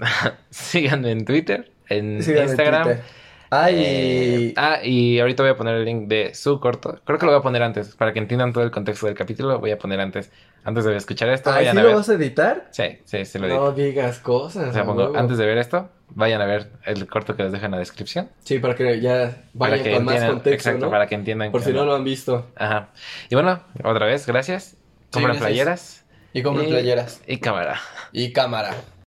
like. 0.00 0.36
Síganme 0.50 1.12
en 1.12 1.24
Twitter, 1.24 1.70
en 1.88 2.24
Síganme 2.24 2.42
en 2.42 2.48
Instagram. 2.48 2.98
Ay, 3.62 3.74
Eh, 3.78 4.54
ah, 4.56 4.78
y 4.82 5.18
ahorita 5.20 5.42
voy 5.42 5.52
a 5.52 5.56
poner 5.56 5.76
el 5.76 5.84
link 5.84 6.08
de 6.08 6.34
su 6.34 6.58
corto. 6.60 7.00
Creo 7.04 7.18
que 7.18 7.26
lo 7.26 7.32
voy 7.32 7.38
a 7.38 7.42
poner 7.42 7.62
antes, 7.62 7.94
para 7.94 8.12
que 8.12 8.18
entiendan 8.18 8.52
todo 8.52 8.64
el 8.64 8.70
contexto 8.70 9.06
del 9.06 9.14
capítulo. 9.14 9.58
Voy 9.60 9.70
a 9.70 9.78
poner 9.78 10.00
antes, 10.00 10.30
antes 10.64 10.84
de 10.84 10.96
escuchar 10.96 11.28
esto. 11.28 11.50
Ay, 11.50 11.56
vayan 11.66 11.72
¿sí 11.74 11.78
a 11.78 11.82
lo 11.82 11.88
ver. 11.88 11.96
vas 11.96 12.08
a 12.08 12.14
editar? 12.14 12.68
Sí, 12.70 12.98
sí, 13.04 13.24
sí 13.24 13.38
lo 13.38 13.46
digo. 13.46 13.58
No 13.60 13.72
digas 13.72 14.18
cosas. 14.18 14.68
O 14.70 14.72
sea, 14.72 14.84
pongo, 14.84 15.12
antes 15.16 15.38
de 15.38 15.46
ver 15.46 15.58
esto, 15.58 15.88
vayan 16.10 16.40
a 16.40 16.46
ver 16.46 16.70
el 16.84 17.06
corto 17.06 17.36
que 17.36 17.44
les 17.44 17.52
dejo 17.52 17.64
en 17.66 17.70
la 17.72 17.78
descripción. 17.78 18.28
Sí, 18.44 18.58
para 18.58 18.74
que 18.74 19.00
ya 19.00 19.36
Para 19.56 19.70
vayan 19.72 19.84
que 19.84 19.92
con 19.94 20.04
más 20.04 20.24
contexto, 20.24 20.50
exacto, 20.70 20.86
¿no? 20.86 20.90
para 20.90 21.06
que 21.06 21.14
entiendan. 21.14 21.52
Por 21.52 21.62
si 21.62 21.72
no 21.72 21.84
lo 21.84 21.94
han 21.94 22.04
visto. 22.04 22.46
Ajá. 22.56 22.88
Y 23.30 23.34
bueno, 23.34 23.60
otra 23.84 24.06
vez, 24.06 24.26
gracias. 24.26 24.76
Compren 25.12 25.36
gracias. 25.36 25.46
playeras 25.46 26.04
Y 26.32 26.42
compren 26.42 26.66
Y- 26.68 26.72
playeras. 26.72 27.22
y 27.26 27.38
cámara. 27.38 27.78
Y 28.12 28.32
cámara. 28.32 28.74